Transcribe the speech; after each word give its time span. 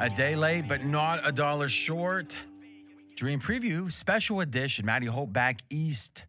A 0.00 0.08
day 0.08 0.34
late, 0.34 0.66
but 0.66 0.82
not 0.82 1.28
a 1.28 1.30
dollar 1.30 1.68
short. 1.68 2.34
Dream 3.16 3.38
Preview, 3.38 3.92
special 3.92 4.40
edition. 4.40 4.86
Matty 4.86 5.04
Holt 5.04 5.30
back 5.30 5.60
east. 5.68 6.24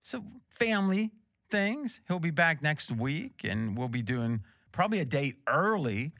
So, 0.00 0.22
family 0.48 1.10
things. 1.50 2.00
He'll 2.06 2.20
be 2.20 2.30
back 2.30 2.62
next 2.62 2.92
week, 2.92 3.40
and 3.42 3.76
we'll 3.76 3.88
be 3.88 4.02
doing 4.02 4.44
probably 4.70 5.00
a 5.00 5.04
day 5.04 5.34
early 5.48 6.12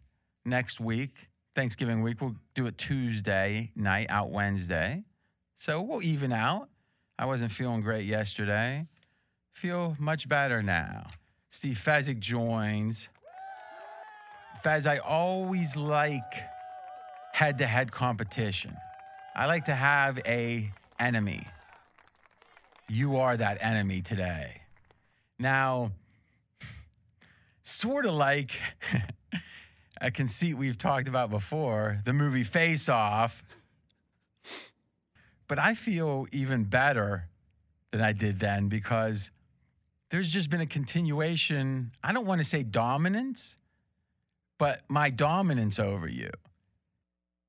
next 0.45 0.81
week, 0.81 1.29
Thanksgiving 1.55 2.03
week. 2.03 2.21
We'll 2.21 2.35
do 2.57 2.67
it 2.67 2.77
Tuesday 2.77 3.71
night, 3.77 4.09
out 4.11 4.32
Wednesday. 4.32 5.04
So, 5.61 5.81
we'll 5.81 6.03
even 6.03 6.32
out. 6.32 6.71
I 7.17 7.27
wasn't 7.27 7.53
feeling 7.53 7.82
great 7.82 8.07
yesterday. 8.07 8.89
Feel 9.53 9.96
much 10.00 10.29
better 10.29 10.61
now. 10.61 11.07
Steve 11.50 11.81
Fezzik 11.81 12.18
joins. 12.18 13.09
Fez, 14.64 14.89
I 14.89 14.99
always 14.99 15.77
like 15.77 16.50
head 17.40 17.57
to 17.57 17.67
head 17.67 17.90
competition. 17.90 18.76
I 19.35 19.46
like 19.46 19.64
to 19.64 19.75
have 19.75 20.18
a 20.26 20.71
enemy. 20.98 21.46
You 22.86 23.17
are 23.17 23.35
that 23.35 23.57
enemy 23.62 24.03
today. 24.03 24.61
Now, 25.39 25.93
sort 27.64 28.04
of 28.04 28.12
like 28.12 28.50
a 30.03 30.11
conceit 30.11 30.53
we've 30.53 30.76
talked 30.76 31.08
about 31.08 31.31
before, 31.31 32.03
the 32.05 32.12
movie 32.12 32.45
Face 32.45 32.91
Off. 32.91 33.42
But 35.48 35.59
I 35.59 35.72
feel 35.72 36.27
even 36.33 36.64
better 36.64 37.27
than 37.91 38.03
I 38.03 38.12
did 38.12 38.39
then 38.39 38.69
because 38.69 39.31
there's 40.11 40.28
just 40.28 40.50
been 40.50 40.61
a 40.61 40.67
continuation. 40.67 41.92
I 42.05 42.12
don't 42.12 42.27
want 42.27 42.42
to 42.42 42.47
say 42.47 42.64
dominance, 42.64 43.56
but 44.59 44.83
my 44.91 45.09
dominance 45.09 45.78
over 45.78 46.06
you. 46.06 46.28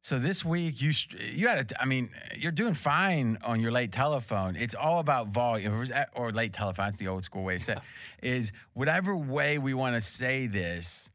So 0.03 0.17
this 0.17 0.44
week 0.44 0.81
you 0.81 0.94
you 1.19 1.47
had 1.47 1.71
a, 1.71 1.81
I 1.81 1.85
mean 1.85 2.09
you're 2.35 2.52
doing 2.52 2.73
fine 2.73 3.38
on 3.44 3.59
your 3.59 3.71
late 3.71 3.91
telephone. 3.91 4.55
It's 4.55 4.73
all 4.73 4.99
about 4.99 5.27
volume 5.27 5.88
or 6.16 6.31
late 6.31 6.53
telephone. 6.53 6.89
It's 6.89 6.97
the 6.97 7.07
old 7.07 7.23
school 7.23 7.44
way 7.44 7.59
to 7.59 7.63
say. 7.63 7.77
It, 8.22 8.33
is 8.33 8.52
whatever 8.73 9.16
way 9.16 9.59
we 9.59 9.73
want 9.73 9.95
to 9.95 10.02
say 10.02 10.47
this. 10.47 11.09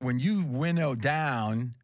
When 0.00 0.18
you 0.18 0.42
winnow 0.42 0.96
down, 0.96 1.74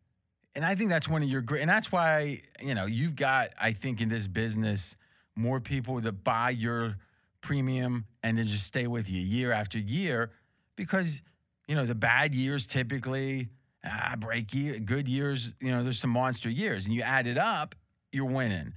and 0.56 0.65
I 0.65 0.75
think 0.75 0.91
that's 0.91 1.09
one 1.09 1.23
of 1.23 1.29
your 1.29 1.43
great, 1.43 1.61
and 1.61 1.71
that's 1.71 1.93
why 1.93 2.43
you 2.61 2.75
know 2.75 2.87
you've 2.87 3.15
got 3.15 3.51
I 3.61 3.73
think 3.73 4.01
in 4.01 4.09
this 4.09 4.27
business 4.27 4.97
more 5.37 5.61
people 5.61 6.01
that 6.01 6.25
buy 6.25 6.51
your 6.51 6.97
premium 7.41 8.05
and 8.25 8.37
then 8.37 8.49
just 8.49 8.67
stay 8.67 8.89
with 8.89 9.09
you 9.09 9.23
year 9.23 9.53
after 9.53 9.79
year 9.79 10.33
because 10.75 11.23
you 11.69 11.77
know 11.77 11.87
the 11.87 11.95
bad 11.95 12.34
years 12.34 12.67
typically 12.67 13.49
ah, 13.91 14.14
break 14.17 14.55
year, 14.55 14.78
good 14.78 15.08
years, 15.08 15.55
you 15.61 15.70
know, 15.70 15.83
there's 15.83 15.98
some 15.98 16.11
monster 16.11 16.50
years, 16.50 16.84
and 16.84 16.94
you 16.94 17.03
add 17.03 17.27
it 17.27 17.39
up, 17.39 17.75
you're 18.12 18.25
winning. 18.25 18.75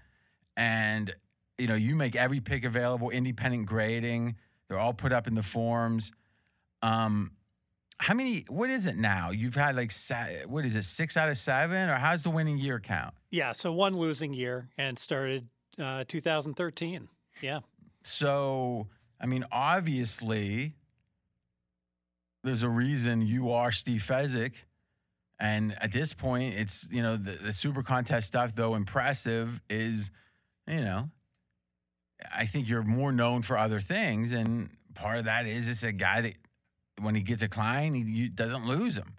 And 0.58 1.14
you 1.58 1.68
know, 1.68 1.76
you 1.76 1.96
make 1.96 2.16
every 2.16 2.40
pick 2.40 2.66
available, 2.66 3.12
independent 3.12 3.68
grading. 3.68 4.36
They're 4.68 4.80
all 4.80 4.94
put 4.94 5.12
up 5.12 5.28
in 5.28 5.36
the 5.36 5.44
forms. 5.44 6.12
Um, 6.82 7.32
how 8.00 8.16
many? 8.16 8.46
What 8.50 8.72
is 8.72 8.88
it 8.88 8.98
now? 8.98 9.30
You've 9.30 9.54
had 9.54 9.76
like 9.76 9.92
what 10.48 10.66
is 10.66 10.76
it? 10.76 10.86
Six 10.86 11.18
out 11.18 11.30
of 11.30 11.38
seven, 11.38 11.88
or 11.90 11.96
how's 11.96 12.24
the 12.24 12.32
winning 12.32 12.58
year 12.58 12.80
count? 12.80 13.14
Yeah, 13.30 13.52
so 13.52 13.74
one 13.74 13.94
losing 13.94 14.34
year 14.34 14.70
and 14.78 14.98
started 14.98 15.48
uh, 15.80 16.04
2013. 16.08 17.08
Yeah. 17.42 17.60
So 18.04 18.88
I 19.20 19.28
mean, 19.28 19.46
obviously, 19.52 20.74
there's 22.44 22.64
a 22.64 22.70
reason 22.70 23.22
you 23.22 23.52
are 23.52 23.72
Steve 23.72 24.04
Fezzik 24.08 24.54
and 25.42 25.76
at 25.82 25.92
this 25.92 26.14
point, 26.14 26.54
it's, 26.54 26.88
you 26.92 27.02
know, 27.02 27.18
the, 27.18 27.32
the 27.32 27.52
super 27.52 27.82
contest 27.82 28.28
stuff, 28.28 28.54
though 28.56 28.76
impressive, 28.76 29.60
is, 29.72 30.12
you 30.68 30.82
know, 30.82 31.10
I 32.32 32.46
think 32.46 32.70
you're 32.70 32.84
more 32.84 33.12
known 33.12 33.42
for 33.42 33.58
other 33.58 33.80
things. 33.80 34.32
And 34.32 34.70
part 34.94 35.18
of 35.18 35.26
that 35.26 35.48
is 35.48 35.68
it's 35.68 35.82
a 35.82 35.92
guy 35.92 36.22
that 36.22 36.34
when 37.00 37.16
he 37.16 37.24
gets 37.24 37.42
a 37.42 37.48
client, 37.48 37.96
he, 37.96 38.30
doesn't 38.30 38.68
lose 38.68 38.98
him. 38.98 39.16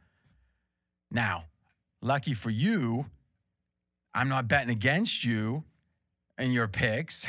Now, 1.10 1.46
lucky 2.00 2.34
for 2.34 2.50
you, 2.50 3.06
I'm 4.14 4.28
not 4.28 4.46
betting 4.46 4.70
against 4.70 5.24
you 5.24 5.64
in 6.38 6.52
your 6.52 6.68
picks 6.68 7.26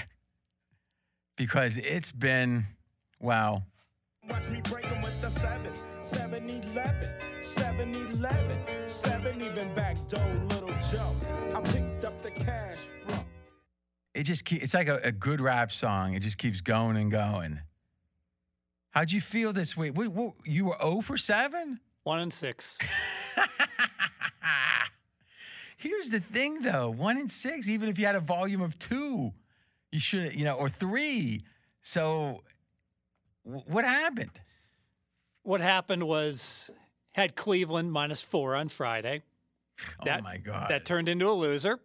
because 1.36 1.80
it's 1.80 2.12
been, 2.12 2.68
well, 3.20 3.64
Watch 4.30 4.48
me 4.48 4.62
break 4.62 4.84
them 4.84 5.02
with 5.02 5.20
the 5.22 5.30
seven, 5.30 5.74
7 6.02 6.50
11, 6.50 7.08
7 7.44 7.96
11, 7.96 8.90
7 8.90 9.42
even 9.42 9.74
back 9.76 9.98
door, 10.08 10.42
little 10.50 10.74
Joe. 10.92 11.14
I 11.54 11.60
picked 11.60 12.06
up 12.06 12.22
the 12.22 12.32
cash 12.32 12.78
from. 13.06 13.26
It 14.14 14.24
just 14.24 14.46
keep, 14.46 14.64
it's 14.64 14.74
like 14.74 14.88
a, 14.88 15.02
a, 15.04 15.12
good 15.12 15.42
rap 15.42 15.72
song. 15.72 16.14
It 16.14 16.22
just 16.22 16.38
keeps 16.38 16.62
going 16.62 16.96
and 16.96 17.12
going. 17.12 17.60
How'd 18.92 19.12
you 19.12 19.20
feel 19.20 19.52
this 19.52 19.76
week? 19.76 19.98
What, 19.98 20.08
what, 20.10 20.36
you 20.46 20.66
were 20.66 20.78
0 20.80 21.02
for 21.02 21.18
7? 21.18 21.80
1 22.04 22.20
and 22.20 22.32
6. 22.32 22.78
Here's 25.78 26.10
the 26.10 26.22
thing 26.22 26.62
though 26.62 26.90
1 26.92 27.18
and 27.18 27.32
6, 27.32 27.68
even 27.68 27.90
if 27.90 28.00
you 28.00 28.06
had 28.06 28.16
a 28.16 28.22
volume 28.22 28.62
of 28.62 28.80
2, 28.80 29.34
you 29.92 30.00
should, 30.00 30.34
you 30.34 30.46
know, 30.46 30.54
or 30.54 30.70
3. 30.70 31.42
So 31.82 32.44
what 33.44 33.86
happened? 33.86 34.40
What 35.44 35.62
happened 35.62 36.04
was 36.04 36.72
had 37.12 37.36
Cleveland 37.36 37.92
minus 37.92 38.22
four 38.22 38.56
on 38.56 38.70
Friday. 38.70 39.24
Oh 39.82 40.06
that, 40.06 40.20
oh 40.20 40.24
my 40.24 40.38
God! 40.38 40.70
That 40.70 40.86
turned 40.86 41.10
into 41.10 41.30
a 41.30 41.34
loser. 41.34 41.80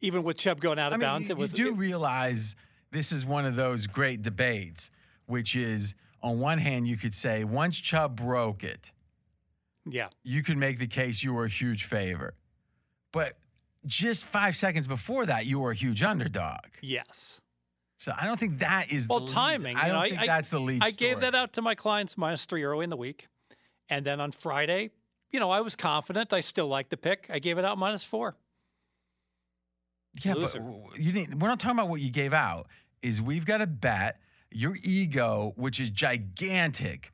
Even 0.00 0.22
with 0.22 0.36
Chubb 0.36 0.60
going 0.60 0.78
out 0.78 0.92
of 0.92 0.94
I 0.94 0.96
mean, 0.98 1.08
bounds, 1.08 1.28
you, 1.28 1.36
it 1.36 1.38
was. 1.38 1.56
You 1.56 1.66
do 1.66 1.70
it, 1.70 1.76
realize 1.76 2.54
this 2.90 3.12
is 3.12 3.24
one 3.24 3.46
of 3.46 3.56
those 3.56 3.86
great 3.86 4.22
debates, 4.22 4.90
which 5.26 5.56
is 5.56 5.94
on 6.22 6.38
one 6.40 6.58
hand 6.58 6.86
you 6.86 6.96
could 6.96 7.14
say 7.14 7.44
once 7.44 7.76
Chubb 7.76 8.16
broke 8.16 8.62
it, 8.64 8.92
yeah, 9.88 10.08
you 10.22 10.42
could 10.42 10.58
make 10.58 10.78
the 10.78 10.86
case 10.86 11.22
you 11.22 11.32
were 11.32 11.44
a 11.44 11.48
huge 11.50 11.84
favorite, 11.84 12.34
but 13.12 13.38
just 13.86 14.26
five 14.26 14.56
seconds 14.56 14.86
before 14.86 15.26
that 15.26 15.46
you 15.46 15.60
were 15.60 15.70
a 15.70 15.74
huge 15.74 16.02
underdog. 16.02 16.60
Yes. 16.82 17.40
So 17.98 18.12
I 18.16 18.26
don't 18.26 18.38
think 18.38 18.58
that 18.58 18.92
is 18.92 19.08
well 19.08 19.20
the 19.20 19.32
timing. 19.32 19.76
I 19.76 19.88
don't 19.88 20.02
know, 20.02 20.08
think 20.08 20.20
I, 20.20 20.26
that's 20.26 20.50
the 20.50 20.60
lead. 20.60 20.82
I 20.82 20.90
gave 20.90 21.20
that 21.20 21.34
out 21.34 21.54
to 21.54 21.62
my 21.62 21.74
clients 21.74 22.18
minus 22.18 22.44
three 22.44 22.62
early 22.64 22.84
in 22.84 22.90
the 22.90 22.96
week, 22.96 23.28
and 23.88 24.04
then 24.04 24.20
on 24.20 24.32
Friday, 24.32 24.90
you 25.30 25.40
know, 25.40 25.50
I 25.50 25.60
was 25.60 25.76
confident. 25.76 26.32
I 26.32 26.40
still 26.40 26.68
like 26.68 26.90
the 26.90 26.96
pick. 26.96 27.26
I 27.30 27.38
gave 27.38 27.58
it 27.58 27.64
out 27.64 27.78
minus 27.78 28.04
four. 28.04 28.36
Yeah, 30.22 30.34
Loser. 30.34 30.60
but 30.60 30.98
you 30.98 31.12
didn't. 31.12 31.38
We're 31.38 31.48
not 31.48 31.60
talking 31.60 31.78
about 31.78 31.88
what 31.88 32.00
you 32.00 32.10
gave 32.10 32.32
out. 32.32 32.68
Is 33.02 33.22
we've 33.22 33.44
got 33.44 33.60
a 33.60 33.66
bet 33.66 34.18
your 34.50 34.76
ego, 34.82 35.52
which 35.56 35.80
is 35.80 35.90
gigantic. 35.90 37.12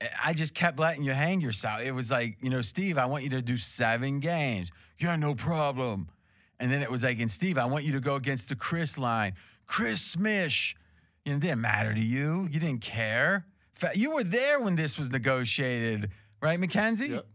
Eh, 0.00 0.08
I 0.24 0.32
just 0.32 0.54
kept 0.54 0.78
letting 0.78 1.02
you 1.02 1.12
hang 1.12 1.40
yourself. 1.40 1.80
It 1.82 1.92
was 1.92 2.10
like, 2.10 2.38
you 2.40 2.50
know, 2.50 2.62
Steve, 2.62 2.98
I 2.98 3.06
want 3.06 3.24
you 3.24 3.30
to 3.30 3.42
do 3.42 3.56
seven 3.58 4.20
games. 4.20 4.70
Yeah, 4.98 5.16
no 5.16 5.34
problem. 5.34 6.08
And 6.58 6.72
then 6.72 6.82
it 6.82 6.90
was 6.90 7.02
like, 7.02 7.18
and 7.18 7.30
Steve, 7.30 7.58
I 7.58 7.64
want 7.64 7.84
you 7.84 7.92
to 7.92 8.00
go 8.00 8.14
against 8.14 8.48
the 8.48 8.56
Chris 8.56 8.96
line. 8.96 9.34
Chris 9.72 10.16
Smish. 10.16 10.74
You 11.24 11.32
know, 11.32 11.36
it 11.38 11.40
didn't 11.40 11.62
matter 11.62 11.94
to 11.94 12.00
you. 12.00 12.46
You 12.50 12.60
didn't 12.60 12.82
care. 12.82 13.46
You 13.94 14.10
were 14.10 14.22
there 14.22 14.60
when 14.60 14.76
this 14.76 14.98
was 14.98 15.08
negotiated, 15.08 16.10
right, 16.42 16.60
Mackenzie? 16.60 17.08
Yep. 17.08 17.26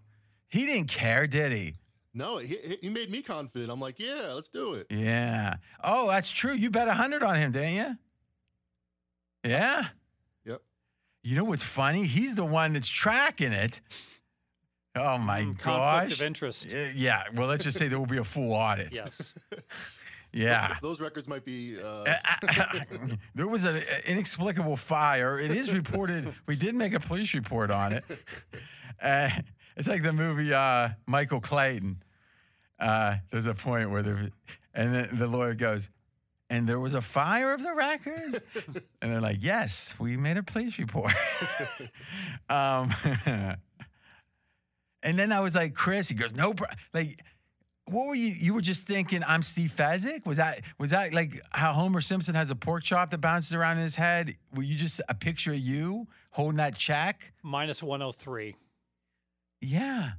He 0.47 0.67
didn't 0.67 0.87
care, 0.87 1.25
did 1.25 1.51
he? 1.51 1.73
No, 2.13 2.37
he, 2.37 2.57
he 2.79 2.89
made 2.89 3.09
me 3.09 3.23
confident. 3.23 3.71
I'm 3.71 3.79
like, 3.79 3.99
yeah, 3.99 4.33
let's 4.35 4.49
do 4.49 4.73
it. 4.73 4.85
Yeah. 4.91 5.55
Oh, 5.83 6.09
that's 6.09 6.29
true. 6.29 6.53
You 6.53 6.69
bet 6.69 6.83
a 6.83 6.89
100 6.89 7.23
on 7.23 7.37
him, 7.37 7.51
didn't 7.53 7.73
you? 7.73 7.97
Yeah. 9.43 9.87
Yep. 10.45 10.61
You 11.23 11.37
know 11.37 11.43
what's 11.43 11.63
funny? 11.63 12.05
He's 12.05 12.35
the 12.35 12.45
one 12.45 12.73
that's 12.73 12.87
tracking 12.87 13.51
it. 13.51 13.81
Oh 14.95 15.17
my 15.17 15.41
mm, 15.41 15.57
gosh. 15.57 15.63
Conflict 15.63 16.11
of 16.13 16.21
interest. 16.21 16.71
Yeah. 16.95 17.23
Well, 17.33 17.47
let's 17.47 17.63
just 17.63 17.77
say 17.77 17.87
there 17.87 17.97
will 17.97 18.05
be 18.05 18.17
a 18.17 18.23
full 18.23 18.53
audit. 18.53 18.93
Yes. 18.93 19.33
Yeah. 20.37 20.75
Those 20.81 20.99
records 20.99 21.27
might 21.27 21.43
be. 21.43 21.77
Uh... 21.83 22.15
there 23.35 23.47
was 23.47 23.65
an 23.65 23.81
inexplicable 24.05 24.77
fire. 24.77 25.39
It 25.39 25.51
is 25.51 25.73
reported. 25.73 26.33
we 26.47 26.55
did 26.55 26.75
make 26.75 26.93
a 26.93 26.99
police 26.99 27.33
report 27.33 27.71
on 27.71 27.93
it. 27.93 28.05
Uh, 29.01 29.29
it's 29.75 29.87
like 29.87 30.03
the 30.03 30.13
movie 30.13 30.53
uh, 30.53 30.89
Michael 31.07 31.41
Clayton. 31.41 32.03
Uh, 32.79 33.15
there's 33.31 33.47
a 33.47 33.55
point 33.55 33.89
where 33.89 34.03
there, 34.03 34.29
and 34.73 34.93
then 34.93 35.17
the 35.17 35.25
lawyer 35.27 35.55
goes, 35.55 35.89
and 36.49 36.69
there 36.69 36.79
was 36.79 36.93
a 36.93 37.01
fire 37.01 37.53
of 37.53 37.63
the 37.63 37.73
records? 37.73 38.39
and 39.01 39.11
they're 39.11 39.21
like, 39.21 39.37
yes, 39.41 39.95
we 39.99 40.17
made 40.17 40.37
a 40.37 40.43
police 40.43 40.77
report. 40.77 41.11
um, 42.49 42.93
and 45.01 45.17
then 45.17 45.31
I 45.31 45.39
was 45.39 45.55
like, 45.55 45.73
Chris, 45.73 46.09
he 46.09 46.15
goes, 46.15 46.33
no, 46.33 46.53
like, 46.93 47.19
what 47.87 48.07
were 48.07 48.15
you? 48.15 48.27
You 48.27 48.53
were 48.53 48.61
just 48.61 48.83
thinking, 48.83 49.23
I'm 49.25 49.41
Steve 49.41 49.73
Fezzik. 49.75 50.25
Was 50.25 50.37
that 50.37 50.61
was 50.77 50.91
that 50.91 51.13
like 51.13 51.41
how 51.51 51.73
Homer 51.73 52.01
Simpson 52.01 52.35
has 52.35 52.51
a 52.51 52.55
pork 52.55 52.83
chop 52.83 53.11
that 53.11 53.19
bounces 53.19 53.53
around 53.53 53.77
in 53.77 53.83
his 53.83 53.95
head? 53.95 54.35
Were 54.53 54.63
you 54.63 54.75
just 54.75 55.01
a 55.07 55.13
picture 55.13 55.53
of 55.53 55.59
you 55.59 56.07
holding 56.31 56.57
that 56.57 56.75
check? 56.75 57.33
Minus 57.43 57.81
103. 57.81 58.55
Yeah, 59.61 60.11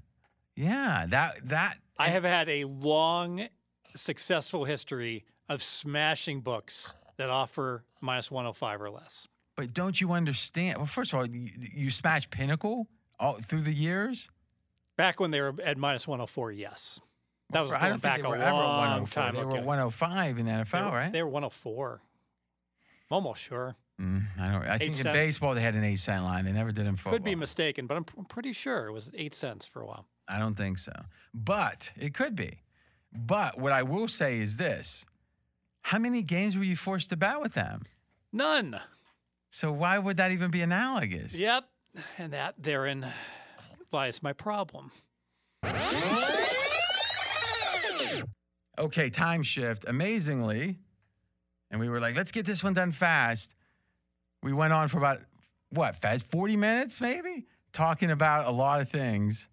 Yeah, 0.56 1.06
that 1.08 1.48
that 1.48 1.78
I 1.98 2.08
have 2.08 2.24
had 2.24 2.48
a 2.48 2.64
long, 2.64 3.48
successful 3.94 4.64
history 4.64 5.24
of 5.48 5.62
smashing 5.62 6.40
books 6.40 6.94
that 7.16 7.30
offer 7.30 7.84
minus 8.00 8.30
105 8.30 8.82
or 8.82 8.90
less. 8.90 9.28
But 9.56 9.74
don't 9.74 10.00
you 10.00 10.12
understand? 10.12 10.78
Well, 10.78 10.86
first 10.86 11.12
of 11.12 11.18
all, 11.18 11.26
you, 11.26 11.50
you 11.74 11.90
smashed 11.90 12.30
Pinnacle 12.30 12.86
all 13.18 13.38
through 13.40 13.62
the 13.62 13.72
years. 13.72 14.28
Back 14.96 15.20
when 15.20 15.30
they 15.30 15.40
were 15.40 15.54
at 15.64 15.78
minus 15.78 16.06
104, 16.06 16.52
yes. 16.52 17.00
That 17.50 17.60
was 17.62 17.70
going 17.72 17.98
back 17.98 18.18
a 18.20 18.22
they 18.22 18.28
were 18.28 18.36
ever 18.36 18.44
at 18.44 18.52
long 18.52 18.78
104. 19.06 19.22
time 19.22 19.34
They 19.34 19.40
ago. 19.40 19.48
were 19.48 19.62
105 19.62 20.38
in 20.38 20.46
the 20.46 20.52
NFL, 20.52 20.70
They 20.70 20.82
were- 20.82 20.90
right? 20.96 21.12
They 21.12 21.22
were 21.22 21.28
104. 21.30 22.00
I'm 23.10 23.14
almost 23.14 23.42
sure. 23.42 23.74
Mm, 24.00 24.26
I 24.38 24.52
don't. 24.52 24.62
I 24.68 24.78
think 24.78 24.96
in 24.98 25.12
baseball 25.12 25.54
they 25.54 25.62
had 25.62 25.74
an 25.74 25.82
eight 25.82 25.96
cent 25.98 26.22
line. 26.22 26.44
They 26.44 26.52
never 26.52 26.70
did 26.72 26.86
in 26.86 26.94
football. 26.96 27.14
Could 27.14 27.24
be 27.24 27.34
mistaken, 27.34 27.86
but 27.86 27.96
I'm, 27.96 28.04
I'm 28.16 28.26
pretty 28.26 28.52
sure 28.52 28.86
it 28.86 28.92
was 28.92 29.10
eight 29.16 29.34
cents 29.34 29.66
for 29.66 29.80
a 29.82 29.86
while. 29.86 30.06
I 30.28 30.38
don't 30.38 30.54
think 30.56 30.78
so. 30.78 30.92
But 31.34 31.90
it 31.96 32.14
could 32.14 32.36
be. 32.36 32.60
But 33.12 33.58
what 33.58 33.72
I 33.72 33.82
will 33.82 34.06
say 34.06 34.38
is 34.38 34.56
this: 34.56 35.04
How 35.82 35.98
many 35.98 36.22
games 36.22 36.56
were 36.56 36.62
you 36.62 36.76
forced 36.76 37.08
to 37.10 37.16
bet 37.16 37.40
with 37.40 37.54
them? 37.54 37.82
None. 38.32 38.78
So 39.50 39.72
why 39.72 39.98
would 39.98 40.18
that 40.18 40.30
even 40.30 40.50
be 40.52 40.60
analogous? 40.60 41.34
Yep. 41.34 41.64
And 42.18 42.32
that 42.34 42.54
therein 42.62 43.04
lies 43.90 44.22
my 44.22 44.32
problem. 44.34 44.92
Okay, 48.78 49.10
time 49.10 49.42
shift. 49.42 49.84
Amazingly, 49.88 50.78
and 51.70 51.80
we 51.80 51.88
were 51.88 52.00
like, 52.00 52.16
let's 52.16 52.32
get 52.32 52.46
this 52.46 52.62
one 52.62 52.74
done 52.74 52.92
fast. 52.92 53.54
We 54.42 54.52
went 54.52 54.72
on 54.72 54.88
for 54.88 54.98
about 54.98 55.20
what, 55.70 55.96
Fez, 55.96 56.22
40 56.22 56.56
minutes 56.56 57.00
maybe, 57.00 57.46
talking 57.72 58.10
about 58.10 58.46
a 58.46 58.50
lot 58.50 58.80
of 58.80 58.88
things. 58.88 59.48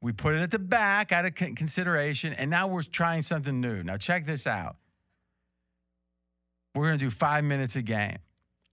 We 0.00 0.12
put 0.12 0.34
it 0.34 0.42
at 0.42 0.50
the 0.50 0.58
back 0.58 1.10
out 1.10 1.24
of 1.24 1.34
consideration, 1.34 2.32
and 2.32 2.50
now 2.50 2.68
we're 2.68 2.82
trying 2.82 3.22
something 3.22 3.60
new. 3.60 3.82
Now, 3.82 3.96
check 3.96 4.26
this 4.26 4.46
out. 4.46 4.76
We're 6.74 6.86
going 6.86 6.98
to 6.98 7.04
do 7.04 7.10
five 7.10 7.42
minutes 7.44 7.74
a 7.76 7.82
game. 7.82 8.18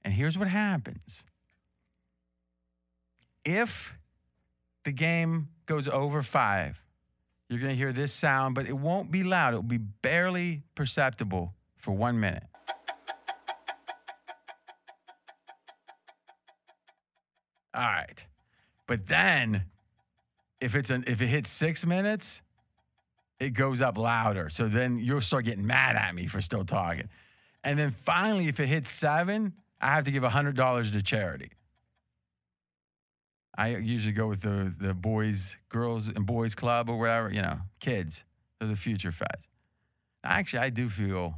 And 0.04 0.14
here's 0.14 0.38
what 0.38 0.50
happens 0.50 1.24
if 3.46 3.94
the 4.84 4.92
game 4.92 5.48
goes 5.66 5.88
over 5.88 6.22
five, 6.22 6.83
you're 7.54 7.62
going 7.62 7.74
to 7.74 7.78
hear 7.78 7.94
this 7.94 8.12
sound, 8.12 8.56
but 8.56 8.68
it 8.68 8.78
won't 8.78 9.12
be 9.12 9.24
loud. 9.24 9.54
It 9.54 9.58
will 9.58 9.64
be 9.64 9.78
barely 9.78 10.64
perceptible 10.76 11.54
for 11.78 11.92
one 11.92 12.20
minute. 12.20 12.44
All 17.76 17.82
right. 17.82 18.26
But 18.88 19.08
then 19.08 19.64
if 20.62 20.76
it's 20.76 20.90
an 20.90 21.06
if 21.08 21.22
it 21.22 21.28
hits 21.28 21.50
6 21.52 21.86
minutes, 21.86 22.42
it 23.40 23.52
goes 23.52 23.82
up 23.82 23.98
louder. 23.98 24.50
So 24.50 24.68
then 24.68 25.00
you'll 25.00 25.22
start 25.22 25.46
getting 25.46 25.66
mad 25.66 25.96
at 25.96 26.14
me 26.14 26.28
for 26.28 26.42
still 26.42 26.66
talking. 26.66 27.10
And 27.64 27.80
then 27.80 27.92
finally 27.92 28.48
if 28.48 28.60
it 28.60 28.68
hits 28.68 28.90
7, 28.92 29.54
I 29.82 29.88
have 29.88 30.06
to 30.06 30.12
give 30.12 30.24
$100 30.24 30.92
to 30.92 31.02
charity. 31.02 31.52
I 33.56 33.76
usually 33.76 34.14
go 34.14 34.28
with 34.28 34.42
the 34.42 34.74
the 34.80 34.94
boys, 34.94 35.56
girls 35.70 36.08
and 36.08 36.26
boys 36.26 36.56
club 36.56 36.90
or 36.90 36.98
whatever, 36.98 37.30
you 37.32 37.42
know, 37.42 37.60
kids. 37.80 38.24
They're 38.60 38.68
the 38.70 38.76
future 38.76 39.12
feds. 39.12 39.44
Actually, 40.24 40.60
I 40.60 40.70
do 40.70 40.90
feel 40.90 41.36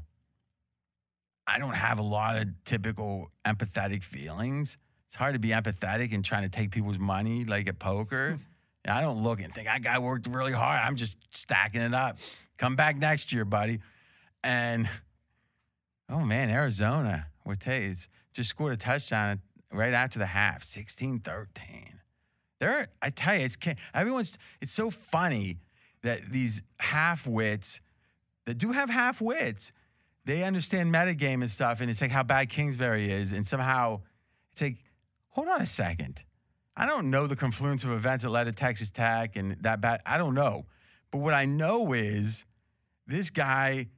I 1.48 1.60
don't 1.60 1.74
have 1.74 2.00
a 2.00 2.04
lot 2.04 2.38
of 2.38 2.48
typical 2.64 3.32
empathetic 3.46 4.04
feelings. 4.04 4.78
It's 5.08 5.16
hard 5.16 5.34
to 5.34 5.40
be 5.40 5.50
empathetic 5.50 6.14
and 6.14 6.24
trying 6.24 6.44
to 6.44 6.50
take 6.50 6.72
people's 6.72 7.00
money 7.00 7.46
like 7.46 7.68
at 7.68 7.80
poker. 7.80 8.38
And 8.88 8.96
I 8.96 9.02
don't 9.02 9.24
look 9.24 9.42
and 9.42 9.52
think 9.52 9.66
that 9.66 9.82
guy 9.82 9.98
worked 9.98 10.28
really 10.28 10.52
hard. 10.52 10.80
I'm 10.80 10.96
just 10.96 11.18
stacking 11.32 11.82
it 11.82 11.96
up. 11.96 12.20
Come 12.60 12.76
back 12.76 12.98
next 12.98 13.34
year, 13.34 13.44
buddy. 13.44 13.80
And 14.44 14.88
oh 16.08 16.20
man, 16.20 16.52
Arizona, 16.52 17.26
Ortiz 17.48 18.08
just 18.34 18.52
scored 18.52 18.74
a 18.74 18.78
touchdown 18.78 19.42
right 19.72 19.94
after 19.94 20.20
the 20.20 20.28
half, 20.28 20.64
16 20.64 21.22
13. 21.22 22.00
There, 22.66 22.88
I 23.00 23.12
tell 23.12 23.36
you, 23.36 23.46
it's 23.46 23.58
everyone's. 23.94 24.36
It's 24.60 24.74
so 24.74 24.90
funny 24.90 25.58
that 26.02 26.32
these 26.32 26.64
half 26.80 27.28
wits 27.28 27.80
that 28.48 28.58
do 28.58 28.72
have 28.72 28.90
half 28.90 29.22
wits, 29.22 29.72
they 30.26 30.42
understand 30.44 30.92
metagame 30.92 31.42
and 31.42 31.52
stuff, 31.52 31.80
and 31.80 31.92
it's 31.92 32.02
like 32.02 32.10
how 32.10 32.24
bad 32.24 32.50
Kingsbury 32.50 33.12
is, 33.12 33.34
and 33.34 33.46
somehow 33.46 34.02
it's 34.52 34.64
like, 34.64 34.78
hold 35.30 35.48
on 35.48 35.62
a 35.62 35.68
second, 35.68 36.24
I 36.76 36.88
don't 36.88 37.12
know 37.12 37.28
the 37.28 37.36
confluence 37.36 37.84
of 37.84 37.92
events 37.92 38.24
that 38.24 38.32
led 38.32 38.46
to 38.46 38.52
Texas 38.52 38.90
Tech 38.90 39.36
and 39.36 39.58
that 39.62 39.80
bad. 39.80 40.02
I 40.04 40.18
don't 40.18 40.34
know, 40.34 40.66
but 41.12 41.20
what 41.20 41.36
I 41.36 41.46
know 41.46 41.94
is 41.94 42.46
this 43.06 43.30
guy 43.30 43.90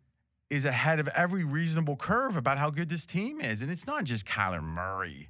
is 0.50 0.66
ahead 0.66 1.00
of 1.00 1.08
every 1.10 1.46
reasonable 1.46 1.96
curve 1.96 2.36
about 2.36 2.58
how 2.58 2.70
good 2.70 2.90
this 2.90 3.06
team 3.06 3.40
is, 3.40 3.62
and 3.62 3.72
it's 3.72 3.88
not 3.88 4.04
just 4.04 4.26
Kyler 4.26 4.62
Murray. 4.62 5.30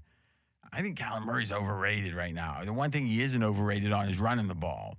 I 0.71 0.81
think 0.81 0.97
Kyler 0.97 1.23
Murray's 1.23 1.51
overrated 1.51 2.13
right 2.13 2.33
now. 2.33 2.61
The 2.63 2.73
one 2.73 2.91
thing 2.91 3.07
he 3.07 3.21
isn't 3.21 3.41
overrated 3.41 3.91
on 3.91 4.09
is 4.09 4.19
running 4.19 4.47
the 4.47 4.55
ball, 4.55 4.97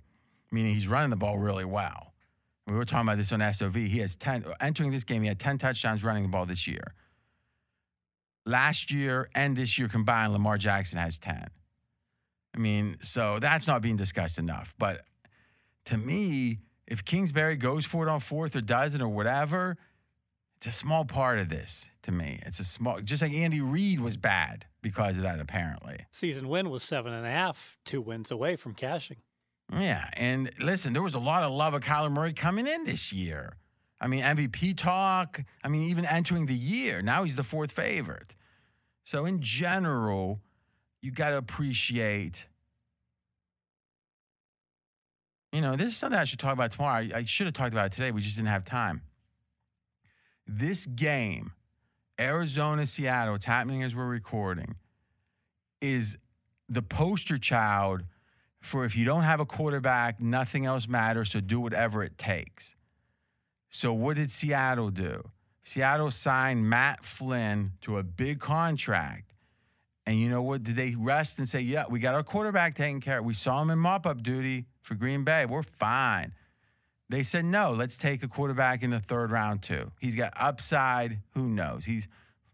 meaning 0.51 0.73
he's 0.73 0.87
running 0.87 1.09
the 1.09 1.15
ball 1.15 1.37
really 1.37 1.65
well. 1.65 2.13
We 2.67 2.75
were 2.75 2.85
talking 2.85 3.07
about 3.07 3.17
this 3.17 3.31
on 3.31 3.41
SOV. 3.53 3.75
He 3.75 3.99
has 3.99 4.15
10, 4.15 4.45
entering 4.59 4.91
this 4.91 5.03
game, 5.03 5.21
he 5.21 5.27
had 5.27 5.39
10 5.39 5.57
touchdowns 5.57 6.03
running 6.03 6.23
the 6.23 6.29
ball 6.29 6.45
this 6.45 6.67
year. 6.67 6.93
Last 8.45 8.91
year 8.91 9.29
and 9.35 9.55
this 9.55 9.77
year 9.77 9.87
combined, 9.87 10.33
Lamar 10.33 10.57
Jackson 10.57 10.97
has 10.97 11.17
10. 11.17 11.49
I 12.55 12.57
mean, 12.57 12.97
so 13.01 13.39
that's 13.39 13.67
not 13.67 13.81
being 13.81 13.97
discussed 13.97 14.37
enough. 14.37 14.73
But 14.77 15.05
to 15.85 15.97
me, 15.97 16.59
if 16.87 17.05
Kingsbury 17.05 17.55
goes 17.55 17.85
for 17.85 18.07
it 18.07 18.09
on 18.09 18.19
fourth 18.19 18.55
or 18.55 18.61
doesn't 18.61 19.01
or 19.01 19.09
whatever, 19.09 19.77
it's 20.59 20.67
a 20.67 20.77
small 20.77 21.05
part 21.05 21.39
of 21.39 21.47
this 21.47 21.87
to 22.03 22.11
me. 22.11 22.41
It's 22.45 22.59
a 22.59 22.65
small, 22.65 22.99
just 22.99 23.21
like 23.21 23.31
Andy 23.31 23.61
Reid 23.61 24.01
was 24.01 24.17
bad 24.17 24.65
because 24.81 25.15
of 25.15 25.23
that, 25.23 25.39
apparently. 25.39 26.05
Season 26.11 26.49
win 26.49 26.69
was 26.69 26.83
seven 26.83 27.13
and 27.13 27.25
a 27.25 27.29
half, 27.29 27.77
two 27.85 28.01
wins 28.01 28.29
away 28.29 28.57
from 28.57 28.73
cashing. 28.73 29.17
Yeah. 29.71 30.09
And 30.13 30.51
listen, 30.59 30.91
there 30.91 31.01
was 31.01 31.13
a 31.13 31.19
lot 31.19 31.43
of 31.43 31.51
love 31.51 31.73
of 31.73 31.81
Kyler 31.81 32.11
Murray 32.11 32.33
coming 32.33 32.67
in 32.67 32.83
this 32.83 33.13
year. 33.13 33.53
I 34.01 34.07
mean, 34.07 34.21
MVP 34.21 34.77
talk. 34.77 35.41
I 35.63 35.69
mean, 35.69 35.89
even 35.89 36.05
entering 36.05 36.45
the 36.45 36.55
year. 36.55 37.01
Now 37.01 37.23
he's 37.23 37.37
the 37.37 37.43
fourth 37.43 37.71
favorite. 37.71 38.35
So, 39.05 39.25
in 39.25 39.41
general, 39.41 40.41
you 41.01 41.11
got 41.11 41.29
to 41.29 41.37
appreciate. 41.37 42.45
You 45.53 45.61
know, 45.61 45.77
this 45.77 45.93
is 45.93 45.97
something 45.97 46.19
I 46.19 46.25
should 46.25 46.39
talk 46.39 46.53
about 46.53 46.73
tomorrow. 46.73 47.07
I, 47.13 47.19
I 47.19 47.23
should 47.23 47.47
have 47.47 47.55
talked 47.55 47.73
about 47.73 47.87
it 47.87 47.91
today. 47.93 48.11
We 48.11 48.21
just 48.21 48.35
didn't 48.35 48.49
have 48.49 48.65
time. 48.65 49.03
This 50.51 50.87
game, 50.87 51.51
Arizona, 52.19 52.87
Seattle, 52.87 53.35
it's 53.35 53.45
happening 53.45 53.83
as 53.83 53.93
we're 53.93 54.07
recording, 54.07 54.77
is 55.79 56.17
the 56.67 56.81
poster 56.81 57.37
child 57.37 58.03
for 58.59 58.83
if 58.83 58.95
you 58.95 59.05
don't 59.05 59.21
have 59.21 59.39
a 59.39 59.45
quarterback, 59.45 60.19
nothing 60.19 60.65
else 60.65 60.87
matters. 60.87 61.29
So 61.29 61.39
do 61.39 61.59
whatever 61.59 62.03
it 62.03 62.17
takes. 62.17 62.75
So 63.69 63.93
what 63.93 64.15
did 64.15 64.31
Seattle 64.31 64.89
do? 64.89 65.29
Seattle 65.61 66.09
signed 66.09 66.67
Matt 66.67 67.05
Flynn 67.05 67.73
to 67.81 67.99
a 67.99 68.03
big 68.03 68.39
contract. 68.39 69.33
And 70.07 70.19
you 70.19 70.29
know 70.29 70.41
what? 70.41 70.63
Did 70.63 70.75
they 70.75 70.95
rest 70.97 71.37
and 71.37 71.47
say, 71.47 71.61
yeah, 71.61 71.83
we 71.87 71.99
got 71.99 72.15
our 72.15 72.23
quarterback 72.23 72.75
taken 72.75 73.01
care 73.01 73.19
of? 73.19 73.25
We 73.25 73.35
saw 73.35 73.61
him 73.61 73.69
in 73.69 73.77
mop 73.77 74.07
up 74.07 74.23
duty 74.23 74.65
for 74.81 74.95
Green 74.95 75.23
Bay. 75.23 75.45
We're 75.45 75.61
fine. 75.61 76.33
They 77.09 77.23
said, 77.23 77.43
no, 77.43 77.73
let's 77.73 77.97
take 77.97 78.21
a 78.21 78.27
quarterback 78.27 78.83
in 78.83 78.91
the 78.91 78.99
third 78.99 79.31
round, 79.31 79.63
too. 79.63 79.91
He's 79.99 80.15
got 80.15 80.31
upside. 80.35 81.19
Who 81.33 81.47
knows? 81.47 81.85
He's 81.85 82.07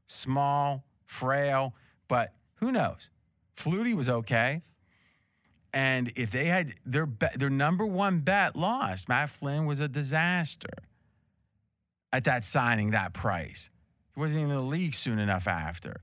small, 0.08 0.86
frail, 1.06 1.76
but 2.08 2.34
who 2.56 2.72
knows? 2.72 3.10
Flutie 3.58 3.96
was 3.96 4.08
okay. 4.08 4.62
And 5.74 6.14
if 6.16 6.32
they 6.32 6.46
had 6.46 6.76
their 6.86 7.06
be- 7.06 7.28
their 7.36 7.50
number 7.50 7.86
one 7.86 8.22
bet 8.22 8.56
lost, 8.56 9.10
Matt 9.10 9.30
Flynn 9.30 9.66
was 9.66 9.82
a 9.82 9.90
disaster 9.90 10.70
at 12.14 12.24
that 12.24 12.46
signing, 12.46 12.92
that 12.92 13.14
price. 13.14 13.70
He 14.14 14.22
wasn't 14.22 14.44
in 14.44 14.50
the 14.50 14.62
league 14.62 14.94
soon 14.94 15.20
enough 15.20 15.50
after. 15.50 16.02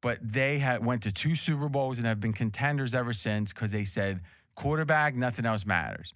But 0.00 0.18
they 0.22 0.60
had 0.60 0.84
went 0.86 1.02
to 1.02 1.10
two 1.12 1.34
Super 1.34 1.68
Bowls 1.68 1.98
and 1.98 2.06
have 2.06 2.20
been 2.20 2.32
contenders 2.32 2.94
ever 2.94 3.12
since 3.12 3.52
because 3.52 3.72
they 3.72 3.84
said 3.84 4.20
quarterback, 4.54 5.16
nothing 5.16 5.46
else 5.46 5.66
matters. 5.66 6.14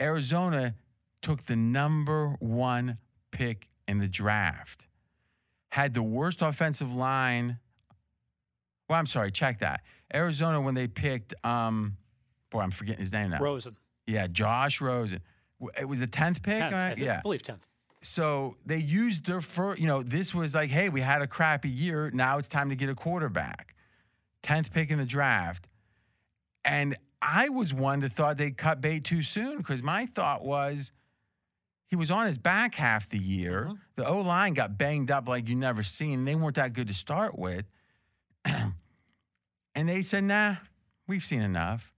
Arizona 0.00 0.74
took 1.20 1.46
the 1.46 1.56
number 1.56 2.36
one 2.40 2.98
pick 3.30 3.68
in 3.88 3.98
the 3.98 4.08
draft, 4.08 4.88
had 5.70 5.94
the 5.94 6.02
worst 6.02 6.42
offensive 6.42 6.92
line. 6.92 7.58
Well, 8.88 8.98
I'm 8.98 9.06
sorry, 9.06 9.30
check 9.30 9.60
that. 9.60 9.82
Arizona, 10.12 10.60
when 10.60 10.74
they 10.74 10.86
picked, 10.88 11.34
um, 11.44 11.96
boy, 12.50 12.60
I'm 12.60 12.70
forgetting 12.70 13.00
his 13.00 13.12
name 13.12 13.30
now. 13.30 13.38
Rosen, 13.38 13.76
Yeah, 14.06 14.26
Josh 14.26 14.80
Rosen. 14.80 15.20
It 15.78 15.88
was 15.88 16.00
the 16.00 16.08
10th 16.08 16.42
pick, 16.42 16.60
10th, 16.60 16.72
right? 16.72 16.94
think, 16.94 17.06
Yeah. 17.06 17.18
I 17.18 17.22
believe 17.22 17.42
10th. 17.42 17.62
So 18.02 18.56
they 18.66 18.78
used 18.78 19.26
their 19.26 19.40
first, 19.40 19.80
you 19.80 19.86
know, 19.86 20.02
this 20.02 20.34
was 20.34 20.54
like, 20.54 20.70
hey, 20.70 20.88
we 20.88 21.00
had 21.00 21.22
a 21.22 21.26
crappy 21.28 21.68
year. 21.68 22.10
Now 22.10 22.38
it's 22.38 22.48
time 22.48 22.68
to 22.70 22.74
get 22.76 22.88
a 22.88 22.96
quarterback. 22.96 23.74
10th 24.42 24.72
pick 24.72 24.90
in 24.90 24.98
the 24.98 25.04
draft. 25.04 25.68
And 26.64 26.96
I 27.22 27.48
was 27.50 27.72
one 27.72 28.00
that 28.00 28.12
thought 28.14 28.36
they'd 28.36 28.56
cut 28.58 28.80
bait 28.80 29.04
too 29.04 29.22
soon 29.22 29.58
because 29.58 29.82
my 29.82 30.06
thought 30.06 30.44
was 30.44 30.90
he 31.86 31.94
was 31.94 32.10
on 32.10 32.26
his 32.26 32.36
back 32.36 32.74
half 32.74 33.08
the 33.08 33.18
year. 33.18 33.68
Mhm. 33.70 33.78
The 33.96 34.06
O 34.06 34.20
line 34.20 34.54
got 34.54 34.76
banged 34.76 35.10
up 35.10 35.28
like 35.28 35.48
you 35.48 35.54
never 35.54 35.82
seen. 35.84 36.24
They 36.24 36.34
weren't 36.34 36.56
that 36.56 36.72
good 36.72 36.88
to 36.88 36.94
start 36.94 37.38
with. 37.38 37.66
and 38.44 38.74
they 39.74 40.02
said, 40.02 40.24
nah, 40.24 40.56
we've 41.06 41.24
seen 41.24 41.42
enough. 41.42 41.92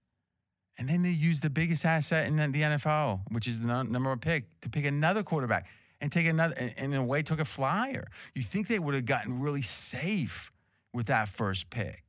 And 0.77 0.89
then 0.89 1.01
they 1.01 1.09
used 1.11 1.41
the 1.41 1.49
biggest 1.49 1.85
asset 1.85 2.27
in 2.27 2.35
the 2.35 2.61
NFL, 2.61 3.21
which 3.31 3.47
is 3.47 3.59
the 3.59 3.65
number 3.65 4.09
one 4.09 4.19
pick, 4.19 4.59
to 4.61 4.69
pick 4.69 4.85
another 4.85 5.23
quarterback 5.23 5.67
and 6.01 6.11
take 6.11 6.27
another, 6.27 6.53
and 6.55 6.93
in 6.93 6.99
a 6.99 7.03
way, 7.03 7.23
took 7.23 7.39
a 7.39 7.45
flyer. 7.45 8.07
You 8.35 8.43
think 8.43 8.67
they 8.67 8.79
would 8.79 8.93
have 8.93 9.05
gotten 9.05 9.39
really 9.39 9.61
safe 9.61 10.51
with 10.93 11.07
that 11.07 11.29
first 11.29 11.69
pick. 11.69 12.04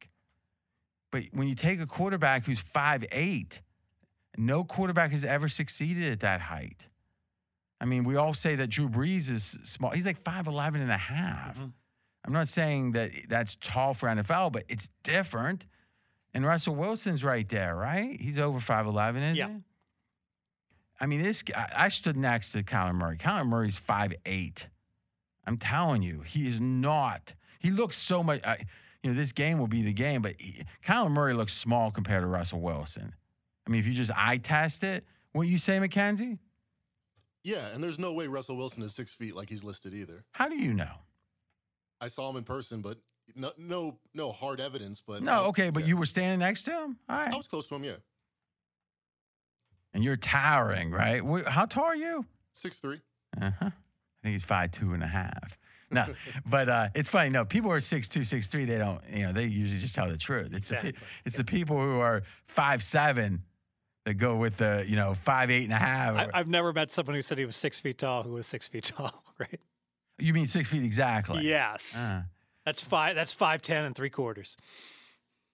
But 1.16 1.24
when 1.32 1.48
you 1.48 1.54
take 1.54 1.80
a 1.80 1.86
quarterback 1.86 2.44
who's 2.44 2.62
5'8, 2.62 3.60
no 4.36 4.64
quarterback 4.64 5.12
has 5.12 5.24
ever 5.24 5.48
succeeded 5.48 6.12
at 6.12 6.20
that 6.20 6.42
height. 6.42 6.82
I 7.80 7.86
mean, 7.86 8.04
we 8.04 8.16
all 8.16 8.34
say 8.34 8.54
that 8.56 8.66
Drew 8.66 8.86
Brees 8.90 9.30
is 9.30 9.42
small. 9.64 9.92
He's 9.92 10.04
like 10.04 10.22
5'11 10.22 10.82
and 10.82 10.92
a 10.92 10.98
half. 10.98 11.56
Mhm. 11.56 11.72
I'm 12.22 12.32
not 12.34 12.48
saying 12.48 12.92
that 12.92 13.12
that's 13.30 13.56
tall 13.62 13.94
for 13.94 14.10
NFL, 14.10 14.50
but 14.50 14.64
it's 14.68 14.90
different. 15.04 15.64
And 16.34 16.44
Russell 16.44 16.74
Wilson's 16.74 17.24
right 17.24 17.48
there, 17.48 17.74
right? 17.74 18.20
He's 18.20 18.38
over 18.38 18.60
5'11, 18.60 19.22
isn't 19.22 19.36
Yeah. 19.36 19.48
he? 19.48 19.62
I 21.00 21.06
mean, 21.06 21.22
this 21.22 21.42
guy, 21.42 21.72
I 21.74 21.88
stood 21.88 22.18
next 22.18 22.52
to 22.52 22.62
Kyler 22.62 22.94
Murray. 22.94 23.16
Kyler 23.16 23.46
Murray's 23.46 23.78
5'8. 23.78 24.68
I'm 25.46 25.56
telling 25.56 26.02
you, 26.02 26.20
he 26.20 26.46
is 26.46 26.60
not. 26.60 27.32
He 27.58 27.70
looks 27.70 27.96
so 27.96 28.22
much. 28.22 28.44
I, 28.44 28.66
you 29.06 29.12
know, 29.12 29.18
this 29.20 29.30
game 29.30 29.58
will 29.60 29.68
be 29.68 29.82
the 29.82 29.92
game, 29.92 30.20
but 30.20 30.34
he, 30.36 30.64
Kyler 30.84 31.08
Murray 31.10 31.32
looks 31.32 31.54
small 31.54 31.92
compared 31.92 32.22
to 32.22 32.26
Russell 32.26 32.60
Wilson. 32.60 33.14
I 33.64 33.70
mean, 33.70 33.78
if 33.78 33.86
you 33.86 33.94
just 33.94 34.10
eye 34.16 34.38
test 34.38 34.82
it, 34.82 35.04
what 35.30 35.46
you 35.46 35.58
say, 35.58 35.78
McKenzie? 35.78 36.38
Yeah, 37.44 37.68
and 37.68 37.84
there's 37.84 38.00
no 38.00 38.12
way 38.12 38.26
Russell 38.26 38.56
Wilson 38.56 38.82
is 38.82 38.96
six 38.96 39.14
feet 39.14 39.36
like 39.36 39.48
he's 39.48 39.62
listed 39.62 39.94
either. 39.94 40.24
How 40.32 40.48
do 40.48 40.56
you 40.56 40.74
know? 40.74 40.90
I 42.00 42.08
saw 42.08 42.28
him 42.30 42.36
in 42.36 42.42
person, 42.42 42.82
but 42.82 42.98
no, 43.36 43.52
no, 43.56 43.98
no 44.12 44.32
hard 44.32 44.60
evidence. 44.60 45.00
But 45.00 45.22
No, 45.22 45.44
okay, 45.46 45.70
but 45.70 45.84
yeah. 45.84 45.90
you 45.90 45.96
were 45.96 46.06
standing 46.06 46.40
next 46.40 46.64
to 46.64 46.72
him? 46.72 46.96
All 47.08 47.16
right. 47.16 47.32
I 47.32 47.36
was 47.36 47.46
close 47.46 47.68
to 47.68 47.76
him. 47.76 47.84
Yeah, 47.84 47.92
And 49.94 50.02
you're 50.02 50.16
towering, 50.16 50.90
right? 50.90 51.22
How 51.46 51.66
tall 51.66 51.84
are 51.84 51.94
you? 51.96 52.24
six 52.52 52.78
three. 52.80 53.00
Uh 53.40 53.52
huh. 53.60 53.70
I 53.70 54.22
think 54.22 54.32
he's 54.32 54.42
five 54.42 54.72
two 54.72 54.94
and 54.94 55.02
a 55.04 55.06
half. 55.06 55.56
No, 55.90 56.06
but 56.44 56.68
uh, 56.68 56.88
it's 56.94 57.08
funny. 57.08 57.30
No, 57.30 57.44
people 57.44 57.70
who 57.70 57.76
are 57.76 57.80
six 57.80 58.08
two, 58.08 58.24
six 58.24 58.48
three. 58.48 58.64
They 58.64 58.78
don't. 58.78 59.00
You 59.12 59.26
know, 59.26 59.32
they 59.32 59.44
usually 59.44 59.80
just 59.80 59.94
tell 59.94 60.08
the 60.08 60.16
truth. 60.16 60.52
It's 60.52 60.70
the, 60.70 60.76
Exactly. 60.78 60.94
it's 61.24 61.36
the 61.36 61.44
people 61.44 61.76
who 61.76 62.00
are 62.00 62.22
five 62.48 62.82
seven 62.82 63.42
that 64.04 64.14
go 64.14 64.36
with 64.36 64.56
the 64.56 64.84
you 64.86 64.96
know 64.96 65.14
five 65.24 65.50
eight 65.50 65.64
and 65.64 65.72
a 65.72 65.76
half. 65.76 66.16
I, 66.16 66.28
I've 66.34 66.48
never 66.48 66.72
met 66.72 66.90
someone 66.90 67.14
who 67.14 67.22
said 67.22 67.38
he 67.38 67.44
was 67.44 67.54
six 67.56 67.78
feet 67.80 67.98
tall 67.98 68.22
who 68.24 68.32
was 68.32 68.46
six 68.48 68.66
feet 68.66 68.84
tall, 68.96 69.22
right? 69.38 69.60
you 70.18 70.32
mean 70.32 70.46
six 70.46 70.68
feet 70.68 70.82
exactly? 70.82 71.46
Yes. 71.46 71.96
Uh, 72.10 72.22
That's 72.64 72.82
five 72.82 73.14
that's 73.14 73.32
five 73.32 73.62
ten 73.62 73.84
and 73.84 73.94
three 73.94 74.10
quarters. 74.10 74.56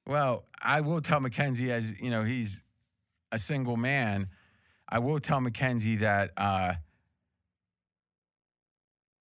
well, 0.06 0.44
I 0.60 0.80
will 0.80 1.00
tell 1.00 1.20
Mackenzie 1.20 1.70
as 1.72 1.92
you 2.00 2.10
know 2.10 2.24
he's 2.24 2.58
a 3.30 3.38
single 3.38 3.76
man. 3.76 4.28
I 4.88 4.98
will 4.98 5.18
tell 5.20 5.40
Mackenzie 5.40 5.96
that 5.96 6.30
uh, 6.36 6.74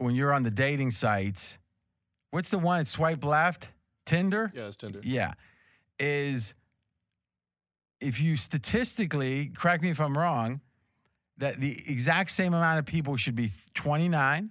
when 0.02 0.16
you're 0.16 0.34
on 0.34 0.44
the 0.44 0.52
dating 0.52 0.92
sites, 0.92 1.58
what's 2.32 2.50
the 2.50 2.58
one? 2.58 2.86
Swipe 2.86 3.24
left, 3.24 3.70
Tinder. 4.06 4.52
Yeah, 4.54 4.68
it's 4.68 4.78
Tinder. 4.78 5.00
Yeah. 5.04 5.34
Is 6.00 6.56
if 8.00 8.20
you 8.20 8.36
statistically, 8.36 9.52
correct 9.56 9.84
me 9.84 9.92
if 9.92 10.02
I'm 10.02 10.18
wrong, 10.18 10.62
that 11.38 11.60
the 11.60 11.84
exact 11.88 12.32
same 12.32 12.54
amount 12.54 12.80
of 12.80 12.86
people 12.86 13.16
should 13.16 13.36
be 13.36 13.52
29, 13.76 14.50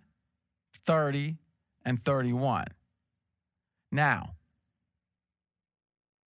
30, 0.87 1.37
and 1.85 2.05
31. 2.05 2.67
Now, 3.91 4.35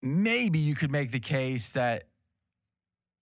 maybe 0.01 0.59
you 0.59 0.75
could 0.75 0.91
make 0.91 1.11
the 1.11 1.19
case 1.19 1.71
that 1.71 2.03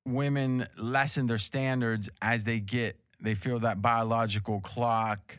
women 0.08 0.68
lessen 0.78 1.28
their 1.28 1.38
standards 1.38 2.10
as 2.24 2.44
they 2.44 2.60
get, 2.60 3.00
they 3.20 3.36
feel 3.36 3.60
that 3.60 3.84
biological 3.84 4.62
clock. 4.62 5.38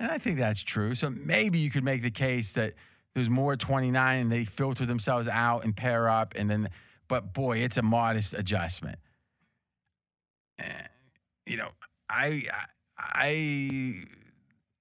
And 0.00 0.10
I 0.10 0.18
think 0.18 0.38
that's 0.38 0.62
true. 0.62 0.94
So 0.94 1.10
maybe 1.10 1.58
you 1.58 1.70
could 1.70 1.84
make 1.84 2.02
the 2.02 2.10
case 2.10 2.52
that 2.52 2.74
there's 3.14 3.30
more 3.30 3.56
29 3.56 4.20
and 4.20 4.32
they 4.32 4.44
filter 4.44 4.86
themselves 4.86 5.28
out 5.28 5.64
and 5.64 5.76
pair 5.76 6.08
up 6.08 6.34
and 6.36 6.50
then 6.50 6.68
but 7.08 7.32
boy, 7.34 7.58
it's 7.58 7.76
a 7.76 7.82
modest 7.82 8.34
adjustment. 8.34 8.98
Eh, 10.58 10.86
you 11.46 11.56
know, 11.56 11.68
I 12.08 12.44
I 12.98 14.04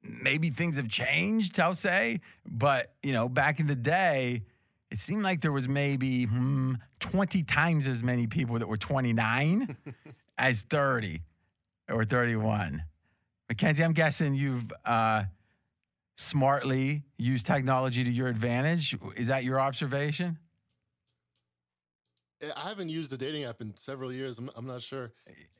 maybe 0.01 0.49
things 0.49 0.75
have 0.77 0.89
changed, 0.89 1.59
I'll 1.59 1.75
say, 1.75 2.21
but 2.45 2.93
you 3.03 3.13
know, 3.13 3.27
back 3.27 3.59
in 3.59 3.67
the 3.67 3.75
day, 3.75 4.43
it 4.91 4.99
seemed 4.99 5.23
like 5.23 5.41
there 5.41 5.51
was 5.51 5.67
maybe 5.67 6.25
hmm, 6.25 6.75
20 6.99 7.43
times 7.43 7.87
as 7.87 8.03
many 8.03 8.27
people 8.27 8.59
that 8.59 8.67
were 8.67 8.77
29 8.77 9.75
as 10.37 10.61
30 10.61 11.21
or 11.89 12.05
31. 12.05 12.83
Mackenzie, 13.53 13.83
I'm 13.83 13.93
guessing 13.93 14.33
you've 14.33 14.65
uh, 14.83 15.25
smartly 16.17 17.03
used 17.19 17.45
technology 17.45 18.03
to 18.03 18.09
your 18.09 18.27
advantage. 18.27 18.97
Is 19.15 19.27
that 19.27 19.43
your 19.43 19.59
observation? 19.59 20.39
Eh, 22.41 22.49
I 22.57 22.69
haven't 22.69 22.89
used 22.89 23.13
a 23.13 23.17
dating 23.17 23.43
app 23.43 23.61
in 23.61 23.75
several 23.77 24.11
years. 24.11 24.39
I'm, 24.39 24.49
I'm 24.55 24.65
not 24.65 24.81
sure. 24.81 25.11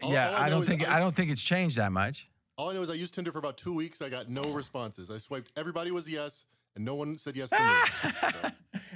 All- 0.01 0.11
yeah, 0.11 0.29
all 0.29 0.35
I 0.37 0.45
I, 0.45 0.49
don't 0.49 0.65
think 0.65 0.89
I- 0.89 0.95
I 0.95 0.99
don't 0.99 1.15
think 1.15 1.29
it's 1.29 1.43
changed 1.43 1.77
that 1.77 1.91
much. 1.91 2.27
All 2.57 2.71
I 2.71 2.73
know 2.73 2.81
is 2.81 2.89
I 2.89 2.95
used 2.95 3.13
Tinder 3.13 3.31
for 3.31 3.37
about 3.37 3.57
two 3.57 3.75
weeks. 3.75 4.01
I 4.01 4.09
got 4.09 4.27
no 4.27 4.51
responses. 4.51 5.11
I 5.11 5.19
swiped. 5.19 5.51
Everybody 5.55 5.91
was 5.91 6.09
yes, 6.09 6.45
and 6.75 6.83
no 6.83 6.95
one 6.95 7.19
said 7.19 7.35
yes 7.35 7.51
to 7.51 7.59
me. 7.59 8.11
So, 8.31 8.49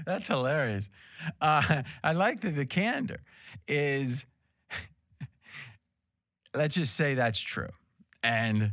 That's 0.08 0.27
hilarious. 0.27 0.89
Uh, 1.39 1.84
I 2.04 2.13
like 2.13 2.42
that 2.42 2.56
the 2.56 2.66
candor 2.66 3.20
is. 3.68 4.25
let's 6.56 6.74
just 6.74 6.96
say 6.96 7.13
that's 7.13 7.39
true, 7.39 7.70
and 8.24 8.72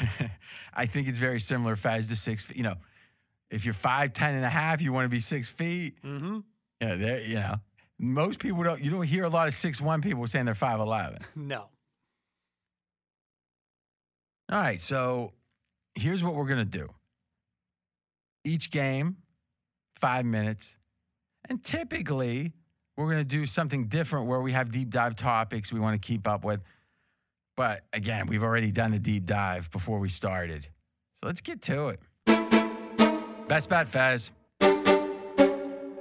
I 0.74 0.86
think 0.86 1.08
it's 1.08 1.18
very 1.18 1.40
similar. 1.40 1.76
Fez 1.76 2.08
to 2.08 2.16
six 2.16 2.42
feet. 2.42 2.56
You 2.56 2.62
know, 2.64 2.76
if 3.50 3.64
you're 3.64 3.74
five 3.74 4.12
ten 4.12 4.34
and 4.34 4.44
a 4.44 4.48
half, 4.48 4.80
you 4.80 4.92
want 4.92 5.04
to 5.04 5.08
be 5.08 5.20
six 5.20 5.48
feet. 5.48 6.02
Mm-hmm. 6.02 6.40
Yeah, 6.80 6.94
there. 6.96 7.20
You 7.20 7.34
know, 7.36 7.54
most 7.98 8.38
people 8.38 8.62
don't. 8.62 8.82
You 8.82 8.90
don't 8.90 9.04
hear 9.04 9.24
a 9.24 9.28
lot 9.30 9.48
of 9.48 9.54
six 9.54 9.80
one 9.80 10.00
people 10.00 10.26
saying 10.26 10.46
they're 10.46 10.54
five 10.54 10.80
eleven. 10.80 11.18
No. 11.36 11.68
All 14.50 14.60
right, 14.60 14.82
so 14.82 15.32
here's 15.94 16.22
what 16.22 16.34
we're 16.34 16.44
going 16.46 16.58
to 16.58 16.64
do. 16.64 16.90
Each 18.44 18.70
game, 18.70 19.16
five 19.98 20.26
minutes. 20.26 20.76
And 21.48 21.64
typically, 21.64 22.52
we're 22.96 23.06
going 23.06 23.18
to 23.18 23.24
do 23.24 23.46
something 23.46 23.86
different 23.86 24.26
where 24.26 24.40
we 24.40 24.52
have 24.52 24.70
deep 24.70 24.90
dive 24.90 25.16
topics 25.16 25.72
we 25.72 25.80
want 25.80 26.00
to 26.00 26.06
keep 26.06 26.28
up 26.28 26.44
with. 26.44 26.60
But 27.56 27.84
again, 27.92 28.26
we've 28.26 28.42
already 28.42 28.70
done 28.70 28.94
a 28.94 28.98
deep 28.98 29.26
dive 29.26 29.70
before 29.70 29.98
we 29.98 30.08
started. 30.08 30.68
So 31.20 31.26
let's 31.26 31.40
get 31.40 31.62
to 31.62 31.88
it. 31.88 32.00
Best 33.48 33.68
bet, 33.68 33.88
Fez. 33.88 34.30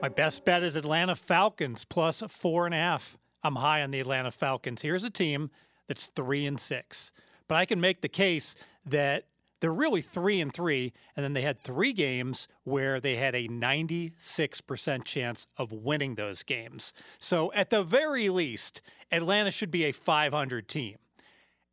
My 0.02 0.10
best 0.10 0.46
bet 0.46 0.64
is 0.64 0.76
Atlanta 0.76 1.16
Falcons 1.16 1.86
plus 1.86 2.24
four 2.28 2.66
and 2.66 2.74
a 2.74 2.78
half. 2.78 3.18
I'm 3.44 3.56
high 3.56 3.82
on 3.82 3.92
the 3.92 4.00
Atlanta 4.00 4.32
Falcons. 4.32 4.82
Here's 4.82 5.04
a 5.04 5.10
team 5.10 5.52
that's 5.88 6.08
three 6.08 6.46
and 6.46 6.60
six, 6.60 7.12
but 7.48 7.56
I 7.56 7.66
can 7.66 7.82
make 7.82 8.02
the 8.02 8.10
case 8.10 8.56
that 8.86 9.26
they're 9.60 9.72
really 9.72 10.02
three 10.02 10.42
and 10.42 10.52
three, 10.52 10.92
and 11.16 11.24
then 11.24 11.34
they 11.34 11.44
had 11.44 11.60
three 11.60 11.94
games 11.94 12.48
where 12.64 13.00
they 13.00 13.16
had 13.16 13.36
a 13.36 13.48
96% 13.48 15.04
chance 15.06 15.46
of 15.58 15.72
winning 15.72 16.16
those 16.16 16.42
games. 16.42 16.94
So 17.20 17.54
at 17.54 17.70
the 17.70 17.84
very 17.84 18.30
least, 18.30 18.82
Atlanta 19.12 19.52
should 19.52 19.70
be 19.70 19.86
a 19.86 19.92
500 19.92 20.68
team. 20.68 20.98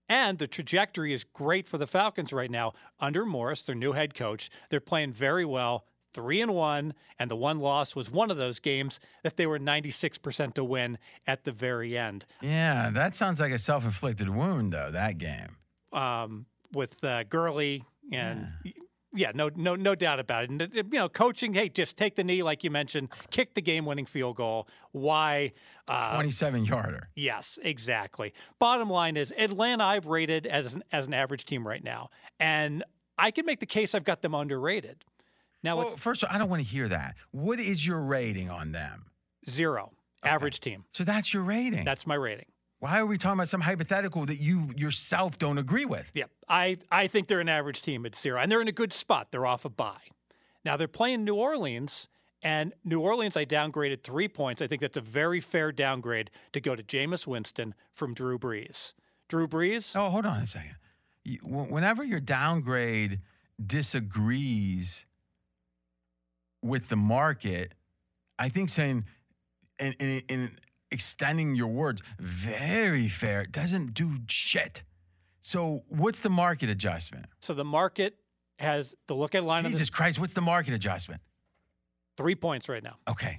And 0.09 0.39
the 0.39 0.47
trajectory 0.47 1.13
is 1.13 1.25
great 1.25 1.69
for 1.69 1.79
the 1.79 1.87
Falcons 1.87 2.33
right 2.33 2.51
now. 2.51 2.73
Under 2.99 3.27
Morris, 3.27 3.65
their 3.67 3.75
new 3.75 3.93
head 3.93 4.15
coach, 4.15 4.51
they're 4.71 4.81
playing 4.81 5.13
very 5.13 5.45
well, 5.45 5.85
three 6.13 6.41
and 6.41 6.55
one, 6.55 6.95
and 7.19 7.31
the 7.31 7.37
one 7.37 7.59
loss 7.61 7.95
was 7.95 8.11
one 8.11 8.31
of 8.31 8.37
those 8.37 8.59
games 8.59 9.01
that 9.23 9.37
they 9.37 9.47
were 9.47 9.59
96% 9.59 10.55
to 10.55 10.65
win 10.65 10.99
at 11.27 11.45
the 11.45 11.53
very 11.53 11.97
end. 11.99 12.25
Yeah, 12.41 12.91
that 12.91 13.17
sounds 13.17 13.39
like 13.41 13.53
a 13.53 13.59
self 13.59 13.85
inflicted 13.85 14.31
wound, 14.31 14.73
though, 14.73 14.91
that 14.91 15.19
game. 15.19 15.57
Um, 15.93 16.47
with 16.73 17.03
uh, 17.05 17.25
Gurley 17.25 17.83
and 18.13 18.49
yeah. 18.65 18.73
No, 19.13 19.51
no, 19.57 19.75
no 19.75 19.95
doubt 19.95 20.21
about 20.21 20.45
it. 20.45 20.51
And 20.51 20.75
you 20.75 20.99
know, 20.99 21.09
coaching, 21.09 21.55
hey, 21.55 21.69
just 21.69 21.97
take 21.97 22.15
the 22.17 22.25
knee, 22.25 22.43
like 22.43 22.65
you 22.65 22.71
mentioned, 22.71 23.09
kick 23.31 23.55
the 23.55 23.63
game-winning 23.63 24.05
field 24.05 24.37
goal. 24.37 24.69
Why? 24.93 25.53
Uh, 25.87 26.15
27 26.15 26.65
yarder. 26.65 27.09
Yes, 27.15 27.59
exactly. 27.63 28.33
Bottom 28.59 28.91
line 28.91 29.17
is 29.17 29.33
Atlanta 29.37 29.85
I've 29.85 30.07
rated 30.07 30.47
as 30.47 30.75
an, 30.75 30.83
as 30.93 31.07
an 31.07 31.15
average 31.15 31.45
team 31.45 31.67
right 31.67 31.83
now. 31.83 32.11
And 32.39 32.85
I 33.17 33.31
can 33.31 33.47
make 33.47 33.61
the 33.61 33.67
case 33.67 33.95
I've 33.95 34.05
got 34.05 34.23
them 34.23 34.35
underrated. 34.35 35.05
Now 35.63 35.79
Well, 35.79 35.89
first 35.89 36.23
of 36.23 36.29
all, 36.29 36.35
I 36.35 36.39
don't 36.39 36.49
want 36.49 36.63
to 36.63 36.69
hear 36.69 36.89
that. 36.89 37.17
What 37.33 37.59
is 37.59 37.85
your 37.85 38.01
rating 38.01 38.51
on 38.51 38.73
them? 38.73 39.07
zero, 39.49 39.93
average 40.23 40.61
team. 40.61 40.85
So 40.93 41.05
that's 41.05 41.33
your 41.33 41.43
rating. 41.43 41.85
That's 41.85 42.07
my 42.07 42.15
rating. 42.15 42.47
Why 42.81 42.99
are 43.01 43.07
we 43.07 43.19
talking 43.19 43.39
about 43.39 43.49
some 43.49 43.61
hypothetical 43.61 44.25
that 44.27 44.41
you 44.41 44.71
yourself 44.77 45.39
don't 45.39 45.59
agree 45.59 45.85
with? 45.85 46.09
Yeah, 46.15 46.25
I, 46.49 46.79
I 46.93 47.09
think 47.09 47.27
they're 47.27 47.41
an 47.41 47.49
average 47.49 47.83
team 47.83 48.07
at 48.07 48.15
zero, 48.15 48.41
and 48.41 48.51
they're 48.51 48.63
in 48.63 48.69
a 48.69 48.73
good 48.73 48.93
spot. 48.93 49.33
They're 49.33 49.47
off 49.47 49.65
a 49.65 49.69
bye. 49.69 49.97
Now 50.65 50.77
they're 50.77 50.87
playing 50.87 51.25
New 51.25 51.35
Orleans, 51.35 52.09
and 52.43 52.73
New 52.85 53.01
Orleans 53.01 53.37
I 53.37 53.45
downgraded 53.45 54.03
three 54.03 54.29
points. 54.29 54.63
I 54.63 54.69
think 54.69 54.81
that's 54.81 54.97
a 54.97 55.01
very 55.01 55.41
fair 55.41 55.73
downgrade 55.73 56.31
to 56.53 56.61
go 56.61 56.77
to 56.77 56.83
Jameis 56.83 57.27
Winston 57.27 57.75
from 57.91 58.15
Drew 58.15 58.39
Brees. 58.39 58.95
Drew 59.29 59.49
Brees, 59.49 59.97
Oh, 59.97 60.11
hold 60.11 60.25
on 60.25 60.43
a 60.43 60.47
second. 60.47 60.77
Whenever 61.43 62.05
your 62.05 62.21
downgrade 62.21 63.21
disagrees 63.65 65.05
with 66.63 66.89
the 66.89 66.97
market, 66.97 67.75
I 68.39 68.49
think 68.49 68.71
saying 68.71 69.05
in, 69.79 69.93
in, 69.95 70.23
in 70.29 70.59
extending 70.91 71.55
your 71.55 71.69
words, 71.69 72.03
very 72.19 73.09
fair, 73.09 73.45
doesn't 73.45 73.95
do 73.95 74.19
shit. 74.29 74.83
So, 75.43 75.85
what's 75.89 76.21
the 76.21 76.31
market 76.31 76.69
adjustment? 76.69 77.27
so 77.41 77.55
the 77.55 77.65
market 77.65 78.19
has 78.59 78.95
the 79.07 79.15
look 79.15 79.35
at 79.35 79.45
line 79.45 79.65
of 79.65 79.71
Jesus 79.71 79.89
this 79.89 79.91
Christ, 79.91 80.19
what's 80.19 80.35
the 80.35 80.41
market 80.41 80.75
adjustment? 80.75 81.21
three 82.19 82.35
points 82.35 82.69
right 82.69 82.83
now. 82.83 82.97
Okay. 83.09 83.39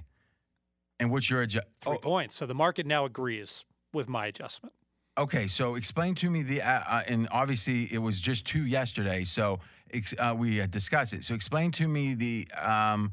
And 0.98 1.10
what's 1.10 1.28
your 1.28 1.42
adjustment? 1.42 1.76
Three 1.82 1.98
points. 1.98 2.34
So 2.34 2.46
the 2.46 2.54
market 2.54 2.86
now 2.86 3.04
agrees 3.04 3.66
with 3.92 4.08
my 4.08 4.26
adjustment. 4.26 4.74
Okay, 5.18 5.46
so 5.48 5.74
explain 5.74 6.14
to 6.16 6.30
me 6.30 6.42
the, 6.42 6.62
uh, 6.62 6.80
uh, 6.88 7.02
and 7.06 7.28
obviously 7.30 7.92
it 7.92 7.98
was 7.98 8.20
just 8.20 8.46
two 8.46 8.64
yesterday, 8.64 9.24
so 9.24 9.58
ex- 9.92 10.14
uh, 10.18 10.34
we 10.34 10.62
uh, 10.62 10.66
discussed 10.66 11.12
it. 11.12 11.24
So 11.24 11.34
explain 11.34 11.72
to 11.72 11.86
me 11.86 12.14
the 12.14 12.48
um, 12.56 13.12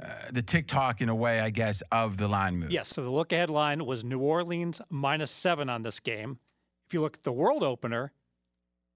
uh, 0.00 0.30
the 0.30 0.42
TikTok 0.42 1.00
in 1.00 1.08
a 1.08 1.14
way, 1.14 1.40
I 1.40 1.50
guess, 1.50 1.82
of 1.90 2.16
the 2.16 2.28
line 2.28 2.56
move. 2.58 2.70
Yes. 2.70 2.88
So 2.88 3.02
the 3.02 3.10
look 3.10 3.32
ahead 3.32 3.50
line 3.50 3.84
was 3.84 4.04
New 4.04 4.20
Orleans 4.20 4.80
minus 4.90 5.30
seven 5.30 5.68
on 5.68 5.82
this 5.82 6.00
game. 6.00 6.38
If 6.86 6.94
you 6.94 7.00
look 7.00 7.16
at 7.16 7.22
the 7.22 7.32
world 7.32 7.62
opener, 7.62 8.12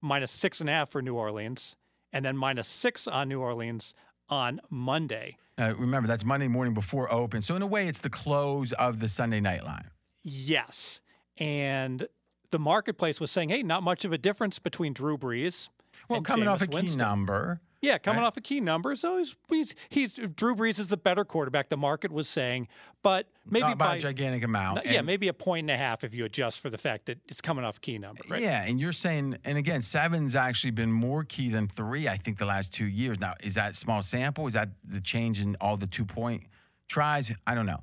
minus 0.01 0.31
six 0.31 0.61
and 0.61 0.69
a 0.69 0.73
half 0.73 0.89
for 0.89 1.01
New 1.01 1.15
Orleans, 1.15 1.75
and 2.11 2.23
then 2.23 2.37
minus 2.37 2.67
six 2.67 3.07
on 3.07 3.29
New 3.29 3.39
Orleans 3.39 3.95
on 4.29 4.61
Monday. 4.69 5.37
Uh, 5.59 5.75
remember, 5.75 6.07
that's 6.07 6.25
Monday 6.25 6.47
morning 6.47 6.73
before 6.73 7.11
open. 7.11 7.41
So 7.41 7.55
in 7.55 7.61
a 7.61 7.67
way, 7.67 7.87
it's 7.87 7.99
the 7.99 8.09
close 8.09 8.71
of 8.73 8.99
the 8.99 9.09
Sunday 9.09 9.39
night 9.39 9.63
line. 9.63 9.89
Yes. 10.23 11.01
And 11.37 12.07
the 12.51 12.59
marketplace 12.59 13.19
was 13.19 13.29
saying, 13.31 13.49
hey, 13.49 13.63
not 13.63 13.83
much 13.83 14.05
of 14.05 14.13
a 14.13 14.17
difference 14.17 14.59
between 14.59 14.93
Drew 14.93 15.17
Brees. 15.17 15.69
Well, 16.09 16.17
and 16.17 16.25
coming 16.25 16.47
off 16.47 16.61
a 16.61 16.67
key 16.67 16.75
Winston. 16.75 16.99
number. 16.99 17.61
Yeah, 17.83 17.97
coming 17.97 18.21
right? 18.21 18.27
off 18.27 18.37
a 18.37 18.41
key 18.41 18.61
number. 18.61 18.95
So 18.95 19.17
he's, 19.17 19.37
he's, 19.49 19.75
he's 19.89 20.13
Drew 20.13 20.55
Brees 20.55 20.79
is 20.79 20.87
the 20.87 20.95
better 20.95 21.25
quarterback, 21.25 21.67
the 21.67 21.75
market 21.75 22.13
was 22.13 22.29
saying. 22.29 22.69
But 23.01 23.27
maybe 23.45 23.67
not 23.67 23.77
by, 23.77 23.87
by 23.87 23.95
a 23.97 23.99
gigantic 23.99 24.45
amount. 24.45 24.85
yeah, 24.85 25.01
maybe 25.01 25.27
a 25.27 25.33
point 25.33 25.65
and 25.65 25.71
a 25.71 25.77
half 25.77 26.05
if 26.05 26.15
you 26.15 26.23
adjust 26.23 26.61
for 26.61 26.69
the 26.69 26.77
fact 26.77 27.07
that 27.07 27.19
it's 27.27 27.41
coming 27.41 27.65
off 27.65 27.77
a 27.77 27.79
key 27.81 27.97
number, 27.97 28.23
right? 28.29 28.41
Yeah, 28.41 28.63
and 28.63 28.79
you're 28.79 28.93
saying, 28.93 29.37
and 29.43 29.57
again, 29.57 29.81
seven's 29.81 30.33
actually 30.33 30.71
been 30.71 30.93
more 30.93 31.25
key 31.25 31.49
than 31.49 31.67
three, 31.67 32.07
I 32.07 32.15
think, 32.15 32.37
the 32.37 32.45
last 32.45 32.71
two 32.71 32.85
years. 32.85 33.19
Now, 33.19 33.33
is 33.43 33.55
that 33.55 33.75
small 33.75 34.01
sample? 34.01 34.47
Is 34.47 34.53
that 34.53 34.69
the 34.85 35.01
change 35.01 35.41
in 35.41 35.57
all 35.59 35.75
the 35.75 35.87
two 35.87 36.05
point 36.05 36.43
tries? 36.87 37.33
I 37.45 37.53
don't 37.53 37.65
know. 37.65 37.81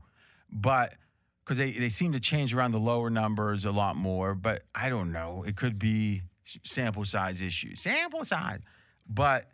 But 0.51 0.95
because 1.45 1.59
they, 1.59 1.73
they 1.73 1.91
seem 1.91 2.13
to 2.13 2.21
change 2.21 2.55
around 2.55 2.73
the 2.73 2.79
lower 2.79 3.11
numbers 3.11 3.67
a 3.67 3.71
lot 3.71 3.97
more, 3.97 4.35
but 4.35 4.63
I 4.75 4.89
don't 4.89 5.13
know. 5.13 5.45
It 5.47 5.57
could 5.57 5.79
be 5.79 6.23
sample 6.65 7.05
size 7.05 7.43
issues. 7.43 7.83
Sample 7.83 8.25
size. 8.25 8.61
But 9.07 9.51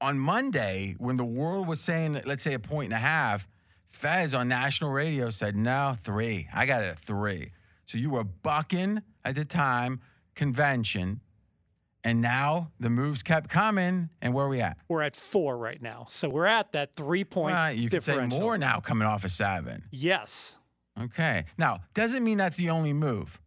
on 0.00 0.18
Monday, 0.18 0.94
when 0.98 1.16
the 1.16 1.24
world 1.24 1.66
was 1.66 1.80
saying, 1.80 2.20
let's 2.24 2.44
say 2.44 2.54
a 2.54 2.58
point 2.58 2.92
and 2.92 2.94
a 2.94 3.04
half, 3.04 3.46
Fez 3.90 4.34
on 4.34 4.48
national 4.48 4.90
radio 4.90 5.30
said, 5.30 5.56
no, 5.56 5.96
three. 6.04 6.48
I 6.54 6.66
got 6.66 6.82
it 6.82 6.86
at 6.86 6.98
three. 7.00 7.52
So 7.86 7.98
you 7.98 8.10
were 8.10 8.24
bucking 8.24 9.02
at 9.24 9.34
the 9.34 9.44
time 9.44 10.00
convention, 10.34 11.20
and 12.04 12.20
now 12.20 12.70
the 12.78 12.90
moves 12.90 13.22
kept 13.22 13.50
coming. 13.50 14.08
And 14.22 14.34
where 14.34 14.46
are 14.46 14.48
we 14.48 14.60
at? 14.60 14.76
We're 14.88 15.02
at 15.02 15.16
four 15.16 15.58
right 15.58 15.80
now. 15.82 16.06
So 16.10 16.28
we're 16.28 16.46
at 16.46 16.72
that 16.72 16.94
three 16.94 17.24
point 17.24 17.56
Well, 17.56 17.72
you 17.72 17.88
could 17.88 18.04
say 18.04 18.26
more 18.26 18.56
now 18.56 18.80
coming 18.80 19.08
off 19.08 19.24
a 19.24 19.28
seven. 19.28 19.84
Yes. 19.90 20.58
Okay. 21.00 21.46
Now, 21.56 21.80
doesn't 21.94 22.22
mean 22.22 22.38
that's 22.38 22.56
the 22.56 22.70
only 22.70 22.92
move. 22.92 23.40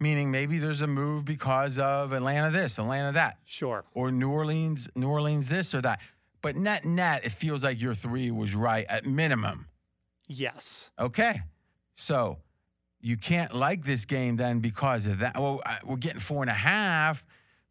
Meaning 0.00 0.30
maybe 0.30 0.58
there's 0.58 0.80
a 0.80 0.86
move 0.86 1.24
because 1.24 1.78
of 1.78 2.12
Atlanta 2.12 2.50
this, 2.52 2.78
Atlanta 2.78 3.12
that, 3.12 3.38
Sure. 3.44 3.84
or 3.94 4.12
New 4.12 4.30
Orleans, 4.30 4.88
New 4.94 5.08
Orleans 5.08 5.48
this 5.48 5.74
or 5.74 5.80
that. 5.82 5.98
But 6.40 6.54
net 6.54 6.84
net, 6.84 7.24
it 7.24 7.32
feels 7.32 7.64
like 7.64 7.80
your 7.80 7.94
three 7.94 8.30
was 8.30 8.54
right 8.54 8.86
at 8.88 9.04
minimum. 9.06 9.66
Yes. 10.28 10.92
Okay. 11.00 11.42
So 11.96 12.38
you 13.00 13.16
can't 13.16 13.54
like 13.56 13.84
this 13.84 14.04
game 14.04 14.36
then 14.36 14.60
because 14.60 15.06
of 15.06 15.18
that. 15.18 15.36
Well, 15.40 15.60
we're 15.84 15.96
getting 15.96 16.20
four 16.20 16.42
and 16.44 16.50
a 16.50 16.54
half, 16.54 17.24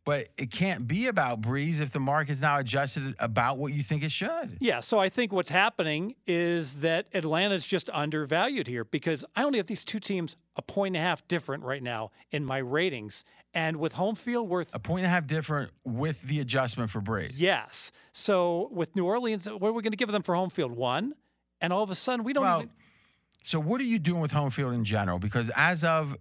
but 0.08 0.30
it 0.38 0.50
can't 0.50 0.88
be 0.88 1.08
about 1.08 1.42
Brees 1.42 1.82
if 1.82 1.92
the 1.92 2.00
market's 2.00 2.42
now 2.42 2.58
adjusted 2.60 3.14
about 3.20 3.58
what 3.58 3.74
you 3.74 3.84
think 3.84 4.02
it 4.04 4.12
should. 4.12 4.58
Yeah. 4.60 4.80
So 4.80 4.98
I 5.00 5.10
think 5.10 5.32
what's 5.34 5.50
happening 5.50 6.16
is 6.26 6.82
that 6.82 7.08
Atlanta's 7.14 7.68
just 7.68 7.90
undervalued 7.92 8.68
here 8.68 8.86
because 8.86 9.26
I 9.36 9.44
only 9.44 9.58
have 9.58 9.68
these 9.68 9.84
two 9.84 10.00
teams 10.00 10.36
a 10.56 10.62
point 10.62 10.96
and 10.96 11.04
a 11.04 11.08
half 11.08 11.28
different 11.28 11.64
right 11.64 11.84
now 11.84 12.10
in 12.32 12.44
my 12.46 12.58
ratings. 12.58 13.26
And 13.54 13.76
with 13.78 13.94
home 13.94 14.16
field 14.16 14.50
worth 14.50 14.74
A 14.74 14.80
point 14.80 15.00
and 15.00 15.08
a 15.08 15.10
half 15.10 15.28
different 15.28 15.72
with 15.84 16.22
the 16.22 16.40
adjustment 16.40 16.90
for 16.90 17.02
Brees. 17.02 17.34
Yes. 17.36 17.92
So 18.14 18.70
with 18.72 18.96
New 18.96 19.06
Orleans, 19.06 19.48
what 19.50 19.70
are 19.70 19.74
we 19.74 19.82
going 19.82 19.92
to 19.92 19.98
give 19.98 20.12
them 20.12 20.22
for 20.24 20.36
home 20.36 20.50
field? 20.50 20.72
One. 20.72 21.14
And 21.60 21.74
all 21.74 21.84
of 21.84 21.90
a 21.90 21.96
sudden, 21.96 22.24
we 22.24 22.34
don't 22.34 22.44
Well, 22.44 22.58
even. 22.60 22.70
so 23.44 23.60
what 23.60 23.82
are 23.82 23.86
you 23.86 24.00
doing 24.00 24.22
with 24.22 24.32
home 24.32 24.52
field 24.52 24.74
in 24.74 24.84
general? 24.86 25.20
Because 25.20 25.50
as 25.56 25.84
of 25.84 26.16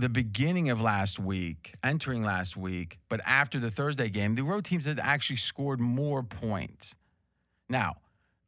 the 0.00 0.08
beginning 0.08 0.70
of 0.70 0.80
last 0.80 1.18
week, 1.18 1.74
entering 1.84 2.24
last 2.24 2.56
week, 2.56 2.98
but 3.08 3.20
after 3.26 3.60
the 3.60 3.70
Thursday 3.70 4.08
game, 4.08 4.34
the 4.34 4.42
road 4.42 4.64
teams 4.64 4.86
had 4.86 4.98
actually 4.98 5.36
scored 5.36 5.78
more 5.78 6.22
points. 6.22 6.94
Now, 7.68 7.96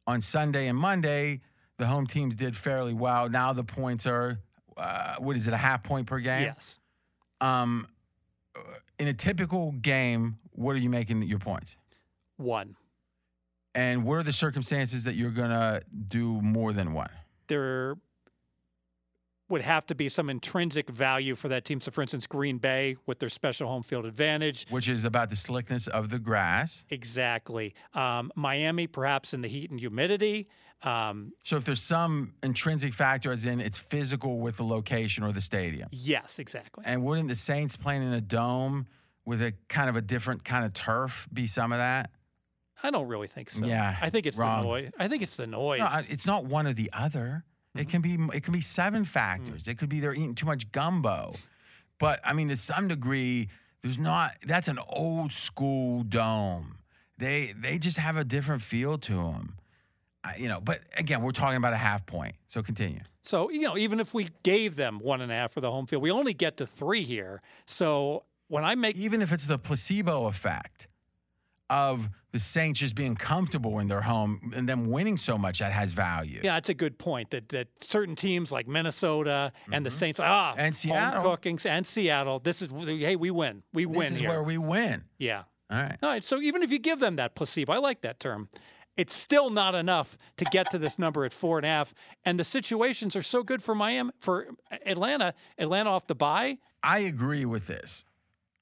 on 0.07 0.19
Sunday 0.19 0.67
and 0.67 0.77
Monday, 0.77 1.41
the 1.77 1.85
home 1.85 2.07
teams 2.07 2.35
did 2.35 2.57
fairly 2.57 2.93
well. 2.93 3.29
Now 3.29 3.53
the 3.53 3.63
points 3.63 4.05
are, 4.05 4.39
uh, 4.75 5.15
what 5.19 5.37
is 5.37 5.47
it, 5.47 5.53
a 5.53 5.57
half 5.57 5.83
point 5.83 6.07
per 6.07 6.19
game? 6.19 6.43
Yes. 6.43 6.79
Um, 7.39 7.87
in 8.99 9.07
a 9.07 9.13
typical 9.13 9.71
game, 9.73 10.39
what 10.51 10.75
are 10.75 10.79
you 10.79 10.89
making 10.89 11.21
your 11.23 11.39
points? 11.39 11.75
One. 12.37 12.75
And 13.75 14.03
what 14.05 14.15
are 14.15 14.23
the 14.23 14.33
circumstances 14.33 15.03
that 15.03 15.15
you're 15.15 15.31
going 15.31 15.49
to 15.49 15.81
do 16.07 16.41
more 16.41 16.73
than 16.73 16.93
one? 16.93 17.09
There 17.47 17.95
would 19.53 19.61
have 19.61 19.85
to 19.85 19.95
be 19.95 20.09
some 20.09 20.31
intrinsic 20.31 20.89
value 20.89 21.35
for 21.35 21.47
that 21.47 21.63
team. 21.63 21.79
So, 21.79 21.91
for 21.91 22.01
instance, 22.01 22.25
Green 22.25 22.57
Bay 22.57 22.97
with 23.05 23.19
their 23.19 23.29
special 23.29 23.67
home 23.67 23.83
field 23.83 24.05
advantage. 24.05 24.65
Which 24.69 24.89
is 24.89 25.03
about 25.03 25.29
the 25.29 25.35
slickness 25.35 25.87
of 25.87 26.09
the 26.09 26.17
grass. 26.17 26.83
Exactly. 26.89 27.75
Um, 27.93 28.31
Miami, 28.35 28.87
perhaps 28.87 29.33
in 29.33 29.41
the 29.41 29.47
heat 29.47 29.69
and 29.69 29.79
humidity. 29.79 30.49
Um, 30.81 31.33
So 31.45 31.55
if 31.57 31.65
there's 31.65 31.83
some 31.83 32.33
intrinsic 32.41 32.93
factor, 32.93 33.31
as 33.31 33.45
in 33.45 33.61
it's 33.61 33.77
physical 33.77 34.39
with 34.39 34.57
the 34.57 34.63
location 34.63 35.23
or 35.23 35.31
the 35.31 35.39
stadium, 35.39 35.87
yes, 35.91 36.39
exactly. 36.39 36.83
and 36.85 37.05
wouldn't 37.05 37.29
the 37.29 37.35
Saints 37.35 37.75
playing 37.75 38.01
in 38.01 38.11
a 38.11 38.21
dome 38.21 38.87
with 39.23 39.41
a 39.41 39.53
kind 39.69 39.87
of 39.87 39.95
a 39.95 40.01
different 40.01 40.43
kind 40.43 40.65
of 40.65 40.73
turf 40.73 41.27
be 41.31 41.45
some 41.45 41.71
of 41.71 41.77
that? 41.77 42.09
I 42.81 42.89
don't 42.89 43.07
really 43.07 43.27
think 43.27 43.51
so. 43.51 43.65
Yeah, 43.65 43.95
I 44.01 44.09
think 44.09 44.25
it's 44.25 44.37
wrong. 44.37 44.63
the 44.63 44.67
noise. 44.67 44.91
I 44.99 45.07
think 45.07 45.21
it's 45.21 45.37
the 45.37 45.47
noise. 45.47 45.79
No, 45.79 45.87
it's 46.09 46.25
not 46.25 46.45
one 46.45 46.65
or 46.67 46.73
the 46.73 46.89
other. 46.91 47.45
It 47.75 47.89
can 47.89 48.01
be 48.01 48.17
it 48.33 48.43
can 48.43 48.53
be 48.53 48.61
seven 48.61 49.03
factors. 49.03 49.63
Mm. 49.63 49.67
It 49.69 49.77
could 49.77 49.89
be 49.89 49.99
they're 49.99 50.13
eating 50.13 50.35
too 50.35 50.45
much 50.45 50.71
gumbo, 50.71 51.33
but 51.99 52.19
I 52.23 52.33
mean 52.33 52.49
to 52.49 52.57
some 52.57 52.87
degree, 52.87 53.49
there's 53.81 53.97
not. 53.97 54.35
That's 54.45 54.67
an 54.67 54.79
old 54.87 55.33
school 55.33 56.03
dome. 56.03 56.77
They 57.17 57.53
they 57.57 57.79
just 57.79 57.97
have 57.97 58.15
a 58.15 58.23
different 58.23 58.61
feel 58.61 58.97
to 58.99 59.13
them. 59.13 59.55
I, 60.23 60.37
you 60.37 60.47
know, 60.47 60.61
but 60.61 60.81
again, 60.95 61.21
we're 61.21 61.31
talking 61.31 61.57
about 61.57 61.73
a 61.73 61.77
half 61.77 62.05
point. 62.05 62.35
So 62.47 62.63
continue. 62.63 63.01
So, 63.21 63.49
you 63.49 63.61
know, 63.61 63.77
even 63.77 63.99
if 63.99 64.13
we 64.13 64.29
gave 64.43 64.75
them 64.75 64.99
one 64.99 65.21
and 65.21 65.31
a 65.31 65.35
half 65.35 65.51
for 65.51 65.61
the 65.61 65.69
home 65.69 65.85
field, 65.85 66.01
we 66.01 66.11
only 66.11 66.33
get 66.33 66.57
to 66.57 66.65
three 66.65 67.03
here. 67.03 67.41
So 67.65 68.23
when 68.47 68.63
I 68.63 68.75
make, 68.75 68.95
even 68.95 69.21
if 69.21 69.33
it's 69.33 69.45
the 69.45 69.57
placebo 69.57 70.27
effect 70.27 70.87
of 71.69 72.09
the 72.31 72.39
Saints 72.39 72.79
just 72.79 72.93
being 72.95 73.15
comfortable 73.15 73.79
in 73.79 73.87
their 73.87 74.01
home 74.01 74.51
and 74.55 74.67
them 74.67 74.89
winning 74.89 75.17
so 75.17 75.37
much 75.37 75.59
that 75.59 75.71
has 75.71 75.93
value. 75.93 76.41
yeah, 76.43 76.55
that's 76.55 76.69
a 76.69 76.73
good 76.73 76.97
point 76.99 77.31
that 77.31 77.49
that 77.49 77.67
certain 77.81 78.15
teams 78.15 78.51
like 78.51 78.67
Minnesota 78.67 79.51
and 79.71 79.85
the 79.85 79.89
Saints, 79.91 80.19
ah, 80.19 80.51
Mm-hmm. 80.51 80.59
And 80.59 80.65
home 80.67 80.73
Seattle. 80.73 81.23
cookings 81.23 81.65
and 81.65 81.85
Seattle. 81.85 82.39
This 82.39 82.61
is 82.61 82.69
hey, 82.71 83.15
we 83.15 83.31
win, 83.31 83.63
we 83.73 83.85
this 83.85 83.95
win 83.97 84.13
is 84.13 84.19
here. 84.19 84.29
where 84.29 84.43
we 84.43 84.57
win. 84.57 85.03
yeah. 85.17 85.43
All 85.71 85.77
right. 85.81 85.97
All 86.03 86.09
right. 86.09 86.23
So 86.23 86.39
even 86.41 86.61
if 86.61 86.71
you 86.71 86.77
give 86.79 86.99
them 86.99 87.15
that 87.15 87.33
placebo, 87.35 87.71
I 87.73 87.77
like 87.77 88.01
that 88.01 88.19
term. 88.19 88.49
It's 88.95 89.13
still 89.15 89.49
not 89.49 89.73
enough 89.73 90.17
to 90.37 90.45
get 90.45 90.69
to 90.71 90.77
this 90.77 90.99
number 90.99 91.25
at 91.25 91.33
four 91.33 91.57
and 91.57 91.65
a 91.65 91.69
half. 91.69 91.95
And 92.25 92.39
the 92.39 92.43
situations 92.43 93.15
are 93.15 93.23
so 93.23 93.41
good 93.41 93.63
for 93.63 93.73
Miami, 93.73 94.11
for 94.19 94.45
Atlanta. 94.85 95.33
Atlanta 95.57 95.89
off 95.89 96.05
the 96.05 96.13
bye. 96.13 96.59
I 96.83 96.99
agree 96.99 97.45
with 97.45 97.65
this. 97.65 98.05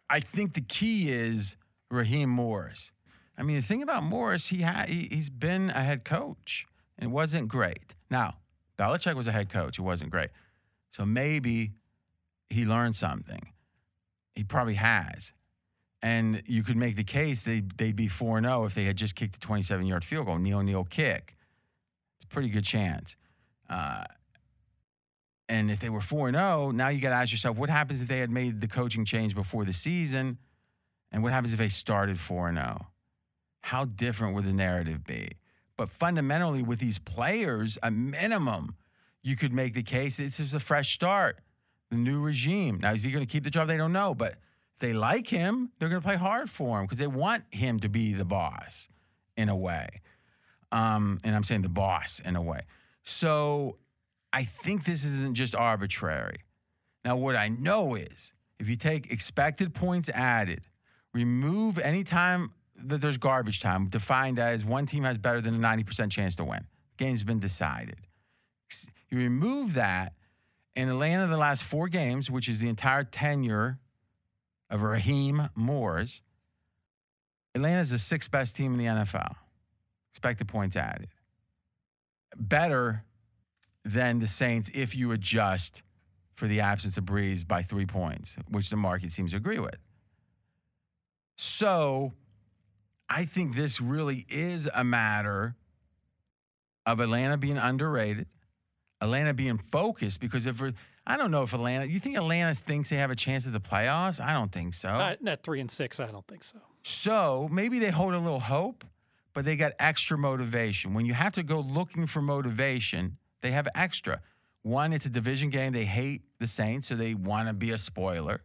I 0.09 0.21
think 0.21 0.53
the 0.53 0.61
key 0.61 1.11
is 1.11 1.57
Raheem 1.91 2.29
Morris. 2.29 2.91
I 3.37 3.43
mean, 3.43 3.57
the 3.57 3.61
thing 3.61 3.81
about 3.81 4.03
Morris, 4.03 4.47
he 4.47 4.63
he, 4.87 5.07
he's 5.11 5.29
been 5.29 5.69
a 5.71 5.83
head 5.83 6.03
coach 6.05 6.65
and 6.97 7.09
it 7.09 7.13
wasn't 7.13 7.47
great. 7.47 7.93
Now, 8.09 8.35
Belichick 8.77 9.15
was 9.15 9.27
a 9.27 9.31
head 9.31 9.49
coach; 9.49 9.79
it 9.79 9.81
wasn't 9.81 10.11
great. 10.11 10.29
So 10.91 11.05
maybe 11.05 11.71
he 12.49 12.65
learned 12.65 12.95
something. 12.95 13.49
He 14.35 14.43
probably 14.43 14.75
has. 14.75 15.33
And 16.03 16.41
you 16.47 16.63
could 16.63 16.77
make 16.77 16.95
the 16.95 17.03
case 17.03 17.43
they, 17.43 17.61
they'd 17.77 17.95
be 17.95 18.07
4 18.07 18.41
0 18.41 18.65
if 18.65 18.73
they 18.73 18.85
had 18.85 18.95
just 18.95 19.15
kicked 19.15 19.35
a 19.35 19.39
27 19.39 19.85
yard 19.85 20.03
field 20.03 20.25
goal, 20.25 20.37
Neil 20.37 20.61
Neal 20.61 20.83
kick. 20.83 21.35
It's 22.17 22.25
a 22.25 22.27
pretty 22.27 22.49
good 22.49 22.63
chance. 22.63 23.15
Uh, 23.69 24.03
and 25.47 25.69
if 25.69 25.79
they 25.79 25.89
were 25.89 26.01
4 26.01 26.31
0, 26.31 26.71
now 26.71 26.87
you 26.89 26.99
got 27.01 27.09
to 27.09 27.15
ask 27.15 27.31
yourself 27.31 27.57
what 27.57 27.69
happens 27.69 28.01
if 28.01 28.07
they 28.07 28.19
had 28.19 28.31
made 28.31 28.61
the 28.61 28.67
coaching 28.67 29.05
change 29.05 29.35
before 29.35 29.63
the 29.63 29.73
season? 29.73 30.37
And 31.11 31.23
what 31.23 31.33
happens 31.33 31.53
if 31.53 31.59
they 31.59 31.69
started 31.69 32.19
4 32.19 32.53
0? 32.53 32.87
How 33.61 33.85
different 33.85 34.35
would 34.35 34.45
the 34.45 34.53
narrative 34.53 35.03
be? 35.05 35.33
But 35.77 35.89
fundamentally, 35.89 36.63
with 36.63 36.79
these 36.79 36.99
players, 36.99 37.77
a 37.81 37.91
minimum, 37.91 38.75
you 39.23 39.35
could 39.35 39.53
make 39.53 39.73
the 39.73 39.83
case 39.83 40.17
this 40.17 40.39
is 40.39 40.53
a 40.53 40.59
fresh 40.59 40.93
start, 40.93 41.39
the 41.89 41.97
new 41.97 42.19
regime. 42.19 42.79
Now, 42.81 42.93
is 42.93 43.03
he 43.03 43.11
going 43.11 43.25
to 43.25 43.31
keep 43.31 43.43
the 43.43 43.49
job? 43.49 43.67
They 43.67 43.77
don't 43.77 43.93
know. 43.93 44.13
But 44.13 44.35
they 44.79 44.93
like 44.93 45.27
him, 45.27 45.71
they're 45.79 45.89
going 45.89 46.01
to 46.01 46.05
play 46.05 46.17
hard 46.17 46.49
for 46.49 46.79
him 46.79 46.85
because 46.85 46.97
they 46.97 47.07
want 47.07 47.43
him 47.51 47.79
to 47.79 47.89
be 47.89 48.13
the 48.13 48.25
boss 48.25 48.89
in 49.37 49.49
a 49.49 49.55
way. 49.55 50.01
Um, 50.71 51.19
and 51.23 51.35
I'm 51.35 51.43
saying 51.43 51.61
the 51.61 51.69
boss 51.69 52.21
in 52.23 52.35
a 52.35 52.41
way. 52.41 52.61
So 53.03 53.77
I 54.33 54.43
think 54.43 54.85
this 54.85 55.03
isn't 55.03 55.35
just 55.35 55.55
arbitrary. 55.55 56.43
Now, 57.03 57.15
what 57.15 57.35
I 57.35 57.47
know 57.47 57.95
is 57.95 58.33
if 58.59 58.69
you 58.69 58.75
take 58.75 59.11
expected 59.11 59.73
points 59.73 60.09
added, 60.09 60.61
remove 61.13 61.77
any 61.77 62.03
time 62.03 62.51
that 62.83 63.01
there's 63.01 63.17
garbage 63.17 63.59
time, 63.59 63.87
defined 63.87 64.39
as 64.39 64.65
one 64.65 64.85
team 64.85 65.03
has 65.03 65.17
better 65.17 65.41
than 65.41 65.55
a 65.55 65.59
90% 65.59 66.11
chance 66.11 66.35
to 66.35 66.43
win. 66.43 66.65
Game's 66.97 67.23
been 67.23 67.39
decided. 67.39 67.97
You 69.09 69.17
remove 69.17 69.73
that, 69.73 70.13
in 70.75 70.87
Atlanta, 70.87 71.27
the 71.27 71.37
last 71.37 71.63
four 71.63 71.89
games, 71.89 72.31
which 72.31 72.47
is 72.47 72.59
the 72.59 72.69
entire 72.69 73.03
tenure 73.03 73.79
of 74.69 74.83
Raheem 74.83 75.49
Morris, 75.53 76.21
Atlanta 77.53 77.81
is 77.81 77.89
the 77.89 77.99
sixth 77.99 78.31
best 78.31 78.55
team 78.55 78.73
in 78.73 78.79
the 78.79 78.85
NFL. 78.85 79.35
Expected 80.13 80.47
points 80.47 80.77
added. 80.77 81.09
Better 82.37 83.03
than 83.83 84.19
the 84.19 84.27
Saints 84.27 84.69
if 84.73 84.95
you 84.95 85.11
adjust 85.11 85.83
for 86.35 86.47
the 86.47 86.61
absence 86.61 86.97
of 86.97 87.03
Brees 87.03 87.45
by 87.45 87.61
three 87.61 87.85
points, 87.85 88.35
which 88.49 88.69
the 88.69 88.77
market 88.77 89.11
seems 89.11 89.31
to 89.31 89.37
agree 89.37 89.59
with. 89.59 89.75
So 91.35 92.13
I 93.09 93.25
think 93.25 93.55
this 93.55 93.81
really 93.81 94.25
is 94.29 94.69
a 94.73 94.83
matter 94.83 95.55
of 96.85 96.99
Atlanta 96.99 97.37
being 97.37 97.57
underrated, 97.57 98.27
Atlanta 99.01 99.33
being 99.33 99.57
focused, 99.57 100.19
because 100.19 100.45
if 100.45 100.61
we're, 100.61 100.73
I 101.05 101.17
don't 101.17 101.31
know 101.31 101.43
if 101.43 101.53
Atlanta, 101.53 101.85
you 101.85 101.99
think 101.99 102.17
Atlanta 102.17 102.55
thinks 102.55 102.89
they 102.89 102.97
have 102.97 103.11
a 103.11 103.15
chance 103.15 103.45
at 103.45 103.53
the 103.53 103.59
playoffs? 103.59 104.19
I 104.19 104.33
don't 104.33 104.51
think 104.51 104.73
so. 104.73 104.89
Not, 104.89 105.21
not 105.21 105.43
three 105.43 105.59
and 105.59 105.69
six, 105.69 105.99
I 105.99 106.11
don't 106.11 106.25
think 106.27 106.43
so. 106.43 106.59
So 106.83 107.49
maybe 107.51 107.79
they 107.79 107.91
hold 107.91 108.13
a 108.13 108.19
little 108.19 108.39
hope, 108.39 108.83
but 109.33 109.45
they 109.45 109.55
got 109.55 109.73
extra 109.79 110.17
motivation. 110.17 110.93
When 110.93 111.05
you 111.05 111.13
have 111.13 111.33
to 111.33 111.43
go 111.43 111.59
looking 111.59 112.07
for 112.07 112.21
motivation, 112.21 113.17
they 113.41 113.51
have 113.51 113.67
extra. 113.75 114.21
One, 114.63 114.93
it's 114.93 115.05
a 115.05 115.09
division 115.09 115.49
game. 115.49 115.73
They 115.73 115.85
hate 115.85 116.21
the 116.39 116.47
Saints, 116.47 116.87
so 116.87 116.95
they 116.95 117.13
want 117.13 117.47
to 117.47 117.53
be 117.53 117.71
a 117.71 117.77
spoiler. 117.77 118.41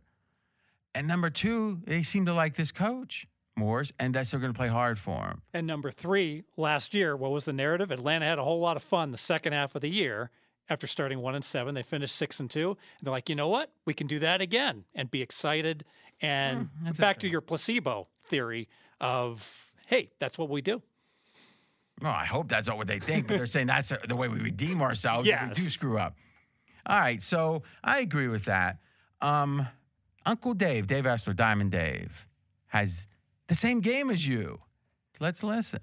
And 0.97 1.07
number 1.07 1.29
two, 1.29 1.83
they 1.85 2.03
seem 2.03 2.25
to 2.25 2.33
like 2.33 2.57
this 2.57 2.73
coach, 2.73 3.27
Morris, 3.55 3.93
and 3.99 4.15
that's 4.15 4.31
they're 4.31 4.41
going 4.41 4.55
to 4.55 4.57
play 4.57 4.69
hard 4.69 4.99
for 4.99 5.27
him. 5.27 5.43
And 5.53 5.67
number 5.67 5.91
three, 5.91 6.45
last 6.57 6.95
year, 6.95 7.15
what 7.15 7.31
was 7.33 7.45
the 7.45 7.53
narrative? 7.53 7.91
Atlanta 7.91 8.25
had 8.25 8.39
a 8.39 8.43
whole 8.43 8.61
lot 8.61 8.79
of 8.79 8.83
fun 8.83 9.11
the 9.11 9.19
second 9.19 9.53
half 9.53 9.75
of 9.75 9.83
the 9.83 9.91
year. 9.91 10.31
After 10.71 10.87
starting 10.87 11.21
one 11.21 11.35
and 11.35 11.45
seven, 11.45 11.75
they 11.75 11.83
finished 11.83 12.17
six 12.17 12.41
and 12.41 12.51
two. 12.51 12.71
And 12.71 12.79
they're 13.03 13.13
like, 13.13 13.29
you 13.29 13.35
know 13.35 13.49
what? 13.49 13.71
We 13.85 13.93
can 13.93 14.07
do 14.07 14.19
that 14.21 14.41
again 14.41 14.85
and 14.95 15.11
be 15.11 15.21
excited. 15.21 15.85
And 16.23 16.71
that's 16.83 16.99
back 16.99 17.19
to 17.19 17.29
your 17.29 17.43
placebo 17.43 18.07
theory 18.25 18.67
of, 18.99 19.75
hey, 19.87 20.09
that's 20.19 20.39
what 20.39 20.49
we 20.49 20.63
do. 20.63 20.81
Well, 22.01 22.11
I 22.11 22.25
hope 22.25 22.49
that's 22.49 22.69
not 22.69 22.79
what 22.79 22.87
they 22.87 23.01
think, 23.01 23.29
but 23.29 23.37
they're 23.37 23.47
saying 23.47 23.67
that's 23.67 23.93
the 24.09 24.17
way 24.17 24.29
we 24.29 24.39
redeem 24.39 24.81
ourselves 24.81 25.29
if 25.29 25.41
we 25.43 25.55
do 25.55 25.61
screw 25.61 25.99
up. 25.99 26.17
All 26.87 26.99
right, 26.99 27.23
so 27.23 27.65
I 27.85 28.01
agree 28.01 28.29
with 28.29 28.47
that. 28.47 28.79
Um, 29.21 29.67
Uncle 30.27 30.55
Dave, 30.55 30.89
Dave 30.89 31.05
Essler, 31.05 31.37
Diamond 31.37 31.71
Dave, 31.71 32.27
has 32.67 33.07
the 33.47 33.55
same 33.55 33.81
game 33.81 34.11
as 34.11 34.27
you. 34.27 34.59
Let's 35.21 35.45
listen. 35.45 35.79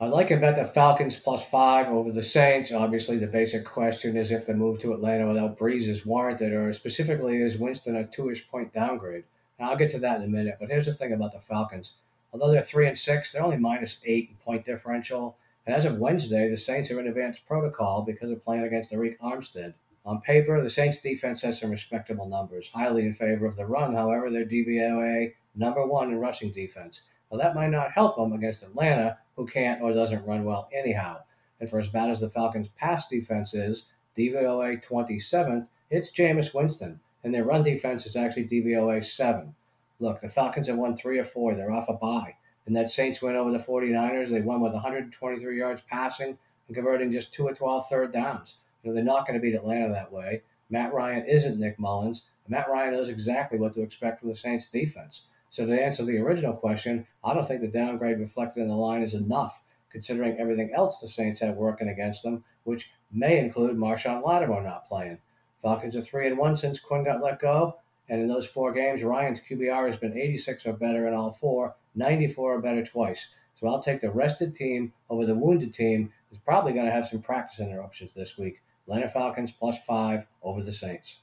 I'd 0.00 0.06
like 0.06 0.28
to 0.28 0.36
bet 0.36 0.54
the 0.54 0.64
Falcons 0.64 1.18
plus 1.18 1.44
five 1.44 1.88
over 1.88 2.12
the 2.12 2.24
Saints. 2.24 2.72
Obviously, 2.72 3.18
the 3.18 3.26
basic 3.26 3.64
question 3.64 4.16
is 4.16 4.30
if 4.30 4.46
the 4.46 4.54
move 4.54 4.80
to 4.80 4.92
Atlanta 4.92 5.26
without 5.26 5.58
Brees 5.58 5.88
is 5.88 6.06
warranted, 6.06 6.52
or 6.52 6.72
specifically 6.72 7.42
is 7.42 7.58
Winston 7.58 7.96
a 7.96 8.06
two-ish 8.06 8.48
point 8.48 8.72
downgrade. 8.72 9.24
And 9.58 9.68
I'll 9.68 9.76
get 9.76 9.90
to 9.90 9.98
that 9.98 10.18
in 10.18 10.22
a 10.22 10.28
minute. 10.28 10.58
But 10.60 10.68
here's 10.68 10.86
the 10.86 10.94
thing 10.94 11.12
about 11.12 11.32
the 11.32 11.40
Falcons: 11.40 11.94
although 12.32 12.52
they're 12.52 12.62
three 12.62 12.86
and 12.86 12.96
six, 12.96 13.32
they're 13.32 13.42
only 13.42 13.56
minus 13.56 14.00
eight 14.06 14.28
in 14.30 14.36
point 14.36 14.64
differential. 14.64 15.36
And 15.66 15.74
as 15.74 15.84
of 15.84 15.98
Wednesday, 15.98 16.48
the 16.48 16.56
Saints 16.56 16.92
are 16.92 17.00
in 17.00 17.08
advanced 17.08 17.44
protocol 17.48 18.02
because 18.02 18.30
of 18.30 18.44
playing 18.44 18.62
against 18.62 18.92
Arik 18.92 19.18
Armstead. 19.18 19.74
On 20.08 20.22
paper, 20.22 20.62
the 20.62 20.70
Saints 20.70 21.02
defense 21.02 21.42
has 21.42 21.60
some 21.60 21.70
respectable 21.70 22.26
numbers, 22.26 22.70
highly 22.70 23.02
in 23.02 23.12
favor 23.12 23.44
of 23.44 23.56
the 23.56 23.66
run. 23.66 23.94
However, 23.94 24.30
they're 24.30 24.46
DVOA 24.46 25.34
number 25.54 25.86
one 25.86 26.10
in 26.10 26.18
rushing 26.18 26.50
defense. 26.50 27.02
Well, 27.28 27.38
that 27.38 27.54
might 27.54 27.68
not 27.68 27.92
help 27.92 28.16
them 28.16 28.32
against 28.32 28.62
Atlanta, 28.62 29.18
who 29.36 29.46
can't 29.46 29.82
or 29.82 29.92
doesn't 29.92 30.24
run 30.24 30.44
well 30.44 30.70
anyhow. 30.72 31.18
And 31.60 31.68
for 31.68 31.78
as 31.78 31.90
bad 31.90 32.08
as 32.08 32.20
the 32.20 32.30
Falcons' 32.30 32.70
pass 32.74 33.06
defense 33.06 33.52
is, 33.52 33.90
DVOA 34.16 34.82
27th, 34.82 35.68
it's 35.90 36.10
Jameis 36.10 36.54
Winston, 36.54 37.00
and 37.22 37.34
their 37.34 37.44
run 37.44 37.62
defense 37.62 38.06
is 38.06 38.16
actually 38.16 38.48
DVOA 38.48 39.04
7. 39.04 39.54
Look, 40.00 40.22
the 40.22 40.30
Falcons 40.30 40.68
have 40.68 40.78
won 40.78 40.96
three 40.96 41.18
or 41.18 41.24
four. 41.24 41.54
They're 41.54 41.70
off 41.70 41.90
a 41.90 41.92
bye. 41.92 42.36
And 42.64 42.74
that 42.74 42.90
Saints 42.90 43.20
win 43.20 43.36
over 43.36 43.52
the 43.52 43.58
49ers, 43.58 44.30
they 44.30 44.40
won 44.40 44.62
with 44.62 44.72
123 44.72 45.58
yards 45.58 45.82
passing 45.90 46.38
and 46.66 46.74
converting 46.74 47.12
just 47.12 47.34
2 47.34 47.48
of 47.48 47.58
12 47.58 47.90
third 47.90 48.10
downs. 48.14 48.54
You 48.82 48.90
know, 48.90 48.94
they're 48.94 49.04
not 49.04 49.26
going 49.26 49.38
to 49.38 49.42
beat 49.42 49.54
Atlanta 49.54 49.92
that 49.92 50.12
way. 50.12 50.42
Matt 50.70 50.92
Ryan 50.92 51.26
isn't 51.26 51.58
Nick 51.58 51.78
Mullens. 51.78 52.26
Matt 52.46 52.68
Ryan 52.68 52.92
knows 52.92 53.08
exactly 53.08 53.58
what 53.58 53.74
to 53.74 53.82
expect 53.82 54.20
from 54.20 54.28
the 54.28 54.36
Saints 54.36 54.68
defense. 54.68 55.26
So 55.50 55.66
to 55.66 55.82
answer 55.82 56.04
the 56.04 56.18
original 56.18 56.54
question, 56.54 57.06
I 57.24 57.34
don't 57.34 57.46
think 57.48 57.60
the 57.60 57.68
downgrade 57.68 58.18
reflected 58.18 58.60
in 58.60 58.68
the 58.68 58.74
line 58.74 59.02
is 59.02 59.14
enough, 59.14 59.62
considering 59.90 60.38
everything 60.38 60.72
else 60.74 61.00
the 61.00 61.08
Saints 61.08 61.40
have 61.40 61.56
working 61.56 61.88
against 61.88 62.22
them, 62.22 62.44
which 62.64 62.90
may 63.10 63.38
include 63.38 63.76
Marshon 63.76 64.24
Lattimore 64.24 64.62
not 64.62 64.86
playing. 64.86 65.18
Falcons 65.62 65.96
are 65.96 66.02
three 66.02 66.26
and 66.26 66.38
one 66.38 66.56
since 66.56 66.80
Quinn 66.80 67.04
got 67.04 67.22
let 67.22 67.40
go, 67.40 67.76
and 68.08 68.20
in 68.20 68.28
those 68.28 68.46
four 68.46 68.72
games, 68.72 69.02
Ryan's 69.02 69.40
QBR 69.40 69.90
has 69.90 69.98
been 69.98 70.16
86 70.16 70.66
or 70.66 70.72
better 70.74 71.06
in 71.06 71.14
all 71.14 71.32
four, 71.32 71.74
94 71.94 72.54
or 72.54 72.60
better 72.60 72.84
twice. 72.84 73.34
So 73.58 73.66
I'll 73.66 73.82
take 73.82 74.00
the 74.00 74.10
rested 74.10 74.54
team 74.54 74.92
over 75.10 75.26
the 75.26 75.34
wounded 75.34 75.74
team. 75.74 76.12
Is 76.30 76.38
probably 76.38 76.74
going 76.74 76.86
to 76.86 76.92
have 76.92 77.08
some 77.08 77.22
practice 77.22 77.58
interruptions 77.58 78.10
this 78.14 78.36
week. 78.36 78.60
Atlanta 78.88 79.10
Falcons 79.10 79.52
plus 79.52 79.76
five 79.86 80.26
over 80.42 80.62
the 80.62 80.72
Saints. 80.72 81.20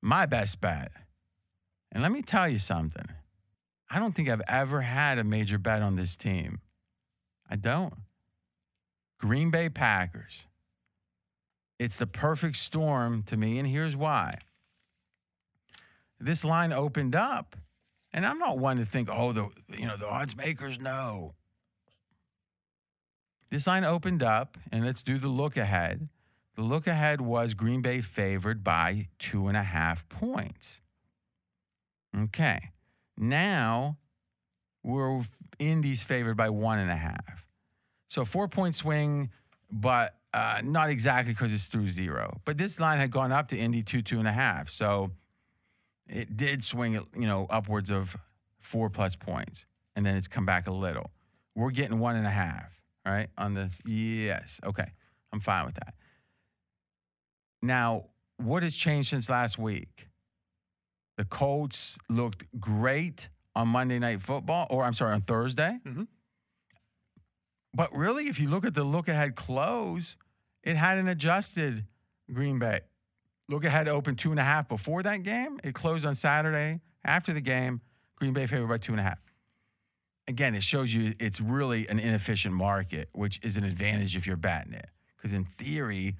My 0.00 0.24
best 0.24 0.62
bet. 0.62 0.92
And 1.92 2.02
let 2.02 2.10
me 2.10 2.22
tell 2.22 2.48
you 2.48 2.58
something. 2.58 3.06
I 3.90 3.98
don't 3.98 4.14
think 4.14 4.30
I've 4.30 4.42
ever 4.48 4.80
had 4.80 5.18
a 5.18 5.24
major 5.24 5.58
bet 5.58 5.82
on 5.82 5.96
this 5.96 6.16
team. 6.16 6.60
I 7.50 7.56
don't. 7.56 7.94
Green 9.20 9.50
Bay 9.50 9.68
Packers. 9.68 10.46
It's 11.78 11.98
the 11.98 12.06
perfect 12.06 12.56
storm 12.56 13.22
to 13.24 13.36
me, 13.36 13.58
and 13.58 13.68
here's 13.68 13.94
why. 13.94 14.32
This 16.18 16.44
line 16.44 16.72
opened 16.72 17.14
up, 17.14 17.56
and 18.10 18.24
I'm 18.24 18.38
not 18.38 18.58
one 18.58 18.78
to 18.78 18.86
think, 18.86 19.10
oh, 19.12 19.32
the 19.32 19.48
you 19.68 19.86
know 19.86 19.98
the 19.98 20.08
odds 20.08 20.34
makers 20.34 20.80
know. 20.80 21.34
This 23.50 23.66
line 23.66 23.84
opened 23.84 24.22
up, 24.22 24.56
and 24.72 24.84
let's 24.84 25.02
do 25.02 25.18
the 25.18 25.28
look 25.28 25.58
ahead. 25.58 26.08
The 26.56 26.62
look 26.62 26.86
ahead 26.86 27.20
was 27.20 27.54
Green 27.54 27.82
Bay 27.82 28.00
favored 28.00 28.64
by 28.64 29.08
two 29.18 29.46
and 29.48 29.56
a 29.56 29.62
half 29.62 30.08
points. 30.08 30.80
Okay. 32.18 32.70
Now 33.16 33.98
we're 34.82 35.22
Indy's 35.58 36.02
favored 36.02 36.36
by 36.36 36.48
one 36.48 36.78
and 36.78 36.90
a 36.90 36.96
half. 36.96 37.46
So 38.08 38.24
four 38.24 38.48
point 38.48 38.74
swing, 38.74 39.30
but 39.70 40.14
uh, 40.32 40.62
not 40.64 40.88
exactly 40.88 41.34
because 41.34 41.52
it's 41.52 41.66
through 41.66 41.90
zero. 41.90 42.40
But 42.44 42.56
this 42.56 42.80
line 42.80 42.98
had 42.98 43.10
gone 43.10 43.32
up 43.32 43.48
to 43.48 43.58
Indy 43.58 43.82
two, 43.82 44.00
two 44.00 44.18
and 44.18 44.28
a 44.28 44.32
half. 44.32 44.70
So 44.70 45.10
it 46.08 46.36
did 46.36 46.64
swing, 46.64 46.94
you 46.94 47.26
know, 47.26 47.46
upwards 47.50 47.90
of 47.90 48.16
four 48.60 48.88
plus 48.88 49.14
points. 49.14 49.66
And 49.94 50.06
then 50.06 50.16
it's 50.16 50.28
come 50.28 50.46
back 50.46 50.66
a 50.68 50.72
little. 50.72 51.10
We're 51.54 51.70
getting 51.70 51.98
one 51.98 52.16
and 52.16 52.26
a 52.26 52.30
half, 52.30 52.70
right? 53.04 53.28
On 53.36 53.54
the, 53.54 53.70
yes. 53.84 54.60
Okay. 54.64 54.90
I'm 55.32 55.40
fine 55.40 55.66
with 55.66 55.74
that. 55.74 55.94
Now, 57.66 58.04
what 58.36 58.62
has 58.62 58.74
changed 58.76 59.10
since 59.10 59.28
last 59.28 59.58
week? 59.58 60.08
The 61.16 61.24
Colts 61.24 61.98
looked 62.08 62.44
great 62.60 63.28
on 63.54 63.68
Monday 63.68 63.98
Night 63.98 64.22
Football, 64.22 64.66
or 64.70 64.84
I'm 64.84 64.94
sorry, 64.94 65.14
on 65.14 65.20
Thursday. 65.20 65.78
Mhm. 65.84 66.06
But 67.74 67.94
really, 67.94 68.28
if 68.28 68.38
you 68.38 68.48
look 68.48 68.64
at 68.64 68.74
the 68.74 68.84
look 68.84 69.08
ahead 69.08 69.34
close, 69.34 70.16
it 70.62 70.76
had 70.76 70.98
an 70.98 71.08
adjusted 71.08 71.86
Green 72.32 72.58
Bay. 72.58 72.80
Look 73.48 73.64
ahead 73.64 73.88
opened 73.88 74.18
two 74.18 74.30
and 74.30 74.40
a 74.40 74.44
half 74.44 74.68
before 74.68 75.02
that 75.02 75.22
game. 75.22 75.60
It 75.62 75.74
closed 75.74 76.04
on 76.04 76.14
Saturday 76.14 76.80
after 77.04 77.32
the 77.32 77.40
game. 77.40 77.80
Green 78.16 78.32
Bay 78.32 78.46
favored 78.46 78.68
by 78.68 78.78
two 78.78 78.92
and 78.92 79.00
a 79.00 79.04
half. 79.04 79.18
Again, 80.28 80.54
it 80.54 80.62
shows 80.62 80.92
you 80.92 81.14
it's 81.20 81.40
really 81.40 81.88
an 81.88 81.98
inefficient 81.98 82.54
market, 82.54 83.08
which 83.12 83.38
is 83.42 83.56
an 83.56 83.64
advantage 83.64 84.16
if 84.16 84.26
you're 84.26 84.36
batting 84.36 84.72
it. 84.72 84.90
Because 85.16 85.32
in 85.32 85.44
theory, 85.44 86.16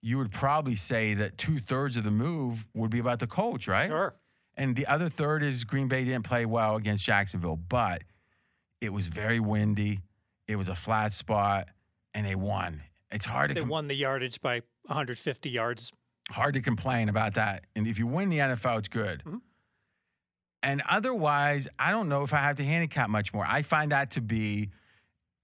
you 0.00 0.18
would 0.18 0.30
probably 0.30 0.76
say 0.76 1.14
that 1.14 1.38
two 1.38 1.58
thirds 1.58 1.96
of 1.96 2.04
the 2.04 2.10
move 2.10 2.66
would 2.74 2.90
be 2.90 2.98
about 2.98 3.18
the 3.18 3.26
coach, 3.26 3.66
right? 3.66 3.88
Sure. 3.88 4.14
And 4.56 4.74
the 4.76 4.86
other 4.86 5.08
third 5.08 5.42
is 5.42 5.64
Green 5.64 5.88
Bay 5.88 6.04
didn't 6.04 6.24
play 6.24 6.44
well 6.46 6.76
against 6.76 7.04
Jacksonville, 7.04 7.56
but 7.56 8.02
it 8.80 8.92
was 8.92 9.06
very 9.08 9.40
windy. 9.40 10.00
It 10.46 10.56
was 10.56 10.68
a 10.68 10.74
flat 10.74 11.12
spot, 11.12 11.68
and 12.14 12.26
they 12.26 12.34
won. 12.34 12.82
It's 13.10 13.24
hard 13.24 13.48
to 13.50 13.54
They 13.54 13.60
com- 13.60 13.68
won 13.68 13.88
the 13.88 13.94
yardage 13.94 14.40
by 14.40 14.62
150 14.86 15.50
yards. 15.50 15.92
hard 16.30 16.54
to 16.54 16.60
complain 16.60 17.08
about 17.08 17.34
that. 17.34 17.64
And 17.74 17.86
if 17.86 17.98
you 17.98 18.06
win 18.06 18.28
the 18.28 18.38
NFL, 18.40 18.78
it's 18.78 18.88
good. 18.88 19.22
Mhm. 19.24 19.40
And 20.62 20.82
otherwise, 20.88 21.68
I 21.78 21.90
don't 21.90 22.08
know 22.08 22.22
if 22.22 22.34
I 22.34 22.38
have 22.38 22.56
to 22.56 22.64
handicap 22.64 23.08
much 23.08 23.32
more. 23.32 23.46
I 23.46 23.62
find 23.62 23.92
that 23.92 24.10
to 24.12 24.20
be 24.20 24.70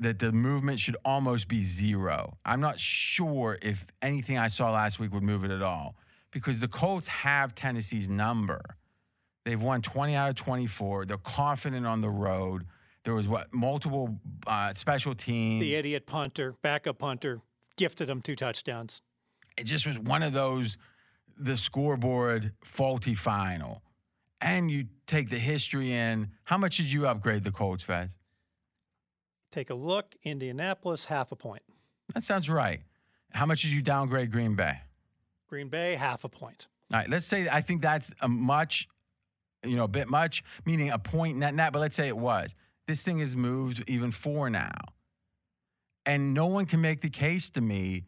that 0.05 0.19
the 0.19 0.33
movement 0.33 0.81
should 0.81 0.97
almost 1.05 1.49
be 1.49 1.63
zero. 1.63 2.37
I'm 2.45 2.61
not 2.61 2.79
sure 2.79 3.59
if 3.61 3.85
anything 4.01 4.39
I 4.39 4.49
saw 4.49 4.71
last 4.71 4.99
week 4.99 5.13
would 5.13 5.23
move 5.23 5.45
it 5.45 5.51
at 5.51 5.63
all 5.63 5.97
because 6.31 6.61
the 6.61 6.69
Colts 6.69 7.07
have 7.09 7.55
Tennessee's 7.55 8.09
number. 8.09 8.77
They've 9.45 9.61
won 9.61 9.83
20 9.83 10.15
out 10.15 10.31
of 10.31 10.37
24. 10.37 11.07
They're 11.07 11.19
confident 11.19 11.87
on 11.87 12.01
the 12.01 12.11
road. 12.11 12.65
There 13.05 13.15
was 13.15 13.29
what 13.29 13.53
multiple 13.53 14.19
uh, 14.47 14.73
special 14.75 15.15
teams. 15.15 15.61
The 15.61 15.75
idiot 15.75 16.07
punter, 16.07 16.55
backup 16.63 16.99
punter, 16.99 17.39
gifted 17.77 18.09
them 18.09 18.23
two 18.23 18.37
touchdowns. 18.37 19.03
it 19.57 19.65
just 19.65 19.87
was 19.87 19.99
one 19.99 20.23
of 20.23 20.33
those 20.33 20.79
the 21.37 21.57
scoreboard 21.57 22.53
faulty 22.65 23.15
final. 23.15 23.83
And 24.41 24.71
you 24.71 24.87
take 25.07 25.31
the 25.31 25.39
history 25.39 25.93
in. 25.93 26.29
How 26.45 26.59
much 26.59 26.77
did 26.77 26.91
you 26.93 27.07
upgrade 27.07 27.45
the 27.45 27.51
Colts, 27.51 27.83
Fez? 27.83 28.11
Take 29.55 29.71
a 29.71 29.75
look. 29.75 30.17
Indianapolis, 30.25 31.05
half 31.05 31.31
a 31.31 31.37
point. 31.37 31.63
That 32.13 32.25
sounds 32.25 32.51
right. 32.51 32.81
How 33.31 33.47
much 33.47 33.63
did 33.63 33.71
you 33.71 33.83
downgrade 33.83 34.33
Green 34.33 34.57
Bay? 34.57 34.81
Green 35.49 35.69
Bay, 35.69 35.95
half 35.95 36.25
a 36.25 36.29
point. 36.29 36.67
All 36.93 36.99
right, 36.99 37.09
let's 37.09 37.25
say 37.25 37.47
I 37.49 37.61
think 37.61 37.81
that's 37.81 38.11
a 38.21 38.27
much, 38.27 38.89
you 39.65 39.77
know, 39.77 39.85
a 39.85 39.89
bit 39.89 40.09
much, 40.09 40.43
meaning 40.67 40.91
a 40.91 40.99
point 40.99 41.39
net 41.39 41.55
net, 41.55 41.73
but 41.73 41.79
let's 41.79 41.95
say 41.95 42.09
it 42.09 42.17
was. 42.17 42.53
This 42.89 43.05
thing 43.05 43.21
has 43.21 43.37
moved 43.37 43.85
even 43.87 44.11
four 44.11 44.51
now. 44.51 44.73
And 46.05 46.35
no 46.35 46.47
one 46.47 46.67
can 46.67 46.81
make 46.81 47.01
the 47.01 47.09
case 47.09 47.49
to 47.51 47.61
me 47.61 48.07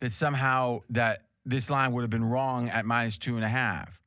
that 0.00 0.12
somehow 0.12 0.80
that 0.90 1.22
this 1.46 1.70
line 1.70 1.92
would 1.92 2.02
have 2.02 2.10
been 2.10 2.24
wrong 2.24 2.70
at 2.70 2.84
minus 2.84 3.16
two 3.18 3.36
and 3.36 3.44
a 3.44 3.48
half. 3.48 4.00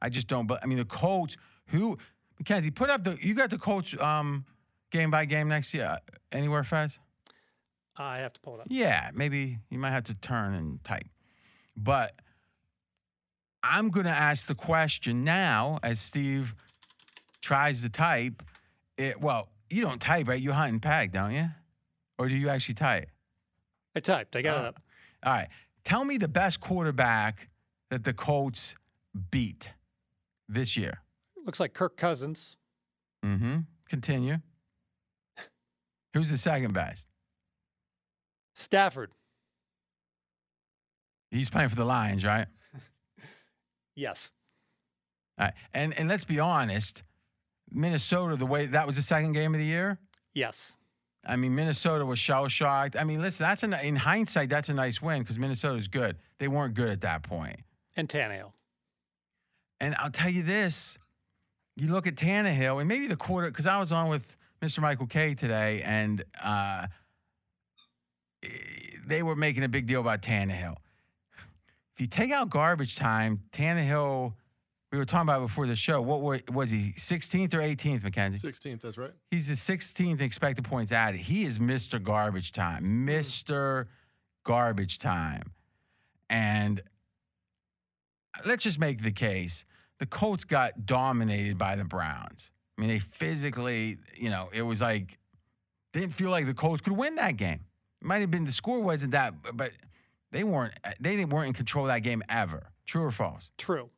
I 0.00 0.10
just 0.10 0.28
don't. 0.28 0.46
But 0.46 0.62
I 0.62 0.66
mean, 0.66 0.78
the 0.78 0.84
Colts, 0.84 1.36
who 1.66 1.98
Mackenzie, 2.38 2.70
put 2.70 2.88
up 2.88 3.02
the 3.02 3.18
you 3.20 3.34
got 3.34 3.50
the 3.50 3.58
Colts 3.58 3.96
um, 4.00 4.44
game 4.90 5.10
by 5.10 5.24
game 5.24 5.48
next 5.48 5.72
year 5.74 5.98
anywhere, 6.32 6.64
Fez? 6.64 6.98
I 7.96 8.18
have 8.18 8.32
to 8.34 8.40
pull 8.40 8.54
it 8.56 8.60
up. 8.60 8.66
Yeah, 8.70 9.10
maybe 9.14 9.58
you 9.70 9.78
might 9.78 9.90
have 9.90 10.04
to 10.04 10.14
turn 10.14 10.54
and 10.54 10.82
type. 10.84 11.06
But 11.76 12.14
I'm 13.62 13.90
going 13.90 14.06
to 14.06 14.12
ask 14.12 14.46
the 14.46 14.54
question 14.54 15.24
now 15.24 15.78
as 15.82 15.98
Steve 16.00 16.54
tries 17.40 17.82
to 17.82 17.88
type. 17.88 18.42
It, 18.98 19.20
well, 19.20 19.48
you 19.70 19.82
don't 19.82 20.00
type, 20.00 20.28
right? 20.28 20.40
You 20.40 20.52
hunt 20.52 20.72
and 20.72 20.82
pack, 20.82 21.12
don't 21.12 21.32
you? 21.32 21.48
Or 22.18 22.28
do 22.28 22.36
you 22.36 22.48
actually 22.48 22.74
type? 22.74 23.08
I 23.94 24.00
typed. 24.00 24.36
I 24.36 24.42
got 24.42 24.56
Uh, 24.58 24.60
it 24.60 24.66
up. 24.68 24.80
All 25.24 25.32
right. 25.32 25.48
Tell 25.84 26.04
me 26.04 26.18
the 26.18 26.28
best 26.28 26.60
quarterback 26.60 27.48
that 27.90 28.04
the 28.04 28.12
Colts 28.12 28.74
beat 29.30 29.70
this 30.48 30.76
year. 30.76 31.00
Looks 31.44 31.60
like 31.60 31.72
Kirk 31.74 31.96
Cousins. 31.96 32.56
Mm-hmm. 33.24 33.60
Continue. 33.88 34.38
Who's 36.16 36.30
the 36.30 36.38
second 36.38 36.72
best? 36.72 37.04
Stafford. 38.54 39.10
He's 41.30 41.50
playing 41.50 41.68
for 41.68 41.76
the 41.76 41.84
Lions, 41.84 42.24
right? 42.24 42.46
Yes. 43.98 44.32
All 45.38 45.46
right. 45.46 45.54
And 45.72 45.94
and 45.94 46.06
let's 46.06 46.24
be 46.24 46.38
honest, 46.38 47.02
Minnesota, 47.70 48.36
the 48.36 48.44
way 48.44 48.66
that 48.66 48.86
was 48.86 48.96
the 48.96 49.02
second 49.02 49.32
game 49.32 49.54
of 49.54 49.58
the 49.58 49.64
year. 49.64 49.98
Yes. 50.34 50.76
I 51.26 51.36
mean, 51.36 51.54
Minnesota 51.54 52.04
was 52.04 52.18
shell 52.18 52.46
shocked. 52.48 52.94
I 52.94 53.04
mean, 53.04 53.22
listen, 53.22 53.44
that's 53.44 53.62
a, 53.62 53.86
in 53.86 53.96
hindsight, 53.96 54.50
that's 54.50 54.68
a 54.68 54.74
nice 54.74 55.00
win 55.00 55.22
because 55.22 55.38
Minnesota's 55.38 55.88
good. 55.88 56.16
They 56.38 56.48
weren't 56.48 56.74
good 56.74 56.90
at 56.90 57.00
that 57.00 57.22
point. 57.22 57.60
And 57.96 58.06
Tannehill. 58.06 58.52
And 59.80 59.94
I'll 59.98 60.10
tell 60.10 60.30
you 60.30 60.42
this: 60.42 60.98
you 61.74 61.88
look 61.88 62.06
at 62.06 62.16
Tannehill, 62.16 62.80
and 62.80 62.88
maybe 62.88 63.06
the 63.06 63.16
quarter 63.16 63.50
because 63.50 63.66
I 63.66 63.78
was 63.80 63.92
on 63.92 64.10
with 64.10 64.36
Mr. 64.62 64.80
Michael 64.80 65.06
K 65.06 65.34
today, 65.34 65.82
and 65.84 66.24
uh, 66.42 66.86
eh, 68.42 68.48
they 69.06 69.22
were 69.22 69.36
making 69.36 69.64
a 69.64 69.68
big 69.68 69.86
deal 69.86 70.00
about 70.00 70.22
Tannehill. 70.22 70.76
If 71.94 72.00
you 72.00 72.06
take 72.06 72.30
out 72.30 72.50
garbage 72.50 72.96
time, 72.96 73.42
Tannehill, 73.52 74.34
we 74.92 74.98
were 74.98 75.04
talking 75.04 75.28
about 75.28 75.40
before 75.40 75.66
the 75.66 75.76
show. 75.76 76.00
What 76.00 76.20
were, 76.20 76.40
was 76.52 76.70
he? 76.70 76.94
16th 76.98 77.54
or 77.54 77.60
18th, 77.60 78.02
McKenzie? 78.02 78.40
16th, 78.40 78.80
that's 78.82 78.98
right. 78.98 79.12
He's 79.30 79.46
the 79.46 79.54
16th 79.54 80.20
expected 80.20 80.64
points 80.64 80.92
added. 80.92 81.20
He 81.20 81.44
is 81.44 81.58
Mr. 81.58 82.02
Garbage 82.02 82.52
Time. 82.52 83.06
Mr. 83.06 83.86
Garbage 84.44 84.98
Time. 84.98 85.52
And 86.28 86.82
let's 88.44 88.64
just 88.64 88.78
make 88.78 89.02
the 89.02 89.12
case 89.12 89.64
the 89.98 90.06
Colts 90.06 90.44
got 90.44 90.84
dominated 90.84 91.56
by 91.56 91.76
the 91.76 91.84
Browns. 91.84 92.50
I 92.76 92.80
mean, 92.80 92.90
they 92.90 92.98
physically, 92.98 93.98
you 94.14 94.30
know, 94.30 94.48
it 94.52 94.62
was 94.62 94.80
like, 94.80 95.18
they 95.92 96.00
didn't 96.00 96.14
feel 96.14 96.30
like 96.30 96.46
the 96.46 96.54
Colts 96.54 96.82
could 96.82 96.92
win 96.92 97.14
that 97.16 97.36
game. 97.36 97.60
It 98.02 98.06
might 98.06 98.20
have 98.20 98.30
been 98.30 98.44
the 98.44 98.52
score 98.52 98.80
wasn't 98.80 99.12
that, 99.12 99.34
but 99.54 99.72
they 100.30 100.44
weren't, 100.44 100.74
they 101.00 101.16
didn't, 101.16 101.30
weren't 101.30 101.48
in 101.48 101.54
control 101.54 101.86
of 101.86 101.88
that 101.88 102.00
game 102.00 102.22
ever. 102.28 102.70
True 102.84 103.04
or 103.04 103.10
false? 103.10 103.50
True. 103.56 103.90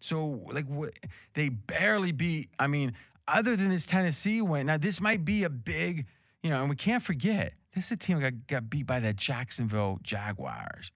So, 0.00 0.40
like, 0.50 0.66
what 0.66 0.92
they 1.34 1.48
barely 1.48 2.12
beat. 2.12 2.50
I 2.58 2.66
mean, 2.66 2.94
other 3.28 3.56
than 3.56 3.70
this 3.70 3.86
Tennessee 3.86 4.40
win, 4.40 4.66
now 4.66 4.78
this 4.78 5.00
might 5.00 5.24
be 5.24 5.44
a 5.44 5.50
big, 5.50 6.06
you 6.42 6.50
know, 6.50 6.60
and 6.60 6.70
we 6.70 6.76
can't 6.76 7.02
forget 7.02 7.54
this 7.74 7.86
is 7.86 7.92
a 7.92 7.96
team 7.96 8.20
that 8.20 8.46
got, 8.46 8.46
got 8.46 8.70
beat 8.70 8.86
by 8.86 9.00
the 9.00 9.12
Jacksonville 9.12 9.98
Jaguars. 10.02 10.90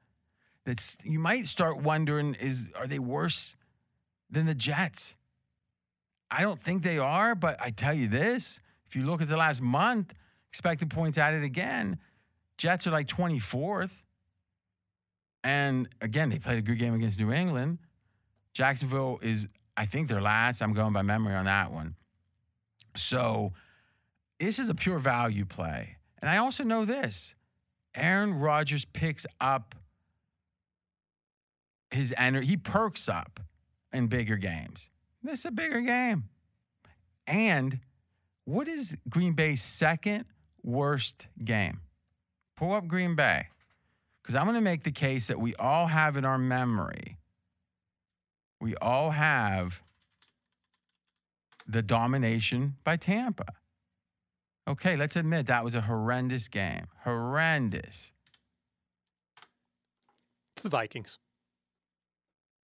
That's 0.64 0.96
you 1.02 1.18
might 1.18 1.48
start 1.48 1.82
wondering: 1.82 2.34
is 2.34 2.68
are 2.76 2.86
they 2.86 2.98
worse 2.98 3.56
than 4.30 4.46
the 4.46 4.54
Jets? 4.54 5.16
I 6.30 6.42
don't 6.42 6.60
think 6.60 6.82
they 6.82 6.98
are, 6.98 7.34
but 7.34 7.60
I 7.60 7.70
tell 7.70 7.94
you 7.94 8.08
this: 8.08 8.60
if 8.88 8.96
you 8.96 9.04
look 9.04 9.20
at 9.22 9.28
the 9.28 9.36
last 9.36 9.60
month, 9.60 10.14
expected 10.48 10.90
points 10.90 11.18
added 11.18 11.42
again, 11.42 11.98
Jets 12.58 12.86
are 12.86 12.90
like 12.90 13.08
twenty 13.08 13.38
fourth. 13.38 13.92
And 15.42 15.88
again, 16.00 16.28
they 16.28 16.38
played 16.38 16.58
a 16.58 16.62
good 16.62 16.78
game 16.78 16.94
against 16.94 17.18
New 17.18 17.32
England. 17.32 17.78
Jacksonville 18.52 19.18
is, 19.22 19.48
I 19.74 19.86
think, 19.86 20.08
they're 20.08 20.20
last. 20.20 20.60
I'm 20.60 20.74
going 20.74 20.92
by 20.92 21.00
memory 21.00 21.34
on 21.34 21.46
that 21.46 21.72
one. 21.72 21.94
So 22.94 23.54
this 24.38 24.58
is 24.58 24.68
a 24.68 24.74
pure 24.74 24.98
value 24.98 25.46
play. 25.46 25.96
And 26.20 26.30
I 26.30 26.36
also 26.36 26.62
know 26.62 26.84
this 26.84 27.34
Aaron 27.94 28.34
Rodgers 28.34 28.84
picks 28.84 29.24
up 29.40 29.74
his 31.90 32.14
energy, 32.16 32.46
he 32.46 32.56
perks 32.56 33.08
up 33.08 33.40
in 33.92 34.06
bigger 34.06 34.36
games. 34.36 34.90
This 35.22 35.40
is 35.40 35.44
a 35.46 35.50
bigger 35.50 35.80
game. 35.80 36.24
And 37.26 37.80
what 38.44 38.68
is 38.68 38.96
Green 39.08 39.34
Bay's 39.34 39.62
second 39.62 40.24
worst 40.62 41.26
game? 41.44 41.80
Pull 42.56 42.72
up 42.72 42.86
Green 42.86 43.14
Bay. 43.14 43.48
Because 44.22 44.34
I'm 44.34 44.44
going 44.44 44.54
to 44.54 44.60
make 44.60 44.84
the 44.84 44.92
case 44.92 45.26
that 45.28 45.40
we 45.40 45.54
all 45.56 45.86
have 45.86 46.16
in 46.16 46.24
our 46.24 46.38
memory 46.38 47.18
we 48.60 48.76
all 48.76 49.10
have 49.10 49.82
the 51.66 51.82
domination 51.82 52.76
by 52.84 52.96
Tampa. 52.96 53.46
Okay, 54.68 54.96
let's 54.96 55.16
admit 55.16 55.46
that 55.46 55.64
was 55.64 55.74
a 55.74 55.80
horrendous 55.80 56.48
game. 56.48 56.86
Horrendous. 57.02 58.12
It's 60.54 60.62
the 60.62 60.68
Vikings. 60.68 61.18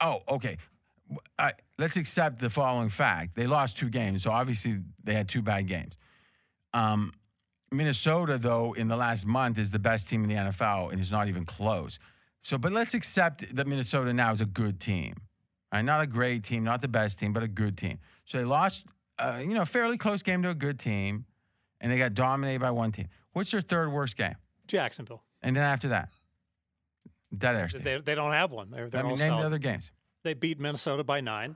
Oh, 0.01 0.21
okay. 0.29 0.59
Right, 1.39 1.55
let's 1.79 1.97
accept 1.97 2.41
the 2.41 2.51
following 2.51 2.89
fact. 2.89 3.37
They 3.37 3.47
lost 3.47 3.79
two 3.79 3.89
games, 3.89 4.23
so 4.23 4.31
obviously 4.31 4.81
they 5.05 5.15
had 5.15 5.29
two 5.29 5.43
bad 5.43 5.69
games. 5.69 5.97
Um, 6.75 7.13
Minnesota, 7.71 8.39
though, 8.39 8.73
in 8.73 8.89
the 8.89 8.97
last 8.97 9.27
month 9.27 9.59
is 9.59 9.71
the 9.71 9.79
best 9.79 10.09
team 10.09 10.23
in 10.25 10.29
the 10.29 10.37
NFL 10.37 10.93
and 10.93 11.01
is 11.01 11.11
not 11.11 11.29
even 11.29 11.45
close. 11.45 11.99
So, 12.43 12.59
but 12.59 12.73
let's 12.73 12.95
accept 12.95 13.55
that 13.55 13.67
Minnesota 13.67 14.13
now 14.13 14.33
is 14.33 14.41
a 14.41 14.47
good 14.47 14.81
team. 14.81 15.15
Right, 15.73 15.83
not 15.83 16.01
a 16.01 16.07
great 16.07 16.45
team, 16.45 16.63
not 16.63 16.81
the 16.81 16.89
best 16.89 17.19
team, 17.19 17.33
but 17.33 17.43
a 17.43 17.49
good 17.49 17.77
team. 17.77 17.99
So 18.25 18.39
they 18.39 18.45
lost, 18.45 18.85
uh, 19.19 19.39
you 19.41 19.55
know, 19.55 19.63
a 19.63 19.67
fairly 19.67 19.99
close 19.99 20.23
game 20.23 20.43
to 20.43 20.51
a 20.51 20.55
good 20.55 20.79
team, 20.79 21.27
and 21.81 21.91
they 21.91 21.99
got 21.99 22.15
dominated 22.15 22.61
by 22.61 22.71
one 22.71 22.93
team. 22.93 23.09
What's 23.33 23.53
your 23.53 23.63
third 23.63 23.93
worst 23.93 24.17
game? 24.17 24.37
Jacksonville. 24.69 25.23
And 25.43 25.57
then 25.57 25.65
after 25.65 25.89
that, 25.89 26.11
dead 27.37 27.57
air. 27.57 27.69
They, 27.73 27.99
they 27.99 28.15
don't 28.15 28.33
have 28.33 28.53
one. 28.53 28.71
They're, 28.71 28.89
they're 28.89 29.01
I 29.01 29.03
mean, 29.03 29.13
all 29.13 29.19
name 29.19 29.29
solid. 29.29 29.43
the 29.43 29.47
other 29.47 29.59
games. 29.59 29.91
They 30.27 30.35
beat 30.35 30.59
Minnesota 30.59 31.05
by 31.05 31.21
9 31.21 31.55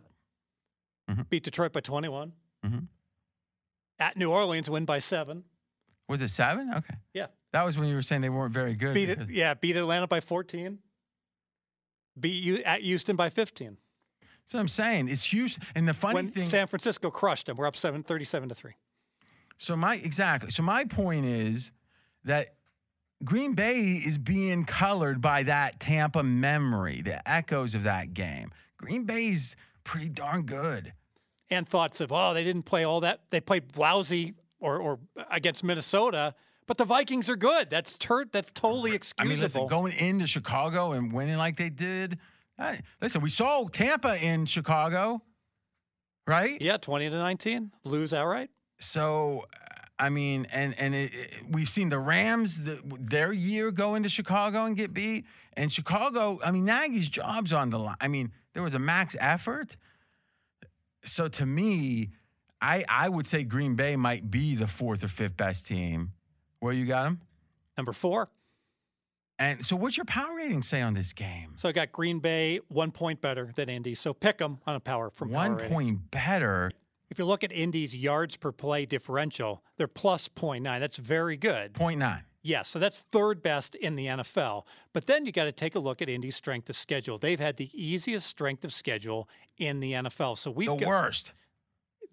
Mhm. 1.11 1.29
Beat 1.29 1.43
Detroit 1.43 1.73
by 1.73 1.81
21. 1.81 2.33
Mhm. 2.65 2.87
At 3.99 4.17
New 4.17 4.31
Orleans, 4.31 4.71
win 4.71 4.85
by 4.85 5.01
seven. 5.01 5.45
Was 6.07 6.23
it 6.23 6.29
seven? 6.29 6.73
Okay. 6.73 6.95
Yeah. 7.13 7.27
That 7.51 7.65
was 7.65 7.77
when 7.77 7.89
you 7.89 7.97
were 7.97 8.03
saying 8.03 8.23
they 8.23 8.29
weren't 8.29 8.55
very 8.55 8.77
good. 8.77 8.95
Beat 8.95 9.09
it. 9.11 9.19
because- 9.19 9.33
Yeah, 9.35 9.55
beat 9.55 9.77
Atlanta 9.77 10.07
by 10.07 10.21
14. 10.21 10.79
Beat 12.19 12.45
you 12.45 12.59
at 12.63 12.83
Houston 12.83 13.17
by 13.17 13.29
15. 13.29 13.77
So 14.47 14.61
I'm 14.61 14.69
saying 14.69 15.09
it's 15.09 15.25
Houston. 15.25 15.65
And 15.75 15.89
the 15.89 15.95
funny 15.95 16.15
when 16.15 16.31
thing. 16.31 16.45
San 16.45 16.69
Francisco 16.69 17.11
crushed 17.11 17.47
them. 17.47 17.57
We're 17.57 17.67
up 17.67 17.75
7, 17.77 18.05
37 18.05 18.49
to 18.51 18.55
3. 18.55 18.77
So 19.59 19.75
my 19.75 19.97
exactly. 19.97 20.53
So 20.53 20.63
my 20.63 20.85
point 20.85 21.27
is 21.27 21.73
that 22.23 22.55
Green 23.25 23.55
Bay 23.55 23.81
is 23.81 24.17
being 24.19 24.65
colored 24.65 25.21
by 25.21 25.43
that 25.43 25.79
Tampa 25.79 26.23
memory, 26.23 27.03
the 27.03 27.27
echoes 27.31 27.75
of 27.75 27.83
that 27.83 28.15
game. 28.15 28.51
Green 28.79 29.05
Bay's 29.05 29.57
pretty 29.85 30.09
darn 30.09 30.43
good. 30.43 30.93
And 31.51 31.69
thoughts 31.69 32.01
of, 32.01 32.13
oh, 32.13 32.33
they 32.33 32.45
didn't 32.45 32.63
play 32.63 32.85
all 32.85 33.01
that. 33.01 33.23
They 33.31 33.41
played 33.41 33.77
lousy 33.77 34.35
or, 34.61 34.79
or 34.79 34.99
against 35.31 35.65
Minnesota, 35.65 36.35
but 36.67 36.79
the 36.79 36.85
Vikings 36.85 37.29
are 37.29 37.37
good. 37.37 37.69
That's 37.69 37.99
tur- 37.99 38.27
That's 38.31 38.53
totally 38.53 38.91
I 38.91 38.93
mean, 38.93 38.95
excusable. 38.97 39.65
listen, 39.65 39.67
going 39.67 39.93
into 39.95 40.27
Chicago 40.27 40.93
and 40.93 41.13
winning 41.13 41.37
like 41.37 41.57
they 41.57 41.69
did. 41.71 42.19
I, 42.59 42.81
listen, 43.03 43.21
we 43.21 43.31
saw 43.31 43.67
Tampa 43.67 44.23
in 44.23 44.47
Chicago, 44.47 45.23
right? 46.27 46.61
yeah, 46.61 46.77
20 46.77 47.11
to 47.11 47.17
19. 47.17 47.73
Lose 47.85 48.15
outright. 48.15 48.51
So, 48.79 49.47
I 50.01 50.09
mean, 50.09 50.47
and 50.51 50.77
and 50.79 50.95
it, 50.95 51.13
it- 51.15 51.33
we've 51.51 51.69
seen 51.69 51.91
the 51.91 51.99
Rams 51.99 52.63
the, 52.63 52.81
their 52.99 53.33
year 53.33 53.71
go 53.71 53.95
into 53.95 54.09
Chicago 54.09 54.65
and 54.65 54.75
get 54.77 54.93
beat, 54.95 55.27
and 55.57 55.73
Chicago. 55.73 56.41
I 56.45 56.51
mean, 56.51 56.65
Nagy's 56.65 57.09
job's 57.09 57.53
on 57.53 57.71
the 57.71 57.79
line. 57.79 57.97
I 58.01 58.09
mean, 58.09 58.33
there 58.55 58.63
was 58.63 58.75
a 58.75 58.79
max 58.79 59.15
effort. 59.21 59.77
So 61.05 61.29
to 61.29 61.47
me, 61.47 62.11
I 62.61 62.85
I 62.89 63.09
would 63.09 63.27
say 63.27 63.43
Green 63.45 63.75
Bay 63.77 63.97
might 63.97 64.31
be 64.31 64.55
the 64.55 64.67
fourth 64.67 65.05
or 65.05 65.09
fifth 65.09 65.37
best 65.37 65.67
team. 65.67 66.13
Where 66.61 66.73
you 66.73 66.87
got 66.87 67.05
them? 67.05 67.21
Number 67.77 67.93
four. 67.93 68.31
And 69.39 69.65
so, 69.65 69.75
what's 69.75 69.97
your 69.97 70.05
power 70.05 70.35
rating 70.37 70.63
say 70.63 70.83
on 70.83 70.93
this 70.93 71.15
game? 71.15 71.53
So 71.57 71.71
I 71.71 71.73
got 71.73 71.93
Green 71.93 72.19
Bay 72.19 72.61
one 72.69 72.91
point 72.91 73.23
better 73.23 73.51
than 73.55 73.71
Indy. 73.71 73.95
So 73.95 74.13
pick 74.13 74.37
them 74.37 74.59
on 74.67 74.77
a 74.77 74.81
power 74.81 75.11
from 75.15 75.31
One 75.31 75.53
power 75.53 75.57
ratings. 75.57 75.73
point 75.73 76.11
better. 76.11 76.71
If 77.11 77.19
you 77.19 77.25
look 77.25 77.43
at 77.43 77.51
Indy's 77.53 77.95
yards 77.97 78.37
per 78.37 78.53
play 78.53 78.87
differential, 78.87 79.63
they're 79.77 79.89
plus 79.89 80.29
0.9. 80.29 80.63
That's 80.81 80.97
very 80.97 81.37
good. 81.37 81.75
Point 81.75 81.99
nine. 81.99 82.23
Yes, 82.43 82.69
so 82.69 82.79
that's 82.79 83.01
third 83.01 83.43
best 83.43 83.75
in 83.75 83.97
the 83.97 84.07
NFL. 84.07 84.63
But 84.95 85.07
then 85.07 85.27
you 85.27 85.33
got 85.33 85.45
to 85.45 85.53
take 85.53 85.75
a 85.75 85.79
look 85.79 86.01
at 86.01 86.09
Indy's 86.09 86.37
strength 86.37 86.71
of 86.71 86.77
schedule. 86.77 87.19
They've 87.19 87.39
had 87.41 87.57
the 87.59 87.69
easiest 87.75 88.27
strength 88.27 88.65
of 88.65 88.73
schedule 88.73 89.29
in 89.59 89.81
the 89.81 89.93
NFL. 89.93 90.39
So 90.39 90.51
we've 90.51 90.71
The 90.71 90.77
got 90.77 90.89
worst. 90.89 91.33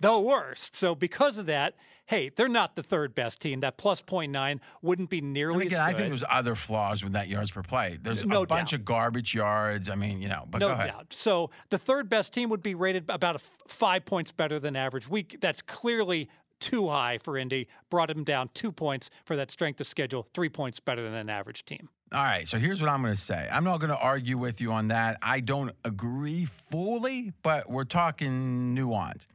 the 0.02 0.20
worst. 0.20 0.76
So 0.76 0.96
because 0.96 1.38
of 1.38 1.46
that, 1.46 1.76
hey, 2.08 2.30
they're 2.36 2.50
not 2.50 2.76
the 2.76 2.84
third 2.84 3.14
best 3.14 3.40
team. 3.42 3.60
That 3.60 3.78
plus 3.78 4.02
0.9 4.02 4.60
wouldn't 4.82 5.10
be 5.10 5.22
nearly 5.22 5.68
again, 5.68 5.74
as 5.76 5.80
I 5.80 5.94
think 5.94 6.08
there's 6.10 6.24
other 6.30 6.56
flaws 6.56 7.04
with 7.04 7.14
that 7.14 7.28
yards 7.28 7.52
per 7.52 7.62
play. 7.62 8.00
There's 8.02 8.26
No 8.26 8.44
a 8.44 8.48
bunch 8.48 8.72
doubt. 8.72 8.80
of 8.80 8.86
garbage 8.86 9.34
yards. 9.36 9.90
I 9.90 9.96
mean, 9.96 10.22
you 10.22 10.30
know, 10.30 10.46
but 10.50 10.60
no 10.60 10.70
go 10.70 10.74
ahead. 10.74 10.88
doubt. 10.88 11.14
So 11.14 11.52
the 11.70 11.78
third 11.78 12.10
best 12.10 12.34
team 12.34 12.50
would 12.50 12.64
be 12.64 12.76
rated 12.76 13.10
about 13.10 13.36
a 13.36 13.40
f- 13.40 13.54
five 13.68 14.06
points 14.06 14.32
better 14.32 14.60
than 14.60 14.76
average. 14.76 15.08
We 15.10 15.28
that's 15.40 15.62
clearly 15.62 16.30
too 16.60 16.88
high 16.90 17.20
for 17.20 17.38
Indy. 17.38 17.68
Brought 17.92 18.10
him 18.10 18.24
down 18.24 18.50
two 18.56 18.72
points 18.72 19.10
for 19.26 19.36
that 19.36 19.52
strength 19.52 19.80
of 19.80 19.86
schedule. 19.88 20.24
Three 20.34 20.50
points 20.50 20.80
better 20.80 21.04
than 21.04 21.14
an 21.14 21.30
average 21.30 21.66
team. 21.66 21.90
All 22.14 22.24
right, 22.24 22.48
so 22.48 22.58
here's 22.58 22.80
what 22.80 22.90
I'm 22.90 23.02
going 23.02 23.14
to 23.14 23.20
say. 23.20 23.50
I'm 23.52 23.66
not 23.66 23.80
going 23.82 23.90
to 23.90 23.98
argue 23.98 24.38
with 24.38 24.62
you 24.62 24.72
on 24.72 24.88
that. 24.88 25.18
I 25.22 25.42
don't 25.42 25.72
agree 25.84 26.48
fully, 26.72 27.34
but 27.44 27.70
we're 27.70 27.84
talking 27.84 28.74
nuance. 28.74 29.28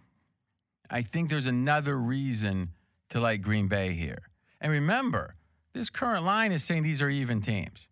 I 0.92 1.02
think 1.02 1.30
there's 1.30 1.46
another 1.46 1.96
reason 1.98 2.68
to 3.10 3.20
like 3.20 3.42
Green 3.42 3.66
Bay 3.66 3.92
here. 3.94 4.22
And 4.60 4.70
remember, 4.70 5.34
this 5.72 5.90
current 5.90 6.24
line 6.24 6.52
is 6.52 6.62
saying 6.62 6.82
these 6.82 7.02
are 7.02 7.08
even 7.08 7.40
teams. 7.40 7.88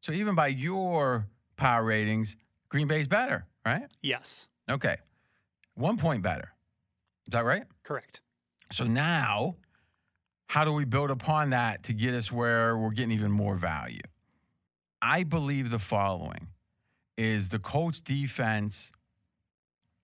So 0.00 0.12
even 0.12 0.34
by 0.34 0.48
your 0.48 1.28
power 1.56 1.84
ratings, 1.84 2.36
Green 2.68 2.88
Bay's 2.88 3.08
better, 3.08 3.46
right? 3.64 3.84
Yes, 4.02 4.48
Okay. 4.68 4.96
One 5.74 5.96
point 5.96 6.22
better. 6.22 6.52
Is 7.26 7.32
that 7.32 7.44
right? 7.44 7.64
correct. 7.82 8.20
So 8.72 8.84
now, 8.84 9.56
how 10.48 10.64
do 10.64 10.72
we 10.72 10.84
build 10.84 11.10
upon 11.10 11.50
that 11.50 11.84
to 11.84 11.92
get 11.92 12.14
us 12.14 12.30
where 12.32 12.76
we're 12.76 12.90
getting 12.90 13.12
even 13.12 13.30
more 13.30 13.56
value? 13.56 14.00
I 15.02 15.22
believe 15.22 15.70
the 15.70 15.78
following 15.78 16.48
is 17.16 17.48
the 17.50 17.58
Colts 17.58 18.00
defense 18.00 18.90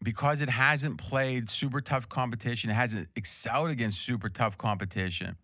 because 0.03 0.41
it 0.41 0.49
hasn't 0.49 0.99
played 0.99 1.51
super 1.51 1.81
tough 1.81 2.09
competition, 2.09 2.71
it 2.71 2.75
hasn't 2.75 3.09
excelled 3.17 3.71
against 3.71 4.01
super 4.01 4.29
tough 4.29 4.57
competition. 4.57 5.37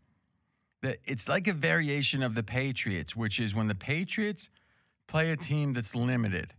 That 0.83 0.99
it's 1.05 1.29
like 1.29 1.49
a 1.49 1.53
variation 1.53 2.23
of 2.23 2.35
the 2.35 2.43
Patriots, 2.43 3.15
which 3.15 3.39
is 3.39 3.55
when 3.55 3.69
the 3.69 3.75
Patriots 3.75 4.51
play 5.09 5.31
a 5.31 5.37
team 5.37 5.73
that's 5.73 5.95
limited, 5.95 6.53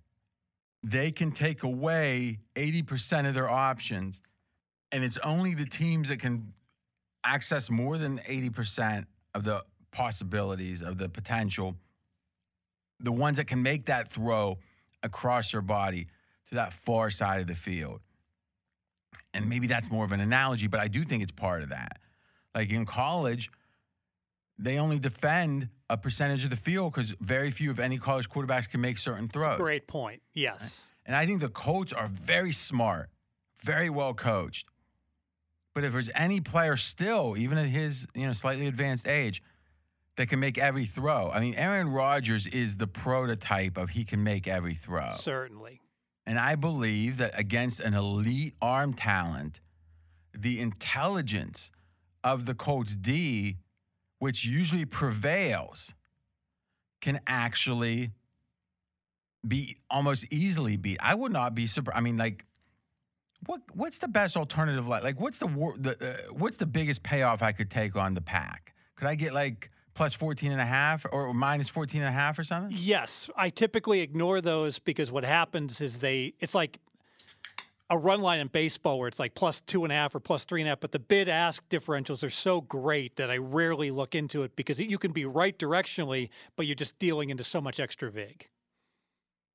they 0.83 1.11
can 1.11 1.31
take 1.31 1.63
away 1.63 2.39
80% 2.55 3.27
of 3.27 3.33
their 3.33 3.49
options 3.49 4.21
and 4.91 5.03
it's 5.03 5.17
only 5.17 5.53
the 5.53 5.65
teams 5.65 6.07
that 6.09 6.19
can 6.19 6.53
access 7.23 7.69
more 7.69 7.97
than 7.97 8.19
80% 8.19 9.05
of 9.33 9.43
the 9.43 9.63
possibilities 9.91 10.81
of 10.81 10.97
the 10.97 11.09
potential 11.09 11.75
the 12.99 13.11
ones 13.11 13.37
that 13.37 13.45
can 13.45 13.61
make 13.61 13.85
that 13.85 14.07
throw 14.07 14.57
across 15.03 15.51
their 15.51 15.61
body 15.61 16.07
to 16.49 16.55
that 16.55 16.73
far 16.73 17.09
side 17.09 17.41
of 17.41 17.47
the 17.47 17.55
field 17.55 18.01
and 19.33 19.47
maybe 19.47 19.67
that's 19.67 19.89
more 19.89 20.05
of 20.05 20.11
an 20.11 20.19
analogy 20.19 20.67
but 20.67 20.79
i 20.79 20.87
do 20.87 21.03
think 21.03 21.21
it's 21.23 21.31
part 21.31 21.63
of 21.63 21.69
that 21.69 21.99
like 22.55 22.69
in 22.69 22.85
college 22.85 23.49
they 24.59 24.77
only 24.77 24.99
defend 24.99 25.69
a 25.89 25.97
percentage 25.97 26.43
of 26.43 26.49
the 26.49 26.55
field 26.55 26.93
because 26.93 27.13
very 27.21 27.51
few 27.51 27.71
of 27.71 27.79
any 27.79 27.97
college 27.97 28.29
quarterbacks 28.29 28.69
can 28.69 28.81
make 28.81 28.97
certain 28.97 29.27
throws 29.27 29.57
Great 29.57 29.87
point. 29.87 30.21
Yes. 30.33 30.93
and 31.05 31.15
I 31.15 31.25
think 31.25 31.41
the 31.41 31.49
Colts 31.49 31.93
are 31.93 32.07
very 32.07 32.51
smart, 32.51 33.09
very 33.63 33.89
well 33.89 34.13
coached. 34.13 34.67
But 35.73 35.83
if 35.83 35.91
there's 35.93 36.09
any 36.15 36.41
player 36.41 36.75
still, 36.75 37.35
even 37.37 37.57
at 37.57 37.67
his 37.67 38.07
you 38.15 38.25
know 38.25 38.33
slightly 38.33 38.67
advanced 38.67 39.07
age, 39.07 39.43
that 40.15 40.27
can 40.27 40.39
make 40.39 40.57
every 40.57 40.87
throw, 40.87 41.29
I 41.29 41.39
mean, 41.39 41.53
Aaron 41.53 41.89
Rodgers 41.89 42.47
is 42.47 42.77
the 42.77 42.87
prototype 42.87 43.77
of 43.77 43.91
he 43.91 44.03
can 44.03 44.23
make 44.23 44.47
every 44.47 44.73
throw. 44.73 45.11
Certainly. 45.13 45.81
And 46.27 46.37
I 46.37 46.55
believe 46.55 47.17
that 47.17 47.39
against 47.39 47.79
an 47.79 47.93
elite 47.93 48.53
arm 48.61 48.93
talent, 48.93 49.61
the 50.37 50.59
intelligence 50.59 51.71
of 52.21 52.45
the 52.45 52.53
Colts 52.53 52.97
D, 52.97 53.59
which 54.19 54.43
usually 54.43 54.83
prevails, 54.83 55.95
can 56.99 57.21
actually 57.25 58.11
be 59.47 59.77
almost 59.89 60.25
easily 60.29 60.75
beat. 60.75 60.97
I 61.01 61.15
would 61.15 61.31
not 61.31 61.55
be 61.55 61.65
surprised. 61.65 61.97
I 61.97 62.01
mean, 62.01 62.17
like, 62.17 62.43
what 63.45 63.61
what's 63.73 63.99
the 63.99 64.09
best 64.09 64.35
alternative? 64.35 64.85
Like, 64.85 65.03
like 65.03 65.21
what's 65.21 65.37
the 65.39 65.47
the 65.79 65.91
uh, 66.01 66.33
what's 66.33 66.57
the 66.57 66.65
biggest 66.65 67.03
payoff 67.03 67.41
I 67.41 67.53
could 67.53 67.71
take 67.71 67.95
on 67.95 68.15
the 68.15 68.21
pack? 68.21 68.73
Could 68.97 69.07
I 69.07 69.15
get 69.15 69.31
like 69.31 69.71
plus 69.97 70.13
14 70.13 70.51
and 70.51 70.61
a 70.61 70.65
half 70.65 71.05
or 71.11 71.33
minus 71.33 71.67
14 71.69 72.01
and 72.01 72.07
a 72.07 72.11
half 72.11 72.37
or 72.37 72.43
something? 72.43 72.77
Yes, 72.79 73.29
I 73.35 73.49
typically 73.49 74.01
ignore 74.01 74.39
those 74.41 74.79
because 74.79 75.11
what 75.11 75.25
happens 75.25 75.81
is 75.81 75.99
they 75.99 76.33
it's 76.39 76.55
like 76.55 76.79
a 77.89 77.97
run 77.97 78.21
line 78.21 78.39
in 78.39 78.47
baseball 78.47 78.99
where 78.99 79.07
it's 79.07 79.19
like 79.19 79.33
plus 79.33 79.59
two 79.61 79.83
and 79.83 79.91
a 79.91 79.95
half 79.95 80.13
or 80.13 80.19
plus 80.19 80.45
three 80.45 80.61
and 80.61 80.67
a 80.67 80.71
half, 80.71 80.79
but 80.79 80.91
the 80.91 80.99
bid 80.99 81.27
ask 81.27 81.67
differentials 81.69 82.23
are 82.23 82.29
so 82.29 82.61
great 82.61 83.15
that 83.15 83.31
I 83.31 83.37
rarely 83.37 83.91
look 83.91 84.13
into 84.13 84.43
it 84.43 84.55
because 84.55 84.79
you 84.79 84.97
can 84.97 85.13
be 85.13 85.25
right 85.25 85.57
directionally, 85.57 86.29
but 86.55 86.67
you're 86.67 86.75
just 86.75 86.99
dealing 86.99 87.29
into 87.29 87.43
so 87.43 87.59
much 87.59 87.79
extra 87.79 88.11
vig. 88.11 88.47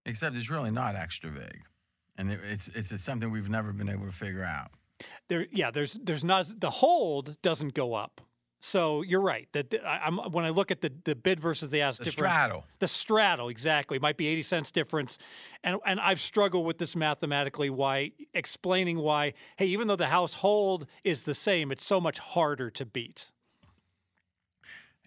Except 0.06 0.34
it's 0.34 0.50
really 0.50 0.70
not 0.72 0.96
extra 0.96 1.30
vig. 1.30 1.62
and 2.18 2.32
it, 2.32 2.40
it's 2.50 2.68
it's 2.68 3.04
something 3.04 3.30
we've 3.30 3.48
never 3.48 3.72
been 3.72 3.88
able 3.88 4.06
to 4.06 4.12
figure 4.12 4.42
out. 4.42 4.72
There, 5.28 5.46
yeah, 5.52 5.70
there's 5.70 5.94
there's 6.02 6.24
not 6.24 6.50
the 6.58 6.70
hold 6.70 7.40
doesn't 7.42 7.74
go 7.74 7.94
up. 7.94 8.20
So 8.64 9.02
you're 9.02 9.20
right. 9.20 9.48
That 9.52 9.74
when 10.30 10.44
I 10.44 10.50
look 10.50 10.70
at 10.70 10.80
the, 10.82 10.92
the 11.04 11.16
bid 11.16 11.40
versus 11.40 11.70
the 11.70 11.80
ask 11.80 11.98
difference, 11.98 12.14
The 12.14 12.22
differential, 12.22 12.38
straddle. 12.38 12.64
the 12.78 12.86
straddle 12.88 13.48
exactly 13.48 13.98
might 13.98 14.16
be 14.16 14.28
80 14.28 14.42
cents 14.42 14.70
difference, 14.70 15.18
and 15.64 15.78
and 15.84 15.98
I've 15.98 16.20
struggled 16.20 16.64
with 16.64 16.78
this 16.78 16.94
mathematically. 16.94 17.70
Why 17.70 18.12
explaining 18.34 18.98
why? 18.98 19.34
Hey, 19.56 19.66
even 19.66 19.88
though 19.88 19.96
the 19.96 20.06
household 20.06 20.86
is 21.02 21.24
the 21.24 21.34
same, 21.34 21.72
it's 21.72 21.84
so 21.84 22.00
much 22.00 22.20
harder 22.20 22.70
to 22.70 22.86
beat. 22.86 23.32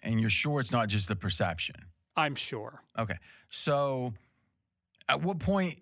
And 0.02 0.20
you're 0.20 0.28
sure 0.30 0.60
it's 0.60 0.70
not 0.70 0.88
just 0.88 1.08
the 1.08 1.16
perception. 1.16 1.76
I'm 2.14 2.34
sure. 2.34 2.82
Okay. 2.98 3.16
So 3.48 4.12
at 5.08 5.22
what 5.22 5.38
point 5.38 5.80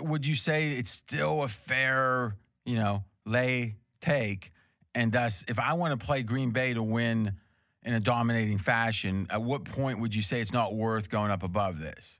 would 0.00 0.24
you 0.24 0.36
say 0.36 0.72
it's 0.72 0.90
still 0.92 1.42
a 1.42 1.48
fair, 1.48 2.36
you 2.64 2.76
know, 2.76 3.04
lay 3.26 3.76
take? 4.00 4.52
And 4.94 5.12
thus, 5.12 5.44
if 5.48 5.58
I 5.58 5.72
want 5.74 5.98
to 5.98 6.06
play 6.06 6.22
Green 6.22 6.50
Bay 6.50 6.74
to 6.74 6.82
win 6.82 7.32
in 7.82 7.94
a 7.94 8.00
dominating 8.00 8.58
fashion, 8.58 9.26
at 9.30 9.42
what 9.42 9.64
point 9.64 10.00
would 10.00 10.14
you 10.14 10.22
say 10.22 10.40
it's 10.40 10.52
not 10.52 10.74
worth 10.74 11.08
going 11.08 11.30
up 11.30 11.42
above 11.42 11.78
this? 11.78 12.18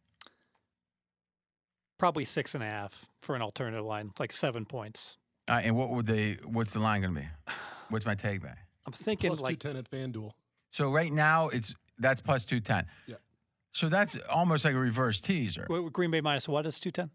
Probably 1.98 2.24
six 2.24 2.54
and 2.54 2.64
a 2.64 2.66
half 2.66 3.06
for 3.20 3.36
an 3.36 3.42
alternative 3.42 3.84
line, 3.84 4.12
like 4.18 4.32
seven 4.32 4.64
points. 4.64 5.18
Uh, 5.48 5.60
and 5.62 5.76
what 5.76 5.90
would 5.90 6.06
they? 6.06 6.38
What's 6.44 6.72
the 6.72 6.80
line 6.80 7.02
going 7.02 7.14
to 7.14 7.20
be? 7.20 7.26
What's 7.90 8.06
my 8.06 8.14
take 8.14 8.42
back? 8.42 8.58
I'm 8.86 8.92
thinking 8.92 9.28
Plus 9.30 9.40
like 9.40 9.58
210 9.58 10.00
at 10.00 10.12
FanDuel. 10.12 10.32
So 10.70 10.90
right 10.90 11.12
now 11.12 11.48
it's 11.48 11.74
that's 11.98 12.20
plus 12.20 12.44
two 12.44 12.58
ten. 12.60 12.86
Yeah. 13.06 13.16
So 13.72 13.88
that's 13.88 14.16
almost 14.28 14.64
like 14.64 14.74
a 14.74 14.78
reverse 14.78 15.20
teaser. 15.20 15.66
wait, 15.68 15.92
Green 15.92 16.10
Bay 16.10 16.20
minus 16.20 16.48
what 16.48 16.66
is 16.66 16.78
210? 16.80 17.10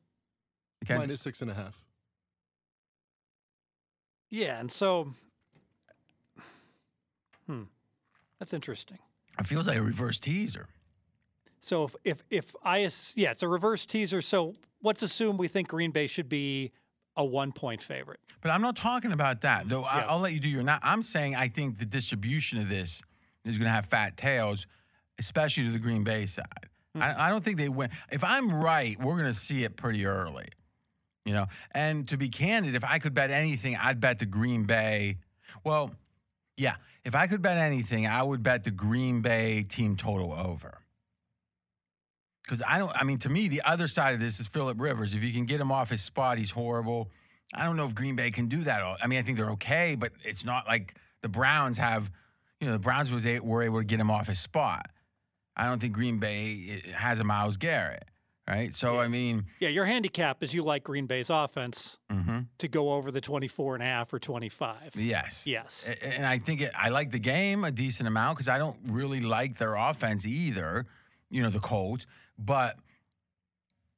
Okay. 0.86 1.00
Minus 1.00 1.22
six 1.22 1.42
and 1.42 1.52
a 1.52 1.54
half. 1.54 1.80
Yeah, 4.30 4.60
and 4.60 4.70
so, 4.70 5.14
hmm, 7.48 7.64
that's 8.40 8.54
interesting. 8.54 9.00
It 9.40 9.48
feels 9.48 9.68
like 9.68 9.78
a 9.78 9.82
reverse 9.82 10.20
teaser. 10.20 10.68
So 11.60 11.86
if 11.86 11.96
if 12.04 12.24
if 12.30 12.56
I 12.64 12.80
yeah, 13.16 13.32
it's 13.32 13.44
a 13.44 13.48
reverse 13.48 13.86
teaser. 13.86 14.22
So 14.22 14.56
let's 14.84 15.02
assume 15.02 15.38
we 15.38 15.48
think 15.48 15.68
Green 15.70 15.92
Bay 15.92 16.08
should 16.08 16.30
be 16.30 16.72
a 17.16 17.26
one 17.26 17.52
point 17.52 17.82
favorite. 17.82 18.20
But 18.42 18.52
I'm 18.52 18.62
not 18.62 18.76
talking 18.76 19.12
about 19.12 19.42
that, 19.42 19.68
though. 19.68 19.84
I, 19.84 20.00
Yeah. 20.00 20.06
I'll 20.10 20.20
let 20.20 20.34
you 20.34 20.40
do 20.40 20.48
your. 20.48 20.64
Not, 20.64 20.80
I'm 20.84 21.02
saying 21.04 21.36
I 21.36 21.48
think 21.50 21.80
the 21.80 21.86
distribution 21.86 22.60
of 22.60 22.70
this 22.70 23.02
is 23.44 23.58
going 23.58 23.66
to 23.68 23.72
have 23.74 23.88
fat 23.88 24.18
tails, 24.18 24.68
especially 25.20 25.64
to 25.64 25.72
the 25.72 25.80
Green 25.80 26.04
Bay 26.04 26.26
side. 26.28 26.46
I, 26.96 27.28
I 27.28 27.30
don't 27.30 27.44
think 27.44 27.58
they 27.58 27.70
win. 27.70 27.90
If 28.12 28.24
I'm 28.24 28.52
right, 28.52 29.00
we're 29.00 29.18
going 29.18 29.32
to 29.32 29.40
see 29.40 29.64
it 29.64 29.76
pretty 29.76 30.06
early, 30.06 30.48
you 31.26 31.34
know. 31.34 31.48
And 31.72 32.08
to 32.10 32.18
be 32.18 32.30
candid, 32.30 32.76
if 32.76 32.84
I 32.84 33.00
could 33.00 33.14
bet 33.14 33.32
anything, 33.32 33.76
I'd 33.76 34.00
bet 34.00 34.20
the 34.20 34.26
Green 34.26 34.64
Bay. 34.64 35.18
Well, 35.64 35.92
yeah, 36.58 36.76
if 37.06 37.16
I 37.16 37.28
could 37.28 37.42
bet 37.42 37.58
anything, 37.58 38.08
I 38.08 38.22
would 38.24 38.44
bet 38.44 38.64
the 38.64 38.72
Green 38.72 39.22
Bay 39.22 39.64
team 39.64 39.96
total 39.96 40.34
over. 40.34 40.80
Because 42.44 42.62
I 42.66 42.78
don't, 42.78 42.92
I 42.96 43.04
mean, 43.04 43.20
to 43.20 43.30
me, 43.30 43.48
the 43.48 43.62
other 43.64 43.88
side 43.88 44.14
of 44.14 44.20
this 44.20 44.40
is 44.40 44.48
Philip 44.48 44.80
Rivers. 44.80 45.14
If 45.14 45.24
you 45.24 45.34
can 45.34 45.46
get 45.46 45.60
him 45.60 45.72
off 45.72 45.90
his 45.90 46.02
spot, 46.02 46.38
he's 46.38 46.52
horrible. 46.52 47.10
I 47.54 47.66
don't 47.66 47.76
know 47.76 47.86
if 47.86 47.94
Green 47.96 48.16
Bay 48.16 48.32
can 48.32 48.48
do 48.48 48.64
that. 48.64 48.82
all- 48.82 48.98
I 49.02 49.08
mean, 49.08 49.20
I 49.20 49.22
think 49.22 49.38
they're 49.38 49.52
okay, 49.52 49.96
but 49.96 50.12
it's 50.24 50.44
not 50.46 50.66
like 50.68 50.96
the 51.22 51.30
Browns 51.30 51.78
have, 51.78 52.10
you 52.60 52.68
know, 52.68 52.74
the 52.74 52.80
Browns 52.80 53.12
was 53.12 53.26
were 53.42 53.64
able 53.64 53.80
to 53.80 53.86
get 53.86 54.00
him 54.00 54.10
off 54.10 54.28
his 54.28 54.40
spot. 54.40 54.90
I 55.56 55.66
don't 55.66 55.80
think 55.80 55.94
Green 55.94 56.20
Bay 56.20 56.82
eh, 56.86 56.92
has 56.92 57.20
a 57.20 57.24
Myles 57.24 57.58
Garrett, 57.58 58.06
right? 58.48 58.74
So, 58.74 59.00
I 59.00 59.08
mean, 59.08 59.46
Yeah, 59.60 59.70
your 59.70 59.86
handicap 59.86 60.42
is 60.44 60.54
you 60.54 60.64
like 60.64 60.84
Green 60.84 61.06
Bay's 61.06 61.30
offense 61.30 62.00
mhm. 62.12 62.48
to 62.58 62.68
go 62.68 62.94
over 62.94 63.12
the 63.12 63.22
24 63.22 63.76
and 63.76 63.84
a 63.84 63.86
half 63.86 64.14
or 64.14 64.20
25. 64.20 64.96
yes. 64.96 65.46
Yes. 65.46 65.94
And 66.02 66.26
I 66.26 66.40
think 66.40 66.62
it, 66.62 66.72
I 66.78 66.90
like 66.90 67.12
the 67.12 67.20
game 67.20 67.64
a 67.64 67.72
decent 67.72 68.08
amount 68.08 68.38
because 68.38 68.48
I 68.48 68.58
don't 68.58 68.78
really 68.88 69.22
like 69.22 69.58
their 69.58 69.76
offense 69.76 70.26
either, 70.26 70.86
you 71.30 71.42
know, 71.42 71.50
the 71.50 71.60
Colts. 71.60 72.06
But 72.40 72.78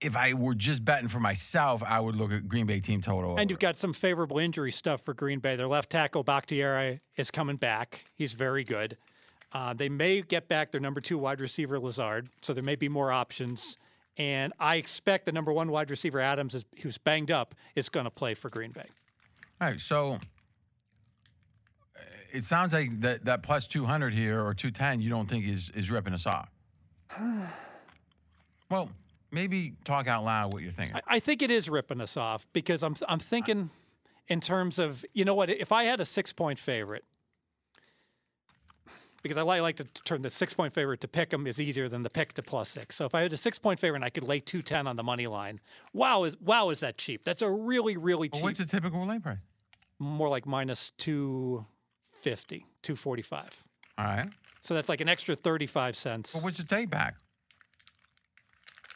if 0.02 0.16
I 0.16 0.34
were 0.34 0.56
just 0.56 0.86
betting 0.86 1.10
for 1.10 1.20
myself, 1.20 1.84
I 1.84 2.00
would 2.00 2.16
look 2.16 2.32
at 2.32 2.48
Green 2.48 2.66
Bay 2.66 2.80
team 2.80 3.02
total. 3.02 3.32
And 3.32 3.40
over. 3.40 3.50
you've 3.50 3.60
got 3.60 3.76
some 3.76 3.94
favorable 3.94 4.40
injury 4.40 4.72
stuff 4.72 5.02
for 5.02 5.14
Green 5.14 5.40
Bay. 5.40 5.56
Their 5.56 5.68
left 5.68 5.90
tackle 5.90 6.24
Bakhtiari 6.24 7.02
is 7.18 7.32
coming 7.32 7.58
back. 7.58 8.06
He's 8.16 8.34
very 8.34 8.64
good. 8.64 8.98
Uh, 9.52 9.74
they 9.74 9.90
may 9.90 10.22
get 10.22 10.48
back 10.48 10.72
their 10.72 10.82
number 10.82 11.02
two 11.02 11.18
wide 11.18 11.42
receiver 11.42 11.80
Lazard, 11.80 12.30
so 12.42 12.54
there 12.54 12.64
may 12.64 12.76
be 12.76 12.88
more 12.88 13.12
options. 13.12 13.78
And 14.20 14.52
I 14.60 14.76
expect 14.76 15.26
the 15.26 15.32
number 15.32 15.52
one 15.54 15.72
wide 15.72 15.90
receiver 15.90 16.20
Adams, 16.20 16.54
is, 16.54 16.66
who's 16.82 16.98
banged 16.98 17.32
up, 17.32 17.56
is 17.76 17.88
going 17.88 18.04
to 18.04 18.12
play 18.12 18.34
for 18.34 18.50
Green 18.50 18.72
Bay. 18.72 18.86
All 19.62 19.70
right, 19.70 19.80
so 19.80 20.20
uh, 21.96 22.02
it 22.32 22.44
sounds 22.44 22.74
like 22.74 23.00
that, 23.00 23.24
that 23.26 23.42
plus 23.44 23.66
200 23.66 24.14
here 24.14 24.46
or 24.46 24.54
210 24.54 25.02
you 25.02 25.10
don't 25.10 25.28
think 25.28 25.48
is, 25.48 25.72
is 25.74 25.90
ripping 25.90 26.14
us 26.14 26.26
off. 26.26 26.52
well, 28.70 28.90
maybe 29.32 29.74
talk 29.86 30.08
out 30.08 30.26
loud 30.26 30.54
what 30.54 30.64
you're 30.64 30.74
thinking. 30.74 30.98
I, 30.98 31.16
I 31.16 31.20
think 31.20 31.42
it 31.42 31.50
is 31.50 31.70
ripping 31.70 32.02
us 32.02 32.18
off 32.18 32.48
because 32.54 32.84
I'm 32.84 32.96
I'm 33.08 33.20
thinking 33.20 33.70
in 34.28 34.40
terms 34.40 34.80
of 34.80 35.06
you 35.14 35.26
know 35.26 35.36
what 35.36 35.50
if 35.50 35.72
I 35.72 35.84
had 35.84 36.00
a 36.00 36.06
six 36.06 36.34
point 36.34 36.60
favorite 36.60 37.04
because 39.22 39.38
I 39.38 39.42
like, 39.42 39.76
to 39.78 39.84
turn 40.06 40.22
the 40.22 40.30
six 40.30 40.54
point 40.54 40.74
favorite 40.74 41.02
to 41.02 41.08
pick 41.08 41.34
'em 41.34 41.46
is 41.48 41.60
easier 41.60 41.88
than 41.90 42.02
the 42.04 42.10
pick 42.10 42.34
to 42.34 42.42
plus 42.42 42.70
six. 42.70 42.96
So 42.96 43.06
if 43.06 43.14
I 43.16 43.22
had 43.22 43.34
a 43.34 43.38
six 43.38 43.60
point 43.60 43.80
favorite 43.80 43.98
and 43.98 44.06
I 44.06 44.10
could 44.10 44.24
lay 44.24 44.40
two 44.40 44.62
ten 44.62 44.88
on 44.88 44.96
the 44.96 45.04
money 45.04 45.28
line, 45.28 45.60
wow 45.94 46.24
is 46.24 46.38
wow 46.42 46.70
is 46.70 46.80
that 46.82 46.98
cheap? 46.98 47.24
That's 47.24 47.42
a 47.42 47.50
really 47.50 47.98
really 47.98 48.30
cheap. 48.30 48.36
Well, 48.36 48.44
what's 48.44 48.60
the 48.60 48.66
typical 48.66 49.06
lay 49.06 49.20
price? 49.20 49.38
more 50.02 50.30
like 50.30 50.46
minus 50.46 50.92
250, 50.92 52.66
245. 52.84 53.68
All 53.98 54.06
right. 54.06 54.26
So 54.62 54.74
that's 54.74 54.88
like 54.88 55.02
an 55.02 55.10
extra 55.10 55.36
35 55.36 55.98
cents, 55.98 56.36
Well, 56.36 56.46
what's 56.46 56.58
the 56.58 56.64
take 56.64 56.90
back? 56.90 57.16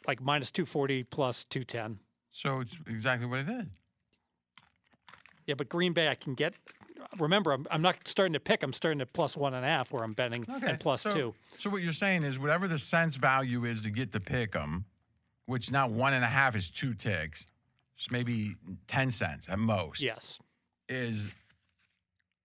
like 0.06 0.20
minus 0.22 0.50
240 0.50 1.02
plus 1.04 1.44
210. 1.44 1.98
So 2.30 2.60
it's 2.60 2.74
exactly 2.86 3.26
what 3.26 3.40
it 3.40 3.48
is. 3.48 3.66
Yeah, 5.46 5.54
but 5.56 5.68
Green 5.68 5.92
Bay, 5.92 6.08
I 6.08 6.14
can 6.14 6.34
get. 6.34 6.54
Remember, 7.20 7.52
I'm, 7.52 7.66
I'm 7.70 7.82
not 7.82 8.06
starting 8.06 8.32
to 8.34 8.40
pick. 8.40 8.62
I'm 8.62 8.72
starting 8.72 9.00
at 9.00 9.12
plus 9.12 9.36
one 9.36 9.54
and 9.54 9.64
a 9.64 9.68
half, 9.68 9.92
where 9.92 10.02
I'm 10.02 10.12
betting 10.12 10.44
and 10.62 10.78
plus 10.80 11.02
so, 11.02 11.10
two. 11.10 11.34
So 11.58 11.70
what 11.70 11.82
you're 11.82 11.92
saying 11.92 12.24
is 12.24 12.38
whatever 12.38 12.66
the 12.68 12.78
sense 12.78 13.16
value 13.16 13.64
is 13.64 13.80
to 13.82 13.90
get 13.90 14.12
to 14.12 14.20
pick 14.20 14.52
them, 14.52 14.84
which 15.46 15.70
now 15.70 15.88
one 15.88 16.12
and 16.14 16.24
a 16.24 16.28
half 16.28 16.54
is 16.56 16.68
two 16.70 16.94
ticks, 16.94 17.46
it's 17.96 18.10
maybe 18.10 18.56
10 18.88 19.10
cents 19.10 19.46
at 19.48 19.58
most. 19.58 20.00
Yes. 20.00 20.40
is 20.88 21.18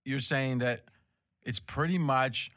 you're 0.05 0.19
saying 0.19 0.59
that 0.59 0.85
it's 1.43 1.59
pretty 1.59 1.97
much 1.97 2.51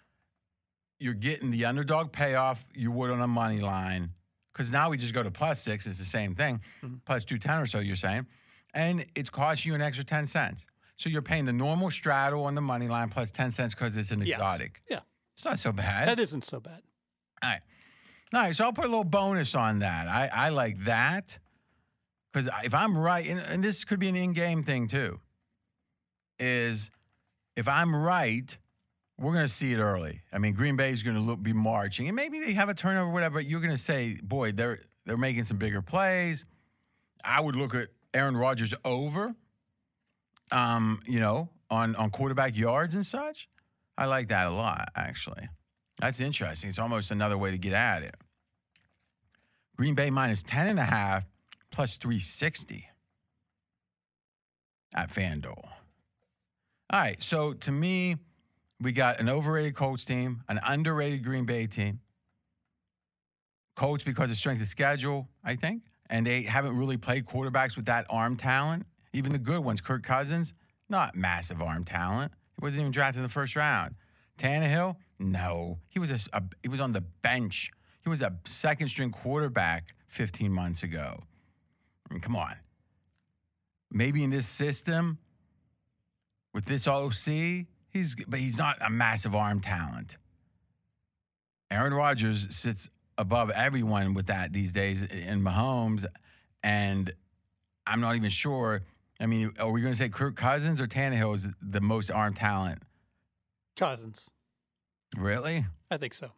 you're 1.00 1.14
getting 1.14 1.50
the 1.50 1.64
underdog 1.64 2.12
payoff 2.12 2.64
you 2.74 2.90
would 2.92 3.10
on 3.10 3.20
a 3.20 3.26
money 3.26 3.60
line 3.60 4.10
because 4.52 4.70
now 4.70 4.88
we 4.90 4.96
just 4.96 5.12
go 5.14 5.22
to 5.22 5.30
plus 5.30 5.60
six 5.60 5.86
it's 5.86 5.98
the 5.98 6.04
same 6.04 6.34
thing 6.34 6.60
Mm-hmm. 6.84 6.96
plus 7.04 7.24
210 7.24 7.60
or 7.60 7.66
so 7.66 7.78
you're 7.80 7.96
saying 7.96 8.26
and 8.74 9.04
it's 9.14 9.28
cost 9.30 9.64
you 9.64 9.74
an 9.74 9.82
extra 9.82 10.04
10 10.04 10.26
cents 10.28 10.66
so 11.03 11.09
you're 11.11 11.20
paying 11.22 11.44
the 11.46 11.53
normal 11.53 11.90
straddle 11.90 12.44
on 12.44 12.55
the 12.55 12.61
money 12.61 12.86
line 12.86 13.09
plus 13.09 13.30
10 13.32 13.50
cents 13.53 13.74
because 13.74 13.96
it's 13.96 14.12
an 14.12 14.20
Yes. 14.20 14.38
exotic 14.38 14.82
Yeah. 14.88 15.00
it's 15.34 15.44
not 15.44 15.59
so 15.59 15.72
bad 15.72 16.07
That 16.09 16.20
isn't 16.20 16.44
so 16.44 16.61
bad. 16.61 16.80
all 17.42 17.50
right. 17.50 17.61
All 18.32 18.40
right. 18.40 18.55
So 18.57 18.64
I'll 18.64 18.72
put 18.72 18.84
a 18.84 18.88
little 18.88 19.05
bonus 19.05 19.55
on 19.55 19.80
that. 19.80 20.07
I, 20.09 20.30
I 20.32 20.48
like 20.50 20.84
that 20.84 21.38
because 22.32 22.48
if 22.64 22.72
I'm 22.72 22.96
right, 22.96 23.26
and, 23.26 23.40
and 23.40 23.62
this 23.64 23.84
could 23.84 23.98
be 23.98 24.09
an 24.09 24.16
in 24.16 24.32
game 24.32 24.62
thing 24.62 24.88
too, 24.88 25.20
is 26.38 26.90
if 27.57 27.68
I'm 27.68 27.94
right, 27.94 28.57
we're 29.18 29.32
going 29.34 29.46
to 29.46 29.53
see 29.53 29.72
it 29.72 29.78
early. 29.78 30.22
I 30.32 30.38
mean, 30.38 30.55
Green 30.55 30.76
Bay 30.76 30.92
is 30.92 31.03
going 31.03 31.16
to 31.16 31.20
look, 31.22 31.42
be 31.42 31.53
marching, 31.53 32.09
and 32.09 32.16
maybe 32.16 32.40
they 32.40 32.53
have 32.55 32.68
a 32.70 32.74
turnover, 32.74 33.11
whatever. 33.11 33.34
But 33.40 33.46
you're 33.46 33.61
going 33.61 33.76
to 33.76 33.82
say, 33.82 34.18
boy, 34.22 34.53
they're 34.53 34.80
they're 35.05 35.18
making 35.18 35.44
some 35.44 35.59
bigger 35.59 35.82
plays. 35.82 36.44
I 37.24 37.40
would 37.40 37.55
look 37.55 37.74
at 37.74 37.88
Aaron 38.14 38.36
Rodgers 38.36 38.72
over, 38.84 39.34
um, 40.53 41.00
you 41.07 41.18
know, 41.18 41.48
on 41.70 41.96
on 41.96 42.11
quarterback 42.11 42.57
yards 42.57 42.94
and 42.94 43.05
such. 43.05 43.48
I 43.96 44.07
like 44.07 44.28
that 44.28 44.46
a 44.46 44.50
lot, 44.50 44.88
actually. 44.96 45.48
That's 46.00 46.20
interesting. 46.20 46.68
It's 46.68 46.78
almost 46.78 47.11
another 47.11 47.38
way 47.38 47.50
to 47.50 47.59
get 47.59 47.72
at 47.72 48.03
it. 48.03 48.14
Green 49.76 49.94
Bay 49.94 50.11
minus 50.11 50.42
10 50.42 50.66
and 50.68 50.78
a 50.78 50.84
half 50.84 51.24
plus 51.70 51.96
360 51.96 52.88
at 54.94 55.12
FanDuel. 55.12 55.64
All 56.90 57.00
right. 57.00 57.22
So 57.22 57.53
to 57.55 57.72
me, 57.72 58.16
we 58.80 58.92
got 58.92 59.20
an 59.20 59.28
overrated 59.28 59.74
Colts 59.74 60.05
team, 60.05 60.42
an 60.48 60.61
underrated 60.64 61.24
Green 61.24 61.46
Bay 61.46 61.66
team. 61.66 62.00
Colts 63.76 64.05
because 64.05 64.30
of 64.30 64.36
strength 64.36 64.61
of 64.61 64.68
schedule, 64.68 65.28
I 65.42 65.57
think. 65.57 65.82
And 66.11 66.26
they 66.26 66.42
haven't 66.42 66.76
really 66.76 66.98
played 66.98 67.24
quarterbacks 67.24 67.76
with 67.76 67.86
that 67.86 68.07
arm 68.11 68.36
talent. 68.36 68.84
Even 69.12 69.32
the 69.32 69.38
good 69.38 69.60
ones, 69.60 69.80
Kirk 69.80 70.02
Cousins, 70.02 70.52
not 70.88 71.14
massive 71.14 71.60
arm 71.60 71.84
talent. 71.84 72.32
He 72.58 72.64
wasn't 72.64 72.80
even 72.80 72.92
drafted 72.92 73.18
in 73.18 73.22
the 73.24 73.28
first 73.32 73.56
round. 73.56 73.94
Tannehill, 74.38 74.96
no. 75.18 75.78
He 75.88 75.98
was 75.98 76.10
a, 76.10 76.18
a- 76.32 76.42
he 76.62 76.68
was 76.68 76.80
on 76.80 76.92
the 76.92 77.00
bench. 77.00 77.70
He 78.02 78.08
was 78.08 78.22
a 78.22 78.34
second 78.46 78.88
string 78.88 79.10
quarterback 79.10 79.94
15 80.08 80.50
months 80.52 80.82
ago. 80.82 81.22
I 82.10 82.14
mean, 82.14 82.20
come 82.20 82.36
on. 82.36 82.54
Maybe 83.90 84.24
in 84.24 84.30
this 84.30 84.46
system 84.46 85.18
with 86.54 86.64
this 86.64 86.86
OC, 86.86 87.66
he's 87.90 88.14
but 88.26 88.40
he's 88.40 88.56
not 88.56 88.76
a 88.80 88.90
massive 88.90 89.34
arm 89.34 89.60
talent. 89.60 90.16
Aaron 91.70 91.94
Rodgers 91.94 92.54
sits 92.54 92.88
above 93.18 93.50
everyone 93.50 94.14
with 94.14 94.26
that 94.26 94.52
these 94.52 94.72
days 94.72 95.02
in 95.02 95.42
Mahomes, 95.42 96.04
and 96.62 97.12
I'm 97.86 98.00
not 98.00 98.16
even 98.16 98.30
sure. 98.30 98.82
I 99.22 99.26
mean, 99.26 99.52
are 99.60 99.70
we 99.70 99.80
going 99.80 99.92
to 99.92 99.98
say 99.98 100.08
Kirk 100.08 100.34
Cousins 100.34 100.80
or 100.80 100.88
Tannehill 100.88 101.34
is 101.36 101.46
the 101.62 101.80
most 101.80 102.10
arm 102.10 102.34
talent? 102.34 102.82
Cousins. 103.76 104.28
Really? 105.16 105.64
I 105.92 105.96
think 105.96 106.12
so. 106.12 106.32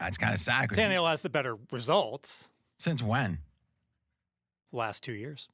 That's 0.00 0.18
kind 0.18 0.34
of 0.34 0.40
sad. 0.40 0.68
Tannehill 0.70 1.08
has 1.08 1.22
the 1.22 1.28
better 1.28 1.56
results 1.70 2.50
Since 2.78 3.00
when? 3.02 3.38
last 4.72 5.04
two 5.04 5.12
years. 5.12 5.48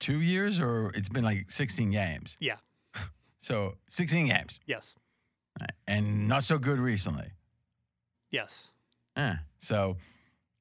Two 0.00 0.20
years, 0.20 0.58
or 0.60 0.90
it's 0.94 1.08
been 1.08 1.24
like 1.24 1.50
16 1.50 1.90
games. 1.90 2.36
Yeah. 2.40 2.56
So 3.42 3.74
16 3.90 4.28
games. 4.28 4.60
Yes. 4.66 4.94
and 5.88 6.28
not 6.28 6.44
so 6.44 6.58
good 6.58 6.78
recently. 6.78 7.32
Yes. 8.30 8.76
Eh, 9.16 9.34
So 9.58 9.96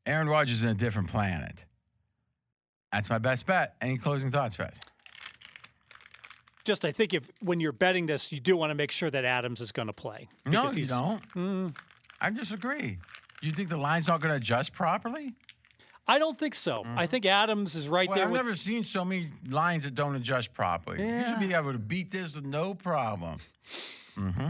Aaron 0.08 0.28
Rodgers 0.28 0.58
is 0.58 0.64
in 0.64 0.70
a 0.70 0.74
different 0.74 1.08
planet. 1.08 1.64
That's 2.92 3.08
my 3.08 3.20
best 3.20 3.46
bet. 3.46 3.76
Any 3.82 3.98
closing 4.00 4.32
thoughts, 4.32 4.56
Fez? 4.56 4.74
Just 6.64 6.86
I 6.86 6.92
think 6.92 7.14
if 7.14 7.30
when 7.42 7.60
you're 7.60 7.72
betting 7.72 8.06
this, 8.06 8.32
you 8.32 8.40
do 8.40 8.56
want 8.56 8.70
to 8.72 8.76
make 8.76 8.92
sure 8.92 9.10
that 9.10 9.26
Adams 9.26 9.62
is 9.62 9.72
going 9.72 9.88
to 9.88 9.94
play. 9.94 10.28
No, 10.46 10.62
because 10.64 10.76
you 10.78 10.86
don't. 10.86 11.22
Mm, 11.34 11.76
I 12.20 12.30
disagree. 12.30 12.98
You 13.42 13.52
think 13.52 13.70
the 13.70 13.78
line's 13.78 14.08
not 14.08 14.22
going 14.22 14.32
to 14.32 14.38
adjust 14.38 14.72
properly? 14.74 15.34
I 16.08 16.20
don't 16.20 16.38
think 16.38 16.56
so. 16.56 16.84
I 16.86 17.06
think 17.06 17.26
Adams 17.26 17.76
is 17.76 17.88
right 17.88 18.08
Well, 18.08 18.16
there. 18.16 18.26
I've 18.26 18.32
with, 18.32 18.40
never 18.42 18.56
seen 18.56 18.84
so 18.84 19.06
many 19.06 19.28
lines 19.50 19.84
that 19.86 19.96
don't 19.96 20.16
adjust 20.16 20.54
properly. 20.54 21.04
You 21.04 21.26
should 21.28 21.40
be 21.40 21.54
able 21.54 21.72
to 21.72 21.80
beat 21.80 22.12
this 22.12 22.34
with 22.36 22.44
no 22.46 22.74
problem. 22.74 23.38
hmm 24.16 24.50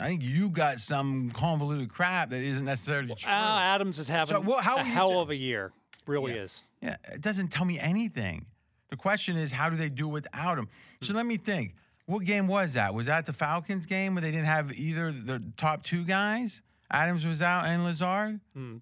I 0.00 0.08
think 0.08 0.22
you 0.22 0.48
got 0.48 0.80
some 0.80 1.30
convoluted 1.32 1.90
crap 1.92 2.30
that 2.30 2.40
isn't 2.40 2.64
necessarily 2.64 3.08
true. 3.14 3.30
Ah, 3.30 3.74
Adams 3.74 3.98
is 3.98 4.08
having 4.08 4.42
what- 4.46 4.64
how 4.64 4.78
a 4.78 4.82
hell 4.82 5.10
sa- 5.12 5.20
of 5.22 5.30
a 5.30 5.36
year. 5.36 5.70
Really 6.06 6.32
is. 6.32 6.64
Yeah, 6.80 6.96
it 7.12 7.20
doesn't 7.20 7.48
tell 7.48 7.64
me 7.66 7.78
anything. 7.78 8.46
The 8.92 8.96
question 8.98 9.38
is, 9.38 9.50
how 9.50 9.70
do 9.70 9.76
they 9.78 9.88
do 9.88 10.06
without 10.06 10.58
him? 10.58 10.68
So 11.00 11.14
let 11.14 11.24
me 11.24 11.38
think. 11.38 11.76
What 12.04 12.24
game 12.26 12.46
was 12.46 12.74
that? 12.74 12.92
Was 12.92 13.06
that 13.06 13.24
the 13.24 13.32
Falcons 13.32 13.86
game 13.86 14.14
where 14.14 14.20
they 14.20 14.30
didn't 14.30 14.44
have 14.44 14.70
either 14.78 15.10
the 15.10 15.42
top 15.56 15.82
two 15.82 16.04
guys? 16.04 16.60
Adams 16.90 17.24
was 17.24 17.40
out 17.40 17.64
and 17.64 17.84
Lazard. 17.84 18.38
Hmm. 18.54 18.76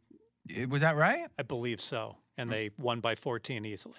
It- 0.48 0.68
Was 0.68 0.80
that 0.80 0.96
right? 0.96 1.28
I 1.38 1.44
believe 1.44 1.80
so. 1.80 2.16
And 2.36 2.50
they 2.50 2.70
won 2.76 2.98
by 2.98 3.14
14 3.14 3.64
easily. 3.64 3.94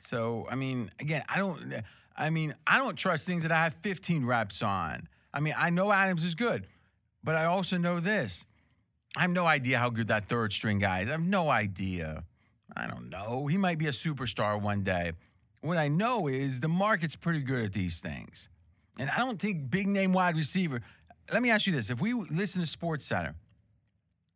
So 0.00 0.48
I 0.50 0.56
mean, 0.56 0.90
again, 0.98 1.22
I 1.28 1.38
don't. 1.38 1.72
I 2.16 2.30
mean, 2.30 2.52
I 2.66 2.78
don't 2.78 2.96
trust 2.96 3.24
things 3.24 3.44
that 3.44 3.52
I 3.52 3.62
have 3.62 3.74
15 3.82 4.26
reps 4.26 4.60
on. 4.60 5.06
I 5.32 5.38
mean, 5.38 5.54
I 5.56 5.70
know 5.70 5.92
Adams 5.92 6.24
is 6.24 6.34
good, 6.34 6.66
but 7.22 7.36
I 7.36 7.44
also 7.44 7.76
know 7.78 8.00
this. 8.00 8.44
I 9.16 9.20
have 9.20 9.30
no 9.30 9.46
idea 9.46 9.78
how 9.78 9.88
good 9.90 10.08
that 10.08 10.26
third 10.28 10.52
string 10.52 10.80
guy 10.80 11.02
is. 11.02 11.08
I 11.08 11.12
have 11.12 11.20
no 11.22 11.48
idea. 11.48 12.24
I 12.76 12.86
don't 12.88 13.08
know. 13.08 13.46
He 13.46 13.56
might 13.56 13.78
be 13.78 13.86
a 13.86 13.92
superstar 13.92 14.60
one 14.60 14.82
day. 14.82 15.12
What 15.60 15.76
I 15.76 15.88
know 15.88 16.28
is 16.28 16.60
the 16.60 16.68
market's 16.68 17.16
pretty 17.16 17.40
good 17.40 17.64
at 17.64 17.72
these 17.72 17.98
things. 17.98 18.48
And 18.98 19.10
I 19.10 19.18
don't 19.18 19.40
think 19.40 19.70
big 19.70 19.86
name 19.86 20.12
wide 20.12 20.36
receiver. 20.36 20.80
Let 21.32 21.42
me 21.42 21.50
ask 21.50 21.66
you 21.66 21.72
this. 21.72 21.90
If 21.90 22.00
we 22.00 22.14
listen 22.14 22.60
to 22.60 22.66
Sports 22.66 23.06
Center 23.06 23.34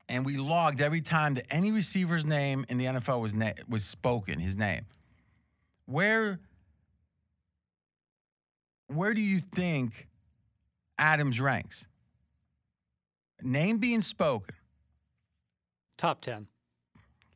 and 0.09 0.27
we 0.27 0.37
logged 0.37 0.81
every 0.81 1.01
time 1.01 1.35
that 1.35 1.47
any 1.51 1.71
receiver's 1.71 2.25
name 2.25 2.67
in 2.69 2.79
the 2.79 2.85
NFL 2.87 3.21
was 3.21 3.33
na- 3.35 3.53
was 3.69 3.85
spoken, 3.85 4.39
his 4.41 4.57
name, 4.57 4.87
where 5.87 6.39
where 8.89 9.15
do 9.15 9.21
you 9.21 9.41
think 9.41 10.09
Adams 10.99 11.41
ranks? 11.41 11.87
Name 13.41 13.79
being 13.79 14.03
spoken. 14.03 14.55
Top 15.97 16.21
10. 16.21 16.47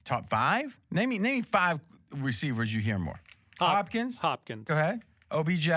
Top 0.04 0.28
five? 0.28 0.76
Name 0.90 1.08
me 1.08 1.18
name 1.18 1.36
me 1.36 1.42
five 1.42 1.80
receivers 2.14 2.72
you 2.72 2.80
hear 2.80 2.98
more. 2.98 3.20
Hop- 3.58 3.74
Hopkins? 3.76 4.18
Hopkins. 4.18 4.68
Go 4.68 4.74
ahead. 4.74 5.02
OBJ? 5.30 5.68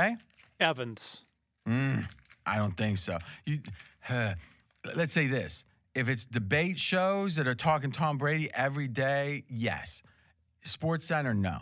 Evans. 0.59 1.23
Mm, 1.67 2.05
I 2.45 2.57
don't 2.57 2.75
think 2.75 2.97
so. 2.97 3.17
You, 3.45 3.59
uh, 4.09 4.33
let's 4.95 5.13
say 5.13 5.27
this: 5.27 5.63
if 5.95 6.09
it's 6.09 6.25
debate 6.25 6.79
shows 6.79 7.35
that 7.35 7.47
are 7.47 7.55
talking 7.55 7.91
Tom 7.91 8.17
Brady 8.17 8.49
every 8.53 8.87
day, 8.87 9.43
yes. 9.49 10.03
Sports 10.63 11.05
Center, 11.05 11.33
no. 11.33 11.57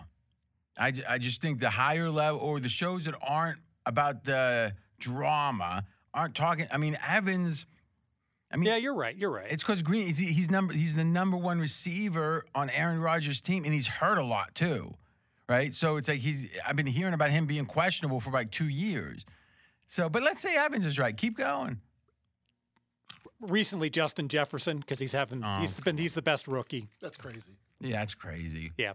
I, 0.78 0.94
I 1.08 1.18
just 1.18 1.42
think 1.42 1.60
the 1.60 1.70
higher 1.70 2.10
level 2.10 2.40
or 2.40 2.60
the 2.60 2.70
shows 2.70 3.06
that 3.06 3.16
aren't 3.22 3.60
about 3.86 4.24
the 4.24 4.74
drama 5.00 5.84
aren't 6.14 6.36
talking. 6.36 6.68
I 6.72 6.78
mean, 6.78 6.98
Evans. 7.08 7.66
I 8.52 8.56
mean, 8.58 8.66
Yeah, 8.68 8.78
you're 8.78 8.96
right. 8.96 9.16
You're 9.16 9.32
right. 9.32 9.48
it's 9.50 9.64
because 9.64 9.82
Green. 9.82 10.08
He's, 10.08 10.18
he's 10.20 10.50
number. 10.50 10.74
He's 10.74 10.96
the 10.96 11.04
number 11.04 11.38
one 11.38 11.60
receiver 11.60 12.46
on 12.56 12.70
Aaron 12.70 13.02
Rodgers' 13.02 13.42
team, 13.42 13.66
and 13.66 13.74
he's 13.74 13.88
hurt 13.88 14.18
a 14.18 14.24
lot 14.24 14.56
too, 14.56 14.96
right? 15.48 15.74
So 15.74 15.98
it's 15.98 16.08
like 16.08 16.20
he's. 16.20 16.50
I've 16.66 16.76
been 16.76 16.86
hearing 16.86 17.14
about 17.14 17.32
him 17.32 17.46
being 17.46 17.66
questionable 17.66 18.20
for 18.20 18.32
like 18.32 18.52
two 18.52 18.68
years. 18.68 19.26
So, 19.88 20.10
but 20.10 20.24
let's 20.24 20.42
say 20.42 20.56
Evans 20.56 20.86
is 20.86 21.00
right. 21.00 21.16
Keep 21.16 21.38
going. 21.38 21.80
Recently, 23.42 23.90
Justin 23.90 24.28
Jefferson, 24.28 24.80
because 24.80 25.00
he's 25.00 25.14
having 25.14 25.44
Oh, 25.44 25.58
he's 25.60 25.80
been 25.80 25.98
he's 25.98 26.14
the 26.14 26.22
best 26.22 26.48
rookie. 26.48 26.90
That's 27.02 27.18
crazy. 27.18 27.58
Yeah, 27.80 28.00
that's 28.00 28.16
crazy. 28.16 28.72
Yeah. 28.78 28.94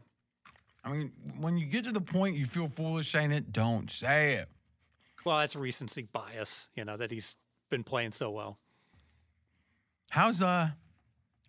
I 0.85 0.91
mean, 0.91 1.13
when 1.39 1.57
you 1.57 1.67
get 1.67 1.85
to 1.85 1.93
the 1.93 2.01
point 2.01 2.37
you 2.37 2.47
feel 2.47 2.69
foolish 2.69 3.13
saying 3.13 3.31
it, 3.31 3.53
don't 3.53 3.89
say 3.91 4.35
it. 4.35 4.49
Well, 5.25 5.39
that's 5.39 5.55
recency 5.55 6.09
bias, 6.13 6.69
you 6.75 6.85
know, 6.85 6.97
that 6.97 7.13
he's 7.13 7.37
been 7.71 7.85
playing 7.85 8.11
so 8.11 8.31
well. 8.31 8.59
How's 10.11 10.43
uh, 10.43 10.71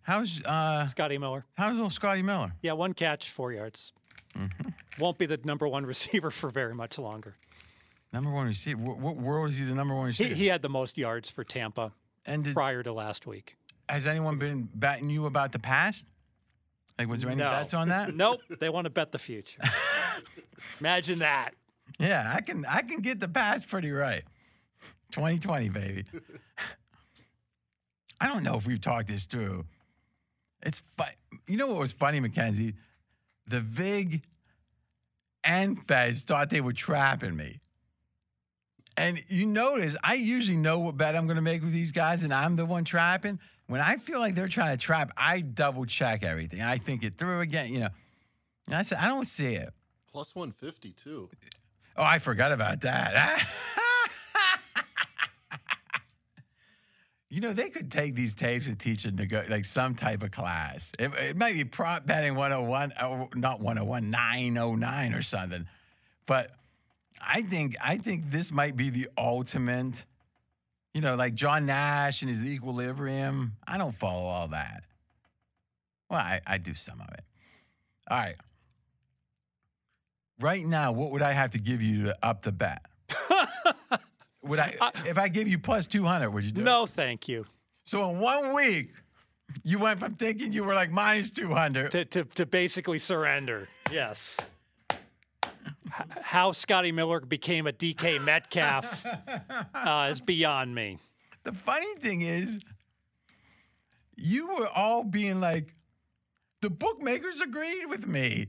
how's 0.02 0.40
uh, 0.44 0.84
Scotty 0.86 1.18
Miller. 1.18 1.44
how's 1.54 1.74
little 1.74 1.90
Scotty 1.90 2.22
Miller? 2.22 2.52
Yeah, 2.62 2.72
one 2.72 2.92
catch, 2.92 3.30
four 3.30 3.52
yards. 3.52 3.92
Mm-hmm. 4.38 4.68
Won't 4.98 5.18
be 5.18 5.26
the 5.26 5.38
number 5.44 5.66
one 5.68 5.84
receiver 5.94 6.30
for 6.30 6.50
very 6.50 6.74
much 6.74 6.98
longer. 6.98 7.36
Number 8.12 8.30
one 8.30 8.46
receiver. 8.46 8.80
What, 8.80 8.98
what 8.98 9.16
world 9.16 9.50
is 9.50 9.58
he 9.58 9.64
the 9.64 9.74
number 9.74 9.94
one 9.94 10.04
He, 10.12 10.24
receiver? 10.24 10.34
he 10.34 10.46
had 10.46 10.62
the 10.62 10.68
most 10.68 10.96
yards 10.96 11.28
for 11.30 11.42
Tampa 11.44 11.92
and 12.24 12.44
did, 12.44 12.54
prior 12.54 12.82
to 12.82 12.92
last 12.92 13.26
week. 13.26 13.56
has 13.88 14.06
anyone 14.06 14.38
been 14.38 14.68
batting 14.74 15.10
you 15.10 15.26
about 15.26 15.52
the 15.52 15.58
past? 15.58 16.04
Like, 16.98 17.08
was 17.08 17.22
there 17.22 17.30
any 17.30 17.40
No. 17.40 17.50
bets 17.50 17.74
on 17.74 17.88
that? 17.88 18.14
Nope, 18.14 18.40
they 18.60 18.68
want 18.68 18.84
to 18.84 18.90
bet 18.90 19.10
the 19.10 19.18
future. 19.18 19.60
Imagine 20.80 21.18
that. 21.18 21.50
Yeah, 21.98 22.32
I 22.34 22.40
can 22.40 22.64
I 22.66 22.82
can 22.82 23.00
get 23.00 23.18
the 23.20 23.28
past 23.28 23.68
pretty 23.68 23.90
right. 23.90 24.22
2020, 25.10 25.68
baby. 25.70 26.04
I 28.20 28.26
don't 28.28 28.42
know 28.42 28.56
if 28.56 28.66
we've 28.66 28.80
talked 28.80 29.08
this 29.08 29.26
through. 29.26 29.64
It's 30.62 30.80
fun. 30.96 31.08
You 31.46 31.56
know 31.56 31.66
what 31.66 31.78
was 31.80 31.92
funny, 31.92 32.20
Mackenzie? 32.20 32.74
The 33.48 33.60
Vig 33.60 34.22
and 35.44 35.86
Fez 35.86 36.22
thought 36.22 36.50
they 36.50 36.60
were 36.60 36.72
trapping 36.72 37.36
me. 37.36 37.60
And 38.96 39.22
you 39.28 39.46
notice 39.46 39.96
I 40.02 40.14
usually 40.14 40.56
know 40.56 40.78
what 40.78 40.96
bet 40.96 41.16
I'm 41.16 41.26
going 41.26 41.36
to 41.36 41.42
make 41.42 41.62
with 41.62 41.72
these 41.72 41.90
guys, 41.90 42.22
and 42.22 42.32
I'm 42.32 42.56
the 42.56 42.64
one 42.64 42.84
trapping. 42.84 43.38
When 43.66 43.80
I 43.80 43.96
feel 43.96 44.20
like 44.20 44.34
they're 44.34 44.48
trying 44.48 44.76
to 44.76 44.82
trap, 44.82 45.10
I 45.16 45.40
double 45.40 45.86
check 45.86 46.22
everything. 46.22 46.62
I 46.62 46.78
think 46.78 47.02
it 47.02 47.14
through 47.14 47.40
again, 47.40 47.72
you 47.72 47.80
know. 47.80 47.88
And 48.66 48.76
I 48.76 48.82
said, 48.82 48.98
I 48.98 49.08
don't 49.08 49.26
see 49.26 49.54
it. 49.54 49.72
Plus 50.10 50.34
150 50.34 50.92
too. 50.92 51.28
Oh, 51.96 52.04
I 52.04 52.18
forgot 52.18 52.52
about 52.52 52.82
that. 52.82 53.46
you 57.34 57.40
know, 57.40 57.52
they 57.52 57.68
could 57.68 57.90
take 57.90 58.14
these 58.14 58.32
tapes 58.32 58.68
and 58.68 58.78
teach 58.78 59.04
it 59.04 59.16
to 59.16 59.26
go 59.26 59.42
like 59.48 59.64
some 59.64 59.96
type 59.96 60.22
of 60.22 60.30
class. 60.30 60.92
It, 61.00 61.12
it 61.14 61.36
might 61.36 61.54
be 61.54 61.64
prop 61.64 62.06
betting 62.06 62.36
101, 62.36 62.92
oh, 63.02 63.28
not 63.34 63.58
101, 63.58 64.08
909 64.08 65.14
or 65.14 65.22
something. 65.22 65.66
But 66.26 66.52
I 67.20 67.42
think 67.42 67.74
I 67.82 67.98
think 67.98 68.30
this 68.30 68.52
might 68.52 68.76
be 68.76 68.90
the 68.90 69.08
ultimate, 69.18 70.04
you 70.92 71.00
know, 71.00 71.16
like 71.16 71.34
John 71.34 71.66
Nash 71.66 72.22
and 72.22 72.30
his 72.30 72.44
equilibrium. 72.44 73.56
I 73.66 73.78
don't 73.78 73.96
follow 73.96 74.26
all 74.26 74.46
that. 74.48 74.84
Well, 76.08 76.20
I, 76.20 76.40
I 76.46 76.58
do 76.58 76.76
some 76.76 77.00
of 77.00 77.08
it. 77.14 77.24
All 78.08 78.16
right. 78.16 78.36
Right 80.38 80.64
now, 80.64 80.92
what 80.92 81.10
would 81.10 81.22
I 81.22 81.32
have 81.32 81.50
to 81.50 81.58
give 81.58 81.82
you 81.82 82.04
to 82.04 82.16
up 82.24 82.42
the 82.42 82.52
bet? 82.52 82.82
Would 84.44 84.58
I 84.58 84.76
if 85.06 85.18
I 85.18 85.28
give 85.28 85.48
you 85.48 85.58
plus 85.58 85.86
two 85.86 86.04
hundred? 86.04 86.30
Would 86.30 86.44
you 86.44 86.52
do 86.52 86.60
it? 86.60 86.64
No, 86.64 86.86
thank 86.86 87.28
you. 87.28 87.44
So 87.84 88.10
in 88.10 88.18
one 88.18 88.52
week, 88.54 88.92
you 89.62 89.78
went 89.78 90.00
from 90.00 90.14
thinking 90.14 90.52
you 90.52 90.64
were 90.64 90.74
like 90.74 90.90
minus 90.90 91.30
two 91.30 91.52
hundred. 91.52 91.90
To, 91.92 92.04
to, 92.04 92.24
to 92.24 92.46
basically 92.46 92.98
surrender. 92.98 93.68
Yes. 93.90 94.38
How 96.22 96.52
Scotty 96.52 96.90
Miller 96.90 97.20
became 97.20 97.66
a 97.66 97.72
DK 97.72 98.22
Metcalf 98.22 99.06
uh, 99.74 100.08
is 100.10 100.20
beyond 100.20 100.74
me. 100.74 100.98
The 101.44 101.52
funny 101.52 101.94
thing 101.96 102.22
is, 102.22 102.58
you 104.16 104.48
were 104.48 104.68
all 104.68 105.04
being 105.04 105.40
like, 105.40 105.74
the 106.62 106.70
bookmakers 106.70 107.40
agreed 107.40 107.86
with 107.86 108.06
me. 108.06 108.48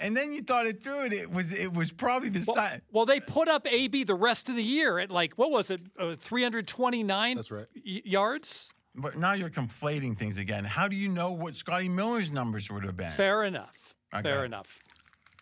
And 0.00 0.16
then 0.16 0.32
you 0.32 0.42
thought 0.42 0.66
it 0.66 0.82
through, 0.82 1.00
and 1.00 1.12
it 1.12 1.30
was 1.30 1.52
it 1.52 1.72
was 1.72 1.92
probably 1.92 2.28
the 2.30 2.42
Well, 2.46 2.56
side. 2.56 2.82
well, 2.90 3.06
they 3.06 3.20
put 3.20 3.48
up 3.48 3.66
AB 3.70 4.04
the 4.04 4.14
rest 4.14 4.48
of 4.48 4.56
the 4.56 4.62
year 4.62 4.98
at 4.98 5.10
like 5.10 5.34
what 5.34 5.50
was 5.50 5.70
it, 5.70 5.80
uh, 5.98 6.16
329 6.16 7.36
That's 7.36 7.50
right. 7.50 7.66
y- 7.76 8.02
yards? 8.04 8.72
But 8.94 9.16
now 9.18 9.34
you're 9.34 9.50
conflating 9.50 10.18
things 10.18 10.36
again. 10.38 10.64
How 10.64 10.88
do 10.88 10.96
you 10.96 11.08
know 11.08 11.30
what 11.32 11.54
Scotty 11.54 11.88
Miller's 11.88 12.30
numbers 12.30 12.70
would 12.70 12.84
have 12.84 12.96
been? 12.96 13.10
Fair 13.10 13.44
enough. 13.44 13.94
Okay. 14.12 14.22
Fair 14.22 14.44
enough. 14.44 14.80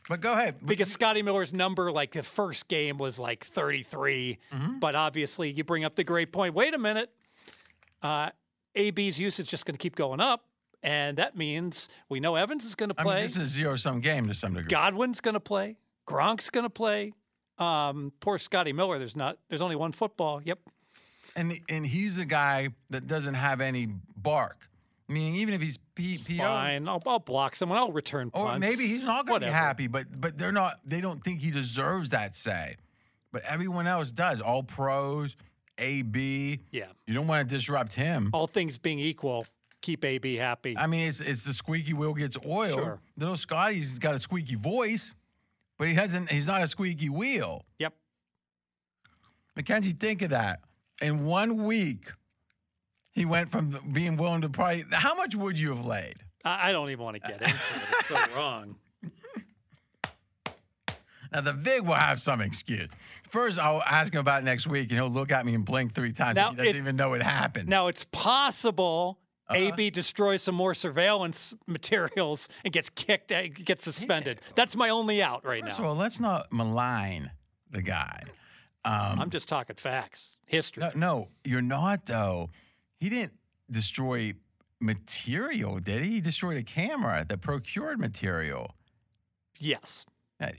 But 0.09 0.20
go 0.20 0.32
ahead. 0.32 0.56
Because 0.64 0.90
Scotty 0.92 1.22
Miller's 1.22 1.52
number, 1.54 1.90
like 1.92 2.12
the 2.12 2.22
first 2.22 2.68
game, 2.68 2.98
was 2.98 3.18
like 3.18 3.44
33. 3.44 4.38
Mm-hmm. 4.52 4.78
But 4.78 4.94
obviously, 4.94 5.50
you 5.52 5.64
bring 5.64 5.84
up 5.84 5.96
the 5.96 6.04
great 6.04 6.32
point. 6.32 6.54
Wait 6.54 6.74
a 6.74 6.78
minute. 6.78 7.11
Uh, 8.02 8.30
AB's 8.74 9.18
usage 9.20 9.46
is 9.46 9.50
just 9.50 9.66
going 9.66 9.76
to 9.76 9.82
keep 9.82 9.96
going 9.96 10.20
up. 10.20 10.44
And 10.82 11.16
that 11.18 11.36
means 11.36 11.88
we 12.08 12.20
know 12.20 12.36
Evans 12.36 12.64
is 12.64 12.74
going 12.74 12.90
to 12.90 12.94
I 12.98 13.02
play. 13.02 13.14
mean, 13.16 13.24
this 13.24 13.36
is 13.36 13.42
a 13.42 13.46
zero 13.46 13.76
sum 13.76 14.00
game 14.00 14.26
to 14.26 14.34
some 14.34 14.54
degree. 14.54 14.68
Godwin's 14.68 15.20
going 15.20 15.34
to 15.34 15.40
play. 15.40 15.76
Gronk's 16.06 16.50
going 16.50 16.64
to 16.66 16.70
play. 16.70 17.12
Um, 17.58 18.12
poor 18.20 18.38
Scotty 18.38 18.72
Miller. 18.72 18.98
There's 18.98 19.16
not. 19.16 19.38
There's 19.48 19.62
only 19.62 19.74
one 19.76 19.90
football. 19.92 20.40
Yep. 20.44 20.60
and 21.34 21.58
and 21.68 21.84
he's 21.86 22.14
the 22.16 22.24
guy 22.24 22.68
that 22.90 23.06
doesn't 23.08 23.34
have 23.34 23.60
any 23.60 23.88
bark. 24.16 24.68
Meaning, 25.10 25.36
even 25.36 25.54
if 25.54 25.62
he's 25.62 25.78
P- 25.94 26.18
PO, 26.18 26.44
Fine. 26.44 26.86
I'll, 26.86 27.02
I'll 27.06 27.18
block 27.18 27.56
someone. 27.56 27.78
I'll 27.78 27.92
return 27.92 28.30
punts. 28.30 28.56
or 28.56 28.58
maybe 28.58 28.86
he's 28.86 29.02
not 29.04 29.26
going 29.26 29.40
to 29.40 29.46
be 29.46 29.52
happy, 29.52 29.86
but 29.86 30.06
but 30.20 30.38
they're 30.38 30.52
not. 30.52 30.78
They 30.84 31.00
don't 31.00 31.24
think 31.24 31.40
he 31.40 31.50
deserves 31.50 32.10
that 32.10 32.36
say, 32.36 32.76
but 33.32 33.42
everyone 33.42 33.86
else 33.86 34.10
does. 34.10 34.40
All 34.42 34.62
pros, 34.62 35.34
A 35.78 36.02
B. 36.02 36.60
Yeah. 36.70 36.84
You 37.06 37.14
don't 37.14 37.26
want 37.26 37.48
to 37.48 37.56
disrupt 37.56 37.94
him. 37.94 38.28
All 38.34 38.46
things 38.46 38.76
being 38.78 38.98
equal, 38.98 39.46
keep 39.80 40.04
AB 40.04 40.36
happy. 40.36 40.76
I 40.76 40.86
mean, 40.86 41.08
it's 41.08 41.20
it's 41.20 41.44
the 41.44 41.54
squeaky 41.54 41.92
wheel 41.92 42.14
gets 42.14 42.36
oiled. 42.46 42.72
Sure. 42.72 43.00
Little 43.16 43.36
Scotty's 43.36 43.98
got 43.98 44.14
a 44.14 44.20
squeaky 44.20 44.54
voice, 44.56 45.14
but 45.78 45.88
he 45.88 45.94
hasn't. 45.94 46.30
He's 46.30 46.46
not 46.46 46.62
a 46.62 46.66
squeaky 46.68 47.08
wheel. 47.08 47.64
yep. 47.78 47.94
Mackenzie, 49.56 49.92
think 49.92 50.22
of 50.22 50.30
that. 50.30 50.60
In 51.02 51.24
one 51.24 51.64
week, 51.64 52.12
he 53.10 53.24
went 53.24 53.50
from 53.50 53.76
being 53.92 54.16
willing 54.16 54.42
to 54.42 54.48
probably. 54.48 54.84
How 54.92 55.14
much 55.14 55.34
would 55.34 55.58
you 55.58 55.70
have 55.74 55.84
laid? 55.84 56.16
I, 56.44 56.68
I 56.68 56.72
don't 56.72 56.90
even 56.90 57.04
want 57.04 57.16
to 57.16 57.20
get 57.20 57.42
into 57.42 57.46
it. 57.46 57.56
It's 57.98 58.06
so 58.08 58.16
wrong. 58.36 58.76
Now 61.32 61.42
the 61.42 61.52
Vig 61.52 61.82
will 61.82 61.94
have 61.94 62.20
some 62.20 62.40
excuse. 62.40 62.88
First, 63.28 63.58
I'll 63.58 63.82
ask 63.82 64.14
him 64.14 64.20
about 64.20 64.44
next 64.44 64.66
week, 64.66 64.90
and 64.90 64.98
he'll 64.98 65.10
look 65.10 65.30
at 65.30 65.44
me 65.44 65.54
and 65.54 65.64
blink 65.64 65.94
three 65.94 66.12
times. 66.12 66.36
Now, 66.36 66.50
he 66.52 66.56
doesn't 66.56 66.76
even 66.76 66.96
know 66.96 67.12
it 67.14 67.22
happened. 67.22 67.68
Now 67.68 67.88
it's 67.88 68.06
possible 68.12 69.18
Uh-huh. 69.49 69.59
AB 69.59 69.90
destroys 69.90 70.42
some 70.42 70.55
more 70.55 70.74
surveillance 70.74 71.55
materials 71.66 72.49
and 72.64 72.72
gets 72.72 72.90
kicked, 72.90 73.32
uh, 73.32 73.49
gets 73.49 73.82
suspended. 73.84 74.40
That's 74.55 74.76
my 74.76 74.90
only 74.90 75.22
out 75.22 75.44
right 75.44 75.64
First 75.64 75.78
now. 75.80 75.86
all, 75.86 75.94
let's 75.94 76.20
not 76.20 76.53
malign 76.53 77.30
the 77.70 77.82
guy. 77.82 78.22
Um, 78.84 79.18
I'm 79.20 79.30
just 79.30 79.49
talking 79.49 79.76
facts, 79.76 80.36
history. 80.46 80.82
no, 80.82 80.90
no, 80.94 81.28
you're 81.44 81.62
not 81.62 82.07
though. 82.07 82.51
He 83.01 83.09
didn't 83.09 83.32
destroy 83.70 84.34
material, 84.80 85.78
did 85.80 86.03
he? 86.05 86.11
He 86.12 86.20
destroyed 86.20 86.57
a 86.57 86.62
camera 86.62 87.24
that 87.28 87.40
procured 87.40 87.99
material. 87.99 88.74
Yes. 89.59 90.07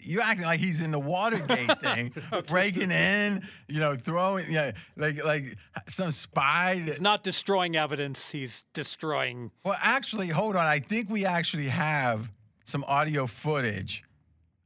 You 0.01 0.19
acting 0.19 0.45
like 0.45 0.59
he's 0.59 0.81
in 0.81 0.91
the 0.91 0.99
Watergate 0.99 1.79
thing, 1.79 2.13
breaking 2.47 2.91
in, 2.91 3.47
you 3.67 3.79
know, 3.79 3.95
throwing, 3.95 4.51
yeah, 4.51 4.71
like 4.97 5.23
like 5.23 5.55
some 5.87 6.11
spy. 6.11 6.81
He's 6.85 7.01
not 7.01 7.23
destroying 7.23 7.77
evidence. 7.77 8.31
He's 8.31 8.63
destroying. 8.73 9.51
well, 9.63 9.77
actually, 9.81 10.27
hold 10.27 10.55
on. 10.55 10.65
I 10.65 10.79
think 10.79 11.09
we 11.09 11.25
actually 11.25 11.69
have 11.69 12.29
some 12.65 12.83
audio 12.85 13.25
footage 13.25 14.03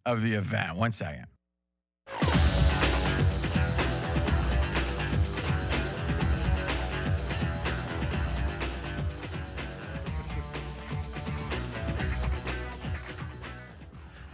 of 0.05 0.21
the 0.21 0.33
event. 0.33 0.75
One 0.77 0.91
second. 0.91 1.27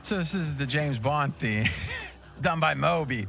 So 0.10 0.18
this 0.18 0.34
is 0.34 0.56
the 0.56 0.66
James 0.66 0.98
Bond 0.98 1.36
theme 1.36 1.68
done 2.42 2.60
by 2.60 2.74
Moby. 2.74 3.28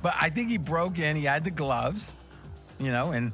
But 0.00 0.14
I 0.20 0.30
think 0.30 0.48
he 0.48 0.58
broke 0.58 1.00
in, 1.00 1.16
he 1.16 1.24
had 1.24 1.42
the 1.42 1.50
gloves, 1.50 2.08
you 2.78 2.92
know, 2.92 3.10
and 3.10 3.32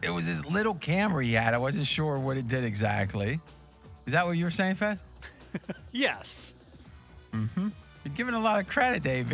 it 0.00 0.10
was 0.10 0.24
his 0.24 0.46
little 0.46 0.76
camera 0.76 1.24
he 1.24 1.32
had. 1.32 1.52
I 1.52 1.58
wasn't 1.58 1.88
sure 1.88 2.16
what 2.16 2.36
it 2.36 2.46
did 2.46 2.62
exactly. 2.62 3.40
Is 4.06 4.12
that 4.12 4.24
what 4.24 4.36
you 4.38 4.44
were 4.44 4.52
saying, 4.52 4.76
Fez? 4.76 4.98
Yes. 5.90 6.54
Mm-hmm. 7.32 7.70
You're 8.04 8.14
giving 8.14 8.34
a 8.34 8.40
lot 8.40 8.60
of 8.60 8.68
credit, 8.68 9.02
Dave. 9.02 9.28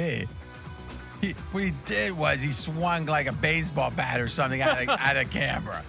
He, 1.20 1.32
what 1.52 1.62
he 1.62 1.74
did 1.84 2.12
was 2.12 2.40
he 2.40 2.54
swung 2.54 3.04
like 3.04 3.26
a 3.26 3.34
baseball 3.34 3.90
bat 3.90 4.18
or 4.18 4.28
something 4.28 4.62
at 4.62 4.88
a, 4.88 4.90
at 5.02 5.18
a 5.18 5.26
camera, 5.26 5.82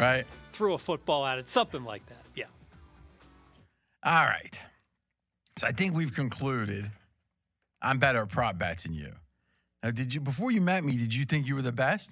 right? 0.00 0.26
Threw 0.50 0.74
a 0.74 0.78
football 0.78 1.24
at 1.24 1.38
it, 1.38 1.48
something 1.48 1.84
like 1.84 2.04
that. 2.06 2.24
Yeah. 2.34 2.46
All 4.02 4.24
right. 4.24 4.58
So 5.58 5.66
I 5.66 5.72
think 5.72 5.94
we've 5.94 6.14
concluded 6.14 6.90
I'm 7.82 7.98
better 7.98 8.22
at 8.22 8.28
prop 8.28 8.58
bets 8.58 8.84
than 8.84 8.92
you. 8.94 9.12
Now, 9.82 9.90
did 9.90 10.12
you 10.14 10.20
before 10.20 10.50
you 10.50 10.60
met 10.60 10.84
me? 10.84 10.96
Did 10.96 11.14
you 11.14 11.24
think 11.24 11.46
you 11.46 11.54
were 11.54 11.62
the 11.62 11.72
best? 11.72 12.10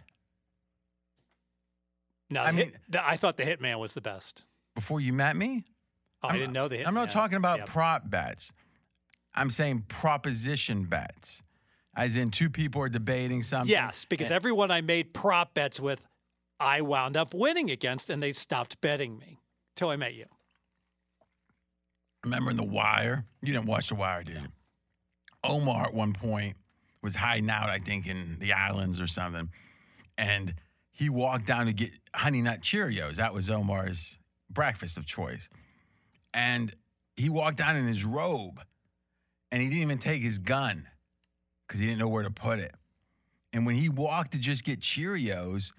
No, 2.31 2.43
I 2.43 2.53
hit- 2.53 2.73
mean- 2.73 2.81
the- 2.89 3.07
I 3.07 3.17
thought 3.17 3.37
the 3.37 3.45
Hitman 3.45 3.79
was 3.79 3.95
the 3.95 4.01
best. 4.01 4.45
Before 4.75 5.01
you 5.01 5.13
met 5.13 5.37
me? 5.37 5.65
Oh, 6.23 6.29
I 6.29 6.31
I'm- 6.33 6.41
didn't 6.41 6.53
know 6.53 6.69
the 6.69 6.77
Hitman. 6.79 6.87
I'm 6.89 6.95
not 6.95 7.11
talking 7.11 7.37
about 7.37 7.61
Yep. 7.61 7.69
prop 7.69 8.11
bets. 8.11 8.53
I'm 9.35 9.51
saying 9.51 9.83
proposition 9.83 10.85
bets, 10.87 11.43
as 11.95 12.17
in 12.17 12.31
two 12.31 12.51
people 12.51 12.81
are 12.83 12.89
debating 12.89 13.43
something. 13.43 13.71
Yes, 13.71 14.05
because 14.05 14.31
and- 14.31 14.37
everyone 14.37 14.71
I 14.71 14.81
made 14.81 15.15
prop 15.15 15.55
bets 15.55 15.79
with, 15.79 16.07
I 16.59 16.81
wound 16.81 17.17
up 17.17 17.33
winning 17.35 17.71
against, 17.71 18.09
and 18.11 18.23
they 18.23 18.33
stopped 18.33 18.81
betting 18.81 19.19
me 19.19 19.41
till 19.77 19.91
I 19.91 19.97
met 19.97 20.15
you. 20.15 20.27
Remember 22.27 22.51
in 22.51 22.57
The 22.57 22.65
Wire? 22.65 23.25
You 23.41 23.53
didn't 23.53 23.67
watch 23.67 23.89
The 23.89 23.95
Wire, 23.95 24.25
did 24.25 24.35
you? 24.35 24.49
Omar 25.45 25.87
at 25.87 25.95
one 25.95 26.13
point 26.13 26.57
was 27.01 27.15
hiding 27.15 27.49
out, 27.49 27.71
I 27.71 27.79
think, 27.79 28.09
in 28.09 28.39
the 28.41 28.53
islands 28.53 29.01
or 29.01 29.07
something. 29.07 29.49
And 30.19 30.55
he 30.91 31.09
walked 31.09 31.47
down 31.47 31.67
to 31.67 31.73
get 31.73 31.93
Honey 32.13 32.43
Nut 32.43 32.63
Cheerios. 32.63 33.15
That 33.15 33.33
was 33.33 33.49
Omar's 33.49 34.19
breakfast 34.51 34.97
of 34.97 35.07
choice. 35.07 35.49
And 36.35 36.75
he 37.15 37.29
walked 37.29 37.59
down 37.59 37.77
in 37.77 37.87
his 37.87 38.05
robe 38.05 38.61
and 39.53 39.63
he 39.63 39.69
didn't 39.69 39.83
even 39.83 39.99
take 39.99 40.21
his 40.21 40.39
gun 40.39 40.89
because 41.67 41.79
he 41.79 41.87
didn't 41.87 42.01
know 42.01 42.09
where 42.09 42.25
to 42.25 42.31
put 42.31 42.59
it. 42.59 42.75
And 43.53 43.65
when 43.65 43.77
he 43.77 43.89
walked 43.89 44.33
to 44.33 44.39
just 44.39 44.65
get 44.65 44.81
Cheerios, 44.81 45.71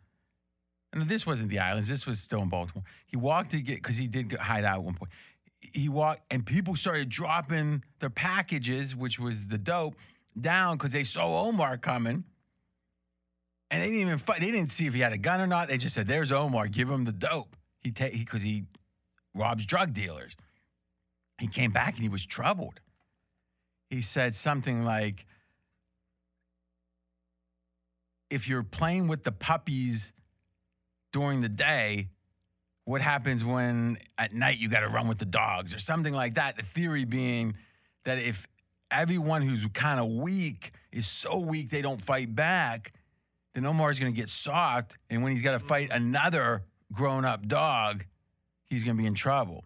and 0.93 1.09
this 1.09 1.25
wasn't 1.25 1.49
the 1.49 1.59
islands, 1.59 1.89
this 1.89 2.05
was 2.05 2.21
still 2.21 2.41
in 2.41 2.47
Baltimore. 2.47 2.85
He 3.05 3.17
walked 3.17 3.51
to 3.51 3.61
get, 3.61 3.75
because 3.75 3.97
he 3.97 4.07
did 4.07 4.31
hide 4.31 4.63
out 4.63 4.77
at 4.77 4.83
one 4.83 4.93
point 4.93 5.11
he 5.59 5.89
walked 5.89 6.21
and 6.31 6.45
people 6.45 6.75
started 6.75 7.09
dropping 7.09 7.83
their 7.99 8.09
packages, 8.09 8.95
which 8.95 9.19
was 9.19 9.45
the 9.45 9.57
dope, 9.57 9.95
down 10.39 10.77
because 10.77 10.93
they 10.93 11.03
saw 11.03 11.47
Omar 11.47 11.77
coming. 11.77 12.23
And 13.69 13.81
they 13.81 13.87
didn't 13.87 14.01
even 14.01 14.17
fight. 14.17 14.39
They 14.39 14.51
didn't 14.51 14.71
see 14.71 14.85
if 14.85 14.93
he 14.93 15.01
had 15.01 15.13
a 15.13 15.17
gun 15.17 15.41
or 15.41 15.47
not. 15.47 15.67
They 15.67 15.77
just 15.77 15.95
said, 15.95 16.07
"There's 16.07 16.31
Omar. 16.31 16.67
Give 16.67 16.89
him 16.89 17.03
the 17.03 17.11
dope." 17.11 17.55
He 17.81 17.91
take 17.91 18.13
because 18.13 18.41
he, 18.41 18.65
robs 19.33 19.65
drug 19.65 19.93
dealers. 19.93 20.35
He 21.37 21.47
came 21.47 21.71
back 21.71 21.95
and 21.95 22.03
he 22.03 22.09
was 22.09 22.25
troubled. 22.25 22.79
He 23.89 24.01
said 24.01 24.35
something 24.35 24.83
like, 24.83 25.25
"If 28.29 28.47
you're 28.47 28.63
playing 28.63 29.07
with 29.07 29.23
the 29.23 29.31
puppies 29.31 30.13
during 31.11 31.41
the 31.41 31.49
day, 31.49 32.09
what 32.87 33.01
happens 33.01 33.43
when 33.43 33.97
at 34.17 34.33
night 34.33 34.59
you 34.59 34.69
got 34.69 34.79
to 34.79 34.87
run 34.87 35.09
with 35.09 35.17
the 35.17 35.25
dogs 35.25 35.73
or 35.73 35.79
something 35.79 36.13
like 36.13 36.35
that. 36.35 36.55
The 36.55 36.63
theory 36.63 37.03
being 37.03 37.55
that 38.05 38.17
if 38.17 38.47
everyone 38.89 39.41
who's 39.41 39.67
kind 39.73 39.99
of 39.99 40.07
weak 40.07 40.71
is 40.93 41.05
so 41.05 41.37
weak 41.37 41.69
they 41.69 41.81
don't 41.81 42.01
fight 42.01 42.33
back, 42.33 42.93
then 43.53 43.65
Omar's 43.65 43.99
going 43.99 44.13
to 44.13 44.15
get 44.17 44.29
soft. 44.29 44.97
And 45.09 45.21
when 45.21 45.33
he's 45.33 45.41
got 45.41 45.51
to 45.51 45.59
fight 45.59 45.89
another 45.91 46.63
grown 46.93 47.25
up 47.25 47.45
dog, 47.45 48.05
he's 48.63 48.85
going 48.85 48.95
to 48.95 49.01
be 49.01 49.05
in 49.05 49.15
trouble. 49.15 49.65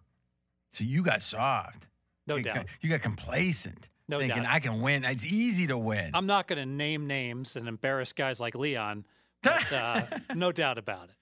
So 0.72 0.82
you 0.82 1.04
got 1.04 1.22
soft. 1.22 1.86
No 2.26 2.34
you 2.34 2.42
doubt. 2.42 2.56
Got, 2.56 2.66
you 2.80 2.90
got 2.90 3.02
complacent. 3.02 3.88
No 4.08 4.18
thinking 4.18 4.42
doubt. 4.42 4.52
I 4.52 4.58
can 4.58 4.80
win. 4.80 5.04
It's 5.04 5.24
easy 5.24 5.68
to 5.68 5.78
win. 5.78 6.10
I'm 6.12 6.26
not 6.26 6.48
going 6.48 6.58
to 6.58 6.66
name 6.66 7.06
names 7.06 7.54
and 7.54 7.68
embarrass 7.68 8.12
guys 8.12 8.40
like 8.40 8.56
Leon, 8.56 9.04
but 9.44 9.72
uh, 9.72 10.06
no 10.34 10.50
doubt 10.50 10.76
about 10.76 11.04
it. 11.04 11.14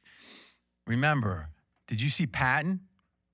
Remember, 0.87 1.51
did 1.91 2.01
you 2.01 2.09
see 2.09 2.25
Patton? 2.27 2.81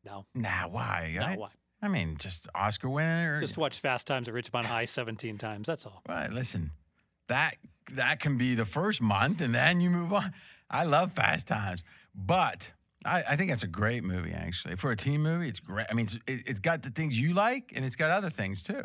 No, 0.03 0.25
Nah, 0.35 0.67
why? 0.69 1.15
no, 1.21 1.27
I, 1.27 1.37
why? 1.37 1.49
I 1.83 1.89
mean, 1.89 2.17
just 2.19 2.49
Oscar 2.55 2.89
winner. 2.89 3.39
Just 3.39 3.59
watch 3.59 3.79
Fast 3.81 4.07
Times 4.07 4.29
at 4.29 4.35
Ridgemont 4.35 4.65
High 4.65 4.87
17 4.87 5.37
times. 5.37 5.67
That's 5.67 5.85
all. 5.85 6.03
Right. 6.09 6.33
Listen, 6.33 6.71
that 7.29 7.57
that 7.93 8.19
can 8.19 8.39
be 8.39 8.55
the 8.55 8.65
first 8.65 9.03
month, 9.03 9.41
and 9.43 9.55
then 9.55 9.81
you 9.83 9.91
move 9.91 10.13
on. 10.13 10.33
I 10.71 10.85
love 10.85 11.13
Fast 11.13 11.47
Times, 11.47 11.85
but 12.15 12.71
I, 13.05 13.23
I 13.29 13.37
think 13.37 13.51
that's 13.51 13.63
a 13.63 13.67
great 13.69 14.05
movie. 14.05 14.33
Actually, 14.33 14.77
for 14.77 14.91
a 14.91 14.97
teen 14.97 15.21
movie, 15.23 15.49
it's 15.49 15.61
great. 15.61 15.87
I 15.91 15.95
mean, 15.95 16.07
it's, 16.07 16.15
it, 16.27 16.49
it's 16.49 16.61
got 16.61 16.83
the 16.83 16.91
things 16.91 17.19
you 17.21 17.35
like, 17.35 17.73
and 17.77 17.85
it's 17.85 17.95
got 17.97 18.11
other 18.11 18.31
things 18.31 18.63
too. 18.63 18.85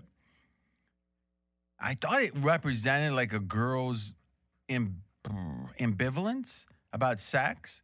I 1.79 1.93
thought 1.95 2.21
it 2.21 2.33
represented 2.35 3.13
like 3.13 3.31
a 3.33 3.39
girl's 3.39 4.13
amb- 4.69 4.95
ambivalence 5.79 6.65
about 6.93 7.19
sex, 7.19 7.81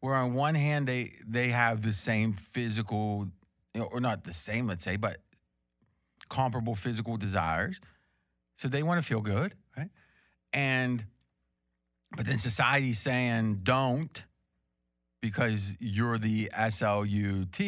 where 0.00 0.14
on 0.14 0.34
one 0.34 0.54
hand 0.54 0.86
they 0.88 1.14
they 1.26 1.48
have 1.48 1.82
the 1.82 1.92
same 1.92 2.32
physical, 2.34 3.28
or 3.74 4.00
not 4.00 4.24
the 4.24 4.32
same, 4.32 4.66
let's 4.66 4.84
say, 4.84 4.96
but 4.96 5.18
comparable 6.28 6.74
physical 6.74 7.16
desires. 7.16 7.80
So 8.56 8.68
they 8.68 8.82
want 8.82 9.02
to 9.02 9.06
feel 9.06 9.20
good, 9.20 9.54
right? 9.76 9.90
And 10.52 11.04
but 12.16 12.26
then 12.26 12.38
society's 12.38 13.00
saying 13.00 13.60
don't 13.62 14.22
because 15.20 15.74
you're 15.80 16.18
the 16.18 16.50
SLUT 16.56 17.60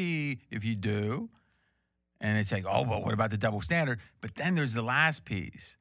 if 0.51 0.65
you 0.65 0.77
do. 0.77 1.29
And 2.21 2.39
it's 2.39 2.53
like, 2.53 2.65
oh, 2.69 2.85
but 2.85 3.03
what 3.05 3.15
about 3.15 3.31
the 3.31 3.37
double 3.39 3.63
standard? 3.63 3.99
But 4.21 4.35
then 4.37 4.55
there's 4.55 4.73
the 4.75 4.83
last 4.83 5.25
piece. 5.25 5.77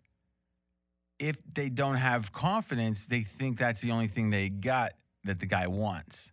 if 1.19 1.35
they 1.53 1.69
don't 1.69 1.95
have 1.97 2.31
confidence, 2.31 3.05
they 3.05 3.21
think 3.23 3.57
that's 3.59 3.81
the 3.81 3.91
only 3.91 4.07
thing 4.07 4.29
they 4.29 4.49
got 4.49 4.93
that 5.25 5.39
the 5.39 5.45
guy 5.45 5.67
wants. 5.67 6.31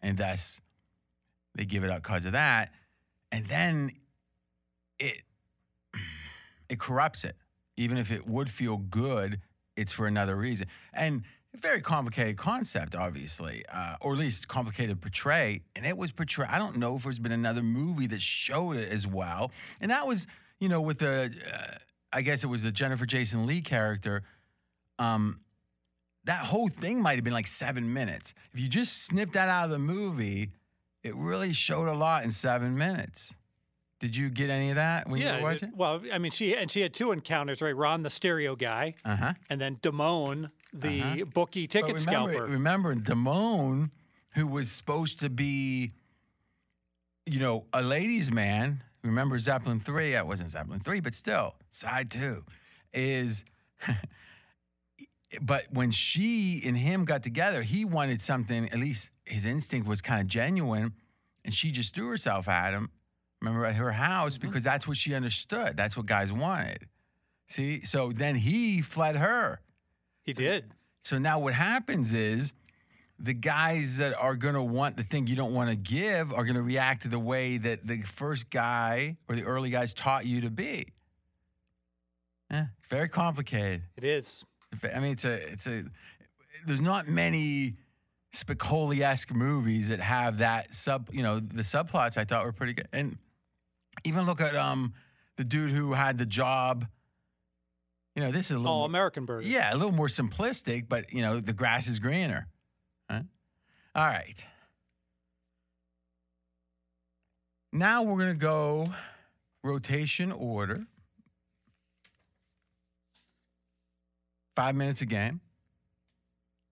And 0.00 0.16
thus 0.16 0.60
they 1.54 1.64
give 1.64 1.84
it 1.84 1.90
up 1.90 2.02
because 2.02 2.24
of 2.24 2.32
that. 2.32 2.72
And 3.32 3.46
then 3.46 3.92
it 4.98 5.22
it 6.68 6.78
corrupts 6.78 7.24
it. 7.24 7.36
Even 7.76 7.96
if 7.98 8.10
it 8.10 8.26
would 8.26 8.50
feel 8.50 8.76
good, 8.76 9.40
it's 9.76 9.92
for 9.92 10.06
another 10.06 10.34
reason. 10.36 10.66
And 10.92 11.22
very 11.54 11.80
complicated 11.80 12.36
concept, 12.36 12.94
obviously, 12.94 13.64
uh, 13.72 13.96
or 14.00 14.12
at 14.12 14.18
least 14.18 14.48
complicated 14.48 15.00
portray. 15.00 15.62
And 15.74 15.86
it 15.86 15.96
was 15.96 16.12
portrayed. 16.12 16.48
I 16.50 16.58
don't 16.58 16.76
know 16.76 16.96
if 16.96 17.04
there's 17.04 17.18
been 17.18 17.32
another 17.32 17.62
movie 17.62 18.06
that 18.08 18.22
showed 18.22 18.76
it 18.76 18.90
as 18.90 19.06
well. 19.06 19.50
And 19.80 19.90
that 19.90 20.06
was, 20.06 20.26
you 20.60 20.68
know, 20.68 20.80
with 20.80 20.98
the, 20.98 21.32
uh, 21.52 21.78
I 22.12 22.22
guess 22.22 22.44
it 22.44 22.48
was 22.48 22.62
the 22.62 22.72
Jennifer 22.72 23.06
Jason 23.06 23.46
Lee 23.46 23.60
character. 23.60 24.22
Um, 24.98 25.40
that 26.28 26.44
whole 26.44 26.68
thing 26.68 27.00
might 27.00 27.14
have 27.14 27.24
been 27.24 27.32
like 27.32 27.46
seven 27.46 27.90
minutes. 27.94 28.34
If 28.52 28.60
you 28.60 28.68
just 28.68 29.02
snipped 29.04 29.32
that 29.32 29.48
out 29.48 29.64
of 29.64 29.70
the 29.70 29.78
movie, 29.78 30.50
it 31.02 31.14
really 31.16 31.54
showed 31.54 31.88
a 31.88 31.94
lot 31.94 32.22
in 32.22 32.32
seven 32.32 32.76
minutes. 32.76 33.32
Did 33.98 34.14
you 34.14 34.28
get 34.28 34.50
any 34.50 34.68
of 34.68 34.76
that 34.76 35.08
when 35.08 35.20
you 35.22 35.26
were 35.26 35.32
Yeah. 35.32 35.42
watching? 35.42 35.72
Well, 35.74 36.02
I 36.12 36.18
mean, 36.18 36.30
she 36.30 36.54
and 36.54 36.70
she 36.70 36.82
had 36.82 36.92
two 36.92 37.12
encounters, 37.12 37.62
right? 37.62 37.74
Ron, 37.74 38.02
the 38.02 38.10
stereo 38.10 38.56
guy, 38.56 38.94
Uh 39.06 39.16
huh. 39.16 39.32
and 39.48 39.58
then 39.58 39.76
Damone, 39.76 40.50
the 40.74 41.22
bookie 41.24 41.66
ticket 41.66 41.96
But 41.96 42.06
remember, 42.06 42.32
scalper. 42.34 42.52
Remember, 42.52 42.94
Damone, 42.94 43.90
who 44.34 44.46
was 44.46 44.70
supposed 44.70 45.20
to 45.20 45.30
be, 45.30 45.92
you 47.24 47.40
know, 47.40 47.64
a 47.72 47.80
ladies' 47.80 48.30
man. 48.30 48.82
Remember 49.02 49.38
Zeppelin 49.38 49.80
three? 49.80 50.14
It 50.14 50.26
wasn't 50.26 50.50
Zeppelin 50.50 50.80
three, 50.80 51.00
but 51.00 51.14
still, 51.14 51.54
side 51.72 52.10
two 52.10 52.44
is. 52.92 53.46
but 55.42 55.66
when 55.70 55.90
she 55.90 56.62
and 56.64 56.76
him 56.76 57.04
got 57.04 57.22
together, 57.22 57.62
he 57.62 57.84
wanted 57.84 58.20
something. 58.20 58.68
At 58.70 58.78
least 58.78 59.10
his 59.24 59.44
instinct 59.44 59.86
was 59.86 60.00
kind 60.00 60.20
of 60.20 60.26
genuine, 60.26 60.94
and 61.44 61.54
she 61.54 61.70
just 61.70 61.94
threw 61.94 62.08
herself 62.08 62.48
at 62.48 62.72
him. 62.72 62.90
Remember 63.40 63.64
at 63.64 63.76
her 63.76 63.92
house 63.92 64.36
mm-hmm. 64.36 64.48
because 64.48 64.64
that's 64.64 64.88
what 64.88 64.96
she 64.96 65.14
understood. 65.14 65.76
That's 65.76 65.96
what 65.96 66.06
guys 66.06 66.32
wanted. 66.32 66.86
See, 67.48 67.84
so 67.84 68.12
then 68.12 68.34
he 68.34 68.82
fled 68.82 69.16
her. 69.16 69.60
he 70.24 70.32
did. 70.32 70.72
So 71.04 71.18
now 71.18 71.38
what 71.38 71.54
happens 71.54 72.12
is 72.12 72.52
the 73.18 73.32
guys 73.32 73.96
that 73.96 74.14
are 74.14 74.34
going 74.34 74.54
to 74.54 74.62
want 74.62 74.96
the 74.96 75.02
thing 75.02 75.26
you 75.26 75.36
don't 75.36 75.54
want 75.54 75.70
to 75.70 75.76
give 75.76 76.32
are 76.32 76.44
going 76.44 76.56
to 76.56 76.62
react 76.62 77.02
to 77.02 77.08
the 77.08 77.18
way 77.18 77.58
that 77.58 77.86
the 77.86 78.02
first 78.02 78.50
guy 78.50 79.16
or 79.28 79.36
the 79.36 79.44
early 79.44 79.70
guys 79.70 79.92
taught 79.92 80.26
you 80.26 80.42
to 80.42 80.50
be. 80.50 80.92
Yeah, 82.50 82.66
very 82.90 83.08
complicated. 83.08 83.82
It 83.96 84.04
is. 84.04 84.44
I 84.94 85.00
mean, 85.00 85.12
it's 85.12 85.24
a, 85.24 85.32
it's 85.32 85.66
a, 85.66 85.84
there's 86.66 86.80
not 86.80 87.08
many 87.08 87.76
Spicoli-esque 88.34 89.32
movies 89.32 89.88
that 89.88 90.00
have 90.00 90.38
that 90.38 90.74
sub, 90.74 91.08
you 91.12 91.22
know, 91.22 91.40
the 91.40 91.62
subplots 91.62 92.16
I 92.16 92.24
thought 92.24 92.44
were 92.44 92.52
pretty 92.52 92.74
good. 92.74 92.88
And 92.92 93.18
even 94.04 94.26
look 94.26 94.40
at 94.40 94.54
um 94.54 94.92
the 95.36 95.44
dude 95.44 95.70
who 95.72 95.92
had 95.92 96.18
the 96.18 96.26
job. 96.26 96.86
You 98.14 98.22
know, 98.24 98.32
this 98.32 98.46
is 98.46 98.52
a 98.56 98.58
little 98.58 98.78
more- 98.78 98.86
American 98.86 99.24
burger. 99.24 99.46
yeah, 99.46 99.72
a 99.72 99.76
little 99.76 99.92
more 99.92 100.08
simplistic, 100.08 100.88
but 100.88 101.12
you 101.12 101.22
know, 101.22 101.40
the 101.40 101.52
grass 101.52 101.88
is 101.88 101.98
greener. 102.00 102.48
Huh? 103.10 103.22
All 103.94 104.06
right. 104.06 104.44
Now 107.72 108.02
we're 108.02 108.16
going 108.18 108.28
to 108.30 108.34
go 108.34 108.86
rotation 109.62 110.32
order. 110.32 110.86
Five 114.58 114.74
minutes 114.74 115.00
a 115.02 115.06
game. 115.06 115.40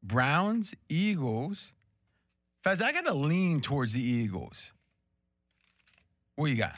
Browns, 0.03 0.75
Eagles. 0.89 1.73
Fez, 2.65 2.83
I 2.83 2.91
got 2.91 3.03
to 3.03 3.15
lean 3.15 3.61
towards 3.61 3.93
the 3.93 4.03
Eagles. 4.03 4.73
What 6.35 6.47
you 6.47 6.57
got? 6.57 6.75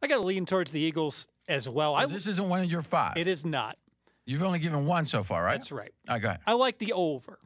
I 0.00 0.06
got 0.06 0.18
to 0.18 0.22
lean 0.22 0.46
towards 0.46 0.70
the 0.70 0.78
Eagles 0.78 1.26
as 1.48 1.68
well. 1.68 1.94
So 1.94 1.96
I, 1.96 2.06
this 2.06 2.28
isn't 2.28 2.48
one 2.48 2.60
of 2.60 2.70
your 2.70 2.82
five. 2.82 3.16
it 3.16 3.26
is 3.26 3.44
not. 3.44 3.76
You've 4.24 4.44
only 4.44 4.60
given 4.60 4.86
one 4.86 5.06
so 5.06 5.24
far, 5.24 5.42
right? 5.42 5.54
That's 5.54 5.72
right. 5.72 5.92
I 6.06 6.20
got. 6.20 6.40
I 6.46 6.52
like 6.52 6.78
the 6.78 6.92
over. 6.92 7.40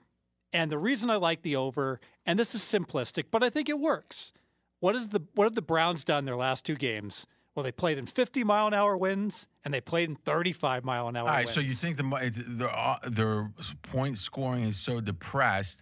And 0.52 0.70
the 0.70 0.76
reason 0.76 1.08
I 1.08 1.16
like 1.16 1.40
the 1.40 1.56
over, 1.56 1.98
and 2.26 2.38
this 2.38 2.54
is 2.54 2.60
simplistic, 2.60 3.24
but 3.30 3.42
I 3.42 3.48
think 3.48 3.70
it 3.70 3.80
works. 3.80 4.34
What 4.80 4.94
is 4.94 5.08
the 5.08 5.22
what 5.34 5.44
have 5.44 5.54
the 5.54 5.62
Browns 5.62 6.04
done 6.04 6.26
their 6.26 6.36
last 6.36 6.66
two 6.66 6.76
games? 6.76 7.26
Well, 7.56 7.62
they 7.64 7.72
played 7.72 7.96
in 7.96 8.04
50 8.04 8.44
mile 8.44 8.66
an 8.66 8.74
hour 8.74 8.98
winds 8.98 9.48
and 9.64 9.72
they 9.72 9.80
played 9.80 10.10
in 10.10 10.14
35 10.14 10.84
mile 10.84 11.08
an 11.08 11.16
hour 11.16 11.22
All 11.22 11.28
right, 11.28 11.46
winds. 11.46 11.54
so 11.54 11.60
you 11.60 11.70
think 11.70 11.96
the 11.96 12.44
their 12.46 12.70
uh, 12.70 12.98
their 13.08 13.50
point 13.82 14.18
scoring 14.18 14.64
is 14.64 14.76
so 14.76 15.00
depressed 15.00 15.80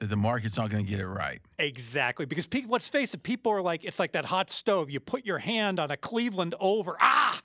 that 0.00 0.08
the 0.08 0.16
market's 0.16 0.56
not 0.56 0.68
going 0.68 0.84
to 0.84 0.90
get 0.90 0.98
it 0.98 1.06
right? 1.06 1.40
Exactly. 1.60 2.26
Because 2.26 2.48
people, 2.48 2.72
let's 2.72 2.88
face 2.88 3.14
it, 3.14 3.22
people 3.22 3.52
are 3.52 3.62
like, 3.62 3.84
it's 3.84 4.00
like 4.00 4.12
that 4.12 4.24
hot 4.24 4.50
stove. 4.50 4.90
You 4.90 4.98
put 4.98 5.24
your 5.24 5.38
hand 5.38 5.78
on 5.78 5.92
a 5.92 5.96
Cleveland 5.96 6.56
over, 6.58 6.96
ah, 7.00 7.40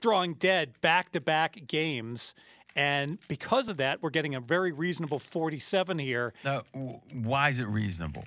drawing 0.00 0.34
dead 0.34 0.80
back 0.80 1.12
to 1.12 1.20
back 1.20 1.68
games. 1.68 2.34
And 2.74 3.20
because 3.28 3.68
of 3.68 3.76
that, 3.76 4.02
we're 4.02 4.10
getting 4.10 4.34
a 4.34 4.40
very 4.40 4.72
reasonable 4.72 5.20
47 5.20 6.00
here. 6.00 6.34
Now, 6.44 6.64
why 7.12 7.50
is 7.50 7.60
it 7.60 7.68
reasonable? 7.68 8.24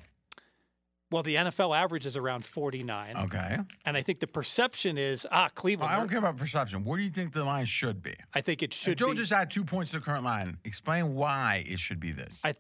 Well, 1.10 1.24
the 1.24 1.36
NFL 1.36 1.78
average 1.78 2.06
is 2.06 2.18
around 2.18 2.44
49. 2.46 3.16
Okay, 3.16 3.58
And 3.86 3.96
I 3.96 4.02
think 4.02 4.20
the 4.20 4.28
perception 4.28 4.98
is, 4.98 5.26
ah, 5.32 5.48
Cleveland. 5.56 5.92
I 5.94 5.96
don't 5.96 6.10
care 6.10 6.20
about 6.20 6.36
perception. 6.38 6.84
What 6.84 6.98
do 6.98 7.04
you 7.04 7.10
think 7.10 7.34
the 7.34 7.46
line 7.46 7.66
should 7.66 8.04
be? 8.04 8.14
I 8.34 8.42
think 8.42 8.62
it 8.62 8.74
Should 8.74 8.98
Joe 8.98 9.12
be. 9.12 9.18
just 9.18 9.32
add 9.32 9.50
two 9.50 9.64
points 9.64 9.92
to 9.92 10.00
the 10.00 10.04
current 10.06 10.26
line. 10.26 10.58
Explain 10.66 11.16
why 11.16 11.64
it 11.68 11.80
should 11.80 12.00
be 12.02 12.12
this. 12.12 12.42
I, 12.44 12.52
th- 12.52 12.60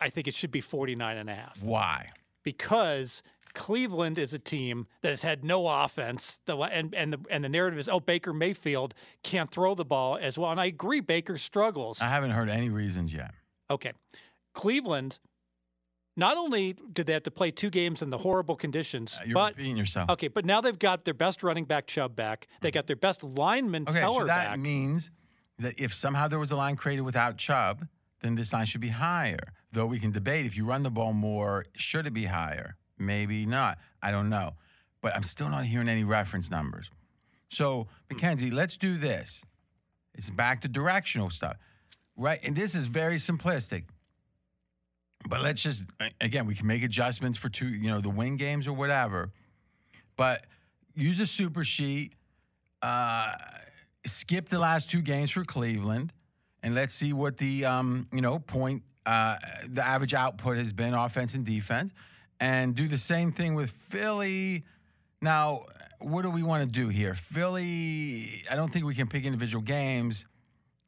I 0.00 0.10
think 0.10 0.28
it 0.28 0.34
should 0.34 0.52
be 0.52 0.60
49 0.60 1.16
and 1.16 1.28
a 1.28 1.34
half 1.34 1.60
why? 1.62 2.10
because 2.44 3.22
Cleveland 3.54 4.16
is 4.18 4.32
a 4.32 4.38
team 4.38 4.86
that 5.02 5.08
has 5.08 5.22
had 5.22 5.42
no 5.44 5.66
offense. 5.66 6.40
The, 6.46 6.56
and, 6.56 6.94
and, 6.94 7.12
the, 7.12 7.18
and 7.30 7.42
the 7.42 7.48
narrative 7.48 7.80
is, 7.80 7.88
oh, 7.88 7.98
Baker 7.98 8.32
Mayfield 8.32 8.94
can't 9.24 9.50
throw 9.50 9.74
the 9.74 9.84
ball 9.84 10.16
as 10.20 10.38
well. 10.38 10.52
And 10.52 10.60
I 10.60 10.66
agree, 10.66 11.00
Baker 11.00 11.36
struggles. 11.36 12.00
I 12.00 12.08
haven't 12.08 12.30
heard 12.30 12.48
any 12.48 12.68
reasons 12.68 13.12
yet. 13.12 13.32
Okay. 13.70 13.92
Cleveland, 14.54 15.18
not 16.18 16.36
only 16.36 16.74
did 16.92 17.06
they 17.06 17.12
have 17.14 17.22
to 17.22 17.30
play 17.30 17.50
two 17.50 17.70
games 17.70 18.02
in 18.02 18.10
the 18.10 18.18
horrible 18.18 18.56
conditions, 18.56 19.18
Uh, 19.20 19.24
You're 19.26 19.34
but 19.34 19.58
yourself. 19.58 20.10
okay, 20.10 20.28
but 20.28 20.44
now 20.44 20.60
they've 20.60 20.78
got 20.78 21.04
their 21.04 21.14
best 21.14 21.42
running 21.42 21.64
back 21.64 21.86
Chubb 21.86 22.16
back. 22.16 22.46
They 22.60 22.70
got 22.70 22.86
their 22.88 22.96
best 22.96 23.22
lineman 23.22 23.84
Okay, 23.88 24.00
Teller 24.00 24.22
so 24.22 24.26
that 24.26 24.50
back. 24.50 24.58
means 24.58 25.10
that 25.60 25.78
if 25.78 25.94
somehow 25.94 26.28
there 26.28 26.38
was 26.40 26.50
a 26.50 26.56
line 26.56 26.76
created 26.76 27.02
without 27.02 27.36
Chubb, 27.38 27.86
then 28.20 28.34
this 28.34 28.52
line 28.52 28.66
should 28.66 28.80
be 28.80 28.88
higher. 28.88 29.38
Though 29.72 29.86
we 29.86 30.00
can 30.00 30.10
debate 30.10 30.44
if 30.44 30.56
you 30.56 30.64
run 30.64 30.82
the 30.82 30.90
ball 30.90 31.12
more, 31.12 31.64
should 31.76 32.06
it 32.06 32.12
be 32.14 32.24
higher? 32.26 32.76
Maybe 32.98 33.46
not. 33.46 33.78
I 34.02 34.10
don't 34.10 34.28
know. 34.28 34.54
But 35.00 35.14
I'm 35.14 35.22
still 35.22 35.48
not 35.48 35.64
hearing 35.66 35.88
any 35.88 36.02
reference 36.02 36.50
numbers. 36.50 36.90
So, 37.48 37.86
Mackenzie, 38.10 38.50
let's 38.50 38.76
do 38.76 38.98
this. 38.98 39.42
It's 40.14 40.30
back 40.30 40.62
to 40.62 40.68
directional 40.68 41.30
stuff, 41.30 41.56
right? 42.16 42.40
And 42.42 42.56
this 42.56 42.74
is 42.74 42.86
very 42.86 43.16
simplistic. 43.18 43.84
But 45.26 45.42
let's 45.42 45.62
just 45.62 45.84
again, 46.20 46.46
we 46.46 46.54
can 46.54 46.66
make 46.66 46.82
adjustments 46.82 47.38
for 47.38 47.48
two, 47.48 47.68
you 47.68 47.88
know, 47.88 48.00
the 48.00 48.10
win 48.10 48.36
games 48.36 48.66
or 48.66 48.72
whatever. 48.72 49.30
But 50.16 50.44
use 50.94 51.20
a 51.20 51.26
super 51.26 51.64
sheet. 51.64 52.12
Uh, 52.82 53.32
skip 54.06 54.48
the 54.48 54.58
last 54.58 54.90
two 54.90 55.02
games 55.02 55.30
for 55.30 55.44
Cleveland, 55.44 56.12
and 56.62 56.74
let's 56.74 56.94
see 56.94 57.12
what 57.12 57.38
the 57.38 57.64
um, 57.64 58.08
you 58.12 58.20
know 58.20 58.38
point 58.38 58.82
uh, 59.06 59.36
the 59.66 59.84
average 59.84 60.14
output 60.14 60.58
has 60.58 60.72
been, 60.72 60.94
offense 60.94 61.34
and 61.34 61.44
defense, 61.44 61.92
and 62.40 62.74
do 62.74 62.88
the 62.88 62.98
same 62.98 63.32
thing 63.32 63.54
with 63.54 63.70
Philly. 63.88 64.64
Now, 65.20 65.64
what 65.98 66.22
do 66.22 66.30
we 66.30 66.42
want 66.42 66.62
to 66.62 66.72
do 66.72 66.88
here? 66.88 67.14
Philly, 67.14 68.44
I 68.50 68.54
don't 68.54 68.72
think 68.72 68.84
we 68.84 68.94
can 68.94 69.08
pick 69.08 69.24
individual 69.24 69.62
games. 69.62 70.26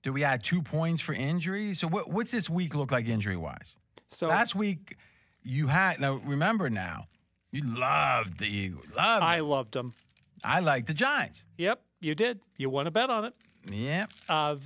Do 0.03 0.12
we 0.12 0.24
add 0.24 0.45
two 0.45 0.62
points 0.62 1.03
for 1.03 1.12
injury? 1.12 1.74
So 1.74 1.89
what, 1.89 2.11
what's 2.11 2.31
this 2.31 2.49
week 2.49 2.74
look 2.74 2.93
like 2.93 3.07
injury 3.07 3.37
wise? 3.37 3.74
So 4.11 4.29
Last 4.29 4.55
week 4.55 4.97
you 5.43 5.67
had 5.69 6.01
now 6.01 6.21
remember 6.25 6.69
now 6.69 7.07
you 7.51 7.63
loved 7.65 8.39
the 8.39 8.47
Eagles. 8.47 8.85
Loved 8.97 9.25
I 9.25 9.37
I 9.37 9.41
loved 9.41 9.73
them. 9.73 9.93
I 10.45 10.61
liked 10.61 10.87
the 10.87 10.95
Giants. 10.95 11.45
Yep, 11.59 11.83
you 12.01 12.15
did. 12.15 12.41
You 12.57 12.71
won 12.71 12.87
a 12.87 12.91
bet 12.91 13.11
on 13.11 13.25
it. 13.27 13.35
Yep. 13.71 14.11
Uh, 14.29 14.57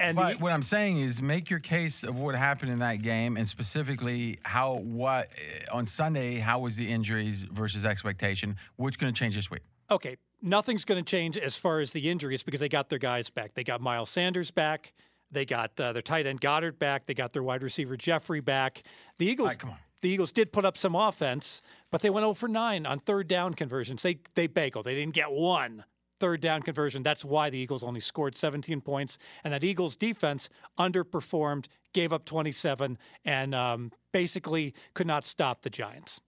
and 0.00 0.16
But 0.16 0.38
the, 0.38 0.44
what 0.44 0.52
I'm 0.52 0.62
saying 0.62 0.98
is 1.00 1.22
make 1.22 1.50
your 1.50 1.60
case 1.60 2.02
of 2.02 2.16
what 2.16 2.34
happened 2.34 2.72
in 2.72 2.80
that 2.80 3.02
game 3.02 3.36
and 3.36 3.48
specifically 3.48 4.38
how 4.42 4.74
what 4.74 5.28
eh, 5.36 5.64
on 5.72 5.86
Sunday 5.86 6.38
how 6.38 6.58
was 6.60 6.76
the 6.76 6.90
injuries 6.90 7.42
versus 7.42 7.84
expectation? 7.84 8.56
What's 8.76 8.96
going 8.96 9.12
to 9.12 9.18
change 9.18 9.34
this 9.36 9.50
week? 9.50 9.62
okay, 9.90 10.16
nothing's 10.42 10.84
going 10.84 11.02
to 11.02 11.08
change 11.08 11.36
as 11.36 11.56
far 11.56 11.80
as 11.80 11.92
the 11.92 12.10
injuries 12.10 12.42
because 12.42 12.60
they 12.60 12.68
got 12.68 12.88
their 12.88 12.98
guys 12.98 13.30
back. 13.30 13.54
They 13.54 13.64
got 13.64 13.80
Miles 13.80 14.10
Sanders 14.10 14.50
back. 14.50 14.92
They 15.34 15.44
got 15.44 15.78
uh, 15.78 15.92
their 15.92 16.02
tight 16.02 16.26
end 16.26 16.40
Goedert 16.40 16.78
back. 16.78 17.04
They 17.06 17.14
got 17.14 17.32
their 17.32 17.42
wide 17.42 17.62
receiver 17.62 17.96
Jeffery 17.96 18.40
back. 18.40 18.82
The 19.18 19.26
Eagles, 19.26 19.58
right, 19.62 19.74
the 20.00 20.08
Eagles 20.08 20.32
did 20.32 20.52
put 20.52 20.64
up 20.64 20.78
some 20.78 20.94
offense, 20.94 21.60
but 21.90 22.00
they 22.00 22.10
went 22.10 22.24
0 22.24 22.34
for 22.34 22.48
9 22.48 22.86
on 22.86 22.98
third 23.00 23.28
down 23.28 23.54
conversions. 23.54 24.02
They 24.02 24.18
they 24.34 24.48
bageled. 24.48 24.84
They 24.84 24.94
didn't 24.94 25.14
get 25.14 25.30
one 25.30 25.84
third 26.20 26.40
down 26.40 26.62
conversion. 26.62 27.02
That's 27.02 27.24
why 27.24 27.50
the 27.50 27.58
Eagles 27.58 27.82
only 27.82 28.00
scored 28.00 28.34
17 28.34 28.80
points. 28.80 29.18
And 29.42 29.52
that 29.52 29.64
Eagles 29.64 29.96
defense 29.96 30.48
underperformed, 30.78 31.66
gave 31.92 32.12
up 32.12 32.24
27, 32.24 32.96
and 33.24 33.54
um, 33.54 33.90
basically 34.12 34.74
could 34.94 35.06
not 35.06 35.24
stop 35.24 35.62
the 35.62 35.70
Giants. 35.70 36.20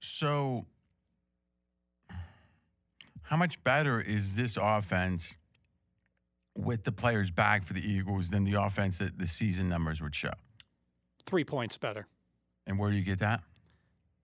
So, 0.00 0.66
how 3.26 3.36
much 3.36 3.62
better 3.64 4.00
is 4.00 4.34
this 4.34 4.56
offense 4.60 5.26
with 6.56 6.84
the 6.84 6.92
players 6.92 7.30
back 7.30 7.64
for 7.64 7.72
the 7.72 7.80
Eagles 7.80 8.30
than 8.30 8.44
the 8.44 8.54
offense 8.54 8.98
that 8.98 9.18
the 9.18 9.26
season 9.26 9.68
numbers 9.68 10.00
would 10.00 10.14
show? 10.14 10.32
Three 11.24 11.44
points 11.44 11.76
better. 11.76 12.06
And 12.66 12.78
where 12.78 12.90
do 12.90 12.96
you 12.96 13.02
get 13.02 13.18
that? 13.18 13.42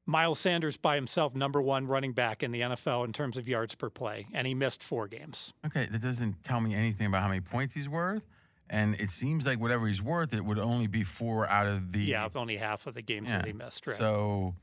Miles 0.06 0.38
Sanders 0.40 0.76
by 0.76 0.96
himself, 0.96 1.34
number 1.34 1.60
one 1.60 1.86
running 1.86 2.12
back 2.12 2.42
in 2.42 2.50
the 2.50 2.60
NFL 2.60 3.04
in 3.04 3.12
terms 3.12 3.36
of 3.36 3.48
yards 3.48 3.74
per 3.74 3.88
play, 3.88 4.26
and 4.32 4.46
he 4.46 4.54
missed 4.54 4.82
four 4.82 5.06
games. 5.06 5.52
Okay, 5.64 5.86
that 5.86 6.02
doesn't 6.02 6.42
tell 6.42 6.60
me 6.60 6.74
anything 6.74 7.06
about 7.06 7.22
how 7.22 7.28
many 7.28 7.40
points 7.40 7.74
he's 7.74 7.88
worth. 7.88 8.22
And 8.68 8.96
it 9.00 9.10
seems 9.10 9.44
like 9.44 9.60
whatever 9.60 9.86
he's 9.86 10.02
worth, 10.02 10.32
it 10.32 10.44
would 10.44 10.58
only 10.58 10.86
be 10.86 11.04
four 11.04 11.48
out 11.48 11.66
of 11.66 11.92
the. 11.92 12.00
Yeah, 12.00 12.28
only 12.34 12.56
half 12.56 12.86
of 12.86 12.94
the 12.94 13.02
games 13.02 13.30
that 13.30 13.46
he 13.46 13.52
missed. 13.52 13.86
Right. 13.86 13.98
So 13.98 14.54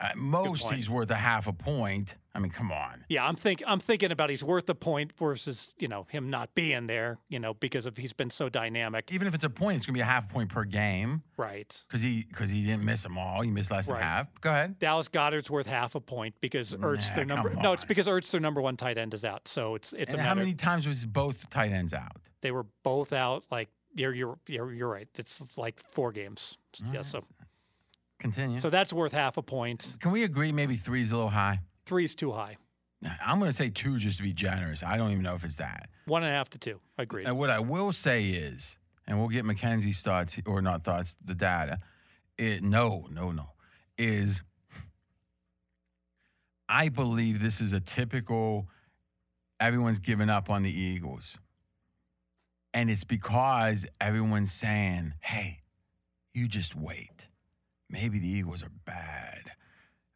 Uh, 0.00 0.04
at 0.04 0.16
most, 0.16 0.70
he's 0.72 0.88
worth 0.90 1.10
a 1.10 1.14
half 1.16 1.46
a 1.46 1.52
point. 1.52 2.14
I 2.36 2.40
mean, 2.40 2.50
come 2.50 2.72
on. 2.72 3.04
Yeah, 3.08 3.24
I'm 3.24 3.36
think 3.36 3.62
I'm 3.64 3.78
thinking 3.78 4.10
about 4.10 4.28
he's 4.28 4.42
worth 4.42 4.68
a 4.68 4.74
point 4.74 5.12
versus 5.16 5.74
you 5.78 5.86
know 5.86 6.06
him 6.10 6.30
not 6.30 6.54
being 6.54 6.88
there. 6.88 7.18
You 7.28 7.38
know 7.38 7.54
because 7.54 7.86
of 7.86 7.96
he's 7.96 8.12
been 8.12 8.30
so 8.30 8.48
dynamic. 8.48 9.12
Even 9.12 9.28
if 9.28 9.34
it's 9.34 9.44
a 9.44 9.50
point, 9.50 9.76
it's 9.76 9.86
gonna 9.86 9.94
be 9.94 10.00
a 10.00 10.04
half 10.04 10.28
point 10.28 10.50
per 10.50 10.64
game 10.64 11.22
Right. 11.36 11.80
because 11.88 12.02
he 12.02 12.24
because 12.28 12.50
he 12.50 12.62
didn't 12.64 12.84
miss 12.84 13.02
them 13.04 13.16
all. 13.18 13.42
He 13.42 13.50
missed 13.50 13.70
less 13.70 13.86
than 13.86 13.96
half. 13.96 14.26
Go 14.40 14.50
ahead. 14.50 14.78
Dallas 14.80 15.08
Goedert's 15.08 15.48
worth 15.50 15.66
half 15.66 15.94
a 15.94 16.00
point 16.00 16.34
because 16.40 16.74
Ertz 16.74 17.10
Nah, 17.10 17.16
their 17.16 17.24
number. 17.24 17.50
No, 17.54 17.72
it's 17.72 17.84
because 17.84 18.08
Ertz 18.08 18.30
their 18.32 18.40
number 18.40 18.60
one 18.60 18.76
tight 18.76 18.98
end 18.98 19.14
is 19.14 19.24
out. 19.24 19.46
So 19.46 19.76
it's 19.76 19.92
it's 19.92 20.12
and 20.12 20.20
a 20.20 20.24
how 20.24 20.34
many 20.34 20.54
times 20.54 20.88
was 20.88 21.04
both 21.06 21.48
tight 21.50 21.70
ends 21.70 21.94
out? 21.94 22.16
They 22.40 22.50
were 22.50 22.66
both 22.82 23.12
out. 23.12 23.44
Like 23.50 23.68
you're 23.94 24.12
you're 24.12 24.38
you're, 24.48 24.72
you're 24.72 24.90
right. 24.90 25.06
It's 25.16 25.56
like 25.56 25.78
four 25.78 26.10
games. 26.10 26.58
Yeah. 26.92 27.02
So 27.02 27.20
Continue. 28.24 28.56
so 28.56 28.70
that's 28.70 28.90
worth 28.90 29.12
half 29.12 29.36
a 29.36 29.42
point. 29.42 29.98
Can 30.00 30.10
we 30.10 30.24
agree 30.24 30.50
maybe 30.50 30.76
three 30.76 31.02
is 31.02 31.12
a 31.12 31.14
little 31.14 31.28
high? 31.28 31.60
Three's 31.84 32.14
too 32.14 32.32
high. 32.32 32.56
I'm 33.22 33.38
gonna 33.38 33.52
say 33.52 33.68
two 33.68 33.98
just 33.98 34.16
to 34.16 34.22
be 34.22 34.32
generous. 34.32 34.82
I 34.82 34.96
don't 34.96 35.10
even 35.10 35.22
know 35.22 35.34
if 35.34 35.44
it's 35.44 35.56
that. 35.56 35.90
One 36.06 36.22
and 36.22 36.32
a 36.32 36.34
half 36.34 36.48
to 36.50 36.58
two. 36.58 36.80
Agreed. 36.96 37.26
And 37.26 37.38
what 37.38 37.50
I 37.50 37.58
will 37.58 37.92
say 37.92 38.30
is, 38.30 38.78
and 39.06 39.18
we'll 39.18 39.28
get 39.28 39.44
Mackenzie's 39.44 40.00
thoughts 40.00 40.38
or 40.46 40.62
not 40.62 40.82
thoughts, 40.82 41.14
the 41.22 41.34
data. 41.34 41.80
It 42.38 42.62
no, 42.62 43.06
no, 43.12 43.30
no, 43.30 43.50
is 43.98 44.40
I 46.66 46.88
believe 46.88 47.42
this 47.42 47.60
is 47.60 47.74
a 47.74 47.80
typical 47.80 48.68
everyone's 49.60 49.98
given 49.98 50.30
up 50.30 50.48
on 50.48 50.62
the 50.62 50.72
Eagles. 50.72 51.36
And 52.72 52.90
it's 52.90 53.04
because 53.04 53.84
everyone's 54.00 54.50
saying, 54.50 55.12
hey, 55.20 55.60
you 56.32 56.48
just 56.48 56.74
wait. 56.74 57.28
Maybe 57.94 58.18
the 58.18 58.28
Eagles 58.28 58.60
are 58.64 58.72
bad. 58.84 59.52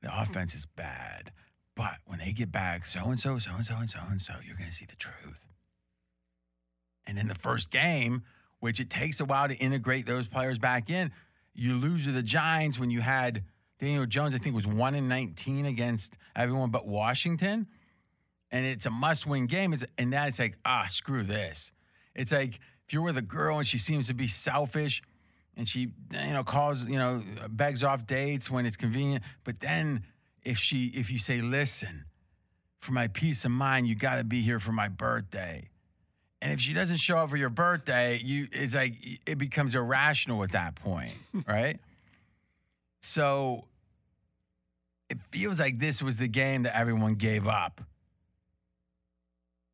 The 0.03 0.21
offense 0.21 0.53
is 0.53 0.67
bad. 0.67 1.31
But 1.77 1.99
when 2.07 2.19
they 2.19 2.33
get 2.33 2.51
back, 2.51 2.85
so 2.85 3.05
and 3.05 3.21
so, 3.21 3.39
so 3.39 3.53
and 3.55 3.65
so, 3.65 3.77
and 3.77 3.89
so 3.89 4.01
and 4.11 4.21
so, 4.21 4.33
you're 4.45 4.57
going 4.57 4.69
to 4.69 4.75
see 4.75 4.85
the 4.85 4.97
truth. 4.97 5.47
And 7.07 7.17
then 7.17 7.29
the 7.29 7.37
first 7.37 7.71
game, 7.71 8.25
which 8.59 8.81
it 8.81 8.91
takes 8.91 9.21
a 9.21 9.25
while 9.25 9.47
to 9.47 9.55
integrate 9.55 10.07
those 10.07 10.27
players 10.27 10.59
back 10.59 10.91
in, 10.91 11.13
you 11.55 11.77
lose 11.77 12.05
to 12.07 12.11
the 12.11 12.23
Giants 12.23 12.81
when 12.81 12.91
you 12.91 13.01
had 13.01 13.45
Daniel 13.79 14.07
Jones, 14.07 14.35
I 14.35 14.39
think 14.39 14.57
was 14.57 14.67
1 14.67 14.97
in 14.97 15.07
19 15.07 15.65
against 15.65 16.15
everyone 16.35 16.71
but 16.73 16.85
Washington. 16.85 17.69
And 18.51 18.67
it's 18.67 18.87
a 18.87 18.91
must 18.91 19.25
win 19.25 19.47
game. 19.47 19.73
It's, 19.73 19.85
and 19.97 20.11
now 20.11 20.27
it's 20.27 20.41
like, 20.41 20.59
ah, 20.65 20.87
screw 20.89 21.23
this. 21.23 21.71
It's 22.17 22.33
like 22.33 22.59
if 22.87 22.93
you're 22.93 23.03
with 23.03 23.19
a 23.19 23.23
girl 23.23 23.59
and 23.59 23.67
she 23.67 23.79
seems 23.79 24.09
to 24.09 24.15
be 24.15 24.27
selfish 24.27 25.01
and 25.59 25.69
she, 25.69 25.91
you 26.13 26.33
know, 26.33 26.45
calls, 26.45 26.85
you 26.85 26.97
know, 26.97 27.21
begs 27.51 27.83
off 27.83 28.07
dates 28.07 28.49
when 28.49 28.65
it's 28.65 28.77
convenient. 28.77 29.25
But 29.43 29.59
then 29.59 30.05
if 30.45 30.57
she, 30.57 30.87
if 30.95 31.11
you 31.11 31.19
say, 31.19 31.41
listen, 31.41 32.05
for 32.79 32.93
my 32.93 33.09
peace 33.09 33.45
of 33.45 33.51
mind, 33.51 33.89
you 33.89 33.97
got 33.97 34.15
to 34.15 34.25
be 34.25 34.41
here 34.41 34.61
for 34.61 34.71
my 34.71 34.87
birthday. 34.87 35.69
And 36.41 36.53
if 36.53 36.61
she 36.61 36.73
doesn't 36.73 36.99
show 36.99 37.19
up 37.19 37.31
for 37.31 37.37
your 37.37 37.51
birthday, 37.51 38.21
you 38.23 38.47
it's 38.53 38.73
like 38.73 38.95
it 39.27 39.37
becomes 39.37 39.75
irrational 39.75 40.45
at 40.45 40.53
that 40.53 40.77
point, 40.77 41.17
right? 41.49 41.81
So 43.03 43.65
it 45.11 45.19
feels 45.33 45.59
like 45.59 45.81
this 45.81 46.01
was 46.01 46.19
the 46.19 46.29
game 46.29 46.63
that 46.63 46.77
everyone 46.77 47.17
gave 47.17 47.49
up 47.49 47.81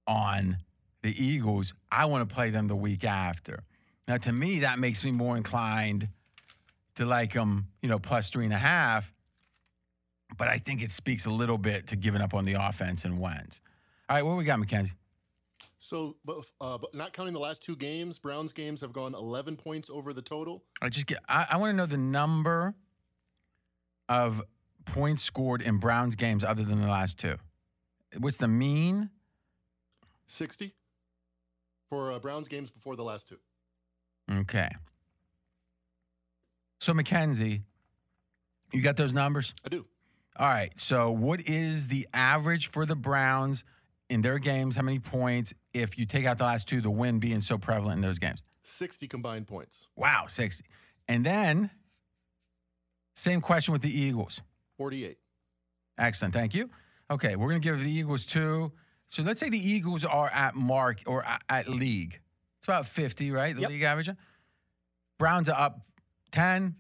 on 0.06 0.56
the 1.02 1.10
Eagles. 1.22 1.74
I 1.92 2.06
want 2.06 2.26
to 2.26 2.34
play 2.34 2.48
them 2.48 2.68
the 2.68 2.76
week 2.76 3.04
after. 3.04 3.64
Now, 4.06 4.18
to 4.18 4.32
me, 4.32 4.60
that 4.60 4.78
makes 4.78 5.02
me 5.02 5.12
more 5.12 5.36
inclined 5.36 6.08
to 6.96 7.04
like 7.04 7.32
them, 7.32 7.68
you 7.82 7.88
know, 7.88 7.98
plus 7.98 8.30
three 8.30 8.44
and 8.44 8.52
a 8.52 8.58
half. 8.58 9.10
But 10.36 10.48
I 10.48 10.58
think 10.58 10.82
it 10.82 10.90
speaks 10.90 11.26
a 11.26 11.30
little 11.30 11.58
bit 11.58 11.86
to 11.88 11.96
giving 11.96 12.20
up 12.20 12.34
on 12.34 12.44
the 12.44 12.54
offense 12.54 13.04
and 13.04 13.20
wins. 13.20 13.60
All 14.08 14.16
right, 14.16 14.22
what 14.22 14.36
we 14.36 14.44
got, 14.44 14.58
Mackenzie? 14.58 14.92
So, 15.78 16.16
but, 16.24 16.38
uh, 16.60 16.78
but 16.78 16.94
not 16.94 17.12
counting 17.12 17.34
the 17.34 17.40
last 17.40 17.62
two 17.62 17.76
games, 17.76 18.18
Browns 18.18 18.52
games 18.52 18.80
have 18.80 18.92
gone 18.92 19.14
11 19.14 19.56
points 19.56 19.90
over 19.90 20.12
the 20.12 20.22
total. 20.22 20.64
I 20.80 20.88
just 20.88 21.06
get. 21.06 21.18
I, 21.28 21.46
I 21.50 21.56
want 21.56 21.70
to 21.70 21.76
know 21.76 21.86
the 21.86 21.98
number 21.98 22.74
of 24.08 24.42
points 24.86 25.22
scored 25.22 25.62
in 25.62 25.78
Browns 25.78 26.14
games 26.14 26.44
other 26.44 26.64
than 26.64 26.80
the 26.80 26.88
last 26.88 27.18
two. 27.18 27.36
What's 28.18 28.36
the 28.36 28.48
mean? 28.48 29.10
60 30.26 30.72
for 31.88 32.12
uh, 32.12 32.18
Browns 32.18 32.48
games 32.48 32.70
before 32.70 32.96
the 32.96 33.04
last 33.04 33.28
two. 33.28 33.38
Okay. 34.30 34.70
So 36.80 36.94
Mackenzie, 36.94 37.62
you 38.72 38.82
got 38.82 38.96
those 38.96 39.12
numbers? 39.12 39.54
I 39.64 39.68
do. 39.68 39.86
All 40.36 40.48
right. 40.48 40.72
So 40.76 41.10
what 41.10 41.48
is 41.48 41.86
the 41.86 42.08
average 42.12 42.70
for 42.70 42.84
the 42.86 42.96
Browns 42.96 43.64
in 44.10 44.22
their 44.22 44.38
games? 44.38 44.76
How 44.76 44.82
many 44.82 44.98
points 44.98 45.54
if 45.72 45.98
you 45.98 46.06
take 46.06 46.26
out 46.26 46.38
the 46.38 46.44
last 46.44 46.68
two? 46.68 46.80
The 46.80 46.90
win 46.90 47.20
being 47.20 47.40
so 47.40 47.56
prevalent 47.56 47.96
in 47.98 48.02
those 48.02 48.18
games. 48.18 48.40
60 48.62 49.06
combined 49.08 49.46
points. 49.46 49.86
Wow, 49.94 50.24
sixty. 50.26 50.64
And 51.06 51.24
then 51.24 51.70
same 53.14 53.40
question 53.40 53.72
with 53.72 53.82
the 53.82 54.00
Eagles. 54.00 54.40
48. 54.78 55.18
Excellent. 55.98 56.34
Thank 56.34 56.54
you. 56.54 56.70
Okay, 57.10 57.36
we're 57.36 57.48
going 57.48 57.60
to 57.60 57.64
give 57.64 57.78
the 57.78 57.90
Eagles 57.90 58.24
two. 58.24 58.72
So 59.08 59.22
let's 59.22 59.38
say 59.38 59.48
the 59.50 59.58
Eagles 59.58 60.04
are 60.04 60.28
at 60.30 60.54
mark 60.54 61.02
or 61.06 61.24
at 61.48 61.68
league. 61.68 62.20
It's 62.64 62.68
about 62.70 62.86
50, 62.86 63.30
right? 63.30 63.54
The 63.54 63.60
Yep. 63.60 63.70
league 63.70 63.82
average. 63.82 64.08
Browns 65.18 65.50
are 65.50 65.60
up 65.60 65.86
10. 66.32 66.76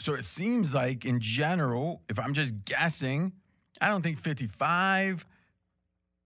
So 0.00 0.14
it 0.14 0.24
seems 0.24 0.72
like 0.72 1.04
in 1.04 1.20
general, 1.20 2.02
if 2.08 2.18
I'm 2.18 2.32
just 2.32 2.64
guessing, 2.64 3.34
I 3.82 3.88
don't 3.90 4.00
think 4.00 4.18
55, 4.18 5.26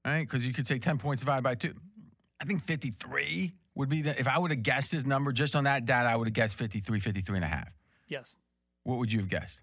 right? 0.05 0.21
Because 0.21 0.47
you 0.47 0.53
could 0.53 0.69
say 0.69 0.79
10 0.79 0.99
points 0.99 1.21
divided 1.21 1.43
by 1.43 1.57
two. 1.57 1.75
I 2.41 2.45
think 2.45 2.63
53 2.63 3.55
would 3.75 3.89
be 3.89 4.03
the, 4.03 4.17
if 4.21 4.29
I 4.29 4.39
would 4.39 4.53
have 4.53 4.63
guessed 4.63 4.93
his 4.93 5.05
number 5.05 5.33
just 5.33 5.57
on 5.57 5.65
that 5.65 5.85
data, 5.85 6.09
I 6.09 6.15
would 6.15 6.29
have 6.29 6.33
guessed 6.35 6.55
53, 6.55 7.01
53 7.01 7.35
and 7.39 7.45
a 7.45 7.49
half. 7.49 7.73
yes. 8.07 8.39
What 8.85 8.99
would 8.99 9.11
you 9.11 9.19
have 9.19 9.29
guessed? 9.29 9.61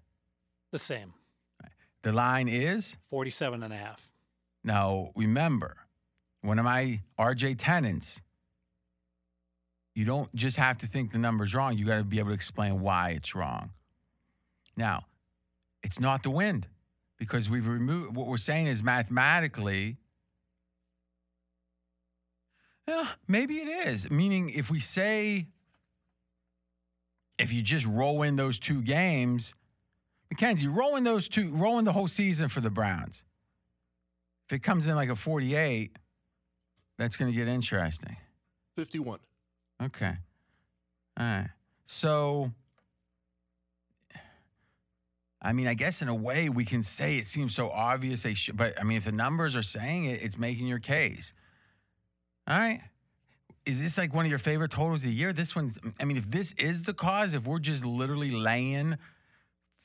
The 0.70 0.78
same. 0.78 1.14
The 2.02 2.12
line 2.12 2.46
is 2.48 2.94
47 3.08 3.62
and 3.62 3.72
a 3.72 3.76
half. 3.78 4.12
Now, 4.62 5.12
remember, 5.16 5.78
one 6.42 6.58
of 6.58 6.66
my 6.66 7.00
RJ 7.18 7.54
tenants, 7.58 8.20
you 9.96 10.04
don't 10.04 10.32
just 10.34 10.58
have 10.58 10.76
to 10.78 10.86
think 10.86 11.10
the 11.10 11.18
number's 11.18 11.54
wrong. 11.54 11.78
You 11.78 11.86
got 11.86 11.96
to 11.96 12.04
be 12.04 12.18
able 12.18 12.28
to 12.28 12.34
explain 12.34 12.80
why 12.80 13.10
it's 13.10 13.34
wrong. 13.34 13.70
Now, 14.76 15.06
it's 15.82 15.98
not 15.98 16.22
the 16.22 16.28
wind 16.28 16.68
because 17.16 17.48
we've 17.48 17.66
removed 17.66 18.14
what 18.14 18.26
we're 18.26 18.36
saying 18.36 18.66
is 18.66 18.82
mathematically, 18.82 19.96
yeah, 22.86 23.08
maybe 23.26 23.54
it 23.54 23.88
is. 23.88 24.10
Meaning, 24.10 24.50
if 24.50 24.70
we 24.70 24.80
say, 24.80 25.46
if 27.38 27.50
you 27.50 27.62
just 27.62 27.86
roll 27.86 28.22
in 28.22 28.36
those 28.36 28.58
two 28.58 28.82
games, 28.82 29.54
Mackenzie, 30.30 30.68
roll 30.68 30.96
in 30.96 31.04
those 31.04 31.26
two, 31.26 31.50
roll 31.54 31.78
in 31.78 31.86
the 31.86 31.94
whole 31.94 32.08
season 32.08 32.50
for 32.50 32.60
the 32.60 32.70
Browns. 32.70 33.24
If 34.46 34.52
it 34.52 34.58
comes 34.62 34.86
in 34.86 34.94
like 34.94 35.08
a 35.08 35.16
48, 35.16 35.96
that's 36.98 37.16
going 37.16 37.32
to 37.32 37.36
get 37.36 37.48
interesting. 37.48 38.18
51. 38.76 39.20
Okay. 39.82 40.14
All 41.18 41.26
right. 41.26 41.48
So, 41.86 42.50
I 45.40 45.52
mean, 45.52 45.66
I 45.66 45.74
guess 45.74 46.02
in 46.02 46.08
a 46.08 46.14
way 46.14 46.48
we 46.48 46.64
can 46.64 46.82
say 46.82 47.18
it 47.18 47.26
seems 47.26 47.54
so 47.54 47.70
obvious 47.70 48.22
they 48.22 48.34
should, 48.34 48.56
but 48.56 48.78
I 48.80 48.84
mean, 48.84 48.96
if 48.96 49.04
the 49.04 49.12
numbers 49.12 49.54
are 49.54 49.62
saying 49.62 50.06
it, 50.06 50.22
it's 50.22 50.38
making 50.38 50.66
your 50.66 50.78
case. 50.78 51.32
All 52.48 52.58
right. 52.58 52.80
Is 53.64 53.80
this 53.80 53.98
like 53.98 54.14
one 54.14 54.24
of 54.24 54.30
your 54.30 54.38
favorite 54.38 54.70
totals 54.70 55.00
of 55.00 55.02
the 55.02 55.10
year? 55.12 55.32
This 55.32 55.56
one, 55.56 55.74
I 56.00 56.04
mean, 56.04 56.16
if 56.16 56.30
this 56.30 56.52
is 56.52 56.84
the 56.84 56.94
cause, 56.94 57.34
if 57.34 57.46
we're 57.46 57.58
just 57.58 57.84
literally 57.84 58.30
laying 58.30 58.96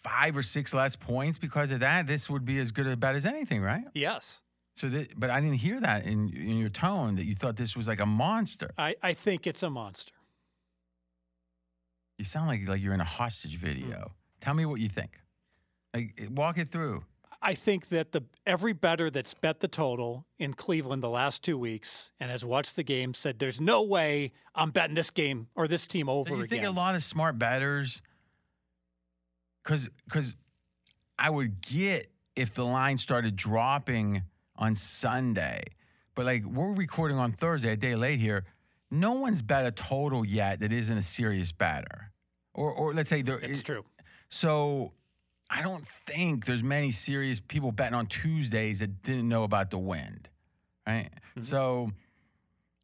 five 0.02 0.38
or 0.38 0.44
six 0.44 0.74
less 0.74 0.96
points 0.96 1.38
because 1.38 1.72
of 1.72 1.80
that, 1.80 2.08
this 2.08 2.30
would 2.30 2.46
be 2.46 2.60
as 2.60 2.72
good 2.72 2.88
a 2.88 2.96
bet 2.96 3.16
as 3.16 3.26
anything, 3.26 3.62
right? 3.62 3.84
Yes. 3.94 4.42
So, 4.78 4.89
that, 4.89 5.19
but 5.19 5.30
I 5.30 5.41
didn't 5.41 5.57
hear 5.57 5.80
that 5.82 6.05
in 6.05 6.30
in 6.30 6.57
your 6.57 6.69
tone 6.69 7.15
that 7.15 7.26
you 7.26 7.36
thought 7.36 7.55
this 7.55 7.76
was 7.76 7.88
like 7.88 7.99
a 7.99 8.05
monster. 8.05 8.72
I, 8.78 8.95
I 9.03 9.13
think 9.13 9.45
it's 9.45 9.63
a 9.63 9.69
monster. 9.69 10.13
You 12.17 12.26
sound 12.26 12.47
like 12.47 12.67
like 12.67 12.82
you're 12.82 12.93
in 12.93 13.01
a 13.01 13.05
hostage 13.05 13.57
video. 13.57 14.11
Tell 14.39 14.53
me 14.53 14.65
what 14.65 14.80
you 14.80 14.89
think. 14.89 15.19
Like, 15.93 16.13
eh, 16.17 16.28
walk 16.30 16.57
it 16.57 16.69
through. 16.69 17.03
I 17.41 17.55
think 17.55 17.88
that 17.88 18.11
the 18.11 18.24
every 18.45 18.74
better 18.74 19.09
that's 19.09 19.34
bet 19.34 19.59
the 19.59 19.67
total 19.67 20.26
in 20.38 20.53
Cleveland 20.53 21.01
the 21.01 21.09
last 21.09 21.43
two 21.43 21.57
weeks 21.57 22.11
and 22.19 22.30
has 22.30 22.45
watched 22.45 22.76
the 22.76 22.84
game 22.84 23.13
said 23.15 23.39
there's 23.39 23.59
no 23.59 23.84
way 23.84 24.32
I'm 24.53 24.69
betting 24.69 24.93
this 24.95 25.09
game 25.09 25.47
or 25.55 25.67
this 25.67 25.88
team 25.88 26.07
over 26.07 26.30
Do 26.30 26.36
you 26.36 26.43
again. 26.43 26.59
think 26.59 26.67
a 26.67 26.72
lot 26.72 26.93
of 26.93 27.03
smart 27.03 27.39
betters? 27.39 28.01
Because 29.63 29.89
because 30.05 30.36
I 31.17 31.30
would 31.30 31.61
get 31.61 32.11
if 32.36 32.53
the 32.53 32.63
line 32.65 32.99
started 32.99 33.36
dropping 33.36 34.22
on 34.62 34.76
Sunday, 34.76 35.64
but 36.16 36.26
like 36.26 36.45
we're 36.45 36.72
recording 36.72 37.18
on 37.18 37.34
Thursday, 37.34 37.74
a 37.74 37.76
day 37.76 37.95
late 37.95 38.20
here. 38.20 38.45
No 38.89 39.14
one's 39.14 39.41
bet 39.41 39.66
a 39.66 39.72
total 39.72 40.26
yet 40.26 40.59
that 40.59 40.72
isn't 40.72 40.97
a 40.97 41.01
serious 41.01 41.51
batter, 41.51 42.12
or 42.53 42.72
or 42.72 42.93
let's 42.93 43.09
say 43.09 43.22
there. 43.22 43.39
it's 43.39 43.62
true. 43.62 43.84
So 44.30 44.93
I 45.49 45.62
don't 45.62 45.86
think 46.07 46.45
there's 46.45 46.64
many 46.64 46.91
serious 46.91 47.39
people 47.39 47.72
betting 47.72 47.95
on 47.95 48.05
Tuesdays 48.05 48.80
that 48.80 49.01
didn't 49.01 49.28
know 49.28 49.43
about 49.43 49.72
the 49.72 49.80
wind, 49.80 50.30
right? 50.88 51.09
Mm-hmm. 51.32 51.41
So 51.41 51.91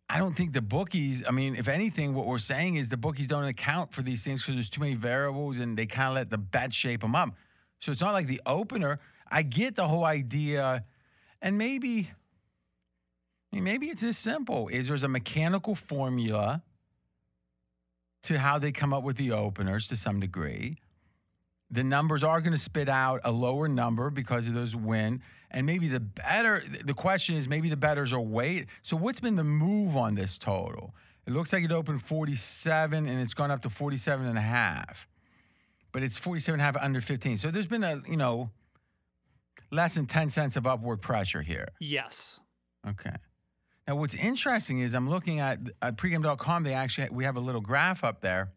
I 0.10 0.18
don't 0.18 0.36
think 0.36 0.54
the 0.54 0.62
bookies. 0.62 1.24
I 1.28 1.32
mean, 1.32 1.56
if 1.56 1.68
anything, 1.68 2.14
what 2.14 2.26
we're 2.26 2.40
saying 2.40 2.76
is 2.76 2.90
the 2.90 2.98
bookies 2.98 3.28
don't 3.28 3.44
account 3.44 3.94
for 3.94 4.02
these 4.02 4.24
things 4.24 4.42
because 4.42 4.56
there's 4.56 4.70
too 4.70 4.82
many 4.82 4.96
variables 4.96 5.60
and 5.60 5.78
they 5.78 5.86
kind 5.86 6.10
of 6.10 6.16
let 6.16 6.30
the 6.30 6.38
bet 6.38 6.74
shape 6.74 7.02
them 7.02 7.16
up. 7.16 7.30
So 7.80 7.92
it's 7.92 8.02
not 8.02 8.14
like 8.14 8.28
the 8.28 8.42
opener. 8.46 9.00
I 9.30 9.44
get 9.44 9.76
the 9.76 9.88
whole 9.88 10.06
idea, 10.06 10.84
and 11.42 11.58
maybe. 11.58 12.12
Maybe 13.54 13.88
it's 13.88 14.02
this 14.02 14.18
simple: 14.18 14.68
is 14.68 14.88
there's 14.88 15.04
a 15.04 15.08
mechanical 15.08 15.74
formula 15.74 16.62
to 18.24 18.38
how 18.38 18.60
they 18.60 18.72
come 18.72 18.94
up 18.94 19.04
with 19.04 19.18
the 19.18 19.32
openers 19.32 19.88
to 19.88 19.96
some 19.96 20.20
degree 20.20 20.78
the 21.70 21.84
numbers 21.84 22.24
are 22.24 22.40
going 22.42 22.54
to 22.54 22.60
spit 22.60 22.88
out 22.88 23.22
a 23.24 23.32
lower 23.32 23.68
number 23.68 24.10
because 24.10 24.48
of 24.48 24.54
those 24.54 24.76
win. 24.76 25.22
And 25.52 25.66
maybe 25.66 25.88
the 25.88 26.00
better, 26.00 26.64
the 26.84 26.94
question 26.94 27.36
is 27.36 27.48
maybe 27.48 27.70
the 27.70 27.78
betters 27.78 28.14
are 28.14 28.22
wait. 28.22 28.68
So 28.84 28.96
what's 28.96 29.20
been 29.20 29.36
the 29.36 29.44
move 29.44 29.98
on 29.98 30.16
this 30.16 30.38
total? 30.38 30.94
It 31.26 31.34
looks 31.34 31.52
like 31.52 31.64
it 31.64 31.72
opened 31.72 32.04
47 32.04 33.08
and 33.08 33.22
it's 33.22 33.34
gone 33.34 33.52
up 33.52 33.62
to 33.64 33.70
47 33.70 34.26
and 34.26 34.38
a 34.38 34.42
half. 34.42 35.08
But 35.92 36.04
it's 36.04 36.18
47 36.18 36.60
and 36.60 36.62
a 36.62 36.66
half 36.66 36.84
under 36.84 37.02
15. 37.02 37.38
So 37.38 37.52
there's 37.52 37.68
been 37.68 37.84
a, 37.84 38.02
you 38.08 38.18
know, 38.18 38.50
less 39.72 39.96
than 39.96 40.06
10 40.06 40.30
cents 40.30 40.56
of 40.56 40.66
upward 40.66 41.02
pressure 41.02 41.42
here. 41.42 41.68
Yes. 41.80 42.40
Okay. 42.88 43.16
Now, 43.88 43.96
what's 43.96 44.14
interesting 44.14 44.80
is 44.80 44.94
I'm 44.94 45.10
looking 45.10 45.40
at, 45.40 45.60
at 45.82 45.98
pregame.com. 45.98 46.64
They 46.64 46.74
actually, 46.74 47.10
we 47.10 47.24
have 47.24 47.38
a 47.38 47.40
little 47.40 47.62
graph 47.62 48.04
up 48.04 48.22
there. 48.22 48.52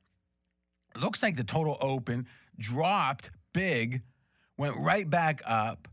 It 0.95 1.01
looks 1.01 1.23
like 1.23 1.37
the 1.37 1.45
total 1.45 1.79
open 1.81 2.27
dropped 2.59 3.31
big, 3.53 4.03
went 4.57 4.77
right 4.77 5.09
back 5.09 5.41
up, 5.47 5.89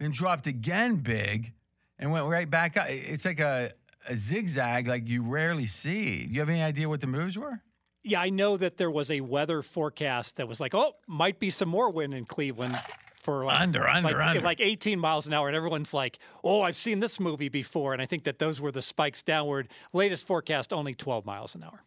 then 0.00 0.10
dropped 0.10 0.46
again 0.48 0.96
big, 0.96 1.52
and 1.98 2.10
went 2.10 2.26
right 2.26 2.50
back 2.50 2.76
up. 2.76 2.88
It's 2.88 3.24
like 3.24 3.38
a, 3.38 3.72
a 4.08 4.16
zigzag 4.16 4.88
like 4.88 5.08
you 5.08 5.22
rarely 5.22 5.66
see. 5.66 6.26
Do 6.26 6.34
you 6.34 6.40
have 6.40 6.48
any 6.48 6.62
idea 6.62 6.88
what 6.88 7.00
the 7.00 7.06
moves 7.06 7.38
were? 7.38 7.60
Yeah, 8.02 8.20
I 8.20 8.30
know 8.30 8.56
that 8.56 8.78
there 8.78 8.90
was 8.90 9.12
a 9.12 9.20
weather 9.20 9.62
forecast 9.62 10.38
that 10.38 10.48
was 10.48 10.60
like, 10.60 10.74
oh, 10.74 10.96
might 11.06 11.38
be 11.38 11.50
some 11.50 11.68
more 11.68 11.88
wind 11.88 12.14
in 12.14 12.24
Cleveland 12.24 12.76
for 13.22 13.44
like, 13.44 13.60
Under, 13.60 13.88
under, 13.88 14.10
like, 14.10 14.26
under. 14.26 14.40
like 14.40 14.60
18 14.60 14.98
miles 14.98 15.28
an 15.28 15.32
hour. 15.32 15.46
And 15.46 15.56
everyone's 15.56 15.94
like, 15.94 16.18
oh, 16.42 16.62
I've 16.62 16.74
seen 16.74 16.98
this 16.98 17.20
movie 17.20 17.48
before. 17.48 17.92
And 17.92 18.02
I 18.02 18.06
think 18.06 18.24
that 18.24 18.40
those 18.40 18.60
were 18.60 18.72
the 18.72 18.82
spikes 18.82 19.22
downward. 19.22 19.68
Latest 19.92 20.26
forecast, 20.26 20.72
only 20.72 20.94
12 20.94 21.24
miles 21.24 21.54
an 21.54 21.62
hour. 21.62 21.84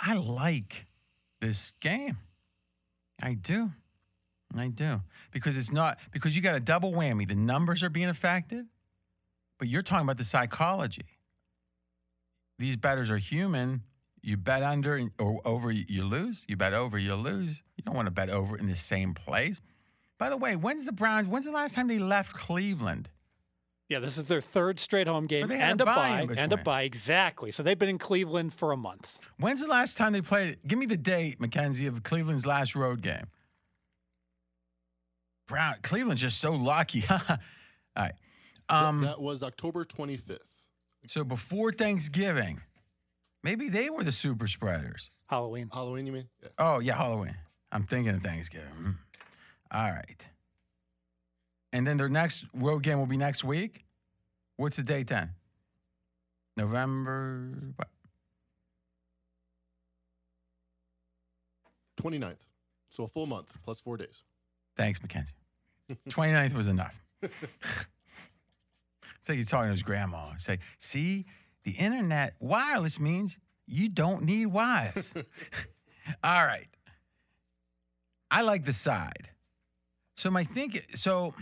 I 0.00 0.14
like 0.14 0.86
this 1.40 1.72
game. 1.80 2.18
I 3.22 3.34
do. 3.34 3.70
I 4.56 4.68
do. 4.68 5.00
Because 5.30 5.56
it's 5.56 5.70
not, 5.70 5.98
because 6.10 6.34
you 6.34 6.42
got 6.42 6.56
a 6.56 6.60
double 6.60 6.92
whammy. 6.92 7.28
The 7.28 7.36
numbers 7.36 7.82
are 7.84 7.88
being 7.88 8.08
affected, 8.08 8.66
but 9.58 9.68
you're 9.68 9.82
talking 9.82 10.04
about 10.04 10.16
the 10.18 10.24
psychology. 10.24 11.06
These 12.58 12.76
batters 12.76 13.08
are 13.08 13.18
human. 13.18 13.82
You 14.24 14.36
bet 14.36 14.62
under 14.62 15.08
or 15.18 15.40
over, 15.44 15.70
you 15.70 16.04
lose. 16.04 16.44
You 16.48 16.56
bet 16.56 16.72
over, 16.72 16.98
you 16.98 17.14
lose. 17.14 17.62
You 17.76 17.84
don't 17.84 17.94
want 17.94 18.06
to 18.06 18.10
bet 18.10 18.30
over 18.30 18.56
in 18.56 18.66
the 18.66 18.74
same 18.76 19.12
place. 19.14 19.60
By 20.18 20.30
the 20.30 20.36
way, 20.36 20.56
when's 20.56 20.86
the 20.86 20.92
Browns, 20.92 21.28
when's 21.28 21.44
the 21.44 21.50
last 21.50 21.74
time 21.74 21.88
they 21.88 21.98
left 21.98 22.32
Cleveland? 22.34 23.08
Yeah, 23.90 23.98
this 23.98 24.16
is 24.16 24.24
their 24.26 24.40
third 24.40 24.80
straight 24.80 25.06
home 25.06 25.26
game 25.26 25.46
they 25.48 25.58
had 25.58 25.72
and 25.72 25.80
a 25.82 25.84
a 25.84 25.86
bye 25.86 25.94
bye 26.26 26.34
and 26.38 26.52
a 26.52 26.56
between. 26.56 26.64
bye. 26.64 26.82
Exactly. 26.82 27.50
So 27.50 27.62
they've 27.62 27.78
been 27.78 27.90
in 27.90 27.98
Cleveland 27.98 28.54
for 28.54 28.72
a 28.72 28.76
month. 28.78 29.20
When's 29.38 29.60
the 29.60 29.66
last 29.66 29.98
time 29.98 30.14
they 30.14 30.22
played? 30.22 30.58
Give 30.66 30.78
me 30.78 30.86
the 30.86 30.96
date, 30.96 31.38
McKenzie, 31.38 31.86
of 31.86 32.02
Cleveland's 32.02 32.46
last 32.46 32.74
road 32.74 33.02
game. 33.02 33.26
Brown, 35.46 35.74
Cleveland's 35.82 36.22
just 36.22 36.38
so 36.40 36.52
lucky. 36.52 37.04
All 37.10 37.18
right. 37.96 38.12
Th- 38.14 38.14
Um, 38.70 39.00
that 39.02 39.20
was 39.20 39.42
October 39.42 39.84
25th. 39.84 40.38
so 41.06 41.22
before 41.22 41.70
Thanksgiving, 41.70 42.62
maybe 43.44 43.68
they 43.68 43.90
were 43.90 44.02
the 44.02 44.10
super 44.10 44.48
spreaders. 44.48 45.10
Halloween. 45.26 45.70
Halloween, 45.72 46.06
you 46.06 46.12
mean? 46.12 46.28
Yeah. 46.42 46.48
Oh, 46.58 46.78
yeah, 46.80 46.96
Halloween. 46.96 47.36
I'm 47.70 47.84
thinking 47.84 48.14
of 48.14 48.22
Thanksgiving. 48.22 48.68
Hmm. 48.76 48.90
All 49.70 49.90
right. 49.90 50.26
And 51.72 51.86
then 51.86 51.96
their 51.96 52.08
next 52.08 52.44
road 52.54 52.82
game 52.82 52.98
will 52.98 53.06
be 53.06 53.16
next 53.16 53.44
week. 53.44 53.84
What's 54.56 54.76
the 54.76 54.82
date 54.82 55.08
then? 55.08 55.30
November. 56.56 57.52
What? 57.76 57.88
29th. 62.00 62.36
So 62.90 63.04
a 63.04 63.08
full 63.08 63.26
month 63.26 63.56
plus 63.64 63.80
four 63.80 63.96
days. 63.96 64.22
Thanks, 64.76 65.00
Mackenzie. 65.02 65.32
29th 66.08 66.54
was 66.54 66.68
enough. 66.68 66.94
it's 67.22 67.34
like 69.28 69.38
he's 69.38 69.48
talking 69.48 69.68
to 69.68 69.72
his 69.72 69.82
grandma. 69.82 70.36
Say, 70.36 70.60
see, 70.78 71.26
the 71.64 71.72
internet 71.72 72.34
wireless 72.40 73.00
means 73.00 73.36
you 73.66 73.88
don't 73.88 74.24
need 74.24 74.46
wires. 74.46 75.12
All 76.24 76.44
right. 76.44 76.68
I 78.30 78.42
like 78.42 78.64
the 78.64 78.72
side. 78.72 79.30
So 80.16 80.30
my 80.30 80.44
think 80.44 80.86
so 80.94 81.34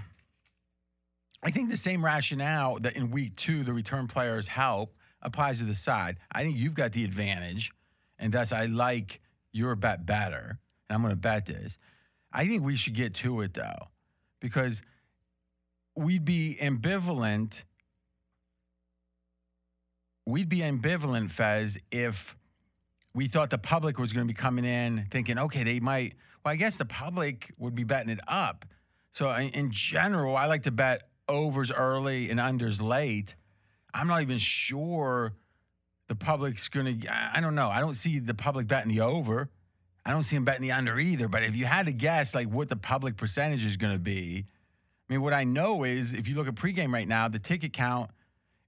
I 1.43 1.51
think 1.51 1.71
the 1.71 1.77
same 1.77 2.05
rationale 2.05 2.79
that 2.81 2.97
in 2.97 3.11
week 3.11 3.37
two 3.37 3.65
the 3.65 3.73
return 3.73 4.07
players 4.07 4.49
help 4.49 4.95
applies 5.23 5.59
to 5.59 5.65
the 5.65 5.75
side. 5.75 6.19
I 6.31 6.43
think 6.43 6.57
you've 6.57 6.75
got 6.75 6.93
the 6.93 7.05
advantage, 7.05 7.73
and 8.19 8.33
thus 8.33 8.53
I 8.53 8.67
like 8.67 9.21
your 9.53 9.75
bet 9.75 10.07
better. 10.07 10.59
And 10.89 10.97
I'm 10.97 11.03
gonna 11.03 11.17
bet 11.17 11.47
this. 11.47 11.79
I 12.33 12.47
think 12.47 12.63
we 12.63 12.77
should 12.77 12.95
get 12.95 13.15
to 13.17 13.41
it 13.41 13.55
though, 13.55 13.89
because 14.41 14.83
we'd 15.97 16.25
be 16.25 16.59
ambivalent. 16.61 17.63
We'd 20.25 20.49
be 20.49 20.59
ambivalent, 20.59 21.31
Fez, 21.31 21.79
if 21.91 22.37
we 23.15 23.29
thought 23.29 23.51
the 23.51 23.59
public 23.59 23.99
was 23.99 24.13
going 24.13 24.27
to 24.27 24.33
be 24.33 24.37
coming 24.37 24.65
in 24.65 25.07
thinking, 25.11 25.39
okay, 25.39 25.65
they 25.65 25.81
might. 25.81 26.15
Well, 26.45 26.53
I 26.53 26.57
guess 26.57 26.77
the 26.77 26.85
public 26.85 27.53
would 27.59 27.75
be 27.75 27.85
betting 27.85 28.11
it 28.11 28.21
up. 28.27 28.65
So 29.13 29.31
in, 29.31 29.71
general, 29.71 30.37
I 30.37 30.47
like 30.47 30.63
to 30.63 30.71
bet 30.71 31.09
overs 31.29 31.71
early 31.71 32.31
and 32.31 32.41
unders 32.41 32.81
late. 32.81 33.35
I'm 33.93 34.07
not 34.07 34.23
even 34.23 34.39
sure 34.39 35.35
the 36.09 36.15
public's 36.15 36.69
going 36.69 37.01
to. 37.01 37.09
I 37.13 37.41
don't 37.41 37.55
know. 37.55 37.69
I 37.69 37.81
don't 37.81 37.95
see 37.95 38.19
the 38.19 38.35
public 38.35 38.67
betting 38.67 38.91
the 38.91 39.03
over. 39.03 39.51
I 40.05 40.11
don't 40.11 40.23
see 40.23 40.37
them 40.37 40.45
betting 40.45 40.63
the 40.63 40.73
under 40.73 40.99
either. 40.99 41.29
But 41.29 41.43
if 41.43 41.55
you 41.55 41.67
had 41.67 41.87
to 41.87 41.93
guess, 41.93 42.35
like 42.35 42.49
what 42.49 42.69
the 42.69 42.77
public 42.77 43.17
percentage 43.17 43.65
is 43.65 43.77
going 43.77 43.93
to 43.93 43.99
be, 43.99 44.47
I 45.09 45.13
mean, 45.13 45.23
what 45.23 45.35
I 45.35 45.45
know 45.45 45.85
is 45.85 46.13
if 46.15 46.27
you 46.27 46.35
look 46.35 46.49
at 46.49 46.55
pregame 46.55 46.93
right 46.93 47.07
now, 47.07 47.29
the 47.29 47.39
ticket 47.39 47.73
count 47.73 48.11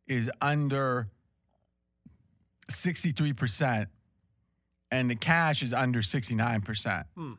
is 0.06 0.30
under 0.42 1.08
63%, 2.70 3.86
and 4.90 5.10
the 5.10 5.16
cash 5.16 5.62
is 5.62 5.72
under 5.72 6.00
69%. 6.00 7.04
Hmm. 7.16 7.32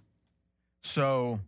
So 0.84 1.40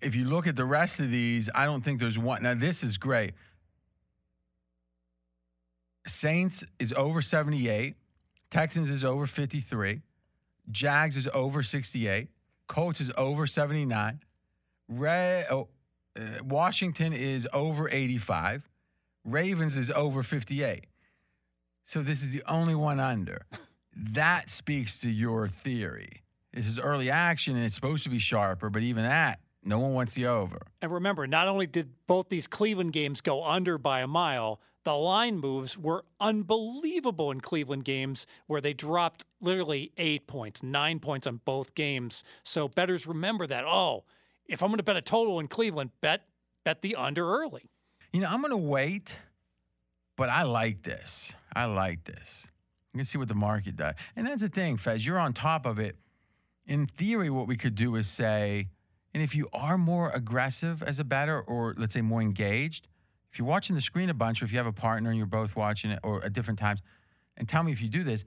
if 0.00 0.14
you 0.14 0.24
look 0.24 0.46
at 0.46 0.56
the 0.56 0.64
rest 0.64 1.00
of 1.00 1.10
these, 1.10 1.50
I 1.54 1.64
don't 1.64 1.82
think 1.82 2.00
there's 2.00 2.18
one. 2.18 2.42
Now, 2.42 2.54
this 2.54 2.82
is 2.82 2.98
great. 2.98 3.34
Saints 6.06 6.64
is 6.78 6.92
over 6.94 7.22
78. 7.22 7.94
Texans 8.50 8.90
is 8.90 9.04
over 9.04 9.26
53. 9.26 10.00
Jags 10.70 11.16
is 11.16 11.28
over 11.32 11.62
68. 11.62 12.28
Colts 12.66 13.00
is 13.00 13.10
over 13.16 13.46
79. 13.46 14.20
Ray, 14.88 15.44
oh, 15.50 15.68
uh, 16.18 16.42
Washington 16.42 17.12
is 17.12 17.46
over 17.52 17.88
85. 17.90 18.68
Ravens 19.24 19.76
is 19.76 19.90
over 19.90 20.22
58. 20.22 20.86
So 21.86 22.02
this 22.02 22.22
is 22.22 22.30
the 22.30 22.42
only 22.46 22.74
one 22.74 23.00
under. 23.00 23.46
that 23.96 24.50
speaks 24.50 24.98
to 25.00 25.10
your 25.10 25.48
theory. 25.48 26.22
This 26.52 26.66
is 26.66 26.78
early 26.78 27.10
action 27.10 27.56
and 27.56 27.64
it's 27.64 27.74
supposed 27.74 28.02
to 28.04 28.10
be 28.10 28.18
sharper, 28.18 28.70
but 28.70 28.82
even 28.82 29.04
that, 29.04 29.40
no 29.62 29.78
one 29.78 29.94
wants 29.94 30.14
the 30.14 30.26
over. 30.26 30.58
And 30.80 30.90
remember, 30.90 31.26
not 31.26 31.48
only 31.48 31.66
did 31.66 31.90
both 32.06 32.28
these 32.28 32.46
Cleveland 32.46 32.92
games 32.92 33.20
go 33.20 33.44
under 33.44 33.78
by 33.78 34.00
a 34.00 34.06
mile, 34.06 34.60
the 34.84 34.94
line 34.94 35.38
moves 35.38 35.76
were 35.76 36.04
unbelievable 36.18 37.30
in 37.30 37.40
Cleveland 37.40 37.84
games 37.84 38.26
where 38.46 38.60
they 38.60 38.72
dropped 38.72 39.26
literally 39.40 39.92
eight 39.98 40.26
points, 40.26 40.62
nine 40.62 40.98
points 40.98 41.26
on 41.26 41.40
both 41.44 41.74
games. 41.74 42.24
So 42.42 42.68
betters 42.68 43.06
remember 43.06 43.46
that. 43.46 43.64
Oh, 43.66 44.04
if 44.46 44.62
I'm 44.62 44.70
going 44.70 44.78
to 44.78 44.84
bet 44.84 44.96
a 44.96 45.02
total 45.02 45.38
in 45.38 45.48
Cleveland, 45.48 45.90
bet 46.00 46.22
bet 46.64 46.82
the 46.82 46.96
under 46.96 47.30
early. 47.30 47.68
You 48.12 48.20
know, 48.20 48.28
I'm 48.28 48.40
going 48.40 48.50
to 48.50 48.56
wait, 48.56 49.14
but 50.16 50.28
I 50.28 50.42
like 50.42 50.82
this. 50.82 51.32
I 51.54 51.66
like 51.66 52.04
this. 52.04 52.46
You 52.92 52.98
can 52.98 53.04
see 53.04 53.18
what 53.18 53.28
the 53.28 53.34
market 53.34 53.76
does. 53.76 53.94
And 54.16 54.26
that's 54.26 54.42
the 54.42 54.48
thing, 54.48 54.76
Fez, 54.76 55.06
you're 55.06 55.18
on 55.18 55.32
top 55.32 55.64
of 55.64 55.78
it. 55.78 55.96
In 56.66 56.86
theory, 56.86 57.30
what 57.30 57.46
we 57.46 57.56
could 57.56 57.74
do 57.74 57.94
is 57.96 58.08
say, 58.08 58.68
and 59.14 59.22
if 59.22 59.34
you 59.34 59.48
are 59.52 59.78
more 59.78 60.10
aggressive 60.10 60.82
as 60.82 60.98
a 60.98 61.04
batter 61.04 61.40
or 61.40 61.74
let's 61.76 61.94
say 61.94 62.00
more 62.00 62.20
engaged, 62.20 62.88
if 63.30 63.38
you're 63.38 63.46
watching 63.46 63.76
the 63.76 63.82
screen 63.82 64.10
a 64.10 64.14
bunch 64.14 64.42
or 64.42 64.44
if 64.44 64.52
you 64.52 64.58
have 64.58 64.66
a 64.66 64.72
partner 64.72 65.10
and 65.10 65.18
you're 65.18 65.26
both 65.26 65.54
watching 65.54 65.92
it 65.92 66.00
or 66.02 66.24
at 66.24 66.32
different 66.32 66.58
times, 66.58 66.80
and 67.36 67.48
tell 67.48 67.62
me 67.62 67.70
if 67.70 67.80
you 67.80 67.88
do 67.88 68.02
this, 68.02 68.24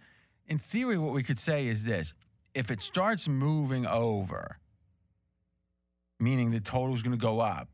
in 0.47 0.59
theory, 0.59 0.97
what 0.97 1.13
we 1.13 1.23
could 1.23 1.39
say 1.39 1.67
is 1.67 1.83
this 1.83 2.13
if 2.53 2.71
it 2.71 2.81
starts 2.81 3.27
moving 3.27 3.85
over, 3.85 4.59
meaning 6.19 6.51
the 6.51 6.59
total 6.59 6.95
is 6.95 7.01
going 7.01 7.17
to 7.17 7.21
go 7.21 7.39
up, 7.39 7.67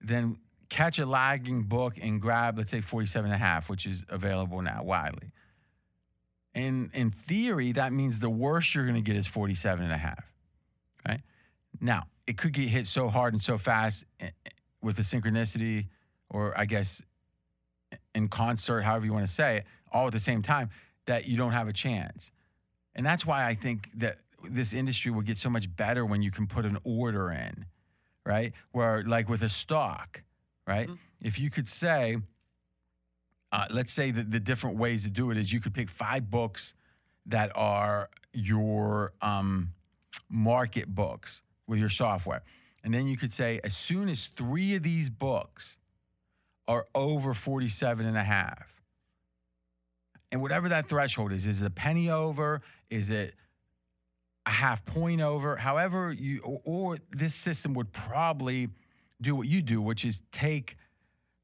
then 0.00 0.36
catch 0.68 0.98
a 0.98 1.06
lagging 1.06 1.62
book 1.62 1.94
and 2.00 2.20
grab, 2.20 2.58
let's 2.58 2.70
say, 2.70 2.80
47 2.80 3.30
and 3.30 3.34
a 3.34 3.38
half, 3.38 3.68
which 3.68 3.86
is 3.86 4.04
available 4.08 4.60
now 4.62 4.82
widely. 4.82 5.32
And 6.54 6.90
in 6.92 7.10
theory, 7.10 7.72
that 7.72 7.92
means 7.92 8.18
the 8.18 8.30
worst 8.30 8.74
you're 8.74 8.84
going 8.84 8.96
to 8.96 9.00
get 9.02 9.16
is 9.16 9.26
47 9.26 9.84
and 9.84 9.92
a 9.92 9.96
half. 9.96 10.24
Right? 11.06 11.20
Now, 11.80 12.04
it 12.26 12.36
could 12.36 12.52
get 12.52 12.68
hit 12.68 12.86
so 12.86 13.08
hard 13.08 13.32
and 13.32 13.42
so 13.42 13.56
fast 13.58 14.04
eh, 14.20 14.26
eh, 14.44 14.50
with 14.82 14.96
the 14.96 15.02
synchronicity, 15.02 15.86
or 16.30 16.58
I 16.58 16.64
guess 16.64 17.02
in 18.14 18.28
concert, 18.28 18.82
however 18.82 19.06
you 19.06 19.12
want 19.12 19.26
to 19.26 19.32
say 19.32 19.58
it, 19.58 19.64
all 19.92 20.06
at 20.06 20.12
the 20.12 20.20
same 20.20 20.42
time, 20.42 20.70
that 21.06 21.26
you 21.26 21.36
don't 21.36 21.52
have 21.52 21.68
a 21.68 21.72
chance. 21.72 22.30
And 22.94 23.06
that's 23.06 23.24
why 23.24 23.46
I 23.46 23.54
think 23.54 23.90
that 23.96 24.18
this 24.48 24.72
industry 24.72 25.10
will 25.10 25.22
get 25.22 25.38
so 25.38 25.48
much 25.48 25.74
better 25.74 26.04
when 26.04 26.22
you 26.22 26.30
can 26.30 26.46
put 26.46 26.64
an 26.64 26.78
order 26.84 27.30
in, 27.30 27.64
right? 28.26 28.52
Where, 28.72 29.04
like 29.04 29.28
with 29.28 29.42
a 29.42 29.48
stock, 29.48 30.22
right? 30.68 30.86
Mm-hmm. 30.86 31.26
If 31.26 31.38
you 31.38 31.50
could 31.50 31.66
say, 31.66 32.18
uh, 33.50 33.64
let's 33.70 33.92
say 33.92 34.10
that 34.10 34.30
the 34.30 34.38
different 34.38 34.76
ways 34.76 35.02
to 35.04 35.10
do 35.10 35.30
it 35.30 35.38
is 35.38 35.52
you 35.52 35.60
could 35.60 35.74
pick 35.74 35.88
five 35.88 36.30
books 36.30 36.74
that 37.26 37.50
are 37.54 38.10
your 38.32 39.14
um, 39.22 39.72
market 40.28 40.94
books 40.94 41.42
with 41.66 41.78
your 41.78 41.88
software. 41.88 42.42
And 42.84 42.92
then 42.94 43.08
you 43.08 43.16
could 43.16 43.32
say, 43.32 43.60
as 43.64 43.76
soon 43.76 44.08
as 44.08 44.26
three 44.36 44.74
of 44.74 44.82
these 44.82 45.10
books 45.10 45.78
are 46.68 46.86
over 46.94 47.34
47 47.34 48.06
and 48.06 48.16
a 48.16 48.22
half, 48.22 48.82
and 50.30 50.42
whatever 50.42 50.68
that 50.68 50.88
threshold 50.88 51.32
is, 51.32 51.46
is 51.46 51.62
it 51.62 51.66
a 51.66 51.70
penny 51.70 52.10
over? 52.10 52.60
Is 52.90 53.08
it 53.08 53.34
a 54.44 54.50
half 54.50 54.84
point 54.84 55.22
over? 55.22 55.56
However, 55.56 56.12
you, 56.12 56.40
or, 56.42 56.60
or 56.64 56.98
this 57.10 57.34
system 57.34 57.72
would 57.74 57.92
probably 57.92 58.68
do 59.20 59.34
what 59.34 59.48
you 59.48 59.62
do, 59.62 59.80
which 59.80 60.04
is 60.04 60.20
take 60.32 60.76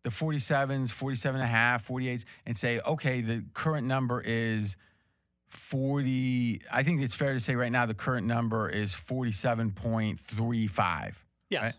the 0.05 0.11
47s, 0.11 0.91
47 0.91 1.41
and 1.41 1.49
a 1.49 1.51
half, 1.51 1.89
48s, 1.89 2.25
and 2.47 2.57
say, 2.57 2.79
okay, 2.81 3.20
the 3.20 3.45
current 3.55 3.87
number 3.87 4.20
is 4.20 4.77
40. 5.49 6.62
I 6.70 6.83
think 6.83 7.03
it's 7.03 7.14
fair 7.14 7.33
to 7.33 7.41
say 7.41 7.57
right 7.57 7.72
now 7.72 7.87
the 7.87 7.95
current 7.95 8.27
number 8.27 8.68
is 8.68 8.95
47.35. 8.95 11.14
Yes. 11.51 11.62
Right? 11.62 11.72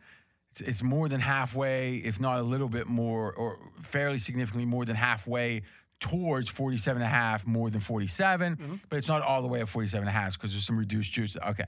It's, 0.51 0.61
it's 0.61 0.83
more 0.83 1.09
than 1.09 1.19
halfway, 1.19 1.97
if 1.97 2.19
not 2.19 2.39
a 2.39 2.43
little 2.43 2.69
bit 2.69 2.87
more, 2.87 3.33
or 3.33 3.59
fairly 3.83 4.19
significantly 4.19 4.65
more 4.65 4.85
than 4.85 4.95
halfway 4.95 5.63
towards 5.99 6.49
47 6.49 7.01
and 7.01 7.07
a 7.07 7.09
half, 7.09 7.45
more 7.45 7.69
than 7.69 7.81
47, 7.81 8.55
mm-hmm. 8.55 8.75
but 8.89 8.97
it's 8.97 9.07
not 9.07 9.21
all 9.21 9.41
the 9.41 9.47
way 9.47 9.61
at 9.61 9.69
47 9.69 10.07
and 10.07 10.15
a 10.15 10.19
half 10.19 10.33
because 10.33 10.51
there's 10.51 10.65
some 10.65 10.77
reduced 10.77 11.11
juice. 11.11 11.37
Okay. 11.47 11.65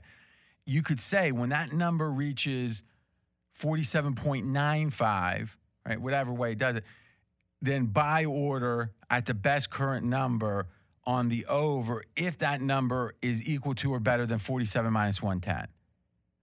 You 0.64 0.82
could 0.82 1.00
say 1.00 1.32
when 1.32 1.50
that 1.50 1.72
number 1.72 2.10
reaches 2.10 2.82
47.95, 3.58 5.48
right? 5.86 6.00
Whatever 6.00 6.32
way 6.32 6.52
it 6.52 6.58
does 6.58 6.76
it. 6.76 6.84
Then 7.60 7.86
buy 7.86 8.24
order 8.24 8.92
at 9.10 9.26
the 9.26 9.34
best 9.34 9.70
current 9.70 10.06
number 10.06 10.68
on 11.04 11.28
the 11.28 11.46
over 11.46 12.04
if 12.14 12.38
that 12.38 12.60
number 12.60 13.14
is 13.22 13.42
equal 13.42 13.74
to 13.74 13.92
or 13.92 13.98
better 13.98 14.26
than 14.26 14.38
47 14.38 14.92
minus 14.92 15.22
110. 15.22 15.66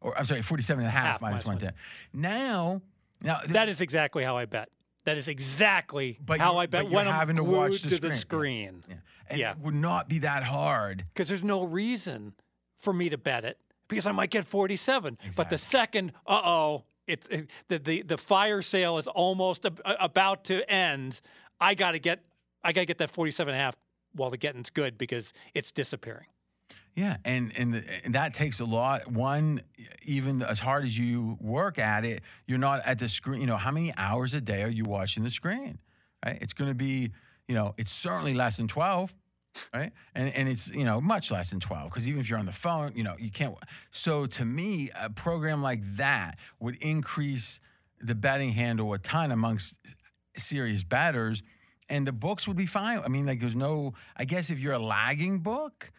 Or 0.02 0.18
I'm 0.18 0.26
sorry, 0.26 0.42
47 0.42 0.82
and 0.82 0.88
a 0.88 0.92
half, 0.92 1.04
half 1.04 1.22
minus, 1.22 1.48
minus 1.48 1.64
110. 1.64 2.22
110. 2.22 2.22
Now, 2.22 2.82
now 3.22 3.54
that 3.54 3.70
is 3.70 3.82
exactly 3.82 4.24
how 4.24 4.36
I 4.36 4.46
bet. 4.46 4.70
That 5.06 5.18
is 5.18 5.28
exactly 5.28 6.20
how 6.40 6.58
I 6.58 6.66
bet 6.66 6.90
when 6.90 7.08
I'm 7.08 7.34
glued 7.34 7.80
to, 7.84 7.90
to 7.90 8.02
the 8.02 8.12
screen. 8.12 8.84
Yeah. 8.90 8.96
And 9.28 9.40
yeah. 9.40 9.52
it 9.52 9.60
would 9.60 9.76
not 9.76 10.10
be 10.10 10.20
that 10.20 10.44
hard. 10.44 11.06
Because 11.14 11.30
there's 11.30 11.44
no 11.44 11.64
reason 11.64 12.34
for 12.78 12.92
me 12.92 13.10
to 13.10 13.18
bet 13.18 13.46
it 13.46 13.60
because 13.88 14.08
I 14.08 14.12
might 14.12 14.32
get 14.32 14.46
47. 14.46 15.14
Exactly. 15.14 15.32
But 15.36 15.50
the 15.50 15.58
second, 15.58 16.12
uh 16.26 16.42
oh, 16.44 16.86
it's 17.08 17.28
it, 17.28 17.50
the, 17.68 17.78
the 17.78 18.02
the 18.04 18.18
fire 18.18 18.62
sale 18.62 18.98
is 18.98 19.08
almost 19.08 19.66
about 19.86 20.46
to 20.46 20.70
end. 20.72 21.22
I 21.60 21.76
got 21.76 21.92
to 21.92 22.00
get 22.00 22.22
I 22.64 22.72
got 22.72 22.82
to 22.82 22.86
get 22.86 22.98
that 23.00 23.10
47 23.10 23.54
and 23.54 23.60
a 23.60 23.64
half 23.64 23.76
while 24.14 24.30
the 24.30 24.38
getting's 24.38 24.70
good 24.70 24.98
because 24.98 25.34
it's 25.54 25.72
disappearing. 25.72 26.28
Yeah, 26.96 27.18
and 27.26 27.52
and, 27.58 27.74
the, 27.74 27.84
and, 28.06 28.16
that 28.16 28.34
takes 28.34 28.62
a 28.62 28.66
lot. 28.66 29.12
One, 29.12 29.62
even 30.04 30.42
as 30.42 30.60
hard 30.60 30.86
as 30.86 30.98
you 30.98 31.38
work 31.42 31.78
at 31.78 32.06
it, 32.06 32.22
you're 32.48 32.58
not 32.58 32.86
at 32.86 33.00
the 33.00 33.10
screen. 33.10 33.42
You 33.42 33.48
know, 33.48 33.58
how 33.58 33.72
many 33.72 33.94
hours 33.98 34.34
a 34.34 34.40
day 34.40 34.64
are 34.64 34.70
you 34.70 34.86
watching 34.86 35.24
the 35.24 35.30
screen? 35.30 35.80
Right? 36.26 36.38
It's 36.40 36.54
going 36.54 36.70
to 36.70 36.76
be, 36.76 37.12
you 37.50 37.56
know, 37.56 37.74
it's 37.78 37.92
certainly 37.92 38.34
less 38.34 38.56
than 38.56 38.70
twelve 38.70 39.14
right? 39.74 39.92
And 40.14 40.34
and 40.34 40.50
it's 40.50 40.70
you 40.70 40.84
know 40.84 41.02
much 41.02 41.32
less 41.32 41.50
than 41.50 41.60
twelve 41.60 41.90
because 41.90 42.08
even 42.08 42.20
if 42.20 42.30
you're 42.30 42.40
on 42.40 42.46
the 42.46 42.52
phone, 42.52 42.94
you 42.96 43.04
know 43.04 43.16
you 43.18 43.32
can't. 43.32 43.56
So 43.92 44.26
to 44.28 44.46
me, 44.46 44.92
a 45.00 45.10
program 45.10 45.62
like 45.62 45.82
that 45.98 46.38
would 46.60 46.76
increase 46.78 47.60
the 48.02 48.16
betting 48.16 48.52
handle 48.52 48.94
a 48.94 49.00
ton 49.00 49.32
amongst 49.32 49.76
serious 50.38 50.84
batters, 50.84 51.42
and 51.90 52.06
the 52.06 52.12
books 52.12 52.48
would 52.48 52.58
be 52.58 52.66
fine. 52.66 53.00
I 53.04 53.08
mean, 53.08 53.26
like 53.26 53.40
there's 53.40 53.56
no. 53.56 53.94
I 54.16 54.26
guess 54.26 54.50
if 54.50 54.60
you're 54.60 54.74
a 54.74 54.80
lagging 54.80 55.40
book, 55.40 55.92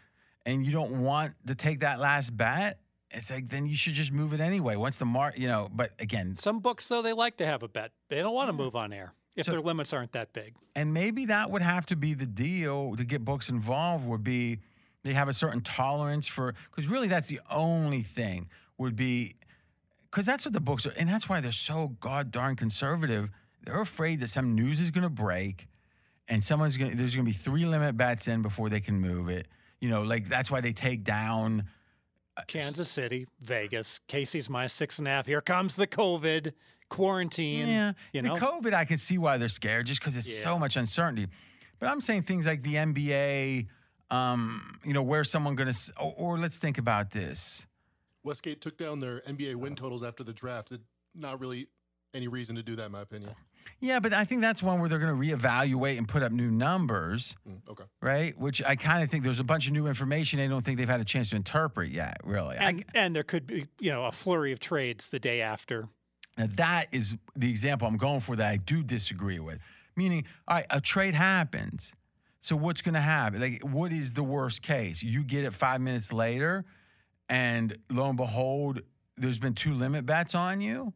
and 0.45 0.65
you 0.65 0.73
don't 0.73 1.03
want 1.03 1.35
to 1.47 1.55
take 1.55 1.81
that 1.81 2.01
last 2.01 2.37
bet. 2.37 2.81
It's 3.11 3.31
like 3.31 3.49
then 3.49 3.67
you 3.67 3.77
should 3.77 3.95
just 3.95 4.13
move 4.13 4.33
it 4.33 4.41
anyway. 4.41 4.77
Once 4.77 4.97
the 4.97 5.05
mark, 5.05 5.39
you 5.39 5.49
know. 5.49 5.69
But 5.73 5.93
again, 5.99 6.35
some 6.35 6.61
books 6.61 6.89
though 6.89 7.03
they 7.03 7.13
like 7.13 7.37
to 7.39 7.47
have 7.47 7.63
a 7.63 7.69
bet. 7.69 7.93
They 8.09 8.19
don't 8.19 8.35
want 8.35 8.49
to 8.49 8.53
move 8.53 8.75
on 8.75 8.93
air 8.93 9.13
if 9.37 9.47
so, 9.47 9.53
their 9.53 9.61
limits 9.61 9.93
aren't 9.93 10.13
that 10.13 10.33
big. 10.33 10.55
And 10.75 10.93
maybe 10.93 11.27
that 11.27 11.51
would 11.51 11.63
have 11.63 11.87
to 11.87 11.97
be 11.97 12.15
the 12.15 12.27
deal 12.27 12.97
to 12.97 13.05
get 13.05 13.25
books 13.25 13.49
involved 13.49 14.07
would 14.07 14.25
be 14.25 14.61
they 15.05 15.13
have 15.13 15.29
a 15.29 15.35
certain 15.35 15.61
tolerance 15.61 16.27
for 16.27 16.55
because 16.71 16.91
really 16.91 17.07
that's 17.07 17.29
the 17.29 17.41
only 17.51 18.03
thing 18.03 18.49
would 18.79 18.97
be 18.97 19.37
because 20.11 20.27
that's 20.27 20.45
what 20.45 20.53
the 20.53 20.61
books 20.61 20.87
are 20.87 20.93
and 20.97 21.09
that's 21.09 21.29
why 21.29 21.41
they're 21.41 21.53
so 21.53 21.97
god 22.01 22.31
darn 22.31 22.57
conservative. 22.57 23.31
They're 23.65 23.81
afraid 23.81 24.21
that 24.21 24.31
some 24.31 24.55
news 24.55 24.81
is 24.81 24.91
going 24.91 25.03
to 25.03 25.11
break 25.11 25.69
and 26.29 26.43
someone's 26.43 26.77
going 26.77 26.91
to 26.91 26.97
there's 26.97 27.15
going 27.15 27.27
to 27.27 27.31
be 27.31 27.37
three 27.37 27.67
limit 27.67 27.97
bets 27.97 28.27
in 28.27 28.43
before 28.43 28.69
they 28.69 28.81
can 28.81 29.01
move 29.01 29.29
it. 29.29 29.47
You 29.81 29.91
know, 29.91 30.03
like 30.03 30.29
that's 30.29 30.51
why 30.51 30.61
they 30.61 30.73
take 30.73 31.05
down. 31.05 31.65
Uh, 32.37 32.43
Kansas 32.47 32.91
City, 32.91 33.27
Vegas, 33.41 34.01
Casey's 34.09 34.51
my 34.51 34.67
six 34.67 34.99
and 34.99 35.07
a 35.07 35.11
half. 35.11 35.27
Here 35.27 35.41
comes 35.41 35.77
the 35.77 35.87
COVID 35.87 36.53
quarantine. 36.89 37.69
Yeah, 37.69 37.93
you 38.13 38.23
know, 38.23 38.35
the 38.35 38.41
COVID, 38.41 38.75
I 38.75 38.85
can 38.85 38.99
see 38.99 39.19
why 39.19 39.39
they're 39.39 39.49
scared, 39.49 39.87
just 39.87 40.01
because 40.01 40.17
it's 40.17 40.29
yeah. 40.29 40.45
so 40.45 40.59
much 40.59 40.77
uncertainty. 40.77 41.29
But 41.79 41.89
I'm 41.89 42.01
saying 42.01 42.23
things 42.23 42.47
like 42.47 42.63
the 42.63 42.75
NBA, 42.75 43.67
um, 44.11 44.79
you 44.85 44.93
know, 44.93 45.03
where 45.03 45.25
someone 45.25 45.57
going 45.57 45.73
to, 45.73 45.93
or, 46.01 46.15
or, 46.17 46.39
let's 46.39 46.57
think 46.57 46.79
about 46.79 47.11
this. 47.11 47.67
Westgate 48.25 48.61
took 48.61 48.79
down 48.79 49.01
their 49.01 49.21
NBA 49.21 49.57
win 49.57 49.75
totals 49.75 50.03
after 50.03 50.25
the 50.25 50.33
draft. 50.33 50.73
It, 50.73 50.81
not 51.15 51.41
really 51.41 51.69
any 52.15 52.29
reason 52.29 52.57
to 52.57 52.63
do 52.63 52.77
that, 52.77 52.87
in 52.87 52.93
my 52.93 53.03
opinion. 53.03 53.35
Yeah, 53.81 54.01
but 54.01 54.15
I 54.15 54.25
think 54.25 54.41
that's 54.41 54.63
one 54.63 54.81
where 54.81 54.89
they're 54.89 54.99
going 54.99 55.21
to 55.21 55.37
reevaluate 55.37 55.99
and 55.99 56.09
put 56.09 56.23
up 56.23 56.33
new 56.33 56.51
numbers. 56.51 57.37
Mm, 57.49 57.69
okay. 57.69 57.85
Right? 58.01 58.39
Which 58.39 58.63
I 58.63 58.77
kind 58.77 59.03
of 59.03 59.11
think 59.11 59.25
there's 59.25 59.41
a 59.41 59.45
bunch 59.45 59.67
of 59.67 59.73
new 59.73 59.87
information 59.87 60.39
they 60.39 60.49
don't 60.49 60.65
think 60.65 60.79
they've 60.79 60.89
had 60.89 61.01
a 61.01 61.05
chance 61.05 61.31
to 61.31 61.37
interpret 61.37 61.91
yet, 61.91 62.19
really. 62.25 62.57
And, 62.57 62.85
I, 62.95 62.99
and 62.99 63.17
there 63.17 63.23
could 63.23 63.47
be, 63.47 63.67
you 63.81 63.91
know, 63.91 64.05
a 64.05 64.13
flurry 64.13 64.53
of 64.53 64.61
trades 64.61 65.09
the 65.09 65.19
day 65.19 65.41
after. 65.41 65.89
Now, 66.37 66.49
that 66.57 66.89
is 66.93 67.15
the 67.35 67.49
example 67.49 67.89
I'm 67.89 67.97
going 67.97 68.21
for 68.21 68.37
that 68.37 68.47
I 68.47 68.57
do 68.57 68.83
disagree 68.83 69.39
with. 69.39 69.59
Meaning, 69.97 70.25
all 70.47 70.57
right, 70.57 70.67
a 70.71 70.81
trade 70.81 71.15
happens. 71.15 71.93
So 72.43 72.55
what's 72.55 72.83
going 72.83 72.95
to 72.95 73.01
happen? 73.01 73.41
Like, 73.41 73.63
what 73.63 73.93
is 73.93 74.13
the 74.13 74.23
worst 74.23 74.63
case? 74.63 75.03
You 75.03 75.25
get 75.25 75.45
it 75.45 75.55
five 75.55 75.81
minutes 75.81 76.13
later, 76.13 76.65
and 77.29 77.77
lo 77.91 78.09
and 78.09 78.17
behold, 78.17 78.83
there's 79.17 79.39
been 79.39 79.55
two 79.55 79.75
limit 79.75 80.07
bets 80.07 80.35
on 80.35 80.61
you. 80.61 80.93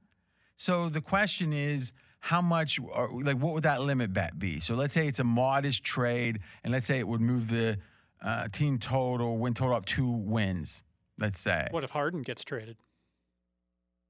So 0.58 0.88
the 0.90 1.00
question 1.00 1.52
is, 1.52 1.92
how 2.20 2.42
much, 2.42 2.78
or 2.78 3.10
like, 3.22 3.38
what 3.38 3.54
would 3.54 3.62
that 3.62 3.80
limit 3.80 4.12
bet 4.12 4.38
be? 4.38 4.60
So 4.60 4.74
let's 4.74 4.92
say 4.92 5.08
it's 5.08 5.20
a 5.20 5.24
modest 5.24 5.82
trade, 5.82 6.40
and 6.62 6.72
let's 6.72 6.86
say 6.86 6.98
it 6.98 7.08
would 7.08 7.22
move 7.22 7.48
the 7.48 7.78
uh, 8.22 8.48
team 8.48 8.78
total, 8.78 9.38
win 9.38 9.54
total 9.54 9.74
up 9.74 9.86
two 9.86 10.06
wins. 10.06 10.82
Let's 11.18 11.40
say. 11.40 11.66
What 11.70 11.82
if 11.82 11.90
Harden 11.90 12.22
gets 12.22 12.44
traded? 12.44 12.76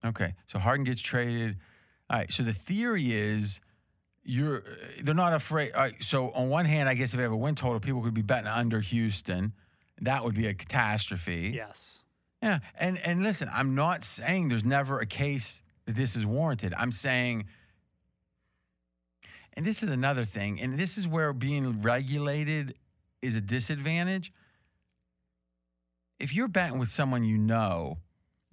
Okay, 0.05 0.35
so 0.47 0.59
Harden 0.59 0.85
gets 0.85 1.01
traded. 1.01 1.57
All 2.09 2.19
right, 2.19 2.33
so 2.33 2.43
the 2.43 2.55
theory 2.55 3.13
is 3.13 3.61
you're 4.25 4.63
they're 5.03 5.15
not 5.15 5.33
afraid. 5.33 5.73
All 5.73 5.83
right, 5.83 5.95
so 6.01 6.31
on 6.31 6.49
one 6.49 6.65
hand, 6.65 6.89
I 6.89 6.95
guess 6.95 7.13
if 7.13 7.17
they 7.17 7.23
have 7.23 7.33
a 7.33 7.37
win 7.37 7.55
total, 7.55 7.81
people 7.81 8.03
could 8.03 8.15
be 8.15 8.23
betting 8.23 8.49
under 8.49 8.81
Houston. 8.81 9.53
That 10.01 10.25
would 10.25 10.35
be 10.35 10.47
a 10.47 10.55
catastrophe. 10.55 11.53
Yes. 11.55 12.05
Yeah, 12.43 12.61
and 12.79 12.99
and 12.99 13.23
listen, 13.23 13.51
I'm 13.53 13.75
not 13.75 14.05
saying 14.05 14.49
there's 14.49 14.65
never 14.65 14.99
a 14.99 15.07
case 15.07 15.63
that 15.85 15.95
this 15.95 16.17
is 16.17 16.25
warranted. 16.25 16.73
I'm 16.77 16.93
saying, 16.93 17.45
and 19.53 19.67
this 19.67 19.83
is 19.83 19.91
another 19.91 20.25
thing, 20.25 20.61
and 20.61 20.79
this 20.79 20.97
is 20.97 21.07
where 21.07 21.33
being 21.35 21.83
regulated 21.83 22.75
is 23.21 23.35
a 23.35 23.41
disadvantage. 23.41 24.33
If 26.19 26.35
you're 26.35 26.49
betting 26.49 26.79
with 26.79 26.91
someone 26.91 27.25
you 27.25 27.37
know, 27.37 27.99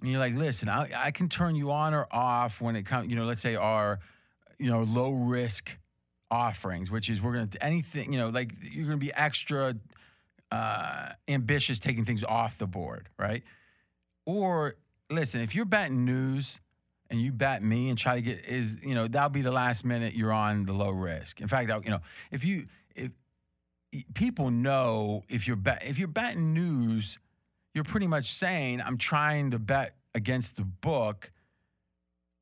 and 0.01 0.09
you're 0.09 0.19
like, 0.19 0.35
listen, 0.35 0.69
I, 0.69 0.89
I 0.95 1.11
can 1.11 1.29
turn 1.29 1.55
you 1.55 1.71
on 1.71 1.93
or 1.93 2.07
off 2.11 2.61
when 2.61 2.75
it 2.75 2.85
comes, 2.85 3.09
you 3.09 3.15
know, 3.15 3.25
let's 3.25 3.41
say 3.41 3.55
our, 3.55 3.99
you 4.59 4.69
know, 4.69 4.83
low 4.83 5.11
risk 5.11 5.71
offerings, 6.29 6.91
which 6.91 7.09
is 7.09 7.21
we're 7.21 7.33
gonna 7.33 7.49
anything, 7.61 8.13
you 8.13 8.19
know, 8.19 8.29
like 8.29 8.53
you're 8.61 8.85
gonna 8.85 8.97
be 8.97 9.13
extra 9.13 9.75
uh, 10.51 11.09
ambitious 11.27 11.79
taking 11.79 12.05
things 12.05 12.23
off 12.23 12.57
the 12.57 12.67
board, 12.67 13.09
right? 13.17 13.43
Or 14.25 14.75
listen, 15.09 15.41
if 15.41 15.55
you're 15.55 15.65
betting 15.65 16.05
news 16.05 16.59
and 17.09 17.21
you 17.21 17.31
bet 17.31 17.63
me 17.63 17.89
and 17.89 17.97
try 17.97 18.15
to 18.15 18.21
get 18.21 18.45
is 18.45 18.77
you 18.83 18.93
know 18.93 19.07
that'll 19.07 19.29
be 19.29 19.41
the 19.41 19.51
last 19.51 19.85
minute 19.85 20.13
you're 20.13 20.33
on 20.33 20.65
the 20.65 20.73
low 20.73 20.89
risk. 20.89 21.41
In 21.41 21.47
fact, 21.47 21.69
you 21.85 21.91
know 21.91 22.01
if 22.31 22.43
you 22.43 22.67
if 22.95 23.11
people 24.13 24.51
know 24.51 25.23
if 25.29 25.47
you're 25.47 25.55
bet 25.55 25.83
if 25.85 25.97
you're 25.97 26.07
betting 26.07 26.53
news, 26.53 27.17
you're 27.77 27.83
pretty 27.83 28.07
much 28.07 28.33
saying 28.33 28.81
I'm 28.81 28.97
trying 28.97 29.51
to 29.51 29.59
bet 29.59 29.93
against 30.15 30.55
the 30.55 30.63
book 30.63 31.31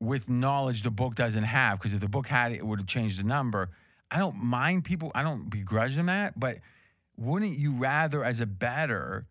with 0.00 0.30
knowledge 0.30 0.82
the 0.82 0.90
book 0.90 1.14
doesn't 1.14 1.44
have 1.44 1.78
because 1.78 1.92
if 1.92 2.00
the 2.00 2.08
book 2.08 2.26
had 2.26 2.52
it, 2.52 2.56
it 2.56 2.66
would 2.66 2.78
have 2.78 2.88
changed 2.88 3.20
the 3.20 3.22
number. 3.22 3.68
I 4.10 4.18
don't 4.18 4.36
mind 4.36 4.84
people. 4.84 5.12
I 5.14 5.22
don't 5.22 5.50
begrudge 5.50 5.94
them 5.94 6.06
that, 6.06 6.40
but 6.40 6.60
wouldn't 7.18 7.58
you 7.58 7.72
rather, 7.72 8.24
as 8.24 8.40
a 8.40 8.46
better, 8.46 9.26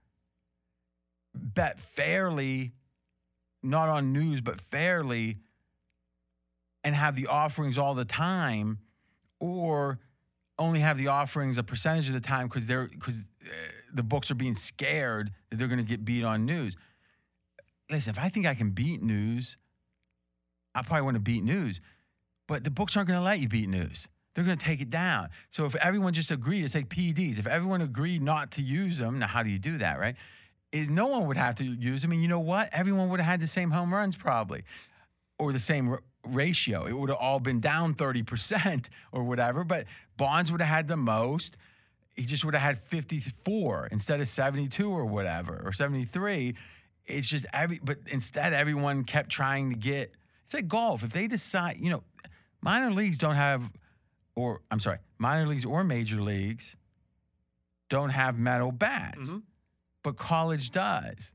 bet 1.33 1.79
fairly, 1.79 2.73
not 3.63 3.89
on 3.89 4.13
news, 4.13 4.41
but 4.41 4.61
fairly, 4.61 5.39
and 6.83 6.95
have 6.95 7.15
the 7.15 7.25
offerings 7.25 7.79
all 7.79 7.95
the 7.95 8.05
time, 8.05 8.77
or 9.39 9.97
only 10.59 10.81
have 10.81 10.99
the 10.99 11.07
offerings 11.07 11.57
a 11.57 11.63
percentage 11.63 12.09
of 12.09 12.13
the 12.13 12.19
time 12.19 12.47
because 12.47 12.67
they're 12.67 12.89
because 12.89 13.17
uh, 13.43 13.47
the 13.93 14.03
books 14.03 14.31
are 14.31 14.35
being 14.35 14.55
scared 14.55 15.31
that 15.49 15.57
they're 15.57 15.67
going 15.67 15.79
to 15.79 15.83
get 15.83 16.05
beat 16.05 16.23
on 16.23 16.45
news. 16.45 16.75
Listen, 17.89 18.11
if 18.11 18.19
I 18.19 18.29
think 18.29 18.45
I 18.45 18.55
can 18.55 18.71
beat 18.71 19.01
news, 19.01 19.57
I 20.73 20.81
probably 20.81 21.03
want 21.03 21.15
to 21.15 21.21
beat 21.21 21.43
news, 21.43 21.81
but 22.47 22.63
the 22.63 22.71
books 22.71 22.97
aren't 22.97 23.07
going 23.07 23.19
to 23.19 23.23
let 23.23 23.39
you 23.39 23.47
beat 23.47 23.69
news. 23.69 24.07
They're 24.33 24.43
going 24.43 24.57
to 24.57 24.65
take 24.65 24.81
it 24.81 24.89
down. 24.89 25.29
So 25.51 25.65
if 25.65 25.75
everyone 25.75 26.13
just 26.13 26.29
agreed, 26.29 26.65
it's 26.65 26.75
like 26.75 26.89
PEDs. 26.89 27.39
If 27.39 27.47
everyone 27.47 27.81
agreed 27.81 28.21
not 28.21 28.51
to 28.51 28.61
use 28.61 28.97
them, 28.97 29.19
now 29.19 29.27
how 29.27 29.43
do 29.43 29.49
you 29.49 29.59
do 29.59 29.77
that, 29.77 29.97
right? 29.97 30.15
Is 30.73 30.89
no 30.89 31.07
one 31.07 31.27
would 31.27 31.37
have 31.37 31.55
to 31.55 31.63
use 31.63 32.01
them. 32.01 32.11
And 32.11 32.21
you 32.21 32.27
know 32.27 32.41
what? 32.41 32.69
Everyone 32.73 33.09
would 33.09 33.21
have 33.21 33.29
had 33.29 33.39
the 33.39 33.47
same 33.47 33.71
home 33.71 33.93
runs 33.93 34.17
probably, 34.17 34.65
or 35.39 35.53
the 35.53 35.59
same 35.59 35.89
r- 35.89 36.03
ratio. 36.27 36.85
It 36.85 36.91
would 36.91 37.09
have 37.09 37.17
all 37.17 37.39
been 37.39 37.61
down 37.61 37.93
30% 37.93 38.87
or 39.13 39.23
whatever, 39.23 39.63
but 39.63 39.85
Bonds 40.17 40.51
would 40.51 40.61
have 40.61 40.69
had 40.69 40.87
the 40.87 40.97
most. 40.97 41.55
He 42.15 42.25
just 42.25 42.45
would 42.45 42.53
have 42.53 42.63
had 42.63 42.79
54 42.79 43.89
instead 43.91 44.21
of 44.21 44.27
72 44.29 44.89
or 44.89 45.05
whatever, 45.05 45.61
or 45.65 45.73
73. 45.73 46.55
It's 47.05 47.27
just 47.27 47.45
every, 47.53 47.79
but 47.83 47.97
instead 48.07 48.53
everyone 48.53 49.03
kept 49.03 49.29
trying 49.29 49.69
to 49.71 49.75
get, 49.75 50.13
it's 50.45 50.53
like 50.53 50.67
golf. 50.67 51.03
If 51.03 51.11
they 51.11 51.27
decide, 51.27 51.77
you 51.79 51.89
know, 51.89 52.03
minor 52.61 52.91
leagues 52.91 53.17
don't 53.17 53.35
have, 53.35 53.69
or 54.35 54.61
I'm 54.71 54.79
sorry, 54.79 54.99
minor 55.17 55.45
leagues 55.45 55.65
or 55.65 55.83
major 55.83 56.21
leagues 56.21 56.75
don't 57.89 58.09
have 58.11 58.37
metal 58.39 58.71
bats, 58.71 59.19
Mhm. 59.29 59.43
but 60.01 60.17
college 60.17 60.71
does. 60.71 61.33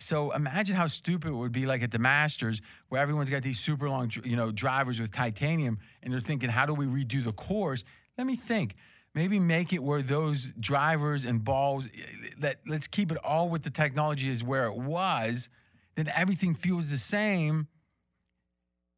So 0.00 0.32
imagine 0.32 0.76
how 0.76 0.86
stupid 0.88 1.28
it 1.28 1.34
would 1.34 1.52
be 1.52 1.66
like 1.66 1.82
at 1.82 1.90
the 1.90 1.98
Masters 1.98 2.60
where 2.88 3.00
everyone's 3.00 3.30
got 3.30 3.42
these 3.42 3.58
super 3.58 3.88
long, 3.88 4.10
you 4.24 4.36
know, 4.36 4.50
drivers 4.52 5.00
with 5.00 5.10
titanium 5.12 5.78
and 6.02 6.12
they're 6.12 6.20
thinking, 6.20 6.50
how 6.50 6.66
do 6.66 6.74
we 6.74 6.86
redo 6.86 7.22
the 7.24 7.32
course? 7.32 7.84
Let 8.16 8.26
me 8.26 8.36
think. 8.36 8.74
Maybe 9.14 9.40
make 9.40 9.72
it 9.72 9.82
where 9.82 10.02
those 10.02 10.48
drivers 10.60 11.24
and 11.24 11.44
balls 11.44 11.86
eh, 11.86 12.28
that 12.38 12.60
let's 12.66 12.86
keep 12.86 13.10
it 13.10 13.18
all 13.18 13.48
with 13.48 13.62
the 13.62 13.70
technology 13.70 14.28
is 14.28 14.44
where 14.44 14.66
it 14.66 14.76
was, 14.76 15.48
then 15.96 16.08
everything 16.14 16.54
feels 16.54 16.90
the 16.90 16.98
same. 16.98 17.68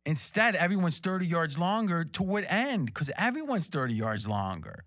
Instead, 0.04 0.56
everyone's 0.56 0.98
30 0.98 1.26
yards 1.26 1.58
longer 1.58 2.04
to 2.04 2.22
what 2.22 2.44
end? 2.50 2.86
Because 2.86 3.10
everyone's 3.16 3.66
30 3.66 3.94
yards 3.94 4.26
longer. 4.26 4.84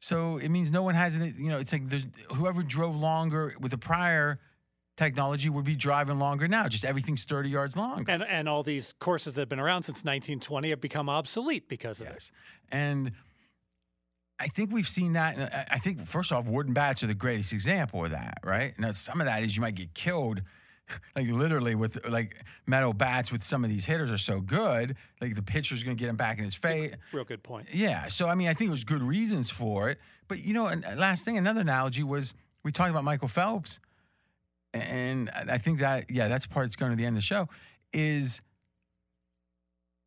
So 0.00 0.38
it 0.38 0.50
means 0.50 0.70
no 0.70 0.82
one 0.82 0.94
has 0.94 1.14
any, 1.14 1.34
you 1.36 1.48
know, 1.48 1.58
it's 1.58 1.72
like 1.72 1.82
whoever 2.32 2.62
drove 2.62 2.96
longer 2.96 3.54
with 3.60 3.70
the 3.70 3.78
prior 3.78 4.38
technology 4.96 5.48
would 5.48 5.64
be 5.64 5.76
driving 5.76 6.18
longer 6.18 6.48
now. 6.48 6.68
Just 6.68 6.84
everything's 6.84 7.24
30 7.24 7.50
yards 7.50 7.76
long. 7.76 8.04
And 8.08 8.22
and 8.22 8.48
all 8.48 8.62
these 8.62 8.92
courses 8.92 9.34
that 9.34 9.42
have 9.42 9.48
been 9.48 9.60
around 9.60 9.82
since 9.82 9.98
1920 10.04 10.70
have 10.70 10.80
become 10.80 11.08
obsolete 11.08 11.68
because 11.68 12.00
of 12.00 12.08
it. 12.08 12.12
Yes. 12.14 12.32
And 12.70 13.12
I 14.38 14.48
think 14.48 14.70
we've 14.72 14.88
seen 14.88 15.14
that. 15.14 15.36
and 15.36 15.66
I- 15.70 15.78
think, 15.78 16.06
first 16.06 16.30
off, 16.32 16.46
wooden 16.46 16.74
bats 16.74 17.02
are 17.02 17.06
the 17.06 17.14
greatest 17.14 17.52
example 17.52 18.04
of 18.04 18.10
that, 18.10 18.38
right? 18.44 18.78
Now, 18.78 18.92
some 18.92 19.20
of 19.20 19.26
that 19.26 19.42
is 19.42 19.56
you 19.56 19.62
might 19.62 19.74
get 19.74 19.94
killed, 19.94 20.42
like 21.16 21.26
literally 21.28 21.74
with 21.74 22.06
like 22.06 22.44
metal 22.66 22.92
bats 22.92 23.32
with 23.32 23.44
some 23.44 23.64
of 23.64 23.70
these 23.70 23.84
hitters 23.86 24.10
are 24.10 24.18
so 24.18 24.40
good. 24.40 24.96
Like 25.20 25.34
the 25.34 25.42
pitcher's 25.42 25.82
going 25.82 25.96
to 25.96 26.00
get 26.00 26.08
him 26.08 26.16
back 26.16 26.38
in 26.38 26.44
his 26.44 26.54
face. 26.54 26.94
Real 27.12 27.24
good 27.24 27.42
point. 27.42 27.68
Yeah. 27.72 28.08
So, 28.08 28.28
I 28.28 28.34
mean, 28.34 28.48
I 28.48 28.54
think 28.54 28.70
there's 28.70 28.84
good 28.84 29.02
reasons 29.02 29.50
for 29.50 29.88
it. 29.90 29.98
But, 30.28 30.40
you 30.40 30.52
know, 30.52 30.66
and 30.66 30.84
uh, 30.84 30.94
last 30.96 31.24
thing, 31.24 31.38
another 31.38 31.62
analogy 31.62 32.02
was 32.02 32.34
we 32.62 32.72
talked 32.72 32.90
about 32.90 33.04
Michael 33.04 33.28
Phelps. 33.28 33.80
And 34.74 35.30
I 35.30 35.54
I 35.54 35.58
think 35.58 35.80
that, 35.80 36.10
yeah, 36.10 36.28
that's 36.28 36.46
part 36.46 36.66
that's 36.66 36.76
going 36.76 36.90
to 36.92 36.96
the 36.96 37.06
end 37.06 37.16
of 37.16 37.22
the 37.22 37.26
show 37.26 37.48
is 37.92 38.42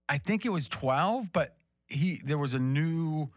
I 0.08 0.18
think 0.18 0.46
it 0.46 0.50
was 0.50 0.68
12, 0.68 1.32
but 1.32 1.56
he 1.88 2.22
there 2.24 2.38
was 2.38 2.54
a 2.54 2.60
new 2.60 3.30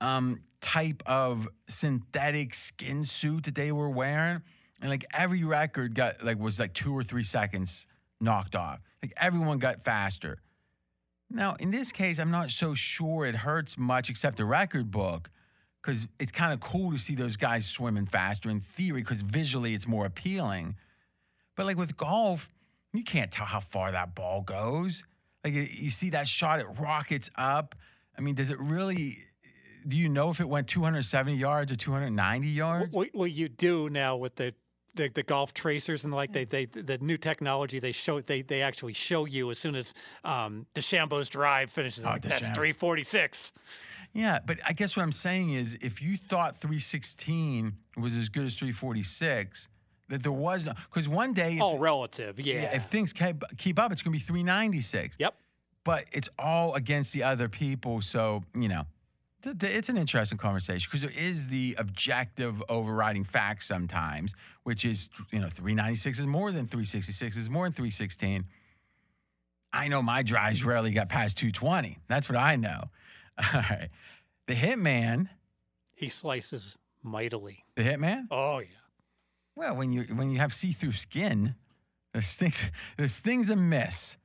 um, 0.00 0.40
type 0.60 1.02
of 1.06 1.48
synthetic 1.68 2.54
skin 2.54 3.04
suit 3.04 3.44
that 3.44 3.54
they 3.54 3.72
were 3.72 3.90
wearing. 3.90 4.42
And 4.80 4.90
like 4.90 5.04
every 5.12 5.44
record 5.44 5.94
got 5.94 6.24
like 6.24 6.38
was 6.38 6.58
like 6.58 6.72
two 6.74 6.96
or 6.96 7.02
three 7.02 7.24
seconds 7.24 7.86
knocked 8.20 8.54
off. 8.54 8.80
Like 9.02 9.12
everyone 9.16 9.58
got 9.58 9.84
faster. 9.84 10.38
Now, 11.30 11.56
in 11.60 11.70
this 11.70 11.92
case, 11.92 12.18
I'm 12.18 12.30
not 12.30 12.50
so 12.50 12.74
sure 12.74 13.26
it 13.26 13.34
hurts 13.34 13.76
much 13.76 14.08
except 14.08 14.36
the 14.38 14.44
record 14.44 14.90
book 14.90 15.30
because 15.82 16.06
it's 16.18 16.32
kind 16.32 16.52
of 16.52 16.60
cool 16.60 16.92
to 16.92 16.98
see 16.98 17.14
those 17.14 17.36
guys 17.36 17.66
swimming 17.66 18.06
faster 18.06 18.48
in 18.50 18.60
theory 18.60 19.02
because 19.02 19.20
visually 19.20 19.74
it's 19.74 19.86
more 19.86 20.06
appealing. 20.06 20.76
But 21.56 21.66
like 21.66 21.76
with 21.76 21.96
golf, 21.96 22.48
you 22.92 23.04
can't 23.04 23.30
tell 23.30 23.46
how 23.46 23.60
far 23.60 23.92
that 23.92 24.14
ball 24.14 24.42
goes. 24.42 25.02
Like 25.44 25.52
you- 25.54 25.62
you 25.70 25.90
see 25.90 26.10
that 26.10 26.26
shot, 26.28 26.60
it 26.60 26.66
rockets 26.78 27.30
up. 27.36 27.74
I 28.16 28.20
mean, 28.20 28.34
does 28.34 28.50
it 28.50 28.58
really? 28.58 29.18
Do 29.88 29.96
you 29.96 30.08
know 30.08 30.28
if 30.30 30.40
it 30.40 30.48
went 30.48 30.68
270 30.68 31.34
yards 31.34 31.72
or 31.72 31.76
290 31.76 32.48
yards? 32.48 32.92
What, 32.92 33.08
what 33.12 33.32
you 33.32 33.48
do 33.48 33.88
now 33.88 34.16
with 34.16 34.36
the 34.36 34.54
the, 34.94 35.08
the 35.08 35.22
golf 35.22 35.54
tracers 35.54 36.04
and 36.04 36.12
like 36.12 36.32
they, 36.32 36.44
they 36.44 36.64
the 36.64 36.98
new 36.98 37.16
technology 37.16 37.78
they 37.78 37.92
show 37.92 38.20
they 38.20 38.42
they 38.42 38.62
actually 38.62 38.94
show 38.94 39.26
you 39.26 39.50
as 39.50 39.58
soon 39.58 39.76
as 39.76 39.94
um 40.24 40.66
DeChambeau's 40.74 41.28
drive 41.28 41.70
finishes 41.70 42.06
Oh, 42.06 42.10
like 42.10 42.22
that's 42.22 42.48
346. 42.48 43.52
Yeah, 44.14 44.38
but 44.44 44.58
I 44.66 44.72
guess 44.72 44.96
what 44.96 45.02
I'm 45.02 45.12
saying 45.12 45.52
is 45.52 45.76
if 45.80 46.00
you 46.02 46.16
thought 46.16 46.56
316 46.56 47.74
was 47.98 48.16
as 48.16 48.28
good 48.28 48.46
as 48.46 48.54
346, 48.56 49.68
that 50.08 50.22
there 50.22 50.32
was 50.32 50.64
no 50.64 50.72
because 50.92 51.08
one 51.08 51.32
day 51.34 51.56
if, 51.56 51.62
All 51.62 51.78
relative. 51.78 52.40
Yeah. 52.40 52.54
yeah, 52.54 52.76
if 52.76 52.86
things 52.86 53.12
keep 53.12 53.42
keep 53.58 53.78
up, 53.78 53.92
it's 53.92 54.02
going 54.02 54.12
to 54.12 54.18
be 54.18 54.24
396. 54.24 55.16
yep. 55.18 55.34
But 55.84 56.06
it's 56.12 56.28
all 56.38 56.74
against 56.74 57.12
the 57.12 57.22
other 57.22 57.48
people, 57.48 58.00
so 58.00 58.42
you 58.54 58.68
know. 58.68 58.84
It's 59.44 59.88
an 59.88 59.96
interesting 59.96 60.36
conversation 60.36 60.88
because 60.90 61.00
there 61.02 61.24
is 61.24 61.46
the 61.46 61.76
objective 61.78 62.62
overriding 62.68 63.24
fact 63.24 63.62
sometimes, 63.62 64.34
which 64.64 64.84
is 64.84 65.08
you 65.30 65.38
know 65.38 65.48
396 65.48 66.18
is 66.18 66.26
more 66.26 66.50
than 66.50 66.66
366 66.66 67.36
is 67.36 67.48
more 67.48 67.64
than 67.66 67.72
316. 67.72 68.44
I 69.72 69.88
know 69.88 70.02
my 70.02 70.22
drives 70.22 70.64
rarely 70.64 70.90
got 70.90 71.08
past 71.08 71.36
220. 71.38 71.98
That's 72.08 72.28
what 72.28 72.36
I 72.36 72.56
know. 72.56 72.84
All 73.54 73.60
right, 73.60 73.88
the 74.48 74.54
Hitman, 74.54 75.28
He 75.94 76.08
slices 76.08 76.76
mightily. 77.02 77.64
the 77.76 77.82
Hitman. 77.84 78.24
Oh 78.30 78.58
yeah. 78.58 78.66
Well, 79.54 79.76
when 79.76 79.92
you 79.92 80.02
when 80.14 80.30
you 80.30 80.38
have 80.38 80.52
see-through 80.52 80.92
skin, 80.92 81.54
there's 82.12 82.34
things 82.34 82.60
there's 82.96 83.18
things 83.18 83.48
amiss. 83.50 84.16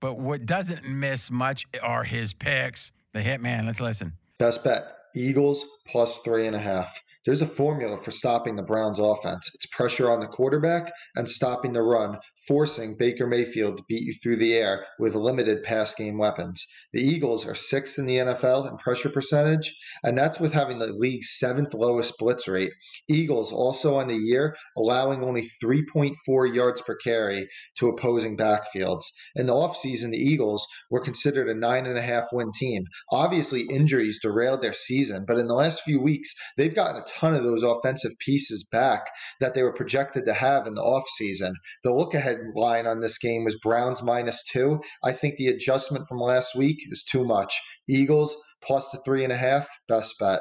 But 0.00 0.18
what 0.18 0.44
doesn't 0.46 0.84
miss 0.84 1.30
much 1.30 1.66
are 1.82 2.04
his 2.04 2.32
picks. 2.34 2.90
The 3.12 3.20
Hitman. 3.20 3.66
Let's 3.66 3.80
listen. 3.80 4.14
Best 4.40 4.64
bet 4.64 4.84
Eagles 5.14 5.64
plus 5.86 6.20
three 6.20 6.46
and 6.46 6.56
a 6.56 6.58
half. 6.58 6.98
There's 7.26 7.42
a 7.42 7.46
formula 7.46 7.98
for 7.98 8.10
stopping 8.10 8.56
the 8.56 8.62
Browns 8.62 8.98
offense. 8.98 9.50
It's 9.54 9.66
pressure 9.66 10.10
on 10.10 10.20
the 10.20 10.26
quarterback 10.26 10.90
and 11.14 11.28
stopping 11.28 11.74
the 11.74 11.82
run, 11.82 12.18
forcing 12.50 12.96
Baker 12.98 13.28
Mayfield 13.28 13.76
to 13.76 13.84
beat 13.86 14.02
you 14.02 14.12
through 14.12 14.34
the 14.34 14.54
air 14.54 14.84
with 14.98 15.14
limited 15.14 15.62
pass 15.62 15.94
game 15.94 16.18
weapons. 16.18 16.66
The 16.92 17.00
Eagles 17.00 17.46
are 17.46 17.54
sixth 17.54 17.96
in 17.96 18.06
the 18.06 18.16
NFL 18.16 18.68
in 18.68 18.76
pressure 18.78 19.08
percentage, 19.08 19.72
and 20.02 20.18
that's 20.18 20.40
with 20.40 20.52
having 20.52 20.80
the 20.80 20.88
league's 20.88 21.38
seventh 21.38 21.72
lowest 21.74 22.18
blitz 22.18 22.48
rate. 22.48 22.72
Eagles 23.08 23.52
also 23.52 23.94
on 23.98 24.08
the 24.08 24.16
year 24.16 24.56
allowing 24.76 25.22
only 25.22 25.42
3.4 25.62 26.52
yards 26.52 26.82
per 26.82 26.96
carry 26.96 27.46
to 27.78 27.88
opposing 27.88 28.36
backfields. 28.36 29.04
In 29.36 29.46
the 29.46 29.52
offseason, 29.52 30.10
the 30.10 30.18
Eagles 30.18 30.66
were 30.90 31.00
considered 31.00 31.48
a 31.48 31.54
nine 31.54 31.86
and 31.86 31.96
a 31.96 32.02
half 32.02 32.30
win 32.32 32.50
team. 32.58 32.82
Obviously, 33.12 33.62
injuries 33.70 34.18
derailed 34.20 34.60
their 34.60 34.72
season, 34.72 35.24
but 35.24 35.38
in 35.38 35.46
the 35.46 35.54
last 35.54 35.82
few 35.82 36.00
weeks, 36.02 36.34
they've 36.56 36.74
gotten 36.74 37.00
a 37.00 37.04
ton 37.04 37.32
of 37.32 37.44
those 37.44 37.62
offensive 37.62 38.18
pieces 38.18 38.66
back 38.72 39.02
that 39.38 39.54
they 39.54 39.62
were 39.62 39.72
projected 39.72 40.24
to 40.24 40.32
have 40.32 40.66
in 40.66 40.74
the 40.74 40.82
offseason. 40.82 41.52
The 41.84 41.94
look 41.94 42.12
ahead 42.12 42.39
line 42.54 42.86
on 42.86 43.00
this 43.00 43.18
game 43.18 43.44
was 43.44 43.58
Browns 43.58 44.02
minus 44.02 44.44
two. 44.44 44.80
I 45.04 45.12
think 45.12 45.36
the 45.36 45.48
adjustment 45.48 46.06
from 46.08 46.18
last 46.18 46.56
week 46.56 46.78
is 46.90 47.02
too 47.02 47.24
much. 47.24 47.54
Eagles 47.88 48.36
plus 48.62 48.90
the 48.90 48.98
three 49.04 49.24
and 49.24 49.32
a 49.32 49.36
half, 49.36 49.68
best 49.88 50.14
bet. 50.18 50.40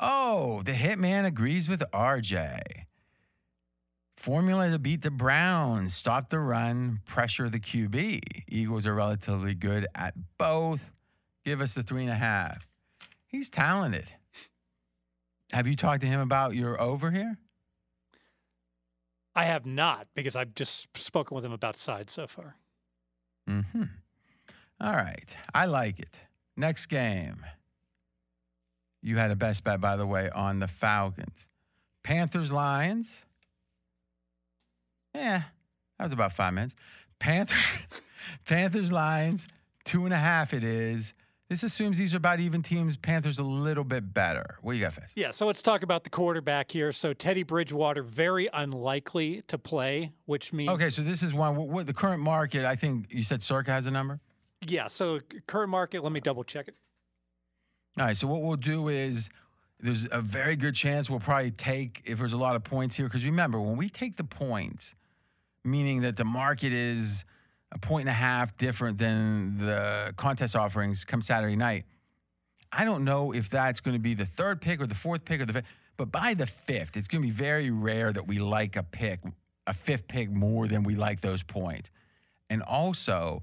Oh, 0.00 0.62
the 0.64 0.72
hitman 0.72 1.26
agrees 1.26 1.68
with 1.68 1.82
RJ. 1.92 2.60
Formula 4.16 4.70
to 4.70 4.78
beat 4.78 5.02
the 5.02 5.10
Browns, 5.10 5.94
stop 5.94 6.30
the 6.30 6.40
run, 6.40 7.00
pressure 7.06 7.48
the 7.48 7.60
QB. 7.60 8.20
Eagles 8.48 8.86
are 8.86 8.94
relatively 8.94 9.54
good 9.54 9.86
at 9.94 10.14
both. 10.38 10.90
Give 11.44 11.60
us 11.60 11.74
the 11.74 11.82
three 11.82 12.02
and 12.02 12.10
a 12.10 12.16
half. 12.16 12.66
He's 13.26 13.48
talented. 13.48 14.12
Have 15.52 15.66
you 15.66 15.76
talked 15.76 16.00
to 16.02 16.06
him 16.06 16.20
about 16.20 16.54
your 16.54 16.80
over 16.80 17.10
here? 17.10 17.38
I 19.38 19.44
have 19.44 19.64
not 19.66 20.08
because 20.16 20.34
I've 20.34 20.52
just 20.52 20.88
spoken 20.98 21.36
with 21.36 21.44
him 21.44 21.52
about 21.52 21.76
sides 21.76 22.12
so 22.12 22.26
far. 22.26 22.56
Mm-hmm. 23.48 23.84
All 24.80 24.92
right. 24.92 25.32
I 25.54 25.66
like 25.66 26.00
it. 26.00 26.16
Next 26.56 26.86
game. 26.86 27.46
You 29.00 29.16
had 29.16 29.30
a 29.30 29.36
best 29.36 29.62
bet, 29.62 29.80
by 29.80 29.94
the 29.94 30.08
way, 30.08 30.28
on 30.28 30.58
the 30.58 30.66
Falcons. 30.66 31.46
Panthers, 32.02 32.50
Lions. 32.50 33.06
Yeah, 35.14 35.44
that 35.98 36.04
was 36.04 36.12
about 36.12 36.32
five 36.32 36.52
minutes. 36.52 36.74
Panthers, 37.20 37.62
Panthers, 38.44 38.90
Lions, 38.90 39.46
two 39.84 40.04
and 40.04 40.12
a 40.12 40.18
half 40.18 40.52
it 40.52 40.64
is. 40.64 41.14
This 41.48 41.62
assumes 41.62 41.96
these 41.96 42.12
are 42.12 42.18
about 42.18 42.40
even 42.40 42.62
teams. 42.62 42.96
Panthers 42.98 43.38
a 43.38 43.42
little 43.42 43.84
bit 43.84 44.12
better. 44.12 44.58
What 44.60 44.72
do 44.72 44.78
you 44.78 44.84
got, 44.84 44.92
Fez? 44.92 45.04
Yeah, 45.16 45.30
so 45.30 45.46
let's 45.46 45.62
talk 45.62 45.82
about 45.82 46.04
the 46.04 46.10
quarterback 46.10 46.70
here. 46.70 46.92
So 46.92 47.14
Teddy 47.14 47.42
Bridgewater, 47.42 48.02
very 48.02 48.50
unlikely 48.52 49.40
to 49.48 49.56
play, 49.56 50.12
which 50.26 50.52
means 50.52 50.68
Okay, 50.70 50.90
so 50.90 51.00
this 51.02 51.22
is 51.22 51.32
one. 51.32 51.56
What, 51.56 51.68
what 51.68 51.86
the 51.86 51.94
current 51.94 52.20
market? 52.22 52.66
I 52.66 52.76
think 52.76 53.06
you 53.10 53.24
said 53.24 53.42
Circa 53.42 53.70
has 53.70 53.86
a 53.86 53.90
number. 53.90 54.20
yeah. 54.66 54.88
So 54.88 55.20
current 55.46 55.70
market, 55.70 56.02
let 56.02 56.12
me 56.12 56.20
double 56.20 56.44
check 56.44 56.68
it. 56.68 56.74
All 57.98 58.04
right. 58.04 58.16
So 58.16 58.26
what 58.26 58.42
we'll 58.42 58.56
do 58.56 58.88
is 58.88 59.30
there's 59.80 60.06
a 60.12 60.20
very 60.20 60.54
good 60.54 60.74
chance 60.74 61.08
we'll 61.08 61.18
probably 61.20 61.52
take 61.52 62.02
if 62.04 62.18
there's 62.18 62.34
a 62.34 62.38
lot 62.38 62.56
of 62.56 62.64
points 62.64 62.96
here 62.96 63.06
because 63.06 63.24
remember 63.24 63.58
when 63.58 63.76
we 63.78 63.88
take 63.88 64.16
the 64.18 64.24
points, 64.24 64.94
meaning 65.64 66.02
that 66.02 66.16
the 66.18 66.24
market 66.26 66.74
is 66.74 67.24
a 67.72 67.78
point 67.78 68.02
and 68.02 68.10
a 68.10 68.12
half 68.12 68.56
different 68.56 68.98
than 68.98 69.58
the 69.58 70.14
contest 70.16 70.56
offerings 70.56 71.04
come 71.04 71.22
Saturday 71.22 71.56
night. 71.56 71.84
I 72.72 72.84
don't 72.84 73.04
know 73.04 73.32
if 73.32 73.48
that's 73.50 73.80
going 73.80 73.94
to 73.94 74.00
be 74.00 74.14
the 74.14 74.26
third 74.26 74.60
pick 74.60 74.80
or 74.80 74.86
the 74.86 74.94
fourth 74.94 75.24
pick 75.24 75.40
or 75.40 75.46
the 75.46 75.52
fifth, 75.52 75.66
but 75.96 76.12
by 76.12 76.34
the 76.34 76.46
fifth, 76.46 76.96
it's 76.96 77.08
going 77.08 77.22
to 77.22 77.28
be 77.28 77.34
very 77.34 77.70
rare 77.70 78.12
that 78.12 78.26
we 78.26 78.38
like 78.38 78.76
a 78.76 78.82
pick, 78.82 79.20
a 79.66 79.74
fifth 79.74 80.08
pick 80.08 80.30
more 80.30 80.66
than 80.66 80.82
we 80.82 80.94
like 80.94 81.20
those 81.20 81.42
points. 81.42 81.90
And 82.50 82.62
also, 82.62 83.42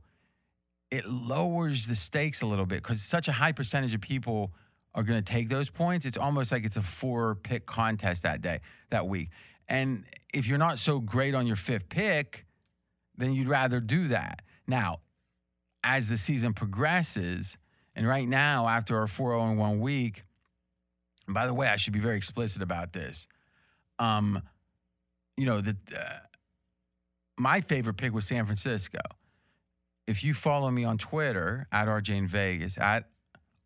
it 0.91 1.05
lowers 1.07 1.87
the 1.87 1.95
stakes 1.95 2.41
a 2.41 2.45
little 2.45 2.65
bit 2.65 2.81
because 2.81 3.01
such 3.01 3.27
a 3.27 3.31
high 3.31 3.51
percentage 3.51 3.93
of 3.93 4.01
people 4.01 4.53
are 4.93 5.03
going 5.03 5.21
to 5.21 5.33
take 5.33 5.49
those 5.49 5.69
points. 5.69 6.05
It's 6.05 6.17
almost 6.17 6.51
like 6.51 6.63
it's 6.63 6.77
a 6.77 6.81
four 6.81 7.35
pick 7.35 7.65
contest 7.65 8.23
that 8.23 8.41
day, 8.41 8.61
that 8.91 9.07
week. 9.07 9.29
And 9.67 10.05
if 10.33 10.47
you're 10.47 10.57
not 10.57 10.79
so 10.79 10.99
great 10.99 11.35
on 11.35 11.47
your 11.47 11.55
fifth 11.55 11.89
pick, 11.89 12.44
then 13.17 13.33
you'd 13.33 13.47
rather 13.47 13.79
do 13.79 14.07
that. 14.09 14.41
Now, 14.67 14.99
as 15.83 16.09
the 16.09 16.17
season 16.17 16.53
progresses, 16.53 17.57
and 17.95 18.07
right 18.07 18.27
now, 18.27 18.67
after 18.67 18.97
our 18.99 19.07
4 19.07 19.31
0 19.31 19.53
1 19.53 19.79
week, 19.79 20.23
by 21.27 21.47
the 21.47 21.53
way, 21.53 21.67
I 21.67 21.77
should 21.77 21.93
be 21.93 21.99
very 21.99 22.17
explicit 22.17 22.61
about 22.61 22.93
this. 22.93 23.27
Um, 23.99 24.41
you 25.37 25.45
know, 25.45 25.61
the, 25.61 25.77
uh, 25.95 26.19
my 27.37 27.61
favorite 27.61 27.95
pick 27.95 28.13
was 28.13 28.25
San 28.25 28.45
Francisco. 28.45 28.99
If 30.07 30.23
you 30.23 30.33
follow 30.33 30.69
me 30.69 30.83
on 30.83 30.97
Twitter 30.97 31.67
at 31.71 31.87
RJ 31.87 32.09
in 32.09 32.27
Vegas, 32.27 32.77
at 32.77 33.09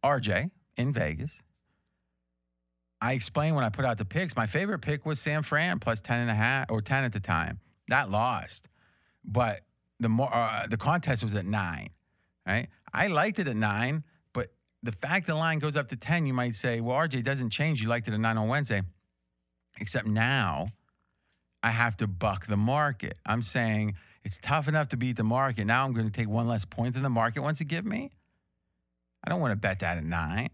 RJ 0.03 0.51
in 0.77 0.93
Vegas, 0.93 1.31
I 3.01 3.13
explained 3.13 3.55
when 3.55 3.65
I 3.65 3.69
put 3.69 3.85
out 3.85 3.97
the 3.97 4.05
picks, 4.05 4.35
my 4.35 4.45
favorite 4.45 4.79
pick 4.79 5.05
was 5.05 5.19
San 5.19 5.43
Fran 5.43 5.79
plus 5.79 6.01
10 6.01 6.19
and 6.19 6.29
a 6.29 6.35
half 6.35 6.69
or 6.69 6.81
10 6.81 7.03
at 7.03 7.13
the 7.13 7.19
time. 7.19 7.59
That 7.87 8.09
lost 8.09 8.67
but 9.29 9.61
the 9.99 10.09
more 10.09 10.33
uh, 10.33 10.65
the 10.67 10.77
contest 10.77 11.23
was 11.23 11.35
at 11.35 11.45
nine, 11.45 11.91
right? 12.45 12.67
I 12.91 13.07
liked 13.07 13.39
it 13.39 13.47
at 13.47 13.55
nine, 13.55 14.03
but 14.33 14.51
the 14.81 14.91
fact 14.91 15.27
the 15.27 15.35
line 15.35 15.59
goes 15.59 15.75
up 15.75 15.89
to 15.89 15.95
ten, 15.95 16.25
you 16.25 16.33
might 16.33 16.55
say, 16.55 16.81
well, 16.81 16.97
RJ 16.97 17.23
doesn't 17.23 17.51
change. 17.51 17.81
You 17.81 17.87
liked 17.87 18.07
it 18.07 18.13
at 18.13 18.19
nine 18.19 18.37
on 18.37 18.47
Wednesday, 18.47 18.81
except 19.79 20.07
now 20.07 20.67
I 21.61 21.71
have 21.71 21.97
to 21.97 22.07
buck 22.07 22.47
the 22.47 22.57
market. 22.57 23.17
I'm 23.25 23.43
saying 23.43 23.95
it's 24.23 24.39
tough 24.41 24.67
enough 24.67 24.89
to 24.89 24.97
beat 24.97 25.17
the 25.17 25.23
market. 25.23 25.65
Now 25.65 25.85
I'm 25.85 25.93
going 25.93 26.07
to 26.07 26.11
take 26.11 26.29
one 26.29 26.47
less 26.47 26.65
point 26.65 26.95
than 26.95 27.03
the 27.03 27.09
market 27.09 27.41
wants 27.41 27.59
to 27.59 27.65
give 27.65 27.85
me. 27.85 28.11
I 29.23 29.29
don't 29.29 29.41
want 29.41 29.51
to 29.51 29.57
bet 29.57 29.79
that 29.79 29.97
at 29.97 30.03
nine. 30.03 30.49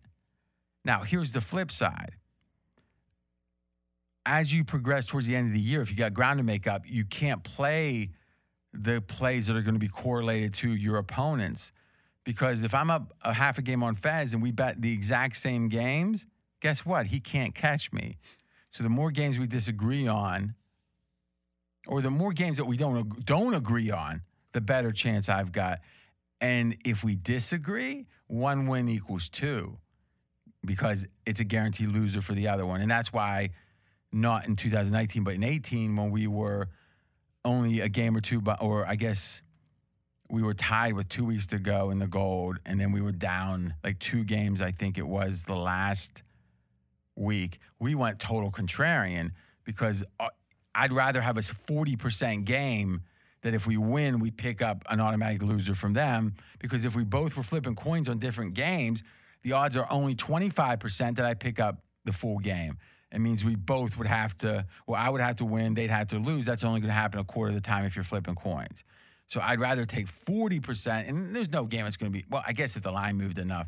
Now 0.83 1.03
here's 1.03 1.31
the 1.31 1.41
flip 1.41 1.71
side. 1.71 2.15
As 4.25 4.51
you 4.51 4.63
progress 4.63 5.05
towards 5.05 5.27
the 5.27 5.35
end 5.35 5.47
of 5.47 5.53
the 5.53 5.59
year, 5.59 5.81
if 5.81 5.91
you 5.91 5.95
got 5.95 6.13
ground 6.13 6.39
to 6.39 6.43
make 6.43 6.65
up, 6.65 6.81
you 6.85 7.05
can't 7.05 7.43
play 7.43 8.09
the 8.75 9.01
plays 9.01 9.47
that 9.47 9.55
are 9.55 9.61
going 9.61 9.75
to 9.75 9.79
be 9.79 9.87
correlated 9.87 10.53
to 10.55 10.73
your 10.75 10.97
opponents. 10.97 11.71
Because 12.23 12.63
if 12.63 12.73
I'm 12.73 12.89
up 12.89 13.13
a 13.21 13.33
half 13.33 13.57
a 13.57 13.61
game 13.61 13.83
on 13.83 13.95
Fez 13.95 14.33
and 14.33 14.41
we 14.41 14.51
bet 14.51 14.81
the 14.81 14.91
exact 14.91 15.37
same 15.37 15.69
games, 15.69 16.25
guess 16.59 16.85
what? 16.85 17.07
He 17.07 17.19
can't 17.19 17.53
catch 17.53 17.93
me. 17.93 18.17
So 18.71 18.83
the 18.83 18.89
more 18.89 19.11
games 19.11 19.37
we 19.37 19.47
disagree 19.47 20.07
on, 20.07 20.55
or 21.87 22.01
the 22.01 22.09
more 22.09 22.33
games 22.33 22.57
that 22.57 22.65
we 22.65 22.77
don't 22.77 23.23
don't 23.25 23.53
agree 23.53 23.91
on, 23.91 24.21
the 24.53 24.61
better 24.61 24.91
chance 24.91 25.29
I've 25.29 25.51
got. 25.51 25.79
And 26.41 26.77
if 26.83 27.03
we 27.03 27.15
disagree, 27.15 28.07
one 28.27 28.67
win 28.67 28.89
equals 28.89 29.29
two, 29.29 29.77
because 30.65 31.05
it's 31.25 31.39
a 31.39 31.43
guaranteed 31.43 31.89
loser 31.89 32.21
for 32.21 32.33
the 32.33 32.47
other 32.47 32.65
one. 32.65 32.81
And 32.81 32.89
that's 32.89 33.13
why, 33.13 33.51
not 34.11 34.47
in 34.47 34.55
2019, 34.55 35.23
but 35.23 35.35
in 35.35 35.43
18, 35.43 35.95
when 35.95 36.09
we 36.09 36.27
were 36.27 36.69
only 37.45 37.79
a 37.79 37.89
game 37.89 38.17
or 38.17 38.21
two, 38.21 38.41
but 38.41 38.61
or 38.61 38.85
I 38.85 38.95
guess 38.95 39.41
we 40.29 40.41
were 40.41 40.55
tied 40.55 40.93
with 40.93 41.07
two 41.07 41.23
weeks 41.23 41.45
to 41.47 41.59
go 41.59 41.91
in 41.91 41.99
the 41.99 42.07
gold, 42.07 42.57
and 42.65 42.81
then 42.81 42.91
we 42.91 42.99
were 42.99 43.11
down 43.11 43.75
like 43.83 43.99
two 43.99 44.23
games. 44.23 44.61
I 44.61 44.71
think 44.71 44.97
it 44.97 45.07
was 45.07 45.43
the 45.43 45.55
last 45.55 46.23
week. 47.15 47.59
We 47.79 47.95
went 47.95 48.19
total 48.19 48.51
contrarian 48.51 49.31
because 49.63 50.03
uh, 50.19 50.29
I'd 50.73 50.91
rather 50.91 51.21
have 51.21 51.37
a 51.37 51.43
forty 51.43 51.95
percent 51.95 52.45
game 52.45 53.01
that 53.43 53.53
if 53.53 53.67
we 53.67 53.77
win, 53.77 54.19
we 54.19 54.31
pick 54.31 54.63
up 54.63 54.83
an 54.89 54.99
automatic 54.99 55.43
loser 55.43 55.75
from 55.75 55.93
them. 55.93 56.33
Because 56.59 56.83
if 56.83 56.95
we 56.95 57.03
both 57.03 57.37
were 57.37 57.43
flipping 57.43 57.75
coins 57.75 58.09
on 58.09 58.17
different 58.17 58.55
games, 58.55 59.03
the 59.43 59.51
odds 59.51 59.77
are 59.77 59.87
only 59.91 60.15
twenty 60.15 60.49
five 60.49 60.79
percent 60.79 61.17
that 61.17 61.25
I 61.25 61.35
pick 61.35 61.59
up 61.59 61.83
the 62.03 62.13
full 62.13 62.39
game. 62.39 62.77
It 63.15 63.19
means 63.19 63.45
we 63.45 63.55
both 63.55 63.97
would 63.97 64.07
have 64.07 64.37
to, 64.39 64.65
well, 64.87 65.01
I 65.01 65.09
would 65.09 65.21
have 65.21 65.37
to 65.37 65.45
win, 65.45 65.73
they'd 65.73 65.89
have 65.89 66.09
to 66.09 66.19
lose. 66.19 66.45
That's 66.45 66.63
only 66.65 66.81
going 66.81 66.89
to 66.89 66.93
happen 66.93 67.17
a 67.19 67.23
quarter 67.23 67.49
of 67.49 67.55
the 67.55 67.61
time 67.61 67.85
if 67.85 67.95
you're 67.95 68.03
flipping 68.03 68.35
coins. 68.35 68.83
So 69.29 69.39
I'd 69.41 69.59
rather 69.59 69.85
take 69.85 70.07
40%, 70.25 71.07
and 71.09 71.35
there's 71.35 71.49
no 71.49 71.63
game 71.63 71.85
it's 71.85 71.97
going 71.97 72.11
to 72.11 72.17
be, 72.17 72.25
well, 72.29 72.43
I 72.45 72.51
guess 72.53 72.75
if 72.75 72.83
the 72.83 72.91
line 72.91 73.15
moved 73.17 73.39
enough, 73.39 73.67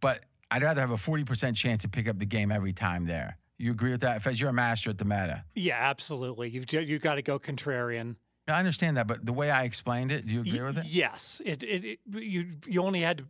but 0.00 0.20
I'd 0.50 0.62
rather 0.62 0.80
have 0.82 0.90
a 0.90 0.96
40% 0.96 1.56
chance 1.56 1.82
to 1.82 1.88
pick 1.88 2.06
up 2.06 2.18
the 2.18 2.26
game 2.26 2.52
every 2.52 2.72
time 2.74 3.06
there. 3.06 3.38
You 3.56 3.70
agree 3.70 3.90
with 3.92 4.02
that? 4.02 4.22
Fez, 4.22 4.38
you're 4.38 4.50
a 4.50 4.52
master 4.52 4.90
at 4.90 4.98
the 4.98 5.04
meta. 5.04 5.44
Yeah, 5.54 5.76
absolutely. 5.80 6.50
You've 6.50 6.70
you've 6.72 7.00
got 7.00 7.14
to 7.14 7.22
go 7.22 7.38
contrarian. 7.38 8.16
I 8.46 8.58
understand 8.58 8.96
that, 8.98 9.06
but 9.06 9.24
the 9.24 9.32
way 9.32 9.50
I 9.50 9.62
explained 9.62 10.12
it, 10.12 10.26
do 10.26 10.32
you 10.34 10.40
agree 10.40 10.60
Y- 10.60 10.66
with 10.66 10.78
it? 10.78 10.84
Yes, 10.86 11.40
it, 11.44 11.62
it, 11.62 11.84
it 11.84 11.98
you 12.12 12.46
you 12.66 12.82
only 12.82 13.00
had 13.00 13.18
to. 13.18 13.24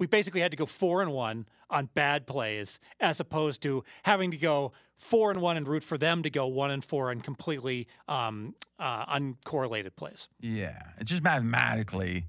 We 0.00 0.06
basically 0.06 0.40
had 0.40 0.50
to 0.50 0.56
go 0.56 0.64
four 0.64 1.02
and 1.02 1.12
one 1.12 1.46
on 1.68 1.90
bad 1.92 2.26
plays, 2.26 2.80
as 2.98 3.20
opposed 3.20 3.62
to 3.62 3.84
having 4.02 4.30
to 4.30 4.38
go 4.38 4.72
four 4.96 5.30
and 5.30 5.42
one 5.42 5.58
and 5.58 5.68
root 5.68 5.84
for 5.84 5.98
them 5.98 6.22
to 6.22 6.30
go 6.30 6.46
one 6.46 6.70
and 6.70 6.82
four 6.82 7.10
on 7.10 7.20
completely 7.20 7.86
um, 8.08 8.54
uh, 8.78 9.04
uncorrelated 9.06 9.94
plays. 9.96 10.30
Yeah, 10.40 10.80
it's 10.98 11.10
just 11.10 11.22
mathematically, 11.22 12.24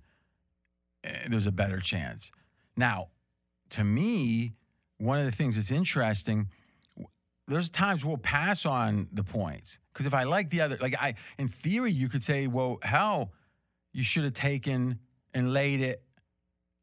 eh, 1.05 1.27
there's 1.29 1.47
a 1.47 1.51
better 1.51 1.79
chance. 1.79 2.29
Now, 2.75 3.07
to 3.71 3.85
me, 3.85 4.53
one 4.97 5.19
of 5.19 5.25
the 5.25 5.31
things 5.31 5.55
that's 5.55 5.71
interesting, 5.71 6.49
there's 7.47 7.69
times 7.69 8.03
we'll 8.03 8.17
pass 8.17 8.65
on 8.65 9.07
the 9.13 9.23
points 9.23 9.79
because 9.93 10.05
if 10.05 10.13
I 10.13 10.23
like 10.23 10.49
the 10.49 10.59
other, 10.59 10.77
like 10.81 10.95
I, 11.01 11.15
in 11.37 11.47
theory, 11.47 11.93
you 11.93 12.09
could 12.09 12.23
say, 12.23 12.47
well, 12.47 12.79
hell, 12.83 13.31
you 13.93 14.03
should 14.03 14.25
have 14.25 14.33
taken 14.33 14.99
and 15.33 15.53
laid 15.53 15.79
it 15.79 16.03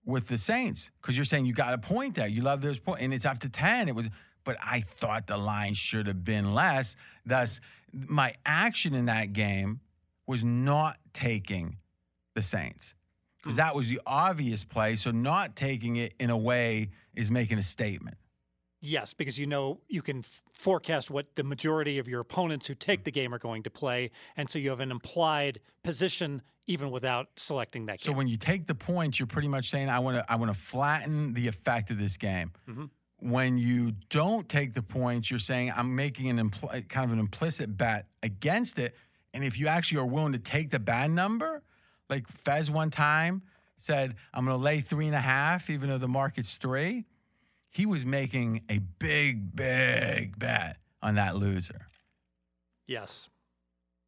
with 0.09 0.27
the 0.27 0.39
Saints 0.39 0.91
because 1.01 1.17
you're 1.17 1.27
saying 1.27 1.45
you 1.45 1.53
got 1.53 1.75
a 1.75 1.79
point 1.79 2.15
there. 2.15 2.27
You 2.27 2.41
love 2.41 2.63
those 2.63 2.79
points, 2.79 3.03
and 3.03 3.13
it's 3.13 3.27
up 3.27 3.41
to 3.41 3.49
ten. 3.49 3.89
It 3.89 3.95
was, 3.95 4.07
but 4.43 4.57
I 4.61 4.81
thought 4.81 5.27
the 5.27 5.37
line 5.37 5.75
should 5.75 6.07
have 6.07 6.25
been 6.25 6.55
less. 6.55 6.97
Thus, 7.27 7.61
my 7.93 8.35
action 8.47 8.95
in 8.95 9.05
that 9.05 9.35
game 9.35 9.81
was 10.27 10.43
not 10.43 10.97
taking 11.13 11.77
the 12.35 12.41
Saints 12.41 12.95
because 13.37 13.57
hmm. 13.57 13.61
that 13.61 13.75
was 13.75 13.89
the 13.89 14.01
obvious 14.07 14.65
play. 14.65 14.97
So 14.97 15.11
not 15.11 15.55
taking 15.55 15.97
it 15.97 16.15
in 16.19 16.31
a 16.31 16.39
way 16.39 16.89
is 17.15 17.31
making 17.31 17.59
a 17.59 17.63
statement. 17.63 18.17
Yes, 18.81 19.13
because 19.13 19.39
you 19.39 19.47
know 19.47 19.81
you 19.89 20.03
can 20.03 20.19
f- 20.19 20.43
forecast 20.53 21.11
what 21.11 21.35
the 21.35 21.43
majority 21.43 21.99
of 21.99 22.07
your 22.09 22.21
opponents 22.21 22.67
who 22.67 22.75
take 22.75 23.05
the 23.05 23.11
game 23.11 23.35
are 23.35 23.39
going 23.39 23.63
to 23.65 23.71
play, 23.71 24.11
and 24.37 24.49
so 24.49 24.59
you 24.59 24.71
have 24.71 24.81
an 24.81 24.91
implied 24.91 25.59
position 25.83 26.43
even 26.67 26.91
without 26.91 27.29
selecting 27.37 27.87
that 27.87 28.01
So 28.01 28.11
game. 28.11 28.17
when 28.19 28.29
you 28.29 28.37
take 28.37 28.67
the 28.67 28.75
points, 28.75 29.19
you're 29.19 29.27
pretty 29.27 29.49
much 29.49 29.71
saying, 29.71 29.89
I 29.89 29.99
want 29.99 30.19
to 30.19 30.33
I 30.33 30.37
want 30.37 30.53
to 30.53 30.59
flatten 30.59 31.33
the 31.35 31.49
effect 31.49 31.91
of 31.91 31.99
this 31.99 32.17
game. 32.17 32.53
Mhm. 32.69 32.91
When 33.21 33.59
you 33.59 33.93
don't 34.11 34.49
take 34.49 34.75
the 34.75 34.83
points, 34.83 35.29
you're 35.31 35.41
saying 35.41 35.73
I'm 35.75 35.97
making 35.97 36.29
an 36.29 36.51
impl- 36.51 36.89
kind 36.89 37.05
of 37.05 37.13
an 37.13 37.19
implicit 37.19 37.77
bet 37.77 38.07
against 38.23 38.79
it. 38.79 38.95
And 39.35 39.43
if 39.43 39.59
you 39.59 39.67
actually 39.67 39.99
are 40.03 40.07
willing 40.07 40.33
to 40.35 40.39
take 40.39 40.71
the 40.71 40.79
bad 40.79 41.11
number, 41.11 41.63
like 42.09 42.29
Fez 42.29 42.71
one 42.71 42.91
time 42.93 43.43
said, 43.79 44.15
I'm 44.35 44.45
going 44.45 44.57
to 44.57 44.63
lay 44.63 44.81
three 44.83 45.07
and 45.07 45.15
a 45.17 45.21
half, 45.21 45.69
even 45.71 45.89
though 45.89 45.99
the 45.99 46.07
market's 46.09 46.57
three. 46.57 47.07
He 47.71 47.87
was 47.87 48.05
making 48.05 48.63
a 48.69 48.79
big, 48.79 49.55
big 49.55 50.39
bet 50.39 50.79
on 51.03 51.15
that 51.17 51.37
loser. 51.37 51.87
yes, 52.87 53.29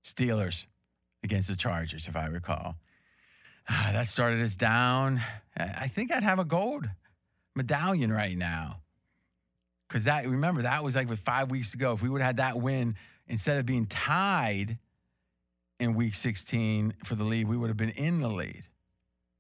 Steelers 0.05 0.65
against 1.23 1.49
the 1.49 1.57
Chargers, 1.57 2.09
if 2.09 2.17
I 2.17 2.27
recall. 2.27 2.77
Ah, 3.69 3.91
that 3.93 4.09
started 4.09 4.41
us 4.43 4.57
down. 4.57 5.23
I 5.57 5.89
think 5.89 6.11
I'd 6.11 6.23
have 6.23 6.39
a 6.39 6.45
gold 6.45 6.89
medallion 7.55 8.11
right 8.11 8.37
now. 8.37 8.81
Because 9.87 10.05
that, 10.05 10.27
remember, 10.27 10.63
that 10.63 10.83
was 10.83 10.95
like 10.97 11.09
with 11.09 11.21
five 11.21 11.51
weeks 11.51 11.71
to 11.73 11.77
go. 11.77 11.93
If 11.93 12.01
we 12.03 12.09
would 12.09 12.23
have 12.23 12.29
had 12.29 12.37
that 12.39 12.61
win, 12.61 12.97
instead 13.29 13.59
of 13.59 13.67
being 13.67 13.87
tied 13.87 14.79
in 15.79 15.95
week 15.95 16.15
16 16.15 16.95
for 17.05 17.15
the 17.15 17.25
lead, 17.25 17.47
we 17.47 17.57
would 17.57 17.69
have 17.69 17.77
been 17.77 17.91
in 17.91 18.21
the 18.21 18.29
lead. 18.29 18.65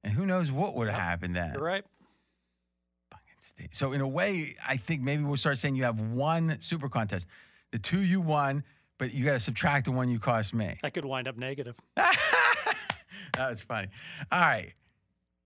And 0.04 0.12
who 0.12 0.26
knows 0.26 0.52
what 0.52 0.74
would 0.76 0.88
have 0.88 0.96
Yep, 0.96 1.02
happened 1.04 1.36
then. 1.36 1.52
you're 1.54 1.62
right. 1.62 1.84
State. 3.42 3.74
So 3.74 3.92
in 3.92 4.00
a 4.00 4.08
way, 4.08 4.54
I 4.66 4.76
think 4.76 5.02
maybe 5.02 5.22
we'll 5.22 5.36
start 5.36 5.58
saying 5.58 5.76
you 5.76 5.84
have 5.84 6.00
one 6.00 6.56
super 6.60 6.88
contest. 6.88 7.26
The 7.72 7.78
two 7.78 8.00
you 8.00 8.20
won, 8.20 8.64
but 8.98 9.14
you 9.14 9.24
got 9.24 9.32
to 9.32 9.40
subtract 9.40 9.86
the 9.86 9.92
one 9.92 10.08
you 10.08 10.18
cost 10.18 10.52
me. 10.54 10.76
That 10.82 10.92
could 10.94 11.04
wind 11.04 11.28
up 11.28 11.36
negative. 11.36 11.78
That's 13.36 13.62
funny. 13.62 13.88
All 14.30 14.40
right. 14.40 14.72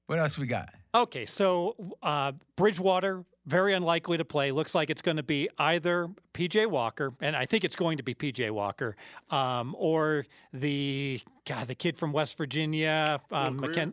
What 0.06 0.18
else 0.18 0.38
we 0.38 0.46
got? 0.46 0.70
Okay, 0.94 1.24
so 1.24 1.76
uh, 2.02 2.32
Bridgewater, 2.56 3.24
very 3.46 3.74
unlikely 3.74 4.18
to 4.18 4.24
play. 4.24 4.52
Looks 4.52 4.74
like 4.74 4.90
it's 4.90 5.02
going 5.02 5.16
to 5.16 5.22
be 5.22 5.48
either 5.58 6.08
PJ 6.34 6.68
Walker, 6.70 7.14
and 7.20 7.34
I 7.34 7.46
think 7.46 7.64
it's 7.64 7.74
going 7.76 7.96
to 7.96 8.02
be 8.02 8.14
PJ 8.14 8.50
Walker, 8.50 8.94
um, 9.30 9.74
or 9.78 10.24
the 10.52 11.20
God, 11.46 11.66
the 11.68 11.74
kid 11.74 11.96
from 11.96 12.12
West 12.12 12.36
Virginia, 12.38 13.20
um, 13.32 13.56
Grier? 13.56 13.72
McKen- 13.74 13.92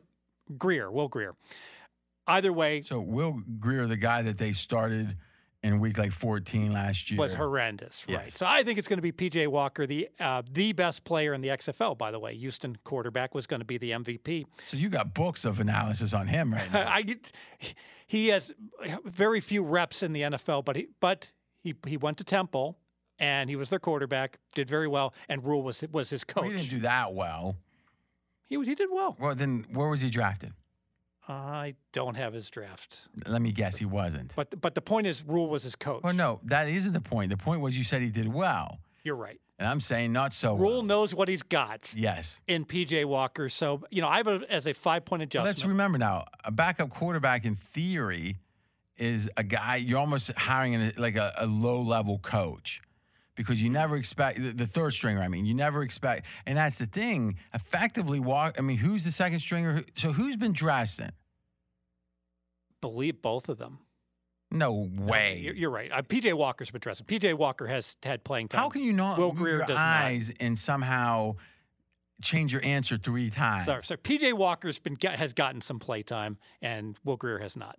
Grier, 0.58 0.92
Will 0.92 1.08
Grier. 1.08 1.34
Either 2.32 2.54
way, 2.54 2.82
So 2.84 3.00
Will 3.00 3.42
Grier, 3.60 3.88
the 3.88 3.98
guy 3.98 4.22
that 4.24 4.38
they 4.38 4.54
started 4.54 5.18
in 5.64 5.80
week 5.80 5.98
like 6.00 6.12
14 6.12 6.74
last 6.74 7.12
year, 7.12 7.20
was 7.20 7.36
horrendous, 7.36 8.06
right? 8.10 8.36
So 8.36 8.46
I 8.48 8.64
think 8.64 8.80
it's 8.80 8.88
going 8.88 8.98
to 8.98 9.04
be 9.04 9.12
PJ 9.12 9.48
Walker, 9.48 9.86
the 9.86 10.10
uh, 10.20 10.42
the 10.52 10.74
best 10.74 11.04
player 11.04 11.34
in 11.34 11.42
the 11.42 11.50
XFL. 11.50 11.98
By 11.98 12.10
the 12.12 12.20
way, 12.20 12.36
Houston 12.36 12.78
quarterback 12.84 13.36
was 13.36 13.46
going 13.46 13.60
to 13.60 13.66
be 13.66 13.78
the 13.78 13.92
MVP. 13.92 14.46
So 14.66 14.78
you 14.78 14.90
got 14.90 15.14
books 15.14 15.46
of 15.46 15.60
analysis 15.60 16.14
on 16.14 16.28
him 16.28 16.54
right 16.54 16.74
now. 16.74 16.88
I 16.92 17.04
he 18.08 18.30
has 18.30 18.54
very 19.06 19.40
few 19.40 19.64
reps 19.64 20.02
in 20.04 20.14
the 20.14 20.22
NFL, 20.22 20.66
but 20.66 20.76
he 20.76 20.88
but 21.00 21.32
he 21.62 21.76
he 21.86 21.98
went 21.98 22.18
to 22.18 22.24
Temple 22.24 22.78
and 23.20 23.50
he 23.50 23.56
was 23.56 23.70
their 23.70 23.80
quarterback, 23.80 24.40
did 24.56 24.68
very 24.68 24.88
well, 24.88 25.14
and 25.30 25.46
Rhule 25.46 25.62
was 25.62 25.84
was 25.92 26.10
his 26.10 26.26
Well, 26.36 26.46
he 26.46 26.52
coach. 26.52 26.60
didn't 26.62 26.72
do 26.72 26.80
that 26.82 27.14
well. 27.14 27.56
he 28.48 28.56
he 28.64 28.74
did 28.76 28.90
well. 28.92 29.16
Well, 29.20 29.36
then 29.36 29.66
where 29.72 29.90
was 29.90 30.02
he 30.02 30.10
drafted? 30.10 30.54
I 31.28 31.76
don't 31.94 32.16
have 32.16 32.34
his 32.34 32.50
draft, 32.50 33.08
Let 33.28 33.42
me 33.42 33.52
guess, 33.52 33.78
he 33.78 33.86
wasn't. 33.86 34.34
but 34.36 34.60
but 34.60 34.76
the 34.76 34.82
point 34.82 35.08
is, 35.08 35.24
Rhule 35.26 35.50
was 35.50 35.64
his 35.64 35.76
coach. 35.76 36.02
Well, 36.04 36.14
no, 36.14 36.40
that 36.46 36.68
isn't 36.68 36.94
the 36.94 37.02
point. 37.02 37.30
The 37.30 37.38
point 37.38 37.62
was 37.62 37.78
you 37.78 37.84
said 37.84 38.02
he 38.02 38.10
did 38.10 38.28
well, 38.34 38.80
you're 39.04 39.16
right. 39.16 39.40
and 39.60 39.68
I'm 39.68 39.80
saying 39.82 40.12
not 40.12 40.34
so 40.34 40.56
Rhule 40.56 40.72
well. 40.78 40.82
knows 40.84 41.14
what 41.14 41.28
he's 41.30 41.44
got 41.44 41.94
Yes. 41.96 42.40
in 42.48 42.66
PJ 42.66 43.06
Walker, 43.06 43.50
so 43.50 43.84
you 43.92 44.02
know 44.02 44.08
I 44.08 44.18
have 44.18 44.28
it 44.28 44.44
as 44.50 44.66
a 44.68 44.74
five 44.74 45.06
point 45.06 45.22
adjustment. 45.22 45.58
let's 45.58 45.66
remember 45.66 45.98
now, 45.98 46.26
a 46.44 46.52
backup 46.52 46.90
quarterback 46.90 47.46
in 47.46 47.56
theory 47.56 48.38
is 48.98 49.30
a 49.38 49.44
guy 49.44 49.78
you're 49.78 50.00
almost 50.00 50.32
hiring 50.38 50.74
in 50.74 50.82
a, 50.82 50.94
like 51.00 51.16
a, 51.16 51.34
a 51.38 51.46
low 51.46 51.82
level 51.82 52.20
coach 52.20 52.82
because 53.42 53.62
you 53.62 53.70
never 53.70 53.96
expect 53.96 54.42
the, 54.42 54.52
the 54.52 54.68
third 54.68 54.92
stringer. 54.92 55.22
I 55.22 55.28
mean, 55.28 55.46
you 55.46 55.54
never 55.54 55.84
expect, 55.84 56.26
and 56.46 56.58
that's 56.58 56.78
the 56.78 56.86
thing. 56.86 57.38
Effectively, 57.54 58.20
walk. 58.20 58.56
I 58.58 58.62
mean, 58.62 58.78
who's 58.78 59.04
the 59.04 59.12
second 59.12 59.40
stringer? 59.40 59.84
So 59.98 60.12
who's 60.12 60.36
been 60.36 60.54
dressing? 60.54 61.12
Believe 62.82 63.22
both 63.22 63.50
of 63.50 63.58
them. 63.58 63.80
No 64.52 64.90
way. 64.98 65.40
You're, 65.42 65.56
you're 65.56 65.72
right. 65.72 65.90
Uh, 65.92 66.02
PJ 66.02 66.34
Walker's 66.34 66.72
been 66.72 66.82
dressing. 66.82 67.06
PJ 67.06 67.38
Walker 67.38 67.68
has 67.68 67.96
had 68.04 68.24
playing 68.24 68.50
time. 68.50 68.60
How 68.60 68.70
can 68.70 68.84
you 68.84 68.92
not 68.92 69.18
Will 69.18 69.32
Grier 69.32 69.64
does 69.66 69.78
not. 69.78 70.12
and 70.42 70.60
somehow 70.60 71.36
change 72.22 72.52
your 72.52 72.64
answer 72.64 72.98
three 72.98 73.30
times? 73.30 73.64
Sorry, 73.66 73.84
sorry. 73.84 74.00
PJ 74.00 74.34
Walker's 74.34 74.78
been 74.78 74.98
has 75.02 75.32
gotten 75.34 75.62
some 75.62 75.80
play 75.80 76.04
time, 76.04 76.38
and 76.62 77.00
Will 77.06 77.16
Grier 77.16 77.40
has 77.40 77.56
not. 77.56 77.78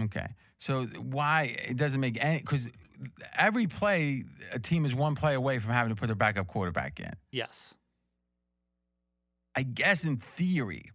Okay. 0.00 0.26
So 0.64 0.84
why 0.84 1.56
it 1.68 1.76
doesn't 1.76 2.00
make 2.00 2.16
any 2.18 2.38
because 2.38 2.66
every 3.36 3.66
play 3.66 4.24
a 4.50 4.58
team 4.58 4.86
is 4.86 4.94
one 4.94 5.14
play 5.14 5.34
away 5.34 5.58
from 5.58 5.72
having 5.72 5.94
to 5.94 5.94
put 5.94 6.06
their 6.06 6.16
backup 6.16 6.46
quarterback 6.46 6.98
in. 7.00 7.12
Yes. 7.30 7.74
I 9.54 9.62
guess 9.62 10.04
in 10.04 10.22
theory, 10.38 10.90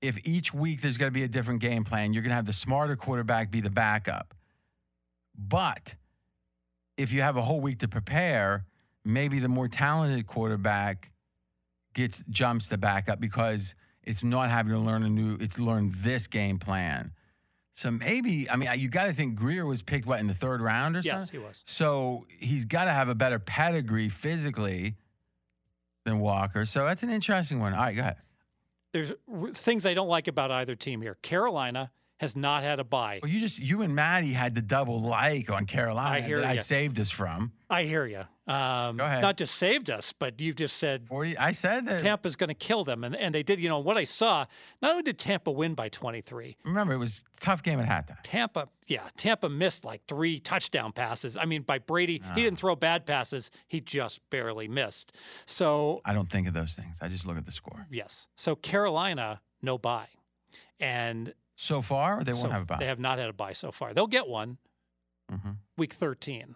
if 0.00 0.24
each 0.24 0.54
week 0.54 0.80
there's 0.80 0.96
going 0.96 1.10
to 1.10 1.14
be 1.14 1.24
a 1.24 1.28
different 1.28 1.60
game 1.60 1.82
plan, 1.82 2.12
you're 2.12 2.22
going 2.22 2.30
to 2.30 2.36
have 2.36 2.46
the 2.46 2.52
smarter 2.52 2.94
quarterback 2.94 3.50
be 3.50 3.60
the 3.60 3.68
backup. 3.68 4.32
But 5.36 5.96
if 6.96 7.12
you 7.12 7.20
have 7.22 7.36
a 7.36 7.42
whole 7.42 7.60
week 7.60 7.80
to 7.80 7.88
prepare, 7.88 8.64
maybe 9.04 9.40
the 9.40 9.48
more 9.48 9.66
talented 9.66 10.24
quarterback 10.28 11.10
gets 11.94 12.22
jumps 12.30 12.68
the 12.68 12.78
backup 12.78 13.18
because 13.18 13.74
it's 14.04 14.22
not 14.22 14.50
having 14.50 14.72
to 14.72 14.78
learn 14.78 15.02
a 15.02 15.08
new, 15.08 15.36
it's 15.40 15.58
learn 15.58 15.96
this 16.04 16.28
game 16.28 16.60
plan. 16.60 17.10
So 17.78 17.92
maybe, 17.92 18.50
I 18.50 18.56
mean, 18.56 18.68
you 18.76 18.88
got 18.88 19.04
to 19.04 19.12
think 19.12 19.36
Grier 19.36 19.64
was 19.64 19.82
picked 19.82 20.04
what 20.04 20.18
in 20.18 20.26
the 20.26 20.34
third 20.34 20.60
round 20.60 20.96
or 20.96 20.98
Yes, 20.98 21.12
something. 21.12 21.20
Yes, 21.20 21.30
he 21.30 21.38
was. 21.38 21.64
So 21.68 22.26
he's 22.28 22.64
got 22.64 22.86
to 22.86 22.90
have 22.90 23.08
a 23.08 23.14
better 23.14 23.38
pedigree 23.38 24.08
physically 24.08 24.96
than 26.04 26.18
Walker. 26.18 26.64
So 26.64 26.84
that's 26.84 27.04
an 27.04 27.10
interesting 27.10 27.60
one. 27.60 27.74
All 27.74 27.78
right, 27.78 27.94
go 27.94 28.00
ahead. 28.00 28.16
There's 28.92 29.12
r- 29.32 29.52
things 29.52 29.86
I 29.86 29.94
don't 29.94 30.08
like 30.08 30.26
about 30.26 30.50
either 30.50 30.74
team 30.74 31.02
here. 31.02 31.14
Carolina 31.22 31.92
has 32.18 32.36
not 32.36 32.62
had 32.62 32.78
a 32.80 32.84
bye. 32.84 33.20
Well, 33.22 33.30
you 33.30 33.40
just 33.40 33.58
you 33.58 33.82
and 33.82 33.94
Maddie 33.94 34.32
had 34.32 34.54
the 34.54 34.62
double 34.62 35.00
like 35.00 35.50
on 35.50 35.66
Carolina 35.66 36.16
I 36.16 36.20
hear 36.20 36.40
that 36.40 36.50
I 36.50 36.56
saved 36.56 36.98
us 37.00 37.10
from. 37.10 37.52
I 37.70 37.84
hear 37.84 38.06
you. 38.06 38.22
Um, 38.52 38.96
Go 38.96 39.04
ahead. 39.04 39.20
Not 39.20 39.36
just 39.36 39.56
saved 39.56 39.90
us, 39.90 40.14
but 40.14 40.40
you've 40.40 40.56
just 40.56 40.78
said 40.78 41.06
Forty. 41.06 41.36
I 41.36 41.52
said 41.52 41.86
that. 41.86 42.00
Tampa's 42.00 42.34
going 42.34 42.48
to 42.48 42.54
kill 42.54 42.82
them, 42.82 43.04
and 43.04 43.14
and 43.14 43.34
they 43.34 43.42
did. 43.42 43.60
You 43.60 43.68
know 43.68 43.78
what 43.78 43.96
I 43.96 44.04
saw? 44.04 44.46
Not 44.80 44.92
only 44.92 45.02
did 45.02 45.18
Tampa 45.18 45.50
win 45.50 45.74
by 45.74 45.88
23, 45.90 46.56
Remember, 46.64 46.94
it 46.94 46.98
was 46.98 47.22
a 47.36 47.40
tough 47.40 47.62
game 47.62 47.78
at 47.78 47.86
halftime. 47.88 48.16
Tampa, 48.22 48.68
yeah, 48.86 49.02
Tampa 49.16 49.48
missed 49.50 49.84
like 49.84 50.00
three 50.08 50.40
touchdown 50.40 50.92
passes. 50.92 51.36
I 51.36 51.44
mean, 51.44 51.60
by 51.62 51.78
Brady, 51.78 52.22
Ah. 52.24 52.32
he 52.34 52.42
didn't 52.42 52.58
throw 52.58 52.74
bad 52.74 53.04
passes; 53.06 53.50
he 53.68 53.80
just 53.82 54.20
barely 54.30 54.66
missed. 54.66 55.14
So 55.44 56.00
I 56.06 56.14
don't 56.14 56.30
think 56.30 56.48
of 56.48 56.54
those 56.54 56.72
things. 56.72 56.96
I 57.02 57.08
just 57.08 57.26
look 57.26 57.36
at 57.36 57.44
the 57.46 57.52
score. 57.52 57.86
yes, 57.90 58.28
so 58.34 58.56
Carolina 58.56 59.40
no 59.62 59.76
bye, 59.76 60.08
and 60.80 61.34
So 61.60 61.82
far, 61.82 62.22
they 62.22 62.32
won't 62.32 62.52
have 62.52 62.62
a 62.62 62.66
bye. 62.66 62.76
They 62.78 62.86
have 62.86 63.00
not 63.00 63.18
had 63.18 63.28
a 63.28 63.32
bye 63.32 63.52
so 63.52 63.72
far. 63.72 63.92
They'll 63.92 64.06
get 64.06 64.28
one 64.28 64.58
hmm 65.28 65.50
week 65.76 65.92
13. 65.92 66.54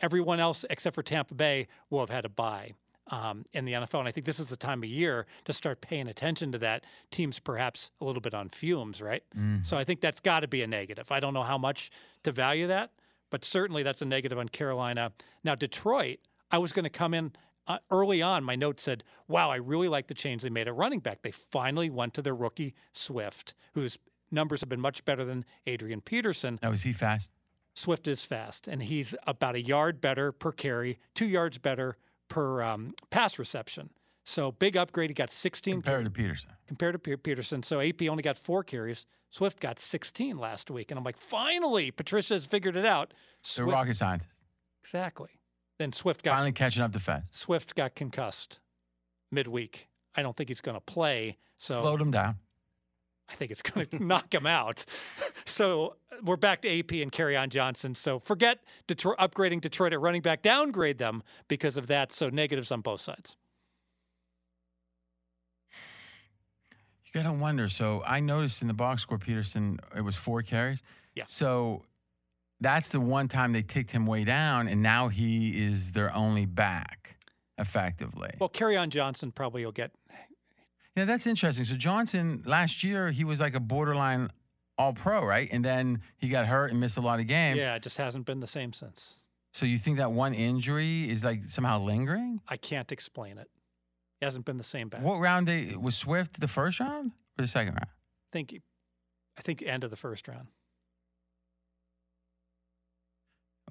Everyone 0.00 0.40
else 0.40 0.64
except 0.68 0.94
for 0.96 1.02
Tampa 1.02 1.34
Bay 1.34 1.68
will 1.90 2.00
have 2.00 2.10
had 2.10 2.24
a 2.24 2.28
bye 2.28 2.72
um, 3.12 3.44
in 3.52 3.64
the 3.64 3.72
NFL. 3.72 4.00
And 4.00 4.08
I 4.08 4.10
think 4.10 4.26
this 4.26 4.40
is 4.40 4.48
the 4.48 4.56
time 4.56 4.82
of 4.82 4.88
year 4.88 5.26
to 5.44 5.52
start 5.52 5.80
paying 5.80 6.08
attention 6.08 6.50
to 6.52 6.58
that. 6.58 6.84
Teams 7.10 7.38
perhaps 7.38 7.92
a 8.00 8.04
little 8.04 8.20
bit 8.20 8.34
on 8.34 8.48
fumes, 8.48 9.00
right? 9.00 9.22
Mm. 9.38 9.64
So 9.64 9.76
I 9.76 9.84
think 9.84 10.00
that's 10.00 10.18
got 10.20 10.40
to 10.40 10.48
be 10.48 10.62
a 10.62 10.66
negative. 10.66 11.12
I 11.12 11.20
don't 11.20 11.34
know 11.34 11.44
how 11.44 11.56
much 11.56 11.90
to 12.24 12.32
value 12.32 12.66
that, 12.66 12.90
but 13.30 13.44
certainly 13.44 13.84
that's 13.84 14.02
a 14.02 14.06
negative 14.06 14.38
on 14.38 14.48
Carolina. 14.48 15.12
Now, 15.44 15.54
Detroit, 15.54 16.18
I 16.50 16.58
was 16.58 16.72
going 16.72 16.84
to 16.84 16.90
come 16.90 17.14
in 17.14 17.32
uh, 17.68 17.78
early 17.90 18.22
on. 18.22 18.42
My 18.42 18.56
note 18.56 18.80
said, 18.80 19.04
wow, 19.28 19.50
I 19.50 19.56
really 19.56 19.88
like 19.88 20.08
the 20.08 20.14
change 20.14 20.42
they 20.42 20.50
made 20.50 20.66
at 20.66 20.74
running 20.74 21.00
back. 21.00 21.22
They 21.22 21.30
finally 21.30 21.90
went 21.90 22.14
to 22.14 22.22
their 22.22 22.34
rookie, 22.34 22.74
Swift, 22.92 23.54
whose 23.74 23.98
numbers 24.32 24.60
have 24.60 24.68
been 24.68 24.80
much 24.80 25.04
better 25.04 25.24
than 25.24 25.44
Adrian 25.66 26.00
Peterson. 26.00 26.58
Now, 26.62 26.72
is 26.72 26.82
he 26.82 26.92
fast? 26.92 27.28
Swift 27.74 28.06
is 28.08 28.24
fast, 28.24 28.68
and 28.68 28.82
he's 28.82 29.14
about 29.26 29.54
a 29.54 29.62
yard 29.62 30.00
better 30.00 30.30
per 30.32 30.52
carry, 30.52 30.98
two 31.14 31.26
yards 31.26 31.58
better 31.58 31.94
per 32.28 32.62
um, 32.62 32.94
pass 33.10 33.38
reception. 33.38 33.90
So 34.24 34.52
big 34.52 34.76
upgrade. 34.76 35.10
He 35.10 35.14
got 35.14 35.30
16 35.30 35.74
Compared 35.82 36.04
to 36.04 36.10
Peterson. 36.10 36.50
compared 36.66 36.92
to 36.94 36.98
Pe- 36.98 37.16
Peterson. 37.16 37.62
So 37.62 37.80
AP 37.80 38.02
only 38.02 38.22
got 38.22 38.36
four 38.36 38.62
carries. 38.62 39.04
Swift 39.30 39.58
got 39.60 39.78
16 39.80 40.36
last 40.38 40.70
week, 40.70 40.90
and 40.90 40.98
I'm 40.98 41.04
like, 41.04 41.16
finally, 41.16 41.90
Patricia 41.90 42.34
has 42.34 42.44
figured 42.46 42.76
it 42.76 42.84
out. 42.86 43.14
The 43.56 43.64
rocket 43.64 43.96
scientist. 43.96 44.30
exactly. 44.82 45.30
Then 45.78 45.90
Swift 45.92 46.22
got 46.22 46.32
Finally 46.32 46.52
catching 46.52 46.82
up 46.82 46.94
Fed. 46.94 47.24
Swift 47.30 47.74
got 47.74 47.94
concussed 47.94 48.60
midweek. 49.30 49.88
I 50.14 50.22
don't 50.22 50.36
think 50.36 50.48
he's 50.50 50.60
going 50.60 50.76
to 50.76 50.80
play. 50.82 51.38
So 51.56 51.80
Slowed 51.80 52.00
him 52.00 52.10
down. 52.10 52.36
I 53.28 53.34
think 53.34 53.50
it's 53.50 53.62
going 53.62 53.86
to 53.90 54.04
knock 54.04 54.32
him 54.32 54.46
out. 54.46 54.84
So 55.44 55.96
we're 56.22 56.36
back 56.36 56.62
to 56.62 56.78
AP 56.78 56.92
and 56.92 57.10
Kerryon 57.10 57.48
Johnson. 57.48 57.94
So 57.94 58.18
forget 58.18 58.60
Detroit, 58.86 59.18
upgrading 59.18 59.60
Detroit 59.60 59.92
at 59.92 60.00
running 60.00 60.22
back, 60.22 60.42
downgrade 60.42 60.98
them 60.98 61.22
because 61.48 61.76
of 61.76 61.86
that. 61.88 62.12
So 62.12 62.28
negatives 62.28 62.70
on 62.72 62.80
both 62.80 63.00
sides. 63.00 63.36
You 67.04 67.22
gotta 67.22 67.32
wonder. 67.32 67.68
So 67.68 68.02
I 68.06 68.20
noticed 68.20 68.62
in 68.62 68.68
the 68.68 68.74
box 68.74 69.02
score, 69.02 69.18
Peterson, 69.18 69.78
it 69.94 70.00
was 70.00 70.16
four 70.16 70.42
carries. 70.42 70.80
Yeah. 71.14 71.24
So 71.26 71.84
that's 72.60 72.88
the 72.88 73.00
one 73.00 73.28
time 73.28 73.52
they 73.52 73.62
ticked 73.62 73.90
him 73.90 74.06
way 74.06 74.24
down, 74.24 74.68
and 74.68 74.82
now 74.82 75.08
he 75.08 75.50
is 75.50 75.90
their 75.92 76.14
only 76.14 76.46
back, 76.46 77.16
effectively. 77.58 78.30
Well, 78.38 78.48
Kerryon 78.48 78.88
Johnson 78.88 79.32
probably 79.32 79.64
will 79.64 79.72
get. 79.72 79.90
Yeah, 80.96 81.04
that's 81.04 81.26
interesting. 81.26 81.64
So 81.64 81.74
Johnson 81.74 82.42
last 82.46 82.82
year 82.84 83.10
he 83.10 83.24
was 83.24 83.40
like 83.40 83.54
a 83.54 83.60
borderline 83.60 84.30
All 84.78 84.92
Pro, 84.92 85.24
right? 85.24 85.48
And 85.50 85.64
then 85.64 86.02
he 86.16 86.28
got 86.28 86.46
hurt 86.46 86.70
and 86.70 86.80
missed 86.80 86.96
a 86.96 87.00
lot 87.00 87.20
of 87.20 87.26
games. 87.26 87.58
Yeah, 87.58 87.74
it 87.74 87.82
just 87.82 87.98
hasn't 87.98 88.26
been 88.26 88.40
the 88.40 88.46
same 88.46 88.72
since. 88.72 89.22
So 89.54 89.66
you 89.66 89.78
think 89.78 89.98
that 89.98 90.12
one 90.12 90.34
injury 90.34 91.08
is 91.10 91.22
like 91.24 91.42
somehow 91.48 91.80
lingering? 91.80 92.40
I 92.48 92.56
can't 92.56 92.90
explain 92.90 93.38
it. 93.38 93.48
He 94.20 94.24
hasn't 94.24 94.44
been 94.44 94.56
the 94.56 94.62
same 94.62 94.88
back. 94.88 95.02
What 95.02 95.18
round 95.18 95.48
they, 95.48 95.74
was 95.78 95.96
Swift? 95.96 96.40
The 96.40 96.48
first 96.48 96.80
round 96.80 97.12
or 97.38 97.42
the 97.42 97.48
second 97.48 97.74
round? 97.74 97.86
I 97.88 98.30
think, 98.32 98.60
I 99.38 99.42
think 99.42 99.62
end 99.62 99.84
of 99.84 99.90
the 99.90 99.96
first 99.96 100.28
round. 100.28 100.48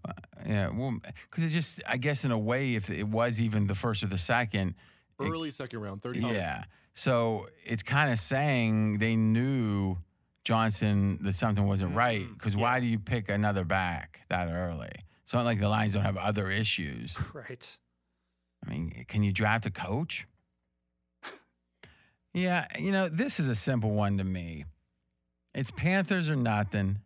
Uh, 0.07 0.11
yeah, 0.45 0.69
well, 0.69 0.99
because 1.29 1.43
it 1.45 1.49
just, 1.49 1.81
I 1.87 1.97
guess, 1.97 2.25
in 2.25 2.31
a 2.31 2.37
way, 2.37 2.75
if 2.75 2.89
it 2.89 3.07
was 3.07 3.39
even 3.39 3.67
the 3.67 3.75
first 3.75 4.03
or 4.03 4.07
the 4.07 4.17
second, 4.17 4.75
It- 5.19 5.23
Early 5.23 5.51
second 5.51 5.81
round, 5.81 6.01
30. 6.01 6.19
yeah. 6.19 6.63
So 6.93 7.47
it's 7.65 7.83
kind 7.83 8.11
of 8.11 8.19
saying 8.19 8.97
they 8.99 9.15
knew 9.15 9.97
Johnson 10.43 11.19
that 11.23 11.35
something 11.35 11.65
wasn't 11.67 11.95
right. 11.95 12.21
Mm, 12.27 12.33
Because 12.33 12.55
yeah. 12.55 12.61
why 12.61 12.79
do 12.79 12.85
you 12.85 12.99
pick 12.99 13.29
another 13.29 13.63
back 13.63 14.21
that 14.29 14.49
early? 14.49 14.91
It's 15.23 15.33
not 15.33 15.45
like 15.45 15.59
the 15.59 15.69
Lions 15.69 15.93
don't 15.93 16.03
have 16.03 16.17
other 16.17 16.51
issues. 16.51 17.15
Right. 17.33 17.77
I 18.65 18.69
mean, 18.69 19.05
can 19.07 19.23
you 19.23 19.31
draft 19.31 19.65
a 19.65 19.71
coach? 19.71 20.27
yeah, 22.33 22.67
you 22.77 22.91
know, 22.91 23.09
this 23.09 23.39
is 23.39 23.47
a 23.47 23.55
simple 23.55 23.91
one 23.91 24.17
to 24.17 24.23
me. 24.23 24.65
It's 25.53 25.71
Panthers 25.71 26.29
or 26.29 26.35
nothing. 26.35 26.99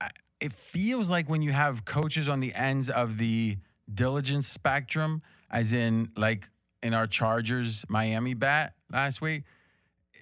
I- 0.00 0.10
It 0.40 0.52
feels 0.52 1.10
like 1.10 1.28
when 1.28 1.42
you 1.42 1.52
have 1.52 1.84
coaches 1.84 2.28
on 2.28 2.40
the 2.40 2.54
ends 2.54 2.88
of 2.90 3.18
the 3.18 3.58
diligence 3.92 4.48
spectrum, 4.48 5.22
as 5.50 5.72
in 5.72 6.10
like 6.16 6.48
in 6.82 6.94
our 6.94 7.06
Chargers 7.06 7.84
Miami 7.88 8.34
bat 8.34 8.74
last 8.92 9.20
week, 9.20 9.44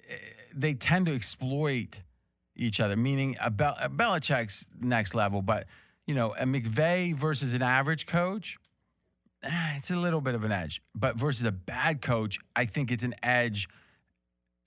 eh, 0.09 0.15
they 0.53 0.73
tend 0.73 1.05
to 1.07 1.13
exploit 1.13 2.01
each 2.55 2.79
other. 2.79 2.95
Meaning 2.95 3.37
a, 3.41 3.49
Bel- 3.49 3.77
a 3.79 3.89
Belichick's 3.89 4.65
next 4.79 5.13
level, 5.13 5.41
but 5.41 5.67
you 6.07 6.15
know 6.15 6.33
a 6.37 6.45
McVay 6.45 7.15
versus 7.15 7.53
an 7.53 7.61
average 7.61 8.05
coach 8.05 8.57
ah, 9.45 9.73
it's 9.77 9.91
a 9.91 9.95
little 9.95 10.21
bit 10.21 10.35
of 10.35 10.43
an 10.43 10.51
edge. 10.51 10.81
But 10.93 11.15
versus 11.15 11.45
a 11.45 11.51
bad 11.51 12.01
coach, 12.01 12.39
I 12.55 12.65
think 12.65 12.91
it's 12.91 13.03
an 13.03 13.15
edge. 13.23 13.67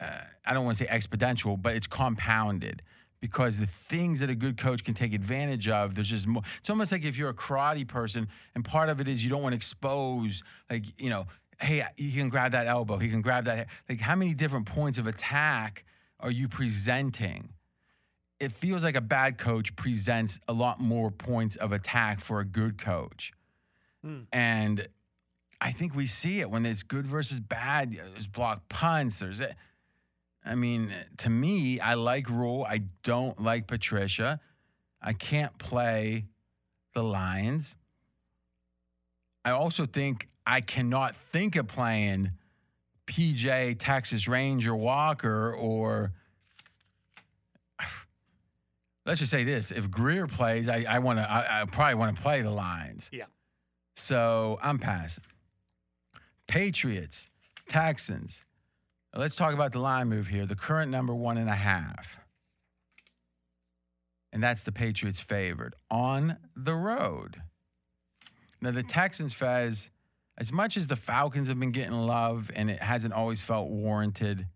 Uh, 0.00 0.20
I 0.46 0.54
don't 0.54 0.64
want 0.64 0.78
to 0.78 0.84
say 0.84 0.90
exponential, 0.90 1.60
but 1.60 1.74
it's 1.74 1.86
compounded 1.86 2.82
because 3.20 3.58
the 3.58 3.66
things 3.66 4.20
that 4.20 4.30
a 4.30 4.34
good 4.34 4.56
coach 4.56 4.84
can 4.84 4.94
take 4.94 5.12
advantage 5.12 5.68
of, 5.68 5.94
there's 5.94 6.10
just 6.10 6.26
more. 6.26 6.42
It's 6.60 6.70
almost 6.70 6.92
like 6.92 7.04
if 7.04 7.18
you're 7.18 7.30
a 7.30 7.34
karate 7.34 7.86
person, 7.86 8.28
and 8.54 8.64
part 8.64 8.88
of 8.88 9.00
it 9.00 9.08
is 9.08 9.24
you 9.24 9.30
don't 9.30 9.42
want 9.42 9.54
to 9.54 9.56
expose, 9.56 10.42
like, 10.70 10.84
you 11.00 11.10
know, 11.10 11.26
hey, 11.60 11.84
he 11.96 12.12
can 12.12 12.28
grab 12.28 12.52
that 12.52 12.66
elbow, 12.66 12.98
he 12.98 13.08
can 13.08 13.22
grab 13.22 13.44
that. 13.46 13.66
Like, 13.88 14.00
how 14.00 14.14
many 14.14 14.34
different 14.34 14.66
points 14.66 14.98
of 14.98 15.06
attack 15.06 15.84
are 16.20 16.30
you 16.30 16.48
presenting? 16.48 17.50
It 18.40 18.52
feels 18.52 18.84
like 18.84 18.94
a 18.94 19.00
bad 19.00 19.38
coach 19.38 19.74
presents 19.74 20.38
a 20.46 20.52
lot 20.52 20.80
more 20.80 21.10
points 21.10 21.56
of 21.56 21.72
attack 21.72 22.20
for 22.20 22.40
a 22.40 22.44
good 22.44 22.78
coach. 22.78 23.32
Hmm. 24.04 24.20
And 24.32 24.88
I 25.60 25.72
think 25.72 25.94
we 25.94 26.06
see 26.06 26.40
it 26.40 26.50
when 26.50 26.64
it's 26.64 26.84
good 26.84 27.06
versus 27.06 27.40
bad. 27.40 27.92
There's 27.92 28.28
block 28.28 28.68
punts. 28.68 29.18
There's 29.18 29.40
it. 29.40 29.56
I 30.44 30.54
mean, 30.54 30.94
to 31.18 31.30
me, 31.30 31.80
I 31.80 31.94
like 31.94 32.30
Rhule. 32.30 32.64
I 32.64 32.82
don't 33.02 33.42
like 33.42 33.66
Patricia. 33.66 34.40
I 35.02 35.12
can't 35.12 35.58
play 35.58 36.26
the 36.94 37.02
Lions. 37.02 37.74
I 39.44 39.50
also 39.50 39.84
think 39.84 40.28
I 40.48 40.62
cannot 40.62 41.14
think 41.14 41.56
of 41.56 41.68
playing 41.68 42.30
PJ, 43.06 43.76
Texas 43.78 44.26
Ranger 44.26 44.74
Walker, 44.74 45.52
or 45.52 46.12
let's 49.06 49.20
just 49.20 49.30
say 49.30 49.44
this: 49.44 49.70
if 49.70 49.90
Grier 49.90 50.26
plays, 50.26 50.70
I, 50.70 50.86
I 50.88 51.00
want 51.00 51.18
to. 51.18 51.30
I, 51.30 51.60
I 51.60 51.64
probably 51.66 51.96
want 51.96 52.16
to 52.16 52.22
play 52.22 52.40
the 52.40 52.50
Lions. 52.50 53.10
Yeah. 53.12 53.24
So 53.96 54.58
I'm 54.62 54.78
passing. 54.78 55.24
Patriots, 56.46 57.28
Texans. 57.68 58.42
Let's 59.14 59.34
talk 59.34 59.52
about 59.52 59.72
the 59.72 59.80
line 59.80 60.08
move 60.08 60.28
here. 60.28 60.46
The 60.46 60.56
current 60.56 60.90
number 60.90 61.14
one 61.14 61.36
and 61.36 61.50
a 61.50 61.54
half. 61.54 62.18
And 64.32 64.42
that's 64.42 64.62
the 64.62 64.72
Patriots 64.72 65.20
favored 65.20 65.74
on 65.90 66.38
the 66.56 66.74
road. 66.74 67.42
Now, 68.60 68.70
the 68.70 68.82
Texans, 68.82 69.32
Fez, 69.32 69.90
as 70.38 70.52
much 70.52 70.76
as 70.76 70.86
the 70.86 70.96
Falcons 70.96 71.48
have 71.48 71.58
been 71.58 71.72
getting 71.72 71.92
love 71.92 72.50
and 72.54 72.70
it 72.70 72.80
hasn't 72.80 73.12
always 73.12 73.40
felt 73.40 73.68
warranted, 73.68 74.46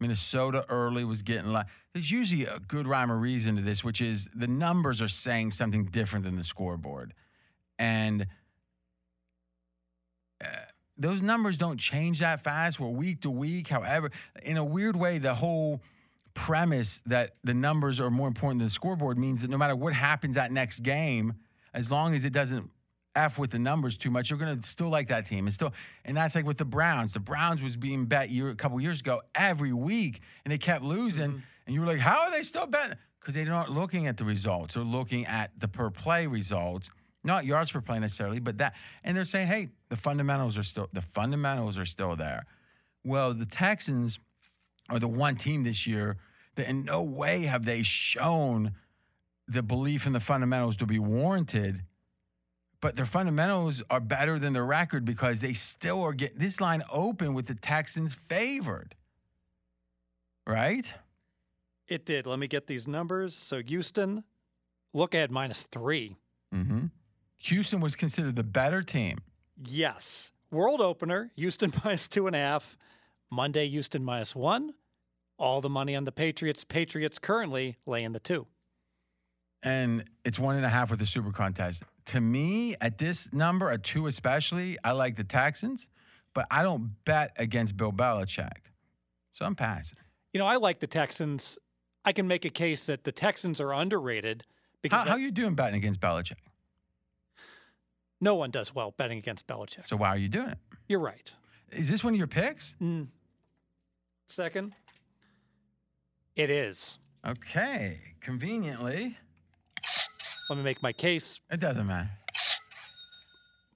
Minnesota 0.00 0.64
early 0.70 1.04
was 1.04 1.22
getting 1.22 1.52
love. 1.52 1.66
There's 1.92 2.10
usually 2.10 2.46
a 2.46 2.58
good 2.58 2.88
rhyme 2.88 3.12
or 3.12 3.18
reason 3.18 3.56
to 3.56 3.62
this, 3.62 3.84
which 3.84 4.00
is 4.00 4.26
the 4.34 4.46
numbers 4.46 5.02
are 5.02 5.08
saying 5.08 5.50
something 5.50 5.84
different 5.84 6.24
than 6.24 6.36
the 6.36 6.44
scoreboard. 6.44 7.12
And 7.78 8.26
uh, 10.42 10.46
those 10.96 11.20
numbers 11.20 11.58
don't 11.58 11.78
change 11.78 12.20
that 12.20 12.42
fast. 12.42 12.80
We're 12.80 12.88
week 12.88 13.20
to 13.20 13.30
week. 13.30 13.68
However, 13.68 14.10
in 14.42 14.56
a 14.56 14.64
weird 14.64 14.96
way, 14.96 15.18
the 15.18 15.34
whole 15.34 15.82
premise 16.32 17.02
that 17.04 17.34
the 17.44 17.52
numbers 17.52 18.00
are 18.00 18.10
more 18.10 18.28
important 18.28 18.60
than 18.60 18.68
the 18.68 18.74
scoreboard 18.74 19.18
means 19.18 19.42
that 19.42 19.50
no 19.50 19.58
matter 19.58 19.76
what 19.76 19.92
happens 19.92 20.36
that 20.36 20.50
next 20.50 20.80
game, 20.80 21.34
as 21.74 21.90
long 21.90 22.14
as 22.14 22.24
it 22.24 22.32
doesn't 22.32 22.70
f 23.14 23.38
with 23.38 23.50
the 23.50 23.58
numbers 23.58 23.96
too 23.96 24.10
much, 24.10 24.30
you're 24.30 24.38
going 24.38 24.60
to 24.60 24.66
still 24.66 24.88
like 24.88 25.08
that 25.08 25.28
team. 25.28 25.46
And 25.46 25.54
still, 25.54 25.72
and 26.04 26.16
that's 26.16 26.34
like 26.34 26.46
with 26.46 26.58
the 26.58 26.64
Browns. 26.64 27.12
The 27.12 27.20
Browns 27.20 27.62
was 27.62 27.76
being 27.76 28.06
bet 28.06 28.30
year 28.30 28.50
a 28.50 28.54
couple 28.54 28.80
years 28.80 29.00
ago 29.00 29.22
every 29.34 29.72
week, 29.72 30.20
and 30.44 30.52
they 30.52 30.58
kept 30.58 30.82
losing. 30.82 31.30
Mm-hmm. 31.30 31.38
And 31.66 31.74
you 31.74 31.80
were 31.80 31.86
like, 31.86 31.98
how 31.98 32.22
are 32.22 32.30
they 32.30 32.42
still 32.42 32.66
betting? 32.66 32.98
Because 33.20 33.34
they're 33.34 33.44
not 33.44 33.70
looking 33.70 34.06
at 34.06 34.16
the 34.16 34.24
results. 34.24 34.74
They're 34.74 34.82
looking 34.82 35.26
at 35.26 35.52
the 35.58 35.68
per 35.68 35.90
play 35.90 36.26
results 36.26 36.90
not 37.24 37.44
yards 37.44 37.70
per 37.70 37.80
play 37.80 37.98
necessarily, 37.98 38.40
but 38.40 38.58
that. 38.58 38.74
And 39.04 39.16
they're 39.16 39.24
saying, 39.24 39.46
hey, 39.46 39.68
the 39.88 39.96
fundamentals 39.96 40.58
are 40.58 40.62
still 40.62 40.88
the 40.92 41.02
fundamentals 41.02 41.78
are 41.78 41.86
still 41.86 42.16
there. 42.16 42.46
Well, 43.04 43.34
the 43.34 43.46
Texans 43.46 44.18
are 44.88 44.98
the 44.98 45.08
one 45.08 45.36
team 45.36 45.64
this 45.64 45.86
year 45.86 46.16
that 46.56 46.68
in 46.68 46.84
no 46.84 47.02
way 47.02 47.44
have 47.44 47.64
they 47.64 47.82
shown 47.82 48.72
the 49.48 49.62
belief 49.62 50.06
in 50.06 50.12
the 50.12 50.20
fundamentals 50.20 50.76
to 50.76 50.86
be 50.86 50.98
warranted. 50.98 51.82
But 52.82 52.96
their 52.96 53.06
fundamentals 53.06 53.82
are 53.88 54.00
better 54.00 54.38
than 54.38 54.52
their 54.52 54.66
record 54.66 55.04
because 55.06 55.40
they 55.40 55.54
still 55.54 56.02
are 56.02 56.12
getting 56.12 56.38
this 56.38 56.60
line 56.60 56.82
open 56.90 57.32
with 57.32 57.46
the 57.46 57.54
Texans 57.54 58.14
favored. 58.28 58.94
Right? 60.46 60.92
It 61.88 62.04
did. 62.04 62.26
Let 62.26 62.38
me 62.38 62.48
get 62.48 62.66
these 62.66 62.88
numbers. 62.88 63.34
So 63.34 63.62
Houston, 63.62 64.24
look 64.92 65.14
at 65.14 65.30
minus 65.30 65.64
three. 65.64 66.16
Mm-hmm. 66.54 66.86
Houston 67.38 67.80
was 67.80 67.96
considered 67.96 68.36
the 68.36 68.42
better 68.42 68.82
team. 68.82 69.18
Yes. 69.64 70.32
World 70.50 70.80
opener, 70.80 71.30
Houston 71.36 71.72
minus 71.84 72.08
two 72.08 72.26
and 72.26 72.34
a 72.36 72.38
half. 72.40 72.76
Monday, 73.30 73.68
Houston 73.68 74.04
minus 74.04 74.34
one. 74.34 74.74
All 75.38 75.60
the 75.60 75.68
money 75.68 75.94
on 75.96 76.04
the 76.04 76.12
Patriots. 76.12 76.64
Patriots 76.64 77.18
currently 77.18 77.76
laying 77.86 78.12
the 78.12 78.20
two. 78.20 78.46
and 79.62 80.04
it's 80.24 80.38
one 80.38 80.56
and 80.56 80.64
a 80.64 80.68
half 80.68 80.90
with 80.90 80.98
the 80.98 81.06
super 81.06 81.30
contest. 81.30 81.84
To 82.06 82.20
me, 82.20 82.74
at 82.80 82.98
this 82.98 83.28
number, 83.32 83.70
at 83.70 83.82
two 83.84 84.06
especially, 84.06 84.76
I 84.82 84.92
like 84.92 85.16
the 85.16 85.24
Texans, 85.24 85.88
but 86.34 86.46
I 86.50 86.62
don't 86.62 86.92
bet 87.04 87.32
against 87.36 87.76
Bill 87.76 87.92
Belichick. 87.92 88.50
So 89.32 89.44
I'm 89.44 89.54
passing. 89.54 89.98
You 90.32 90.38
know, 90.40 90.46
I 90.46 90.56
like 90.56 90.80
the 90.80 90.86
Texans. 90.86 91.58
I 92.04 92.12
can 92.12 92.26
make 92.26 92.44
a 92.44 92.50
case 92.50 92.86
that 92.86 93.04
the 93.04 93.12
Texans 93.12 93.60
are 93.60 93.72
underrated 93.72 94.44
because 94.82 94.98
How, 95.00 95.04
that- 95.04 95.10
how 95.12 95.16
you 95.16 95.30
doing 95.30 95.54
betting 95.54 95.76
against 95.76 96.00
Belichick? 96.00 96.36
no 98.20 98.34
one 98.36 98.50
does 98.50 98.72
well 98.74 98.92
betting 98.96 99.18
against 99.18 99.46
Belichick. 99.48 99.84
So 99.86 99.96
why 99.96 100.08
are 100.08 100.16
you 100.16 100.28
doing 100.28 100.48
it? 100.48 100.58
You're 100.88 101.00
right. 101.00 101.34
Is 101.72 101.88
this 101.88 102.04
one 102.04 102.14
of 102.14 102.18
your 102.18 102.26
picks? 102.28 102.76
Mm. 102.80 103.08
Second, 104.28 104.74
it 106.36 106.50
is. 106.50 106.98
Okay, 107.26 108.00
conveniently, 108.20 109.16
Let 110.48 110.56
me 110.56 110.62
make 110.64 110.82
my 110.82 110.92
case. 110.92 111.40
it 111.50 111.60
doesn't 111.60 111.86
matter. 111.86 112.10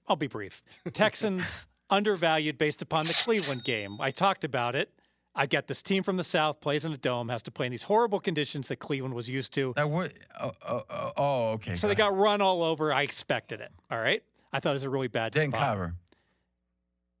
I'll 0.07 0.15
be 0.15 0.27
brief. 0.27 0.63
Texans 0.93 1.67
undervalued 1.89 2.57
based 2.57 2.81
upon 2.81 3.05
the 3.07 3.13
Cleveland 3.13 3.63
game. 3.63 3.97
I 3.99 4.11
talked 4.11 4.43
about 4.43 4.75
it. 4.75 4.91
I 5.35 5.45
get 5.45 5.67
this 5.67 5.81
team 5.81 6.01
from 6.01 6.17
the 6.17 6.23
South 6.23 6.61
plays 6.61 6.83
in 6.85 6.91
a 6.93 6.97
dome, 6.97 7.29
has 7.29 7.43
to 7.43 7.51
play 7.51 7.67
in 7.67 7.71
these 7.71 7.83
horrible 7.83 8.19
conditions 8.19 8.69
that 8.69 8.77
Cleveland 8.77 9.13
was 9.13 9.29
used 9.29 9.53
to. 9.53 9.73
That 9.75 9.89
would. 9.89 10.13
Oh, 10.39 10.51
oh, 10.67 10.83
oh, 10.89 11.11
oh, 11.17 11.49
okay. 11.51 11.75
So 11.75 11.87
go 11.87 11.93
they 11.93 12.01
ahead. 12.01 12.11
got 12.13 12.17
run 12.17 12.41
all 12.41 12.63
over. 12.63 12.91
I 12.91 13.03
expected 13.03 13.61
it. 13.61 13.71
All 13.91 13.99
right. 13.99 14.23
I 14.51 14.59
thought 14.59 14.71
it 14.71 14.73
was 14.73 14.83
a 14.83 14.89
really 14.89 15.09
bad 15.09 15.33
didn't 15.33 15.51
spot. 15.51 15.61
cover. 15.61 15.95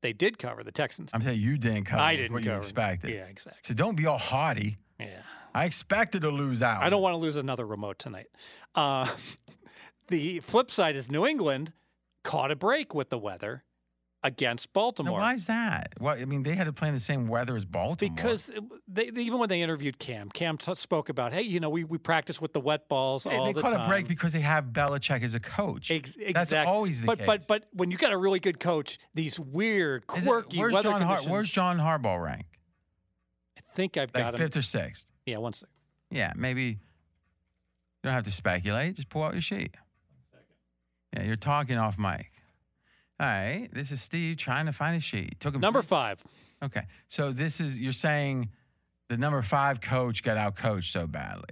They 0.01 0.13
did 0.13 0.39
cover 0.39 0.63
the 0.63 0.71
Texans. 0.71 1.11
I'm 1.13 1.21
saying 1.21 1.39
you 1.39 1.57
didn't 1.57 1.85
cover. 1.85 2.01
I 2.01 2.15
didn't 2.15 2.33
what 2.33 2.43
cover. 2.43 2.55
you 2.55 2.59
expected. 2.61 3.13
Yeah, 3.13 3.25
exactly. 3.25 3.61
So 3.65 3.73
don't 3.73 3.95
be 3.95 4.05
all 4.05 4.17
haughty. 4.17 4.77
Yeah. 4.99 5.21
I 5.57 5.65
expected 5.65 6.21
to 6.21 6.29
lose 6.29 6.61
out. 6.61 6.83
I 6.83 6.89
don't 6.89 7.01
want 7.01 7.13
to 7.13 7.17
lose 7.17 7.35
another 7.37 7.65
remote 7.65 7.97
tonight. 7.97 8.27
Uh, 8.75 9.07
the 10.07 10.39
flip 10.41 10.69
side 10.69 10.95
is 10.95 11.09
New 11.09 11.25
England 11.25 11.73
caught 12.23 12.51
a 12.51 12.55
break 12.55 12.93
with 12.93 13.09
the 13.09 13.17
weather 13.17 13.63
against 14.23 14.67
Now, 14.69 14.81
Baltimore. 14.81 15.19
why 15.19 15.33
is 15.35 15.45
that? 15.45 15.93
Well, 15.99 16.15
I 16.15 16.25
mean, 16.25 16.43
they 16.43 16.53
had 16.53 16.65
to 16.65 16.73
play 16.73 16.89
in 16.89 16.93
the 16.93 16.99
same 16.99 17.27
weather 17.27 17.55
as 17.55 17.65
Baltimore. 17.65 18.13
Because 18.15 18.51
they, 18.87 19.09
they- 19.09 19.21
even 19.21 19.39
when 19.39 19.49
they 19.49 19.61
interviewed 19.61 19.97
Cam, 19.97 20.29
Cam 20.29 20.57
t- 20.57 20.75
spoke 20.75 21.09
about, 21.09 21.33
hey, 21.33 21.41
you 21.43 21.59
know, 21.59 21.69
we, 21.69 21.83
we 21.83 21.97
practice 21.97 22.39
with 22.41 22.53
the 22.53 22.59
wet 22.59 22.87
balls 22.89 23.23
they, 23.23 23.35
all 23.35 23.45
they 23.45 23.53
the 23.53 23.61
caught 23.61 23.73
a 23.73 23.87
break 23.87 24.07
because 24.07 24.33
they 24.33 24.41
have 24.41 24.65
Belichick 24.65 25.23
as 25.23 25.33
a 25.33 25.39
coach. 25.39 25.89
Ex- 25.89 26.17
That's 26.33 26.51
always 26.53 26.99
the 26.99 27.05
but, 27.07 27.19
case. 27.19 27.27
But 27.27 27.47
but 27.47 27.63
when 27.73 27.89
you 27.89 27.97
got 27.97 28.11
a 28.13 28.17
really 28.17 28.39
good 28.39 28.59
coach, 28.59 28.99
these 29.15 29.39
weird, 29.39 30.03
it- 30.03 30.07
quirky 30.07 30.59
where's 30.59 30.73
weather 30.73 30.89
John 30.89 30.99
Har- 31.01 31.07
conditions. 31.07 31.29
where's 31.31 31.49
John 31.51 31.77
Harbaugh 31.79 32.21
rank? 32.21 32.45
I 33.57 33.61
think 33.73 33.97
I've 33.97 34.11
Like 34.13 34.23
got 34.23 34.33
him. 34.35 34.39
fifth 34.39 34.57
or 34.57 34.61
sixth? 34.61 35.05
Yeah, 35.27 35.37
one 35.37 35.53
second. 35.53 35.73
Yeah, 36.09 36.33
maybe. 36.35 36.63
You 36.63 36.77
don't 38.03 38.13
have 38.13 38.23
to 38.23 38.31
speculate. 38.31 38.95
Just 38.95 39.09
pull 39.09 39.23
out 39.23 39.33
your 39.33 39.41
sheet. 39.41 39.75
Yeah, 41.13 41.23
you're 41.23 41.35
talking 41.35 41.77
off 41.77 41.99
mic. 41.99 42.31
All 43.19 43.27
right, 43.27 43.67
this 43.73 43.91
is 43.91 44.01
Steve 44.01 44.37
trying 44.37 44.67
to 44.67 44.71
find 44.71 44.95
a 44.95 44.99
sheet. 44.99 45.39
Took 45.39 45.55
him 45.55 45.61
Number 45.61 45.81
five. 45.81 46.23
Okay, 46.63 46.83
so 47.09 47.31
this 47.31 47.59
is 47.59 47.77
you're 47.77 47.91
saying 47.91 48.49
the 49.09 49.17
number 49.17 49.41
five 49.41 49.81
coach 49.81 50.23
got 50.23 50.37
out 50.37 50.55
coached 50.55 50.93
so 50.93 51.07
badly 51.07 51.49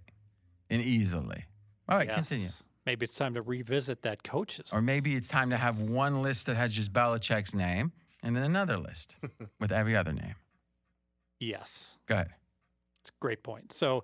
and 0.69 0.81
easily. 0.81 1.43
All 1.89 1.97
right, 1.97 2.07
yes. 2.07 2.29
continue. 2.29 2.49
Maybe 2.85 3.03
it's 3.03 3.15
time 3.15 3.33
to 3.33 3.41
revisit 3.41 4.03
that 4.03 4.23
coaches. 4.23 4.71
Or 4.73 4.81
maybe 4.81 5.15
it's 5.15 5.27
time 5.27 5.49
to 5.49 5.57
have 5.57 5.89
one 5.89 6.21
list 6.21 6.45
that 6.45 6.55
has 6.55 6.71
just 6.71 6.93
Belichick's 6.93 7.55
name 7.55 7.91
and 8.21 8.35
then 8.35 8.43
another 8.43 8.77
list 8.77 9.15
with 9.59 9.71
every 9.71 9.95
other 9.95 10.13
name. 10.13 10.35
Yes. 11.39 11.97
Go 12.07 12.15
ahead. 12.15 12.29
It's 13.05 13.11
a 13.11 13.21
great 13.21 13.43
point. 13.43 13.71
So, 13.71 14.03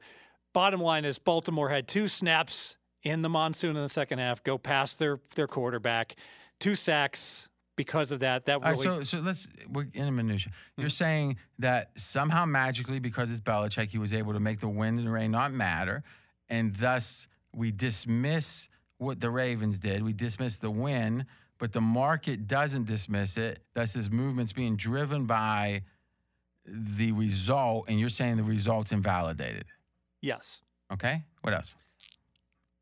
bottom 0.53 0.79
line 0.79 1.05
is 1.05 1.17
Baltimore 1.17 1.69
had 1.69 1.87
two 1.87 2.07
snaps 2.07 2.77
in 3.01 3.23
the 3.23 3.29
monsoon 3.29 3.75
in 3.75 3.81
the 3.81 3.89
second 3.89 4.19
half, 4.19 4.43
go 4.43 4.59
past 4.59 4.99
their 4.99 5.19
their 5.33 5.47
quarterback, 5.47 6.15
two 6.59 6.75
sacks 6.75 7.49
because 7.75 8.11
of 8.11 8.19
that. 8.19 8.45
That 8.45 8.57
All 8.57 8.61
right, 8.61 8.77
really 8.77 9.05
so 9.05 9.17
so 9.17 9.23
let's 9.23 9.47
we're 9.71 9.87
in 9.95 10.07
a 10.07 10.11
minutia. 10.11 10.51
You're 10.77 10.85
mm-hmm. 10.85 10.91
saying 10.91 11.37
that 11.57 11.89
somehow 11.97 12.45
magically, 12.45 12.99
because 12.99 13.31
it's 13.31 13.41
Belichick, 13.41 13.89
he 13.89 13.97
was 13.97 14.13
able 14.13 14.33
to 14.33 14.39
make 14.39 14.59
the 14.59 14.69
wind 14.69 14.99
and 14.99 15.11
rain 15.11 15.31
not 15.31 15.51
matter, 15.51 16.03
and 16.47 16.75
thus 16.75 17.27
we 17.55 17.71
dismiss 17.71 18.69
what 18.99 19.19
the 19.19 19.31
Ravens 19.31 19.79
did. 19.79 20.03
We 20.03 20.13
dismiss 20.13 20.57
the 20.57 20.69
win, 20.69 21.25
but 21.57 21.73
the 21.73 21.81
market 21.81 22.47
doesn't 22.47 22.85
dismiss 22.85 23.35
it. 23.37 23.63
Thus, 23.73 23.93
this 23.93 24.11
movement's 24.11 24.53
being 24.53 24.75
driven 24.75 25.25
by 25.25 25.81
the 26.71 27.11
result, 27.11 27.85
and 27.87 27.99
you're 27.99 28.09
saying 28.09 28.37
the 28.37 28.43
result's 28.43 28.91
invalidated. 28.91 29.65
yes. 30.21 30.61
Okay. 30.91 31.23
What 31.41 31.53
else? 31.53 31.73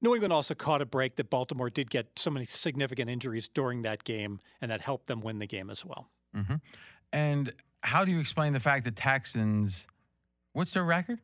New 0.01 0.13
England 0.15 0.33
also 0.33 0.55
caught 0.55 0.81
a 0.81 0.85
break 0.85 1.15
that 1.17 1.29
Baltimore 1.29 1.69
did 1.69 1.89
get 1.91 2.07
so 2.17 2.31
many 2.31 2.45
significant 2.45 3.09
injuries 3.09 3.47
during 3.49 3.81
that 3.83 4.03
game, 4.03 4.39
and 4.61 4.71
that 4.71 4.81
helped 4.81 5.05
them 5.07 5.21
win 5.21 5.37
the 5.39 5.45
game 5.45 5.69
as 5.69 5.85
well. 5.85 6.09
hmm 6.33 6.55
And 7.13 7.53
how 7.81 8.05
do 8.05 8.11
you 8.11 8.19
explain 8.19 8.53
the 8.53 8.59
fact 8.59 8.85
that 8.85 8.95
Texans? 8.95 9.85
What's 10.53 10.71
their 10.73 10.83
record? 10.83 11.19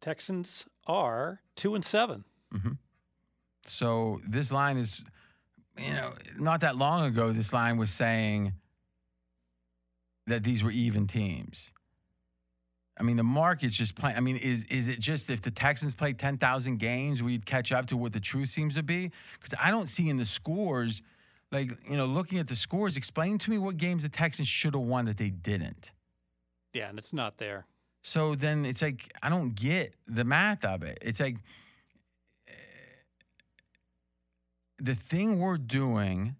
Texans 0.00 0.66
are 0.86 1.40
two 1.56 1.74
and 1.74 1.84
seven. 1.84 2.24
So 3.66 4.20
this 4.28 4.52
line 4.52 4.76
is, 4.76 5.00
you 5.78 5.94
know, 5.94 6.12
not 6.38 6.60
that 6.60 6.76
long 6.76 7.06
ago, 7.06 7.32
this 7.32 7.52
line 7.52 7.78
was 7.78 7.90
saying 7.90 8.52
that 10.26 10.42
these 10.42 10.62
were 10.62 10.70
even 10.70 11.06
teams. 11.06 11.72
I 12.98 13.02
mean, 13.02 13.16
the 13.16 13.24
market's 13.24 13.76
just 13.76 13.94
playing. 13.96 14.16
I 14.16 14.20
mean, 14.20 14.36
is 14.36 14.64
is 14.64 14.88
it 14.88 15.00
just 15.00 15.28
if 15.28 15.42
the 15.42 15.50
Texans 15.50 15.94
play 15.94 16.12
ten 16.12 16.38
thousand 16.38 16.78
games, 16.78 17.22
we'd 17.22 17.44
catch 17.44 17.72
up 17.72 17.86
to 17.86 17.96
what 17.96 18.12
the 18.12 18.20
truth 18.20 18.50
seems 18.50 18.74
to 18.74 18.82
be? 18.82 19.10
Because 19.40 19.58
I 19.60 19.70
don't 19.70 19.88
see 19.88 20.08
in 20.08 20.16
the 20.16 20.24
scores, 20.24 21.02
like 21.50 21.72
you 21.88 21.96
know, 21.96 22.06
looking 22.06 22.38
at 22.38 22.46
the 22.46 22.56
scores, 22.56 22.96
explain 22.96 23.38
to 23.38 23.50
me 23.50 23.58
what 23.58 23.78
games 23.78 24.04
the 24.04 24.08
Texans 24.08 24.46
should 24.46 24.74
have 24.74 24.84
won 24.84 25.06
that 25.06 25.18
they 25.18 25.30
didn't. 25.30 25.90
Yeah, 26.72 26.88
and 26.88 26.98
it's 26.98 27.12
not 27.12 27.38
there. 27.38 27.66
So 28.02 28.36
then 28.36 28.64
it's 28.64 28.82
like 28.82 29.12
I 29.22 29.28
don't 29.28 29.54
get 29.54 29.94
the 30.06 30.24
math 30.24 30.64
of 30.64 30.84
it. 30.84 30.98
It's 31.02 31.18
like 31.18 31.38
eh, 32.46 32.52
the 34.78 34.94
thing 34.94 35.40
we're 35.40 35.58
doing. 35.58 36.36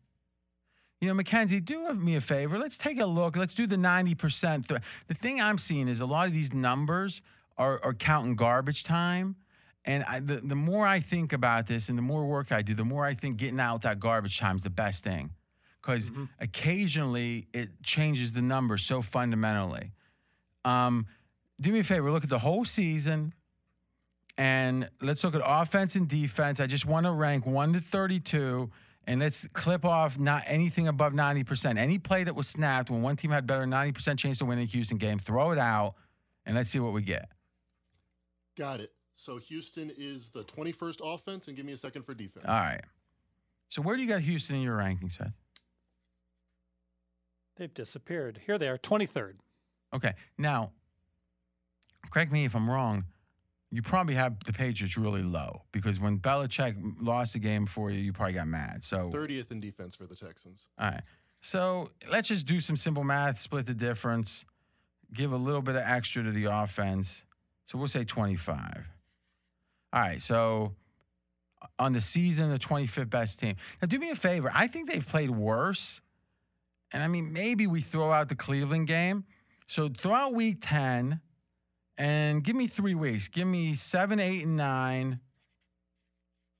You 1.04 1.10
know, 1.10 1.14
Mackenzie, 1.16 1.60
do 1.60 1.92
me 1.92 2.16
a 2.16 2.20
favor. 2.22 2.58
Let's 2.58 2.78
take 2.78 2.98
a 2.98 3.04
look. 3.04 3.36
Let's 3.36 3.52
do 3.52 3.66
the 3.66 3.76
ninety 3.76 4.14
percent. 4.14 4.68
The 4.68 4.80
thing 5.14 5.38
I'm 5.38 5.58
seeing 5.58 5.86
is 5.86 6.00
a 6.00 6.06
lot 6.06 6.28
of 6.28 6.32
these 6.32 6.54
numbers 6.54 7.20
are, 7.58 7.78
are 7.84 7.92
counting 7.92 8.36
garbage 8.36 8.84
time. 8.84 9.36
And 9.84 10.02
I, 10.04 10.20
the, 10.20 10.36
the 10.36 10.54
more 10.54 10.86
I 10.86 11.00
think 11.00 11.34
about 11.34 11.66
this 11.66 11.90
and 11.90 11.98
the 11.98 12.02
more 12.02 12.24
work 12.24 12.52
I 12.52 12.62
do, 12.62 12.74
the 12.74 12.86
more 12.86 13.04
I 13.04 13.12
think 13.12 13.36
getting 13.36 13.60
out 13.60 13.82
that 13.82 14.00
garbage 14.00 14.38
time 14.38 14.56
is 14.56 14.62
the 14.62 14.70
best 14.70 15.04
thing. 15.04 15.28
Because 15.82 16.10
occasionally 16.40 17.48
it 17.52 17.82
changes 17.82 18.32
the 18.32 18.40
numbers 18.40 18.82
so 18.82 19.02
fundamentally. 19.02 19.92
Um, 20.64 21.06
do 21.60 21.70
me 21.70 21.80
a 21.80 21.84
favor, 21.84 22.10
look 22.10 22.24
at 22.24 22.30
the 22.30 22.38
whole 22.38 22.64
season 22.64 23.34
and 24.38 24.88
let's 25.02 25.22
look 25.22 25.34
at 25.34 25.42
offense 25.44 25.96
and 25.96 26.08
defense. 26.08 26.60
I 26.60 26.66
just 26.66 26.86
want 26.86 27.04
to 27.04 27.12
rank 27.12 27.44
1 27.44 27.74
to 27.74 27.80
32 27.82 28.70
and 29.06 29.20
let's 29.20 29.46
clip 29.52 29.84
off 29.84 30.18
not 30.18 30.42
anything 30.46 30.88
above 30.88 31.12
90%. 31.12 31.78
Any 31.78 31.98
play 31.98 32.24
that 32.24 32.34
was 32.34 32.48
snapped 32.48 32.90
when 32.90 33.02
one 33.02 33.16
team 33.16 33.30
had 33.30 33.46
better 33.46 33.64
90% 33.64 34.18
chance 34.18 34.38
to 34.38 34.44
win 34.44 34.58
a 34.58 34.64
Houston 34.64 34.98
game, 34.98 35.18
throw 35.18 35.50
it 35.50 35.58
out 35.58 35.94
and 36.46 36.56
let's 36.56 36.70
see 36.70 36.78
what 36.78 36.92
we 36.92 37.02
get. 37.02 37.28
Got 38.56 38.80
it. 38.80 38.92
So 39.16 39.38
Houston 39.38 39.92
is 39.96 40.30
the 40.30 40.44
21st 40.44 41.00
offense, 41.02 41.46
and 41.48 41.56
give 41.56 41.64
me 41.64 41.72
a 41.72 41.76
second 41.76 42.02
for 42.04 42.14
defense. 42.14 42.44
All 42.48 42.54
right. 42.54 42.82
So 43.68 43.80
where 43.80 43.96
do 43.96 44.02
you 44.02 44.08
got 44.08 44.20
Houston 44.20 44.56
in 44.56 44.62
your 44.62 44.76
rankings, 44.76 45.16
Fez? 45.16 45.28
They've 47.56 47.72
disappeared. 47.72 48.40
Here 48.44 48.58
they 48.58 48.68
are, 48.68 48.78
23rd. 48.78 49.36
Okay. 49.94 50.14
Now, 50.36 50.72
correct 52.10 52.32
me 52.32 52.44
if 52.44 52.56
I'm 52.56 52.68
wrong. 52.68 53.04
You 53.74 53.82
probably 53.82 54.14
have 54.14 54.36
the 54.44 54.52
Patriots 54.52 54.96
really 54.96 55.24
low 55.24 55.62
because 55.72 55.98
when 55.98 56.20
Belichick 56.20 56.76
lost 57.00 57.32
the 57.32 57.40
game 57.40 57.66
for 57.66 57.90
you, 57.90 57.98
you 57.98 58.12
probably 58.12 58.34
got 58.34 58.46
mad. 58.46 58.84
So 58.84 59.10
30th 59.12 59.50
in 59.50 59.58
defense 59.58 59.96
for 59.96 60.06
the 60.06 60.14
Texans. 60.14 60.68
All 60.78 60.90
right. 60.90 61.02
So 61.40 61.90
let's 62.08 62.28
just 62.28 62.46
do 62.46 62.60
some 62.60 62.76
simple 62.76 63.02
math, 63.02 63.40
split 63.40 63.66
the 63.66 63.74
difference, 63.74 64.44
give 65.12 65.32
a 65.32 65.36
little 65.36 65.60
bit 65.60 65.74
of 65.74 65.82
extra 65.84 66.22
to 66.22 66.30
the 66.30 66.44
offense. 66.44 67.24
So 67.66 67.76
we'll 67.76 67.88
say 67.88 68.04
25. 68.04 68.86
All 69.92 70.00
right. 70.00 70.22
So 70.22 70.76
on 71.76 71.94
the 71.94 72.00
season, 72.00 72.52
the 72.52 72.60
25th 72.60 73.10
best 73.10 73.40
team. 73.40 73.56
Now, 73.82 73.86
do 73.88 73.98
me 73.98 74.10
a 74.10 74.14
favor. 74.14 74.52
I 74.54 74.68
think 74.68 74.88
they've 74.88 75.04
played 75.04 75.30
worse. 75.30 76.00
And 76.92 77.02
I 77.02 77.08
mean, 77.08 77.32
maybe 77.32 77.66
we 77.66 77.80
throw 77.80 78.12
out 78.12 78.28
the 78.28 78.36
Cleveland 78.36 78.86
game. 78.86 79.24
So 79.66 79.88
throw 79.88 80.14
out 80.14 80.32
week 80.32 80.58
10 80.60 81.20
and 81.96 82.42
give 82.42 82.56
me 82.56 82.66
three 82.66 82.94
weeks. 82.94 83.28
Give 83.28 83.46
me 83.46 83.74
seven, 83.74 84.18
eight, 84.20 84.44
and 84.44 84.56
nine, 84.56 85.20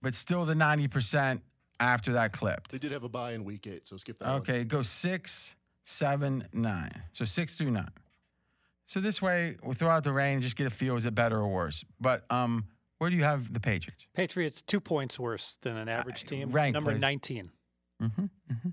but 0.02 0.14
still 0.14 0.44
the 0.44 0.54
90% 0.54 1.40
after 1.80 2.12
that 2.14 2.32
clipped. 2.32 2.70
They 2.70 2.78
did 2.78 2.92
have 2.92 3.04
a 3.04 3.08
bye 3.08 3.32
in 3.32 3.44
week 3.44 3.66
eight, 3.66 3.86
so 3.86 3.96
skip 3.96 4.18
that 4.18 4.28
one. 4.28 4.36
Okay, 4.36 4.64
go 4.64 4.82
six, 4.82 5.56
seven, 5.82 6.46
nine. 6.52 7.02
So 7.12 7.24
six 7.24 7.56
through 7.56 7.72
nine. 7.72 7.90
So 8.86 9.00
this 9.00 9.20
way, 9.22 9.56
we'll 9.62 9.74
throw 9.74 9.88
out 9.90 10.04
the 10.04 10.12
rain 10.12 10.34
and 10.34 10.42
just 10.42 10.56
get 10.56 10.66
a 10.66 10.70
feel 10.70 10.96
is 10.96 11.06
it 11.06 11.14
better 11.14 11.38
or 11.40 11.48
worse. 11.48 11.84
But 12.00 12.24
um, 12.30 12.66
where 12.98 13.08
do 13.10 13.16
you 13.16 13.24
have 13.24 13.52
the 13.52 13.60
Patriots? 13.60 14.06
Patriots 14.14 14.60
two 14.62 14.80
points 14.80 15.18
worse 15.18 15.56
than 15.62 15.76
an 15.76 15.88
average 15.88 16.24
team. 16.24 16.50
rank, 16.52 16.74
number 16.74 16.92
please. 16.92 17.00
19, 17.00 17.50
Mm-hmm, 18.02 18.22
mm-hmm. 18.22 18.68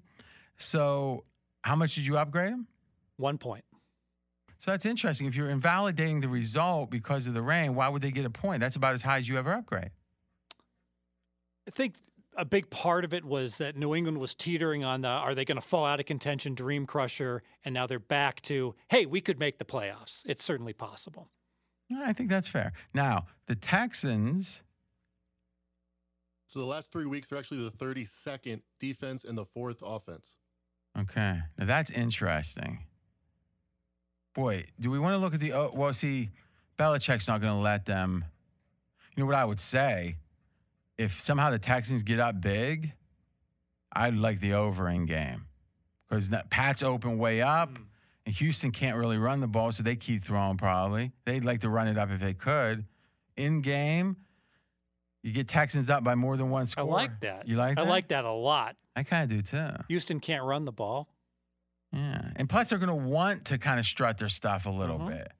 So 0.57 1.23
how 1.61 1.75
much 1.75 1.95
did 1.95 2.05
you 2.05 2.17
upgrade 2.17 2.51
them? 2.53 2.67
one 3.17 3.37
point. 3.37 3.63
So 4.61 4.69
that's 4.69 4.85
interesting. 4.85 5.25
If 5.25 5.33
you're 5.35 5.49
invalidating 5.49 6.21
the 6.21 6.29
result 6.29 6.91
because 6.91 7.25
of 7.25 7.33
the 7.33 7.41
rain, 7.41 7.73
why 7.73 7.89
would 7.89 8.03
they 8.03 8.11
get 8.11 8.25
a 8.25 8.29
point? 8.29 8.59
That's 8.59 8.75
about 8.75 8.93
as 8.93 9.01
high 9.01 9.17
as 9.17 9.27
you 9.27 9.39
ever 9.39 9.51
upgrade. 9.53 9.89
I 11.67 11.71
think 11.71 11.95
a 12.37 12.45
big 12.45 12.69
part 12.69 13.03
of 13.03 13.11
it 13.11 13.25
was 13.25 13.57
that 13.57 13.75
New 13.75 13.95
England 13.95 14.19
was 14.19 14.35
teetering 14.35 14.83
on 14.83 15.01
the 15.01 15.07
are 15.07 15.33
they 15.33 15.45
going 15.45 15.55
to 15.59 15.65
fall 15.65 15.83
out 15.83 15.99
of 15.99 16.05
contention 16.05 16.53
dream 16.53 16.85
crusher 16.85 17.41
and 17.65 17.73
now 17.73 17.87
they're 17.87 17.97
back 17.97 18.39
to 18.43 18.75
hey, 18.89 19.07
we 19.07 19.19
could 19.19 19.39
make 19.39 19.57
the 19.57 19.65
playoffs. 19.65 20.21
It's 20.27 20.43
certainly 20.43 20.73
possible. 20.73 21.27
I 21.97 22.13
think 22.13 22.29
that's 22.29 22.47
fair. 22.47 22.71
Now, 22.93 23.25
the 23.47 23.55
Texans, 23.55 24.61
So 26.45 26.59
the 26.59 26.65
last 26.65 26.91
three 26.91 27.07
weeks, 27.07 27.29
they're 27.29 27.39
actually 27.39 27.63
the 27.67 27.71
32nd 27.71 28.61
defense 28.79 29.23
and 29.23 29.35
the 29.35 29.45
fourth 29.45 29.81
offense. 29.83 30.35
okay. 30.99 31.39
Now 31.57 31.65
that's 31.65 31.89
interesting. 31.89 32.85
Boy, 34.33 34.65
do 34.79 34.89
we 34.89 34.99
want 34.99 35.13
to 35.13 35.17
look 35.17 35.33
at 35.33 35.39
the 35.39 35.53
oh, 35.53 35.71
well, 35.73 35.93
see, 35.93 36.29
Belichick's 36.79 37.27
not 37.27 37.41
going 37.41 37.53
to 37.53 37.59
let 37.59 37.85
them. 37.85 38.25
You 39.15 39.23
know 39.23 39.27
what 39.27 39.35
I 39.35 39.45
would 39.45 39.59
say? 39.59 40.15
If 40.97 41.19
somehow 41.19 41.51
the 41.51 41.59
Texans 41.59 42.03
get 42.03 42.19
up 42.19 42.39
big, 42.39 42.93
I'd 43.91 44.15
like 44.15 44.39
the 44.39 44.53
over 44.53 44.87
in 44.87 45.05
game. 45.05 45.45
Because 46.09 46.29
Pat's 46.49 46.83
open 46.83 47.17
way 47.17 47.41
up. 47.41 47.69
Hmm. 47.77 47.83
And 48.25 48.35
Houston 48.35 48.71
can't 48.71 48.97
really 48.97 49.17
run 49.17 49.39
the 49.39 49.47
ball, 49.47 49.71
so 49.71 49.81
they 49.81 49.95
keep 49.95 50.23
throwing 50.23 50.57
probably. 50.57 51.11
They'd 51.25 51.43
like 51.43 51.61
to 51.61 51.69
run 51.69 51.87
it 51.87 51.97
up 51.97 52.11
if 52.11 52.19
they 52.19 52.35
could. 52.35 52.85
In 53.35 53.61
game, 53.61 54.15
you 55.23 55.31
get 55.31 55.47
Texans 55.47 55.89
up 55.89 56.03
by 56.03 56.13
more 56.13 56.37
than 56.37 56.51
one 56.51 56.67
score. 56.67 56.83
I 56.83 56.87
like 56.87 57.19
that. 57.21 57.47
You 57.47 57.55
like 57.55 57.79
I 57.79 57.83
that? 57.83 57.89
like 57.89 58.07
that 58.09 58.25
a 58.25 58.31
lot. 58.31 58.75
I 58.95 59.01
kind 59.03 59.23
of 59.23 59.37
do 59.37 59.41
too. 59.41 59.83
Houston 59.87 60.19
can't 60.19 60.43
run 60.43 60.65
the 60.65 60.71
ball. 60.71 61.07
Yeah. 61.93 62.31
And 62.37 62.49
plus, 62.49 62.69
they're 62.69 62.79
going 62.79 62.89
to 62.89 62.95
want 62.95 63.45
to 63.45 63.57
kind 63.57 63.79
of 63.79 63.85
strut 63.85 64.17
their 64.17 64.29
stuff 64.29 64.65
a 64.65 64.69
little 64.69 64.99
Mhm. 64.99 65.07
bit. 65.09 65.31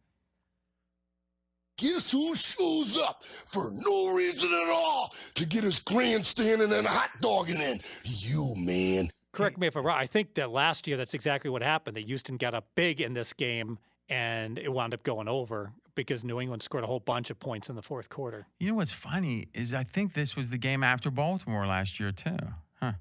Guess 1.78 2.12
who 2.12 2.36
shows 2.36 2.98
up 2.98 3.24
for 3.26 3.72
no 3.74 4.14
reason 4.16 4.54
at 4.54 4.70
all 4.70 5.14
to 5.34 5.46
get 5.48 5.64
his 5.64 5.80
grandstanding 5.80 6.72
and 6.72 6.86
hot 6.86 7.10
dogging 7.22 7.60
in? 7.60 7.82
You, 8.04 8.54
man. 8.56 9.10
Correct 9.32 9.58
me 9.58 9.66
if 9.68 9.76
I'm 9.76 9.86
wrong. 9.86 9.98
I 9.98 10.06
think 10.06 10.36
that 10.36 10.52
last 10.52 10.88
year 10.88 10.98
that's 10.98 11.14
exactly 11.14 11.50
what 11.50 11.64
happened. 11.64 11.96
That 11.96 12.06
Houston 12.06 12.38
got 12.38 12.54
up 12.54 12.68
big 12.76 13.02
in 13.02 13.14
this 13.14 13.34
game 13.34 13.80
and 14.10 14.60
it 14.60 14.72
wound 14.72 14.94
up 14.94 15.02
going 15.04 15.28
over 15.28 15.72
because 15.96 16.24
New 16.24 16.40
England 16.40 16.62
scored 16.62 16.84
a 16.84 16.88
whole 16.88 17.00
bunch 17.00 17.32
of 17.32 17.40
points 17.40 17.70
in 17.70 17.76
the 17.76 17.82
fourth 17.82 18.10
quarter. 18.10 18.46
You 18.60 18.68
know 18.70 18.76
what's 18.76 18.92
funny 18.92 19.48
is 19.54 19.74
I 19.74 19.84
think 19.86 20.14
this 20.14 20.36
was 20.36 20.50
the 20.50 20.58
game 20.58 20.84
after 20.84 21.10
Baltimore 21.10 21.66
last 21.66 22.00
year, 22.00 22.12
too. 22.12 22.38
Huh. 22.82 22.94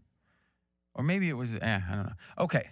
Or 0.95 1.03
maybe 1.05 1.29
it 1.29 1.35
was, 1.35 1.55
eh, 1.55 1.59
I 1.63 1.95
don't 1.95 2.07
know. 2.07 2.13
Okay. 2.39 2.71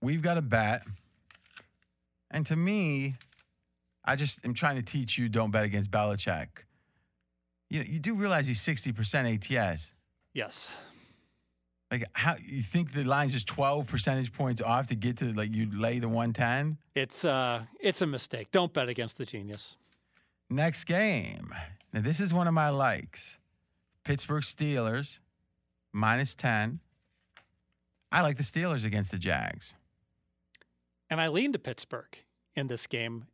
We've 0.00 0.22
got 0.22 0.38
a 0.38 0.42
bet. 0.42 0.82
And 2.30 2.46
to 2.46 2.56
me, 2.56 3.14
I 4.04 4.16
just 4.16 4.44
am 4.44 4.54
trying 4.54 4.76
to 4.76 4.82
teach 4.82 5.18
you 5.18 5.28
don't 5.28 5.50
bet 5.50 5.64
against 5.64 5.90
Belichick. 5.90 6.48
You 7.68 7.80
know, 7.80 7.86
you 7.88 7.98
do 7.98 8.14
realize 8.14 8.46
he's 8.46 8.60
60% 8.60 9.50
ATS. 9.50 9.92
Yes. 10.32 10.68
Like, 11.90 12.04
how 12.12 12.36
you 12.44 12.62
think 12.62 12.92
the 12.92 13.04
line's 13.04 13.32
just 13.32 13.46
12 13.46 13.86
percentage 13.86 14.32
points 14.32 14.60
off 14.60 14.88
to 14.88 14.94
get 14.94 15.18
to 15.18 15.32
like 15.32 15.54
you 15.54 15.68
lay 15.72 15.98
the 15.98 16.08
110? 16.08 16.78
It's 16.94 17.24
uh 17.24 17.64
it's 17.80 18.02
a 18.02 18.06
mistake. 18.06 18.50
Don't 18.50 18.72
bet 18.72 18.88
against 18.88 19.18
the 19.18 19.24
genius. 19.24 19.76
Next 20.50 20.84
game. 20.84 21.54
Now, 21.92 22.02
this 22.02 22.20
is 22.20 22.34
one 22.34 22.46
of 22.46 22.54
my 22.54 22.70
likes 22.70 23.36
Pittsburgh 24.04 24.42
Steelers, 24.42 25.18
minus 25.92 26.34
10. 26.34 26.80
I 28.12 28.20
like 28.20 28.36
the 28.36 28.44
Steelers 28.44 28.84
against 28.84 29.10
the 29.10 29.18
Jags. 29.18 29.74
And 31.10 31.20
I 31.20 31.28
lean 31.28 31.52
to 31.52 31.58
Pittsburgh 31.58 32.18
in 32.54 32.66
this 32.66 32.86
game. 32.86 33.26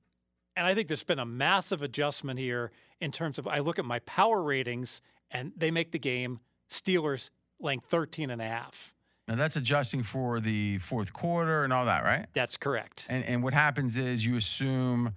And 0.57 0.66
I 0.66 0.74
think 0.74 0.89
there's 0.89 1.05
been 1.05 1.19
a 1.19 1.24
massive 1.27 1.82
adjustment 1.82 2.39
here 2.39 2.70
in 3.01 3.11
terms 3.11 3.39
of 3.39 3.49
I 3.49 3.61
look 3.61 3.78
at 3.78 3.85
my 3.85 4.01
power 4.01 4.43
ratings 4.43 5.01
and 5.31 5.53
they 5.57 5.70
make 5.70 5.93
the 5.93 5.99
game 5.99 6.40
Steelers 6.69 7.31
laying 7.59 7.81
13 7.81 8.31
and 8.31 8.43
a 8.43 8.47
half. 8.47 8.94
Now, 9.28 9.36
that's 9.36 9.57
adjusting 9.57 10.03
for 10.03 10.40
the 10.40 10.78
fourth 10.78 11.12
quarter 11.12 11.65
and 11.65 11.73
all 11.73 11.86
that, 11.86 12.05
right? 12.05 12.27
That's 12.35 12.57
correct. 12.57 13.07
And, 13.09 13.24
and 13.24 13.43
what 13.43 13.55
happens 13.55 13.97
is 13.97 14.24
you 14.24 14.36
assume 14.36 15.15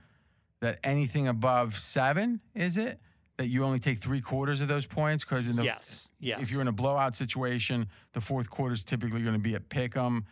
that 0.61 0.79
anything 0.83 1.27
above 1.27 1.77
seven, 1.77 2.39
is 2.53 2.77
it? 2.77 2.99
That 3.37 3.47
you 3.47 3.65
only 3.65 3.79
take 3.79 3.99
three 3.99 4.21
quarters 4.21 4.61
of 4.61 4.67
those 4.67 4.85
points? 4.85 5.25
Because 5.25 5.47
in 5.47 5.55
the 5.57 5.63
yes. 5.63 6.11
Yes. 6.19 6.41
if 6.41 6.51
you're 6.51 6.61
in 6.61 6.69
a 6.69 6.71
blowout 6.71 7.17
situation, 7.17 7.87
the 8.13 8.21
fourth 8.21 8.49
quarter 8.49 8.73
is 8.73 8.83
typically 8.83 9.21
going 9.21 9.33
to 9.33 9.39
be 9.39 9.55
at 9.55 9.67
pick 9.67 9.97
'em, 9.97 10.25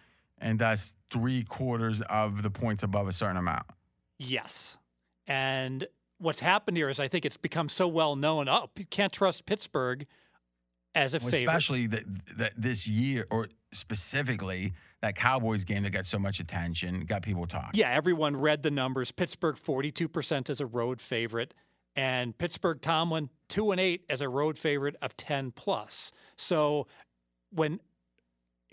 and 0.43 0.59
that's 0.59 0.93
three 1.09 1.43
quarters 1.43 2.01
of 2.09 2.43
the 2.43 2.49
points 2.51 2.83
above 2.83 3.07
a 3.07 3.11
certain 3.13 3.37
amount. 3.37 3.65
Yes. 4.19 4.77
And 5.25 5.87
what's 6.19 6.39
happened 6.41 6.77
here 6.77 6.89
is 6.89 6.99
I 6.99 7.07
think 7.07 7.25
it's 7.25 7.37
become 7.37 7.69
so 7.69 7.87
well 7.87 8.15
known. 8.15 8.47
Oh, 8.49 8.69
you 8.77 8.85
can't 8.85 9.11
trust 9.13 9.45
Pittsburgh 9.45 10.05
as 10.93 11.13
a 11.15 11.19
Well, 11.19 11.29
favorite. 11.31 11.47
especially 11.47 11.87
that 11.87 12.03
that 12.37 12.53
this 12.57 12.87
year, 12.87 13.25
or 13.31 13.47
specifically 13.73 14.73
that 15.01 15.15
Cowboys 15.15 15.63
game 15.63 15.83
that 15.83 15.89
got 15.91 16.05
so 16.05 16.19
much 16.19 16.39
attention, 16.39 17.05
got 17.05 17.21
people 17.23 17.47
talking. 17.47 17.71
Yeah, 17.79 17.89
everyone 17.89 18.35
read 18.35 18.61
the 18.63 18.71
numbers. 18.71 19.11
Pittsburgh 19.11 19.55
42% 19.55 20.49
as 20.49 20.61
a 20.61 20.65
road 20.65 21.01
favorite, 21.01 21.53
and 21.95 22.37
Pittsburgh 22.37 22.81
Tomlin 22.81 23.29
2 23.49 23.71
and 23.71 23.79
8 23.81 24.05
as 24.09 24.21
a 24.21 24.29
road 24.29 24.57
favorite 24.57 24.95
of 25.01 25.15
10 25.17 25.51
plus. 25.51 26.11
So 26.37 26.87
when 27.51 27.79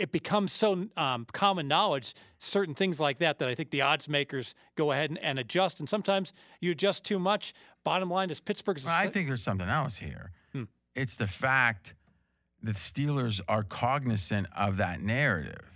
it 0.00 0.12
becomes 0.12 0.50
so 0.50 0.86
um, 0.96 1.26
common 1.32 1.68
knowledge, 1.68 2.14
certain 2.38 2.74
things 2.74 3.00
like 3.00 3.18
that, 3.18 3.38
that 3.38 3.48
I 3.48 3.54
think 3.54 3.70
the 3.70 3.82
odds 3.82 4.08
makers 4.08 4.54
go 4.74 4.92
ahead 4.92 5.10
and, 5.10 5.18
and 5.18 5.38
adjust. 5.38 5.78
And 5.78 5.88
sometimes 5.88 6.32
you 6.58 6.70
adjust 6.70 7.04
too 7.04 7.18
much. 7.18 7.52
Bottom 7.84 8.10
line 8.10 8.30
is 8.30 8.40
Pittsburgh's. 8.40 8.86
Well, 8.86 8.94
I 8.94 9.08
think 9.10 9.28
there's 9.28 9.42
something 9.42 9.68
else 9.68 9.96
here. 9.96 10.32
Hmm. 10.52 10.64
It's 10.94 11.16
the 11.16 11.26
fact 11.26 11.94
that 12.62 12.76
the 12.76 12.80
Steelers 12.80 13.42
are 13.46 13.62
cognizant 13.62 14.46
of 14.56 14.78
that 14.78 15.02
narrative. 15.02 15.70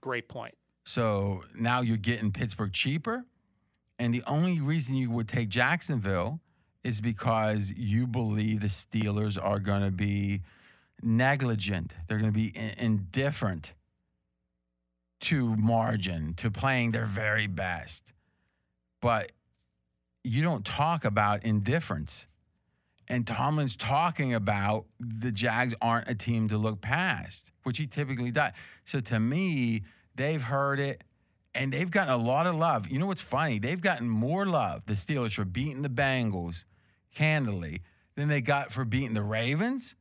great 0.00 0.28
point. 0.28 0.54
So 0.84 1.42
now 1.58 1.80
you're 1.80 1.96
getting 1.96 2.30
Pittsburgh 2.30 2.72
cheaper. 2.72 3.24
And 3.98 4.14
the 4.14 4.22
only 4.28 4.60
reason 4.60 4.94
you 4.94 5.10
would 5.10 5.28
take 5.28 5.48
Jacksonville 5.48 6.40
is 6.84 7.00
because 7.00 7.72
you 7.76 8.06
believe 8.06 8.60
the 8.60 8.68
Steelers 8.68 9.42
are 9.42 9.58
going 9.58 9.82
to 9.82 9.90
be 9.90 10.42
negligent. 11.06 11.92
They're 12.08 12.18
going 12.18 12.32
to 12.32 12.38
be 12.38 12.48
in- 12.48 12.74
indifferent 12.78 13.72
to 15.20 15.56
margin, 15.56 16.34
to 16.34 16.50
playing 16.50 16.90
their 16.90 17.06
very 17.06 17.46
best. 17.46 18.12
But 19.00 19.32
you 20.24 20.42
don't 20.42 20.64
talk 20.64 21.04
about 21.04 21.44
indifference. 21.44 22.26
And 23.08 23.26
Tomlin's 23.26 23.76
talking 23.76 24.34
about 24.34 24.86
the 24.98 25.30
Jags 25.30 25.74
aren't 25.80 26.08
a 26.08 26.14
team 26.14 26.48
to 26.48 26.58
look 26.58 26.80
past, 26.80 27.52
which 27.62 27.78
he 27.78 27.86
typically 27.86 28.32
does. 28.32 28.52
So 28.84 29.00
to 29.00 29.20
me, 29.20 29.84
they've 30.16 30.42
heard 30.42 30.80
it 30.80 31.04
and 31.54 31.72
they've 31.72 31.90
gotten 31.90 32.12
a 32.12 32.16
lot 32.16 32.46
of 32.46 32.56
love. 32.56 32.88
You 32.88 32.98
know 32.98 33.06
what's 33.06 33.22
funny? 33.22 33.58
They've 33.58 33.80
gotten 33.80 34.08
more 34.08 34.44
love, 34.44 34.84
the 34.86 34.94
Steelers, 34.94 35.32
for 35.32 35.44
beating 35.44 35.82
the 35.82 35.88
Bengals 35.88 36.64
handily 37.10 37.82
than 38.16 38.28
they 38.28 38.40
got 38.40 38.72
for 38.72 38.84
beating 38.84 39.14
the 39.14 39.22
Ravens, 39.22 39.94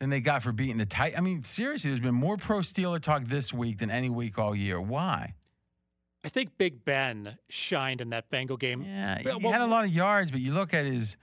than 0.00 0.10
they 0.10 0.20
got 0.20 0.42
for 0.42 0.50
beating 0.50 0.78
the 0.78 0.86
Titans. 0.86 1.18
I 1.18 1.20
mean, 1.20 1.44
seriously, 1.44 1.90
there's 1.90 2.00
been 2.00 2.14
more 2.14 2.36
pro 2.36 2.58
Steeler 2.60 3.00
talk 3.00 3.24
this 3.26 3.52
week 3.52 3.78
than 3.78 3.90
any 3.90 4.08
week 4.10 4.38
all 4.38 4.56
year. 4.56 4.80
Why? 4.80 5.34
I 6.24 6.28
think 6.28 6.56
Big 6.58 6.84
Ben 6.84 7.38
shined 7.48 8.00
in 8.00 8.10
that 8.10 8.30
Bengal 8.30 8.56
game. 8.56 8.82
Yeah, 8.82 9.18
he 9.20 9.28
what- 9.28 9.52
had 9.52 9.60
a 9.60 9.66
lot 9.66 9.84
of 9.84 9.90
yards, 9.90 10.30
but 10.30 10.40
you 10.40 10.52
look 10.52 10.74
at 10.74 10.84
his, 10.86 11.16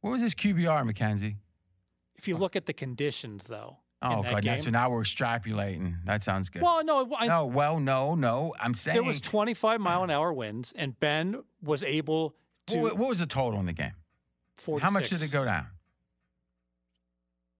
what 0.00 0.10
was 0.10 0.20
his 0.20 0.34
QBR, 0.34 0.84
Mackenzie? 0.84 1.36
If 2.16 2.26
you 2.28 2.36
look 2.36 2.56
at 2.56 2.66
the 2.66 2.72
conditions, 2.72 3.46
though, 3.46 3.78
Oh, 4.04 4.16
in 4.16 4.22
that 4.22 4.32
God. 4.32 4.42
game, 4.42 4.60
So 4.60 4.70
now 4.70 4.90
we're 4.90 5.02
extrapolating. 5.02 6.04
That 6.06 6.22
sounds 6.22 6.48
good. 6.48 6.60
well, 6.62 6.84
no, 6.84 7.08
I, 7.16 7.26
no, 7.28 7.46
well, 7.46 7.78
no, 7.80 8.14
no. 8.14 8.54
I'm 8.58 8.74
saying. 8.74 8.94
there 8.96 9.04
was 9.04 9.20
25 9.20 9.80
mile 9.80 10.02
an 10.02 10.10
hour 10.10 10.32
winds, 10.32 10.72
and 10.76 10.98
Ben 10.98 11.42
was 11.62 11.84
able 11.84 12.34
to 12.68 12.78
what, 12.78 12.96
what 12.98 13.08
was 13.10 13.18
the 13.20 13.26
total 13.26 13.60
in 13.60 13.66
the 13.66 13.72
game? 13.72 13.92
46 14.56 14.84
How 14.84 14.90
much 14.98 15.08
did 15.08 15.22
it 15.22 15.30
go 15.32 15.44
down? 15.44 15.66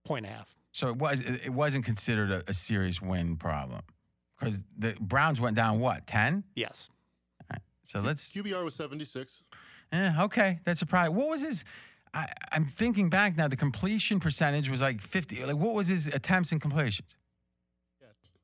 Point 0.05 0.25
and 0.25 0.33
a 0.33 0.37
half. 0.37 0.55
So 0.73 0.89
it 0.89 0.97
was 0.97 1.21
it 1.21 1.45
it 1.45 1.53
wasn't 1.53 1.85
considered 1.85 2.31
a, 2.31 2.43
a 2.49 2.53
serious 2.53 3.01
win 3.01 3.37
problem 3.37 3.81
because 4.37 4.59
the 4.77 4.95
Browns 4.99 5.39
went 5.39 5.55
down 5.55 5.79
what 5.79 6.05
ten? 6.05 6.43
Yes. 6.55 6.89
So 7.85 7.99
let's 7.99 8.29
QBR 8.31 8.65
was 8.65 8.73
76. 8.75 9.43
eh, 9.91 10.13
okay. 10.21 10.59
That's 10.65 10.81
a 10.81 10.85
probably 10.85 11.13
what 11.13 11.29
was 11.29 11.41
his? 11.41 11.63
I, 12.13 12.27
I'm 12.51 12.65
thinking 12.65 13.09
back 13.09 13.37
now. 13.37 13.47
The 13.47 13.55
completion 13.55 14.19
percentage 14.19 14.67
was 14.69 14.81
like 14.81 14.99
fifty. 15.01 15.45
Like 15.45 15.57
what 15.57 15.73
was 15.73 15.87
his 15.87 16.07
attempts 16.07 16.51
and 16.51 16.59
completions? 16.59 17.15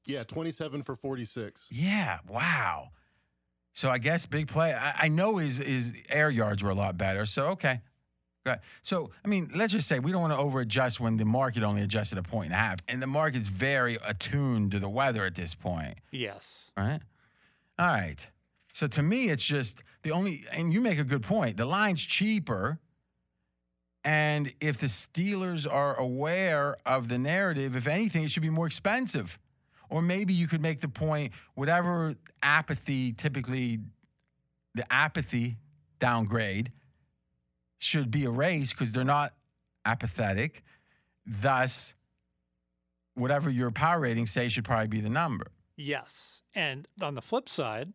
Yeah, 0.06 0.24
27 0.24 0.82
for 0.82 0.96
46. 0.96 1.68
Yeah. 1.70 2.18
Wow. 2.28 2.90
So 3.74 3.90
I 3.90 4.00
guess 4.00 4.26
big 4.26 4.48
play. 4.48 4.74
I, 4.74 5.06
I 5.06 5.08
know 5.08 5.38
his 5.38 5.58
his 5.58 5.94
air 6.10 6.30
yards 6.30 6.64
were 6.64 6.72
a 6.72 6.76
lot 6.76 6.98
better. 6.98 7.26
So 7.26 7.48
okay. 7.50 7.82
Good. 8.50 8.60
So 8.84 9.12
I 9.24 9.28
mean, 9.28 9.52
let's 9.56 9.74
just 9.74 9.88
say 9.88 10.00
we 10.00 10.12
don't 10.12 10.22
want 10.22 10.34
to 10.34 10.40
overadjust 10.40 11.00
when 11.00 11.18
the 11.18 11.26
market 11.26 11.64
only 11.64 11.82
adjusted 11.82 12.18
a 12.18 12.24
point 12.24 12.48
and 12.48 12.54
a 12.54 12.58
half, 12.58 12.80
and 12.88 13.02
the 13.02 13.08
market's 13.08 13.50
very 13.50 13.98
attuned 14.06 14.72
to 14.72 14.80
the 14.80 14.90
weather 14.90 15.26
at 15.26 15.36
this 15.36 15.54
point. 15.56 15.98
Yes. 16.12 16.72
Right. 16.78 17.02
All 17.78 17.88
right. 17.88 18.18
So 18.74 18.88
to 18.88 19.02
me, 19.04 19.30
it's 19.30 19.46
just 19.46 19.78
the 20.04 20.12
only, 20.12 20.46
and 20.52 20.74
you 20.74 20.80
make 20.80 21.00
a 21.00 21.04
good 21.04 21.24
point. 21.24 21.58
The 21.58 21.66
line's 21.66 22.02
cheaper, 22.02 22.80
And 24.04 24.54
if 24.62 24.78
the 24.78 24.88
Steelers 24.88 25.72
are 25.72 25.96
aware 25.96 26.78
of 26.86 27.10
the 27.10 27.18
narrative, 27.18 27.76
if 27.76 27.88
anything, 27.88 28.24
it 28.24 28.32
should 28.32 28.44
be 28.44 28.50
more 28.50 28.68
expensive. 28.68 29.38
Or 29.90 30.02
maybe 30.02 30.34
you 30.34 30.48
could 30.48 30.62
make 30.62 30.82
the 30.82 30.88
point 30.88 31.34
whatever 31.56 32.16
apathy, 32.42 33.12
typically 33.14 33.80
the 34.76 34.92
apathy 34.92 35.58
downgrade, 36.00 36.72
should 37.80 38.12
be 38.12 38.26
erased 38.26 38.74
because 38.74 38.92
they're 38.92 39.04
not 39.04 39.34
apathetic. 39.86 40.64
Thus, 41.26 41.94
whatever 43.16 43.50
your 43.50 43.72
power 43.72 44.00
ratings 44.00 44.32
say 44.32 44.50
should 44.50 44.66
probably 44.66 44.88
be 44.88 45.02
the 45.02 45.10
number. 45.10 45.48
Yes. 45.76 46.44
And 46.54 46.88
on 47.02 47.16
the 47.16 47.22
flip 47.22 47.50
side, 47.50 47.94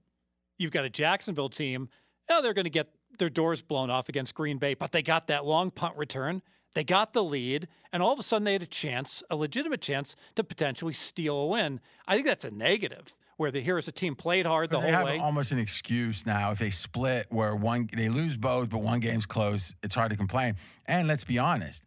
you've 0.59 0.73
got 0.73 0.85
a 0.85 0.91
Jacksonville 0.91 1.51
team. 1.51 1.89
Oh, 2.31 2.43
they're 2.43 2.55
going 2.55 2.65
to 2.65 2.71
get 2.71 2.89
their 3.19 3.31
doors 3.31 3.63
blown 3.63 3.91
off 3.91 4.09
against 4.09 4.35
Green 4.35 4.59
Bay, 4.59 4.75
but 4.75 4.93
they 4.93 5.03
got 5.03 5.27
that 5.29 5.45
long 5.45 5.71
punt 5.71 5.97
return. 5.97 6.43
They 6.75 6.83
got 6.83 7.13
the 7.13 7.23
lead, 7.23 7.69
and 7.93 8.03
all 8.03 8.13
of 8.13 8.19
a 8.19 8.23
sudden 8.23 8.45
they 8.45 8.55
had 8.55 8.63
a 8.63 8.67
chance, 8.67 9.23
a 9.31 9.37
legitimate 9.37 9.81
chance, 9.81 10.17
to 10.35 10.43
potentially 10.43 10.93
steal 10.93 11.37
a 11.37 11.47
win. 11.47 11.81
I 12.09 12.15
think 12.15 12.27
that's 12.27 12.45
a 12.45 12.51
negative. 12.51 13.17
Where 13.37 13.51
the 13.51 13.61
here's 13.61 13.89
a 13.89 13.93
team 13.93 14.15
played 14.15 14.47
hard 14.47 14.71
the 14.71 14.77
But 14.77 14.81
whole 14.83 14.91
they 14.91 14.97
have 14.97 15.05
way. 15.05 15.19
almost 15.19 15.51
an 15.53 15.59
excuse 15.59 16.25
now 16.25 16.53
if 16.53 16.59
they 16.59 16.71
split 16.71 17.27
where 17.31 17.55
one 17.57 17.89
they 17.93 18.09
lose 18.09 18.37
both, 18.37 18.71
but 18.71 18.79
one 18.81 19.01
game's 19.01 19.27
close. 19.27 19.75
It's 19.83 19.95
hard 19.95 20.11
to 20.11 20.17
complain. 20.17 20.57
And 20.87 21.09
let's 21.09 21.25
be 21.25 21.39
honest, 21.39 21.85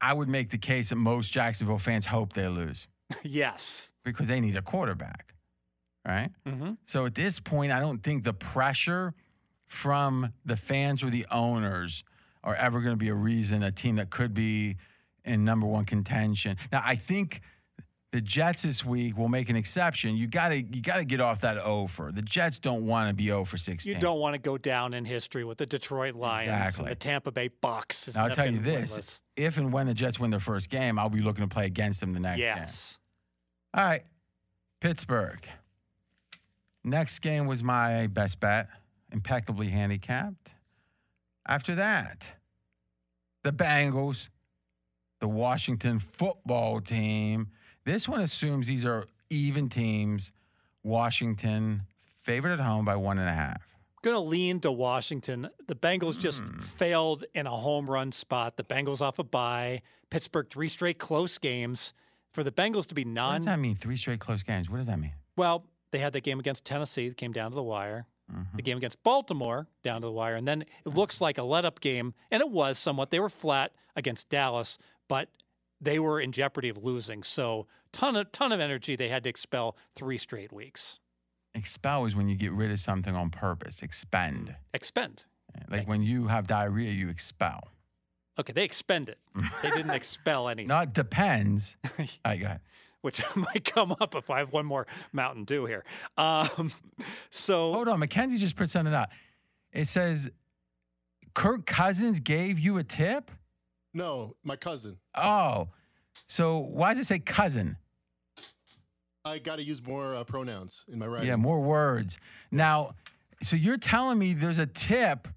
I 0.00 0.12
would 0.12 0.28
make 0.28 0.50
the 0.50 0.58
case 0.58 0.88
that 0.90 0.96
most 0.96 1.32
Jacksonville 1.32 1.78
fans 1.78 2.06
hope 2.06 2.32
they 2.32 2.48
lose 2.48 2.86
yes. 3.22 3.92
because 4.04 4.26
they 4.28 4.40
need 4.40 4.56
a 4.56 4.62
quarterback, 4.62 5.34
right? 6.06 6.30
hmm 6.46 6.72
So 6.86 7.06
at 7.06 7.14
this 7.14 7.40
point, 7.40 7.72
I 7.72 7.80
don't 7.80 8.02
think 8.02 8.24
the 8.24 8.34
pressure 8.34 9.14
from 9.66 10.32
the 10.44 10.56
fans 10.56 11.02
or 11.02 11.10
the 11.10 11.26
owners 11.30 12.04
are 12.42 12.54
ever 12.54 12.80
going 12.80 12.92
to 12.92 12.98
be 12.98 13.08
a 13.08 13.14
reason 13.14 13.62
a 13.62 13.72
team 13.72 13.96
that 13.96 14.10
could 14.10 14.34
be 14.34 14.76
in 15.24 15.44
number 15.44 15.66
one 15.66 15.84
contention. 15.86 16.56
Now, 16.70 16.82
I 16.84 16.96
think 16.96 17.40
the 18.14 18.20
Jets 18.20 18.62
this 18.62 18.84
week 18.84 19.18
will 19.18 19.26
make 19.28 19.48
an 19.48 19.56
exception. 19.56 20.16
You 20.16 20.28
got 20.28 20.50
to 20.50 20.62
you 20.62 20.80
got 20.80 20.98
to 20.98 21.04
get 21.04 21.20
off 21.20 21.40
that 21.40 21.58
over. 21.58 22.12
The 22.12 22.22
Jets 22.22 22.60
don't 22.60 22.86
want 22.86 23.08
to 23.08 23.12
be 23.12 23.24
0 23.26 23.44
for 23.44 23.58
16. 23.58 23.92
You 23.92 23.98
don't 23.98 24.20
want 24.20 24.34
to 24.34 24.38
go 24.38 24.56
down 24.56 24.94
in 24.94 25.04
history 25.04 25.42
with 25.42 25.58
the 25.58 25.66
Detroit 25.66 26.14
Lions 26.14 26.48
Exactly. 26.48 26.84
and 26.84 26.90
the 26.92 26.94
Tampa 26.94 27.32
Bay 27.32 27.48
Bucks. 27.48 28.14
Now, 28.14 28.26
I'll 28.26 28.30
tell 28.30 28.48
you 28.48 28.60
this: 28.60 29.24
if 29.34 29.58
and 29.58 29.72
when 29.72 29.88
the 29.88 29.94
Jets 29.94 30.20
win 30.20 30.30
their 30.30 30.38
first 30.38 30.70
game, 30.70 30.96
I'll 30.96 31.10
be 31.10 31.22
looking 31.22 31.42
to 31.42 31.52
play 31.52 31.66
against 31.66 31.98
them 31.98 32.12
the 32.12 32.20
next 32.20 32.36
game. 32.38 32.56
Yes. 32.56 33.00
All 33.74 33.84
right, 33.84 34.04
Pittsburgh. 34.80 35.44
Next 36.84 37.18
game 37.18 37.48
was 37.48 37.64
my 37.64 38.06
best 38.06 38.38
bet, 38.38 38.68
impeccably 39.10 39.70
handicapped. 39.70 40.50
After 41.48 41.74
that, 41.74 42.24
the 43.42 43.50
Bengals, 43.50 44.28
the 45.18 45.26
Washington 45.26 45.98
football 45.98 46.80
team. 46.80 47.48
This 47.84 48.08
one 48.08 48.20
assumes 48.20 48.66
these 48.66 48.84
are 48.84 49.06
even 49.30 49.68
teams. 49.68 50.32
Washington 50.82 51.82
favored 52.22 52.52
at 52.52 52.60
home 52.60 52.84
by 52.84 52.96
one 52.96 53.18
and 53.18 53.28
a 53.28 53.32
half. 53.32 53.62
Going 54.02 54.14
to 54.16 54.20
lean 54.20 54.60
to 54.60 54.70
Washington. 54.72 55.48
The 55.66 55.74
Bengals 55.74 56.18
just 56.18 56.40
Hmm. 56.42 56.58
failed 56.58 57.24
in 57.34 57.46
a 57.46 57.50
home 57.50 57.88
run 57.90 58.12
spot. 58.12 58.56
The 58.56 58.64
Bengals 58.64 59.00
off 59.00 59.18
a 59.18 59.24
bye. 59.24 59.80
Pittsburgh 60.10 60.48
three 60.48 60.68
straight 60.68 60.98
close 60.98 61.38
games. 61.38 61.94
For 62.32 62.42
the 62.44 62.52
Bengals 62.52 62.86
to 62.88 62.94
be 62.94 63.04
What 63.04 63.12
non 63.12 63.40
does 63.40 63.46
that 63.46 63.58
mean? 63.60 63.76
Three 63.76 63.96
straight 63.96 64.20
close 64.20 64.42
games. 64.42 64.68
What 64.68 64.78
does 64.78 64.86
that 64.86 64.98
mean? 64.98 65.12
well, 65.36 65.64
they 65.90 65.98
had 66.00 66.12
that 66.12 66.22
game 66.24 66.38
against 66.40 66.64
Tennessee 66.64 67.08
that 67.08 67.16
came 67.16 67.32
down 67.32 67.50
to 67.52 67.54
the 67.54 67.62
wire. 67.62 68.06
Mhm. 68.32 68.56
The 68.56 68.62
game 68.62 68.76
against 68.76 69.00
Baltimore 69.04 69.68
down 69.84 70.00
to 70.00 70.06
the 70.08 70.12
wire, 70.12 70.34
and 70.34 70.46
then 70.48 70.62
it 70.62 70.88
looks 70.94 71.20
like 71.20 71.38
a 71.38 71.42
let-up 71.44 71.80
game, 71.80 72.14
and 72.32 72.40
it 72.40 72.50
was 72.50 72.78
somewhat. 72.78 73.10
They 73.10 73.20
were 73.20 73.28
flat 73.28 73.72
against 73.94 74.28
Dallas, 74.28 74.76
but 75.08 75.28
they 75.84 75.98
were 75.98 76.20
in 76.20 76.32
jeopardy 76.32 76.68
of 76.68 76.78
losing. 76.82 77.22
So 77.22 77.66
ton 77.92 78.16
of 78.16 78.32
ton 78.32 78.52
of 78.52 78.60
energy 78.60 78.96
they 78.96 79.08
had 79.08 79.24
to 79.24 79.30
expel 79.30 79.76
three 79.94 80.18
straight 80.18 80.52
weeks. 80.52 81.00
Expel 81.54 82.04
is 82.04 82.16
when 82.16 82.28
you 82.28 82.34
get 82.36 82.52
rid 82.52 82.70
of 82.72 82.80
something 82.80 83.14
on 83.14 83.30
purpose. 83.30 83.82
Expend. 83.82 84.54
Expend. 84.72 85.24
Like 85.70 85.86
when 85.86 86.02
you 86.02 86.26
have 86.26 86.48
diarrhea, 86.48 86.90
you 86.90 87.08
expel. 87.08 87.68
Okay, 88.40 88.52
they 88.52 88.64
expended. 88.64 89.14
They 89.62 89.70
didn't 89.70 89.90
expel 90.02 90.48
anything. 90.48 90.66
No, 90.66 90.80
it 90.80 90.92
depends. 90.92 91.76
I 92.24 92.36
got. 92.36 92.60
which 93.02 93.22
might 93.36 93.64
come 93.64 93.94
up 94.00 94.16
if 94.16 94.30
I 94.30 94.40
have 94.40 94.52
one 94.52 94.66
more 94.66 94.86
Mountain 95.12 95.44
Dew 95.44 95.66
here. 95.66 95.84
Um, 96.18 96.72
so 97.30 97.72
Hold 97.72 97.86
on, 97.86 98.00
Mackenzie 98.00 98.38
just 98.38 98.56
put 98.56 98.68
something 98.70 98.92
out. 98.94 99.10
It 99.72 99.86
says 99.86 100.28
Kirk 101.34 101.66
Cousins 101.66 102.18
gave 102.18 102.58
you 102.58 102.78
a 102.78 102.82
tip. 102.84 103.30
No, 103.94 104.34
my 104.42 104.56
cousin. 104.56 104.98
Oh, 105.14 105.68
so 106.28 106.58
why 106.58 106.94
does 106.94 107.06
it 107.06 107.08
say 107.08 107.18
cousin? 107.20 107.76
I 109.24 109.38
got 109.38 109.56
to 109.56 109.62
use 109.62 109.84
more 109.84 110.14
uh, 110.14 110.24
pronouns 110.24 110.84
in 110.92 110.98
my 110.98 111.06
writing. 111.06 111.28
Yeah, 111.28 111.36
more 111.36 111.60
words. 111.60 112.18
Now, 112.50 112.94
so 113.42 113.56
you're 113.56 113.78
telling 113.78 114.18
me 114.18 114.34
there's 114.34 114.58
a 114.58 114.66
tip 114.66 115.28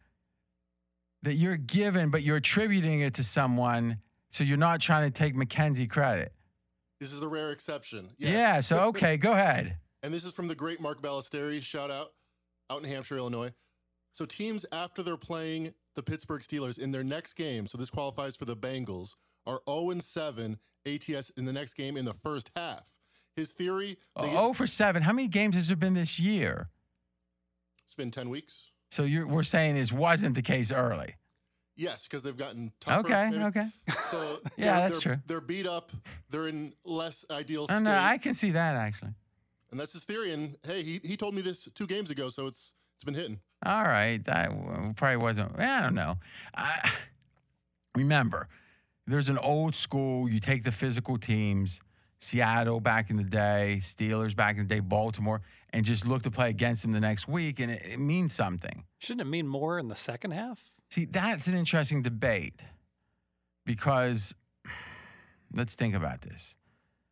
that 1.24 1.36
you're 1.36 1.58
given, 1.58 2.10
but 2.10 2.24
you're 2.24 2.38
attributing 2.38 3.02
it 3.02 3.14
to 3.16 3.24
someone, 3.24 4.00
so 4.32 4.44
you're 4.44 4.58
not 4.58 4.82
trying 4.82 5.10
to 5.10 5.18
take 5.18 5.36
Mackenzie 5.36 5.88
credit. 5.88 6.34
This 7.00 7.14
is 7.14 7.22
a 7.22 7.28
rare 7.28 7.52
exception. 7.52 8.10
Yes. 8.18 8.32
Yeah. 8.34 8.62
So 8.62 8.80
okay, 8.88 9.18
go 9.18 9.34
ahead. 9.34 9.78
And 10.04 10.14
this 10.14 10.26
is 10.26 10.34
from 10.34 10.48
the 10.48 10.56
great 10.56 10.82
Mark 10.82 11.02
Ballesteri, 11.02 11.62
shout 11.62 11.92
out, 11.92 12.14
out 12.70 12.84
in 12.84 12.90
Hampshire, 12.90 13.18
Illinois. 13.18 13.52
So 14.14 14.26
teams 14.26 14.66
after 14.72 15.04
they're 15.04 15.18
playing 15.18 15.74
the 15.98 16.03
Pittsburgh 16.03 16.41
Steelers 16.41 16.78
in 16.80 16.91
their 16.91 17.03
next 17.03 17.34
game, 17.34 17.65
so 17.68 17.78
this 17.78 17.90
qualifies 17.90 18.38
for 18.38 18.45
the 18.45 18.56
Bengals, 18.56 19.15
are 19.48 19.61
0 19.68 19.99
7 19.99 20.57
ATS 20.86 21.32
in 21.32 21.44
the 21.45 21.52
next 21.52 21.74
game 21.74 21.98
in 21.98 22.06
the 22.06 22.14
first 22.14 22.52
half. 22.56 22.84
His 23.36 23.52
theory, 23.52 23.98
Oh 24.15 24.53
for 24.53 24.65
seven. 24.68 25.03
How 25.03 25.11
many 25.14 25.28
games 25.28 25.56
has 25.56 25.68
there 25.68 25.76
been 25.76 25.94
this 25.95 26.19
year? 26.19 26.69
it's 27.86 27.94
been 27.95 28.11
10 28.11 28.30
weeks. 28.30 28.72
So 28.91 29.03
you're 29.03 29.28
we're 29.28 29.44
saying 29.44 29.76
this 29.76 29.91
wasn't 29.91 30.36
the 30.36 30.41
case 30.41 30.72
early. 30.72 31.15
Yes, 31.76 32.03
because 32.07 32.24
they've 32.24 32.38
gotten 32.38 32.72
tougher. 32.80 33.07
Okay, 33.07 33.30
maybe. 33.32 33.44
okay. 33.44 33.68
So 34.10 34.38
Yeah, 34.57 34.80
they're- 34.80 34.90
that's 34.90 34.94
they're- 34.94 35.02
true. 35.15 35.18
They're 35.28 35.41
beat 35.41 35.68
up. 35.68 35.91
They're 36.30 36.48
in 36.48 36.74
less 36.86 37.26
ideal 37.30 37.65
state. 37.68 37.84
no, 37.84 37.95
I 37.98 38.18
can 38.18 38.34
see 38.34 38.52
that 38.52 38.76
actually. 38.76 39.14
and 39.72 39.80
that's 39.80 39.94
his 39.94 40.03
theory. 40.03 40.32
And 40.34 40.57
hey, 40.65 40.84
he, 40.84 40.99
he 41.03 41.15
told 41.18 41.34
me 41.36 41.41
this 41.41 41.68
two 41.76 41.86
games 41.88 42.10
ago, 42.11 42.30
so 42.30 42.48
it's 42.48 42.74
it's 42.95 43.03
been 43.03 43.14
hitting. 43.14 43.40
All 43.66 43.84
right, 43.84 44.24
that 44.26 44.96
probably 44.96 45.18
wasn't. 45.18 45.60
Eh, 45.60 45.66
I 45.66 45.82
don't 45.82 45.96
know. 45.96 46.18
I, 46.56 46.92
remember, 47.96 48.48
there's 49.08 49.30
an 49.30 49.38
old 49.38 49.74
school. 49.74 50.30
You 50.30 50.40
take 50.40 50.64
the 50.64 50.72
physical 50.72 51.18
teams, 51.18 51.82
Seattle 52.20 52.80
back 52.80 53.10
in 53.10 53.18
the 53.18 53.24
day, 53.24 53.80
Steelers 53.82 54.36
back 54.36 54.58
in 54.58 54.68
the 54.68 54.76
day, 54.76 54.80
Baltimore, 54.80 55.42
and 55.72 55.86
just 55.86 56.06
look 56.06 56.24
to 56.24 56.32
play 56.32 56.50
against 56.50 56.84
them 56.84 56.92
the 56.92 57.00
next 57.00 57.28
week, 57.28 57.60
and 57.60 57.72
it, 57.72 57.82
it 57.86 58.00
means 58.00 58.34
something. 58.34 58.84
shouldn't 59.00 59.22
it 59.22 59.30
mean 59.30 59.48
more 59.48 59.80
in 59.80 59.88
the 59.88 59.96
second 59.96 60.32
half? 60.32 60.72
See, 60.92 61.06
that's 61.06 61.48
an 61.48 61.56
interesting 61.56 62.02
debate 62.02 62.60
because 63.66 64.36
let's 65.54 65.74
think 65.74 65.96
about 65.96 66.22
this. 66.22 66.56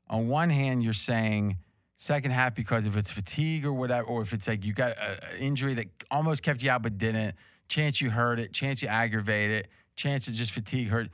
On 0.07 0.27
one 0.27 0.51
hand, 0.51 0.83
you're 0.83 0.93
saying 0.93 1.57
second 1.97 2.31
half 2.31 2.55
because 2.55 2.85
if 2.85 2.95
it's 2.95 3.11
fatigue 3.11 3.65
or 3.65 3.73
whatever, 3.73 4.07
or 4.07 4.21
if 4.21 4.33
it's 4.33 4.47
like 4.47 4.65
you 4.65 4.73
got 4.73 4.97
an 4.97 5.39
injury 5.39 5.73
that 5.75 5.87
almost 6.11 6.43
kept 6.43 6.61
you 6.61 6.69
out 6.69 6.81
but 6.83 6.97
didn't, 6.97 7.35
chance 7.67 8.01
you 8.01 8.09
hurt 8.09 8.39
it, 8.39 8.53
chance 8.53 8.81
you 8.81 8.87
aggravate 8.87 9.51
it, 9.51 9.67
chance 9.95 10.27
it's 10.27 10.37
just 10.37 10.51
fatigue 10.51 10.89
hurt. 10.89 11.09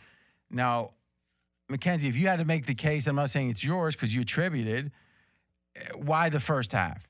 Now, 0.49 0.91
Mackenzie, 1.70 2.08
if 2.08 2.18
you 2.18 2.28
had 2.28 2.40
to 2.40 2.45
make 2.45 2.66
the 2.66 2.76
case, 2.76 3.08
I'm 3.08 3.16
not 3.16 3.32
saying 3.32 3.49
it's 3.49 3.64
yours 3.64 3.95
because 3.95 4.14
you 4.14 4.22
attributed, 4.22 4.91
eh, 5.76 5.82
why 5.95 6.30
the 6.30 6.40
first 6.40 6.72
half? 6.72 7.08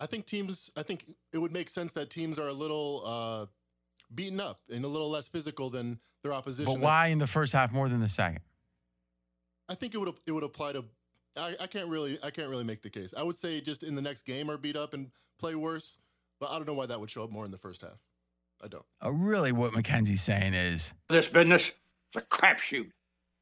I 0.00 0.06
think 0.06 0.26
teams. 0.26 0.70
I 0.76 0.82
think 0.82 1.04
it 1.32 1.38
would 1.38 1.52
make 1.52 1.70
sense 1.70 1.92
that 1.92 2.10
teams 2.10 2.38
are 2.38 2.48
a 2.48 2.52
little 2.52 3.02
uh, 3.06 3.46
beaten 4.14 4.40
up 4.40 4.60
and 4.70 4.84
a 4.84 4.88
little 4.88 5.08
less 5.08 5.28
physical 5.28 5.70
than 5.70 5.98
their 6.22 6.32
opposition. 6.32 6.72
But 6.72 6.80
why 6.80 7.04
That's- 7.04 7.12
in 7.12 7.18
the 7.20 7.26
first 7.26 7.52
half 7.52 7.72
more 7.72 7.88
than 7.88 8.00
the 8.00 8.08
second? 8.08 8.40
I 9.68 9.74
think 9.74 9.94
it 9.94 9.98
would 9.98 10.14
it 10.26 10.32
would 10.32 10.44
apply 10.44 10.72
to. 10.72 10.84
I, 11.36 11.56
I 11.60 11.66
can't 11.66 11.88
really 11.88 12.18
I 12.22 12.30
can't 12.30 12.48
really 12.48 12.64
make 12.64 12.82
the 12.82 12.90
case. 12.90 13.14
I 13.16 13.22
would 13.22 13.36
say 13.36 13.60
just 13.60 13.82
in 13.82 13.94
the 13.94 14.02
next 14.02 14.24
game 14.24 14.50
are 14.50 14.56
beat 14.56 14.76
up 14.76 14.94
and 14.94 15.10
play 15.38 15.54
worse, 15.54 15.96
but 16.40 16.50
I 16.50 16.56
don't 16.56 16.66
know 16.66 16.74
why 16.74 16.86
that 16.86 17.00
would 17.00 17.10
show 17.10 17.24
up 17.24 17.30
more 17.30 17.44
in 17.44 17.50
the 17.50 17.58
first 17.58 17.82
half. 17.82 17.98
I 18.62 18.68
don't. 18.68 18.84
Uh, 19.04 19.12
really, 19.12 19.52
what 19.52 19.74
Mackenzie's 19.74 20.22
saying 20.22 20.54
is 20.54 20.92
This 21.08 21.28
business 21.28 21.66
is 21.68 21.72
a 22.16 22.20
crapshoot. 22.22 22.90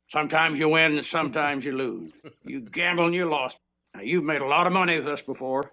Sometimes 0.08 0.58
you 0.58 0.68
win 0.68 0.96
and 0.98 1.06
sometimes 1.06 1.64
you 1.64 1.72
lose. 1.72 2.12
You 2.44 2.60
gamble 2.60 3.06
and 3.06 3.14
you 3.14 3.26
lost. 3.26 3.58
Now, 3.94 4.00
you've 4.00 4.24
made 4.24 4.42
a 4.42 4.46
lot 4.46 4.66
of 4.66 4.72
money 4.72 4.98
with 4.98 5.06
us 5.06 5.22
before, 5.22 5.72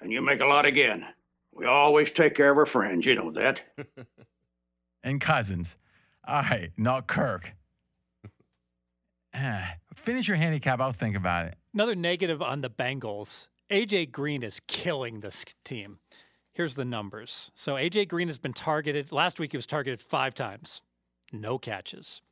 and 0.00 0.10
you 0.10 0.20
make 0.20 0.40
a 0.40 0.46
lot 0.46 0.66
again. 0.66 1.06
We 1.52 1.66
always 1.66 2.10
take 2.10 2.34
care 2.34 2.50
of 2.50 2.58
our 2.58 2.66
friends, 2.66 3.06
you 3.06 3.14
know 3.14 3.30
that. 3.32 3.62
and 5.02 5.20
Cousins. 5.20 5.76
All 6.26 6.42
right, 6.42 6.70
not 6.76 7.06
Kirk. 7.06 7.54
Ah, 9.40 9.74
Finish 9.96 10.28
your 10.28 10.36
handicap. 10.36 10.80
I'll 10.80 10.92
think 10.92 11.16
about 11.16 11.46
it. 11.46 11.54
Another 11.74 11.94
negative 11.94 12.42
on 12.42 12.60
the 12.60 12.70
Bengals. 12.70 13.48
AJ 13.70 14.10
Green 14.12 14.42
is 14.42 14.60
killing 14.66 15.20
this 15.20 15.44
team. 15.64 15.98
Here's 16.52 16.74
the 16.74 16.84
numbers. 16.84 17.50
So 17.54 17.74
AJ 17.74 18.08
Green 18.08 18.28
has 18.28 18.38
been 18.38 18.52
targeted. 18.52 19.12
Last 19.12 19.38
week 19.38 19.52
he 19.52 19.56
was 19.56 19.66
targeted 19.66 20.00
five 20.00 20.34
times, 20.34 20.82
no 21.32 21.58
catches. 21.58 22.22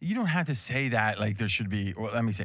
You 0.00 0.14
don't 0.14 0.26
have 0.26 0.46
to 0.46 0.54
say 0.54 0.88
that 0.90 1.18
like 1.20 1.38
there 1.38 1.48
should 1.48 1.68
be. 1.70 1.94
Well, 1.96 2.12
let 2.12 2.24
me 2.24 2.32
say, 2.32 2.44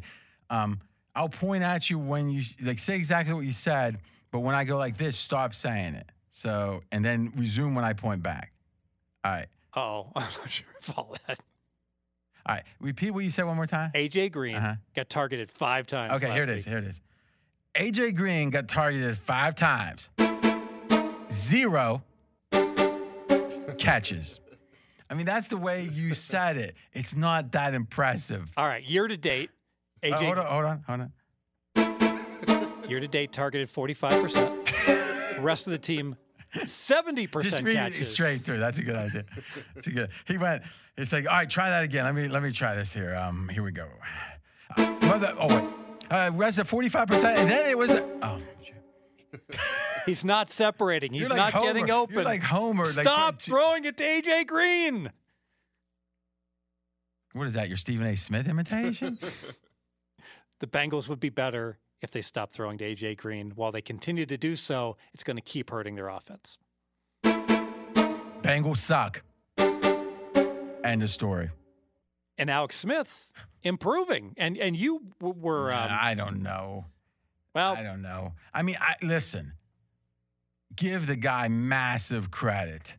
um, 0.49 0.79
I'll 1.15 1.29
point 1.29 1.63
at 1.63 1.89
you 1.89 1.99
when 1.99 2.29
you 2.29 2.43
like 2.61 2.79
say 2.79 2.95
exactly 2.95 3.33
what 3.33 3.45
you 3.45 3.53
said, 3.53 3.99
but 4.31 4.39
when 4.39 4.55
I 4.55 4.63
go 4.63 4.77
like 4.77 4.97
this, 4.97 5.17
stop 5.17 5.53
saying 5.53 5.95
it. 5.95 6.09
So 6.31 6.81
and 6.91 7.03
then 7.03 7.31
resume 7.35 7.75
when 7.75 7.85
I 7.85 7.93
point 7.93 8.23
back. 8.23 8.53
All 9.23 9.31
right, 9.31 9.47
Oh, 9.75 10.11
I'm 10.15 10.23
not 10.23 10.51
sure 10.51 10.67
if 10.79 10.97
all 10.97 11.15
that. 11.27 11.39
All 12.45 12.55
right. 12.55 12.63
Repeat 12.79 13.11
what 13.11 13.23
you 13.23 13.31
said 13.31 13.45
one 13.45 13.55
more 13.55 13.67
time. 13.67 13.91
AJ 13.93 14.31
Green 14.31 14.55
Uh-huh. 14.55 14.75
got 14.95 15.09
targeted 15.09 15.49
five 15.51 15.87
times. 15.87 16.13
Okay, 16.23 16.31
here 16.33 16.43
it 16.43 16.49
is. 16.49 16.57
week. 16.57 16.67
Here 16.67 16.77
it 16.79 16.85
is. 16.85 17.01
AJ 17.75 18.15
Green 18.15 18.49
got 18.49 18.67
targeted 18.67 19.17
five 19.17 19.55
times, 19.55 20.09
zero 21.31 22.03
catches. 23.77 24.39
I 25.09 25.13
mean, 25.13 25.25
that's 25.25 25.47
the 25.47 25.57
way 25.57 25.83
you 25.83 26.13
said 26.13 26.57
it. 26.57 26.75
It's 26.93 27.15
not 27.15 27.51
that 27.53 27.73
impressive. 27.73 28.49
All 28.57 28.67
right, 28.67 28.83
year 28.83 29.07
to 29.07 29.17
date, 29.17 29.49
Uh, 30.03 30.07
AJ 30.07 30.25
hold 30.25 30.37
on, 30.37 30.45
hold 30.47 30.65
on, 30.65 30.83
hold 30.87 31.01
on. 31.77 32.89
year 32.89 32.99
to 32.99 33.07
date 33.07 33.31
targeted 33.31 33.67
45%. 33.67 35.39
Rest 35.41 35.67
of 35.67 35.71
the 35.71 35.79
team 35.79 36.15
70% 36.55 37.71
catches. 37.71 38.09
straight 38.09 38.41
through. 38.41 38.59
That's 38.59 38.79
a 38.79 38.83
good 38.83 38.95
idea. 38.95 39.23
That's 39.75 39.87
a 39.87 39.91
good. 39.91 40.09
He 40.27 40.37
went. 40.37 40.63
It's 40.97 41.11
like, 41.11 41.25
all 41.27 41.37
right, 41.37 41.49
try 41.49 41.69
that 41.69 41.83
again. 41.83 42.03
Let 42.03 42.15
me 42.15 42.27
let 42.27 42.43
me 42.43 42.51
try 42.51 42.75
this 42.75 42.93
here. 42.93 43.15
Um, 43.15 43.49
here 43.49 43.63
we 43.63 43.71
go. 43.71 43.87
Uh, 44.75 44.91
mother, 45.01 45.35
oh 45.39 45.47
wait, 45.47 45.69
uh, 46.11 46.31
rest 46.33 46.59
at 46.59 46.67
forty 46.67 46.89
five 46.89 47.07
percent, 47.07 47.39
and 47.39 47.49
then 47.49 47.69
it 47.69 47.77
was. 47.77 47.91
Oh. 47.91 48.37
He's 50.05 50.25
not 50.25 50.49
separating. 50.49 51.13
He's 51.13 51.29
like 51.29 51.53
not 51.53 51.61
getting 51.61 51.89
open. 51.89 52.15
You're 52.15 52.23
like 52.23 52.41
Homer. 52.43 52.85
Stop 52.85 53.35
what- 53.35 53.41
throwing 53.41 53.85
it 53.85 53.97
to 53.97 54.03
AJ 54.03 54.47
Green. 54.47 55.11
What 57.33 57.47
is 57.47 57.53
that? 57.53 57.69
Your 57.69 57.77
Stephen 57.77 58.05
A. 58.07 58.15
Smith 58.17 58.47
imitation? 58.47 59.17
The 60.59 60.67
Bengals 60.67 61.09
would 61.09 61.19
be 61.19 61.29
better 61.29 61.79
if 62.01 62.11
they 62.11 62.21
stop 62.21 62.51
throwing 62.51 62.77
to 62.79 62.85
AJ 62.85 63.17
Green. 63.17 63.51
While 63.55 63.71
they 63.71 63.81
continue 63.81 64.25
to 64.25 64.37
do 64.37 64.55
so, 64.55 64.95
it's 65.13 65.23
going 65.23 65.37
to 65.37 65.43
keep 65.43 65.69
hurting 65.69 65.95
their 65.95 66.09
offense. 66.09 66.57
Bengals 67.23 68.77
suck. 68.77 69.21
End 70.83 71.03
of 71.03 71.09
story. 71.09 71.49
And 72.37 72.49
Alex 72.49 72.75
Smith 72.75 73.29
improving. 73.63 74.33
And 74.37 74.57
and 74.57 74.75
you 74.75 75.03
w- 75.19 75.39
were 75.39 75.71
um, 75.71 75.89
I 75.91 76.15
don't 76.15 76.41
know. 76.41 76.85
well. 77.53 77.75
I 77.75 77.83
don't 77.83 78.01
know. 78.01 78.33
I 78.53 78.63
mean, 78.63 78.77
I 78.79 78.95
listen. 79.03 79.53
Give 80.75 81.05
the 81.05 81.17
guy 81.17 81.49
massive 81.49 82.31
credit, 82.31 82.95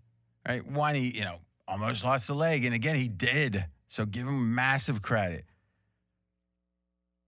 right? 0.47 0.65
One, 0.65 0.95
he 0.95 1.17
you 1.17 1.25
know 1.25 1.39
almost 1.67 2.05
lost 2.05 2.27
the 2.27 2.35
leg, 2.35 2.65
and 2.65 2.75
again 2.75 2.97
he 2.97 3.09
did. 3.09 3.65
So 3.89 4.05
give 4.05 4.27
him 4.27 4.55
massive 4.55 5.03
credit. 5.03 5.45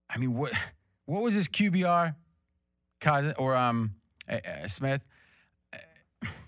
I 0.09 0.17
mean, 0.17 0.35
what 0.35 0.53
what 1.05 1.21
was 1.21 1.33
his 1.33 1.47
QBR, 1.47 2.15
cousin 2.99 3.33
or 3.37 3.55
um 3.55 3.95
uh, 4.29 4.39
uh, 4.45 4.67
Smith? 4.67 5.01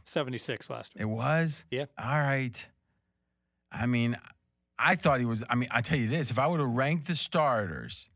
76 0.03 0.69
last 0.69 0.95
week. 0.95 1.01
It 1.01 1.05
was. 1.05 1.65
Yeah. 1.69 1.85
All 1.97 2.19
right. 2.19 2.65
I 3.71 3.85
mean, 3.85 4.17
I 4.79 4.95
thought 4.95 5.19
he 5.19 5.25
was. 5.25 5.43
I 5.49 5.55
mean, 5.55 5.69
I 5.71 5.81
tell 5.81 5.97
you 5.97 6.07
this: 6.07 6.31
if 6.31 6.39
I 6.39 6.47
would 6.47 6.59
have 6.59 6.69
ranked 6.69 7.07
the 7.07 7.15
starters, 7.15 8.09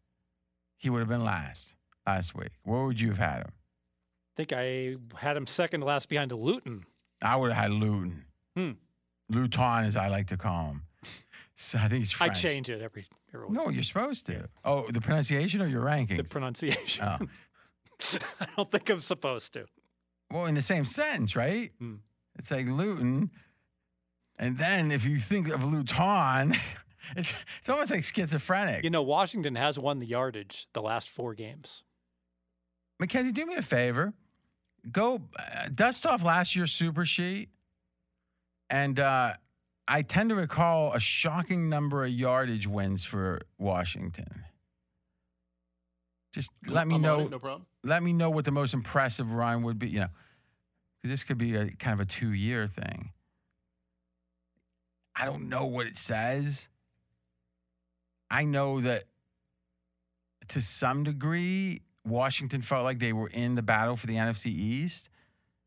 he 0.77 0.89
would 0.89 0.99
have 0.99 1.09
been 1.09 1.23
last 1.23 1.73
last 2.07 2.35
week. 2.35 2.51
Where 2.63 2.83
would 2.85 2.99
you 2.99 3.09
have 3.09 3.17
had 3.17 3.37
him? 3.41 3.51
I 3.51 4.33
think 4.37 4.53
I 4.53 4.95
had 5.17 5.35
him 5.35 5.45
second 5.45 5.81
to 5.81 5.85
last 5.85 6.07
behind 6.07 6.31
Luton. 6.31 6.85
I 7.21 7.35
would 7.35 7.51
have 7.51 7.63
had 7.63 7.71
Luton. 7.71 8.25
Hmm. 8.55 8.71
Luton, 9.29 9.85
as 9.85 9.97
I 9.97 10.07
like 10.07 10.27
to 10.27 10.37
call 10.37 10.65
him. 10.67 10.81
So 11.57 11.77
I 11.77 11.89
think 11.89 11.99
he's 11.99 12.11
French. 12.11 12.31
I 12.31 12.33
change 12.33 12.69
it 12.71 12.81
every, 12.81 13.05
No, 13.33 13.69
you're 13.69 13.83
supposed 13.83 14.25
to. 14.27 14.49
Oh, 14.65 14.89
the 14.89 15.01
pronunciation 15.01 15.61
or 15.61 15.67
your 15.67 15.83
rankings? 15.83 16.17
the 16.17 16.23
pronunciation. 16.23 17.03
Oh. 17.05 17.17
I 18.39 18.47
don't 18.57 18.71
think 18.71 18.89
I'm 18.89 18.99
supposed 18.99 19.53
to. 19.53 19.65
well, 20.31 20.45
in 20.45 20.55
the 20.55 20.61
same 20.61 20.85
sentence, 20.85 21.35
right? 21.35 21.71
Hmm. 21.79 21.95
It's 22.37 22.51
like 22.51 22.65
Luton. 22.65 23.29
And 24.39 24.57
then 24.57 24.91
if 24.91 25.05
you 25.05 25.19
think 25.19 25.49
of 25.49 25.63
Luton, 25.63 26.55
it's, 27.15 27.33
it's 27.59 27.69
almost 27.69 27.91
like 27.91 28.03
schizophrenic. 28.03 28.83
You 28.83 28.89
know, 28.89 29.03
Washington 29.03 29.55
has 29.55 29.77
won 29.77 29.99
the 29.99 30.07
yardage 30.07 30.67
the 30.73 30.81
last 30.81 31.09
four 31.09 31.33
games. 31.35 31.83
Mackenzie, 32.99 33.31
do 33.31 33.45
me 33.45 33.55
a 33.55 33.61
favor. 33.61 34.13
Go 34.91 35.21
uh, 35.37 35.67
dust 35.73 36.05
off 36.05 36.23
last 36.23 36.55
year's 36.55 36.71
super 36.71 37.05
sheet. 37.05 37.49
And 38.69 38.99
uh, 38.99 39.33
I 39.87 40.03
tend 40.03 40.29
to 40.29 40.35
recall 40.35 40.93
a 40.93 40.99
shocking 40.99 41.69
number 41.69 42.05
of 42.05 42.11
yardage 42.11 42.67
wins 42.67 43.03
for 43.03 43.41
Washington. 43.57 44.45
Just 46.33 46.49
let 46.65 46.87
me 46.87 46.95
I'm 46.95 47.03
on 47.05 47.19
know. 47.19 47.25
it, 47.25 47.31
no 47.31 47.39
problem. 47.39 47.65
Let 47.83 48.03
me 48.03 48.13
know 48.13 48.29
what 48.29 48.45
the 48.45 48.51
most 48.51 48.73
impressive 48.73 49.31
run 49.31 49.63
would 49.63 49.79
be. 49.79 49.89
You 49.89 50.01
know, 50.01 50.07
because 51.01 51.11
this 51.11 51.23
could 51.23 51.37
be 51.37 51.55
a 51.55 51.71
kind 51.71 51.99
of 51.99 51.99
a 51.99 52.09
two-year 52.09 52.67
thing. 52.67 53.11
I 55.15 55.25
don't 55.25 55.49
know 55.49 55.65
what 55.65 55.87
it 55.87 55.97
says. 55.97 56.69
I 58.29 58.45
know 58.45 58.79
that 58.81 59.03
to 60.49 60.61
some 60.61 61.03
degree, 61.03 61.81
Washington 62.05 62.61
felt 62.61 62.85
like 62.85 62.99
they 62.99 63.13
were 63.13 63.27
in 63.27 63.55
the 63.55 63.61
battle 63.61 63.95
for 63.95 64.07
the 64.07 64.15
NFC 64.15 64.45
East, 64.47 65.09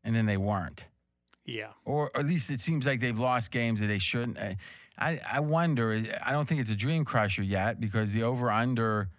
and 0.03 0.15
then 0.15 0.25
they 0.25 0.37
weren't. 0.37 0.85
Yeah. 1.45 1.69
Or 1.85 2.11
at 2.15 2.25
least 2.25 2.49
it 2.49 2.59
seems 2.59 2.85
like 2.85 2.99
they've 2.99 3.17
lost 3.17 3.51
games 3.51 3.79
that 3.79 3.87
they 3.87 3.99
shouldn't. 3.99 4.37
I- 4.37 4.57
I, 4.97 5.39
wonder. 5.41 6.01
I 6.23 6.31
don't 6.31 6.47
think 6.47 6.61
it's 6.61 6.69
a 6.69 6.75
dream 6.75 7.03
crusher 7.03 7.43
yet 7.43 7.81
because 7.81 8.13
the 8.13 8.23
over 8.23 8.49
under. 8.49 9.09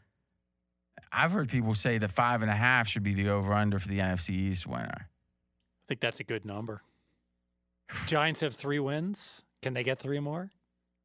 I've 1.13 1.33
heard 1.33 1.51
people 1.51 1.75
say 1.75 1.99
that 1.99 2.13
five 2.13 2.41
and 2.43 2.51
a 2.51 2.55
half 2.55 2.89
should 2.89 3.03
be 3.03 3.13
the 3.13 3.29
over 3.29 3.53
under 3.53 3.79
for 3.79 3.89
the 3.89 3.99
NFC 3.99 4.31
East 4.31 4.67
winner. 4.67 5.09
I 5.09 5.85
think 5.87 6.01
that's 6.01 6.19
a 6.19 6.25
good 6.25 6.45
number. 6.47 6.83
Giants 8.07 8.41
have 8.41 8.55
three 8.55 8.79
wins. 8.79 9.45
Can 9.63 9.75
they 9.75 9.83
get 9.83 9.99
three 9.99 10.19
more? 10.19 10.51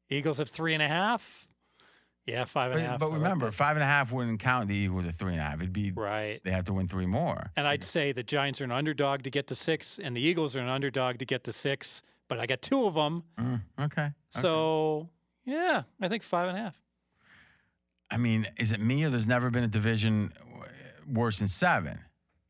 Eagles 0.08 0.38
have 0.38 0.48
three 0.48 0.74
and 0.74 0.82
a 0.82 0.88
half. 0.88 1.48
Yeah, 2.26 2.44
five 2.44 2.70
and 2.72 2.80
a 2.80 2.84
But, 2.84 2.90
half. 2.90 3.00
but 3.00 3.10
like 3.10 3.18
remember, 3.18 3.50
five 3.50 3.76
and 3.76 3.82
a 3.82 3.86
half 3.86 4.12
wouldn't 4.12 4.38
count 4.40 4.68
the 4.68 4.74
Eagles 4.76 5.06
at 5.06 5.14
three 5.18 5.32
and 5.32 5.40
a 5.40 5.44
half. 5.44 5.56
It'd 5.56 5.72
be 5.72 5.90
right. 5.90 6.40
they 6.44 6.52
have 6.52 6.64
to 6.66 6.72
win 6.72 6.86
three 6.86 7.06
more. 7.06 7.50
And 7.56 7.66
I'd 7.66 7.82
say 7.82 8.12
the 8.12 8.22
Giants 8.22 8.60
are 8.60 8.64
an 8.64 8.70
underdog 8.72 9.22
to 9.24 9.30
get 9.30 9.48
to 9.48 9.54
six, 9.56 9.98
and 9.98 10.16
the 10.16 10.20
Eagles 10.20 10.56
are 10.56 10.60
an 10.60 10.68
underdog 10.68 11.18
to 11.18 11.24
get 11.24 11.42
to 11.44 11.52
six. 11.52 12.02
But 12.28 12.38
I 12.38 12.46
got 12.46 12.62
two 12.62 12.86
of 12.86 12.94
them, 12.94 13.24
Mm, 13.38 13.60
okay. 13.80 14.02
okay. 14.02 14.12
so 14.28 15.08
yeah, 15.44 15.82
I 16.00 16.08
think 16.08 16.22
five 16.22 16.48
and 16.48 16.56
a 16.56 16.60
half. 16.60 16.78
I 18.10 18.16
mean, 18.18 18.46
is 18.56 18.72
it 18.72 18.80
me 18.80 19.02
or 19.04 19.10
there's 19.10 19.26
never 19.26 19.50
been 19.50 19.64
a 19.64 19.68
division 19.68 20.32
worse 21.12 21.38
than 21.40 21.48
seven 21.48 21.98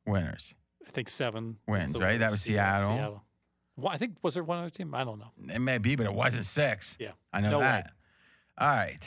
winners? 0.06 0.54
I 0.86 0.90
think 0.90 1.08
seven 1.08 1.56
Wins, 1.66 1.96
right? 1.96 2.18
That 2.18 2.30
was 2.30 2.46
Yeah, 2.46 2.78
Seattle. 2.78 3.22
Well, 3.76 3.88
I 3.92 3.96
think 3.96 4.16
was 4.22 4.34
there 4.34 4.42
one 4.42 4.58
other 4.58 4.70
team? 4.70 4.94
I 4.94 5.04
don't 5.04 5.18
know. 5.18 5.30
It 5.54 5.60
may 5.60 5.78
be, 5.78 5.96
but 5.96 6.04
it 6.06 6.12
wasn't 6.12 6.44
six. 6.44 6.96
Yeah. 7.00 7.12
I 7.32 7.40
know 7.40 7.50
No 7.50 7.58
way. 7.60 7.64
that. 7.66 7.92
All 8.58 8.68
right. 8.68 9.00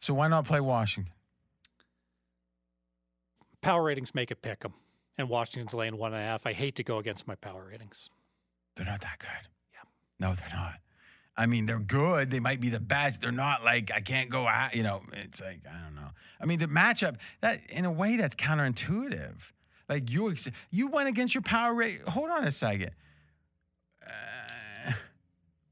So 0.00 0.14
why 0.14 0.28
not 0.28 0.46
play 0.46 0.60
Washington? 0.60 1.12
Power 3.60 3.82
ratings 3.82 4.14
make 4.14 4.30
it 4.30 4.40
pick 4.40 4.64
'em, 4.64 4.72
and 5.18 5.28
Washington's 5.28 5.74
laying 5.74 5.96
one 5.98 6.14
and 6.14 6.22
a 6.22 6.24
half. 6.24 6.46
I 6.46 6.52
hate 6.54 6.76
to 6.76 6.82
go 6.82 6.98
against 6.98 7.28
my 7.28 7.34
power 7.34 7.66
ratings. 7.66 8.08
They're 8.76 8.86
not 8.86 9.02
that 9.02 9.18
good. 9.18 9.48
Yeah. 9.74 9.80
No, 10.18 10.34
they're 10.34 10.48
not. 10.48 10.80
I 11.36 11.46
mean, 11.46 11.66
they're 11.66 11.78
good. 11.78 12.30
They 12.30 12.40
might 12.40 12.60
be 12.60 12.70
the 12.70 12.80
best. 12.80 13.20
They're 13.20 13.32
not 13.32 13.62
like 13.62 13.90
I 13.90 14.00
can't 14.00 14.30
go 14.30 14.46
out. 14.46 14.74
You 14.74 14.82
know, 14.82 15.02
it's 15.12 15.40
like 15.40 15.60
I 15.68 15.82
don't 15.84 15.94
know. 15.94 16.08
I 16.40 16.46
mean, 16.46 16.58
the 16.58 16.66
matchup 16.66 17.16
that 17.42 17.60
in 17.68 17.84
a 17.84 17.92
way 17.92 18.16
that's 18.16 18.36
counterintuitive. 18.36 19.36
Like 19.88 20.10
you, 20.10 20.30
ex- 20.30 20.48
you 20.70 20.86
went 20.86 21.08
against 21.08 21.34
your 21.34 21.42
power 21.42 21.74
rate. 21.74 22.00
Hold 22.02 22.30
on 22.30 22.44
a 22.46 22.52
second. 22.52 22.92
Uh, 24.06 24.92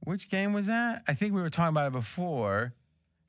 which 0.00 0.28
game 0.28 0.52
was 0.52 0.66
that? 0.66 1.04
I 1.06 1.14
think 1.14 1.34
we 1.34 1.40
were 1.40 1.50
talking 1.50 1.68
about 1.68 1.86
it 1.86 1.92
before. 1.92 2.74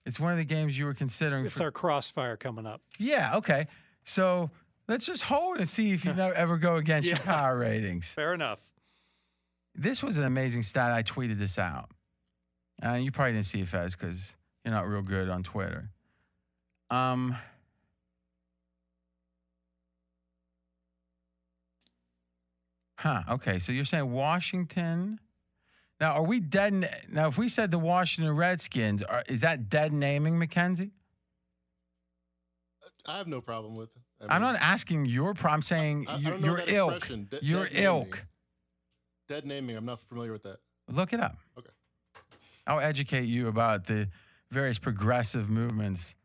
It's 0.10 0.20
one 0.20 0.32
of 0.32 0.40
the 0.40 0.44
games 0.44 0.76
you 0.76 0.86
were 0.86 0.96
considering. 0.96 1.46
It's 1.46 1.60
for- 1.60 1.66
our 1.66 1.72
crossfire 1.72 2.36
coming 2.36 2.66
up. 2.66 2.82
yeah. 2.98 3.36
Okay. 3.38 3.68
So 4.04 4.50
let's 4.88 5.06
just 5.06 5.22
hold 5.22 5.60
and 5.60 5.70
see 5.70 5.92
if 5.92 6.04
you 6.04 6.12
ever 6.36 6.58
go 6.58 6.78
against 6.78 7.08
your 7.08 7.20
power 7.20 7.60
ratings. 7.60 8.08
Fair 8.08 8.34
enough. 8.34 8.72
This 9.76 10.02
was 10.02 10.18
an 10.18 10.24
amazing 10.24 10.64
stat. 10.64 10.92
I 10.92 11.04
tweeted 11.04 11.38
this 11.38 11.60
out. 11.60 11.92
Uh, 12.84 12.94
you 12.94 13.12
probably 13.12 13.34
didn't 13.34 13.46
see 13.46 13.62
it, 13.62 13.68
Fez, 13.68 13.96
because 13.96 14.34
you're 14.66 14.74
not 14.74 14.88
real 14.88 15.04
good 15.04 15.30
on 15.30 15.44
Twitter. 15.44 15.92
Um, 16.90 17.38
huh. 22.98 23.22
Okay. 23.30 23.60
So 23.60 23.72
you're 23.72 23.86
saying 23.86 24.12
Washington. 24.12 25.20
Now, 26.00 26.14
are 26.14 26.24
we 26.24 26.40
dead? 26.40 27.06
Now, 27.12 27.28
if 27.28 27.38
we 27.38 27.50
said 27.50 27.72
the 27.72 27.80
Washington 27.80 28.34
Redskins, 28.36 29.04
are, 29.04 29.24
is 29.28 29.42
that 29.42 29.70
dead 29.70 29.92
naming 29.92 30.40
Mackenzie? 30.40 30.92
I 33.06 33.18
have 33.18 33.28
no 33.28 33.42
problem 33.42 33.76
with 33.76 33.92
I 34.22 34.26
I'm 34.36 34.42
mean, 34.42 34.54
not 34.54 34.62
asking 34.62 35.06
your 35.06 35.34
pro. 35.34 35.52
I'm 35.52 35.62
saying 35.62 36.06
I- 36.08 36.14
I 36.14 36.18
you, 36.18 36.30
don't 36.30 36.44
your 36.44 36.62
ilk. 36.68 37.08
de- 37.08 37.40
your 37.42 37.64
dead 37.66 37.74
naming. 37.74 37.86
ilk. 37.86 38.26
Dead 39.28 39.46
naming. 39.46 39.76
I'm 39.78 39.86
not 39.86 40.00
familiar 40.02 40.32
with 40.32 40.44
that. 40.44 40.58
Look 40.90 41.14
it 41.14 41.20
up. 41.20 41.38
Okay. 41.58 41.70
I'll 42.68 42.80
educate 42.80 43.26
you 43.26 43.48
about 43.48 43.86
the 43.88 44.10
various 44.52 44.78
progressive 44.80 45.50
movements. 45.50 46.16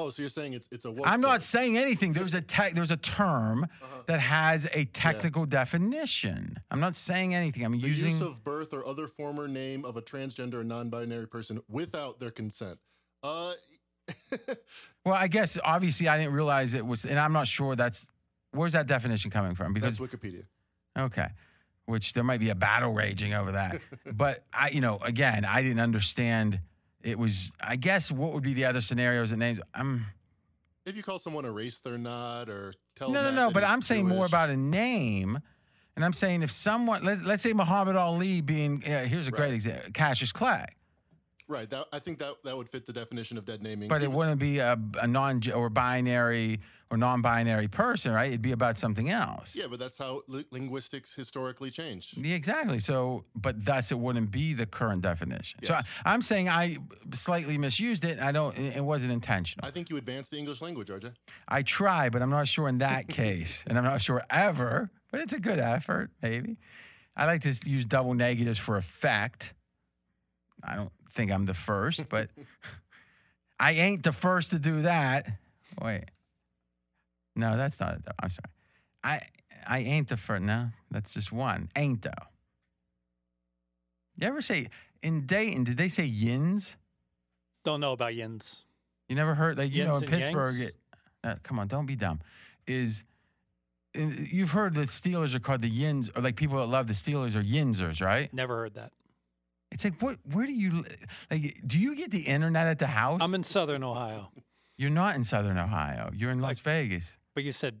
Oh, 0.00 0.10
so 0.10 0.22
you're 0.22 0.28
saying 0.28 0.52
it's 0.52 0.68
it's 0.70 0.84
a 0.84 0.90
woke 0.92 1.06
I'm 1.08 1.20
not 1.20 1.32
term. 1.32 1.40
saying 1.42 1.76
anything. 1.78 2.12
There's 2.12 2.32
a 2.34 2.40
te- 2.40 2.70
there's 2.72 2.92
a 2.92 2.96
term 2.96 3.64
Uh-huh. 3.82 4.02
that 4.06 4.20
has 4.20 4.66
a 4.72 4.84
technical 4.86 5.44
definition. 5.44 6.56
I'm 6.70 6.78
not 6.78 6.94
saying 6.94 7.34
anything. 7.34 7.64
I'm 7.64 7.72
the 7.72 7.78
using 7.88 8.12
use 8.12 8.20
of 8.20 8.44
birth 8.44 8.72
or 8.72 8.86
other 8.86 9.08
former 9.08 9.48
name 9.48 9.84
of 9.84 9.96
a 9.96 10.02
transgender 10.02 10.54
or 10.54 10.64
non-binary 10.64 11.26
person 11.26 11.60
without 11.68 12.20
their 12.20 12.30
consent. 12.30 12.78
Uh, 13.24 13.52
Well, 15.04 15.14
I 15.16 15.26
guess 15.26 15.58
obviously 15.64 16.06
I 16.08 16.16
didn't 16.18 16.32
realize 16.34 16.74
it 16.74 16.84
was, 16.86 17.04
and 17.04 17.18
I'm 17.18 17.32
not 17.32 17.46
sure 17.48 17.74
that's 17.74 18.06
where's 18.52 18.72
that 18.74 18.86
definition 18.86 19.30
coming 19.30 19.54
from 19.54 19.72
because 19.72 19.98
that's 19.98 20.14
Wikipedia. 20.14 20.44
okay, 20.98 21.28
which 21.86 22.12
there 22.12 22.22
might 22.24 22.38
be 22.40 22.50
a 22.50 22.54
battle 22.54 22.92
raging 22.92 23.32
over 23.34 23.52
that. 23.52 23.80
but 24.12 24.44
I, 24.52 24.68
you 24.70 24.80
know, 24.80 24.98
again, 24.98 25.44
I 25.44 25.62
didn't 25.62 25.80
understand. 25.80 26.60
It 27.02 27.18
was, 27.18 27.50
I 27.60 27.76
guess, 27.76 28.10
what 28.10 28.32
would 28.32 28.42
be 28.42 28.54
the 28.54 28.64
other 28.64 28.80
scenarios 28.80 29.32
and 29.32 29.38
names? 29.38 29.60
I'm 29.74 30.06
If 30.84 30.96
you 30.96 31.02
call 31.02 31.18
someone 31.18 31.44
a 31.44 31.52
race 31.52 31.78
they're 31.78 31.98
not, 31.98 32.48
or 32.48 32.72
tell 32.96 33.10
no, 33.10 33.22
them 33.22 33.34
no, 33.34 33.46
no. 33.46 33.52
But 33.52 33.64
I'm 33.64 33.82
saying 33.82 34.08
more 34.08 34.26
about 34.26 34.50
a 34.50 34.56
name. 34.56 35.38
And 35.96 36.04
I'm 36.04 36.12
saying 36.12 36.42
if 36.42 36.52
someone, 36.52 37.04
let, 37.04 37.24
let's 37.24 37.42
say 37.42 37.52
Muhammad 37.52 37.96
Ali 37.96 38.40
being, 38.40 38.84
uh, 38.84 39.04
here's 39.04 39.26
a 39.26 39.32
great 39.32 39.52
example, 39.52 39.90
Cassius 39.92 40.30
Clay. 40.30 40.64
right. 41.48 41.68
That 41.70 41.86
I 41.92 41.98
think 41.98 42.20
that 42.20 42.34
that 42.44 42.56
would 42.56 42.68
fit 42.68 42.86
the 42.86 42.92
definition 42.92 43.36
of 43.36 43.44
dead 43.44 43.62
naming. 43.62 43.88
But 43.88 44.02
it 44.02 44.10
wouldn't 44.10 44.38
be 44.38 44.58
a, 44.58 44.78
a 45.00 45.06
non 45.08 45.40
or 45.52 45.68
binary 45.70 46.60
or 46.90 46.96
non 46.96 47.20
binary 47.20 47.68
person, 47.68 48.12
right? 48.12 48.28
It'd 48.28 48.40
be 48.42 48.52
about 48.52 48.78
something 48.78 49.10
else. 49.10 49.54
yeah, 49.54 49.66
but 49.68 49.78
that's 49.78 49.98
how 49.98 50.22
li- 50.26 50.46
linguistics 50.50 51.14
historically 51.14 51.70
changed. 51.70 52.16
Yeah, 52.16 52.34
exactly. 52.34 52.78
So, 52.78 53.24
but 53.34 53.64
thus 53.64 53.90
it 53.92 53.98
wouldn't 53.98 54.30
be 54.30 54.54
the 54.54 54.64
current 54.66 55.02
definition. 55.02 55.60
So 55.64 55.74
Yes. 55.74 55.86
I, 56.04 56.12
I'm 56.14 56.22
saying 56.22 56.48
I 56.48 56.78
slightly 57.14 57.58
misused 57.58 58.04
it. 58.04 58.18
I 58.18 58.32
don't. 58.32 58.56
It 58.56 58.76
it 58.76 58.84
wasn't 58.84 59.12
intentional. 59.12 59.66
I 59.66 59.70
think 59.70 59.90
you 59.90 59.96
advanced 59.96 60.30
the 60.30 60.38
English 60.38 60.62
language, 60.62 60.88
RJ. 60.88 61.12
I 61.46 61.62
try, 61.62 62.08
but 62.08 62.22
I'm 62.22 62.30
not 62.30 62.48
sure 62.48 62.68
in 62.68 62.78
that 62.78 63.06
case, 63.20 63.64
and 63.66 63.76
I'm 63.76 63.84
not 63.84 64.00
sure 64.00 64.22
ever. 64.30 64.90
But 65.10 65.20
it's 65.20 65.32
a 65.32 65.40
good 65.40 65.58
effort, 65.58 66.10
maybe. 66.22 66.56
I 67.16 67.24
like 67.26 67.42
to 67.42 67.54
use 67.64 67.84
double 67.84 68.14
negatives 68.14 68.58
for 68.58 68.76
effect. 68.76 69.52
I 70.62 70.76
don't 70.76 70.92
think 71.14 71.32
I'm 71.32 71.46
the 71.46 71.54
first, 71.54 72.08
but 72.08 72.30
I 73.60 73.72
ain't 73.72 74.02
the 74.04 74.12
first 74.12 74.50
to 74.50 74.58
do 74.58 74.82
that. 74.82 75.26
Wait, 75.82 76.04
no, 77.38 77.56
that's 77.56 77.78
not. 77.80 77.94
it. 77.94 78.02
i'm 78.22 78.28
sorry. 78.28 78.50
I 79.04 79.20
I 79.66 79.78
ain't 79.80 80.08
the 80.08 80.16
first. 80.16 80.42
No, 80.42 80.68
that's 80.90 81.12
just 81.14 81.32
one. 81.32 81.70
Ain't 81.76 82.02
though. 82.02 82.10
You 84.16 84.26
ever 84.26 84.40
say 84.42 84.68
in 85.02 85.26
Dayton? 85.26 85.64
Did 85.64 85.76
they 85.76 85.88
say 85.88 86.04
yins? 86.04 86.76
Don't 87.64 87.80
know 87.80 87.92
about 87.92 88.14
yins. 88.14 88.64
You 89.08 89.16
never 89.16 89.34
heard 89.34 89.58
like 89.58 89.72
you 89.72 89.84
know 89.84 89.94
in 89.96 90.02
Pittsburgh. 90.02 90.60
It, 90.60 90.74
uh, 91.24 91.34
come 91.42 91.58
on, 91.58 91.68
don't 91.68 91.86
be 91.86 91.96
dumb. 91.96 92.20
Is 92.66 93.04
in- 93.94 94.28
you've 94.30 94.50
heard 94.50 94.74
that 94.74 94.88
Steelers 94.88 95.34
are 95.34 95.40
called 95.40 95.62
the 95.62 95.68
Yins, 95.68 96.10
or 96.14 96.22
like 96.22 96.36
people 96.36 96.58
that 96.58 96.66
love 96.66 96.86
the 96.88 96.94
Steelers 96.94 97.34
are 97.34 97.42
Yinzers, 97.42 98.00
right? 98.04 98.32
Never 98.34 98.56
heard 98.56 98.74
that. 98.74 98.92
It's 99.70 99.84
like 99.84 100.00
what? 100.02 100.16
Where 100.32 100.46
do 100.46 100.52
you 100.52 100.84
like? 101.30 101.60
Do 101.66 101.78
you 101.78 101.94
get 101.94 102.10
the 102.10 102.20
internet 102.20 102.66
at 102.66 102.78
the 102.78 102.86
house? 102.86 103.20
I'm 103.22 103.34
in 103.34 103.42
Southern 103.42 103.84
Ohio, 103.84 104.30
You're 104.76 104.90
not 104.90 105.14
in 105.16 105.24
Southern 105.24 105.58
Ohio. 105.58 106.10
You're 106.14 106.30
in 106.30 106.40
Las 106.40 106.48
Like- 106.56 106.58
Vegas. 106.60 107.17
But 107.38 107.44
you 107.44 107.52
said 107.52 107.80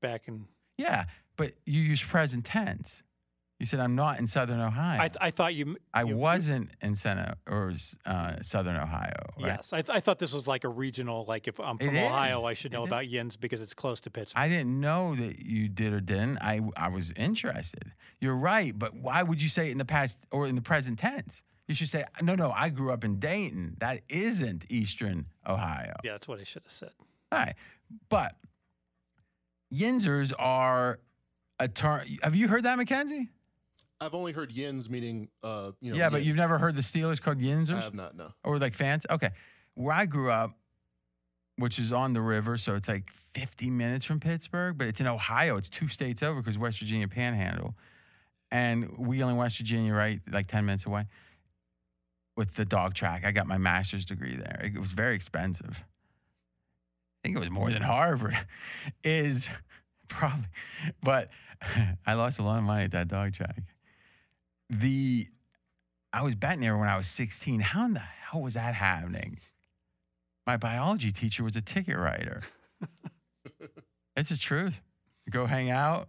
back 0.00 0.28
in. 0.28 0.44
Yeah, 0.78 1.06
but 1.36 1.50
you 1.66 1.80
use 1.82 2.00
present 2.00 2.44
tense. 2.44 3.02
You 3.58 3.66
said 3.66 3.80
I'm 3.80 3.96
not 3.96 4.20
in 4.20 4.28
Southern 4.28 4.60
Ohio. 4.60 4.98
I, 5.00 5.08
th- 5.08 5.16
I 5.20 5.30
thought 5.32 5.52
you. 5.52 5.76
I 5.92 6.02
you- 6.04 6.16
wasn't 6.16 6.70
in 6.80 6.94
Sena 6.94 7.36
or 7.48 7.72
uh, 8.06 8.34
Southern 8.42 8.76
Ohio. 8.76 9.12
Right? 9.36 9.46
Yes, 9.46 9.72
I, 9.72 9.82
th- 9.82 9.96
I 9.96 9.98
thought 9.98 10.20
this 10.20 10.32
was 10.32 10.46
like 10.46 10.62
a 10.62 10.68
regional. 10.68 11.24
Like 11.26 11.48
if 11.48 11.58
I'm 11.58 11.76
from 11.78 11.96
It 11.96 12.04
Ohio, 12.04 12.38
is. 12.40 12.44
I 12.44 12.52
should 12.54 12.70
know 12.70 12.82
It 12.82 12.86
is. 12.86 12.90
about 12.92 13.08
yins 13.08 13.36
because 13.36 13.62
it's 13.62 13.74
close 13.74 14.00
to 14.02 14.10
Pittsburgh. 14.12 14.40
I 14.40 14.48
didn't 14.48 14.80
know 14.80 15.16
that 15.16 15.40
you 15.40 15.68
did 15.68 15.92
or 15.92 15.98
didn't. 16.00 16.38
I 16.38 16.60
I 16.76 16.88
was 16.88 17.10
interested. 17.16 17.90
You're 18.20 18.36
right, 18.36 18.78
but 18.78 18.94
why 18.94 19.24
would 19.24 19.42
you 19.42 19.48
say 19.48 19.66
it 19.68 19.72
in 19.72 19.78
the 19.78 19.84
past 19.84 20.20
or 20.30 20.46
in 20.46 20.54
the 20.54 20.62
present 20.62 21.00
tense? 21.00 21.42
You 21.66 21.74
should 21.74 21.88
say, 21.88 22.04
no, 22.22 22.36
no, 22.36 22.52
I 22.52 22.68
grew 22.68 22.92
up 22.92 23.02
in 23.02 23.18
Dayton. 23.18 23.76
That 23.80 24.02
isn't 24.08 24.66
Eastern 24.68 25.26
Ohio. 25.46 25.94
yeah, 26.04 26.12
that's 26.12 26.28
what 26.28 26.38
I 26.38 26.44
should 26.44 26.62
have 26.62 26.70
said. 26.70 26.90
All 27.32 27.38
right. 27.38 27.54
But 28.08 28.36
Yinzers 29.74 30.32
are 30.38 31.00
a 31.58 31.68
term. 31.68 32.02
Have 32.22 32.36
you 32.36 32.48
heard 32.48 32.64
that, 32.64 32.76
Mackenzie? 32.76 33.30
I've 34.00 34.14
only 34.14 34.32
heard 34.32 34.50
yins 34.52 34.90
meaning, 34.90 35.28
uh, 35.42 35.72
you 35.80 35.92
know. 35.92 35.96
yeah, 35.98 36.10
but 36.10 36.24
you've 36.24 36.36
never 36.36 36.58
heard 36.58 36.76
the 36.76 36.82
Steelers 36.82 37.20
called 37.20 37.38
yinzers. 37.38 37.76
I 37.76 37.82
have 37.82 37.94
not. 37.94 38.16
No. 38.16 38.32
or 38.42 38.58
like 38.58 38.74
fans. 38.74 39.06
Okay, 39.08 39.30
where 39.74 39.94
I 39.94 40.06
grew 40.06 40.30
up, 40.30 40.52
which 41.56 41.78
is 41.78 41.92
on 41.92 42.12
the 42.12 42.20
river, 42.20 42.58
so 42.58 42.74
it's 42.74 42.88
like 42.88 43.10
50 43.34 43.70
minutes 43.70 44.04
from 44.04 44.20
Pittsburgh, 44.20 44.76
but 44.76 44.88
it's 44.88 45.00
in 45.00 45.06
Ohio. 45.06 45.56
It's 45.56 45.68
two 45.68 45.88
states 45.88 46.22
over 46.22 46.42
because 46.42 46.58
West 46.58 46.80
Virginia 46.80 47.08
Panhandle, 47.08 47.74
and 48.50 48.90
we 48.98 49.18
Wheeling, 49.18 49.36
West 49.36 49.58
Virginia, 49.58 49.94
right, 49.94 50.20
like 50.30 50.48
10 50.48 50.66
minutes 50.66 50.86
away. 50.86 51.06
With 52.36 52.54
the 52.54 52.64
dog 52.64 52.94
track, 52.94 53.24
I 53.24 53.30
got 53.30 53.46
my 53.46 53.58
master's 53.58 54.04
degree 54.04 54.36
there. 54.36 54.60
It 54.64 54.78
was 54.78 54.90
very 54.90 55.14
expensive. 55.14 55.84
I 57.24 57.28
think 57.28 57.36
it 57.38 57.40
was 57.40 57.50
more 57.50 57.70
than 57.70 57.80
Harvard. 57.80 58.36
Is 59.04 59.48
probably, 60.08 60.46
but 61.02 61.30
I 62.06 62.12
lost 62.12 62.38
a 62.38 62.42
lot 62.42 62.58
of 62.58 62.64
money 62.64 62.84
at 62.84 62.90
that 62.90 63.08
dog 63.08 63.32
track. 63.32 63.62
The 64.68 65.26
I 66.12 66.22
was 66.22 66.34
betting 66.34 66.60
there 66.60 66.76
when 66.76 66.88
I 66.88 66.98
was 66.98 67.06
16. 67.06 67.60
How 67.60 67.86
in 67.86 67.94
the 67.94 68.00
hell 68.00 68.42
was 68.42 68.54
that 68.54 68.74
happening? 68.74 69.38
My 70.46 70.58
biology 70.58 71.12
teacher 71.12 71.42
was 71.42 71.56
a 71.56 71.62
ticket 71.62 71.96
writer. 71.96 72.42
it's 74.16 74.28
the 74.28 74.36
truth. 74.36 74.82
Go 75.30 75.46
hang 75.46 75.70
out. 75.70 76.08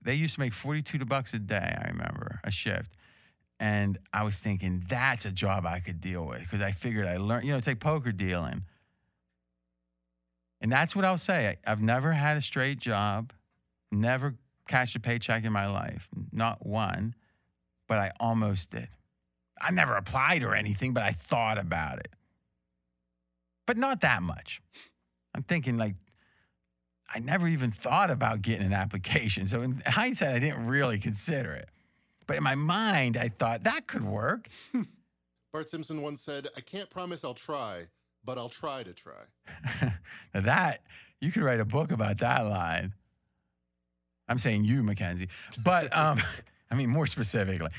They 0.00 0.14
used 0.14 0.34
to 0.34 0.40
make 0.40 0.54
42 0.54 1.04
bucks 1.04 1.34
a 1.34 1.40
day, 1.40 1.76
I 1.76 1.88
remember, 1.88 2.40
a 2.44 2.52
shift. 2.52 2.92
And 3.58 3.98
I 4.12 4.22
was 4.22 4.36
thinking, 4.36 4.84
that's 4.88 5.24
a 5.24 5.32
job 5.32 5.66
I 5.66 5.80
could 5.80 6.00
deal 6.00 6.24
with 6.24 6.40
because 6.42 6.62
I 6.62 6.70
figured 6.70 7.06
I 7.06 7.16
learned, 7.16 7.46
you 7.46 7.50
know, 7.50 7.58
it's 7.58 7.66
like 7.66 7.80
poker 7.80 8.12
dealing. 8.12 8.62
And 10.62 10.70
that's 10.70 10.94
what 10.94 11.04
I'll 11.04 11.18
say. 11.18 11.58
I've 11.66 11.82
never 11.82 12.12
had 12.12 12.36
a 12.36 12.40
straight 12.40 12.78
job, 12.78 13.32
never 13.90 14.36
cashed 14.68 14.94
a 14.94 15.00
paycheck 15.00 15.44
in 15.44 15.52
my 15.52 15.66
life, 15.66 16.08
not 16.30 16.64
one, 16.64 17.16
but 17.88 17.98
I 17.98 18.12
almost 18.20 18.70
did. 18.70 18.88
I 19.60 19.72
never 19.72 19.96
applied 19.96 20.44
or 20.44 20.54
anything, 20.54 20.92
but 20.92 21.02
I 21.02 21.12
thought 21.12 21.58
about 21.58 21.98
it. 21.98 22.08
But 23.66 23.76
not 23.76 24.00
that 24.02 24.22
much. 24.22 24.62
I'm 25.34 25.42
thinking 25.42 25.76
like 25.76 25.96
I 27.12 27.18
never 27.18 27.48
even 27.48 27.72
thought 27.72 28.10
about 28.10 28.40
getting 28.40 28.66
an 28.66 28.72
application. 28.72 29.46
So 29.48 29.62
in 29.62 29.82
hindsight, 29.84 30.34
I 30.34 30.38
didn't 30.38 30.66
really 30.66 30.98
consider 30.98 31.52
it. 31.52 31.68
But 32.26 32.36
in 32.36 32.42
my 32.42 32.54
mind, 32.54 33.16
I 33.16 33.28
thought 33.28 33.64
that 33.64 33.86
could 33.86 34.04
work. 34.04 34.48
Bart 35.52 35.68
Simpson 35.68 36.00
once 36.02 36.22
said, 36.22 36.48
"I 36.56 36.60
can't 36.60 36.88
promise 36.88 37.24
I'll 37.24 37.34
try, 37.34 37.88
but 38.24 38.38
I'll 38.38 38.48
try 38.48 38.82
to 38.82 38.92
try." 38.92 39.22
now 40.34 40.40
that 40.40 40.82
you 41.20 41.30
could 41.30 41.42
write 41.42 41.60
a 41.60 41.64
book 41.64 41.92
about 41.92 42.18
that 42.18 42.46
line. 42.46 42.92
I'm 44.28 44.38
saying 44.38 44.64
you, 44.64 44.82
Mackenzie, 44.82 45.28
but 45.64 45.94
um, 45.96 46.22
I 46.70 46.74
mean 46.74 46.90
more 46.90 47.06
specifically. 47.06 47.70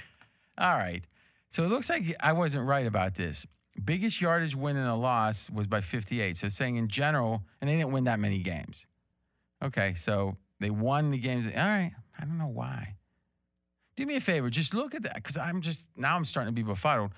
All 0.58 0.76
right. 0.76 1.04
So 1.52 1.64
it 1.64 1.70
looks 1.70 1.90
like 1.90 2.16
I 2.20 2.34
wasn't 2.34 2.68
right 2.68 2.86
about 2.86 3.16
this. 3.16 3.46
Biggest 3.84 4.22
yardage 4.22 4.56
win 4.56 4.76
in 4.76 4.86
a 4.86 4.96
loss 4.96 5.50
was 5.50 5.68
by 5.68 5.82
58. 5.82 6.38
So 6.38 6.50
saying 6.50 6.76
in 6.76 6.88
general, 6.88 7.42
and 7.60 7.70
they 7.70 7.76
didn't 7.76 7.92
win 7.92 8.04
that 8.04 8.20
many 8.20 8.40
games. 8.40 8.86
Okay, 9.64 9.96
so 9.96 10.38
they 10.60 10.70
won 10.70 11.12
the 11.12 11.18
games. 11.18 11.46
All 11.46 11.64
right. 11.64 11.92
I 12.20 12.26
don't 12.26 12.38
know 12.38 12.48
why. 12.48 12.96
Do 13.96 14.06
me 14.06 14.16
a 14.16 14.22
favor, 14.22 14.50
just 14.50 14.74
look 14.74 14.96
at 14.96 15.04
that 15.04 15.16
because 15.16 15.38
I'm 15.38 15.62
just 15.62 15.80
now 15.96 16.16
I'm 16.16 16.26
starting 16.26 16.54
to 16.54 16.56
be 16.56 16.64
befuddled. 16.64 17.12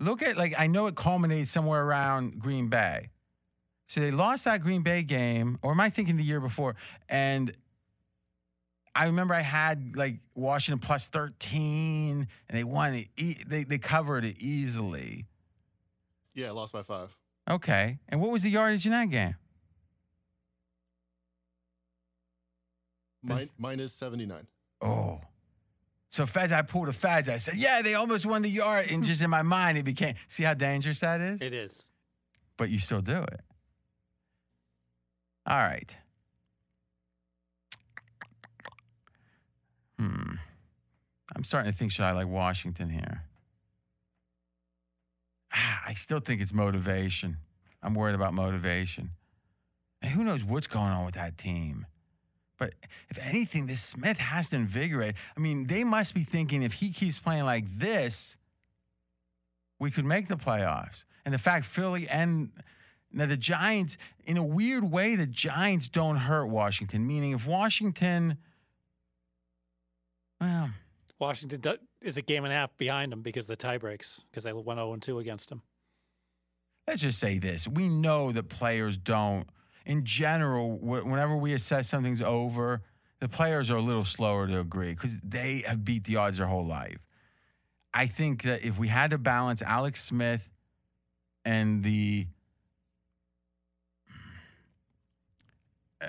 Look 0.00 0.22
at 0.22 0.36
like 0.36 0.54
I 0.58 0.66
know 0.66 0.86
it 0.86 0.96
culminated 0.96 1.48
somewhere 1.48 1.82
around 1.84 2.38
Green 2.40 2.68
Bay. 2.68 3.10
So 3.86 4.00
they 4.00 4.10
lost 4.10 4.44
that 4.44 4.62
Green 4.62 4.82
Bay 4.82 5.02
game, 5.02 5.58
or 5.62 5.72
am 5.72 5.80
I 5.80 5.90
thinking 5.90 6.16
the 6.16 6.22
year 6.24 6.40
before? 6.40 6.76
And 7.08 7.52
I 8.94 9.04
remember 9.04 9.34
I 9.34 9.40
had 9.40 9.96
like 9.96 10.16
Washington 10.34 10.78
plus 10.78 11.08
13, 11.08 12.26
and 12.48 12.58
they 12.58 12.64
won 12.64 12.94
it. 12.94 13.08
E- 13.16 13.36
they 13.46 13.64
they 13.64 13.78
covered 13.78 14.24
it 14.24 14.36
easily. 14.38 15.26
Yeah, 16.34 16.52
lost 16.52 16.72
by 16.72 16.82
five. 16.82 17.14
Okay, 17.48 17.98
and 18.08 18.20
what 18.20 18.30
was 18.30 18.42
the 18.42 18.50
yardage 18.50 18.86
in 18.86 18.92
that 18.92 19.10
game? 19.10 19.34
Mine, 23.22 23.50
mine 23.58 23.86
seventy 23.88 24.24
nine. 24.24 24.46
Oh, 24.80 25.20
so 26.10 26.26
Fez, 26.26 26.52
I 26.52 26.62
pulled 26.62 26.88
a 26.88 26.92
Fez. 26.92 27.28
I 27.28 27.36
said, 27.38 27.54
yeah, 27.56 27.82
they 27.82 27.94
almost 27.94 28.26
won 28.26 28.42
the 28.42 28.50
yard, 28.50 28.90
and 28.90 29.02
just 29.04 29.22
in 29.22 29.30
my 29.30 29.42
mind, 29.42 29.78
it 29.78 29.84
became. 29.84 30.16
See 30.28 30.42
how 30.42 30.54
dangerous 30.54 31.00
that 31.00 31.20
is? 31.20 31.40
It 31.40 31.52
is. 31.54 31.88
but 32.56 32.68
you 32.68 32.78
still 32.78 33.00
do 33.00 33.22
it. 33.22 33.40
All 35.46 35.56
right. 35.56 35.96
Hmm. 39.98 40.34
I'm 41.34 41.44
starting 41.44 41.70
to 41.72 41.78
think 41.78 41.92
should 41.92 42.04
I 42.04 42.12
like 42.12 42.26
Washington 42.26 42.90
here? 42.90 43.22
Ah, 45.54 45.82
I 45.86 45.94
still 45.94 46.20
think 46.20 46.40
it's 46.40 46.52
motivation. 46.52 47.36
I'm 47.82 47.94
worried 47.94 48.14
about 48.14 48.34
motivation. 48.34 49.10
And 50.02 50.12
who 50.12 50.24
knows 50.24 50.44
what's 50.44 50.66
going 50.66 50.90
on 50.90 51.04
with 51.04 51.14
that 51.14 51.38
team? 51.38 51.86
But 52.60 52.74
if 53.08 53.18
anything, 53.18 53.66
this 53.66 53.82
Smith 53.82 54.18
has 54.18 54.50
to 54.50 54.56
invigorate. 54.56 55.14
I 55.34 55.40
mean, 55.40 55.66
they 55.66 55.82
must 55.82 56.14
be 56.14 56.22
thinking 56.24 56.62
if 56.62 56.74
he 56.74 56.90
keeps 56.90 57.18
playing 57.18 57.44
like 57.44 57.64
this, 57.78 58.36
we 59.78 59.90
could 59.90 60.04
make 60.04 60.28
the 60.28 60.36
playoffs. 60.36 61.04
And 61.24 61.32
the 61.32 61.38
fact 61.38 61.64
Philly 61.64 62.06
and 62.06 62.50
now 63.10 63.24
the 63.24 63.36
Giants, 63.38 63.96
in 64.26 64.36
a 64.36 64.44
weird 64.44 64.84
way, 64.84 65.16
the 65.16 65.26
Giants 65.26 65.88
don't 65.88 66.16
hurt 66.16 66.46
Washington. 66.46 67.06
Meaning, 67.06 67.32
if 67.32 67.46
Washington, 67.46 68.36
well, 70.38 70.70
Washington 71.18 71.60
do- 71.60 71.78
is 72.02 72.18
a 72.18 72.22
game 72.22 72.44
and 72.44 72.52
a 72.52 72.56
half 72.56 72.76
behind 72.76 73.10
them 73.10 73.22
because 73.22 73.44
of 73.44 73.48
the 73.48 73.56
tie 73.56 73.78
breaks 73.78 74.22
because 74.30 74.44
they 74.44 74.52
went 74.52 74.78
0 74.78 74.92
and 74.92 75.02
2 75.02 75.18
against 75.18 75.48
them. 75.48 75.62
let's 76.86 77.00
just 77.02 77.18
say 77.18 77.38
this: 77.38 77.66
we 77.66 77.88
know 77.88 78.32
that 78.32 78.50
players 78.50 78.96
don't. 78.98 79.46
In 79.86 80.04
general, 80.04 80.76
wh- 80.78 81.06
whenever 81.06 81.36
we 81.36 81.54
assess 81.54 81.88
something's 81.88 82.22
over, 82.22 82.82
the 83.20 83.28
players 83.28 83.70
are 83.70 83.76
a 83.76 83.82
little 83.82 84.04
slower 84.04 84.46
to 84.46 84.60
agree 84.60 84.94
because 84.94 85.16
they 85.22 85.64
have 85.66 85.84
beat 85.84 86.04
the 86.04 86.16
odds 86.16 86.38
their 86.38 86.46
whole 86.46 86.66
life. 86.66 86.98
I 87.92 88.06
think 88.06 88.42
that 88.42 88.62
if 88.62 88.78
we 88.78 88.88
had 88.88 89.10
to 89.10 89.18
balance 89.18 89.62
Alex 89.62 90.02
Smith 90.02 90.48
and 91.44 91.82
the 91.82 92.26
uh, 96.00 96.06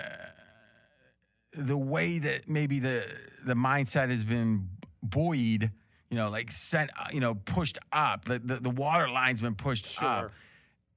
the 1.54 1.78
way 1.78 2.20
that 2.20 2.48
maybe 2.48 2.80
the 2.80 3.06
the 3.46 3.54
mindset 3.54 4.10
has 4.10 4.24
been 4.24 4.70
buoyed, 5.04 5.72
you 6.10 6.18
know, 6.18 6.30
like 6.30 6.52
sent, 6.52 6.92
you 7.12 7.20
know, 7.20 7.36
pushed 7.36 7.78
up, 7.92 8.26
the 8.26 8.40
the, 8.40 8.58
the 8.58 8.70
water 8.70 9.10
line's 9.10 9.42
been 9.42 9.56
pushed 9.56 9.86
up 10.04 10.20
Sure. 10.22 10.32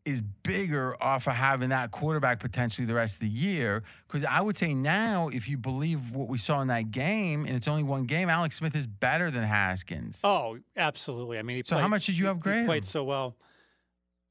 Is 0.05 0.21
bigger 0.43 1.03
off 1.03 1.27
of 1.27 1.33
having 1.35 1.71
that 1.71 1.91
quarterback 1.91 2.39
potentially 2.39 2.87
the 2.87 2.95
rest 2.95 3.15
of 3.15 3.21
the 3.21 3.29
year. 3.29 3.83
Because 4.07 4.25
I 4.29 4.41
would 4.41 4.57
say 4.57 4.75
now, 4.75 5.29
if 5.29 5.49
you 5.49 5.57
believe 5.57 6.11
what 6.11 6.29
we 6.29 6.37
saw 6.37 6.61
in 6.61 6.69
that 6.69 6.91
game, 6.91 7.47
and 7.47 7.57
it's 7.57 7.69
only 7.69 7.83
one 7.83 8.05
game, 8.05 8.29
Alex 8.29 8.57
Smith 8.57 8.77
is 8.77 8.87
better 8.87 9.31
than 9.31 9.45
Haskins. 9.45 10.19
Oh, 10.23 10.59
absolutely. 10.77 11.39
I 11.39 11.43
mean, 11.43 11.57
he 11.57 11.63
So 11.67 11.79
how 11.79 11.89
much 11.89 12.07
did 12.07 12.19
you 12.19 12.29
upgrade 12.29 12.61
He 12.61 12.67
played 12.67 12.85
so 12.85 13.05
well. 13.05 13.37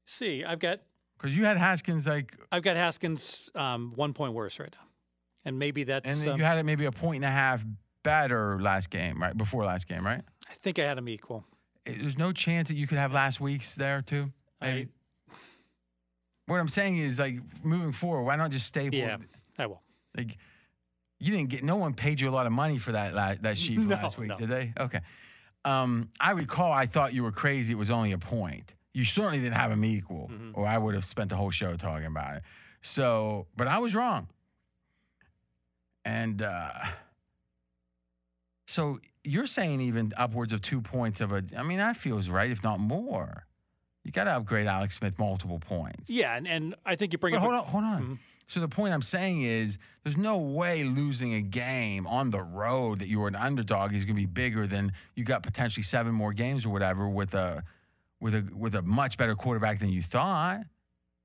See, 0.06 0.44
I've 0.44 0.58
got 0.58 0.80
Because 1.18 1.36
you 1.36 1.44
had 1.44 1.56
Haskins 1.56 2.06
like, 2.06 2.36
I've 2.52 2.62
got 2.62 2.76
Haskins 2.76 3.50
um, 3.54 3.92
one 3.96 4.12
point 4.12 4.34
worse 4.34 4.60
right 4.60 4.72
now, 4.72 4.86
and 5.44 5.58
maybe 5.58 5.82
and 5.82 5.90
that's. 5.90 6.20
then 6.20 6.34
um, 6.34 6.38
you 6.38 6.44
had 6.44 6.58
it 6.58 6.64
maybe 6.64 6.84
a 6.84 6.92
point 6.92 7.16
and 7.16 7.24
a 7.24 7.36
half 7.36 7.64
better 8.02 8.60
last 8.60 8.90
game, 8.90 9.20
right? 9.20 9.36
Before 9.36 9.64
last 9.64 9.88
game, 9.88 10.06
right? 10.06 10.20
I 10.48 10.54
think 10.54 10.78
I 10.78 10.82
had 10.82 10.98
him 10.98 11.08
equal. 11.08 11.44
There's 11.86 12.16
no 12.16 12.32
chance 12.32 12.68
that 12.68 12.76
you 12.76 12.86
could 12.86 12.98
have 12.98 13.12
last 13.12 13.40
week's 13.40 13.74
there 13.74 14.02
too. 14.02 14.30
I, 14.60 14.66
Maybe? 14.66 14.88
What 16.46 16.60
I'm 16.60 16.68
saying 16.68 16.98
is 16.98 17.18
like 17.18 17.38
moving 17.64 17.92
forward, 17.92 18.24
why 18.24 18.36
not 18.36 18.50
just 18.50 18.66
stay? 18.66 18.88
yeah, 18.92 19.16
I 19.58 19.66
will. 19.66 19.80
Like, 20.16 20.36
you 21.20 21.32
didn't 21.32 21.48
get. 21.50 21.64
No 21.64 21.76
one 21.76 21.94
paid 21.94 22.20
you 22.20 22.28
a 22.28 22.32
lot 22.32 22.46
of 22.46 22.52
money 22.52 22.78
for 22.78 22.92
that 22.92 23.14
la- 23.14 23.34
that 23.40 23.56
sheet 23.58 23.76
from 23.76 23.88
No, 23.88 23.96
last 23.96 24.18
week, 24.18 24.28
no. 24.28 24.36
did 24.38 24.48
they? 24.50 24.72
Okay. 24.78 25.00
Um, 25.64 26.10
I 26.20 26.32
recall. 26.32 26.70
I 26.72 26.86
thought 26.86 27.14
you 27.14 27.22
were 27.22 27.32
crazy. 27.32 27.72
It 27.72 27.76
was 27.76 27.90
only 27.90 28.12
a 28.12 28.18
point. 28.18 28.74
You 28.92 29.04
certainly 29.04 29.38
didn't 29.38 29.54
have 29.54 29.70
them 29.70 29.84
equal, 29.84 30.30
Mhm. 30.32 30.50
or 30.54 30.66
I 30.66 30.76
would 30.78 30.94
have 30.94 31.04
spent 31.04 31.30
the 31.30 31.36
whole 31.36 31.50
show 31.50 31.74
talking 31.76 32.06
about 32.06 32.36
it. 32.36 32.42
So, 32.82 33.46
but 33.56 33.66
I 33.66 33.78
was 33.78 33.94
wrong. 33.94 34.28
And 36.04 36.42
uh, 36.42 36.70
so 38.66 38.98
you're 39.24 39.46
saying 39.46 39.80
even 39.80 40.12
upwards 40.16 40.52
of 40.52 40.60
two 40.62 40.80
points 40.80 41.20
of 41.20 41.32
a. 41.32 41.42
I 41.56 41.62
mean, 41.62 41.78
that 41.78 41.96
feels 41.96 42.28
right, 42.28 42.50
if 42.50 42.62
not 42.62 42.78
more. 42.80 43.46
You 44.04 44.12
got 44.12 44.24
to 44.24 44.32
upgrade 44.32 44.66
Alex 44.66 44.96
Smith 44.98 45.18
multiple 45.18 45.58
points. 45.58 46.10
Yeah, 46.10 46.36
and, 46.36 46.46
and 46.46 46.74
I 46.84 46.94
think 46.94 47.12
you 47.12 47.18
bring 47.18 47.34
But 47.34 47.38
up. 47.38 47.42
hold 47.42 47.54
a- 47.54 47.58
on, 47.58 47.64
hold 47.66 47.84
on. 47.84 48.02
Mhm. 48.02 48.18
So 48.46 48.60
the 48.60 48.68
point 48.68 48.92
I'm 48.92 49.00
saying 49.00 49.40
is, 49.42 49.78
there's 50.02 50.18
no 50.18 50.36
way 50.36 50.84
losing 50.84 51.32
a 51.32 51.40
game 51.40 52.06
on 52.06 52.28
the 52.30 52.42
road 52.42 52.98
that 52.98 53.08
you 53.08 53.18
were 53.20 53.28
an 53.28 53.34
underdog 53.34 53.94
is 53.94 54.04
going 54.04 54.16
to 54.16 54.20
be 54.20 54.26
bigger 54.26 54.66
than 54.66 54.92
you 55.14 55.24
got 55.24 55.42
potentially 55.42 55.82
seven 55.82 56.12
more 56.14 56.34
games 56.34 56.66
or 56.66 56.68
whatever 56.68 57.08
with 57.08 57.32
a 57.32 57.64
with 58.20 58.34
a 58.34 58.46
with 58.54 58.74
a 58.74 58.82
much 58.82 59.16
better 59.16 59.34
quarterback 59.34 59.80
than 59.80 59.88
you 59.88 60.02
thought. 60.02 60.60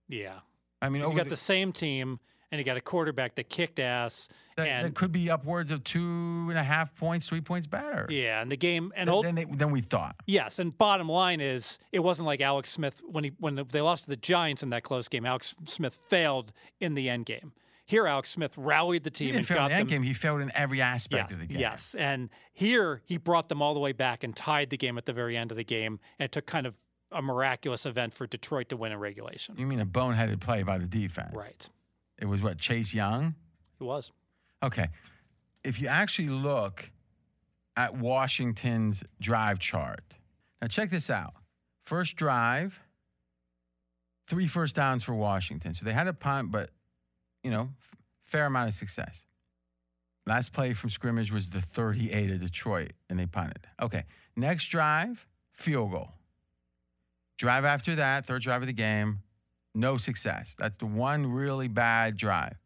Yeah, 0.08 0.40
I 0.82 0.88
mean, 0.88 1.02
you 1.04 1.10
got 1.16 1.26
the- 1.26 1.32
the 1.32 1.36
same 1.36 1.74
team, 1.74 2.20
and 2.52 2.60
you 2.60 2.64
got 2.66 2.78
a 2.78 2.82
quarterback 2.82 3.36
that 3.36 3.50
kicked 3.50 3.80
ass. 3.80 4.30
That, 4.60 4.68
and 4.68 4.86
that 4.88 4.96
could 4.96 5.12
be 5.12 5.30
upwards 5.30 5.72
of 5.72 5.84
two 5.84 6.48
and 6.50 6.58
a 6.58 6.64
half 6.64 6.96
points, 6.96 7.28
three 7.28 7.42
points 7.42 7.68
better. 7.68 8.06
yeah, 8.10 8.42
and 8.42 8.52
the 8.52 8.58
game 8.58 8.92
and 8.96 9.10
ult- 9.10 9.26
than, 9.26 9.36
they- 9.36 9.46
than 9.46 9.72
we 9.72 9.82
thought. 9.82 10.16
Yes, 10.26 10.60
and 10.60 10.78
bottom 10.78 11.10
line 11.10 11.42
is, 11.42 11.80
it 11.92 12.00
wasn't 12.00 12.26
like 12.28 12.42
Alex 12.42 12.70
Smith 12.70 13.02
when 13.06 13.24
he 13.24 13.32
when 13.40 13.56
they 13.72 13.82
lost 13.82 14.04
to 14.06 14.10
the 14.10 14.16
Giants 14.18 14.64
in 14.64 14.70
that 14.70 14.84
close 14.84 15.08
game. 15.08 15.26
Alex 15.26 15.56
Smith 15.66 15.96
failed 16.10 16.52
in 16.80 16.94
the 16.94 17.10
end 17.10 17.26
game. 17.26 17.54
Here, 17.86 18.06
Alex 18.06 18.30
Smith 18.30 18.56
rallied 18.56 19.02
the 19.02 19.10
He 19.10 19.32
team 19.32 19.36
and 19.36 19.48
got 19.48 19.58
in 19.58 19.64
the 19.64 19.70
them. 19.70 19.80
end 19.80 19.90
game. 19.90 20.04
He 20.04 20.14
failed 20.14 20.42
in 20.42 20.52
every 20.56 20.80
aspect 20.80 21.32
Yes, 21.32 21.34
of 21.34 21.40
the 21.40 21.48
game. 21.48 21.60
yes, 21.60 21.96
and 21.98 22.30
here 22.54 23.02
he 23.06 23.18
brought 23.18 23.50
them 23.50 23.64
all 23.64 23.74
the 23.74 23.80
way 23.80 23.94
back 23.94 24.24
and 24.24 24.36
tied 24.36 24.70
the 24.70 24.78
game 24.78 24.98
at 25.00 25.06
the 25.08 25.14
very 25.14 25.36
end 25.36 25.50
of 25.50 25.58
the 25.58 25.64
game. 25.64 26.00
And 26.20 26.26
it 26.26 26.32
took 26.32 26.46
kind 26.46 26.68
of 26.68 26.78
a 27.12 27.24
miraculous 27.24 27.88
event 27.88 28.14
for 28.14 28.28
Detroit 28.28 28.70
to 28.70 28.78
win 28.78 28.92
in 28.92 29.00
regulation. 29.00 29.56
You 29.58 29.66
mean 29.66 29.80
a 29.80 29.86
boneheaded 29.88 30.40
play 30.40 30.62
by 30.62 30.78
the 30.78 30.86
defense? 30.86 31.34
Right, 31.34 31.68
It 32.20 32.26
was 32.26 32.44
what 32.44 32.60
Chase 32.60 32.94
Young. 32.94 33.34
it 33.80 33.84
was. 33.84 34.12
Okay. 34.64 34.88
If 35.64 35.80
you 35.80 35.88
actually 35.88 36.30
look 36.30 36.90
at 37.76 37.96
Washington's 37.98 39.04
drive 39.22 39.60
chart, 39.60 40.04
now 40.62 40.68
check 40.68 40.90
this 40.90 41.10
out. 41.10 41.34
First 41.86 42.16
drive, 42.16 42.80
three 44.28 44.48
first 44.48 44.76
downs 44.76 45.04
for 45.04 45.14
Washington. 45.14 45.74
So 45.74 45.86
they 45.86 45.94
had 45.94 46.08
a 46.08 46.14
punt, 46.14 46.52
but, 46.52 46.70
you 47.44 47.52
know, 47.52 47.70
fair 48.26 48.46
amount 48.46 48.70
of 48.70 48.76
success. 48.76 49.26
Last 50.26 50.54
play 50.54 50.74
from 50.74 50.92
scrimmage 50.92 51.32
was 51.32 51.50
the 51.50 51.62
38 51.62 52.30
of 52.32 52.42
Detroit, 52.42 52.92
and 53.10 53.18
they 53.18 53.26
punted. 53.26 53.66
Okay. 53.82 54.04
Next 54.36 54.68
drive, 54.68 55.26
field 55.54 55.92
goal. 55.92 56.12
Drive 57.40 57.66
after 57.66 57.96
that, 57.96 58.28
third 58.28 58.44
drive 58.44 58.62
of 58.62 58.68
the 58.68 58.74
game, 58.74 59.24
no 59.74 59.98
success. 59.98 60.56
That's 60.60 60.76
the 60.78 60.86
one 60.86 61.26
really 61.26 61.68
bad 61.68 62.18
drive. 62.18 62.59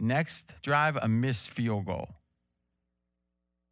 Next 0.00 0.52
drive, 0.62 0.96
a 0.96 1.08
missed 1.08 1.50
field 1.50 1.86
goal. 1.86 2.08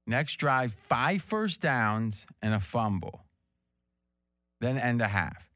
Next 0.06 0.36
drive, 0.36 0.74
five 0.74 1.22
first 1.22 1.60
downs 1.60 2.26
and 2.42 2.54
a 2.54 2.60
fumble. 2.60 3.24
Then 4.60 4.78
end 4.78 5.02
a 5.02 5.08
half. 5.08 5.50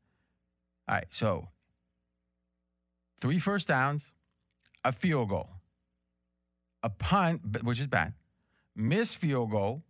All 0.88 0.96
right, 0.96 1.06
so 1.10 1.48
three 3.20 3.38
first 3.38 3.68
downs, 3.68 4.02
a 4.84 4.92
field 4.92 5.28
goal, 5.28 5.48
a 6.82 6.90
punt, 6.90 7.62
which 7.62 7.78
is 7.78 7.86
bad, 7.86 8.14
missed 8.74 9.16
field 9.16 9.50
goal, 9.50 9.82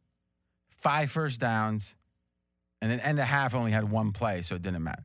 five 0.69 1.11
first 1.11 1.41
downs, 1.41 1.95
and 2.83 2.91
then 2.91 3.01
end 3.01 3.19
a 3.19 3.25
half 3.25 3.55
only 3.55 3.73
had 3.73 3.91
one 3.91 4.13
play, 4.13 4.43
so 4.43 4.55
it 4.55 4.63
didn't 4.63 4.83
matter. 4.83 5.03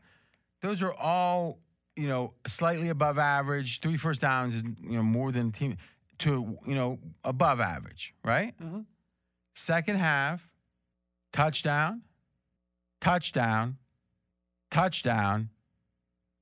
Those 0.61 0.81
are 0.81 0.93
all, 0.93 1.59
you 1.95 2.07
know, 2.07 2.33
slightly 2.47 2.89
above 2.89 3.17
average. 3.17 3.79
Three 3.81 3.97
first 3.97 4.21
downs 4.21 4.55
is, 4.55 4.63
you 4.63 4.97
know, 4.97 5.03
more 5.03 5.31
than 5.31 5.51
team 5.51 5.77
to, 6.19 6.57
you 6.65 6.75
know, 6.75 6.99
above 7.23 7.59
average, 7.59 8.13
right? 8.23 8.57
Mhm. 8.59 8.85
Second 9.53 9.97
half, 9.97 10.49
touchdown, 11.31 12.01
touchdown, 13.01 13.77
touchdown, 14.69 15.49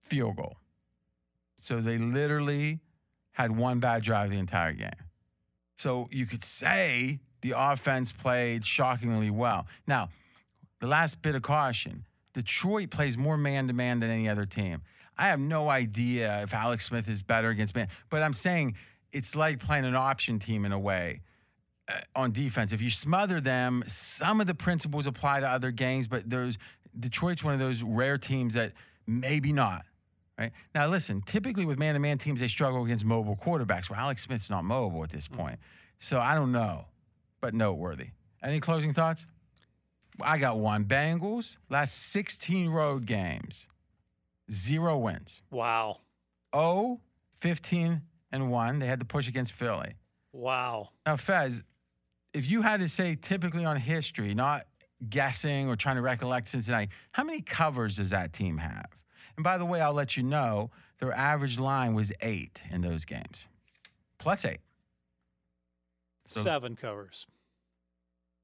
field 0.02 0.36
goal. 0.36 0.58
So 1.62 1.82
they 1.82 1.98
literally 1.98 2.80
had 3.32 3.52
one 3.52 3.80
bad 3.80 4.04
drive 4.04 4.30
the 4.32 4.38
entire 4.38 4.74
game. 4.74 4.92
So 5.78 6.08
you 6.12 6.26
could 6.26 6.44
say 6.44 7.20
the 7.42 7.54
offense 7.56 8.12
played 8.12 8.66
shockingly 8.66 9.30
well. 9.30 9.68
Now, 9.88 10.10
the 10.80 10.88
last 10.88 11.22
bit 11.22 11.36
of 11.36 11.42
caution 11.42 12.06
Detroit 12.34 12.90
plays 12.90 13.16
more 13.16 13.38
man 13.38 13.68
to 13.68 13.74
man 13.74 14.00
than 14.00 14.10
any 14.10 14.28
other 14.28 14.46
team. 14.46 14.82
I 15.18 15.28
have 15.28 15.40
no 15.40 15.70
idea 15.70 16.42
if 16.44 16.54
Alex 16.54 16.86
Smith 16.86 17.08
is 17.08 17.22
better 17.22 17.50
against 17.50 17.76
man, 17.76 17.88
but 18.10 18.24
I'm 18.24 18.34
saying 18.34 18.76
it's 19.12 19.36
like 19.36 19.60
playing 19.60 19.86
an 19.86 19.96
option 19.96 20.40
team 20.40 20.66
in 20.66 20.72
a 20.72 20.80
way 20.80 21.22
uh, 21.88 22.00
on 22.16 22.32
defense. 22.32 22.72
If 22.72 22.82
you 22.82 22.90
smother 22.90 23.40
them, 23.40 23.84
some 23.88 24.42
of 24.42 24.48
the 24.48 24.56
principles 24.56 25.06
apply 25.06 25.42
to 25.42 25.50
other 25.50 25.72
games, 25.72 26.08
but 26.08 26.30
there's 26.30 26.58
Detroit's 27.00 27.44
one 27.44 27.54
of 27.54 27.60
those 27.60 27.84
rare 27.84 28.18
teams 28.18 28.54
that 28.56 28.74
maybe 29.08 29.54
not. 29.54 29.84
Right 30.38 30.52
now, 30.74 30.88
listen. 30.88 31.22
Typically, 31.22 31.64
with 31.64 31.78
man-to-man 31.78 32.18
teams, 32.18 32.40
they 32.40 32.48
struggle 32.48 32.84
against 32.84 33.06
mobile 33.06 33.36
quarterbacks. 33.36 33.90
Well, 33.90 34.00
Alex 34.00 34.24
Smith's 34.24 34.50
not 34.50 34.64
mobile 34.64 35.04
at 35.04 35.12
this 35.12 35.28
point, 35.28 35.60
so 36.00 36.20
I 36.20 36.34
don't 36.34 36.52
know, 36.52 36.86
but 37.40 37.54
noteworthy. 37.54 38.08
Any 38.42 38.60
closing 38.60 38.96
thoughts? 38.96 39.28
I 40.22 40.40
got 40.40 40.58
one. 40.58 40.86
Bengals 40.86 41.58
last 41.70 42.12
16 42.12 42.70
road 42.70 43.06
games, 43.06 43.68
zero 44.52 44.98
wins. 44.98 45.42
Wow. 45.52 46.02
0, 46.56 47.00
15, 47.42 48.02
and 48.32 48.52
one. 48.52 48.80
They 48.80 48.88
had 48.88 49.00
to 49.00 49.06
push 49.06 49.28
against 49.28 49.54
Philly. 49.54 49.94
Wow. 50.32 50.90
Now, 51.06 51.16
Fez, 51.18 51.62
if 52.34 52.48
you 52.50 52.62
had 52.62 52.80
to 52.80 52.88
say 52.88 53.16
typically 53.16 53.66
on 53.66 53.78
history, 53.78 54.34
not 54.34 54.66
guessing 55.10 55.68
or 55.70 55.76
trying 55.76 55.96
to 55.98 56.02
recollect 56.02 56.48
Cincinnati, 56.50 56.90
how 57.12 57.24
many 57.24 57.42
covers 57.42 57.98
does 57.98 58.10
that 58.12 58.34
team 58.34 58.58
have? 58.58 58.88
And 59.36 59.44
by 59.44 59.58
the 59.58 59.66
way, 59.66 59.82
I'll 59.82 59.94
let 59.94 60.16
you 60.16 60.24
know 60.24 60.70
their 61.00 61.14
average 61.14 61.58
line 61.60 61.94
was 61.96 62.12
eight 62.22 62.62
in 62.70 62.82
those 62.82 63.04
games, 63.06 63.48
plus 64.20 64.46
eight. 64.46 64.62
So- 66.28 66.42
Seven 66.42 66.76
covers. 66.76 67.28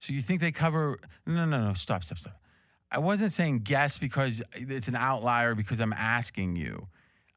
So 0.01 0.13
you 0.13 0.21
think 0.21 0.39
they 0.41 0.51
cover? 0.53 0.97
No, 1.25 1.43
no, 1.45 1.61
no. 1.67 1.73
Stop, 1.73 2.03
stop, 2.05 2.17
stop. 2.19 2.38
I 2.91 2.99
wasn't 2.99 3.31
saying 3.31 3.59
guess 3.59 3.97
because 3.97 4.41
it's 4.53 4.87
an 4.87 4.95
outlier 4.95 5.55
because 5.55 5.79
I'm 5.79 5.93
asking 5.93 6.55
you. 6.55 6.87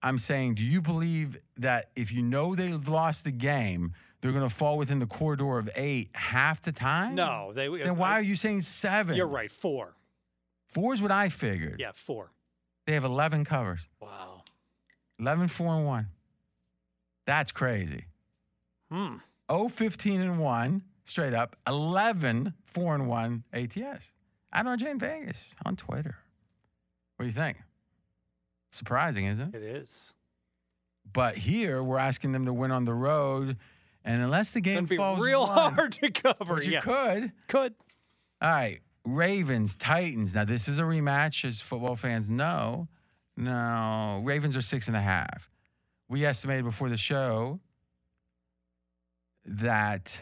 I'm 0.03 0.19
saying, 0.19 0.55
do 0.57 0.62
you 0.62 0.81
believe 0.81 1.39
that 1.59 1.91
if 1.95 2.11
you 2.11 2.23
know 2.23 2.55
they've 2.55 2.89
lost 2.89 3.24
the 3.24 3.31
game, 3.31 3.95
they're 4.20 4.33
going 4.33 4.49
to 4.49 4.55
fall 4.55 4.79
within 4.79 4.99
the 4.99 5.07
corridor 5.07 5.59
of 5.59 5.69
eight 5.77 6.11
half 6.15 6.62
the 6.62 6.73
time? 6.73 7.15
No, 7.15 7.53
they. 7.53 7.69
Then 7.69 7.97
why 7.97 8.12
are 8.12 8.23
you 8.23 8.35
saying 8.35 8.62
seven? 8.62 9.15
You're 9.15 9.29
right. 9.29 9.51
Four. 9.51 9.95
Four 10.66 10.95
is 10.95 11.03
what 11.03 11.11
I 11.11 11.29
figured. 11.29 11.79
Yeah, 11.79 11.93
four. 11.95 12.33
They 12.87 12.95
have 12.95 13.05
11 13.05 13.45
covers. 13.45 13.81
Wow. 14.01 14.43
11, 15.19 15.49
4, 15.49 15.74
and 15.74 15.87
1. 15.87 16.07
That's 17.27 17.53
crazy. 17.53 18.07
Hmm. 18.91 19.16
0, 19.51 19.69
15, 19.69 20.20
and 20.20 20.39
1, 20.41 20.83
straight 21.05 21.35
up. 21.35 21.57
11, 21.66 22.55
4, 22.65 22.95
and 22.95 23.09
1 23.09 23.45
ATS. 23.53 24.12
At 24.53 24.66
RJ 24.66 24.91
in 24.91 24.99
Vegas 24.99 25.55
on 25.65 25.77
Twitter. 25.77 26.16
What 27.16 27.24
do 27.24 27.29
you 27.29 27.35
think? 27.35 27.59
Surprising, 28.70 29.27
isn't 29.27 29.55
it? 29.55 29.62
It 29.62 29.62
is. 29.62 30.15
But 31.11 31.37
here, 31.37 31.83
we're 31.83 31.99
asking 31.99 32.33
them 32.33 32.47
to 32.47 32.53
win 32.53 32.70
on 32.70 32.85
the 32.85 32.95
road. 32.95 33.57
And 34.05 34.23
unless 34.23 34.53
the 34.53 34.61
game 34.61 34.87
be 34.87 34.97
falls 34.97 35.20
real 35.20 35.47
one, 35.47 35.74
hard 35.74 35.93
to 35.93 36.11
cover. 36.11 36.55
which 36.57 36.66
you 36.66 36.81
could. 36.81 37.33
Could. 37.49 37.74
All 38.41 38.51
right, 38.51 38.81
Ravens, 39.05 39.74
Titans. 39.77 40.35
Now 40.35 40.45
this 40.45 40.69
is 40.69 40.79
a 40.79 40.83
rematch, 40.83 41.45
as 41.45 41.61
football 41.61 41.97
fans 41.97 42.29
know. 42.29 42.89
No, 43.37 44.20
Ravens 44.24 44.57
are 44.57 44.62
six 44.62 44.89
and 44.89 44.97
a 44.97 45.01
half. 45.01 45.51
We 46.09 46.27
estimated 46.27 46.65
before 46.65 46.89
the 46.89 46.97
show 46.97 47.61
that 49.45 50.12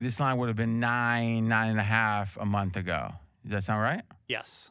this 0.00 0.20
line 0.20 0.36
would 0.38 0.48
have 0.48 0.56
been 0.56 0.78
nine, 0.80 1.48
nine 1.48 1.70
and 1.70 1.78
a 1.80 1.84
half 1.84 2.36
a 2.38 2.44
month 2.46 2.76
ago. 2.76 3.10
Does 3.44 3.52
that 3.52 3.64
sound 3.64 3.82
right? 3.82 4.02
Yes. 4.28 4.70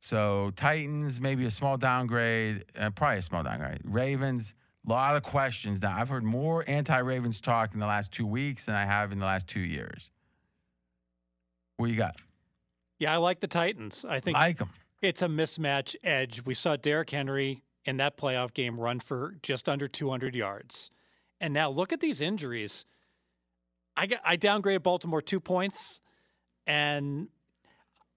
So 0.00 0.52
Titans, 0.56 1.20
maybe 1.20 1.44
a 1.46 1.50
small 1.50 1.76
downgrade, 1.76 2.64
uh, 2.78 2.90
probably 2.90 3.18
a 3.18 3.22
small 3.22 3.42
downgrade. 3.42 3.80
Ravens, 3.84 4.54
a 4.86 4.90
lot 4.90 5.16
of 5.16 5.22
questions 5.22 5.82
now. 5.82 5.96
I've 5.98 6.08
heard 6.08 6.24
more 6.24 6.64
anti-Ravens 6.68 7.40
talk 7.40 7.74
in 7.74 7.80
the 7.80 7.86
last 7.86 8.12
two 8.12 8.26
weeks 8.26 8.64
than 8.64 8.74
I 8.74 8.84
have 8.84 9.12
in 9.12 9.18
the 9.18 9.24
last 9.26 9.46
two 9.48 9.60
years. 9.60 10.10
What 11.76 11.90
you 11.90 11.96
got? 11.96 12.16
Yeah, 12.98 13.12
I 13.12 13.16
like 13.18 13.40
the 13.40 13.46
Titans. 13.48 14.04
I 14.08 14.20
think 14.20 14.36
Like 14.36 14.58
them. 14.58 14.70
it's 15.02 15.22
a 15.22 15.26
mismatch 15.28 15.94
edge. 16.02 16.44
We 16.46 16.54
saw 16.54 16.76
Derrick 16.76 17.10
Henry 17.10 17.62
in 17.84 17.98
that 17.98 18.16
playoff 18.16 18.54
game 18.54 18.80
run 18.80 19.00
for 19.00 19.36
just 19.42 19.68
under 19.68 19.86
200 19.86 20.34
yards. 20.34 20.90
And 21.40 21.52
now 21.52 21.68
look 21.68 21.92
at 21.92 22.00
these 22.00 22.20
injuries. 22.20 22.86
I 23.96 24.06
got, 24.06 24.20
I 24.24 24.36
downgraded 24.36 24.82
Baltimore 24.82 25.22
two 25.22 25.40
points, 25.40 26.00
and 26.66 27.28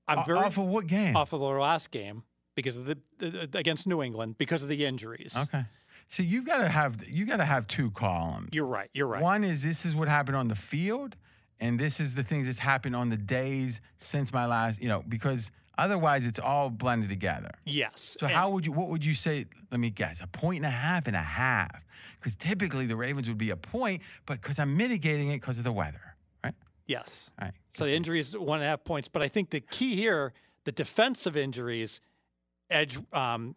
I'm 0.08 0.26
very 0.26 0.40
off 0.40 0.58
of 0.58 0.66
what 0.66 0.88
game? 0.88 1.16
off 1.16 1.34
of 1.34 1.40
their 1.40 1.60
last 1.60 1.92
game 1.92 2.24
because 2.56 2.78
of 2.78 2.86
the, 2.86 2.98
the 3.18 3.50
against 3.58 3.88
New 3.88 4.02
England 4.02 4.36
because 4.38 4.64
of 4.64 4.70
the 4.70 4.86
injuries. 4.86 5.36
Okay. 5.38 5.66
See, 6.10 6.24
you've 6.24 6.46
got 6.46 6.58
to 6.58 6.70
have 6.70 7.08
you 7.08 7.26
got 7.26 7.38
to 7.38 7.46
have 7.46 7.68
two 7.68 7.92
columns. 7.92 8.50
You're 8.52 8.66
right. 8.66 8.90
You're 8.94 9.08
right. 9.08 9.22
One 9.22 9.44
is 9.44 9.62
this 9.62 9.86
is 9.86 9.96
what 9.96 10.08
happened 10.08 10.36
on 10.36 10.48
the 10.48 10.56
field, 10.56 11.16
and 11.60 11.80
this 11.80 12.00
is 12.00 12.16
the 12.16 12.24
things 12.24 12.48
that's 12.48 12.60
happened 12.60 12.96
on 12.96 13.10
the 13.10 13.18
days 13.18 13.80
since 13.98 14.34
my 14.34 14.46
last. 14.48 14.82
You 14.82 14.90
know, 14.90 15.04
because 15.08 15.52
otherwise 15.80 16.26
it's 16.26 16.40
all 16.40 16.70
blended 16.70 17.10
together. 17.10 17.52
yes. 17.66 18.18
So 18.20 18.28
And- 18.28 18.36
how 18.36 18.50
would 18.52 18.66
you? 18.66 18.72
What 18.72 18.90
would 18.90 19.04
you 19.06 19.14
say? 19.16 19.46
Let 19.72 19.80
me 19.80 19.90
guess. 19.90 20.20
A 20.22 20.28
point 20.28 20.58
and 20.58 20.66
a 20.66 20.70
half 20.78 21.08
and 21.08 21.16
a 21.16 21.20
half. 21.22 21.84
Because 22.20 22.36
typically 22.36 22.86
the 22.86 22.96
Ravens 22.96 23.28
would 23.28 23.38
be 23.38 23.50
a 23.52 23.56
point, 23.56 24.02
but 24.26 24.42
because 24.42 24.60
I'm 24.60 24.76
mitigating 24.76 25.30
it 25.30 25.36
because 25.42 25.58
of 25.58 25.64
the 25.64 25.72
weather, 25.72 26.16
right? 26.44 26.54
Yes. 26.86 27.32
All 27.40 27.46
right. 27.48 27.54
So 27.72 27.86
the 27.86 27.94
injuries 27.96 28.38
one 28.38 28.60
and 28.60 28.66
a 28.66 28.70
half 28.70 28.84
points, 28.84 29.08
but 29.08 29.22
I 29.22 29.28
think 29.30 29.52
the 29.52 29.62
key 29.62 29.96
here, 29.96 30.34
the 30.66 30.72
defensive 30.74 31.38
injuries, 31.38 32.02
edge 32.70 32.98
um, 33.14 33.56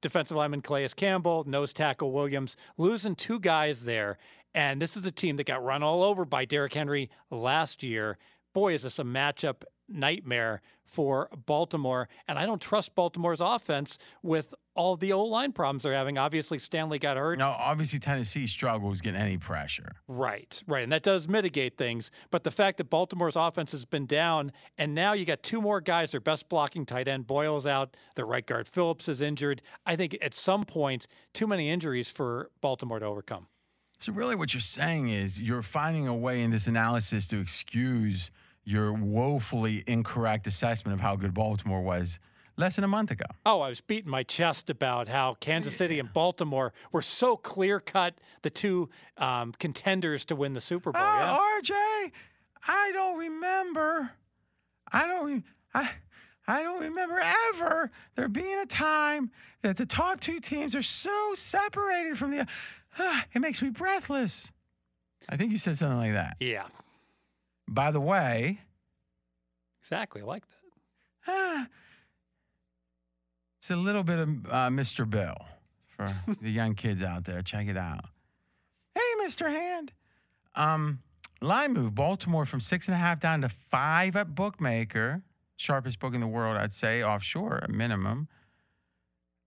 defensive 0.00 0.36
lineman 0.36 0.62
Calais 0.62 0.88
Campbell, 0.96 1.44
nose 1.46 1.72
tackle 1.74 2.12
Williams, 2.12 2.56
losing 2.78 3.14
two 3.14 3.40
guys 3.40 3.84
there, 3.84 4.16
and 4.54 4.80
this 4.80 4.96
is 4.96 5.04
a 5.06 5.12
team 5.12 5.36
that 5.36 5.46
got 5.46 5.62
run 5.62 5.82
all 5.82 6.02
over 6.02 6.24
by 6.24 6.44
Derrick 6.46 6.72
Henry 6.72 7.10
last 7.30 7.82
year. 7.82 8.16
Boy, 8.54 8.72
is 8.72 8.82
this 8.84 8.98
a 8.98 9.04
matchup 9.04 9.64
nightmare 9.88 10.60
for 10.84 11.28
Baltimore, 11.46 12.08
and 12.26 12.38
I 12.38 12.46
don't 12.46 12.60
trust 12.60 12.94
Baltimore's 12.94 13.40
offense 13.40 13.98
with 14.22 14.54
all 14.74 14.96
the 14.96 15.12
O 15.12 15.24
line 15.24 15.52
problems 15.52 15.82
they're 15.82 15.92
having. 15.92 16.16
Obviously, 16.16 16.58
Stanley 16.58 16.98
got 16.98 17.16
hurt. 17.16 17.38
Now, 17.38 17.56
obviously 17.58 17.98
Tennessee 17.98 18.46
struggles 18.46 19.00
getting 19.00 19.20
any 19.20 19.36
pressure. 19.36 19.96
Right, 20.06 20.62
right. 20.66 20.82
And 20.82 20.92
that 20.92 21.02
does 21.02 21.28
mitigate 21.28 21.76
things. 21.76 22.10
But 22.30 22.44
the 22.44 22.50
fact 22.50 22.78
that 22.78 22.88
Baltimore's 22.88 23.36
offense 23.36 23.72
has 23.72 23.84
been 23.84 24.06
down, 24.06 24.52
and 24.78 24.94
now 24.94 25.12
you 25.12 25.24
got 25.24 25.42
two 25.42 25.60
more 25.60 25.80
guys, 25.80 26.12
their 26.12 26.20
best 26.20 26.48
blocking 26.48 26.86
tight 26.86 27.08
end 27.08 27.26
Boyle's 27.26 27.66
out, 27.66 27.96
their 28.14 28.26
right 28.26 28.46
guard 28.46 28.66
Phillips 28.66 29.08
is 29.08 29.20
injured. 29.20 29.60
I 29.84 29.96
think 29.96 30.16
at 30.22 30.32
some 30.32 30.64
point, 30.64 31.06
too 31.34 31.46
many 31.46 31.68
injuries 31.68 32.10
for 32.10 32.50
Baltimore 32.60 32.98
to 32.98 33.06
overcome. 33.06 33.48
So 34.00 34.12
really, 34.12 34.36
what 34.36 34.54
you're 34.54 34.60
saying 34.60 35.08
is 35.08 35.40
you're 35.40 35.60
finding 35.60 36.06
a 36.06 36.14
way 36.14 36.42
in 36.42 36.52
this 36.52 36.68
analysis 36.68 37.26
to 37.28 37.40
excuse 37.40 38.30
your 38.68 38.92
woefully 38.92 39.82
incorrect 39.86 40.46
assessment 40.46 40.94
of 40.94 41.00
how 41.00 41.16
good 41.16 41.32
Baltimore 41.32 41.80
was 41.80 42.18
less 42.58 42.74
than 42.74 42.84
a 42.84 42.88
month 42.88 43.10
ago. 43.10 43.24
Oh, 43.46 43.62
I 43.62 43.70
was 43.70 43.80
beating 43.80 44.10
my 44.10 44.24
chest 44.24 44.68
about 44.68 45.08
how 45.08 45.34
Kansas 45.40 45.74
City 45.74 45.98
and 45.98 46.12
Baltimore 46.12 46.72
were 46.92 47.00
so 47.00 47.36
clear 47.36 47.80
cut, 47.80 48.18
the 48.42 48.50
two 48.50 48.88
um, 49.16 49.52
contenders 49.58 50.24
to 50.26 50.36
win 50.36 50.52
the 50.52 50.60
Super 50.60 50.92
Bowl. 50.92 51.00
yeah? 51.00 51.38
Oh, 51.38 51.60
RJ, 51.62 52.12
I 52.66 52.90
don't 52.92 53.18
remember. 53.18 54.10
I 54.92 55.06
don't. 55.06 55.26
Re- 55.26 55.42
I. 55.72 55.90
I 56.50 56.62
don't 56.62 56.80
remember 56.80 57.20
ever 57.54 57.90
there 58.16 58.26
being 58.26 58.58
a 58.58 58.64
time 58.64 59.30
that 59.60 59.76
the 59.76 59.84
top 59.84 60.18
two 60.18 60.40
teams 60.40 60.74
are 60.74 60.82
so 60.82 61.34
separated 61.34 62.16
from 62.18 62.30
the. 62.30 62.46
Ah, 62.98 63.26
it 63.34 63.40
makes 63.40 63.60
me 63.60 63.68
breathless. 63.70 64.50
I 65.28 65.36
think 65.36 65.52
you 65.52 65.58
said 65.58 65.76
something 65.76 65.98
like 65.98 66.14
that. 66.14 66.36
Yeah, 66.40 66.64
By 67.68 67.90
the 67.90 68.00
way, 68.00 68.60
exactly. 69.80 70.22
I 70.22 70.24
like 70.24 70.44
that. 70.46 70.54
ah, 71.28 71.66
it's 73.60 73.70
a 73.70 73.76
little 73.76 74.02
bit 74.02 74.18
of 74.18 74.28
uh, 74.28 74.68
Mr. 74.70 75.08
Bill 75.08 75.36
for 75.86 76.08
the 76.40 76.50
young 76.50 76.74
kids 76.74 77.02
out 77.02 77.24
there. 77.24 77.42
Check 77.42 77.68
it 77.68 77.76
out. 77.76 78.06
Hey, 78.94 79.00
Mr. 79.22 79.50
Hand. 79.50 79.92
Um, 80.54 81.00
line 81.42 81.74
move 81.74 81.94
Baltimore 81.94 82.46
from 82.46 82.60
six 82.60 82.86
and 82.86 82.94
a 82.94 82.98
half 82.98 83.20
down 83.20 83.42
to 83.42 83.48
five 83.48 84.16
at 84.16 84.34
bookmaker. 84.34 85.22
Sharpest 85.56 85.98
book 85.98 86.14
in 86.14 86.20
the 86.20 86.26
world, 86.26 86.56
I'd 86.56 86.72
say, 86.72 87.02
offshore 87.02 87.60
at 87.62 87.70
minimum. 87.70 88.28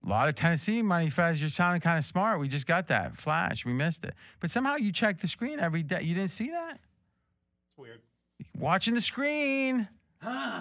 A 0.04 0.08
lot 0.08 0.28
of 0.28 0.34
Tennessee 0.34 0.82
money, 0.82 1.10
Fez. 1.10 1.40
You're 1.40 1.48
sounding 1.48 1.80
kind 1.80 1.98
of 1.98 2.04
smart. 2.04 2.38
We 2.40 2.48
just 2.48 2.66
got 2.66 2.88
that 2.88 3.16
flash. 3.16 3.64
We 3.64 3.72
missed 3.72 4.04
it. 4.04 4.14
But 4.40 4.50
somehow 4.50 4.76
you 4.76 4.92
check 4.92 5.20
the 5.20 5.28
screen 5.28 5.58
every 5.58 5.82
day. 5.82 6.00
You 6.02 6.14
didn't 6.14 6.32
see 6.32 6.50
that? 6.50 6.78
It's 7.68 7.78
weird. 7.78 8.00
Watching 8.58 8.94
the 8.94 9.00
screen. 9.00 9.88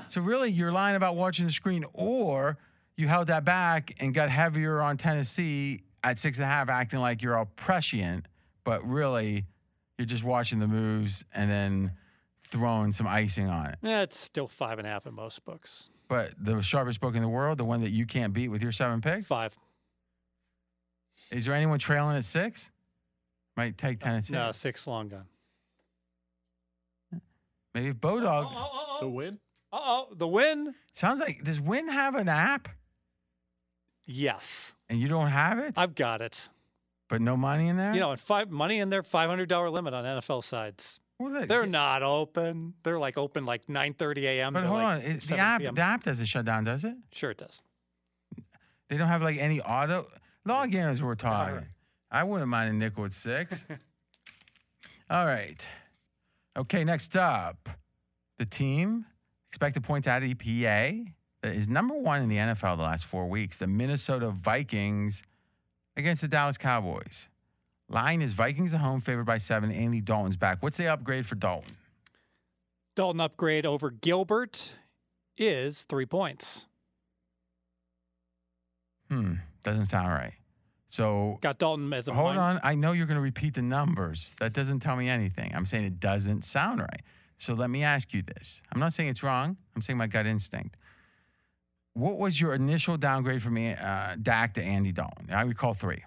So 0.09 0.21
really, 0.21 0.49
you're 0.51 0.71
lying 0.71 0.95
about 0.95 1.15
watching 1.15 1.45
the 1.45 1.51
screen, 1.51 1.85
or 1.93 2.57
you 2.97 3.07
held 3.07 3.27
that 3.27 3.45
back 3.45 3.93
and 3.99 4.13
got 4.13 4.29
heavier 4.29 4.81
on 4.81 4.97
Tennessee 4.97 5.83
at 6.03 6.17
six 6.17 6.37
and 6.37 6.45
a 6.45 6.47
half, 6.47 6.67
acting 6.69 6.99
like 6.99 7.21
you're 7.21 7.37
all 7.37 7.45
prescient, 7.55 8.25
but 8.63 8.83
really, 8.87 9.45
you're 9.97 10.07
just 10.07 10.23
watching 10.23 10.57
the 10.59 10.67
moves 10.67 11.23
and 11.33 11.49
then 11.49 11.91
throwing 12.47 12.91
some 12.91 13.07
icing 13.07 13.47
on 13.47 13.67
it. 13.67 13.75
Yeah, 13.83 14.01
it's 14.01 14.17
still 14.19 14.47
five 14.47 14.79
and 14.79 14.87
a 14.87 14.89
half 14.89 15.05
in 15.05 15.13
most 15.13 15.45
books. 15.45 15.89
But 16.07 16.31
the 16.39 16.61
sharpest 16.61 16.99
book 16.99 17.15
in 17.15 17.21
the 17.21 17.29
world, 17.29 17.59
the 17.59 17.63
one 17.65 17.81
that 17.81 17.91
you 17.91 18.05
can't 18.07 18.33
beat 18.33 18.47
with 18.49 18.63
your 18.63 18.71
seven 18.71 18.99
picks, 18.99 19.27
Five. 19.27 19.55
is 21.31 21.45
there 21.45 21.53
anyone 21.53 21.77
trailing 21.79 22.17
at 22.17 22.25
six? 22.25 22.71
Might 23.55 23.77
take 23.77 23.99
Tennessee. 23.99 24.33
No, 24.33 24.51
six 24.51 24.87
long 24.87 25.07
gun. 25.07 25.25
Maybe 27.73 27.93
Bodog. 27.93 28.47
Oh, 28.51 28.69
oh, 28.73 28.97
The 29.01 29.09
win? 29.09 29.39
Uh 29.73 29.79
oh, 29.81 30.07
the 30.15 30.27
win? 30.27 30.73
Sounds 30.93 31.19
like 31.19 31.43
does 31.43 31.59
Wynn 31.61 31.87
have 31.87 32.15
an 32.15 32.27
app 32.29 32.67
Yes, 34.05 34.75
and 34.89 34.99
you 34.99 35.07
don't 35.07 35.27
have 35.29 35.59
it, 35.59 35.75
I've 35.77 35.95
got 35.95 36.21
it. 36.21 36.49
but 37.07 37.21
no 37.21 37.37
money 37.37 37.67
in 37.69 37.77
there? 37.77 37.93
You 37.93 37.99
know, 37.99 38.11
and 38.11 38.19
five 38.19 38.49
money 38.49 38.79
in 38.79 38.89
their 38.89 39.03
five 39.03 39.29
hundred 39.29 39.47
dollar 39.47 39.69
limit 39.69 39.93
on 39.93 40.03
NFL 40.03 40.43
sides. 40.43 40.99
Well, 41.19 41.31
the- 41.39 41.45
They're 41.45 41.67
not 41.67 42.01
open. 42.03 42.73
They're 42.83 42.99
like 42.99 43.17
open 43.17 43.45
like 43.45 43.69
nine 43.69 43.93
thirty 43.93 44.25
a.m. 44.27 44.53
But 44.53 44.63
hold 44.63 44.79
like 44.81 44.87
on, 44.87 44.97
it, 45.01 45.13
the 45.15 45.21
7 45.21 45.39
app 45.45 45.61
p.m. 45.61 45.75
the 45.75 45.81
app 45.81 46.03
doesn't 46.03 46.25
shut 46.25 46.45
down, 46.45 46.63
does 46.63 46.83
it? 46.83 46.95
Sure, 47.11 47.31
it 47.31 47.37
does. 47.37 47.61
They 48.89 48.97
don't 48.97 49.07
have 49.07 49.21
like 49.21 49.37
any 49.37 49.61
auto 49.61 50.07
log 50.45 50.73
in 50.75 50.81
as 50.83 51.01
we're 51.01 51.15
talking. 51.15 51.55
right. 51.55 51.67
I 52.09 52.23
wouldn't 52.23 52.49
mind 52.49 52.71
a 52.71 52.73
nickel 52.73 53.05
at 53.05 53.13
six. 53.13 53.63
All 55.09 55.25
right. 55.25 55.61
Okay, 56.57 56.83
next 56.83 57.15
up, 57.15 57.69
the 58.37 58.45
team 58.45 59.05
expected 59.49 59.83
points 59.83 60.07
out 60.07 60.23
of 60.23 60.29
EPA 60.29 61.13
that 61.41 61.55
is 61.55 61.67
number 61.67 61.95
one 61.95 62.21
in 62.21 62.29
the 62.29 62.37
NFL 62.37 62.77
the 62.77 62.83
last 62.83 63.05
four 63.05 63.27
weeks. 63.27 63.57
The 63.57 63.67
Minnesota 63.67 64.29
Vikings 64.29 65.23
against 65.95 66.21
the 66.21 66.27
Dallas 66.27 66.57
Cowboys. 66.57 67.27
Line 67.89 68.21
is 68.21 68.33
Vikings 68.33 68.73
at 68.73 68.79
home, 68.79 69.01
favored 69.01 69.25
by 69.25 69.37
seven. 69.37 69.71
Andy 69.71 70.01
Dalton's 70.01 70.37
back. 70.37 70.61
What's 70.61 70.77
the 70.77 70.87
upgrade 70.87 71.25
for 71.25 71.35
Dalton? 71.35 71.75
Dalton 72.95 73.21
upgrade 73.21 73.65
over 73.65 73.89
Gilbert 73.89 74.77
is 75.37 75.85
three 75.85 76.05
points. 76.05 76.67
Hmm, 79.09 79.35
doesn't 79.63 79.87
sound 79.87 80.09
right. 80.09 80.33
So 80.91 81.37
Got 81.39 81.57
Dalton 81.57 81.91
as 81.93 82.09
a 82.09 82.13
hold 82.13 82.35
on. 82.35 82.59
I 82.63 82.75
know 82.75 82.91
you're 82.91 83.05
going 83.05 83.15
to 83.15 83.21
repeat 83.21 83.53
the 83.53 83.61
numbers. 83.61 84.33
That 84.39 84.51
doesn't 84.51 84.81
tell 84.81 84.97
me 84.97 85.07
anything. 85.07 85.51
I'm 85.55 85.65
saying 85.65 85.85
it 85.85 86.01
doesn't 86.01 86.43
sound 86.43 86.81
right. 86.81 87.01
So 87.39 87.53
let 87.53 87.69
me 87.69 87.81
ask 87.83 88.13
you 88.13 88.21
this. 88.21 88.61
I'm 88.71 88.79
not 88.79 88.93
saying 88.93 89.09
it's 89.09 89.23
wrong. 89.23 89.55
I'm 89.73 89.81
saying 89.81 89.97
my 89.97 90.07
gut 90.07 90.27
instinct. 90.27 90.75
What 91.93 92.17
was 92.17 92.39
your 92.39 92.53
initial 92.53 92.97
downgrade 92.97 93.41
from 93.41 93.57
uh, 93.57 94.15
Dak 94.21 94.53
to 94.55 94.61
Andy 94.61 94.91
Dalton? 94.91 95.29
I 95.31 95.41
recall 95.43 95.73
three. 95.73 96.03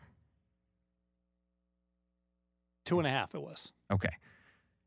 two 2.84 2.98
and 2.98 3.06
a 3.06 3.10
half. 3.10 3.34
It 3.34 3.40
was. 3.40 3.72
Okay. 3.90 4.12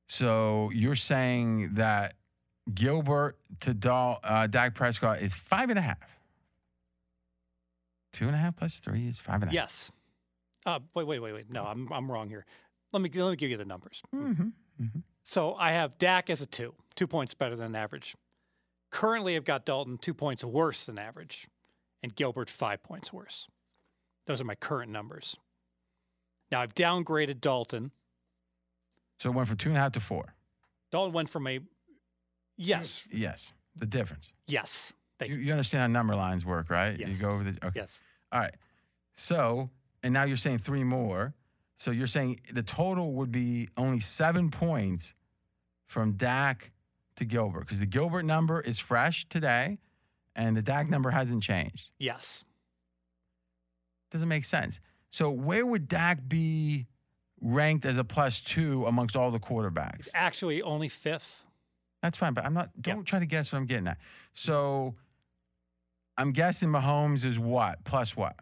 So 0.08 0.70
you're 0.74 0.96
saying 0.96 1.74
that 1.74 2.14
Gilbert 2.74 3.38
to 3.62 3.74
Dal, 3.74 4.20
uh, 4.24 4.48
Dak 4.48 4.76
Prescott 4.76 5.22
is 5.22 5.34
five 5.34 5.70
and 5.70 5.80
a 5.80 5.82
half. 5.82 5.98
Two 8.14 8.28
and 8.28 8.36
a 8.36 8.40
half 8.40 8.56
plus 8.56 8.78
three 8.80 9.08
is 9.08 9.20
five 9.20 9.36
and 9.36 9.44
a 9.44 9.48
half. 9.48 9.54
Yes. 9.54 9.92
Uh, 10.66 10.80
wait, 10.96 11.06
wait, 11.08 11.20
wait, 11.20 11.34
wait. 11.34 11.52
No, 11.52 11.64
I'm 11.64 11.92
I'm 11.94 12.12
wrong 12.12 12.30
here. 12.30 12.46
Let 12.94 13.02
me 13.02 13.10
let 13.14 13.30
me 13.32 13.36
give 13.36 13.50
you 13.52 13.58
the 13.58 13.66
numbers. 13.66 14.02
Mm-hmm. 14.16 14.50
So 15.24 15.56
I 15.56 15.72
have 15.72 15.98
Dak 15.98 16.30
as 16.30 16.42
a 16.42 16.46
two, 16.46 16.74
two 16.96 17.08
points 17.08 17.34
better 17.34 17.56
than 17.56 17.76
average. 17.76 18.16
Currently, 18.92 19.36
I've 19.36 19.44
got 19.44 19.66
Dalton 19.66 19.98
two 19.98 20.14
points 20.14 20.44
worse 20.44 20.86
than 20.86 20.98
average, 20.98 21.48
and 22.02 22.16
Gilbert 22.16 22.50
five 22.50 22.82
points 22.84 23.12
worse. 23.12 23.48
Those 24.26 24.40
are 24.42 24.46
my 24.46 24.56
current 24.56 24.92
numbers. 24.92 25.38
Now 26.52 26.62
I've 26.62 26.74
downgraded 26.76 27.42
Dalton. 27.42 27.92
So 29.20 29.30
it 29.30 29.36
went 29.36 29.48
from 29.48 29.58
two 29.58 29.70
and 29.70 29.78
a 29.78 29.82
half 29.82 29.92
to 29.94 30.00
four. 30.00 30.34
Dalton 30.92 31.12
went 31.14 31.30
from 31.30 31.48
a 31.48 31.60
yes, 32.56 33.08
Yes. 33.12 33.52
The 33.76 33.86
difference. 33.86 34.32
yes, 34.48 34.94
thank 35.20 35.32
You, 35.32 35.38
you, 35.38 35.46
you 35.46 35.52
understand 35.52 35.82
how 35.82 35.88
number 35.88 36.16
lines 36.16 36.46
work, 36.46 36.70
right? 36.70 36.98
Yes. 37.00 37.20
You 37.20 37.28
go 37.28 37.34
over 37.34 37.44
the 37.44 37.66
okay. 37.66 37.80
yes, 37.80 38.04
All 38.32 38.40
right. 38.40 38.54
So, 39.16 39.70
and 40.04 40.14
now 40.14 40.24
you're 40.24 40.38
saying 40.38 40.60
three 40.60 40.84
more. 40.84 41.34
So 41.78 41.92
you're 41.92 42.08
saying 42.08 42.40
the 42.54 42.64
total 42.64 43.14
would 43.14 43.32
be 43.32 43.70
only 43.78 44.00
seven 44.00 44.50
points 44.50 45.14
from 45.86 46.14
Dak 46.14 46.72
to 47.18 47.26
Gilbert 47.26 47.62
because 47.62 47.80
the 47.80 47.86
Gilbert 47.86 48.24
number 48.24 48.62
is 48.62 48.80
fresh 48.80 49.28
today 49.30 49.78
and 50.36 50.56
the 50.56 50.62
Dak 50.62 50.90
number 50.90 51.10
hasn't 51.10 51.44
changed. 51.44 51.90
yes. 52.00 52.44
Doesn't 54.10 54.30
make 54.30 54.46
sense. 54.46 54.80
So 55.10 55.30
where 55.30 55.66
would 55.66 55.90
Dak 55.90 56.30
be 56.30 56.86
ranked 57.42 57.86
as 57.86 57.98
a 57.98 58.04
plus 58.06 58.40
two 58.40 58.86
amongst 58.86 59.18
all 59.18 59.32
the 59.32 59.40
quarterbacks? 59.40 60.00
It's 60.00 60.10
actually 60.14 60.62
only 60.62 60.88
fifth. 60.88 61.46
That's 62.02 62.18
fine, 62.18 62.34
but 62.34 62.46
I'm 62.46 62.54
not. 62.54 62.70
Don't 62.82 63.04
try 63.04 63.20
to 63.20 63.26
guess 63.26 63.52
what 63.52 63.58
I'm 63.58 63.66
getting 63.66 63.88
at. 63.88 63.98
So, 64.34 64.96
I'm 66.18 66.32
guessing 66.32 66.70
Mahomes 66.70 67.24
is 67.24 67.38
what 67.38 67.84
plus 67.84 68.16
what, 68.16 68.36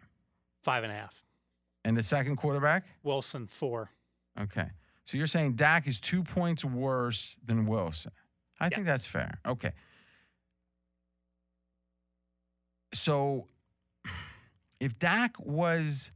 Five 0.62 0.82
and 0.84 0.92
a 0.92 0.96
half. 0.96 1.24
and 1.84 1.96
the 1.96 2.02
second 2.02 2.36
quarterback. 2.36 2.86
Wilson 3.02 3.46
four. 3.46 3.90
Okay, 4.40 4.68
so 5.04 5.16
you're 5.16 5.26
saying 5.26 5.54
Dak 5.54 5.86
is 5.86 5.98
two 6.00 6.22
points 6.22 6.64
worse 6.64 7.36
than 7.44 7.66
Wilson. 7.66 8.12
I 8.58 8.68
think 8.70 8.86
that's 8.86 9.06
fair. 9.06 9.38
Okay. 9.46 9.72
So, 12.94 13.46
if 14.80 14.98
Dak 14.98 15.34
was 15.38 16.10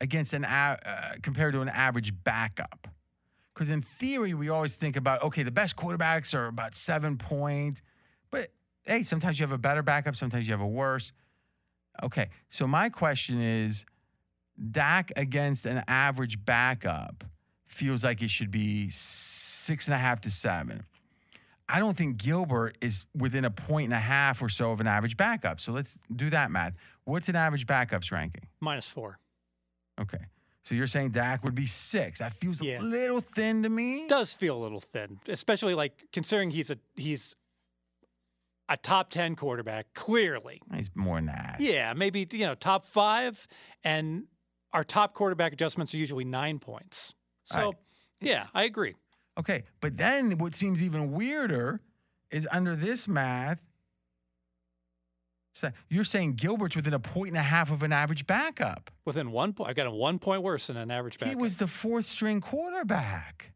against 0.00 0.32
an 0.32 0.44
uh, 0.44 1.14
compared 1.22 1.54
to 1.54 1.60
an 1.60 1.68
average 1.68 2.12
backup, 2.24 2.88
because 3.54 3.68
in 3.68 3.82
theory 3.82 4.34
we 4.34 4.48
always 4.48 4.74
think 4.74 4.96
about 4.96 5.22
okay, 5.22 5.42
the 5.42 5.50
best 5.50 5.76
quarterbacks 5.76 6.34
are 6.34 6.46
about 6.46 6.76
seven 6.76 7.16
points, 7.18 7.82
but 8.30 8.50
hey, 8.86 9.02
sometimes 9.02 9.38
you 9.38 9.44
have 9.44 9.52
a 9.52 9.58
better 9.58 9.82
backup, 9.82 10.16
sometimes 10.16 10.46
you 10.46 10.52
have 10.52 10.60
a 10.60 10.66
worse. 10.66 11.12
Okay, 12.02 12.28
so 12.50 12.66
my 12.66 12.88
question 12.88 13.40
is, 13.40 13.84
Dak 14.70 15.12
against 15.16 15.66
an 15.66 15.82
average 15.88 16.44
backup 16.44 17.24
feels 17.66 18.04
like 18.04 18.22
it 18.22 18.30
should 18.30 18.50
be 18.50 18.88
six 18.90 19.86
and 19.86 19.94
a 19.94 19.98
half 19.98 20.20
to 20.22 20.30
seven. 20.30 20.84
I 21.68 21.78
don't 21.78 21.96
think 21.96 22.18
Gilbert 22.18 22.76
is 22.80 23.04
within 23.16 23.44
a 23.46 23.50
point 23.50 23.86
and 23.86 23.94
a 23.94 23.98
half 23.98 24.42
or 24.42 24.48
so 24.48 24.70
of 24.70 24.80
an 24.80 24.86
average 24.86 25.16
backup. 25.16 25.60
So 25.60 25.72
let's 25.72 25.94
do 26.14 26.28
that 26.30 26.50
math. 26.50 26.74
What's 27.04 27.28
an 27.28 27.36
average 27.36 27.66
backups 27.66 28.12
ranking? 28.12 28.46
Minus 28.60 28.86
four. 28.88 29.18
Okay. 30.00 30.18
So 30.62 30.74
you're 30.74 30.86
saying 30.86 31.10
Dak 31.10 31.42
would 31.42 31.54
be 31.54 31.66
six. 31.66 32.18
That 32.20 32.34
feels 32.34 32.60
Yeah. 32.60 32.80
a 32.80 32.82
little 32.82 33.20
thin 33.20 33.62
to 33.62 33.68
me. 33.68 34.06
does 34.08 34.32
feel 34.34 34.56
a 34.56 34.62
little 34.62 34.80
thin, 34.80 35.18
especially 35.28 35.74
like 35.74 36.04
considering 36.12 36.50
he's 36.50 36.70
a 36.70 36.78
he's 36.96 37.34
a 38.68 38.76
top 38.76 39.10
ten 39.10 39.36
quarterback. 39.36 39.86
Clearly, 39.94 40.60
He's 40.74 40.90
more 40.94 41.16
than 41.16 41.26
that. 41.26 41.56
yeah, 41.60 41.92
maybe 41.92 42.26
you 42.32 42.46
know 42.46 42.54
top 42.54 42.84
five, 42.84 43.46
and 43.82 44.24
our 44.72 44.84
top 44.84 45.14
quarterback 45.14 45.52
adjustments 45.52 45.94
are 45.94 45.98
usually 45.98 46.24
nine 46.24 46.58
points. 46.58 47.14
So, 47.44 47.60
Right. 47.66 47.74
yeah, 48.20 48.46
I 48.54 48.64
agree. 48.64 48.94
Okay. 49.38 49.64
But 49.80 49.96
then 49.98 50.38
what 50.38 50.56
seems 50.56 50.80
even 50.82 51.12
weirder 51.12 51.80
is 52.30 52.48
under 52.50 52.74
this 52.74 53.06
math, 53.06 53.60
so 55.54 55.70
you're 55.88 56.02
saying 56.04 56.34
Gilbert's 56.34 56.74
within 56.74 56.94
a 56.94 56.98
point 56.98 57.28
and 57.28 57.36
a 57.36 57.42
half 57.42 57.70
of 57.70 57.82
an 57.84 57.92
average 57.92 58.26
backup. 58.26 58.90
Within 59.04 59.30
one 59.30 59.52
point, 59.52 59.70
I've 59.70 59.76
got 59.76 59.86
him 59.86 59.92
one 59.94 60.18
point 60.18 60.42
worse 60.42 60.66
than 60.66 60.76
an 60.76 60.90
average 60.90 61.18
backup. 61.20 61.30
He 61.36 61.40
was 61.40 61.58
the 61.58 61.68
fourth 61.68 62.08
string 62.08 62.40
quarterback. 62.40 63.52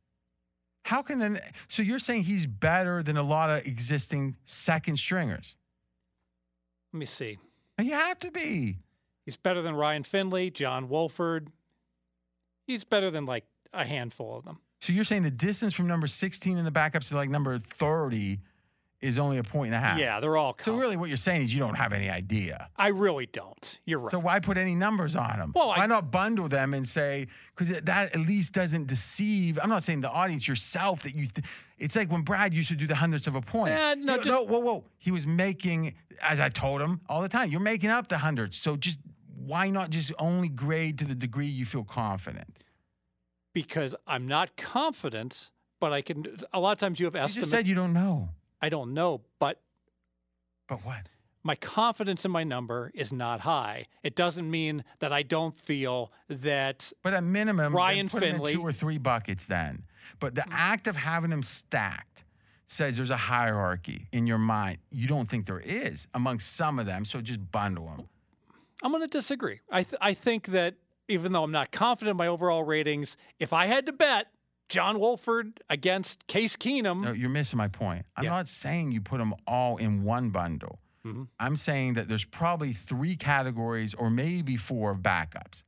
How 0.89 1.02
can 1.02 1.20
an 1.20 1.39
so 1.69 1.82
you're 1.82 1.98
saying 1.98 2.23
he's 2.23 2.47
better 2.47 3.02
than 3.02 3.19
a 3.19 3.23
lot 3.23 3.51
of 3.51 3.66
existing 3.66 4.36
second 4.47 4.98
stringers? 4.98 5.55
Let 6.94 6.98
me 7.01 7.05
see. 7.05 7.36
You 7.78 7.93
have 7.93 8.19
to 8.20 8.31
be. 8.31 8.78
He's 9.27 9.36
better 9.36 9.60
than 9.60 9.74
Ryan 9.74 10.02
Finley, 10.02 10.51
John 10.51 10.89
Wolford. 10.89 11.52
He's 12.66 12.85
better 12.85 13.10
than 13.10 13.27
like 13.27 13.44
a 13.74 13.86
handful 13.86 14.39
of 14.39 14.47
them. 14.47 14.60
So 14.81 14.94
you're 14.94 15.05
saying 15.05 15.24
the 15.24 15.31
distance 15.31 15.74
from 15.74 15.89
number 15.89 16.06
16 16.06 16.56
in 16.56 16.65
the 16.65 16.70
backups 16.70 17.09
to 17.09 17.16
like 17.16 17.28
number 17.28 17.59
30 17.59 18.40
is 19.01 19.19
only 19.19 19.39
a 19.39 19.45
point 19.45 19.73
and 19.73 19.77
a 19.77 19.79
half. 19.87 19.99
Yeah, 19.99 20.19
they're 20.20 20.37
all. 20.37 20.57
So 20.61 20.75
really, 20.75 20.97
what 20.97 21.09
you're 21.09 21.16
saying 21.16 21.43
is 21.43 21.53
you 21.55 21.61
don't 21.61 21.77
have 21.77 21.93
any 21.93 22.11
idea. 22.11 22.69
I 22.77 22.89
really 22.89 23.27
don't. 23.27 23.81
You're 23.85 24.01
right. 24.01 24.11
So 24.11 24.19
why 24.19 24.41
put 24.41 24.59
any 24.59 24.75
numbers 24.75 25.15
on 25.15 25.39
them? 25.39 25.53
Well, 25.55 25.69
why 25.69 25.77
I- 25.77 25.87
not 25.87 26.11
bundle 26.11 26.49
them 26.49 26.75
and 26.75 26.89
say 26.89 27.29
because 27.57 27.69
that 27.83 27.89
at 28.15 28.16
least 28.20 28.53
doesn't 28.53 28.87
deceive? 28.89 29.59
I'm 29.62 29.69
not 29.69 29.85
saying 29.85 30.01
the 30.01 30.11
audience 30.11 30.49
yourself 30.49 31.03
that 31.05 31.15
you. 31.15 31.27
Th- 31.29 31.47
it's 31.79 31.95
like 31.95 32.11
when 32.11 32.23
Brad 32.23 32.53
used 32.53 32.70
to 32.70 32.75
do 32.75 32.89
the 32.89 32.97
hundredths 32.97 33.29
of 33.29 33.37
a 33.37 33.41
point. 33.41 33.73
Eh, 33.73 33.95
no, 33.95 34.15
You- 34.15 34.19
just- 34.19 34.29
no, 34.29 34.43
whoa, 34.43 34.59
whoa. 34.59 34.85
He 34.99 35.12
was 35.12 35.27
making, 35.29 35.95
as 36.20 36.41
I 36.41 36.49
told 36.49 36.81
him 36.81 37.01
all 37.09 37.23
the 37.23 37.29
time, 37.29 37.51
you're 37.51 37.61
making 37.61 37.91
up 37.91 38.09
the 38.09 38.19
hundreds. 38.19 38.57
So 38.57 38.77
just 38.77 38.99
why 39.37 39.70
not 39.70 39.91
just 39.91 40.12
only 40.19 40.49
grade 40.49 40.99
to 40.99 41.05
the 41.05 41.15
degree 41.15 41.47
you 41.47 41.65
feel 41.65 41.85
confident? 41.85 42.53
because 43.55 43.95
I'm 44.07 44.27
not 44.27 44.57
confident, 44.57 45.51
but 45.81 45.93
I 45.93 46.03
can. 46.03 46.25
A 46.53 46.61
lot 46.61 46.73
of 46.73 46.79
times 46.79 47.01
you 47.01 47.07
have 47.07 47.15
You 47.15 47.20
just 47.29 47.51
said 47.51 47.66
you 47.66 47.75
don't 47.75 47.93
know. 47.93 48.29
I 48.60 48.68
don't 48.68 48.94
know, 48.94 49.22
but 49.39 49.60
But 50.68 50.85
what? 50.85 51.09
my 51.43 51.55
confidence 51.55 52.24
in 52.24 52.30
my 52.30 52.44
number 52.44 52.90
is 52.94 53.12
not 53.12 53.40
high. 53.40 53.86
It 54.02 54.14
doesn't 54.14 54.51
mean 54.51 54.85
that 54.98 55.12
I 55.12 55.22
don't 55.22 55.56
feel 55.56 56.12
that 56.28 56.93
But 57.02 57.14
at 57.14 57.24
minimum, 57.24 57.74
Ryan 57.74 58.09
put 58.09 58.22
him 58.22 58.28
in 58.28 58.35
Finley- 58.36 58.55
two 58.55 58.62
or 58.62 58.72
three 58.72 58.98
buckets 58.98 59.47
then. 59.47 59.85
But 60.20 60.35
the 60.35 60.43
mm. 60.43 60.52
act 60.52 60.86
of 60.86 60.97
having 60.97 61.30
them 61.30 61.43
stacked 61.43 62.24
says 62.66 62.97
there's 62.97 63.10
a 63.10 63.16
hierarchy 63.16 64.09
in 64.12 64.26
your 64.26 64.39
mind. 64.39 64.78
You 64.90 65.06
don't 65.06 65.28
think 65.28 65.47
there 65.47 65.60
is 65.60 66.06
among 66.14 66.40
some 66.40 66.78
of 66.78 66.86
them, 66.86 67.05
so 67.05 67.20
just 67.20 67.51
bundle 67.51 67.86
them. 67.86 68.09
I'm 68.82 68.93
going 68.93 69.02
to 69.02 69.09
disagree. 69.09 69.60
I 69.70 69.82
th- 69.82 69.98
I 70.01 70.12
think 70.14 70.48
that 70.48 70.76
even 71.09 71.32
though 71.32 71.43
I'm 71.43 71.51
not 71.51 71.72
confident 71.72 72.12
in 72.12 72.16
my 72.18 72.26
overall 72.26 72.62
ratings, 72.62 73.16
if 73.39 73.52
I 73.52 73.66
had 73.66 73.86
to 73.86 73.93
bet 73.93 74.26
John 74.69 75.01
Wolford 75.01 75.61
against 75.70 76.27
Case 76.27 76.57
Keenum, 76.57 77.03
No, 77.05 77.12
you're 77.12 77.31
missing 77.31 77.57
my 77.57 77.69
point. 77.69 78.05
I'm 78.16 78.24
Yeah. 78.24 78.31
not 78.31 78.49
saying 78.49 78.93
you 78.93 79.01
put 79.01 79.19
them 79.19 79.35
all 79.47 79.77
in 79.78 80.03
one 80.05 80.31
bundle. 80.31 80.78
Mhm. 81.07 81.28
I'm 81.40 81.57
saying 81.57 81.95
that 81.95 82.09
there's 82.09 82.24
probably 82.24 82.73
three 82.73 83.16
categories 83.16 83.95
or 83.95 84.11
maybe 84.11 84.57
four 84.57 84.90
of 84.90 84.99
backups. 84.99 85.62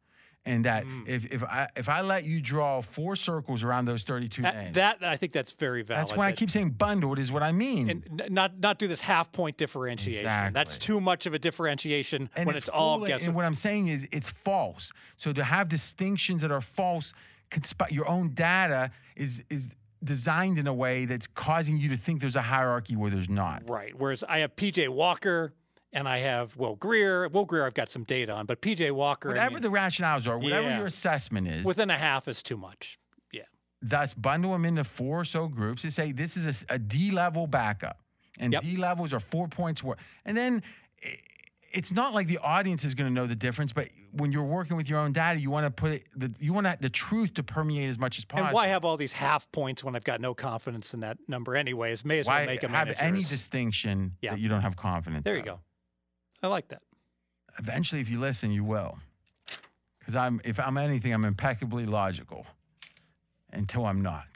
and 0.46 0.64
that 0.64 0.84
Mm. 0.86 1.06
if 1.06 1.26
if 1.30 1.42
I 1.44 1.68
if 1.76 1.86
I 1.90 2.00
let 2.00 2.24
you 2.24 2.40
draw 2.40 2.80
four 2.80 3.14
circles 3.14 3.62
around 3.62 3.84
those 3.84 4.04
32 4.04 4.40
That, 4.40 4.56
names, 4.56 4.72
that 4.72 5.04
I 5.04 5.18
think 5.18 5.32
that's 5.34 5.52
very 5.52 5.82
valid. 5.82 6.08
that's 6.08 6.16
why 6.16 6.28
I 6.28 6.32
keep 6.32 6.50
saying 6.50 6.70
bundled 6.70 7.18
is 7.18 7.30
what 7.30 7.42
I 7.42 7.52
mean. 7.52 7.90
and 7.90 8.20
n- 8.22 8.32
not 8.32 8.58
not 8.58 8.78
do 8.78 8.88
this 8.88 9.02
half 9.02 9.30
point 9.32 9.58
differentiation. 9.58 10.24
Exactly. 10.24 10.54
That's 10.54 10.78
too 10.78 10.98
much 10.98 11.26
of 11.26 11.34
a 11.34 11.38
differentiation 11.38 12.30
And 12.34 12.46
when 12.46 12.56
it's, 12.56 12.70
all 12.70 12.98
fooli- 13.00 13.08
guesswork. 13.08 13.26
And 13.28 13.36
what 13.36 13.44
I'm 13.44 13.54
saying 13.54 13.88
is, 13.88 14.08
it's 14.12 14.30
false. 14.30 14.92
So 15.18 15.34
to 15.34 15.44
have 15.44 15.68
distinctions 15.68 16.40
that 16.40 16.50
are 16.50 16.62
false, 16.62 17.12
consp- 17.50 17.90
your 17.90 18.08
own 18.08 18.34
data 18.34 18.90
is 19.16 19.42
is 19.50 19.68
designed 20.02 20.58
in 20.58 20.66
a 20.66 20.72
way 20.74 21.04
that's 21.04 21.26
causing 21.26 21.76
you 21.76 21.88
to 21.90 21.96
think 21.96 22.20
there's 22.20 22.36
a 22.36 22.42
hierarchy 22.42 22.96
where 22.96 23.10
there's 23.10 23.28
not. 23.28 23.68
Right. 23.68 23.92
Whereas 23.96 24.24
I 24.24 24.38
have 24.38 24.56
PJ 24.56 24.88
Walker 24.88 25.52
and 25.92 26.08
I 26.08 26.18
have 26.18 26.56
Will 26.56 26.76
Grier. 26.76 27.28
Will 27.28 27.44
Grier, 27.44 27.66
I've 27.66 27.74
got 27.74 27.88
some 27.90 28.04
data 28.04 28.32
on, 28.32 28.46
but 28.46 28.62
PJ 28.62 28.92
Walker, 28.92 29.28
I 29.28 29.32
Whatever 29.32 29.54
mean, 29.54 29.62
the 29.62 29.68
rationales 29.68 30.26
are, 30.26 30.38
whatever 30.38 30.68
Yeah. 30.68 30.78
your 30.78 30.86
assessment 30.86 31.48
is, 31.48 31.64
within 31.64 31.90
a 31.90 31.98
half 31.98 32.28
is 32.28 32.42
too 32.42 32.56
much. 32.56 32.98
Yeah. 33.32 33.42
thus 33.82 34.14
bundle 34.14 34.52
them 34.52 34.64
into 34.64 34.84
four 34.84 35.20
or 35.20 35.24
so 35.24 35.48
groups 35.48 35.82
to 35.82 35.90
say 35.90 36.12
this 36.12 36.36
is 36.36 36.64
a 36.70 36.74
a, 36.74 36.78
D 36.78 37.10
level 37.10 37.46
backup, 37.46 37.98
and 38.38 38.52
Yep. 38.54 38.62
D 38.62 38.76
levels 38.76 39.12
are 39.12 39.20
four 39.20 39.48
points 39.48 39.82
worth. 39.82 39.98
And 40.24 40.34
then 40.36 40.62
i- 41.04 41.16
it's 41.70 41.92
not 41.92 42.12
like 42.12 42.26
the 42.26 42.38
audience 42.38 42.84
is 42.84 42.94
going 42.94 43.08
to 43.08 43.14
know 43.14 43.26
the 43.26 43.36
difference, 43.36 43.72
but 43.72 43.88
when 44.12 44.32
you're 44.32 44.42
working 44.42 44.76
with 44.76 44.88
your 44.88 44.98
own 44.98 45.12
data, 45.12 45.40
you 45.40 45.50
want 45.50 45.66
to 45.66 45.70
put 45.70 45.92
it, 45.92 46.06
the, 46.16 46.32
you 46.40 46.52
want 46.52 46.80
the 46.80 46.90
truth 46.90 47.34
to 47.34 47.42
permeate 47.42 47.88
as 47.88 47.98
much 47.98 48.18
as 48.18 48.24
possible. 48.24 48.48
And 48.48 48.54
why 48.54 48.66
have 48.68 48.84
all 48.84 48.96
these 48.96 49.12
half 49.12 49.50
points 49.52 49.84
when 49.84 49.94
I've 49.94 50.04
got 50.04 50.20
no 50.20 50.34
confidence 50.34 50.94
in 50.94 51.00
that 51.00 51.18
number 51.28 51.54
anyways? 51.54 52.04
May 52.04 52.18
as 52.18 52.26
well 52.26 52.38
Why 52.38 52.46
make 52.46 52.60
them 52.60 52.72
have 52.72 52.92
any 52.98 53.20
distinction 53.20 54.16
Yeah. 54.20 54.32
that 54.32 54.40
you 54.40 54.48
don't 54.48 54.62
have 54.62 54.76
confidence? 54.76 55.24
There 55.24 55.34
you 55.34 55.40
of? 55.40 55.46
go. 55.46 55.60
I 56.42 56.48
like 56.48 56.68
that. 56.68 56.82
Eventually, 57.58 58.00
if 58.00 58.08
you 58.08 58.18
listen, 58.18 58.50
you 58.50 58.64
will. 58.64 58.98
Because 59.98 60.16
I'm, 60.16 60.40
if 60.44 60.58
I'm 60.58 60.76
anything, 60.76 61.12
I'm 61.12 61.24
impeccably 61.24 61.86
logical 61.86 62.46
until 63.52 63.86
I'm 63.86 64.02
not. 64.02 64.26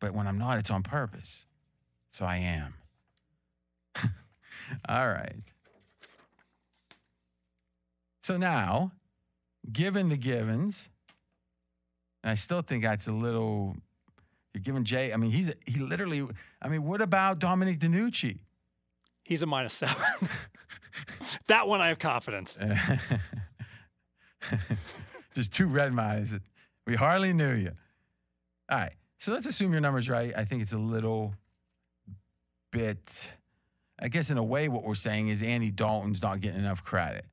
But 0.00 0.12
when 0.12 0.26
I'm 0.26 0.38
not, 0.38 0.58
it's 0.58 0.70
on 0.70 0.82
purpose. 0.82 1.46
So 2.12 2.26
I 2.26 2.36
am. 2.36 2.74
All 4.88 5.08
right. 5.08 5.36
So 8.24 8.38
now, 8.38 8.90
given 9.70 10.08
the 10.08 10.16
givens, 10.16 10.88
and 12.22 12.30
I 12.30 12.36
still 12.36 12.62
think 12.62 12.82
that's 12.82 13.06
a 13.06 13.12
little. 13.12 13.76
You're 14.54 14.62
giving 14.62 14.82
Jay. 14.84 15.12
I 15.12 15.18
mean, 15.18 15.30
he's 15.30 15.50
he 15.66 15.80
literally. 15.80 16.26
I 16.62 16.68
mean, 16.68 16.84
what 16.84 17.02
about 17.02 17.38
Dominic 17.38 17.80
DiNucci? 17.80 18.38
He's 19.24 19.42
a 19.42 19.46
minus 19.46 19.74
seven. 19.74 20.02
that 21.48 21.68
one 21.68 21.82
I 21.82 21.88
have 21.88 21.98
confidence. 21.98 22.56
Just 25.34 25.52
two 25.52 25.66
red 25.66 25.92
mice. 25.92 26.32
We 26.86 26.94
hardly 26.94 27.34
knew 27.34 27.52
you. 27.52 27.72
All 28.70 28.78
right. 28.78 28.94
So 29.18 29.32
let's 29.32 29.44
assume 29.44 29.70
your 29.72 29.82
number's 29.82 30.08
right. 30.08 30.32
I 30.34 30.46
think 30.46 30.62
it's 30.62 30.72
a 30.72 30.78
little 30.78 31.34
bit, 32.72 33.06
I 33.98 34.08
guess, 34.08 34.30
in 34.30 34.38
a 34.38 34.42
way, 34.42 34.68
what 34.68 34.82
we're 34.82 34.94
saying 34.94 35.28
is 35.28 35.42
Andy 35.42 35.70
Dalton's 35.70 36.22
not 36.22 36.40
getting 36.40 36.60
enough 36.60 36.82
credit. 36.82 37.26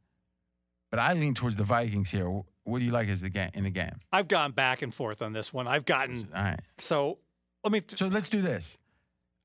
But 0.91 0.99
I 0.99 1.13
lean 1.13 1.33
towards 1.33 1.55
the 1.55 1.63
Vikings 1.63 2.11
here. 2.11 2.29
What 2.63 2.79
do 2.79 2.85
you 2.85 2.91
like 2.91 3.07
as 3.09 3.21
the 3.21 3.29
game 3.29 3.49
in 3.55 3.63
the 3.63 3.69
game? 3.71 3.99
I've 4.11 4.27
gone 4.27 4.51
back 4.51 4.81
and 4.83 4.93
forth 4.93 5.21
on 5.23 5.33
this 5.33 5.51
one. 5.53 5.67
I've 5.67 5.85
gotten 5.85 6.27
All 6.35 6.43
right. 6.43 6.59
so. 6.77 7.17
Let 7.63 7.71
me. 7.73 7.81
So 7.95 8.07
let's 8.07 8.27
do 8.29 8.41
this. 8.41 8.77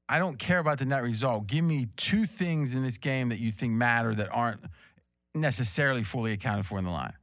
I 0.09 0.19
don't 0.19 0.39
care 0.39 0.59
about 0.59 0.79
the 0.79 0.85
net 0.85 1.03
result. 1.03 1.47
Give 1.47 1.65
me 1.65 1.89
two 1.97 2.27
things 2.27 2.75
in 2.75 2.83
this 2.83 2.99
game 2.99 3.29
that 3.31 3.39
you 3.39 3.53
think 3.53 3.73
matter 3.73 4.15
that 4.15 4.29
aren't 4.33 4.61
necessarily 5.35 6.03
fully 6.05 6.33
accounted 6.33 6.67
for 6.67 6.79
in 6.79 6.85
the 6.85 6.91
line. 6.91 7.15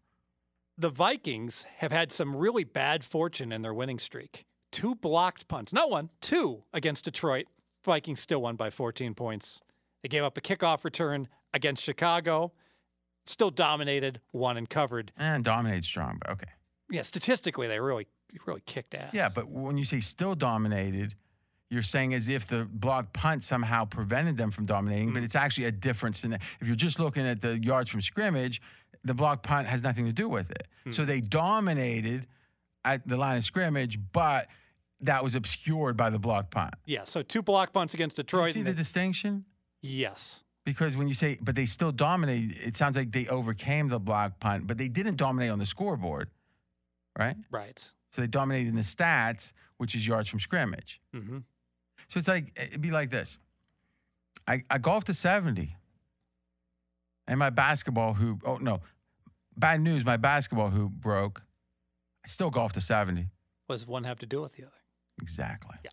the 0.78 0.90
Vikings 0.90 1.66
have 1.78 1.92
had 1.92 2.12
some 2.12 2.36
really 2.36 2.64
bad 2.64 3.04
fortune 3.04 3.52
in 3.52 3.62
their 3.62 3.74
winning 3.74 4.00
streak. 4.00 4.46
Two 4.72 4.96
blocked 4.96 5.48
punts, 5.48 5.72
not 5.74 5.90
one, 5.92 6.10
two 6.22 6.62
against 6.74 7.06
Detroit. 7.06 7.46
Vikings 7.84 8.20
still 8.20 8.42
won 8.42 8.56
by 8.56 8.70
14 8.70 9.14
points. 9.14 9.62
They 10.02 10.10
gave 10.10 10.24
up 10.24 10.38
a 10.38 10.42
kickoff 10.42 10.84
return 10.84 11.28
against 11.54 11.84
Chicago, 11.84 12.52
still 13.26 13.52
dominated, 13.52 14.20
won 14.32 14.58
and 14.58 14.70
covered. 14.70 15.12
And 15.18 15.44
dominated 15.44 15.86
strong, 15.86 16.18
but 16.22 16.32
okay. 16.32 16.48
Yeah, 16.90 17.02
statistically, 17.02 17.68
they 17.68 17.80
really, 17.80 18.08
really 18.46 18.62
kicked 18.66 18.94
ass. 18.94 19.14
Yeah, 19.14 19.30
but 19.34 19.48
when 19.48 19.78
you 19.78 19.86
say 19.86 20.00
still 20.02 20.36
dominated, 20.36 21.16
you're 21.70 21.82
saying 21.84 22.14
as 22.14 22.28
if 22.28 22.46
the 22.46 22.66
block 22.72 23.14
punt 23.14 23.44
somehow 23.44 23.86
prevented 23.86 24.38
them 24.38 24.52
from 24.52 24.66
dominating, 24.66 25.10
Mm. 25.10 25.14
but 25.16 25.24
it's 25.24 25.36
actually 25.36 25.66
a 25.66 25.72
difference 25.72 26.24
in 26.24 26.34
if 26.34 26.68
you're 26.68 26.76
just 26.76 27.00
looking 27.00 27.26
at 27.26 27.42
the 27.42 27.58
yards 27.64 27.90
from 27.90 28.02
scrimmage, 28.02 28.62
the 29.04 29.14
block 29.14 29.42
punt 29.44 29.68
has 29.68 29.82
nothing 29.82 30.06
to 30.06 30.14
do 30.14 30.30
with 30.30 30.52
it. 30.52 30.68
Mm. 30.86 30.94
So 30.96 31.04
they 31.06 31.20
dominated 31.22 32.28
at 32.86 33.08
the 33.08 33.18
line 33.18 33.38
of 33.38 33.44
scrimmage, 33.44 33.98
but 34.12 34.48
that 35.02 35.24
was 35.24 35.34
obscured 35.36 35.98
by 35.98 36.10
the 36.10 36.20
block 36.20 36.52
punt. 36.52 36.74
yeah. 36.86 37.06
So 37.06 37.24
two 37.24 37.42
block 37.42 37.74
punts 37.74 37.94
against 37.94 38.18
Do 38.18 38.20
you 38.22 38.24
Detroit. 38.26 38.54
see 38.54 38.60
and 38.60 38.68
the 38.68 38.74
distinction? 38.74 39.46
yes. 39.82 40.43
Because 40.66 40.96
when 40.96 41.08
you 41.10 41.14
say, 41.14 41.38
but 41.42 41.56
they 41.56 41.66
still 41.66 41.92
dominated, 41.92 42.56
it 42.58 42.78
sounds 42.78 42.96
like 42.96 43.12
they 43.12 43.28
overcame 43.28 43.90
the 43.90 44.00
block 44.00 44.40
punt, 44.40 44.66
but 44.66 44.78
they 44.78 44.88
didn't 44.88 45.18
dominate 45.18 45.52
on 45.52 45.60
the 45.60 45.66
scoreboard, 45.66 46.30
right? 47.20 47.36
Right. 47.52 47.78
So 48.12 48.22
they 48.22 48.28
dominated 48.28 48.70
in 48.70 48.76
the 48.76 48.82
stats, 48.82 49.52
which 49.78 49.94
is 49.96 50.08
yards 50.08 50.30
from 50.30 50.40
scrimmage. 50.40 51.02
hmm 51.14 51.40
So 52.10 52.20
it's 52.20 52.28
like 52.30 52.54
it'd 52.56 52.82
be 52.82 52.92
like 52.92 53.10
this. 53.12 53.38
I, 54.48 54.64
I 54.70 54.78
golfed 54.78 55.08
to 55.08 55.14
70. 55.14 55.76
And 57.28 57.40
my 57.40 57.50
basketball 57.50 58.14
hoop, 58.14 58.42
oh 58.46 58.58
no, 58.58 58.82
bad 59.58 59.82
news, 59.82 60.04
my 60.06 60.18
basketball 60.18 60.70
hoop 60.70 60.92
broke. 60.92 61.42
I 62.26 62.30
still 62.30 62.50
golfed 62.50 62.76
to 62.76 62.82
70. 62.82 63.28
What 63.68 63.76
does 63.78 63.88
one 63.88 64.04
have 64.06 64.20
to 64.20 64.26
do 64.26 64.42
with 64.42 64.56
the 64.56 64.64
other? 64.64 64.72
Exactly. 65.22 65.76
Yeah. 65.84 65.92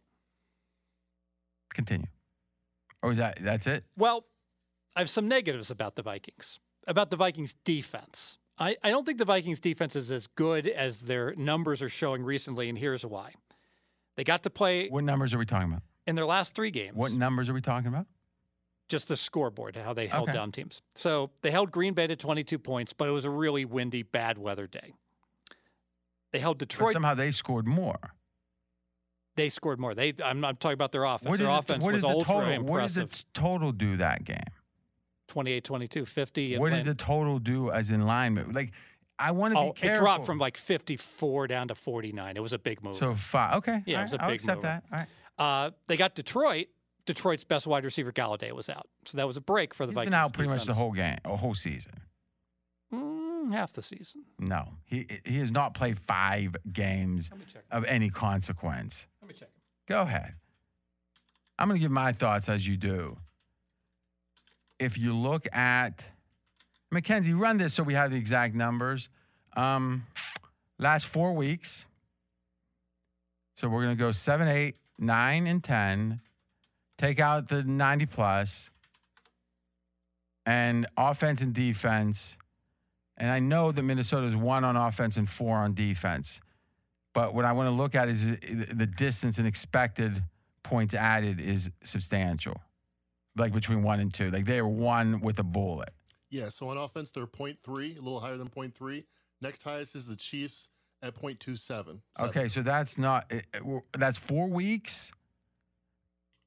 Continue. 1.75 2.07
Or 3.03 3.13
is 3.13 3.19
that 3.19 3.39
that's 3.43 3.67
it? 3.67 3.85
Well, 3.97 4.25
I 4.97 5.01
have 5.01 5.09
some 5.11 5.29
negatives 5.29 5.71
about 5.71 5.95
the 5.97 6.03
Vikings, 6.03 6.61
about 6.87 7.11
the 7.11 7.17
Vikings 7.17 7.55
defense. 7.65 8.39
I, 8.59 8.77
I 8.83 8.91
don't 8.91 9.07
think 9.07 9.19
the 9.19 9.25
Vikings 9.25 9.61
defense 9.61 9.97
is 9.97 10.11
as 10.13 10.27
good 10.27 10.67
as 10.67 11.03
their 11.03 11.35
numbers 11.37 11.81
are 11.83 11.89
showing 11.89 12.23
recently, 12.23 12.69
and 12.69 12.77
here's 12.79 13.07
why. 13.07 13.33
They 14.17 14.25
got 14.25 14.43
to 14.43 14.51
play 14.51 14.89
What 14.89 15.05
numbers 15.05 15.33
are 15.33 15.39
we 15.39 15.47
talking 15.47 15.69
about? 15.71 15.83
in 16.07 16.17
their 16.17 16.27
last 16.27 16.55
three 16.55 16.71
games. 16.71 16.97
What 16.97 17.13
numbers 17.13 17.49
are 17.49 17.55
we 17.55 17.61
talking 17.61 17.89
about? 17.89 18.07
just 18.89 19.07
the 19.09 19.17
scoreboard, 19.17 19.77
how 19.77 19.93
they 19.93 20.09
held 20.09 20.29
Okay. 20.29 20.37
down 20.37 20.51
teams. 20.51 20.83
So 20.97 21.31
they 21.43 21.53
held 21.53 21.71
Green 21.71 21.95
Bay 21.95 22.09
to 22.09 22.17
22 22.17 22.59
points, 22.59 22.93
but 22.93 23.07
it 23.07 23.13
was 23.13 23.25
a 23.25 23.31
really 23.31 23.65
windy, 23.65 24.03
bad 24.03 24.37
weather 24.37 24.67
day. 24.67 24.95
They 26.33 26.41
held 26.41 26.59
But 26.59 26.69
Detroit. 26.71 26.93
somehow 26.95 27.15
they 27.15 27.31
scored 27.31 27.69
more. 27.69 28.15
they 29.37 29.49
scored 29.49 29.79
more. 29.79 29.95
They. 29.95 30.13
I'm 30.25 30.41
not 30.41 30.59
talking 30.59 30.75
about 30.75 30.91
their 30.91 31.05
offense. 31.05 31.39
Their 31.39 31.47
the- 31.47 31.53
offense 31.59 31.87
was 31.87 32.03
the 32.03 32.09
ultra 32.09 32.35
total, 32.35 32.49
What 32.49 32.55
impressive. 32.71 33.11
did 33.11 33.19
the 33.21 33.25
total 33.33 33.71
do 33.73 33.97
that 33.99 34.25
game? 34.25 34.43
28, 35.31 35.65
22, 35.65 36.05
50. 36.05 36.59
What 36.59 36.71
did 36.73 36.85
the 36.85 36.95
total 36.95 37.39
do 37.39 37.71
as 37.71 37.91
in 37.91 38.03
line? 38.03 38.53
Like, 38.53 38.73
I 39.19 39.31
want 39.31 39.55
to 39.55 39.61
Oh, 39.61 39.75
it 39.81 39.95
dropped 39.95 40.25
from 40.27 40.39
like 40.39 40.57
54 40.57 41.47
down 41.47 41.69
to 41.69 41.75
49. 41.75 42.37
It 42.37 42.43
was 42.43 42.53
a 42.53 42.59
big 42.59 42.83
move. 42.83 42.97
So 42.97 43.15
five. 43.15 43.55
Okay. 43.59 43.83
Yeah, 43.87 43.95
it 43.95 43.97
all 43.97 44.03
was 44.03 44.13
a 44.13 44.17
right, 44.17 44.23
I'll 44.25 44.29
big 44.31 44.35
accept 44.37 44.57
mover. 44.63 44.63
that. 44.69 44.85
All 44.93 44.99
right. 44.99 45.67
Uh, 45.67 45.71
they 45.89 45.97
got 45.97 46.15
Detroit. 46.15 46.67
Detroit's 47.07 47.45
best 47.45 47.67
wide 47.67 47.85
receiver 47.85 48.13
Golladay 48.13 48.53
was 48.53 48.69
out, 48.71 48.87
so 49.05 49.17
that 49.17 49.27
was 49.27 49.37
a 49.37 49.41
break 49.41 49.73
for 49.75 49.85
the 49.87 49.91
He's 49.93 49.95
Vikings. 49.97 50.11
been 50.11 50.15
out 50.21 50.33
pretty 50.35 50.51
much 50.51 50.65
the 50.67 50.75
whole 50.75 50.93
game, 50.93 51.17
a 51.25 51.35
whole 51.37 51.55
season. 51.55 51.93
Mm, 52.93 53.53
half 53.53 53.73
the 53.73 53.83
season. 53.83 54.23
No, 54.39 54.75
he 54.85 55.07
he 55.25 55.39
has 55.39 55.51
not 55.51 55.75
played 55.75 55.99
five 56.01 56.55
games 56.73 57.29
Let 57.31 57.41
me 57.41 57.47
check. 57.53 57.63
of 57.71 57.85
any 57.85 58.11
consequence. 58.11 59.07
Let 59.23 59.29
me 59.29 59.35
check. 59.35 59.49
Go 59.89 60.03
ahead. 60.03 60.35
I'm 61.59 61.69
going 61.69 61.79
to 61.79 61.83
give 61.83 61.91
my 61.91 62.13
thoughts 62.13 62.49
as 62.49 62.67
you 62.67 62.77
do. 62.77 63.17
If 64.81 64.99
you 64.99 65.15
look 65.15 65.47
at 65.55 66.03
Mackenzie, 66.91 67.35
run 67.35 67.59
this 67.59 67.75
so 67.75 67.83
we 67.83 67.95
have 67.95 68.11
the 68.11 68.17
exact 68.17 68.55
numbers. 68.55 69.09
Um, 69.57 70.07
last 70.79 71.07
four 71.07 71.35
weeks. 71.35 71.85
So 73.57 73.69
we're 73.69 73.83
going 73.83 73.97
to 73.97 74.03
go 74.03 74.11
seven, 74.11 74.49
eight, 74.49 74.77
nine, 74.99 75.47
and 75.47 75.63
10. 75.63 76.21
Take 76.99 77.21
out 77.21 77.49
the 77.49 77.63
90 77.63 78.07
plus 78.07 78.71
and 80.47 80.87
offense 80.97 81.43
and 81.43 81.53
defense. 81.53 82.37
And 83.17 83.31
I 83.31 83.39
know 83.39 83.73
that 83.73 83.83
Minnesota 83.83 84.27
is 84.27 84.35
one 84.35 84.65
on 84.65 84.77
offense 84.77 85.17
and 85.17 85.29
four 85.29 85.59
on 85.59 85.75
defense. 85.75 86.41
But 87.13 87.35
what 87.35 87.45
I 87.45 87.53
want 87.53 87.67
to 87.67 87.73
look 87.73 87.95
at 87.95 88.09
is 88.09 88.25
uh, 88.25 88.37
the 88.73 88.87
distance 88.87 89.39
and 89.39 89.47
expected 89.47 90.23
points 90.63 90.95
added 90.95 91.41
is 91.41 91.71
substantial, 91.83 92.61
like 93.41 93.53
between 93.53 93.83
one 93.83 93.99
and 94.01 94.13
two. 94.15 94.31
Like 94.31 94.45
they 94.45 94.59
are 94.59 94.69
one 94.69 95.21
with 95.21 95.39
a 95.39 95.43
bullet. 95.43 95.91
Yeah, 96.31 96.49
so 96.49 96.69
on 96.69 96.77
offense, 96.77 97.11
they're 97.11 97.27
0.3, 97.27 97.97
a 97.97 98.01
little 98.01 98.21
higher 98.21 98.37
than 98.37 98.49
0.3. 98.49 99.05
Next 99.41 99.63
highest 99.65 99.97
is 99.97 100.07
the 100.07 100.15
Chiefs 100.15 100.69
at 101.03 101.15
0.27. 101.17 102.01
Okay, 102.21 102.47
so 102.47 102.63
that's 102.63 102.97
not 102.99 103.27
it- 103.33 103.51
w- 103.55 103.83
that's 103.99 104.17
four 104.19 104.47
weeks, 104.47 105.11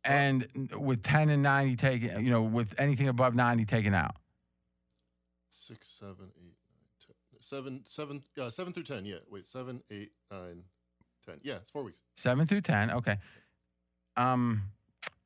and 0.06 0.48
with 0.78 1.02
ten 1.04 1.30
and 1.30 1.42
ninety 1.44 1.76
taken, 1.76 2.24
you 2.24 2.32
know, 2.32 2.44
with 2.44 2.74
anything 2.78 3.08
above 3.10 3.36
ninety 3.36 3.66
taken 3.66 3.94
out. 3.94 4.16
Six, 5.50 5.88
seven, 5.88 6.32
eight, 6.38 6.56
nine, 6.70 7.40
seven, 7.42 7.82
seven, 7.86 8.22
uh, 8.40 8.50
seven 8.50 8.74
through 8.74 8.84
ten. 8.84 9.06
Yeah, 9.06 9.18
wait, 9.30 9.48
seven, 9.48 9.82
eight, 9.90 10.12
nine, 10.30 10.64
ten. 11.26 11.40
Yeah, 11.42 11.56
it's 11.56 11.72
four 11.72 11.84
weeks. 11.84 12.02
Seven 12.16 12.46
through 12.46 12.62
ten. 12.62 12.92
Okay. 12.92 13.18
Um, 14.18 14.64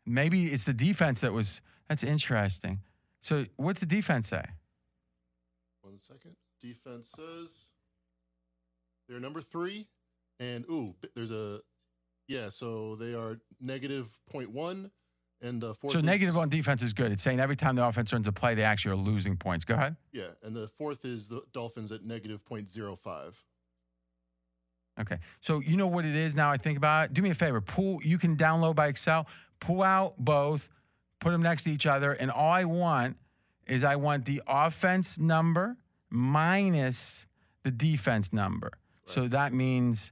maybe 0.07 0.47
it's 0.47 0.63
the 0.63 0.73
defense 0.73 1.21
that 1.21 1.33
was. 1.33 1.61
That's 1.89 2.03
interesting. 2.03 2.79
So, 3.21 3.45
what's 3.55 3.79
the 3.79 3.85
defense 3.85 4.29
say? 4.29 4.43
One 5.81 5.99
second. 6.01 6.35
Defense 6.61 7.11
says 7.15 7.65
they're 9.07 9.19
number 9.19 9.41
three, 9.41 9.87
and 10.39 10.65
ooh, 10.69 10.95
there's 11.15 11.31
a 11.31 11.59
yeah. 12.27 12.49
So 12.49 12.95
they 12.95 13.13
are 13.13 13.39
negative 13.61 14.09
point 14.29 14.51
one, 14.51 14.91
and 15.41 15.61
the 15.61 15.73
fourth. 15.75 15.93
So 15.93 15.99
is- 15.99 16.05
negative 16.05 16.35
on 16.37 16.49
defense 16.49 16.81
is 16.81 16.93
good. 16.93 17.11
It's 17.11 17.23
saying 17.23 17.39
every 17.39 17.55
time 17.55 17.75
the 17.75 17.85
offense 17.85 18.11
runs 18.11 18.27
a 18.27 18.31
play, 18.31 18.55
they 18.55 18.63
actually 18.63 18.93
are 18.93 18.97
losing 18.97 19.37
points. 19.37 19.65
Go 19.65 19.75
ahead. 19.75 19.95
Yeah, 20.11 20.29
and 20.43 20.55
the 20.55 20.67
fourth 20.77 21.05
is 21.05 21.27
the 21.27 21.41
Dolphins 21.53 21.91
at 21.91 22.03
negative 22.03 22.43
point 22.43 22.67
zero 22.69 22.95
five. 22.95 23.41
Okay. 24.99 25.19
So 25.41 25.59
you 25.59 25.77
know 25.77 25.87
what 25.87 26.05
it 26.05 26.15
is 26.15 26.35
now 26.35 26.51
I 26.51 26.57
think 26.57 26.77
about 26.77 27.05
it? 27.05 27.13
Do 27.13 27.21
me 27.21 27.29
a 27.29 27.35
favor. 27.35 27.61
Pull 27.61 28.01
you 28.03 28.17
can 28.17 28.35
download 28.35 28.75
by 28.75 28.87
Excel, 28.87 29.27
pull 29.59 29.83
out 29.83 30.15
both, 30.17 30.69
put 31.19 31.31
them 31.31 31.41
next 31.41 31.63
to 31.63 31.71
each 31.71 31.85
other, 31.85 32.13
and 32.13 32.31
all 32.31 32.51
I 32.51 32.65
want 32.65 33.17
is 33.65 33.83
I 33.83 33.95
want 33.95 34.25
the 34.25 34.41
offense 34.47 35.19
number 35.19 35.77
minus 36.09 37.27
the 37.63 37.71
defense 37.71 38.31
number. 38.31 38.71
So 39.05 39.27
that 39.29 39.53
means 39.53 40.11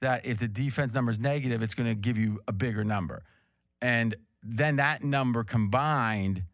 that 0.00 0.24
if 0.24 0.38
the 0.38 0.48
defense 0.48 0.94
number 0.94 1.10
is 1.10 1.18
negative, 1.18 1.62
it's 1.62 1.74
going 1.74 1.88
to 1.88 1.94
give 1.94 2.18
you 2.18 2.40
a 2.46 2.52
bigger 2.52 2.84
number. 2.84 3.24
And 3.82 4.14
then 4.42 4.76
that 4.76 5.02
number 5.02 5.44
combined 5.44 6.44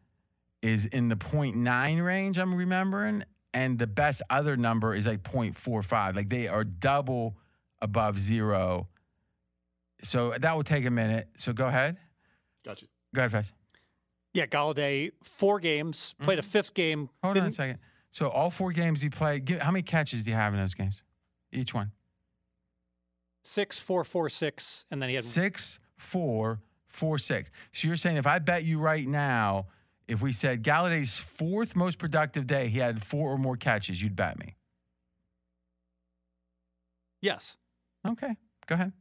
is 0.62 0.86
in 0.86 1.08
the 1.08 1.16
0.9 1.16 2.04
range, 2.04 2.38
I'm 2.38 2.54
remembering. 2.54 3.24
And 3.52 3.78
the 3.78 3.86
best 3.86 4.22
other 4.30 4.56
number 4.56 4.94
is 4.94 5.06
like 5.06 5.22
0.45. 5.22 6.16
Like 6.16 6.28
they 6.28 6.48
are 6.48 6.64
double 6.64 7.36
above 7.80 8.18
zero. 8.18 8.88
So 10.02 10.34
that 10.38 10.56
will 10.56 10.64
take 10.64 10.86
a 10.86 10.90
minute. 10.90 11.28
So 11.36 11.52
go 11.52 11.68
ahead. 11.68 11.98
Gotcha. 12.64 12.86
Go 13.14 13.20
ahead, 13.20 13.32
Fez. 13.32 13.52
Yeah, 14.32 14.46
Golladay, 14.46 15.12
four 15.22 15.60
games, 15.60 16.14
played 16.20 16.38
a 16.38 16.42
fifth 16.42 16.74
game. 16.74 17.06
Mm-hmm. 17.06 17.26
Hold 17.26 17.38
on 17.38 17.46
a 17.46 17.52
second. 17.52 17.78
So 18.10 18.28
all 18.28 18.50
four 18.50 18.72
games 18.72 19.00
he 19.00 19.08
played, 19.08 19.44
give, 19.44 19.60
how 19.60 19.70
many 19.70 19.82
catches 19.82 20.22
do 20.22 20.30
you 20.30 20.36
have 20.36 20.52
in 20.54 20.60
those 20.60 20.74
games? 20.74 21.02
Each 21.52 21.72
one? 21.74 21.92
Six, 23.44 23.78
four, 23.78 24.04
four, 24.04 24.28
six, 24.28 24.86
and 24.90 25.02
then 25.02 25.08
he 25.08 25.14
had 25.14 25.24
Six, 25.24 25.78
four, 25.96 26.60
four, 26.86 27.18
six. 27.18 27.50
So 27.72 27.86
you're 27.88 27.96
saying 27.96 28.16
if 28.16 28.26
I 28.26 28.38
bet 28.38 28.64
you 28.64 28.78
right 28.78 29.06
now, 29.06 29.66
if 30.08 30.22
we 30.22 30.32
said 30.32 30.62
Golladay's 30.62 31.18
fourth 31.18 31.76
most 31.76 31.98
productive 31.98 32.46
day, 32.46 32.68
he 32.68 32.78
had 32.78 33.04
four 33.04 33.30
or 33.30 33.38
more 33.38 33.56
catches, 33.56 34.00
you'd 34.02 34.16
bet 34.16 34.38
me. 34.38 34.56
yes, 37.20 37.56
Okay, 38.06 38.36
go 38.66 38.74
ahead. 38.74 38.92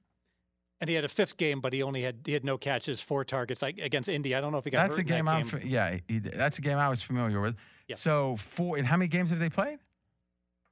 And 0.83 0.89
he 0.89 0.95
had 0.95 1.05
a 1.05 1.09
fifth 1.09 1.37
game, 1.37 1.61
but 1.61 1.71
he 1.71 1.81
only 1.81 2.01
had 2.01 2.17
he 2.25 2.33
had 2.33 2.43
no 2.43 2.57
catches, 2.57 2.99
four 2.99 3.23
targets 3.23 3.61
like 3.61 3.79
against 3.79 4.09
Indy. 4.09 4.35
I 4.35 4.41
don't 4.41 4.51
know 4.51 4.57
if 4.57 4.65
he 4.65 4.69
got 4.69 4.89
That's 4.89 4.97
a 4.97 5.01
in 5.01 5.07
that 5.07 5.13
game 5.13 5.27
I'm, 5.29 5.47
fa- 5.47 5.65
yeah, 5.65 5.97
he, 6.09 6.19
that's 6.19 6.57
a 6.57 6.61
game 6.61 6.77
I 6.77 6.89
was 6.89 7.01
familiar 7.01 7.39
with. 7.39 7.55
Yeah. 7.87 7.95
So 7.95 8.35
four, 8.35 8.75
and 8.75 8.85
how 8.85 8.97
many 8.97 9.07
games 9.07 9.29
have 9.29 9.39
they 9.39 9.49
played? 9.49 9.79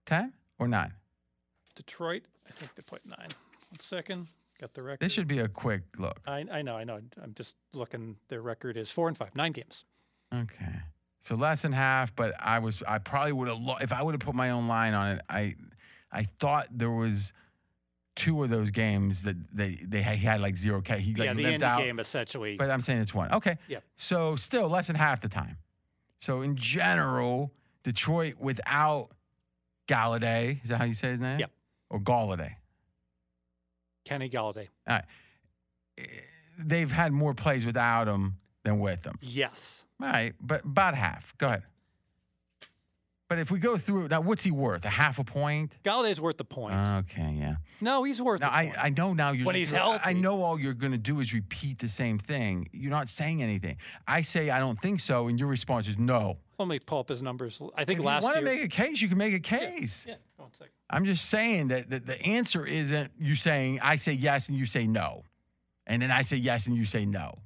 10 0.07 0.33
or 0.59 0.67
nine? 0.67 0.91
Detroit, 1.75 2.23
I 2.45 2.51
think 2.51 2.75
they 2.75 2.81
played 2.81 3.05
nine. 3.05 3.29
One 3.69 3.79
second, 3.79 4.27
got 4.59 4.73
the 4.73 4.81
record. 4.81 4.99
This 4.99 5.13
should 5.13 5.29
be 5.29 5.39
a 5.39 5.47
quick 5.47 5.83
look. 5.97 6.19
I, 6.27 6.43
I 6.51 6.61
know, 6.61 6.75
I 6.75 6.83
know. 6.83 6.99
I'm 7.23 7.33
just 7.33 7.55
looking. 7.73 8.17
Their 8.27 8.41
record 8.41 8.75
is 8.75 8.91
four 8.91 9.07
and 9.07 9.15
five, 9.15 9.33
nine 9.33 9.53
games. 9.53 9.85
Okay. 10.35 10.75
So 11.21 11.35
less 11.35 11.61
than 11.61 11.71
half, 11.71 12.13
but 12.17 12.33
I 12.38 12.59
was 12.59 12.83
I 12.85 12.97
probably 12.97 13.31
would 13.31 13.47
have 13.47 13.59
if 13.79 13.93
I 13.93 14.03
would 14.03 14.13
have 14.13 14.19
put 14.19 14.35
my 14.35 14.49
own 14.49 14.67
line 14.67 14.93
on 14.93 15.11
it. 15.15 15.21
I 15.29 15.55
I 16.11 16.23
thought 16.23 16.67
there 16.69 16.91
was 16.91 17.31
two 18.15 18.43
of 18.43 18.49
those 18.49 18.71
games 18.71 19.23
that 19.23 19.35
they 19.53 19.79
they 19.88 20.01
had, 20.01 20.17
he 20.17 20.25
had 20.25 20.41
like 20.41 20.57
zero 20.57 20.81
K. 20.81 20.99
He 20.99 21.13
like 21.15 21.25
yeah, 21.27 21.33
the 21.33 21.53
Indy 21.53 21.65
out, 21.65 21.79
game 21.79 21.99
essentially. 21.99 22.57
but 22.57 22.69
I'm 22.69 22.81
saying 22.81 22.99
it's 23.01 23.13
one. 23.13 23.31
Okay. 23.31 23.57
Yeah. 23.67 23.79
So 23.97 24.35
still 24.35 24.67
less 24.69 24.88
than 24.88 24.95
half 24.95 25.21
the 25.21 25.29
time. 25.29 25.57
So 26.19 26.41
in 26.41 26.55
general, 26.55 27.51
Detroit 27.83 28.35
without 28.39 29.09
Golladay 29.88 30.63
is 30.63 30.69
that 30.69 30.77
how 30.77 30.85
you 30.85 30.93
say 30.93 31.11
his 31.11 31.19
name? 31.19 31.40
Yep. 31.40 31.51
Or 31.90 31.99
Golladay. 31.99 32.56
Kenny 34.06 34.30
Golladay. 34.30 34.67
Eh, 34.88 35.01
They've 36.59 36.91
had 36.91 37.11
more 37.11 37.33
plays 37.33 37.65
without 37.65 38.07
him 38.07 38.38
than 38.64 38.80
with 38.80 39.03
him. 39.06 39.17
Yes. 39.22 39.85
All 40.01 40.07
right, 40.07 40.33
but 40.40 40.64
about 40.64 40.95
half. 40.95 41.35
Go 41.38 41.48
ahead. 41.48 41.64
But 43.32 43.40
if 43.40 43.50
we 43.50 43.60
go 43.60 43.77
through 43.77 44.10
now, 44.10 44.19
what's 44.19 44.43
he 44.43 44.51
worth? 44.51 44.84
A 44.84 44.90
half 44.90 45.18
a 45.18 45.24
point? 45.24 45.72
Golladay's 45.85 46.19
worth 46.19 46.35
the 46.35 46.43
point. 46.43 46.85
Okay, 46.85 47.34
yeah. 47.40 47.56
no, 47.80 48.03
he's 48.03 48.22
worth 48.22 48.42
Now 48.42 48.48
the 48.50 48.53
I, 48.58 48.66
point. 48.66 48.77
I 48.77 48.90
know 48.90 49.14
now 49.14 49.32
you're 49.32 49.45
When 49.45 49.56
he's 49.56 49.72
you're- 49.72 50.00
I 50.03 50.11
know 50.11 50.43
all 50.43 50.60
you're 50.60 50.74
going 50.74 50.92
to 50.92 50.98
do 50.98 51.22
is 51.22 51.34
repeat 51.34 51.80
the 51.80 51.88
same 51.88 52.19
thing. 52.19 52.68
You're 52.74 52.92
not 52.92 53.08
saying 53.08 53.42
anything. 53.42 53.77
I 54.06 54.22
say 54.22 54.50
I 54.50 54.60
don't 54.60 54.77
think 54.77 55.00
so, 55.00 55.30
and 55.30 55.40
your 55.40 55.48
response 55.48 55.88
is 55.88 55.98
no. 55.98 56.40
Let 56.60 56.68
me 56.68 56.80
pull 56.80 57.00
up 57.00 57.08
his 57.08 57.24
numbers. 57.24 57.61
I 57.77 57.85
think 57.85 58.00
if 58.00 58.06
last 58.06 58.24
you 58.24 58.32
want 58.32 58.40
to 58.40 58.43
make 58.43 58.64
a 58.66 58.68
case, 58.68 59.01
you 59.01 59.08
can 59.08 59.18
make 59.18 59.34
a 59.34 59.40
case. 59.40 60.03
yeah, 60.06 60.16
one 60.35 60.51
second. 60.51 60.74
I'm 60.90 61.06
just 61.06 61.30
saying 61.30 61.69
that, 61.69 61.90
that 61.90 62.06
the 62.06 62.22
answer 62.24 62.66
isn't 62.66 63.11
you 63.18 63.38
saying 63.38 63.80
I 63.82 63.95
say 63.95 64.11
yes 64.11 64.50
and 64.50 64.58
you 64.58 64.66
say 64.66 64.85
no, 64.88 65.24
and 65.88 66.01
then 66.01 66.11
I 66.11 66.24
say 66.24 66.35
yes 66.35 66.68
and 66.68 66.76
you 66.76 66.84
say 66.84 67.06
no. 67.06 67.40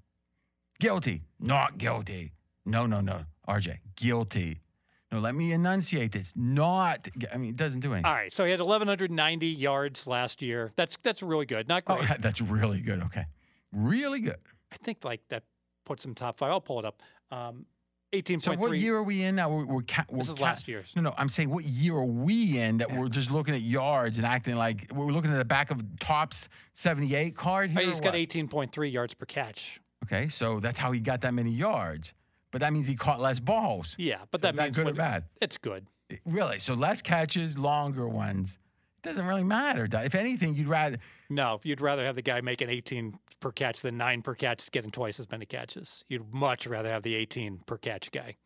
Guilty, 0.79 1.21
not 1.39 1.77
guilty. 1.77 2.31
No, 2.65 2.87
no, 2.87 3.01
no. 3.01 3.25
RJ, 3.47 3.77
guilty. 3.95 4.61
No, 5.11 5.19
let 5.19 5.35
me 5.35 5.51
enunciate 5.51 6.11
this. 6.11 6.33
Not. 6.35 7.07
I 7.33 7.37
mean, 7.37 7.51
it 7.51 7.55
doesn't 7.55 7.79
do 7.81 7.93
anything. 7.93 8.05
All 8.09 8.13
right, 8.17 8.33
so 8.33 8.43
he 8.43 8.51
had 8.51 8.59
1,190 8.59 9.47
yards 9.47 10.07
last 10.07 10.41
year. 10.41 10.71
That's 10.75 10.97
that's 10.97 11.21
really 11.21 11.45
good. 11.45 11.67
Not 11.67 11.85
great. 11.85 11.99
Oh, 12.01 12.05
great. 12.05 12.21
that's 12.21 12.41
really 12.41 12.81
good. 12.81 13.01
Okay, 13.03 13.25
really 13.71 14.19
good. 14.19 14.37
I 14.71 14.77
think 14.77 15.03
like 15.05 15.21
that 15.29 15.43
puts 15.85 16.03
him 16.03 16.15
top 16.15 16.37
five. 16.37 16.51
I'll 16.51 16.59
pull 16.61 16.79
it 16.79 16.85
up. 16.85 17.01
Um, 17.31 17.65
18.3. 18.13 18.41
So 18.41 18.53
what 18.55 18.77
year 18.77 18.95
are 18.97 19.03
we 19.03 19.23
in 19.23 19.35
now? 19.35 19.49
We're, 19.49 19.65
we're, 19.65 19.81
ca- 19.81 20.05
we're 20.09 20.19
This 20.19 20.29
is 20.29 20.35
ca- 20.35 20.43
last 20.43 20.67
year's. 20.67 20.95
No, 20.95 21.01
no. 21.01 21.13
I'm 21.17 21.29
saying 21.29 21.49
what 21.49 21.65
year 21.65 21.95
are 21.95 22.05
we 22.05 22.57
in 22.59 22.77
that 22.77 22.91
we're 22.91 23.09
just 23.09 23.29
looking 23.29 23.53
at 23.53 23.61
yards 23.61 24.17
and 24.17 24.25
acting 24.25 24.55
like 24.55 24.89
we're 24.93 25.11
looking 25.11 25.31
at 25.31 25.37
the 25.37 25.45
back 25.45 25.69
of 25.69 25.81
Topps 25.99 26.47
78 26.75 27.35
card 27.35 27.71
here. 27.71 27.81
Oh, 27.83 27.87
he's 27.87 28.01
got 28.01 28.13
18.3 28.13 28.91
yards 28.91 29.13
per 29.13 29.25
catch. 29.25 29.79
Okay, 30.05 30.29
so 30.29 30.59
that's 30.59 30.79
how 30.79 30.91
he 30.91 30.99
got 30.99 31.21
that 31.21 31.33
many 31.33 31.51
yards. 31.51 32.13
But 32.55 32.61
that 32.61 32.71
means 32.71 32.87
he 32.87 32.95
caught 32.95 33.19
less 33.19 33.41
balls. 33.41 33.95
Yeah, 33.97 34.19
but 34.31 34.39
So 34.39 34.47
that 34.47 34.55
means 34.55 34.77
good 34.77 34.83
or 34.83 34.85
when- 34.85 34.95
bad? 34.95 35.25
It's 35.41 35.57
good. 35.57 35.87
Really? 36.23 36.57
So 36.57 36.73
less 36.73 37.01
catches, 37.01 37.57
longer 37.57 38.07
ones. 38.07 38.57
It 39.03 39.09
doesn't 39.09 39.25
really 39.25 39.43
matter. 39.43 39.89
If 39.91 40.15
anything, 40.15 40.55
you'd 40.55 40.69
rather. 40.69 40.97
No, 41.29 41.59
you'd 41.65 41.81
rather 41.81 42.05
have 42.05 42.15
the 42.15 42.21
guy 42.21 42.39
making 42.39 42.69
18 42.69 43.19
per 43.41 43.51
catch 43.51 43.81
than 43.81 43.97
nine 43.97 44.21
per 44.21 44.35
catch, 44.35 44.71
getting 44.71 44.89
twice 44.89 45.19
as 45.19 45.29
many 45.29 45.45
catches. 45.45 46.05
You'd 46.07 46.33
much 46.33 46.65
rather 46.65 46.89
have 46.89 47.03
the 47.03 47.15
18 47.15 47.57
per 47.65 47.77
catch 47.77 48.09
guy. 48.11 48.37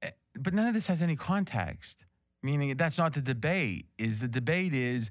Eh, 0.00 0.12
but 0.34 0.54
none 0.54 0.66
of 0.66 0.72
this 0.72 0.86
has 0.86 1.02
any 1.02 1.14
context. 1.14 2.06
Meaning 2.42 2.78
that's 2.78 2.96
not 2.96 3.12
the 3.12 3.20
debate. 3.20 3.88
Is 3.98 4.20
the 4.20 4.28
debate 4.28 4.72
is 4.72 5.10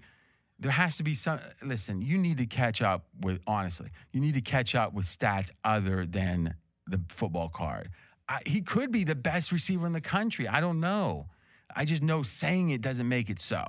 there 0.57 0.71
has 0.71 0.97
to 0.97 1.03
be 1.03 1.13
some. 1.13 1.39
Listen, 1.61 2.01
you 2.01 2.17
need 2.17 2.37
to 2.39 2.47
catch 2.47 2.81
up 2.81 3.05
with 3.21 3.41
honestly. 3.45 3.91
You 4.11 4.21
need 4.21 4.33
to 4.33 4.41
catch 4.41 4.73
up 4.73 4.95
with 4.95 5.05
stats 5.05 5.51
other 5.63 6.07
than 6.07 6.55
the 6.89 6.99
football 7.09 7.49
card. 7.49 7.91
I, 8.29 8.39
he 8.45 8.61
could 8.61 8.91
be 8.91 9.03
the 9.03 9.15
best 9.15 9.51
receiver 9.51 9.85
in 9.87 9.93
the 9.93 10.01
country. 10.01 10.47
I 10.47 10.59
don't 10.59 10.79
know. 10.79 11.27
I 11.75 11.85
just 11.85 12.01
know 12.01 12.23
saying 12.23 12.69
it 12.71 12.81
doesn't 12.81 13.07
make 13.07 13.29
it 13.29 13.39
so. 13.41 13.63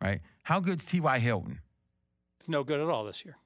Right? 0.00 0.20
How 0.42 0.60
good's 0.60 0.84
T.Y. 0.84 1.18
Hilton? 1.18 1.60
It's 2.38 2.48
no 2.48 2.62
good 2.64 2.80
at 2.80 2.88
all 2.88 3.04
this 3.04 3.24
year. 3.24 3.36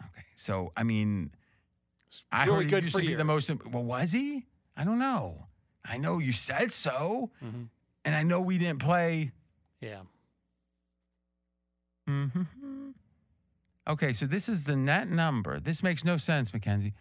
Okay, 0.00 0.24
so 0.36 0.72
I 0.76 0.82
mean, 0.84 1.32
I 2.30 2.44
really 2.44 2.56
heard 2.56 2.64
he 2.64 2.70
good 2.70 2.84
used 2.84 2.92
for 2.94 3.00
to 3.00 3.06
be 3.06 3.14
the 3.14 3.24
years. 3.24 3.48
most. 3.48 3.66
Well, 3.66 3.82
was 3.84 4.12
he? 4.12 4.46
I 4.76 4.84
don't 4.84 4.98
know. 5.00 5.46
I 5.84 5.96
know 5.98 6.18
you 6.18 6.32
said 6.32 6.72
so, 6.72 7.30
Mm-hmm. 7.44 7.62
and 8.04 8.14
I 8.14 8.22
know 8.22 8.40
we 8.40 8.58
didn't 8.58 8.78
play. 8.78 9.32
Yeah. 9.80 10.02
Mm-hmm. 12.08 12.90
Okay, 13.88 14.12
so 14.12 14.26
this 14.26 14.48
is 14.48 14.64
the 14.64 14.76
net 14.76 15.08
number. 15.08 15.60
This 15.60 15.82
makes 15.82 16.04
no 16.04 16.16
sense, 16.16 16.52
Mackenzie. 16.52 16.94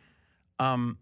Um, 0.59 0.97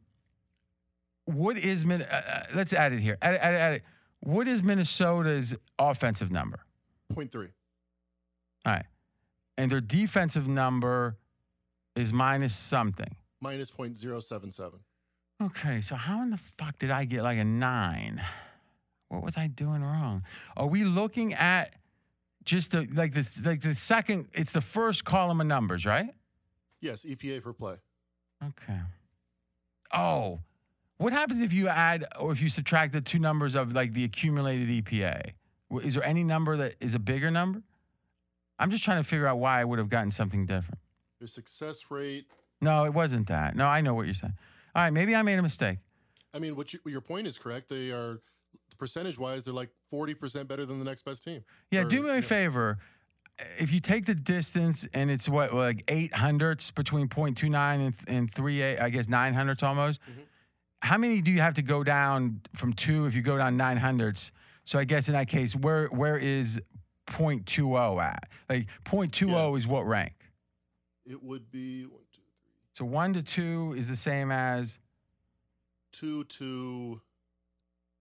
what 1.26 1.58
is 1.58 1.86
Min? 1.86 2.02
Uh, 2.02 2.06
uh, 2.16 2.44
let's 2.56 2.74
add 2.74 2.94
it 2.94 3.00
here. 3.00 3.18
Add, 3.22 3.36
add, 3.36 3.54
add 3.54 3.74
it. 3.74 3.84
What 4.22 4.48
is 4.48 4.64
Minnesota's 4.64 5.56
offensive 5.78 6.32
number? 6.32 6.60
Point 7.14 7.32
three. 7.32 7.50
All 8.66 8.74
right, 8.74 8.86
and 9.58 9.72
their 9.72 9.82
defensive 9.82 10.48
number 10.48 11.18
is 11.96 12.12
minus 12.12 12.56
something. 12.56 13.16
Minus 13.42 13.70
point 13.70 13.98
zero 13.98 14.20
seven 14.20 14.52
seven. 14.52 14.80
Okay, 15.44 15.82
so 15.82 15.96
how 15.96 16.22
in 16.22 16.30
the 16.30 16.38
fuck 16.38 16.80
did 16.80 16.92
I 16.92 17.06
get 17.06 17.22
like 17.24 17.38
a 17.38 17.44
nine? 17.44 18.22
What 19.10 19.24
was 19.24 19.38
I 19.38 19.48
doing 19.48 19.84
wrong? 19.84 20.24
Are 20.58 20.68
we 20.68 20.84
looking 20.84 21.34
at 21.34 21.74
just 22.44 22.72
the 22.72 22.88
like 22.94 23.14
the 23.14 23.28
like 23.44 23.62
the 23.62 23.76
second? 23.76 24.30
It's 24.34 24.52
the 24.52 24.62
first 24.62 25.06
column 25.06 25.42
of 25.42 25.48
numbers, 25.48 25.86
right? 25.86 26.10
Yes, 26.82 27.04
EPA 27.04 27.44
per 27.44 27.54
play. 27.54 27.76
Okay. 28.44 28.80
Oh, 29.94 30.40
what 30.98 31.14
happens 31.14 31.42
if 31.42 31.52
you 31.54 31.68
add 31.68 32.06
or 32.20 32.32
if 32.32 32.42
you 32.42 32.50
subtract 32.50 32.94
the 32.94 33.02
two 33.02 33.20
numbers 33.20 33.56
of 33.56 33.74
like 33.74 33.94
the 33.94 34.04
accumulated 34.04 34.70
EPA? 34.70 35.32
Is 35.84 35.94
there 35.96 36.04
any 36.04 36.24
number 36.24 36.56
that 36.58 36.76
is 36.80 36.96
a 36.96 37.00
bigger 37.00 37.30
number? 37.32 37.62
I'm 38.60 38.72
just 38.72 38.84
trying 38.84 39.02
to 39.02 39.08
figure 39.08 39.28
out 39.28 39.40
why 39.40 39.60
I 39.60 39.66
would 39.66 39.80
have 39.80 39.90
gotten 39.90 40.12
something 40.12 40.46
different. 40.46 40.80
Their 41.20 41.28
success 41.28 41.90
rate. 41.90 42.26
No, 42.62 42.86
it 42.86 42.94
wasn't 42.94 43.28
that. 43.28 43.56
No, 43.56 43.66
I 43.66 43.82
know 43.82 43.94
what 43.94 44.06
you're 44.06 44.14
saying. 44.16 44.34
All 44.74 44.84
right, 44.84 44.94
maybe 44.94 45.16
I 45.16 45.22
made 45.22 45.38
a 45.40 45.42
mistake. 45.42 45.80
I 46.34 46.40
mean, 46.40 46.56
what 46.56 46.74
you, 46.74 46.80
your 46.86 47.02
point 47.02 47.28
is 47.28 47.38
correct. 47.38 47.70
They 47.70 47.92
are 47.92 48.22
percentage 48.78 49.18
wise, 49.18 49.44
they're 49.44 49.54
like 49.54 49.70
forty 49.90 50.14
percent 50.14 50.48
better 50.48 50.66
than 50.66 50.80
the 50.80 50.86
next 50.86 51.04
best 51.04 51.24
team. 51.24 51.44
Yeah, 51.72 51.82
Or, 51.82 51.90
do 51.90 52.04
me 52.04 52.10
a 52.10 52.16
yeah. 52.16 52.22
favor. 52.22 52.78
If 53.58 53.74
you 53.74 53.82
take 53.82 54.06
the 54.06 54.16
distance 54.16 54.88
and 54.94 55.12
it's 55.12 55.28
what 55.28 55.54
like 55.54 55.84
eight 55.90 56.14
hundredths 56.14 56.72
between 56.72 57.10
0.29 57.10 57.56
and 57.86 57.94
and 58.08 58.34
three 58.34 58.64
I 58.78 58.90
guess 58.90 59.10
nine 59.10 59.34
hundredths 59.34 59.64
almost. 59.64 60.00
Mhm. 60.02 60.24
How 60.82 60.98
many 60.98 61.22
do 61.22 61.32
you 61.32 61.42
have 61.42 61.56
to 61.56 61.62
go 61.62 61.84
down 61.84 62.42
from 62.56 62.74
two 62.74 63.06
if 63.06 63.16
you 63.16 63.22
go 63.22 63.38
down 63.38 63.58
nine 63.58 63.78
hundredths? 63.78 64.32
So 64.66 64.78
I 64.80 64.84
guess 64.84 65.08
in 65.08 65.14
that 65.14 65.28
case, 65.28 65.56
where 65.56 65.88
where 65.88 66.18
is 66.18 66.60
0.20 67.08 68.02
at? 68.04 68.28
Like 68.50 68.68
0.20 68.86 69.58
is 69.58 69.68
what 69.68 69.86
rank? 69.88 70.14
It 71.06 71.22
would 71.24 71.52
be 71.52 71.84
one, 71.86 72.02
two, 72.14 72.22
So 72.74 72.86
one 72.86 73.14
to 73.14 73.22
two 73.22 73.74
is 73.78 73.88
the 73.88 73.96
same 73.96 74.32
as 74.32 74.80
two 75.92 76.24
to 76.26 77.00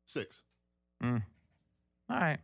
six. 0.06 0.42
all 1.02 1.10
right. 2.08 2.38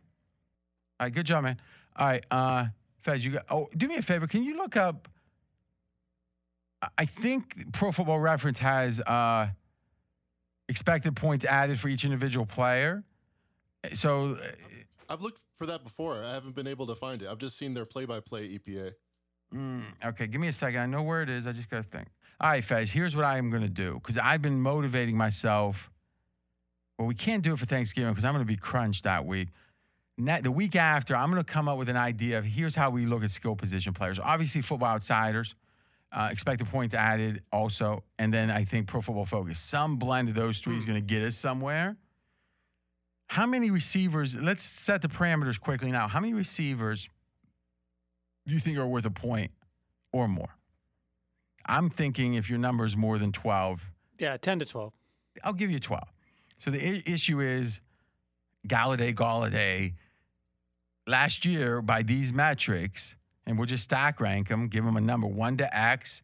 All 0.99 1.05
right, 1.07 1.13
good 1.13 1.25
job, 1.25 1.43
man. 1.43 1.57
All 1.95 2.07
right, 2.07 2.23
uh, 2.29 2.65
Fez, 3.01 3.25
you 3.25 3.31
got. 3.31 3.45
Oh, 3.49 3.67
do 3.75 3.87
me 3.87 3.95
a 3.95 4.01
favor. 4.03 4.27
Can 4.27 4.43
you 4.43 4.55
look 4.57 4.75
up? 4.77 5.07
I- 6.81 6.87
I 6.99 7.05
think 7.05 7.71
Pro 7.73 7.91
Football 7.91 8.19
Reference 8.19 8.59
has 8.59 8.99
uh, 9.01 9.47
expected 10.71 11.15
points 11.15 11.45
added 11.45 11.79
for 11.79 11.89
each 11.89 12.03
individual 12.03 12.45
player. 12.45 13.03
So, 13.93 14.37
I've 15.09 15.21
looked 15.21 15.41
for 15.55 15.65
that 15.67 15.83
before. 15.83 16.23
I 16.23 16.33
haven't 16.33 16.55
been 16.55 16.67
able 16.67 16.87
to 16.87 16.95
find 16.95 17.21
it. 17.21 17.27
I've 17.27 17.37
just 17.37 17.57
seen 17.57 17.73
their 17.73 17.85
play-by-play 17.85 18.57
EPA. 18.57 18.93
mm, 19.53 19.83
okay, 20.05 20.25
give 20.27 20.41
me 20.41 20.47
a 20.47 20.53
second. 20.53 20.79
I 20.79 20.85
know 20.85 21.03
where 21.03 21.21
it 21.21 21.29
is. 21.29 21.45
I 21.45 21.51
just 21.51 21.69
got 21.69 21.77
to 21.77 21.83
think. 21.83 22.07
All 22.39 22.49
right, 22.49 22.63
Fez, 22.63 22.91
here's 22.91 23.15
what 23.15 23.25
I 23.25 23.37
am 23.37 23.51
going 23.51 23.61
to 23.61 23.69
do 23.69 23.95
because 23.95 24.17
I've 24.17 24.41
been 24.41 24.61
motivating 24.61 25.15
myself. 25.15 25.91
Well, 26.97 27.07
we 27.07 27.15
can't 27.15 27.43
do 27.43 27.53
it 27.53 27.59
for 27.59 27.65
Thanksgiving 27.65 28.11
because 28.11 28.25
I'm 28.25 28.33
going 28.33 28.45
to 28.45 28.51
be 28.51 28.57
crunched 28.57 29.03
that 29.03 29.25
week. 29.25 29.49
Ne- 30.17 30.41
the 30.41 30.51
week 30.51 30.75
after, 30.75 31.15
I'm 31.15 31.31
going 31.31 31.43
to 31.43 31.51
come 31.51 31.67
up 31.67 31.77
with 31.77 31.89
an 31.89 31.97
idea 31.97 32.37
of 32.37 32.45
here's 32.45 32.75
how 32.75 32.89
we 32.89 33.05
look 33.05 33.23
at 33.23 33.31
skill 33.31 33.55
position 33.55 33.93
players. 33.93 34.19
Obviously, 34.19 34.61
football 34.61 34.89
outsiders, 34.89 35.55
uh, 36.11 36.29
expected 36.31 36.67
points 36.69 36.93
added 36.93 37.41
also, 37.51 38.03
and 38.19 38.33
then 38.33 38.49
I 38.51 38.65
think 38.65 38.87
pro 38.87 39.01
football 39.01 39.25
focus. 39.25 39.59
Some 39.59 39.97
blend 39.97 40.29
of 40.29 40.35
those 40.35 40.59
three 40.59 40.77
is 40.77 40.85
going 40.85 40.97
to 40.97 41.05
get 41.05 41.23
us 41.23 41.35
somewhere. 41.37 41.95
How 43.27 43.45
many 43.45 43.71
receivers? 43.71 44.35
Let's 44.35 44.63
set 44.65 45.01
the 45.01 45.07
parameters 45.07 45.59
quickly 45.59 45.91
now. 45.91 46.07
How 46.09 46.19
many 46.19 46.33
receivers 46.33 47.07
do 48.45 48.53
you 48.53 48.59
think 48.59 48.77
are 48.77 48.85
worth 48.87 49.05
a 49.05 49.09
point 49.11 49.51
or 50.11 50.27
more? 50.27 50.49
I'm 51.65 51.89
thinking 51.89 52.33
if 52.33 52.49
your 52.49 52.59
number 52.59 52.85
is 52.85 52.97
more 52.97 53.17
than 53.17 53.31
12, 53.31 53.81
Yeah, 54.19 54.35
10 54.35 54.59
to 54.59 54.65
12. 54.65 54.91
I'll 55.43 55.53
give 55.53 55.71
you 55.71 55.79
12. 55.79 56.03
So 56.59 56.71
the 56.71 56.85
I- 56.85 57.03
issue 57.05 57.39
is 57.39 57.79
Golladay, 58.67 59.15
Golladay, 59.15 59.93
last 61.07 61.45
year 61.45 61.81
by 61.81 62.03
these 62.03 62.33
metrics, 62.33 63.15
and 63.51 63.59
we'll 63.59 63.67
just 63.67 63.83
stack 63.83 64.21
rank 64.21 64.47
them, 64.47 64.69
give 64.69 64.85
them 64.85 64.95
a 64.95 65.01
number 65.01 65.27
one 65.27 65.57
to 65.57 65.77
X 65.77 66.21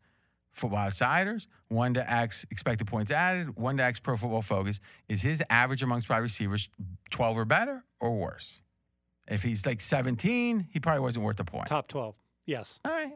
football 0.54 0.80
outsiders, 0.80 1.46
one 1.68 1.94
to 1.94 2.12
X 2.12 2.46
expected 2.52 2.88
points 2.88 3.12
added, 3.12 3.58
one 3.58 3.76
to 3.76 3.84
X 3.84 4.00
pro 4.00 4.16
football 4.16 4.42
focus. 4.42 4.80
Is 5.10 5.22
his 5.22 5.44
average 5.50 5.84
amongst 5.84 6.08
wide 6.08 6.20
receivers 6.20 6.70
12 7.10 7.38
or 7.38 7.44
better 7.44 7.84
or 8.00 8.18
worse? 8.18 8.62
If 9.28 9.44
he's 9.44 9.66
like 9.66 9.82
17, 9.82 10.68
he 10.72 10.80
probably 10.80 11.02
wasn't 11.02 11.26
worth 11.26 11.38
a 11.42 11.44
point. 11.44 11.68
Top 11.68 11.90
12. 11.90 12.18
Yes, 12.46 12.80
All 12.86 12.92
right. 12.94 13.12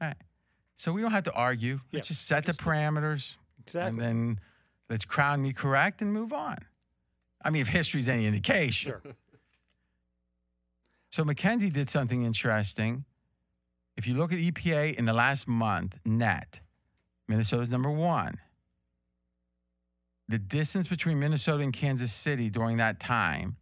All 0.00 0.08
right. 0.08 0.16
So 0.78 0.90
we 0.90 1.02
don't 1.02 1.10
have 1.10 1.24
to 1.24 1.32
argue. 1.34 1.80
Let's 1.92 2.08
just 2.08 2.26
set 2.26 2.46
the 2.46 2.52
parameters 2.52 3.36
exactly. 3.60 3.90
and 3.90 4.00
then 4.00 4.40
let's 4.88 5.04
crown 5.04 5.42
me 5.42 5.52
correct 5.52 6.00
and 6.00 6.14
move 6.14 6.32
on. 6.32 6.56
I 7.44 7.50
mean, 7.50 7.60
if 7.60 7.68
history's 7.68 8.08
any 8.08 8.26
indication. 8.26 8.92
Sure. 8.92 9.02
So 11.10 11.24
Mackenzie 11.24 11.70
did 11.70 11.90
something 11.90 12.24
interesting. 12.24 13.04
If 14.00 14.06
you 14.06 14.14
look 14.14 14.32
at 14.32 14.38
EPA 14.38 14.94
in 14.94 15.04
the 15.04 15.12
last 15.12 15.46
month, 15.46 15.98
net, 16.06 16.60
Minnesota's 17.28 17.68
number 17.68 17.90
one. 17.90 18.40
The 20.26 20.38
distance 20.38 20.88
between 20.88 21.20
Minnesota 21.20 21.62
and 21.62 21.70
Kansas 21.70 22.10
City 22.10 22.48
during 22.48 22.78
that 22.78 22.98
time 22.98 23.56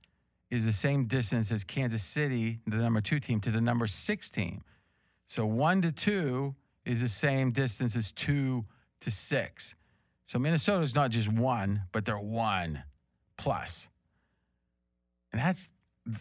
is 0.48 0.64
the 0.64 0.72
same 0.72 1.06
distance 1.06 1.50
as 1.50 1.64
Kansas 1.64 2.04
City, 2.04 2.60
the 2.68 2.76
number 2.76 3.00
two 3.00 3.18
team, 3.18 3.40
to 3.40 3.50
the 3.50 3.60
number 3.60 3.88
six 3.88 4.30
team. 4.30 4.62
So 5.26 5.44
one 5.44 5.82
to 5.82 5.90
two 5.90 6.54
is 6.84 7.00
the 7.00 7.08
same 7.08 7.50
distance 7.50 7.96
as 7.96 8.12
two 8.12 8.64
to 9.00 9.10
six. 9.10 9.74
So 10.26 10.38
Minnesota's 10.38 10.94
not 10.94 11.10
just 11.10 11.26
one, 11.26 11.82
but 11.90 12.04
they're 12.04 12.16
one 12.16 12.84
plus. 13.38 13.88
And 15.32 15.42
that's 15.42 15.68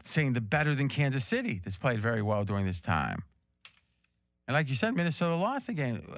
saying 0.01 0.33
the 0.33 0.41
better 0.41 0.73
than 0.73 0.89
Kansas 0.89 1.23
City 1.23 1.61
that's 1.63 1.77
played 1.77 1.99
very 1.99 2.23
well 2.23 2.45
during 2.45 2.65
this 2.65 2.81
time. 2.81 3.21
And 4.47 4.55
like 4.55 4.69
you 4.69 4.75
said, 4.75 4.95
Minnesota 4.95 5.35
lost 5.35 5.67
the 5.67 5.73
game. 5.73 6.15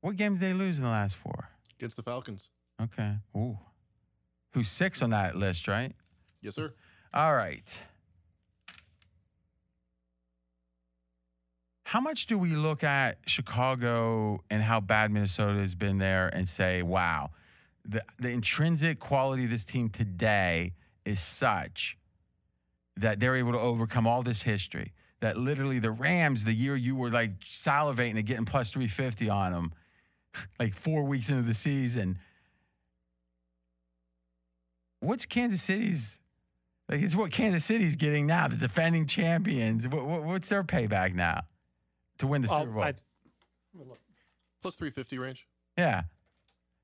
What 0.00 0.16
game 0.16 0.38
did 0.38 0.40
they 0.40 0.54
lose 0.54 0.78
in 0.78 0.84
the 0.84 0.90
last 0.90 1.14
four? 1.14 1.50
against 1.80 1.96
the 1.96 2.02
Falcons. 2.02 2.50
Okay. 2.80 3.14
Ooh. 3.34 3.58
Who's 4.52 4.68
six 4.68 5.00
on 5.00 5.10
that 5.10 5.36
list, 5.36 5.66
right? 5.66 5.94
Yes, 6.42 6.54
sir. 6.54 6.74
All 7.14 7.34
right. 7.34 7.64
How 11.84 12.00
much 12.00 12.26
do 12.26 12.38
we 12.38 12.54
look 12.54 12.84
at 12.84 13.18
Chicago 13.26 14.44
and 14.50 14.62
how 14.62 14.80
bad 14.80 15.10
Minnesota 15.10 15.58
has 15.60 15.74
been 15.74 15.98
there 15.98 16.28
and 16.28 16.48
say, 16.48 16.82
wow, 16.82 17.30
the, 17.88 18.04
the 18.18 18.28
intrinsic 18.28 19.00
quality 19.00 19.44
of 19.44 19.50
this 19.50 19.64
team 19.64 19.88
today 19.88 20.74
is 21.04 21.18
such 21.18 21.96
that 22.96 23.18
they're 23.18 23.36
able 23.36 23.52
to 23.52 23.58
overcome 23.58 24.06
all 24.06 24.22
this 24.22 24.42
history? 24.42 24.92
That 25.20 25.36
literally 25.36 25.78
the 25.78 25.90
Rams, 25.90 26.44
the 26.44 26.52
year 26.52 26.76
you 26.76 26.96
were 26.96 27.10
like 27.10 27.32
salivating 27.52 28.16
and 28.16 28.24
getting 28.26 28.46
plus 28.46 28.70
350 28.70 29.28
on 29.28 29.52
them, 29.52 29.72
like 30.58 30.74
four 30.74 31.02
weeks 31.04 31.28
into 31.28 31.42
the 31.42 31.52
season. 31.54 32.18
What's 35.00 35.26
Kansas 35.26 35.62
City's 35.62 36.16
like 36.88 37.02
it's 37.02 37.14
what 37.14 37.30
Kansas 37.30 37.64
City's 37.64 37.96
getting 37.96 38.26
now, 38.26 38.48
the 38.48 38.56
defending 38.56 39.06
champions. 39.06 39.86
What, 39.86 40.04
what, 40.06 40.24
what's 40.24 40.48
their 40.48 40.64
payback 40.64 41.14
now 41.14 41.42
to 42.18 42.26
win 42.26 42.42
the 42.42 42.48
Oh, 42.50 42.60
Super 42.60 42.72
Bowl? 42.72 42.82
I- 42.82 42.94
Plus 44.62 44.74
350 44.74 45.18
range. 45.18 45.46
yeah. 45.78 46.02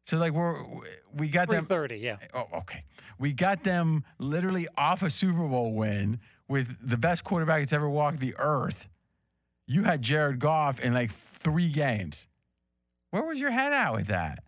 So 0.07 0.19
like 0.19 0.33
we're 0.33 0.63
we 1.13 1.29
got 1.29 1.49
them. 1.49 1.65
330, 1.65 1.97
yeah. 1.97 2.17
Oh, 2.33 2.47
okay. 2.59 2.85
We 3.19 3.33
got 3.33 3.65
them 3.65 4.05
literally 4.19 4.69
off 4.79 5.03
a 5.03 5.11
Super 5.11 5.47
Bowl 5.49 5.75
win 5.75 6.21
with 6.49 6.77
the 6.81 6.97
best 6.97 7.25
quarterback 7.25 7.61
that's 7.63 7.73
ever 7.73 7.89
walked 7.89 8.21
the 8.21 8.35
earth. 8.39 8.89
You 9.67 9.83
had 9.85 10.03
Jared 10.03 10.39
Goff 10.39 10.79
in 10.81 10.95
like 10.95 11.13
three 11.35 11.71
games. 11.71 12.27
Where 13.11 13.23
was 13.23 13.39
your 13.39 13.51
head 13.51 13.73
at 13.73 13.93
with 13.95 14.07
that? 14.09 14.45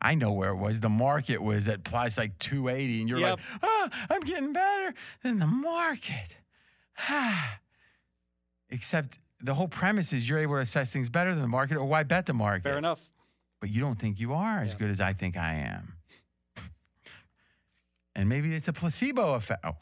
I 0.00 0.14
know 0.14 0.32
where 0.32 0.50
it 0.50 0.56
was. 0.56 0.80
The 0.80 0.88
market 0.90 1.42
was 1.42 1.66
at 1.68 1.82
price 1.84 2.18
like 2.18 2.38
280, 2.38 3.00
and 3.00 3.08
you're 3.08 3.18
Yep. 3.18 3.38
like, 3.38 3.60
oh, 3.62 3.88
I'm 4.10 4.20
getting 4.20 4.52
better 4.52 4.92
than 5.22 5.38
the 5.38 5.46
market. 5.46 6.28
Except 8.68 9.18
the 9.40 9.54
whole 9.54 9.68
premise 9.68 10.12
is 10.12 10.28
you're 10.28 10.38
able 10.38 10.54
to 10.56 10.60
assess 10.60 10.90
things 10.90 11.08
better 11.08 11.30
than 11.32 11.40
the 11.40 11.48
market, 11.48 11.76
or 11.76 11.84
why 11.84 12.02
bet 12.02 12.26
the 12.26 12.34
market? 12.34 12.64
Fair 12.64 12.78
enough. 12.78 13.10
but 13.60 13.70
you 13.70 13.80
don't 13.80 13.98
think 13.98 14.20
you 14.20 14.34
are 14.34 14.60
as 14.60 14.72
Yeah. 14.72 14.78
good 14.78 14.90
as 14.90 15.00
I 15.00 15.14
think 15.14 15.36
I 15.36 15.54
am. 15.54 15.95
And 18.16 18.30
maybe 18.30 18.54
it's 18.54 18.66
a 18.66 18.72
placebo 18.72 19.34
effect. 19.34 19.62
Oh, 19.64 19.76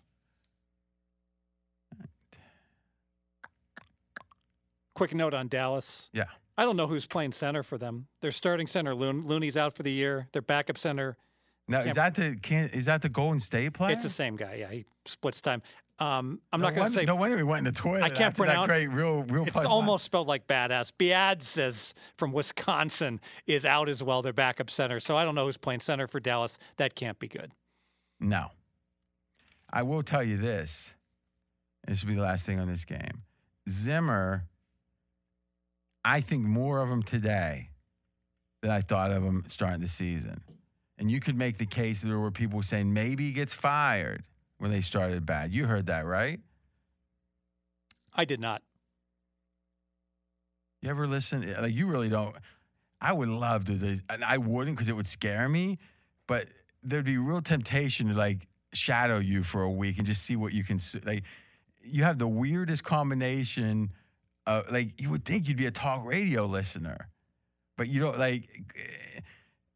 Quick 4.95 5.15
note 5.15 5.35
on 5.35 5.49
Dallas. 5.49 6.11
Yeah. 6.13 6.25
I 6.57 6.65
don't 6.65 6.77
know 6.77 6.87
who's 6.87 7.07
playing 7.07 7.33
center 7.33 7.63
for 7.63 7.79
them. 7.79 8.07
Their 8.21 8.31
starting 8.31 8.67
center, 8.67 8.95
Loon, 8.95 9.23
Looney's 9.23 9.57
out 9.57 9.75
for 9.75 9.83
the 9.83 9.91
year. 9.91 10.29
Their 10.33 10.43
backup 10.43 10.79
center, 10.79 11.17
now 11.67 11.81
is 11.81 11.95
that 11.95 12.15
the 12.15 12.37
can, 12.41 12.69
is 12.69 12.85
that 12.87 13.03
the 13.03 13.09
Golden 13.09 13.41
State 13.41 13.73
player? 13.73 13.93
it's 13.93 14.03
the 14.03 14.09
same 14.09 14.37
guy. 14.37 14.57
Yeah, 14.61 14.69
he 14.71 14.85
splits 15.05 15.41
time. 15.41 15.63
Um, 15.99 16.41
I'm 16.53 16.61
no 16.61 16.69
not 16.69 16.75
going 16.75 16.87
to 16.89 16.93
say 16.93 17.05
No 17.05 17.15
wonder 17.15 17.37
he 17.37 17.43
went 17.45 17.67
in 17.67 17.73
the 17.73 17.81
toilet. 17.81 18.03
I 18.03 18.09
can't 18.09 18.33
after 18.33 18.47
that 18.47 18.53
pronounce- 18.55 18.69
Great, 18.69 18.89
real, 18.89 19.23
real. 19.23 19.47
It's 19.47 19.65
almost 19.65 20.05
spelled 20.05 20.27
like 20.27 20.47
badass. 20.47 20.93
Biadasz 20.99 21.95
from 22.17 22.33
Wisconsin 22.33 23.21
is 23.47 23.65
out 23.65 23.89
as 23.89 24.03
well, 24.03 24.21
their 24.21 24.33
backup 24.33 24.71
center. 24.71 24.99
So 25.01 25.17
I 25.17 25.25
don't 25.25 25.37
know 25.37 25.47
who's 25.47 25.57
playing 25.57 25.81
center 25.81 26.07
for 26.09 26.19
Dallas. 26.21 26.59
That 26.77 26.95
can't 26.97 27.19
be 27.19 27.29
good. 27.29 27.53
No. 28.21 28.49
I 29.73 29.83
will 29.83 30.03
tell 30.03 30.23
you 30.23 30.37
this. 30.37 30.91
This 31.87 32.03
will 32.03 32.11
be 32.11 32.15
the 32.15 32.23
last 32.23 32.47
thing 32.47 32.59
on 32.59 32.69
this 32.69 32.85
game. 32.85 33.23
Zimmer, 33.69 34.45
I 36.05 36.21
think 36.21 36.43
more 36.45 36.81
of 36.81 36.89
him 36.89 37.03
today 37.03 37.71
than 38.63 38.71
I 38.71 38.81
thought 38.81 39.11
of 39.11 39.23
him 39.23 39.45
starting 39.49 39.81
the 39.81 39.89
season. 39.89 40.41
And 40.97 41.11
you 41.11 41.21
could 41.21 41.37
make 41.37 41.59
the 41.59 41.67
case 41.67 42.01
that 42.01 42.07
there 42.07 42.19
were 42.19 42.31
people 42.31 42.63
saying 42.63 42.93
maybe 42.93 43.25
he 43.27 43.33
gets 43.33 43.53
fired. 43.53 44.23
when 44.59 44.71
they 44.71 44.81
started 44.81 45.27
bad. 45.27 45.53
You 45.53 45.67
heard 45.67 45.87
that, 45.87 46.07
right? 46.07 46.41
I 48.15 48.25
did 48.25 48.41
not. 48.41 48.63
You 50.81 50.91
ever 50.91 51.07
listen? 51.07 51.55
Like 51.61 51.75
you 51.75 51.87
really 51.87 52.09
don't. 52.09 52.35
I 53.01 53.13
would 53.13 53.29
love 53.29 53.65
to, 53.67 54.01
and 54.09 54.25
I 54.25 54.39
wouldn't 54.39 54.77
because 54.77 54.89
it 54.89 54.97
would 54.97 55.07
scare 55.07 55.49
me. 55.49 55.79
But 56.27 56.49
there'd 56.85 57.05
be 57.05 57.17
real 57.19 57.41
temptation 57.43 58.09
to 58.09 58.15
like 58.15 58.47
shadow 58.73 59.19
you 59.19 59.43
for 59.43 59.63
a 59.63 59.71
week 59.71 59.99
and 59.99 60.07
just 60.07 60.23
see 60.23 60.37
what 60.37 60.53
you 60.53 60.65
can 60.65 60.81
like. 61.05 61.25
You 61.83 62.05
have 62.05 62.19
the 62.19 62.29
weirdest 62.29 62.85
combination. 62.85 63.91
Of, 64.47 64.71
like 64.71 65.01
you 65.01 65.11
would 65.11 65.25
think 65.25 65.49
you'd 65.49 65.57
be 65.57 65.67
a 65.67 65.71
talk 65.71 66.05
radio 66.05 66.45
listener, 66.47 67.09
but 67.77 67.89
you 67.89 68.01
don't 68.01 68.19
like. 68.19 68.49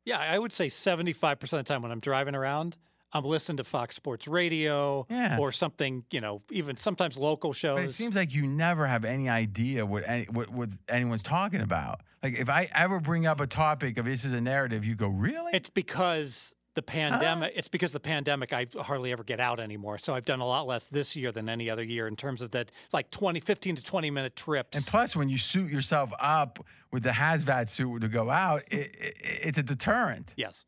Yeah, 0.04 0.18
I 0.18 0.38
would 0.38 0.52
say 0.52 0.68
75% 0.68 1.42
of 1.42 1.50
the 1.50 1.62
time 1.62 1.82
when 1.82 1.90
I'm 1.92 2.00
driving 2.00 2.34
around, 2.34 2.76
I'm 3.12 3.24
listening 3.24 3.58
to 3.58 3.64
Fox 3.64 3.94
Sports 3.94 4.26
Radio 4.26 5.04
Yeah. 5.10 5.36
or 5.38 5.52
something, 5.52 6.04
you 6.10 6.20
know, 6.20 6.42
even 6.50 6.76
sometimes 6.76 7.18
local 7.18 7.52
shows. 7.52 7.76
But 7.76 7.84
it 7.86 7.92
seems 7.92 8.14
like 8.14 8.34
you 8.34 8.46
never 8.46 8.86
have 8.86 9.04
any 9.04 9.28
idea 9.28 9.84
what 9.84 10.08
any, 10.08 10.24
what, 10.24 10.50
what 10.50 10.70
anyone's 10.88 11.22
talking 11.22 11.60
about. 11.60 12.00
Like 12.22 12.38
if 12.38 12.48
I 12.48 12.68
ever 12.74 13.00
bring 13.00 13.26
up 13.26 13.40
a 13.40 13.46
topic 13.46 13.98
of 13.98 14.04
this 14.06 14.24
is 14.24 14.32
a 14.32 14.40
narrative, 14.40 14.84
you 14.84 14.94
go 14.94 15.08
really? 15.08 15.52
It's 15.54 15.70
because 15.70 16.54
the 16.78 16.92
oh. 16.92 16.92
pandemic. 16.92 17.52
It's 17.56 17.68
because 17.68 17.92
the 17.92 18.00
pandemic. 18.00 18.52
I 18.52 18.66
hardly 18.80 19.12
ever 19.12 19.24
get 19.24 19.40
out 19.40 19.58
anymore, 19.58 19.98
so 19.98 20.14
I've 20.14 20.24
done 20.24 20.40
a 20.40 20.46
lot 20.46 20.66
less 20.66 20.88
this 20.88 21.16
year 21.16 21.32
than 21.32 21.48
any 21.48 21.68
other 21.68 21.82
year 21.82 22.06
in 22.06 22.16
terms 22.16 22.40
of 22.40 22.52
that, 22.52 22.70
like 22.92 23.10
20, 23.10 23.40
15 23.40 23.76
to 23.76 23.82
twenty 23.82 24.10
minute 24.10 24.36
trips. 24.36 24.76
And 24.76 24.86
plus, 24.86 25.16
when 25.16 25.28
you 25.28 25.38
suit 25.38 25.70
yourself 25.70 26.10
up 26.20 26.64
with 26.92 27.02
the 27.02 27.10
hazmat 27.10 27.68
suit 27.68 28.00
to 28.00 28.08
go 28.08 28.30
out, 28.30 28.62
it, 28.70 28.96
it, 28.96 29.14
it's 29.20 29.58
a 29.58 29.62
deterrent. 29.62 30.32
yes, 30.36 30.64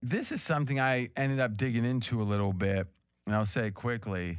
This 0.00 0.32
is 0.32 0.42
something 0.42 0.78
I 0.78 1.10
ended 1.16 1.40
up 1.40 1.56
digging 1.56 1.84
into 1.84 2.22
a 2.22 2.24
little 2.24 2.52
bit, 2.52 2.86
and 3.26 3.34
I'll 3.34 3.46
say 3.46 3.66
it 3.66 3.74
quickly. 3.74 4.38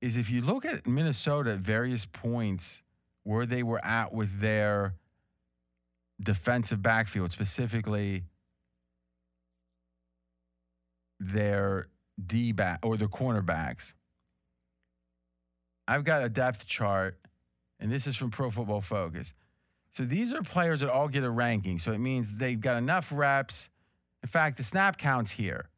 Is 0.00 0.16
if 0.16 0.28
you 0.28 0.42
look 0.42 0.66
at 0.66 0.86
Minnesota 0.86 1.52
at 1.52 1.60
various 1.60 2.04
points 2.04 2.82
where 3.22 3.46
they 3.46 3.62
were 3.62 3.82
at 3.84 4.12
with 4.12 4.40
their 4.40 4.94
defensive 6.24 6.82
backfield, 6.82 7.32
specifically 7.32 8.24
their 11.20 11.88
D 12.24 12.52
back 12.52 12.80
or 12.82 12.96
their 12.96 13.08
cornerbacks. 13.08 13.92
I've 15.86 16.04
got 16.04 16.24
a 16.24 16.28
depth 16.28 16.66
chart, 16.66 17.18
and 17.78 17.92
this 17.92 18.06
is 18.06 18.16
from 18.16 18.30
Pro 18.30 18.50
Football 18.50 18.80
Focus. 18.80 19.32
So 19.96 20.04
these 20.04 20.32
are 20.32 20.42
players 20.42 20.80
that 20.80 20.90
all 20.90 21.08
get 21.08 21.22
a 21.22 21.30
ranking. 21.30 21.78
So 21.78 21.92
it 21.92 21.98
means 21.98 22.34
they've 22.34 22.60
got 22.60 22.76
enough 22.76 23.12
reps. 23.14 23.70
In 24.22 24.28
fact, 24.28 24.56
the 24.56 24.64
snap 24.64 24.98
counts 24.98 25.30
here. 25.30 25.68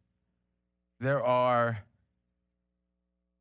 There 1.01 1.23
are 1.23 1.79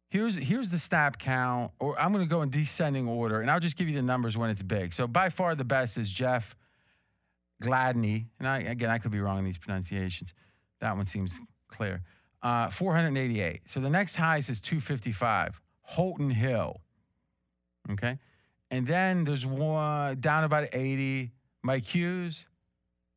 here's 0.09 0.35
here's 0.35 0.69
the 0.69 0.79
snap 0.79 1.17
count, 1.19 1.71
or 1.79 1.97
I'm 1.99 2.11
going 2.11 2.25
to 2.25 2.29
go 2.29 2.41
in 2.41 2.49
descending 2.49 3.07
order, 3.07 3.41
and 3.41 3.49
I'll 3.49 3.59
just 3.59 3.77
give 3.77 3.87
you 3.87 3.95
the 3.95 4.01
numbers 4.01 4.35
when 4.35 4.49
it's 4.49 4.61
big. 4.61 4.93
So 4.93 5.07
by 5.07 5.29
far 5.29 5.55
the 5.55 5.63
best 5.63 5.97
is 5.97 6.09
Jeff 6.09 6.55
Gladney, 7.63 8.27
and 8.39 8.47
I 8.47 8.59
again 8.59 8.89
I 8.89 8.97
could 8.97 9.11
be 9.11 9.19
wrong 9.19 9.39
in 9.39 9.45
these 9.45 9.57
pronunciations. 9.57 10.33
That 10.81 10.95
one 10.95 11.05
seems 11.05 11.39
clear. 11.69 12.01
Uh, 12.41 12.69
488. 12.69 13.61
So 13.65 13.79
the 13.79 13.89
next 13.89 14.15
highest 14.15 14.49
is 14.49 14.59
255. 14.59 15.59
Holton 15.81 16.29
Hill. 16.29 16.81
Okay. 17.91 18.19
And 18.71 18.85
then 18.85 19.23
there's 19.23 19.45
one 19.45 20.19
down 20.19 20.43
about 20.43 20.67
80, 20.73 21.31
Mike 21.63 21.85
Hughes 21.85 22.45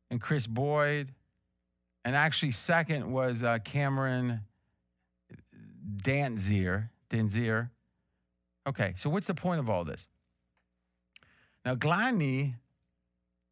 and 0.09 0.21
Kris 0.21 0.47
Boyd. 0.47 1.13
And 2.05 2.15
actually, 2.15 2.51
second 2.51 3.11
was 3.11 3.43
uh, 3.43 3.59
Cameron 3.63 4.41
Dantzler. 5.97 6.89
Dantzler. 7.11 7.69
Okay, 8.67 8.93
so 8.97 9.09
what's 9.09 9.27
the 9.27 9.33
point 9.33 9.59
of 9.59 9.69
all 9.69 9.83
this? 9.83 10.07
Now, 11.65 11.75
Gladney, 11.75 12.55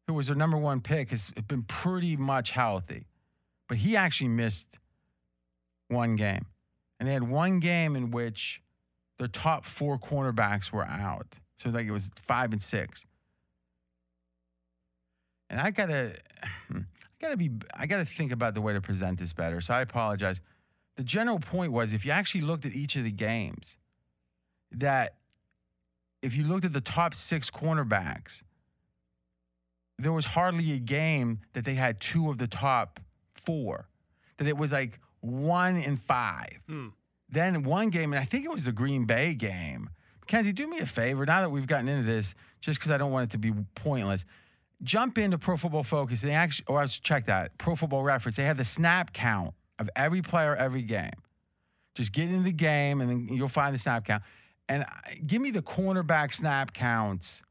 who 0.08 0.14
was 0.14 0.26
their 0.26 0.36
number 0.36 0.56
one 0.56 0.80
pick, 0.80 1.10
has 1.10 1.30
been 1.46 1.62
pretty 1.62 2.16
much 2.16 2.50
healthy, 2.50 3.04
but 3.68 3.76
he 3.76 3.94
actually 3.94 4.28
missed 4.28 4.66
one 5.88 6.16
game. 6.16 6.46
And 6.98 7.06
they 7.08 7.12
had 7.12 7.22
one 7.22 7.60
game 7.60 7.94
in 7.94 8.10
which 8.10 8.62
their 9.18 9.28
top 9.28 9.66
four 9.66 9.98
cornerbacks 9.98 10.72
were 10.72 10.84
out. 10.84 11.26
So 11.58 11.68
like 11.68 11.86
it 11.86 11.90
was 11.90 12.10
five 12.26 12.52
and 12.52 12.62
six. 12.62 13.04
And 15.50 15.60
I 15.60 15.70
gotta, 15.70 16.14
hmm, 16.68 16.78
I 16.78 17.16
gotta 17.20 17.36
be, 17.36 17.50
I 17.74 17.86
gotta 17.86 18.06
think 18.06 18.32
about 18.32 18.54
the 18.54 18.62
way 18.62 18.72
to 18.72 18.80
present 18.80 19.18
this 19.18 19.34
better. 19.34 19.60
So 19.60 19.74
I 19.74 19.82
apologize. 19.82 20.40
The 20.96 21.04
general 21.04 21.38
point 21.38 21.72
was 21.72 21.92
if 21.92 22.06
you 22.06 22.12
actually 22.12 22.40
looked 22.40 22.64
at 22.64 22.72
each 22.72 22.96
of 22.96 23.04
the 23.04 23.12
games, 23.12 23.76
that 24.72 25.16
if 26.22 26.34
you 26.34 26.44
looked 26.44 26.64
at 26.64 26.72
the 26.72 26.80
top 26.80 27.14
six 27.14 27.50
cornerbacks, 27.50 28.42
there 29.98 30.12
was 30.12 30.26
hardly 30.26 30.72
a 30.72 30.78
game 30.78 31.40
that 31.54 31.64
they 31.64 31.74
had 31.74 32.00
two 32.00 32.30
of 32.30 32.38
the 32.38 32.46
top 32.46 33.00
four. 33.34 33.88
That 34.36 34.46
it 34.46 34.56
was 34.56 34.72
like 34.72 35.00
one 35.20 35.76
in 35.76 35.96
five. 35.96 36.60
Hmm. 36.68 36.88
Then 37.28 37.62
one 37.62 37.90
game, 37.90 38.12
and 38.12 38.20
I 38.20 38.24
think 38.24 38.44
it 38.44 38.50
was 38.50 38.64
the 38.64 38.72
Green 38.72 39.04
Bay 39.04 39.34
game. 39.34 39.90
Mackenzie, 40.20 40.52
do 40.52 40.66
me 40.66 40.78
a 40.78 40.86
favor. 40.86 41.26
Now 41.26 41.40
that 41.40 41.50
we've 41.50 41.66
gotten 41.66 41.88
into 41.88 42.06
this, 42.06 42.34
just 42.60 42.78
because 42.78 42.90
I 42.90 42.98
don't 42.98 43.10
want 43.10 43.30
it 43.30 43.32
to 43.32 43.38
be 43.38 43.52
pointless, 43.74 44.24
jump 44.82 45.18
into 45.18 45.36
Pro 45.36 45.56
Football 45.56 45.82
Focus. 45.82 46.20
They 46.20 46.32
actually, 46.32 46.66
or 46.68 46.80
let's 46.80 46.98
check 46.98 47.26
that 47.26 47.58
Pro 47.58 47.74
Football 47.74 48.02
Reference. 48.02 48.36
They 48.36 48.44
have 48.44 48.56
the 48.56 48.64
snap 48.64 49.12
count 49.12 49.54
of 49.78 49.90
every 49.96 50.22
player 50.22 50.54
every 50.54 50.82
game. 50.82 51.10
Just 51.94 52.12
get 52.12 52.28
into 52.28 52.44
the 52.44 52.52
game, 52.52 53.00
and 53.00 53.10
then 53.10 53.36
you'll 53.36 53.48
find 53.48 53.74
the 53.74 53.78
snap 53.78 54.04
count. 54.04 54.22
And 54.68 54.84
give 55.26 55.42
me 55.42 55.50
the 55.50 55.62
cornerback 55.62 56.32
snap 56.32 56.72
counts 56.72 57.42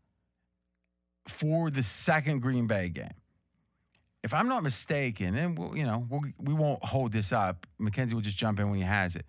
for 1.30 1.70
the 1.70 1.84
second 1.84 2.40
Green 2.40 2.68
Bay 2.68 2.90
game. 2.90 3.14
If 4.24 4.34
I'm 4.34 4.48
not 4.48 4.64
mistaken, 4.64 5.36
and 5.36 5.58
we'll, 5.58 5.78
you 5.78 5.86
know 5.86 6.06
we'll, 6.10 6.22
we 6.40 6.54
won't 6.54 6.84
hold 6.84 7.12
this 7.12 7.32
up. 7.32 7.66
Mackenzie 7.78 8.16
will 8.16 8.22
just 8.22 8.38
jump 8.38 8.60
in 8.60 8.70
when 8.70 8.80
he 8.80 8.86
has 8.86 9.16
it. 9.16 9.26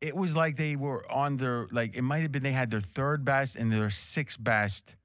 It 0.00 0.14
was 0.14 0.36
like 0.36 0.56
they 0.56 0.76
were 0.76 1.10
on 1.10 1.36
their 1.36 1.68
like 1.70 1.96
it 1.96 2.02
might 2.02 2.22
have 2.22 2.32
been 2.32 2.42
they 2.42 2.52
had 2.52 2.70
their 2.70 2.80
third 2.80 3.24
best 3.24 3.56
and 3.56 3.72
their 3.72 3.90
sixth 3.90 4.42
best 4.42 4.96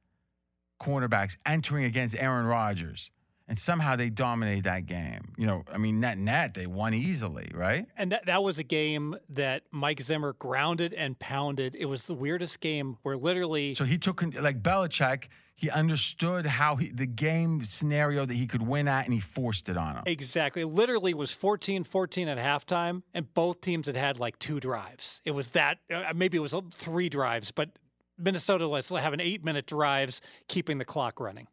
cornerbacks 0.82 1.38
entering 1.46 1.86
against 1.86 2.16
Aaron 2.16 2.46
Rodgers, 2.46 3.10
and 3.48 3.60
somehow 3.60 3.96
they 3.96 4.10
dominated 4.10 4.64
that 4.66 4.86
game. 4.86 5.34
You 5.38 5.48
know, 5.48 5.64
I 5.72 5.78
mean, 5.78 6.00
net 6.00 6.18
net 6.18 6.54
they 6.54 6.68
won 6.68 6.94
easily, 6.94 7.50
right? 7.54 7.86
and 7.98 8.12
that 8.12 8.26
that 8.26 8.44
was 8.44 8.60
a 8.60 8.64
game 8.64 9.16
that 9.30 9.64
Mike 9.72 10.02
Zimmer 10.02 10.34
grounded 10.34 10.94
and 10.94 11.18
pounded. 11.20 11.76
It 11.76 11.86
was 11.86 12.08
the 12.08 12.14
weirdest 12.14 12.60
game 12.60 12.98
where 13.04 13.18
literally 13.18 13.76
So 13.76 13.86
he 13.86 13.98
took 13.98 14.24
like 14.40 14.62
Belichick. 14.62 15.26
He 15.56 15.70
understood 15.70 16.46
how 16.46 16.76
he, 16.78 16.90
the 16.90 17.06
game 17.06 17.64
scenario 17.64 18.26
that 18.26 18.34
he 18.34 18.48
could 18.48 18.64
win 18.64 18.88
at, 18.88 19.06
and 19.06 19.14
he 19.14 19.20
forced 19.20 19.70
it 19.70 19.78
on 19.78 19.96
him. 19.98 20.04
Exactly. 20.08 20.64
It 20.64 20.68
literally 20.68 21.14
was 21.14 21.32
14 21.32 21.84
14 21.84 22.28
at 22.28 22.38
halftime, 22.38 23.04
and 23.14 23.32
both 23.34 23.62
teams 23.62 23.88
had 23.88 23.96
had 23.96 24.20
like 24.20 24.40
two 24.40 24.60
drives. 24.60 25.22
It 25.26 25.32
was 25.32 25.50
that, 25.52 25.78
uh, 25.94 26.12
maybe 26.16 26.38
it 26.38 26.42
was 26.42 26.54
uh, 26.54 26.62
three 26.72 27.08
drives, 27.08 27.52
but 27.52 27.70
Minnesota 28.18 28.68
was 28.68 28.90
having 28.90 29.20
eight 29.20 29.46
minute 29.46 29.66
drives, 29.66 30.22
keeping 30.48 30.80
the 30.80 30.86
clock 30.86 31.20
running. 31.20 31.48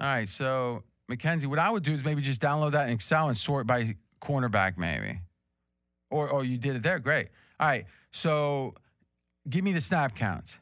All 0.00 0.06
right, 0.06 0.28
so 0.28 0.82
Mackenzie, 1.10 1.46
what 1.46 1.58
I 1.58 1.68
would 1.68 1.82
do 1.82 1.92
is 1.92 2.04
maybe 2.04 2.22
just 2.22 2.40
download 2.40 2.72
that 2.72 2.88
in 2.88 2.94
Excel 2.94 3.28
and 3.28 3.36
sort 3.36 3.66
by 3.66 3.96
cornerback, 4.22 4.78
maybe. 4.78 5.20
Or, 6.08 6.28
or 6.28 6.44
you 6.44 6.56
did 6.56 6.76
it 6.76 6.82
there. 6.82 6.98
Great. 6.98 7.28
All 7.58 7.66
right, 7.66 7.84
so 8.12 8.74
give 9.48 9.62
me 9.62 9.72
the 9.72 9.80
snap 9.80 10.14
counts. 10.14 10.56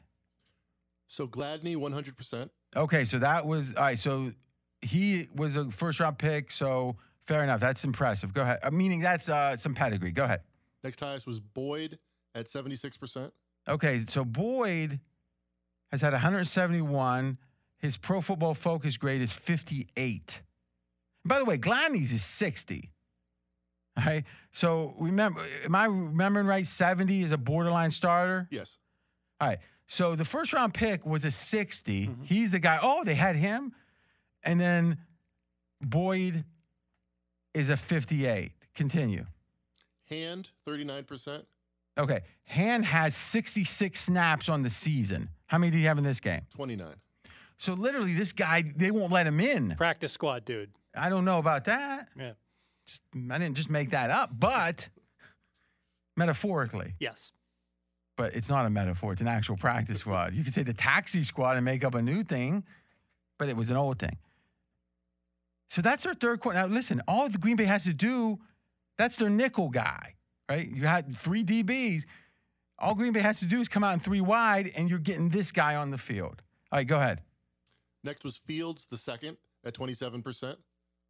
So 1.07 1.27
Gladney, 1.27 1.77
100%. 1.77 2.49
Okay, 2.75 3.05
so 3.05 3.19
that 3.19 3.45
was 3.45 3.73
all 3.75 3.83
right. 3.83 3.97
So 3.97 4.31
he 4.81 5.27
was 5.35 5.55
a 5.55 5.71
first 5.71 5.99
round 5.99 6.17
pick. 6.17 6.51
So 6.51 6.97
fair 7.25 7.43
enough. 7.43 7.59
That's 7.59 7.83
impressive. 7.83 8.33
Go 8.33 8.41
ahead. 8.41 8.59
Uh, 8.63 8.71
meaning 8.71 8.99
that's 8.99 9.29
uh, 9.29 9.55
some 9.57 9.73
pedigree. 9.73 10.11
Go 10.11 10.23
ahead. 10.23 10.41
Next 10.83 10.99
highest 10.99 11.25
was 11.25 11.39
Boyd 11.39 11.97
at 12.35 12.47
76%. 12.47 13.31
Okay, 13.67 14.05
so 14.07 14.23
Boyd 14.25 14.99
has 15.91 16.01
had 16.01 16.13
171. 16.13 17.37
His 17.79 17.97
Pro 17.97 18.21
Football 18.21 18.53
Focus 18.53 18.97
grade 18.97 19.21
is 19.21 19.31
58. 19.31 20.41
By 21.25 21.39
the 21.39 21.45
way, 21.45 21.57
Gladney's 21.57 22.13
is 22.13 22.23
60. 22.23 22.91
All 23.97 24.03
right. 24.05 24.23
So 24.51 24.95
remember, 24.99 25.41
am 25.65 25.75
I 25.75 25.85
remembering 25.85 26.45
right? 26.45 26.67
70 26.67 27.23
is 27.23 27.31
a 27.31 27.37
borderline 27.37 27.91
starter. 27.91 28.47
Yes. 28.51 28.77
All 29.41 29.47
right. 29.47 29.59
So 29.87 30.15
the 30.15 30.25
first 30.25 30.53
round 30.53 30.73
pick 30.73 31.05
was 31.05 31.25
a 31.25 31.31
60. 31.31 32.07
Mm-hmm. 32.07 32.23
He's 32.23 32.51
the 32.51 32.59
guy. 32.59 32.79
Oh, 32.81 33.03
they 33.03 33.15
had 33.15 33.35
him. 33.35 33.73
And 34.43 34.59
then 34.59 34.97
Boyd 35.81 36.45
is 37.53 37.69
a 37.69 37.77
58. 37.77 38.51
Continue. 38.75 39.25
Hand, 40.09 40.49
39%. 40.67 41.43
Okay. 41.97 42.21
Hand 42.43 42.85
has 42.85 43.15
66 43.15 43.99
snaps 43.99 44.47
on 44.47 44.63
the 44.63 44.69
season. 44.69 45.29
How 45.47 45.57
many 45.57 45.71
did 45.71 45.79
he 45.79 45.85
have 45.85 45.97
in 45.97 46.03
this 46.03 46.19
game? 46.19 46.41
29. 46.55 46.87
So 47.59 47.73
literally, 47.73 48.13
this 48.13 48.31
guy, 48.31 48.63
they 48.75 48.89
won't 48.89 49.11
let 49.11 49.27
him 49.27 49.39
in. 49.39 49.75
Practice 49.75 50.13
squad, 50.13 50.45
dude. 50.45 50.71
I 50.95 51.09
don't 51.09 51.25
know 51.25 51.39
about 51.39 51.65
that. 51.65 52.07
Yeah. 52.17 52.31
Just, 52.87 53.01
I 53.29 53.37
didn't 53.37 53.55
just 53.55 53.69
make 53.69 53.91
that 53.91 54.09
up, 54.09 54.31
but 54.37 54.87
metaphorically. 56.15 56.95
Yes. 56.99 57.33
But 58.17 58.33
it's 58.33 58.49
not 58.49 58.65
a 58.65 58.69
metaphor. 58.69 59.11
It's 59.13 59.21
an 59.21 59.27
actual 59.27 59.57
practice 59.57 59.99
squad. 59.99 60.33
You 60.33 60.43
could 60.43 60.53
say 60.53 60.63
the 60.63 60.73
taxi 60.73 61.23
squad 61.23 61.57
and 61.57 61.65
make 61.65 61.83
up 61.83 61.95
a 61.95 62.01
new 62.01 62.23
thing, 62.23 62.63
but 63.37 63.49
it 63.49 63.55
was 63.55 63.69
an 63.69 63.77
old 63.77 63.99
thing. 63.99 64.17
So 65.69 65.81
that's 65.81 66.03
their 66.03 66.13
third 66.13 66.39
quarter. 66.39 66.59
Now, 66.59 66.65
listen, 66.67 67.01
all 67.07 67.29
the 67.29 67.37
Green 67.37 67.55
Bay 67.57 67.65
has 67.65 67.83
to 67.83 67.93
do, 67.93 68.39
that's 68.97 69.17
their 69.17 69.29
nickel 69.29 69.69
guy, 69.69 70.15
right? 70.49 70.67
You 70.67 70.83
had 70.83 71.15
three 71.15 71.43
DBs. 71.43 72.03
All 72.79 72.95
Green 72.95 73.13
Bay 73.13 73.19
has 73.19 73.39
to 73.39 73.45
do 73.45 73.61
is 73.61 73.67
come 73.67 73.83
out 73.83 73.93
in 73.93 73.99
three 73.99 74.21
wide, 74.21 74.71
and 74.75 74.89
you're 74.89 74.99
getting 74.99 75.29
this 75.29 75.51
guy 75.51 75.75
on 75.75 75.91
the 75.91 75.97
field. 75.97 76.41
All 76.71 76.79
right, 76.79 76.87
go 76.87 76.97
ahead. 76.97 77.21
Next 78.03 78.23
was 78.23 78.37
Fields, 78.37 78.85
the 78.89 78.97
second 78.97 79.37
at 79.65 79.73
27%, 79.73 80.55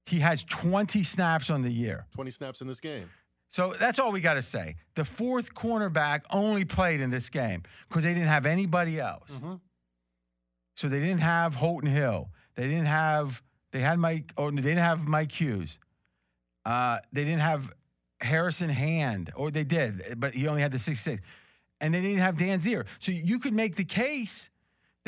He 0.05 0.19
has 0.19 0.43
20 0.43 1.03
snaps 1.03 1.49
on 1.49 1.61
the 1.61 1.69
year. 1.69 2.05
20 2.15 2.31
snaps 2.31 2.61
in 2.61 2.67
this 2.67 2.79
game. 2.79 3.09
So 3.51 3.75
that's 3.79 3.97
all 3.99 4.11
we 4.11 4.21
got 4.21 4.35
to 4.35 4.41
say. 4.41 4.75
The 4.95 5.05
fourth 5.05 5.53
cornerback 5.55 6.21
only 6.31 6.65
played 6.65 6.99
in 7.01 7.09
this 7.09 7.29
game 7.29 7.63
because 7.87 8.03
they 8.03 8.13
didn't 8.13 8.27
have 8.29 8.45
anybody 8.45 8.99
else. 8.99 9.29
Mhm. 9.31 9.59
So 10.75 10.87
they 10.87 10.99
didn't 10.99 11.21
have 11.21 11.55
Holton 11.55 11.89
Hill. 11.89 12.29
They 12.55 12.63
didn't 12.67 12.85
have. 12.85 13.41
They 13.71 13.81
had 13.81 13.99
Mike. 13.99 14.31
Oh, 14.37 14.49
they 14.51 14.61
didn't 14.61 14.77
have 14.79 15.07
Mike 15.07 15.31
Hughes. 15.31 15.77
Uh, 16.65 16.99
they 17.11 17.23
didn't 17.23 17.41
have 17.41 17.73
Harrison 18.21 18.69
Hand, 18.69 19.31
or 19.35 19.49
they 19.51 19.63
did, 19.63 20.15
but 20.17 20.33
he 20.33 20.47
only 20.47 20.61
had 20.61 20.71
the 20.71 20.79
six 20.79 21.01
six, 21.01 21.21
and 21.81 21.93
they 21.93 22.01
didn't 22.01 22.19
have 22.19 22.35
Dantzler. 22.35 22.85
So 22.99 23.11
you 23.11 23.39
could 23.39 23.53
make 23.53 23.75
the 23.75 23.83
case 23.85 24.49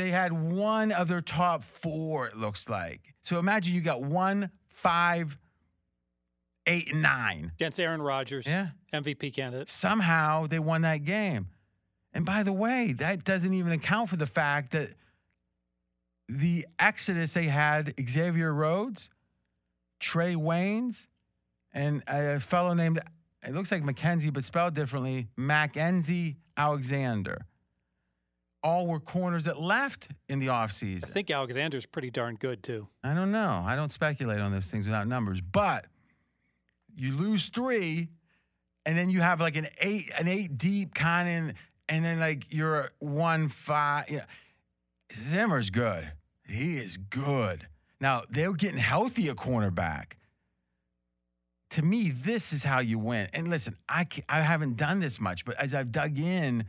they 0.01 0.09
had 0.11 0.33
one 0.33 0.91
of 0.91 1.07
their 1.07 1.21
top 1.21 1.63
four. 1.63 2.27
It 2.27 2.38
looks 2.38 2.67
like. 2.67 3.13
So 3.21 3.38
imagine 3.38 3.73
you 3.75 3.81
got 3.81 4.01
one, 4.01 4.49
five, 4.67 5.38
eight, 6.65 6.91
and 6.91 7.01
nine. 7.01 7.51
Against 7.55 7.80
Aaron 7.80 8.01
Rodgers, 8.01 8.47
Yeah. 8.47 8.69
MVP 8.93 9.31
candidate. 9.31 9.69
Somehow 9.69 10.47
they 10.47 10.59
won 10.59 10.81
that 10.81 11.03
game. 11.03 11.47
And 12.13 12.25
by 12.25 12.43
the 12.43 12.51
way, 12.51 12.93
that 12.93 13.23
doesn't 13.23 13.53
even 13.53 13.71
account 13.71 14.09
for 14.09 14.17
the 14.17 14.25
fact 14.25 14.71
that 14.71 14.93
the 16.27 16.65
exodus 16.80 17.33
they 17.33 17.45
had 17.45 17.93
Xavier 18.09 18.53
Rhodes, 18.53 19.09
Trae 20.01 20.35
Waynes, 20.35 21.07
and 21.73 22.03
a 22.07 22.39
fellow 22.39 22.73
named, 22.73 22.99
it 23.43 23.53
looks 23.53 23.71
like 23.71 23.83
McKenzie, 23.83 24.33
but 24.33 24.43
spelled 24.43 24.73
differently, 24.73 25.27
Mackenzie 25.38 26.38
Alexander. 26.57 27.45
All 28.64 28.85
were 28.85 28.99
corners 28.99 29.45
that 29.45 29.59
left 29.59 30.07
in 30.30 30.40
the 30.40 30.48
offseason. 30.48 31.03
I 31.03 31.07
think 31.07 31.31
Alexander's 31.31 31.85
pretty 31.88 32.11
darn 32.11 32.35
good 32.35 32.61
too. 32.61 32.88
I 33.03 33.14
don't 33.15 33.31
know. 33.31 33.64
I 33.65 33.75
don't 33.75 33.91
speculate 33.91 34.40
on 34.40 34.51
those 34.51 34.67
things 34.67 34.85
without 34.85 35.07
numbers. 35.07 35.41
But 35.41 35.85
you 36.95 37.15
lose 37.17 37.49
three, 37.49 38.09
and 38.85 38.98
then 38.98 39.09
you 39.09 39.22
have 39.22 39.41
like 39.41 39.56
an 39.56 39.67
eight, 39.80 40.11
an 40.17 40.27
eight 40.27 40.57
deep 40.57 40.93
kind 40.93 41.49
of, 41.49 41.56
and 41.90 42.06
then 42.06 42.19
like 42.19 42.45
you're 42.49 42.91
one 42.99 43.49
five. 43.49 44.09
You 44.09 44.17
know, 44.17 44.23
Zimmer's 45.27 45.69
good. 45.72 46.11
He 46.48 46.77
is 46.77 46.98
good. 46.98 47.67
Now 47.99 48.23
they're 48.30 48.53
getting 48.53 48.77
healthy 48.77 49.30
at 49.30 49.38
cornerback. 49.38 50.14
To 51.72 51.81
me, 51.81 52.09
this 52.09 52.51
is 52.51 52.64
how 52.64 52.80
you 52.80 52.99
win. 52.99 53.30
And 53.33 53.48
listen, 53.48 53.77
I 53.88 54.06
I 54.30 54.41
haven't 54.41 54.77
done 54.77 54.99
this 54.99 55.19
much, 55.19 55.45
but 55.45 55.56
as 55.57 55.73
I've 55.73 55.91
dug 55.91 56.19
in, 56.19 56.65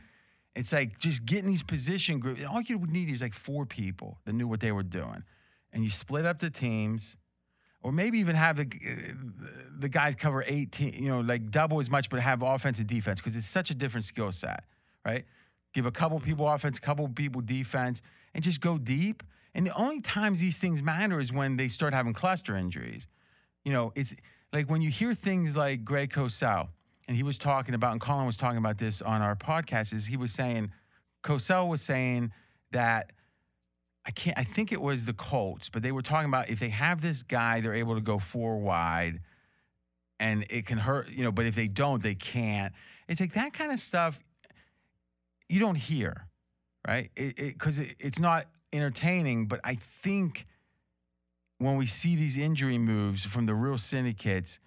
it's 0.55 0.71
like 0.71 0.99
just 0.99 1.25
getting 1.25 1.47
these 1.47 1.63
position 1.63 2.19
groups. 2.19 2.43
All 2.43 2.61
you 2.61 2.77
would 2.77 2.91
need 2.91 3.09
is 3.09 3.21
like 3.21 3.33
four 3.33 3.65
people 3.65 4.19
that 4.25 4.33
knew 4.33 4.47
what 4.47 4.59
they 4.59 4.71
were 4.71 4.83
doing, 4.83 5.23
and 5.71 5.83
you 5.83 5.89
split 5.89 6.25
up 6.25 6.39
the 6.39 6.49
teams, 6.49 7.15
or 7.81 7.91
maybe 7.91 8.19
even 8.19 8.35
have 8.35 8.57
the 8.57 8.63
uh, 8.63 9.13
the 9.79 9.89
guys 9.89 10.15
cover 10.15 10.43
eighteen. 10.47 10.93
You 10.93 11.09
know, 11.09 11.21
like 11.21 11.49
double 11.49 11.81
as 11.81 11.89
much, 11.89 12.09
but 12.09 12.19
have 12.19 12.43
offense 12.43 12.79
and 12.79 12.87
defense 12.87 13.19
because 13.19 13.35
it's 13.35 13.47
such 13.47 13.71
a 13.71 13.75
different 13.75 14.05
skill 14.05 14.31
set, 14.31 14.63
right? 15.05 15.25
Give 15.73 15.87
a 15.87 15.91
couple 15.91 16.19
people 16.19 16.47
offense, 16.47 16.77
couple 16.79 17.07
people 17.09 17.41
defense, 17.41 18.01
and 18.35 18.43
just 18.43 18.61
go 18.61 18.77
deep. 18.77 19.23
And 19.55 19.65
the 19.65 19.75
only 19.75 20.01
times 20.01 20.39
these 20.39 20.57
things 20.59 20.81
matter 20.81 21.19
is 21.19 21.33
when 21.33 21.57
they 21.57 21.67
start 21.67 21.93
having 21.93 22.13
cluster 22.13 22.55
injuries. 22.55 23.07
You 23.63 23.71
know, 23.71 23.91
it's 23.95 24.15
like 24.51 24.69
when 24.69 24.81
you 24.81 24.91
hear 24.91 25.13
things 25.13 25.55
like 25.55 25.83
Greg 25.83 26.11
Cosell, 26.11 26.69
and 27.07 27.17
he 27.17 27.23
was 27.23 27.37
talking 27.37 27.75
about, 27.75 27.91
and 27.91 28.01
Colin 28.01 28.25
was 28.25 28.35
talking 28.37 28.57
about 28.57 28.77
this 28.77 29.01
on 29.01 29.21
our 29.21 29.35
podcast, 29.35 29.93
is 29.93 30.05
he 30.05 30.17
was 30.17 30.31
saying, 30.31 30.71
Cosell 31.23 31.67
was 31.67 31.81
saying 31.81 32.31
that 32.71 33.11
I 34.05 34.11
can't, 34.11 34.37
I 34.37 34.43
think 34.43 34.71
it 34.71 34.81
was 34.81 35.05
the 35.05 35.13
Colts, 35.13 35.69
but 35.69 35.81
they 35.81 35.91
were 35.91 36.01
talking 36.01 36.27
about 36.27 36.49
if 36.49 36.59
they 36.59 36.69
have 36.69 37.01
this 37.01 37.23
guy, 37.23 37.61
they're 37.61 37.73
able 37.73 37.95
to 37.95 38.01
go 38.01 38.19
four 38.19 38.57
wide 38.57 39.21
and 40.19 40.45
it 40.49 40.65
can 40.65 40.77
hurt, 40.77 41.09
you 41.09 41.23
know, 41.23 41.31
but 41.31 41.45
if 41.45 41.55
they 41.55 41.67
don't, 41.67 42.01
they 42.01 42.15
can't. 42.15 42.73
It's 43.07 43.19
like 43.19 43.33
that 43.33 43.53
kind 43.53 43.71
of 43.71 43.79
stuff 43.79 44.19
you 45.49 45.59
don't 45.59 45.75
hear, 45.75 46.27
right? 46.87 47.11
It 47.15 47.35
because 47.35 47.79
it, 47.79 47.95
it's 47.99 48.19
not 48.19 48.47
entertaining, 48.71 49.47
but 49.47 49.59
I 49.63 49.75
think 50.01 50.45
when 51.59 51.77
we 51.77 51.85
see 51.85 52.15
these 52.15 52.37
injury 52.37 52.77
moves 52.77 53.23
from 53.23 53.45
the 53.45 53.53
real 53.53 53.77
syndicates, 53.77 54.59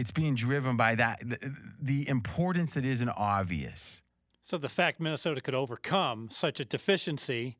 it's 0.00 0.10
being 0.10 0.34
driven 0.34 0.76
by 0.76 0.94
that 0.94 1.20
the, 1.20 1.38
the 1.80 2.08
importance 2.08 2.74
that 2.74 2.84
isn't 2.84 3.08
obvious. 3.10 4.02
So 4.42 4.58
the 4.58 4.68
fact 4.68 5.00
Minnesota 5.00 5.40
could 5.40 5.54
overcome 5.54 6.28
such 6.30 6.60
a 6.60 6.64
deficiency 6.64 7.58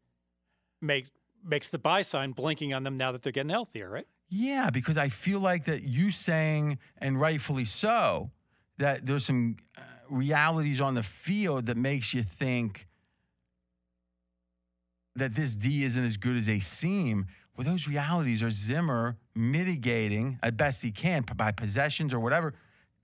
makes 0.80 1.10
makes 1.44 1.68
the 1.68 1.78
buy 1.78 2.02
sign 2.02 2.32
blinking 2.32 2.74
on 2.74 2.82
them 2.82 2.96
now 2.96 3.12
that 3.12 3.22
they're 3.22 3.32
getting 3.32 3.50
healthier, 3.50 3.88
right? 3.88 4.06
Yeah, 4.28 4.70
because 4.70 4.96
I 4.96 5.08
feel 5.08 5.40
like 5.40 5.64
that 5.64 5.82
you 5.82 6.12
saying, 6.12 6.78
and 6.98 7.20
rightfully 7.20 7.64
so, 7.64 8.30
that 8.78 9.06
there's 9.06 9.26
some 9.26 9.56
uh, 9.76 9.80
realities 10.08 10.80
on 10.80 10.94
the 10.94 11.02
field 11.02 11.66
that 11.66 11.76
makes 11.76 12.14
you 12.14 12.22
think 12.22 12.86
that 15.16 15.34
this 15.34 15.54
D 15.54 15.84
isn't 15.84 16.04
as 16.04 16.16
good 16.16 16.36
as 16.36 16.46
they 16.46 16.60
seem. 16.60 17.26
Well, 17.60 17.70
those 17.70 17.86
realities 17.86 18.42
are 18.42 18.50
Zimmer 18.50 19.18
mitigating 19.34 20.38
as 20.42 20.52
best 20.52 20.80
he 20.82 20.90
can 20.90 21.26
by 21.36 21.52
possessions 21.52 22.14
or 22.14 22.18
whatever 22.18 22.54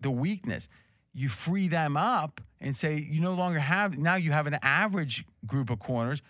the 0.00 0.10
weakness. 0.10 0.66
You 1.12 1.28
free 1.28 1.68
them 1.68 1.98
up 1.98 2.40
and 2.58 2.74
say 2.74 2.96
you 2.96 3.20
no 3.20 3.34
longer 3.34 3.58
have 3.58 3.98
now 3.98 4.14
you 4.14 4.32
have 4.32 4.46
an 4.46 4.58
average 4.62 5.26
group 5.44 5.68
of 5.68 5.78
corners. 5.78 6.22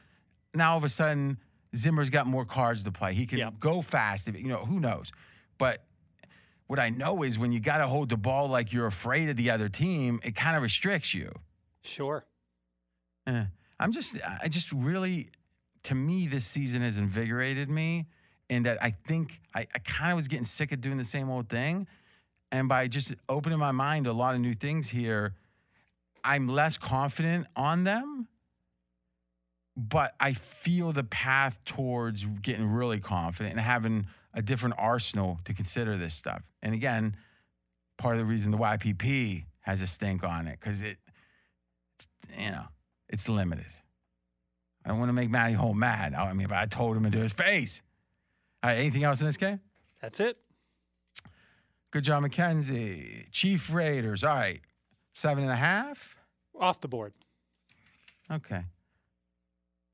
Now 0.52 0.72
all 0.72 0.78
of 0.78 0.82
a 0.82 0.88
sudden 0.88 1.38
Zimmer's 1.76 2.10
got 2.10 2.26
more 2.26 2.44
cards 2.44 2.82
to 2.82 2.90
play. 2.90 3.14
He 3.14 3.26
can 3.26 3.38
Yeah. 3.38 3.50
go 3.60 3.80
fast. 3.80 4.26
If, 4.26 4.36
you 4.36 4.48
know 4.48 4.64
who 4.64 4.80
knows, 4.80 5.12
but 5.56 5.84
what 6.66 6.80
I 6.80 6.88
know 6.88 7.22
is 7.22 7.38
when 7.38 7.52
you 7.52 7.60
got 7.60 7.78
to 7.78 7.86
hold 7.86 8.08
the 8.08 8.16
ball 8.16 8.48
like 8.48 8.72
you're 8.72 8.88
afraid 8.88 9.28
of 9.28 9.36
the 9.36 9.50
other 9.50 9.68
team, 9.68 10.18
it 10.24 10.34
kind 10.34 10.56
of 10.56 10.64
restricts 10.64 11.14
you. 11.14 11.30
Sure. 11.84 12.24
Eh, 13.28 13.44
I'm 13.78 13.92
just, 13.92 14.16
I 14.42 14.48
just 14.48 14.72
really, 14.72 15.30
to 15.84 15.94
me, 15.94 16.26
this 16.26 16.44
season 16.44 16.82
has 16.82 16.96
invigorated 16.96 17.70
me, 17.70 18.08
and 18.48 18.66
that 18.66 18.82
I 18.82 18.90
think 18.90 19.40
I, 19.54 19.66
I 19.74 19.78
kind 19.78 20.12
of 20.12 20.16
was 20.16 20.28
getting 20.28 20.44
sick 20.44 20.72
of 20.72 20.80
doing 20.80 20.98
the 20.98 21.04
same 21.04 21.30
old 21.30 21.48
thing, 21.48 21.86
and 22.52 22.68
by 22.68 22.88
just 22.88 23.14
opening 23.28 23.58
my 23.58 23.72
mind 23.72 24.04
to 24.04 24.10
a 24.10 24.12
lot 24.12 24.34
of 24.34 24.40
new 24.40 24.54
things 24.54 24.88
here, 24.88 25.34
I'm 26.22 26.48
less 26.48 26.78
confident 26.78 27.46
on 27.56 27.84
them. 27.84 28.28
But 29.76 30.14
I 30.18 30.32
feel 30.32 30.92
the 30.92 31.04
path 31.04 31.60
towards 31.66 32.24
getting 32.40 32.66
really 32.66 32.98
confident 32.98 33.56
and 33.56 33.60
having 33.60 34.06
a 34.32 34.40
different 34.40 34.76
arsenal 34.78 35.38
to 35.44 35.52
consider 35.52 35.98
this 35.98 36.14
stuff. 36.14 36.42
And 36.62 36.72
again, 36.72 37.16
part 37.98 38.14
of 38.14 38.20
the 38.20 38.24
reason 38.24 38.52
the 38.52 38.58
YPP 38.58 39.44
has 39.60 39.82
a 39.82 39.86
stink 39.86 40.24
on 40.24 40.46
it 40.46 40.58
because 40.58 40.80
it, 40.80 40.96
it's, 41.94 42.08
you 42.38 42.50
know, 42.50 42.64
it's 43.08 43.28
limited. 43.28 43.66
I 44.84 44.90
don't 44.90 44.98
want 44.98 45.08
to 45.08 45.14
make 45.14 45.30
Matty 45.30 45.54
Hole 45.54 45.74
mad. 45.74 46.14
I 46.14 46.32
mean, 46.32 46.46
but 46.48 46.58
I 46.58 46.66
told 46.66 46.96
him 46.96 47.04
into 47.04 47.18
his 47.18 47.32
face. 47.32 47.82
Right, 48.66 48.78
anything 48.78 49.04
else 49.04 49.20
in 49.20 49.28
this 49.28 49.36
game? 49.36 49.60
That's 50.02 50.18
it. 50.18 50.38
Good 51.92 52.02
job, 52.02 52.22
Mackenzie. 52.22 53.28
Chief 53.30 53.72
Raiders. 53.72 54.24
All 54.24 54.34
right, 54.34 54.60
seven 55.14 55.44
and 55.44 55.52
a 55.52 55.56
half. 55.56 56.16
Off 56.58 56.80
the 56.80 56.88
board. 56.88 57.12
Okay. 58.28 58.64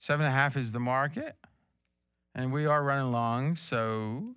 Seven 0.01 0.25
and 0.25 0.35
a 0.35 0.35
half 0.35 0.57
is 0.57 0.73
the 0.73 0.81
market. 0.81 1.37
And 2.35 2.51
we 2.51 2.65
are 2.65 2.83
running 2.83 3.13
long. 3.13 3.57
So, 3.57 4.37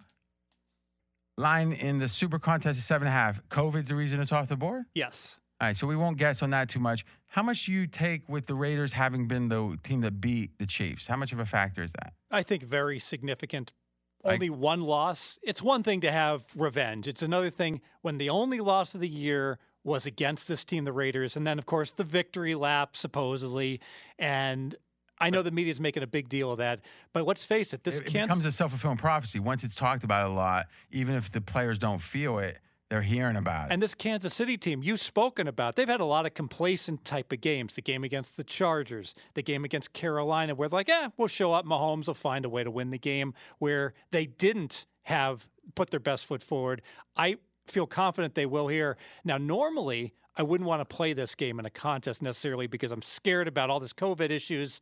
line 1.38 1.72
in 1.72 2.00
the 2.00 2.10
super 2.10 2.38
contest 2.38 2.78
is 2.78 2.84
seven 2.84 3.08
and 3.08 3.16
a 3.16 3.18
half. 3.18 3.42
COVID's 3.48 3.88
the 3.88 3.96
reason 3.96 4.20
it's 4.20 4.34
off 4.34 4.50
the 4.50 4.58
board? 4.58 4.84
Yes. 4.94 5.40
All 5.62 5.70
right. 5.70 5.78
So, 5.78 5.88
we 5.88 5.96
won't 5.96 6.18
guess 6.18 6.44
on 6.44 6.50
that 6.50 6.68
too 6.68 6.82
much. 6.82 7.06
How 7.28 7.42
much 7.42 7.68
do 7.68 7.72
you 7.72 7.88
take 7.88 8.28
with 8.28 8.48
the 8.48 8.56
Raiders 8.56 8.92
having 8.92 9.30
been 9.30 9.48
the 9.48 9.78
team 9.82 10.02
that 10.02 10.20
beat 10.20 10.58
the 10.60 10.66
Chiefs? 10.66 11.08
How 11.08 11.16
much 11.16 11.32
of 11.32 11.40
a 11.40 11.46
factor 11.46 11.84
is 11.84 11.94
that? 11.94 12.12
I 12.30 12.44
think 12.44 12.64
very 12.64 13.00
significant. 13.00 13.72
I- 14.26 14.34
Only 14.34 14.50
one 14.50 14.82
loss. 14.82 15.40
It's 15.44 15.62
one 15.62 15.84
thing 15.84 16.02
to 16.02 16.12
have 16.12 16.46
revenge. 16.56 17.08
It's 17.08 17.22
another 17.22 17.50
thing 17.50 17.82
when 18.02 18.18
the 18.18 18.30
only 18.30 18.60
loss 18.60 18.96
of 18.96 19.02
the 19.02 19.08
year 19.08 19.58
was 19.84 20.06
against 20.08 20.48
this 20.48 20.64
team, 20.66 20.84
the 20.84 20.92
Raiders, 20.92 21.38
and 21.38 21.46
then 21.46 21.60
of 21.60 21.66
course 21.68 21.92
the 21.92 22.04
victory 22.04 22.56
lap 22.56 22.96
supposedly. 22.96 23.80
And 24.18 24.74
I 25.20 25.30
know 25.30 25.44
the 25.44 25.52
media's 25.52 25.80
making 25.80 26.02
a 26.04 26.08
big 26.08 26.28
deal 26.28 26.52
of 26.52 26.58
that, 26.58 26.82
but 27.14 27.26
let's 27.26 27.46
face 27.46 27.74
it, 27.74 27.84
this 27.84 28.00
it, 28.00 28.08
it 28.08 28.12
can't. 28.12 28.30
becomes 28.30 28.46
a 28.46 28.52
self 28.52 28.72
fulfilling 28.72 28.98
prophecy. 28.98 29.40
Once 29.40 29.64
it's 29.64 29.76
talked 29.76 30.04
about 30.04 30.30
a 30.30 30.34
lot, 30.34 30.66
even 30.92 31.16
if 31.16 31.32
the 31.32 31.40
players 31.40 31.78
don't 31.78 32.02
feel 32.02 32.40
it, 32.40 32.58
They're 32.96 33.02
hearing 33.02 33.36
about 33.36 33.66
it. 33.66 33.74
And 33.74 33.84
this 33.84 33.94
Kansas 33.94 34.34
City 34.34 34.56
team 34.56 34.82
you've 34.82 35.02
spoken 35.02 35.50
about, 35.50 35.76
they've 35.76 35.86
had 35.86 36.00
a 36.00 36.06
lot 36.06 36.26
of 36.26 36.34
complacent 36.34 37.04
type 37.04 37.34
of 37.34 37.42
games. 37.42 37.76
The 37.76 37.82
game 37.82 38.06
against 38.06 38.38
the 38.38 38.44
Chargers, 38.46 39.16
the 39.34 39.44
game 39.44 39.66
against 39.66 39.92
Carolina, 39.92 40.56
where 40.56 40.70
they're 40.70 40.78
like, 40.78 40.88
eh, 40.88 41.10
we'll 41.18 41.28
show 41.28 41.52
up. 41.52 41.66
Mahomes 41.66 42.08
will 42.08 42.14
find 42.14 42.46
a 42.46 42.50
way 42.50 42.64
to 42.64 42.72
win 42.72 42.92
the 42.92 42.98
game. 42.98 43.34
Where 43.60 43.94
they 44.12 44.28
didn't 44.28 44.86
have 45.04 45.46
put 45.76 45.90
their 45.90 46.00
best 46.00 46.26
foot 46.26 46.42
forward. 46.42 46.82
I 47.18 47.36
feel 47.68 47.86
confident 47.86 48.34
they 48.34 48.46
will 48.46 48.70
here. 48.70 48.96
Now, 49.26 49.38
normally, 49.38 50.14
I 50.38 50.44
wouldn't 50.44 50.66
want 50.66 50.80
to 50.80 50.86
play 50.86 51.12
this 51.12 51.36
game 51.36 51.60
in 51.60 51.66
a 51.66 51.70
contest 51.70 52.22
necessarily 52.22 52.68
because 52.68 52.94
I'm 52.94 53.02
scared 53.02 53.50
about 53.50 53.70
all 53.70 53.82
this 53.82 53.92
COVID 53.92 54.30
issues. 54.30 54.80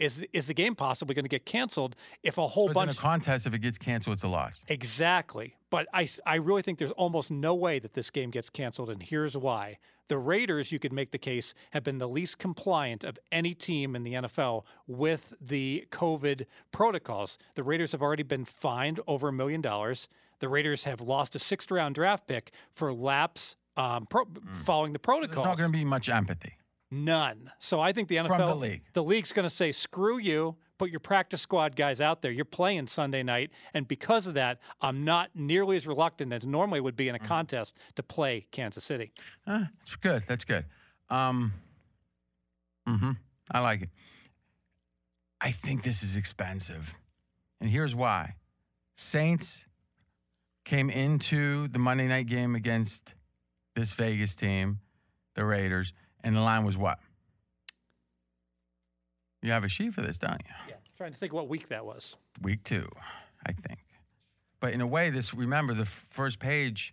Is 0.00 0.26
is 0.32 0.48
the 0.48 0.54
game 0.54 0.74
possibly 0.74 1.14
going 1.14 1.26
to 1.26 1.28
get 1.28 1.46
canceled 1.46 1.94
if 2.24 2.38
a 2.38 2.46
whole 2.48 2.72
bunch 2.72 2.90
in 2.90 2.98
a 2.98 3.00
contest, 3.00 3.46
if 3.46 3.54
it 3.54 3.60
gets 3.60 3.78
canceled, 3.78 4.14
it's 4.14 4.24
a 4.24 4.28
loss. 4.28 4.64
Exactly. 4.66 5.54
But 5.72 5.86
I, 5.94 6.06
I 6.26 6.34
really 6.34 6.60
think 6.60 6.78
there's 6.78 6.90
almost 6.92 7.30
no 7.30 7.54
way 7.54 7.78
that 7.78 7.94
this 7.94 8.10
game 8.10 8.30
gets 8.30 8.50
canceled, 8.50 8.90
and 8.90 9.02
here's 9.02 9.38
why. 9.38 9.78
The 10.08 10.18
Raiders, 10.18 10.70
you 10.70 10.78
could 10.78 10.92
make 10.92 11.12
the 11.12 11.18
case, 11.18 11.54
have 11.70 11.82
been 11.82 11.96
the 11.96 12.06
least 12.08 12.38
compliant 12.38 13.04
of 13.04 13.18
any 13.32 13.54
team 13.54 13.96
in 13.96 14.02
the 14.02 14.12
NFL 14.12 14.64
with 14.86 15.32
the 15.40 15.86
COVID 15.90 16.44
protocols. 16.72 17.38
The 17.54 17.62
Raiders 17.62 17.92
have 17.92 18.02
already 18.02 18.22
been 18.22 18.44
fined 18.44 19.00
over 19.06 19.28
a 19.28 19.32
million 19.32 19.62
dollars. 19.62 20.10
The 20.40 20.48
Raiders 20.50 20.84
have 20.84 21.00
lost 21.00 21.34
a 21.36 21.38
sixth 21.38 21.70
round 21.70 21.94
draft 21.94 22.26
pick 22.26 22.50
for 22.70 22.92
lapse 22.92 23.56
um, 23.78 24.04
pro- 24.04 24.26
following 24.52 24.92
the 24.92 24.98
Hmm. 24.98 25.10
There's 25.10 25.20
protocols. 25.30 25.46
not 25.46 25.56
going 25.56 25.72
to 25.72 25.78
be 25.78 25.86
much 25.86 26.10
empathy. 26.10 26.52
None. 26.94 27.50
So 27.58 27.80
I 27.80 27.92
think 27.92 28.08
the 28.08 28.16
NFL, 28.16 28.36
the 28.36 28.54
league. 28.54 28.82
the 28.92 29.02
league's 29.02 29.32
going 29.32 29.44
to 29.44 29.50
say, 29.50 29.72
screw 29.72 30.18
you, 30.18 30.56
put 30.78 30.90
your 30.90 31.00
practice 31.00 31.40
squad 31.40 31.74
guys 31.74 32.02
out 32.02 32.20
there. 32.20 32.30
You're 32.30 32.44
playing 32.44 32.86
Sunday 32.86 33.22
night. 33.22 33.50
And 33.72 33.88
because 33.88 34.26
of 34.26 34.34
that, 34.34 34.60
I'm 34.82 35.02
not 35.02 35.30
nearly 35.34 35.76
as 35.78 35.86
reluctant 35.86 36.34
as 36.34 36.44
normally 36.44 36.80
would 36.82 36.94
be 36.94 37.08
in 37.08 37.14
a 37.14 37.18
Mm-hmm. 37.18 37.28
contest 37.28 37.78
to 37.94 38.02
play 38.02 38.46
Kansas 38.50 38.84
City. 38.84 39.10
Uh, 39.46 39.64
it's 39.86 39.96
good. 39.96 40.22
That's 40.28 40.44
good. 40.44 40.66
Um, 41.08 41.54
hmm 42.86 43.12
I 43.50 43.60
like 43.60 43.82
it. 43.82 43.88
I 45.40 45.50
think 45.52 45.82
this 45.82 46.02
is 46.02 46.16
expensive. 46.16 46.94
And 47.60 47.70
here's 47.70 47.94
why 47.94 48.34
Saints 48.96 49.64
came 50.64 50.90
into 50.90 51.68
the 51.68 51.78
Monday 51.78 52.06
night 52.06 52.26
game 52.26 52.54
against 52.54 53.14
this 53.74 53.92
Vegas 53.94 54.34
team, 54.36 54.80
the 55.34 55.44
Raiders, 55.44 55.92
and 56.24 56.36
the 56.36 56.40
line 56.40 56.64
was 56.64 56.76
what? 56.76 56.98
You 59.42 59.50
have 59.52 59.64
a 59.64 59.68
sheet 59.68 59.94
for 59.94 60.02
this, 60.02 60.18
don't 60.18 60.40
you? 60.44 60.54
Yeah. 60.68 60.74
Trying 60.96 61.12
to 61.12 61.18
think 61.18 61.32
what 61.32 61.48
week 61.48 61.68
that 61.68 61.84
was. 61.84 62.16
Week 62.42 62.62
two, 62.64 62.88
I 63.46 63.52
think. 63.52 63.80
But 64.60 64.72
in 64.72 64.80
a 64.80 64.86
way, 64.86 65.10
this 65.10 65.34
remember 65.34 65.74
the 65.74 65.82
f- 65.82 66.06
first 66.10 66.38
page 66.38 66.92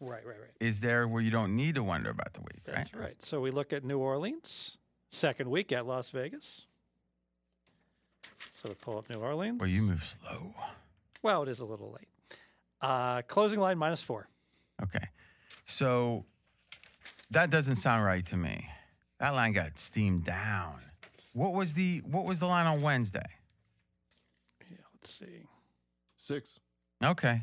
Right, 0.00 0.24
right, 0.26 0.36
right. 0.40 0.50
is 0.60 0.80
there 0.80 1.06
where 1.06 1.22
you 1.22 1.30
don't 1.30 1.54
need 1.54 1.74
to 1.76 1.82
wonder 1.82 2.10
about 2.10 2.32
the 2.34 2.40
week, 2.40 2.62
right? 2.66 2.76
That's 2.76 2.94
right. 2.94 3.22
So 3.22 3.40
we 3.40 3.50
look 3.50 3.72
at 3.72 3.84
New 3.84 3.98
Orleans, 3.98 4.78
second 5.10 5.50
week 5.50 5.72
at 5.72 5.86
Las 5.86 6.10
Vegas. 6.10 6.66
So 8.50 8.68
we 8.70 8.74
pull 8.76 8.98
up 8.98 9.08
New 9.10 9.18
Orleans. 9.20 9.60
Well, 9.60 9.68
you 9.68 9.82
move 9.82 10.16
slow. 10.22 10.54
Well, 11.22 11.42
it 11.42 11.48
is 11.48 11.60
a 11.60 11.66
little 11.66 11.90
late. 11.92 12.08
Uh, 12.80 13.22
closing 13.22 13.60
line 13.60 13.76
minus 13.78 14.02
four. 14.02 14.26
Okay. 14.82 15.08
So 15.66 16.24
that 17.30 17.50
doesn't 17.50 17.76
sound 17.76 18.04
right 18.04 18.24
to 18.26 18.36
me. 18.36 18.68
That 19.20 19.30
line 19.30 19.52
got 19.52 19.78
steamed 19.78 20.24
down. 20.24 20.80
What 21.32 21.52
was 21.52 21.74
the 21.74 21.98
what 22.06 22.24
was 22.24 22.38
the 22.38 22.46
line 22.46 22.66
on 22.66 22.80
Wednesday? 22.80 23.26
Yeah, 24.70 24.76
let's 24.94 25.12
see. 25.12 25.46
Six. 26.16 26.58
Okay. 27.02 27.42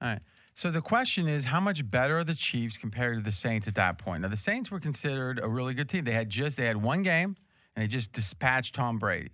All 0.00 0.08
right. 0.08 0.20
So 0.54 0.70
the 0.70 0.80
question 0.80 1.28
is, 1.28 1.44
how 1.44 1.60
much 1.60 1.88
better 1.90 2.18
are 2.18 2.24
the 2.24 2.34
Chiefs 2.34 2.76
compared 2.76 3.16
to 3.16 3.22
the 3.22 3.32
Saints 3.32 3.66
at 3.66 3.74
that 3.76 3.98
point? 3.98 4.22
Now 4.22 4.28
the 4.28 4.36
Saints 4.36 4.70
were 4.70 4.80
considered 4.80 5.40
a 5.42 5.48
really 5.48 5.74
good 5.74 5.88
team. 5.88 6.04
They 6.04 6.12
had 6.12 6.28
just 6.30 6.56
they 6.56 6.66
had 6.66 6.76
one 6.76 7.02
game 7.02 7.36
and 7.74 7.82
they 7.82 7.86
just 7.86 8.12
dispatched 8.12 8.74
Tom 8.74 8.98
Brady. 8.98 9.30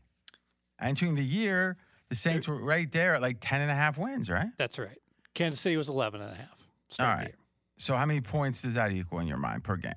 Entering 0.80 1.16
the 1.16 1.24
year, 1.24 1.76
the 2.08 2.14
Saints 2.14 2.46
were 2.46 2.62
right 2.62 2.90
there 2.92 3.14
at 3.14 3.22
like 3.22 3.38
10 3.40 3.60
and 3.60 3.70
a 3.70 3.74
half 3.74 3.98
wins, 3.98 4.30
right? 4.30 4.48
That's 4.56 4.78
right. 4.78 4.96
Kansas 5.34 5.60
City 5.60 5.76
was 5.76 5.88
11 5.88 6.20
and 6.20 6.32
a 6.32 6.34
half. 6.36 6.66
Start 6.88 7.10
All 7.10 7.18
the 7.18 7.24
right. 7.24 7.34
So 7.78 7.96
how 7.96 8.04
many 8.04 8.20
points 8.20 8.62
does 8.62 8.74
that 8.74 8.92
equal 8.92 9.20
in 9.20 9.26
your 9.26 9.38
mind 9.38 9.64
per 9.64 9.76
game? 9.76 9.92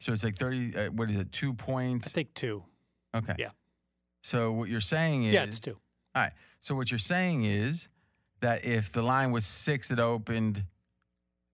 So 0.00 0.12
it's 0.12 0.24
like 0.24 0.38
30 0.38 0.76
uh, 0.76 0.86
what 0.90 1.10
is 1.10 1.16
it? 1.16 1.32
2 1.32 1.52
points. 1.52 2.06
I 2.08 2.10
think 2.10 2.32
two. 2.34 2.62
Okay. 3.14 3.34
Yeah. 3.38 3.50
So 4.22 4.52
what 4.52 4.68
you're 4.68 4.80
saying 4.80 5.24
is 5.24 5.34
Yeah, 5.34 5.44
it's 5.44 5.60
two. 5.60 5.76
All 6.14 6.22
right. 6.22 6.32
So 6.62 6.74
what 6.74 6.90
you're 6.90 6.98
saying 6.98 7.44
is 7.44 7.88
that 8.40 8.64
if 8.64 8.92
the 8.92 9.02
line 9.02 9.32
was 9.32 9.46
six 9.46 9.90
it 9.90 9.98
opened, 9.98 10.64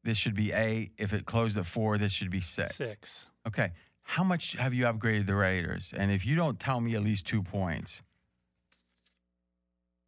this 0.04 0.18
should 0.18 0.34
be 0.34 0.52
eight. 0.52 0.92
If 0.98 1.12
it 1.12 1.26
closed 1.26 1.56
at 1.56 1.66
four, 1.66 1.98
this 1.98 2.12
should 2.12 2.30
be 2.30 2.40
six. 2.40 2.76
Six. 2.76 3.30
Okay. 3.46 3.72
How 4.02 4.24
much 4.24 4.52
have 4.54 4.74
you 4.74 4.84
upgraded 4.84 5.26
the 5.26 5.34
Raiders? 5.34 5.92
And 5.96 6.10
if 6.10 6.26
you 6.26 6.34
don't 6.34 6.58
tell 6.58 6.80
me 6.80 6.94
at 6.96 7.02
least 7.02 7.26
two 7.26 7.42
points, 7.42 8.02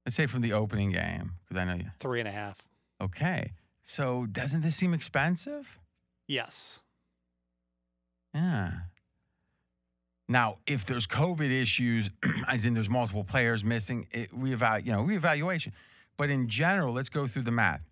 let's 0.04 0.16
say 0.16 0.26
from 0.26 0.42
the 0.42 0.52
opening 0.52 0.90
game, 0.90 1.32
because 1.44 1.60
I 1.60 1.64
know 1.64 1.74
you. 1.76 1.90
Three 2.00 2.18
and 2.20 2.28
a 2.28 2.32
half. 2.32 2.58
Okay. 3.00 3.52
So 3.84 4.26
doesn't 4.26 4.62
this 4.62 4.76
seem 4.76 4.94
expensive? 4.94 5.78
Yes. 6.26 6.82
Yeah. 8.34 8.72
Now, 10.28 10.56
if 10.66 10.86
there's 10.86 11.06
COVID 11.06 11.50
issues, 11.50 12.10
as 12.48 12.64
in 12.64 12.74
there's 12.74 12.88
multiple 12.88 13.24
players 13.24 13.62
missing, 13.62 14.06
it, 14.10 14.32
reevalu- 14.32 14.86
you 14.86 14.92
know, 14.92 15.02
reevaluation. 15.02 15.72
But 16.16 16.30
in 16.30 16.48
general, 16.48 16.94
let's 16.94 17.08
go 17.08 17.26
through 17.26 17.42
the 17.42 17.50
math. 17.50 17.82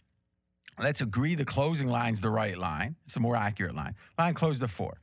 Let's 0.79 1.03
agree 1.03 1.35
the 1.35 1.45
closing 1.45 1.89
line's 1.89 2.21
the 2.21 2.31
right 2.31 2.57
line. 2.57 2.97
It's 3.05 3.17
a 3.17 3.21
more 3.21 3.37
accurate 3.37 3.75
line. 3.75 3.95
Line 4.19 4.33
closed 4.33 4.63
at 4.63 4.71
four. 4.71 4.97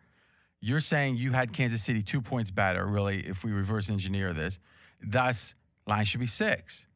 You're 0.61 0.81
saying 0.81 1.17
you 1.17 1.31
had 1.31 1.53
Kansas 1.53 1.83
City 1.83 2.01
two 2.01 2.21
points 2.21 2.49
better, 2.51 2.85
really, 2.85 3.19
if 3.27 3.43
we 3.43 3.51
reverse 3.51 3.89
engineer 3.89 4.33
this. 4.33 4.59
Thus, 5.01 5.53
line 5.87 6.05
should 6.05 6.19
be 6.19 6.27
six. 6.27 6.87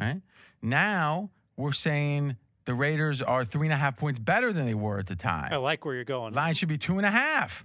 Right? 0.00 0.20
Now, 0.60 1.30
we're 1.56 1.72
saying 1.72 2.36
the 2.66 2.74
Raiders 2.74 3.22
are 3.22 3.44
three 3.44 3.66
and 3.68 3.72
a 3.72 3.76
half 3.76 3.96
points 3.96 4.18
better 4.18 4.52
than 4.52 4.66
they 4.66 4.74
were 4.74 4.98
at 4.98 5.06
the 5.06 5.16
time. 5.16 5.48
I 5.52 5.56
like 5.56 5.84
where 5.84 5.94
you're 5.94 6.04
going. 6.04 6.34
Line 6.34 6.54
should 6.54 6.68
be 6.68 6.78
two 6.78 6.98
and 6.98 7.06
a 7.06 7.10
half 7.10 7.64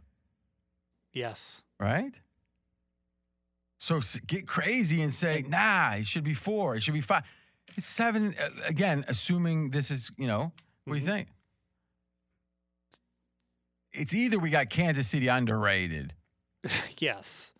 Yes. 1.13 1.63
right? 1.79 2.13
So 3.77 3.99
get 4.27 4.47
crazy 4.47 5.01
and 5.01 5.13
say, 5.13 5.43
nah, 5.47 5.93
it 5.93 6.05
should 6.07 6.23
be 6.23 6.33
four, 6.35 6.75
it 6.75 6.83
should 6.83 6.93
be 6.93 7.01
five. 7.01 7.23
It's 7.75 7.87
seven. 7.87 8.35
uh, 8.39 8.49
Again, 8.65 9.03
assuming 9.07 9.71
this 9.71 9.89
is, 9.91 10.11
you 10.17 10.27
know, 10.27 10.51
what 10.85 10.93
do 10.93 10.99
you 10.99 11.05
Mhm. 11.05 11.09
think? 11.09 11.27
It's 13.93 14.13
either 14.13 14.39
we 14.39 14.49
got 14.49 14.69
Kansas 14.69 15.07
City 15.07 15.27
underrated. 15.27 16.13
yes. 16.99 17.53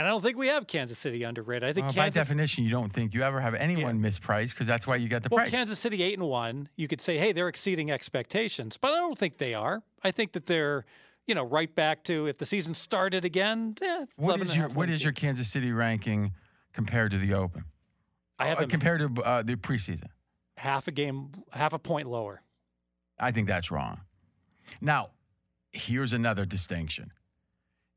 And 0.00 0.06
I 0.06 0.12
don't 0.12 0.22
think 0.22 0.38
we 0.38 0.46
have 0.46 0.66
Kansas 0.66 0.96
City 0.96 1.24
underrated. 1.24 1.68
I 1.68 1.74
think 1.74 1.88
Well, 1.88 1.94
by 1.94 2.08
definition, 2.08 2.64
you 2.64 2.70
don't 2.70 2.90
think 2.90 3.12
you 3.12 3.22
ever 3.22 3.38
have 3.38 3.52
anyone 3.52 4.00
mispriced 4.00 4.52
because 4.52 4.66
that's 4.66 4.86
why 4.86 4.96
you 4.96 5.10
got 5.10 5.22
the 5.22 5.28
well, 5.30 5.40
price. 5.40 5.50
Kansas 5.50 5.78
City 5.78 6.02
eight 6.02 6.14
and 6.14 6.26
one. 6.26 6.70
You 6.74 6.88
could 6.88 7.02
say, 7.02 7.18
hey, 7.18 7.32
they're 7.32 7.48
exceeding 7.48 7.90
expectations, 7.90 8.78
but 8.78 8.94
I 8.94 8.96
don't 8.96 9.18
think 9.18 9.36
they 9.36 9.52
are. 9.52 9.82
I 10.02 10.10
think 10.10 10.32
that 10.32 10.46
they're, 10.46 10.86
you 11.26 11.34
know, 11.34 11.44
right 11.44 11.74
back 11.74 12.02
to 12.04 12.28
if 12.28 12.38
the 12.38 12.46
season 12.46 12.72
started 12.72 13.26
again. 13.26 13.74
Eh, 13.82 14.06
what 14.16 14.36
11 14.36 14.46
is 14.46 14.56
your 14.56 14.68
what 14.70 15.02
your. 15.02 15.12
Kansas 15.12 15.48
City 15.48 15.70
ranking 15.70 16.32
compared 16.72 17.10
to 17.10 17.18
the 17.18 17.34
Open? 17.34 17.64
I 18.38 18.46
have 18.46 18.58
Uh, 18.58 18.66
compared 18.68 19.00
to 19.00 19.22
uh, 19.22 19.42
the 19.42 19.56
preseason. 19.56 20.08
half 20.56 20.88
a 20.88 20.92
game, 20.92 21.28
half 21.52 21.74
a 21.74 21.78
point 21.78 22.08
lower. 22.08 22.40
I 23.18 23.32
think 23.32 23.48
that's 23.48 23.70
wrong. 23.70 24.00
Now, 24.80 25.10
here's 25.72 26.14
another 26.14 26.46
distinction. 26.46 27.12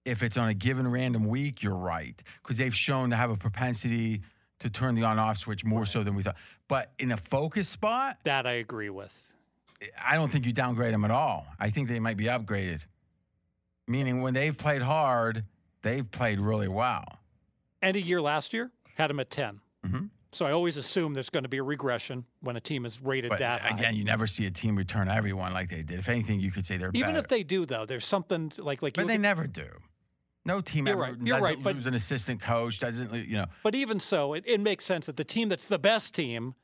If 0.06 0.22
it's 0.22 0.36
on 0.38 0.50
a 0.50 0.54
given 0.54 0.88
random 0.90 1.26
week, 1.26 1.64
you're 1.64 1.76
right, 1.76 2.22
because 2.42 2.58
they've 2.58 2.76
shown 2.76 3.10
to 3.12 3.16
have 3.16 3.30
a 3.30 3.38
propensity 3.38 4.22
to 4.60 4.70
turn 4.70 4.96
the 4.96 5.04
on 5.04 5.18
off 5.18 5.38
switch 5.38 5.64
more 5.64 5.86
so 5.86 6.04
than 6.04 6.16
we 6.16 6.24
thought. 6.24 6.36
But 6.68 6.92
in 7.00 7.12
a 7.12 7.18
focus 7.18 7.70
spot, 7.70 8.18
That 8.26 8.46
I 8.46 8.54
agree 8.54 8.90
with. 8.90 9.34
I 10.02 10.16
don't 10.16 10.32
think 10.32 10.46
you 10.46 10.54
downgrade 10.54 10.94
them 10.94 11.04
at 11.06 11.12
all. 11.12 11.46
I 11.60 11.70
think 11.70 11.88
they 11.90 12.00
might 12.00 12.18
be 12.18 12.26
upgraded. 12.26 12.82
Meaning, 13.88 14.22
when 14.22 14.34
they've 14.34 14.58
played 14.58 14.82
hard, 14.82 15.44
they've 15.82 16.10
played 16.10 16.40
really 16.40 16.70
well. 16.70 17.20
End 17.82 17.98
of 17.98 18.04
year 18.04 18.22
last 18.22 18.54
year 18.54 18.72
had 18.96 19.10
them 19.10 19.20
at 19.20 19.30
10. 19.30 19.60
Mhm. 19.86 20.10
So 20.32 20.46
I 20.46 20.52
always 20.52 20.78
assume 20.78 21.14
there's 21.14 21.30
going 21.30 21.44
to 21.44 21.50
be 21.50 21.58
a 21.58 21.64
regression 21.64 22.26
when 22.40 22.56
a 22.56 22.62
team 22.62 22.86
is 22.86 23.02
rated 23.02 23.30
But 23.30 23.40
that 23.40 23.62
high. 23.62 23.70
again, 23.78 23.96
you 23.96 24.04
never 24.04 24.26
see 24.26 24.46
a 24.46 24.52
team 24.52 24.76
return 24.78 25.08
everyone 25.10 25.54
like 25.54 25.70
they 25.70 25.84
did. 25.84 26.00
If 26.00 26.08
anything, 26.10 26.40
you 26.40 26.50
could 26.52 26.66
say 26.66 26.78
they're 26.78 26.92
Even 26.94 27.10
better. 27.10 27.20
if 27.20 27.28
they 27.28 27.44
do, 27.44 27.66
though, 27.66 27.86
there's 27.86 28.06
something 28.06 28.52
like 28.58 28.82
like. 28.82 28.94
but 28.94 29.08
they 29.08 29.16
at- 29.16 29.20
never 29.20 29.46
do. 29.48 29.70
No 30.46 30.62
team 30.62 30.88
You're 30.88 30.96
ever 30.96 31.14
right. 31.14 31.22
You're 31.22 31.38
doesn't 31.38 31.44
right, 31.44 31.64
but- 31.64 31.76
lose 31.76 31.86
an 31.86 31.94
assistant 31.94 32.42
coach. 32.42 32.80
Doesn't 32.80 33.14
you 33.14 33.38
know? 33.38 33.46
But 33.64 33.76
even 33.76 34.00
so, 34.00 34.34
it, 34.34 34.44
it 34.46 34.60
makes 34.60 34.84
sense 34.86 35.06
that 35.06 35.18
the 35.18 35.24
team 35.24 35.50
that's 35.50 35.68
the 35.68 35.80
best 35.80 36.14
team, 36.14 36.56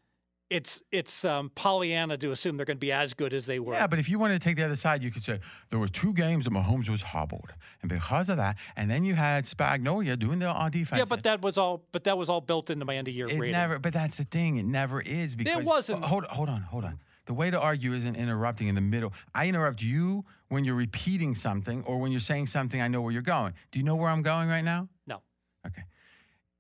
it's 0.50 0.82
it's 0.92 1.24
um, 1.24 1.52
Pollyanna 1.56 2.18
to 2.18 2.32
assume 2.32 2.58
they're 2.58 2.66
going 2.66 2.78
to 2.78 2.82
be 2.86 2.92
as 2.92 3.14
good 3.14 3.34
as 3.34 3.46
they 3.46 3.60
were. 3.60 3.74
Yeah, 3.74 3.88
but 3.88 4.00
if 4.00 4.10
you 4.10 4.20
wanted 4.20 4.42
to 4.42 4.44
take 4.44 4.58
the 4.58 4.66
other 4.66 4.76
side, 4.76 5.02
you 5.02 5.12
could 5.12 5.24
say 5.24 5.40
there 5.70 5.80
were 5.80 5.88
two 5.88 6.14
games 6.14 6.44
that 6.46 6.52
Mahomes 6.52 6.90
was 6.90 7.02
hobbled, 7.02 7.54
and 7.82 7.90
because 7.90 8.30
of 8.30 8.38
that, 8.38 8.58
and 8.76 8.90
then 8.90 9.06
you 9.06 9.16
had 9.16 9.46
Spagnuolo 9.46 10.18
doing 10.20 10.40
the 10.40 10.48
on 10.48 10.72
defense. 10.72 11.00
Yeah, 11.00 11.06
but 11.06 11.24
that 11.24 11.42
was 11.42 11.58
all. 11.58 11.86
But 11.92 12.04
that 12.04 12.18
was 12.18 12.30
all 12.30 12.42
built 12.42 12.70
into 12.70 12.84
my 12.84 12.96
end 12.96 13.08
of 13.08 13.14
year 13.14 13.30
it 13.30 13.40
rating. 13.40 13.54
never. 13.54 13.80
But 13.80 13.94
that's 13.94 14.18
the 14.18 14.26
thing; 14.26 14.58
it 14.58 14.66
never 14.66 15.00
is 15.00 15.36
because 15.36 15.60
it 15.60 15.66
wasn't. 15.66 16.04
Hold, 16.04 16.26
hold 16.26 16.50
on, 16.50 16.64
hold 16.64 16.84
on. 16.84 17.00
The 17.30 17.36
way 17.36 17.52
to 17.52 17.60
argue 17.60 17.94
isn't 17.94 18.16
interrupting 18.16 18.70
in 18.70 18.74
the 18.74 18.82
middle. 18.82 19.14
I 19.36 19.48
interrupt 19.48 19.84
you 19.84 20.26
when 20.48 20.64
you're 20.64 20.74
repeating 20.74 21.36
something 21.36 21.84
or 21.84 22.00
when 22.00 22.12
you're 22.12 22.20
saying 22.20 22.48
something 22.48 22.82
I 22.82 22.88
know 22.88 23.02
where 23.02 23.12
you're 23.14 23.22
going. 23.22 23.54
Do 23.72 23.78
you 23.78 23.86
know 23.86 23.96
where 23.96 24.10
I'm 24.10 24.24
going 24.24 24.50
right 24.50 24.64
now? 24.64 24.90
No. 25.06 25.22
Okay. 25.64 25.84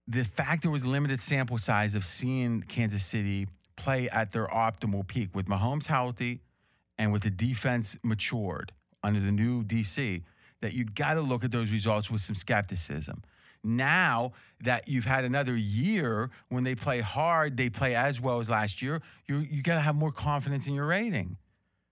The 0.07 0.23
fact 0.23 0.61
there 0.61 0.69
was 0.69 0.85
limited 0.85 1.23
sample 1.23 1.57
size 1.57 1.95
of 1.95 2.05
seeing 2.05 2.61
Kansas 2.61 3.03
City 3.03 3.47
play 3.77 4.09
at 4.11 4.31
their 4.31 4.45
optimal 4.45 5.07
peak 5.07 5.35
with 5.35 5.47
Mahomes 5.47 5.87
healthy 5.87 6.39
and 6.99 7.11
with 7.11 7.23
the 7.23 7.31
defense 7.31 7.97
matured 8.03 8.71
under 9.01 9.19
the 9.19 9.31
new 9.31 9.63
DC, 9.63 10.21
that 10.61 10.73
you 10.73 10.85
got 10.85 11.15
to 11.15 11.21
look 11.21 11.43
at 11.43 11.49
those 11.49 11.71
results 11.71 12.11
with 12.11 12.21
some 12.21 12.35
skepticism. 12.35 13.23
Now 13.63 14.33
that 14.63 14.87
you've 14.87 15.05
had 15.05 15.25
another 15.25 15.55
year 15.55 16.29
when 16.49 16.63
they 16.63 16.75
play 16.75 17.01
hard, 17.01 17.57
they 17.57 17.69
play 17.69 17.95
as 17.95 18.21
well 18.21 18.39
as 18.39 18.49
last 18.49 18.81
year, 18.81 19.01
you 19.27 19.39
you 19.39 19.61
got 19.61 19.75
to 19.75 19.81
have 19.81 19.95
more 19.95 20.11
confidence 20.11 20.67
in 20.67 20.73
your 20.73 20.85
rating. 20.85 21.37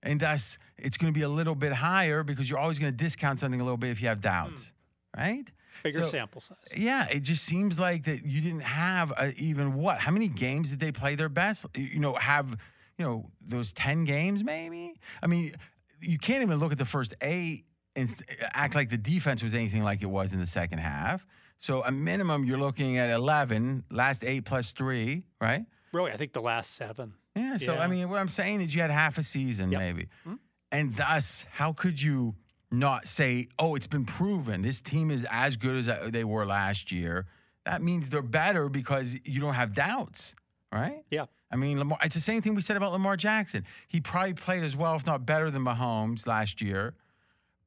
And 0.03 0.19
thus, 0.19 0.57
it's 0.77 0.97
going 0.97 1.11
to 1.11 1.17
be 1.17 1.23
a 1.23 1.29
little 1.29 1.55
bit 1.55 1.73
higher 1.73 2.23
because 2.23 2.49
you're 2.49 2.59
always 2.59 2.79
going 2.79 2.91
to 2.91 2.97
discount 2.97 3.39
something 3.39 3.59
a 3.59 3.63
little 3.63 3.77
bit 3.77 3.89
if 3.89 4.01
you 4.01 4.07
have 4.07 4.21
doubts, 4.21 4.71
hmm. 5.15 5.21
right? 5.21 5.51
Bigger 5.83 6.03
So- 6.03 6.09
sample 6.09 6.41
size. 6.41 6.73
Yeah, 6.75 7.07
it 7.07 7.21
just 7.21 7.43
seems 7.43 7.79
like 7.79 8.05
that 8.05 8.25
you 8.25 8.41
didn't 8.41 8.61
have 8.61 9.11
a, 9.11 9.33
even 9.33 9.73
what? 9.75 9.99
How 9.99 10.11
many 10.11 10.27
games 10.27 10.69
did 10.69 10.79
they 10.79 10.91
play 10.91 11.15
their 11.15 11.29
best? 11.29 11.65
You 11.75 11.99
know, 11.99 12.15
have 12.15 12.51
you 12.97 13.05
know 13.05 13.29
those 13.45 13.73
ten 13.73 14.05
games 14.05 14.43
maybe? 14.43 14.93
I 15.21 15.27
mean, 15.27 15.53
you 16.01 16.17
can't 16.17 16.41
even 16.41 16.59
look 16.59 16.71
at 16.71 16.77
the 16.77 16.85
first 16.85 17.13
eight 17.21 17.65
and 17.95 18.13
act 18.53 18.75
like 18.75 18.89
the 18.89 18.97
defense 18.97 19.43
was 19.43 19.53
anything 19.53 19.83
like 19.83 20.01
it 20.01 20.07
was 20.07 20.33
in 20.33 20.39
the 20.39 20.45
second 20.45 20.79
half. 20.79 21.25
So 21.59 21.83
a 21.83 21.91
minimum, 21.91 22.43
you're 22.45 22.59
looking 22.59 22.97
at 22.97 23.09
eleven, 23.09 23.83
last 23.89 24.23
eight 24.23 24.45
plus 24.45 24.71
three, 24.71 25.23
right? 25.41 25.65
Really, 25.91 26.11
I 26.11 26.17
think 26.17 26.33
the 26.33 26.41
last 26.41 26.75
seven. 26.75 27.13
Yeah. 27.35 27.57
So 27.57 27.73
Yeah. 27.73 27.81
I 27.83 27.87
mean, 27.87 28.09
what 28.09 28.19
I'm 28.19 28.29
saying 28.29 28.61
is 28.61 28.73
you 28.75 28.81
had 28.81 28.91
half 28.91 29.17
a 29.17 29.23
season 29.23 29.71
Yep. 29.71 29.79
maybe, 29.79 30.07
Mhm. 30.25 30.39
and 30.71 30.95
thus, 30.95 31.45
how 31.51 31.73
could 31.73 32.01
you 32.01 32.35
not 32.69 33.07
say, 33.07 33.47
"Oh, 33.57 33.75
it's 33.75 33.87
been 33.87 34.05
proven 34.05 34.61
this 34.61 34.81
team 34.81 35.09
is 35.09 35.25
as 35.31 35.55
good 35.57 35.87
as 35.87 36.11
they 36.11 36.23
were 36.23 36.45
last 36.45 36.91
year"? 36.91 37.25
That 37.65 37.81
means 37.81 38.09
they're 38.09 38.21
better 38.21 38.69
because 38.69 39.15
you 39.25 39.39
don't 39.41 39.53
have 39.55 39.73
doubts, 39.73 40.35
right? 40.71 41.03
Yeah. 41.09 41.25
I 41.49 41.55
mean, 41.55 41.79
Lamar. 41.79 41.97
It's 42.03 42.15
the 42.15 42.21
same 42.21 42.41
thing 42.41 42.55
we 42.55 42.61
said 42.61 42.75
about 42.77 42.91
Lamar 42.91 43.15
Jackson. 43.17 43.65
He 43.87 44.01
probably 44.01 44.33
played 44.33 44.63
as 44.63 44.75
well, 44.75 44.95
if 44.95 45.05
not 45.05 45.25
better, 45.25 45.49
than 45.49 45.63
Mahomes 45.63 46.27
last 46.27 46.61
year. 46.61 46.93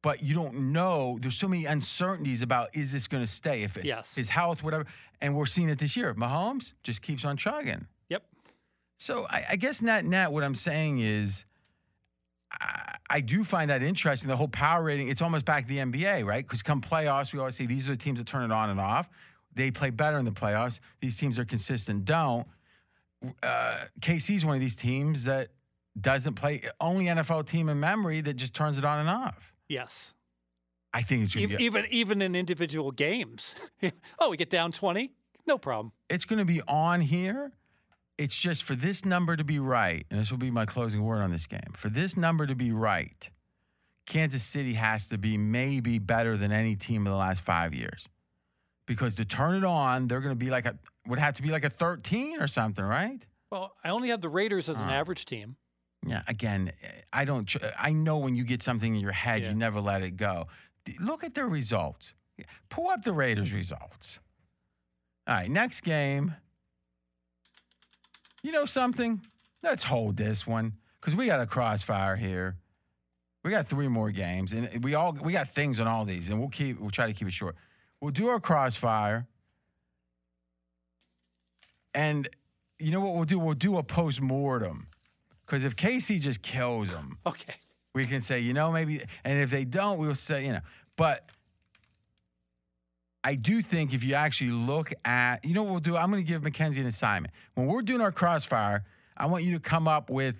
But 0.02 0.22
you 0.22 0.34
don't 0.34 0.72
know. 0.72 1.18
There's 1.20 1.36
so 1.36 1.46
many 1.48 1.66
uncertainties 1.66 2.40
about 2.42 2.70
is 2.74 2.90
this 2.90 3.06
going 3.06 3.22
to 3.24 3.30
stay? 3.30 3.62
If 3.62 3.76
it, 3.76 3.84
Yes. 3.84 4.14
his 4.16 4.28
health, 4.30 4.62
whatever, 4.62 4.86
and 5.20 5.36
we're 5.36 5.46
seeing 5.46 5.68
it 5.68 5.78
this 5.78 5.96
year. 5.96 6.14
Mahomes 6.14 6.72
just 6.82 7.02
keeps 7.02 7.24
on 7.24 7.36
chugging. 7.36 7.86
Yep. 8.08 8.22
So 8.98 9.26
I, 9.28 9.44
I 9.50 9.56
guess 9.56 9.82
net 9.82 10.04
net, 10.04 10.32
what 10.32 10.42
I'm 10.42 10.54
saying 10.54 11.00
is, 11.00 11.44
I, 12.52 12.96
I 13.10 13.20
do 13.20 13.44
find 13.44 13.70
that 13.70 13.82
interesting. 13.82 14.28
The 14.28 14.36
whole 14.36 14.48
power 14.48 14.82
rating, 14.82 15.08
it's 15.08 15.20
almost 15.22 15.44
back 15.44 15.66
to 15.66 15.68
the 15.68 15.78
NBA, 15.78 16.24
right? 16.24 16.46
Because 16.46 16.62
come 16.62 16.80
playoffs, 16.80 17.32
we 17.32 17.38
always 17.38 17.54
say 17.56 17.66
these 17.66 17.86
are 17.86 17.92
the 17.92 17.96
teams 18.02 18.18
that 18.18 18.26
turn 18.26 18.42
it 18.42 18.52
on 18.52 18.70
and 18.70 18.80
off. 18.80 19.08
They 19.54 19.70
play 19.70 19.90
better 19.90 20.18
in 20.18 20.24
the 20.24 20.30
playoffs. 20.32 20.80
These 21.00 21.16
teams 21.16 21.38
are 21.38 21.44
consistent. 21.44 22.04
Don't. 22.04 22.46
Uh, 23.42 23.84
KC's 24.00 24.44
one 24.46 24.54
of 24.54 24.60
these 24.60 24.76
teams 24.76 25.24
that 25.24 25.48
doesn't 26.00 26.34
play. 26.34 26.62
Only 26.80 27.06
NFL 27.06 27.46
team 27.48 27.68
in 27.68 27.78
memory 27.78 28.20
that 28.22 28.34
just 28.34 28.54
turns 28.54 28.78
it 28.78 28.84
on 28.84 29.00
and 29.00 29.08
off. 29.10 29.52
Yes. 29.70 30.14
I 30.92 31.02
think 31.02 31.22
it's 31.24 31.36
Even 31.36 31.60
even, 31.60 31.86
even 31.90 32.20
in 32.22 32.34
individual 32.34 32.90
games. 32.90 33.54
oh, 34.18 34.30
we 34.30 34.36
get 34.36 34.50
down 34.50 34.72
20? 34.72 35.12
No 35.46 35.56
problem. 35.56 35.92
it's 36.08 36.24
going 36.24 36.40
to 36.40 36.44
be 36.44 36.60
on 36.68 37.00
here. 37.00 37.52
It's 38.18 38.36
just 38.36 38.64
for 38.64 38.74
this 38.74 39.04
number 39.04 39.34
to 39.36 39.44
be 39.44 39.58
right, 39.60 40.04
and 40.10 40.20
this 40.20 40.30
will 40.30 40.36
be 40.38 40.50
my 40.50 40.66
closing 40.66 41.02
word 41.02 41.22
on 41.22 41.30
this 41.30 41.46
game. 41.46 41.72
For 41.74 41.88
this 41.88 42.16
number 42.16 42.46
to 42.46 42.54
be 42.54 42.70
right, 42.72 43.30
Kansas 44.06 44.42
City 44.42 44.74
has 44.74 45.06
to 45.06 45.16
be 45.16 45.38
maybe 45.38 45.98
better 45.98 46.36
than 46.36 46.52
any 46.52 46.76
team 46.76 47.06
in 47.06 47.12
the 47.12 47.16
last 47.16 47.40
five 47.40 47.72
years. 47.72 48.06
Because 48.86 49.14
to 49.14 49.24
turn 49.24 49.54
it 49.54 49.64
on, 49.64 50.08
they're 50.08 50.20
going 50.20 50.32
to 50.34 50.44
be 50.44 50.50
like 50.50 50.66
a 50.66 50.76
would 51.06 51.18
have 51.20 51.34
to 51.34 51.42
be 51.42 51.48
like 51.50 51.64
a 51.64 51.70
13 51.70 52.42
or 52.42 52.46
something, 52.48 52.84
right? 52.84 53.24
Well, 53.50 53.74
I 53.82 53.88
only 53.90 54.08
have 54.10 54.20
the 54.20 54.28
Raiders 54.28 54.68
as 54.68 54.80
an 54.80 54.88
Uh. 54.90 54.92
average 54.92 55.24
team. 55.24 55.56
Yeah. 56.06 56.22
Again, 56.26 56.72
I 57.12 57.24
don't. 57.24 57.44
tr- 57.46 57.58
I 57.78 57.92
know 57.92 58.18
when 58.18 58.34
you 58.36 58.44
get 58.44 58.62
something 58.62 58.94
in 58.94 59.00
your 59.00 59.12
head, 59.12 59.42
Yeah. 59.42 59.50
you 59.50 59.54
never 59.54 59.80
let 59.80 60.02
it 60.02 60.16
go. 60.16 60.46
D- 60.84 60.96
Look 61.00 61.24
at 61.24 61.34
the 61.34 61.44
results. 61.44 62.14
Pull 62.70 62.88
up 62.88 63.04
the 63.04 63.12
Raiders' 63.12 63.52
results. 63.52 64.18
All 65.26 65.34
right, 65.34 65.50
next 65.50 65.82
game. 65.82 66.34
You 68.42 68.52
know 68.52 68.64
something? 68.64 69.20
Let's 69.62 69.84
hold 69.84 70.16
this 70.16 70.46
one 70.46 70.72
because 71.00 71.14
we 71.14 71.26
got 71.26 71.40
a 71.40 71.46
crossfire 71.46 72.16
here. 72.16 72.56
We 73.44 73.50
got 73.50 73.68
three 73.68 73.88
more 73.88 74.10
games, 74.10 74.54
and 74.54 74.82
we 74.82 74.94
all 74.94 75.12
we 75.12 75.32
got 75.32 75.50
things 75.50 75.78
on 75.80 75.86
all 75.86 76.06
these, 76.06 76.30
and 76.30 76.38
we'll 76.40 76.48
keep 76.48 76.80
we'll 76.80 76.90
try 76.90 77.06
to 77.06 77.12
keep 77.12 77.28
it 77.28 77.34
short. 77.34 77.56
We'll 78.00 78.10
do 78.12 78.28
our 78.28 78.40
crossfire, 78.40 79.26
and 81.94 82.28
you 82.78 82.90
know 82.90 83.00
what 83.00 83.14
we'll 83.14 83.24
do? 83.24 83.38
We'll 83.38 83.54
do 83.54 83.76
a 83.76 83.82
post 83.82 84.20
mortem 84.20 84.88
because 85.50 85.64
if 85.64 85.74
KC 85.74 86.20
just 86.20 86.42
kills 86.42 86.92
them, 86.92 87.18
Okay. 87.26 87.54
we 87.92 88.04
can 88.04 88.22
say, 88.22 88.38
you 88.38 88.52
know, 88.52 88.70
maybe, 88.70 89.02
and 89.24 89.40
if 89.40 89.50
they 89.50 89.64
don't, 89.64 89.98
we'll 89.98 90.14
say, 90.14 90.46
you 90.46 90.52
know, 90.52 90.60
but 90.96 91.28
I 93.24 93.34
do 93.34 93.60
think 93.60 93.92
if 93.92 94.04
you 94.04 94.14
actually 94.14 94.52
look 94.52 94.92
at, 95.04 95.44
you 95.44 95.52
know 95.54 95.64
what 95.64 95.72
we'll 95.72 95.80
do? 95.80 95.96
I'm 95.96 96.08
going 96.08 96.22
to 96.24 96.28
give 96.28 96.44
Mackenzie 96.44 96.80
an 96.80 96.86
assignment. 96.86 97.34
When 97.54 97.66
we're 97.66 97.82
doing 97.82 98.00
our 98.00 98.12
crossfire, 98.12 98.84
I 99.16 99.26
want 99.26 99.42
you 99.42 99.52
to 99.54 99.60
come 99.60 99.88
up 99.88 100.08
with 100.08 100.36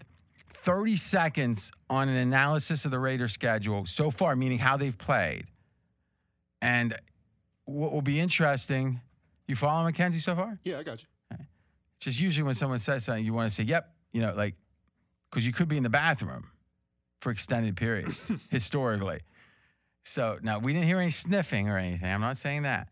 30 0.48 0.96
seconds 0.96 1.72
on 1.90 2.08
an 2.08 2.16
analysis 2.16 2.84
of 2.84 2.92
the 2.92 3.00
Raiders 3.00 3.32
schedule 3.32 3.86
so 3.86 4.12
far, 4.12 4.36
meaning 4.36 4.60
how 4.60 4.76
they've 4.76 4.96
played. 4.96 5.46
And 6.62 6.96
what 7.64 7.90
will 7.92 8.00
be 8.00 8.20
interesting, 8.20 9.00
you 9.48 9.56
follow 9.56 9.82
Mackenzie 9.84 10.20
so 10.20 10.36
far? 10.36 10.58
Yeah, 10.64 10.78
I 10.78 10.84
got 10.84 11.02
you. 11.02 11.08
It's 11.96 12.04
just 12.04 12.20
usually 12.20 12.44
when 12.44 12.54
someone 12.54 12.78
says 12.78 13.04
something, 13.04 13.24
you 13.24 13.34
want 13.34 13.50
to 13.50 13.54
say, 13.54 13.64
yep, 13.64 13.92
you 14.12 14.22
know, 14.22 14.32
like, 14.34 14.54
because 15.30 15.46
you 15.46 15.52
could 15.52 15.68
be 15.68 15.76
in 15.76 15.82
the 15.82 15.90
bathroom 15.90 16.50
for 17.20 17.30
extended 17.30 17.76
periods 17.76 18.18
historically. 18.50 19.20
So 20.04 20.38
now 20.42 20.58
we 20.58 20.72
didn't 20.72 20.86
hear 20.86 20.98
any 20.98 21.10
sniffing 21.10 21.68
or 21.68 21.78
anything. 21.78 22.10
I'm 22.10 22.20
not 22.20 22.38
saying 22.38 22.62
that. 22.62 22.88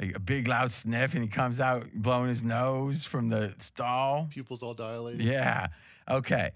Like 0.00 0.16
a 0.16 0.20
big 0.20 0.48
loud 0.48 0.72
sniff 0.72 1.14
and 1.14 1.22
he 1.22 1.28
comes 1.28 1.60
out 1.60 1.86
blowing 1.94 2.28
his 2.28 2.42
nose 2.42 3.04
from 3.04 3.28
the 3.28 3.54
stall. 3.58 4.28
Pupils 4.30 4.62
all 4.62 4.74
dilated. 4.74 5.22
Yeah. 5.22 5.68
Okay. 6.10 6.52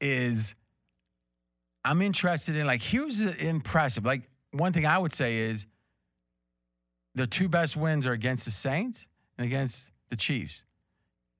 Is 0.00 0.54
I'm 1.84 2.02
interested 2.02 2.54
in 2.54 2.66
like 2.66 2.82
here's 2.82 3.18
the 3.18 3.36
impressive. 3.44 4.04
Like 4.04 4.28
one 4.52 4.72
thing 4.72 4.84
I 4.84 4.98
would 4.98 5.14
say 5.14 5.38
is 5.38 5.66
their 7.14 7.26
two 7.26 7.48
best 7.48 7.76
wins 7.76 8.06
are 8.06 8.12
against 8.12 8.44
the 8.44 8.50
Saints 8.50 9.06
and 9.38 9.46
against 9.46 9.86
the 10.10 10.16
Chiefs. 10.16 10.62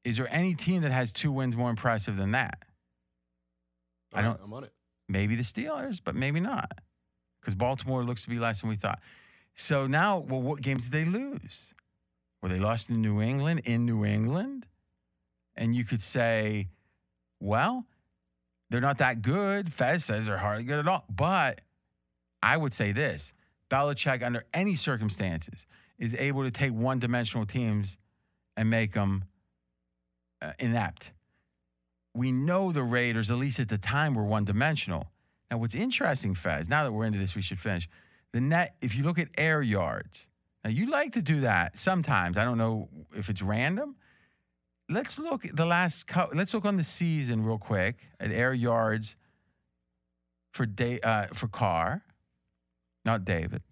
Is 0.05 0.17
there 0.17 0.33
any 0.35 0.55
team 0.55 0.83
that 0.83 0.91
has 0.91 1.13
two 1.13 1.31
wins 1.31 1.55
more 1.55 1.71
impressive 1.71 2.17
than 2.17 2.33
that? 2.33 2.59
I 4.13 4.23
don't- 4.23 4.41
I'm 4.43 4.53
on 4.53 4.65
it. 4.65 4.73
Maybe 5.09 5.37
the 5.37 5.43
Steelers, 5.43 6.01
but 6.03 6.15
maybe 6.15 6.41
not. 6.41 6.81
Because 7.41 7.55
Baltimore 7.55 8.05
looks 8.05 8.23
to 8.23 8.31
be 8.31 8.39
less 8.39 8.61
than 8.61 8.71
we 8.71 8.77
thought. 8.77 9.01
So 9.55 9.87
now, 9.87 10.19
well, 10.19 10.41
what 10.41 10.63
games 10.63 10.85
did 10.85 10.93
they 10.93 11.05
lose? 11.05 11.75
Well, 12.41 12.51
they 12.51 12.59
lost 12.59 12.87
to 12.87 12.93
New 12.95 13.21
England 13.21 13.61
in 13.65 13.85
New 13.85 14.05
England. 14.05 14.67
And 15.55 15.77
you 15.77 15.85
could 15.85 16.01
say, 16.01 16.69
well, 17.41 17.85
they're 18.71 18.81
not 18.81 18.99
that 18.99 19.21
good. 19.23 19.73
Fez 19.73 20.05
says 20.05 20.27
they're 20.27 20.39
hardly 20.39 20.65
good 20.65 20.79
at 20.79 20.89
all. 20.89 21.05
But 21.11 21.61
I 22.43 22.57
would 22.57 22.73
say 22.73 22.93
this 22.93 23.33
Belichick, 23.71 24.23
under 24.23 24.45
any 24.55 24.77
circumstances, 24.77 25.67
is 25.99 26.15
able 26.15 26.43
to 26.45 26.51
take 26.51 26.73
one 26.73 26.99
dimensional 26.99 27.45
teams 27.45 27.99
and 28.57 28.71
make 28.71 28.93
them 28.93 29.25
uh, 30.41 30.53
inept. 30.59 31.13
We 32.15 32.31
know 32.31 32.73
the 32.73 32.83
Raiders, 32.83 33.31
at 33.31 33.39
least 33.39 33.59
at 33.59 33.69
the 33.69 33.79
time, 33.79 34.15
were 34.15 34.25
one 34.25 34.45
dimensional. 34.45 35.11
Now, 35.51 35.59
what's 35.59 35.75
interesting, 35.75 36.35
Fez, 36.35 36.69
now 36.69 36.85
that 36.85 36.93
we're 36.93 37.05
into 37.05 37.19
this, 37.19 37.35
we 37.35 37.43
should 37.43 37.61
finish. 37.61 37.89
The 38.33 38.41
net, 38.41 38.75
if 38.81 38.95
you 38.95 39.05
look 39.05 39.19
at 39.19 39.29
air 39.37 39.63
yards, 39.63 40.27
now 40.65 40.71
you 40.71 40.91
like 40.91 41.13
to 41.13 41.23
do 41.23 41.41
that 41.43 41.79
sometimes. 41.79 42.37
I 42.37 42.45
don't 42.45 42.59
know 42.59 42.89
if 43.15 43.29
it's 43.29 43.43
random. 43.43 43.97
Let's 44.89 45.19
look 45.19 45.45
at 45.45 45.57
the 45.57 45.67
last, 45.67 46.05
let's 46.35 46.55
look 46.55 46.65
on 46.65 46.77
the 46.77 46.85
season 46.85 47.45
real 47.45 47.59
quick 47.59 47.97
at 48.21 48.31
air 48.31 48.53
yards 48.53 49.17
for 50.53 50.67
day, 50.67 51.01
uh, 51.01 51.27
for 51.33 51.49
Carr, 51.49 52.03
not 53.05 53.25
David. 53.25 53.63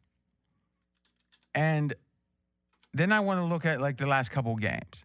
And 1.54 1.94
then 2.94 3.12
I 3.12 3.20
want 3.20 3.40
to 3.40 3.44
look 3.44 3.66
at 3.66 3.80
like 3.80 3.98
the 3.98 4.06
last 4.06 4.30
couple 4.30 4.54
games. 4.56 5.04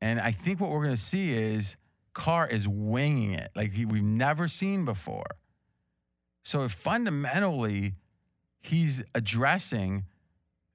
And 0.00 0.20
I 0.20 0.32
think 0.32 0.60
what 0.60 0.70
we're 0.70 0.82
going 0.84 0.96
to 0.96 1.00
see 1.00 1.32
is 1.32 1.76
Carr 2.14 2.46
is 2.46 2.68
winging 2.68 3.32
it 3.32 3.50
like 3.54 3.72
he, 3.72 3.84
we've 3.84 4.02
never 4.02 4.48
seen 4.48 4.84
before. 4.84 5.36
So 6.42 6.64
if 6.64 6.72
fundamentally 6.72 7.94
he's 8.60 9.02
addressing 9.14 10.04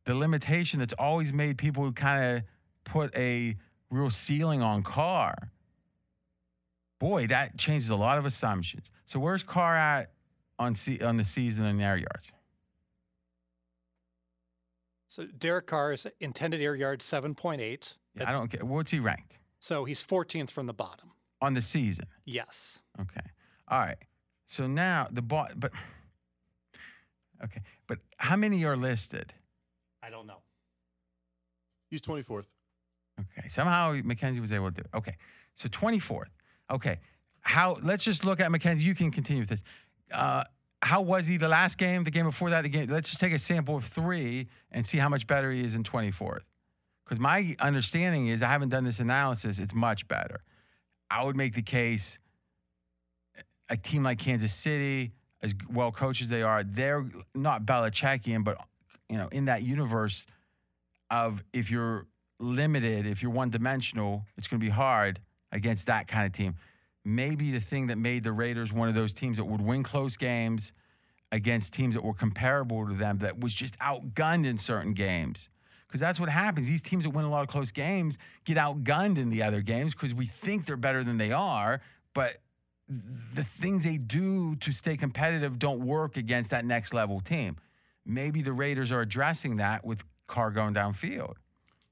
the 0.05 0.15
limitation 0.15 0.79
that's 0.79 0.93
always 0.97 1.33
made 1.33 1.57
people 1.57 1.91
kind 1.91 2.37
of 2.37 2.43
put 2.85 3.13
a 3.15 3.55
real 3.89 4.09
ceiling 4.09 4.61
on 4.61 4.83
Carr, 4.83 5.51
Boy, 6.99 7.27
that 7.27 7.57
changes 7.57 7.89
a 7.89 7.95
lot 7.95 8.17
of 8.17 8.25
assumptions. 8.25 8.89
So 9.05 9.19
where's 9.19 9.43
Carr 9.43 9.77
at 9.77 10.11
on 10.57 10.73
se- 10.75 10.99
on 10.99 11.17
the 11.17 11.23
season 11.23 11.63
in 11.65 11.79
air 11.79 11.97
yards? 11.97 12.31
So 15.07 15.25
Derek 15.25 15.67
Carr's 15.67 16.07
intended 16.19 16.61
air 16.61 16.75
yard 16.75 16.99
7.8. 16.99 17.97
Yeah, 18.15 18.29
I 18.29 18.33
don't 18.33 18.49
care. 18.49 18.65
What's 18.65 18.91
he 18.91 18.99
ranked 18.99 19.39
So 19.59 19.85
he's 19.85 20.03
14th 20.03 20.49
from 20.49 20.65
the 20.65 20.73
bottom. 20.73 21.11
On 21.41 21.53
the 21.53 21.61
season? 21.61 22.05
Yes. 22.25 22.83
Okay. 22.99 23.25
All 23.67 23.79
right. 23.79 23.97
So 24.47 24.67
now 24.67 25.07
the 25.11 25.21
ball, 25.21 25.47
but 25.55 25.71
okay, 27.43 27.61
but 27.87 27.99
how 28.17 28.35
many 28.35 28.63
are 28.65 28.77
listed? 28.77 29.33
I 30.01 30.09
don't 30.09 30.27
know. 30.27 30.41
He's 31.89 32.01
24th. 32.01 32.45
Okay. 33.19 33.47
Somehow 33.47 33.99
Mackenzie 34.03 34.39
was 34.39 34.51
able 34.51 34.69
to 34.69 34.75
do 34.75 34.81
it. 34.81 34.97
Okay. 34.97 35.15
So 35.55 35.69
24th. 35.69 36.27
Okay. 36.71 36.99
How, 37.41 37.77
let's 37.81 38.03
just 38.03 38.25
look 38.25 38.39
at 38.39 38.51
Mackenzie. 38.51 38.83
You 38.83 38.95
can 38.95 39.11
continue 39.11 39.41
with 39.41 39.49
this. 39.49 39.63
Uh, 40.11 40.43
how 40.81 41.01
was 41.01 41.27
he 41.27 41.37
the 41.37 41.47
last 41.47 41.77
game, 41.77 42.03
the 42.03 42.11
game 42.11 42.25
before 42.25 42.49
that, 42.51 42.61
the 42.61 42.69
game? 42.69 42.89
Let's 42.89 43.09
just 43.09 43.19
take 43.19 43.33
a 43.33 43.39
sample 43.39 43.75
of 43.75 43.85
three 43.85 44.47
and 44.71 44.85
see 44.85 44.97
how 44.97 45.09
much 45.09 45.25
better 45.25 45.51
he 45.51 45.63
is 45.63 45.73
in 45.75 45.83
24th. 45.83 46.41
Because 47.03 47.19
my 47.19 47.55
understanding 47.59 48.27
is, 48.27 48.41
I 48.41 48.47
haven't 48.47 48.69
done 48.69 48.83
this 48.83 48.99
analysis, 48.99 49.59
it's 49.59 49.73
much 49.73 50.07
better. 50.07 50.41
I 51.09 51.23
would 51.23 51.35
make 51.35 51.53
the 51.53 51.61
case 51.61 52.19
a 53.69 53.77
team 53.77 54.03
like 54.03 54.19
Kansas 54.19 54.53
City, 54.53 55.11
as 55.41 55.53
well 55.71 55.91
coached 55.91 56.21
as 56.21 56.29
they 56.29 56.41
are, 56.41 56.63
they're 56.63 57.05
not 57.35 57.65
Belichickian, 57.65 58.43
but 58.43 58.57
you 59.09 59.17
know, 59.17 59.27
in 59.31 59.45
that 59.45 59.63
universe 59.63 60.25
of 61.09 61.43
if 61.53 61.71
you're 61.71 62.07
limited, 62.39 63.05
if 63.05 63.21
you're 63.21 63.31
one 63.31 63.49
dimensional, 63.49 64.25
it's 64.37 64.47
going 64.47 64.59
to 64.59 64.65
be 64.65 64.71
hard 64.71 65.19
against 65.51 65.85
that 65.87 66.07
kind 66.07 66.25
of 66.25 66.33
team. 66.33 66.55
Maybe 67.05 67.51
the 67.51 67.59
thing 67.59 67.87
that 67.87 67.97
made 67.97 68.23
the 68.23 68.33
Raiders 68.33 68.73
one 68.73 68.89
of 68.89 68.95
those 68.95 69.13
teams 69.13 69.37
that 69.37 69.45
would 69.45 69.61
win 69.61 69.83
close 69.83 70.17
games 70.17 70.73
against 71.31 71.73
teams 71.73 71.95
that 71.95 72.03
were 72.03 72.13
comparable 72.13 72.87
to 72.87 72.93
them, 72.93 73.19
that 73.19 73.39
was 73.39 73.53
just 73.53 73.77
outgunned 73.79 74.45
in 74.45 74.57
certain 74.57 74.93
games. 74.93 75.49
Because 75.87 76.01
that's 76.01 76.19
what 76.19 76.29
happens. 76.29 76.67
These 76.67 76.81
teams 76.81 77.05
that 77.05 77.11
win 77.11 77.25
a 77.25 77.29
lot 77.29 77.43
of 77.43 77.47
close 77.47 77.71
games 77.71 78.17
get 78.43 78.57
outgunned 78.57 79.17
in 79.17 79.29
the 79.29 79.43
other 79.43 79.61
games 79.61 79.93
because 79.93 80.13
we 80.13 80.25
think 80.25 80.65
they're 80.65 80.75
better 80.75 81.03
than 81.03 81.17
they 81.17 81.31
are, 81.31 81.81
but 82.13 82.37
the 83.33 83.43
things 83.43 83.83
they 83.83 83.97
do 83.97 84.55
to 84.57 84.73
stay 84.73 84.97
competitive 84.97 85.59
don't 85.59 85.85
work 85.85 86.17
against 86.17 86.51
that 86.51 86.65
next 86.65 86.93
level 86.93 87.19
team. 87.21 87.57
Maybe 88.05 88.41
the 88.41 88.53
Raiders 88.53 88.91
are 88.91 89.01
addressing 89.01 89.57
that 89.57 89.85
with 89.85 90.03
Carr 90.27 90.51
going 90.51 90.73
downfield. 90.73 91.35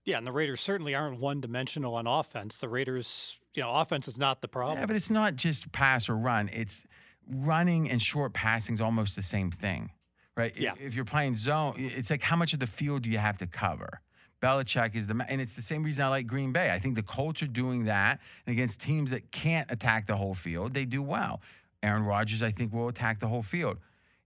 Yeah, 0.05 0.17
and 0.17 0.27
the 0.27 0.31
Raiders 0.31 0.61
certainly 0.61 0.93
aren't 0.93 1.19
one 1.19 1.41
dimensional 1.41 1.95
on 1.95 2.05
offense. 2.05 2.59
The 2.59 2.69
Raiders, 2.69 3.39
you 3.55 3.63
know, 3.63 3.71
offense 3.71 4.07
is 4.07 4.17
not 4.17 4.41
the 4.41 4.47
problem. 4.47 4.79
Yeah, 4.79 4.85
but 4.85 4.95
it's 4.95 5.09
not 5.09 5.35
just 5.35 5.71
pass 5.71 6.07
or 6.07 6.15
run. 6.15 6.49
It's 6.53 6.85
running 7.27 7.89
and 7.89 8.01
short 8.01 8.33
passing 8.33 8.75
is 8.75 8.81
almost 8.81 9.15
the 9.15 9.23
same 9.23 9.51
thing, 9.51 9.91
right? 10.35 10.55
Yeah. 10.57 10.73
If 10.79 10.95
you're 10.95 11.05
playing 11.05 11.37
zone, 11.37 11.75
it's 11.77 12.09
like 12.09 12.21
how 12.21 12.35
much 12.35 12.53
of 12.53 12.59
the 12.59 12.67
field 12.67 13.03
do 13.03 13.09
you 13.09 13.17
have 13.17 13.37
to 13.39 13.47
cover? 13.47 14.01
Belichick 14.41 14.95
is 14.95 15.07
the, 15.07 15.25
and 15.29 15.39
it's 15.41 15.53
the 15.53 15.61
same 15.61 15.83
reason 15.83 16.03
I 16.03 16.09
like 16.09 16.27
Green 16.27 16.51
Bay. 16.51 16.71
I 16.71 16.79
think 16.79 16.95
the 16.95 17.03
Colts 17.03 17.41
are 17.41 17.47
doing 17.47 17.85
that, 17.85 18.19
and 18.45 18.53
against 18.53 18.81
teams 18.81 19.09
that 19.11 19.31
can't 19.31 19.71
attack 19.71 20.07
the 20.07 20.17
whole 20.17 20.35
field, 20.35 20.73
they 20.73 20.85
do 20.85 21.01
well. 21.01 21.41
Aaron 21.81 22.03
Rodgers, 22.03 22.43
I 22.43 22.51
think, 22.51 22.73
will 22.73 22.87
attack 22.89 23.19
the 23.19 23.27
whole 23.27 23.43
field. 23.43 23.77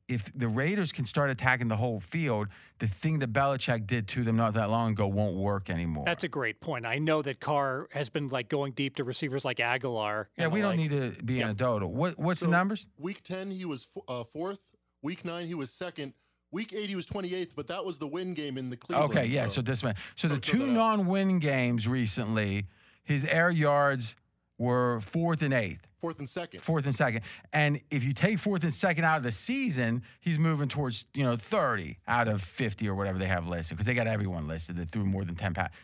If 0.08 0.32
the 0.34 0.48
Raiders 0.48 0.92
can 0.92 1.06
start 1.06 1.30
attacking 1.30 1.68
the 1.68 1.76
whole 1.78 2.00
field, 2.00 2.48
the 2.80 2.88
thing 2.88 3.20
that 3.20 3.32
Belichick 3.32 3.86
did 3.86 4.08
to 4.10 4.24
them 4.24 4.36
not 4.36 4.56
that 4.56 4.72
long 4.72 4.92
ago 4.94 5.06
won't 5.08 5.36
work 5.36 5.70
anymore. 5.70 6.04
That's 6.08 6.24
a 6.24 6.28
great 6.28 6.60
point. 6.60 6.88
I 6.88 6.98
know 6.98 7.22
that 7.22 7.40
Carr 7.40 7.88
has 7.94 8.10
been 8.10 8.28
like 8.28 8.50
going 8.50 8.72
deep 8.72 8.96
to 8.96 9.04
receivers 9.04 9.46
like 9.46 9.58
Agholor. 9.58 10.26
yeah, 10.36 10.48
we 10.48 10.62
don't 10.62 10.72
like. 10.72 10.80
need 10.80 10.90
to 10.90 11.12
be 11.24 11.36
Yeah. 11.36 11.46
anecdotal. 11.46 11.94
What 11.94 12.18
what's 12.18 12.40
So, 12.40 12.48
the 12.48 12.52
numbers? 12.52 12.88
Week 12.98 13.22
10, 13.22 13.52
he 13.52 13.66
was 13.66 13.88
f- 13.96 14.02
uh, 14.08 14.24
fourth. 14.24 14.72
Week 15.02 15.24
nine, 15.26 15.48
he 15.48 15.56
was 15.56 15.72
second. 15.72 16.14
Week 16.52 16.74
eight, 16.74 16.90
he 16.90 16.96
was 16.96 17.06
28th, 17.06 17.52
but 17.56 17.68
that 17.68 17.86
was 17.86 18.00
the 18.00 18.08
win 18.08 18.34
game 18.34 18.58
in 18.58 18.70
the 18.70 18.78
Cleveland. 18.78 19.12
Okay, 19.12 19.26
yeah. 19.28 19.48
So, 19.48 19.62
this 19.62 19.84
man. 19.84 19.96
So 20.16 20.28
the 20.28 20.40
two 20.40 20.66
non-win 20.66 21.38
games 21.40 21.88
recently, 21.88 22.66
his 23.04 23.24
air 23.26 23.52
yards 23.52 24.16
were 24.58 25.00
fourth 25.02 25.42
and 25.44 25.54
eighth, 25.54 25.88
fourth 26.00 26.18
and 26.20 26.28
second. 26.28 26.62
fourth 26.62 26.86
and 26.86 26.96
second. 26.96 27.22
And 27.54 27.80
if 27.92 28.04
you 28.04 28.14
take 28.14 28.40
fourth 28.40 28.64
and 28.64 28.74
second 28.74 29.06
out 29.06 29.18
of 29.18 29.24
the 29.24 29.32
season, 29.32 30.02
he's 30.20 30.40
moving 30.40 30.68
towards 30.68 31.06
you 31.14 31.24
know 31.24 31.36
thirty 31.38 32.00
out 32.08 32.28
of 32.28 32.42
fifty 32.42 32.88
or 32.90 32.96
whatever 32.96 33.20
they 33.20 33.28
have 33.28 33.48
listed 33.48 33.78
because 33.78 33.86
they 33.86 33.94
got 33.94 34.08
everyone 34.08 34.48
listed 34.48 34.76
that 34.78 34.92
threw 34.92 35.06
more 35.06 35.24
than 35.24 35.36
ten 35.36 35.54
passes. 35.54 35.76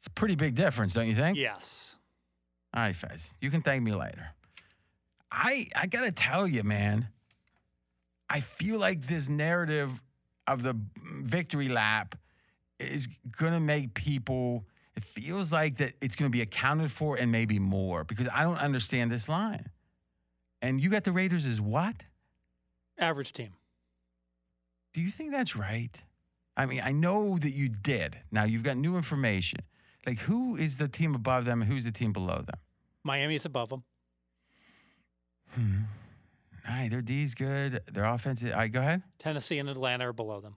It's 0.00 0.06
a 0.08 0.10
pretty 0.10 0.34
big 0.34 0.54
difference, 0.54 0.92
don't 0.92 1.08
you 1.08 1.16
think? 1.16 1.38
Yes. 1.38 1.96
All 2.74 2.82
right, 2.82 2.94
Fez. 2.94 3.30
You 3.40 3.50
can 3.50 3.62
thank 3.62 3.82
me 3.82 3.92
later. 3.92 4.28
I 5.32 5.68
I 5.74 5.86
gotta 5.86 6.12
tell 6.12 6.46
you, 6.46 6.62
man. 6.62 7.08
I 8.30 8.40
feel 8.40 8.78
like 8.78 9.06
this 9.06 9.28
narrative 9.28 10.02
of 10.46 10.62
the 10.62 10.76
victory 11.22 11.68
lap 11.68 12.14
is 12.78 13.08
gonna 13.36 13.60
make 13.60 13.94
people. 13.94 14.64
It 14.96 15.04
feels 15.04 15.52
like 15.52 15.78
that 15.78 15.94
it's 16.00 16.16
gonna 16.16 16.30
be 16.30 16.42
accounted 16.42 16.92
for 16.92 17.16
and 17.16 17.30
maybe 17.32 17.58
more 17.58 18.04
because 18.04 18.28
I 18.32 18.42
don't 18.42 18.58
understand 18.58 19.10
this 19.10 19.28
line. 19.28 19.70
And 20.60 20.80
you 20.80 20.90
got 20.90 21.04
the 21.04 21.12
Raiders 21.12 21.46
as 21.46 21.60
what? 21.60 21.94
Average 22.98 23.32
team. 23.32 23.52
Do 24.92 25.00
you 25.00 25.10
think 25.10 25.30
that's 25.30 25.54
right? 25.54 25.94
I 26.56 26.66
mean, 26.66 26.82
I 26.84 26.90
know 26.90 27.38
that 27.38 27.52
you 27.52 27.68
did. 27.68 28.18
Now 28.32 28.44
you've 28.44 28.64
got 28.64 28.76
new 28.76 28.96
information. 28.96 29.60
Like, 30.06 30.18
who 30.20 30.56
is 30.56 30.78
the 30.78 30.88
team 30.88 31.14
above 31.14 31.44
them 31.44 31.62
and 31.62 31.70
who's 31.70 31.84
the 31.84 31.92
team 31.92 32.12
below 32.12 32.38
them? 32.38 32.58
Miami 33.04 33.36
is 33.36 33.44
above 33.44 33.68
them. 33.68 33.84
Hmm. 35.50 35.82
All 36.68 36.74
right, 36.74 36.90
their 36.90 37.00
D's 37.02 37.34
good. 37.34 37.80
Their 37.90 38.04
offense. 38.04 38.44
I 38.44 38.68
go 38.68 38.80
ahead. 38.80 39.02
Tennessee 39.18 39.58
and 39.58 39.68
Atlanta 39.70 40.08
are 40.08 40.12
below 40.12 40.40
them. 40.40 40.56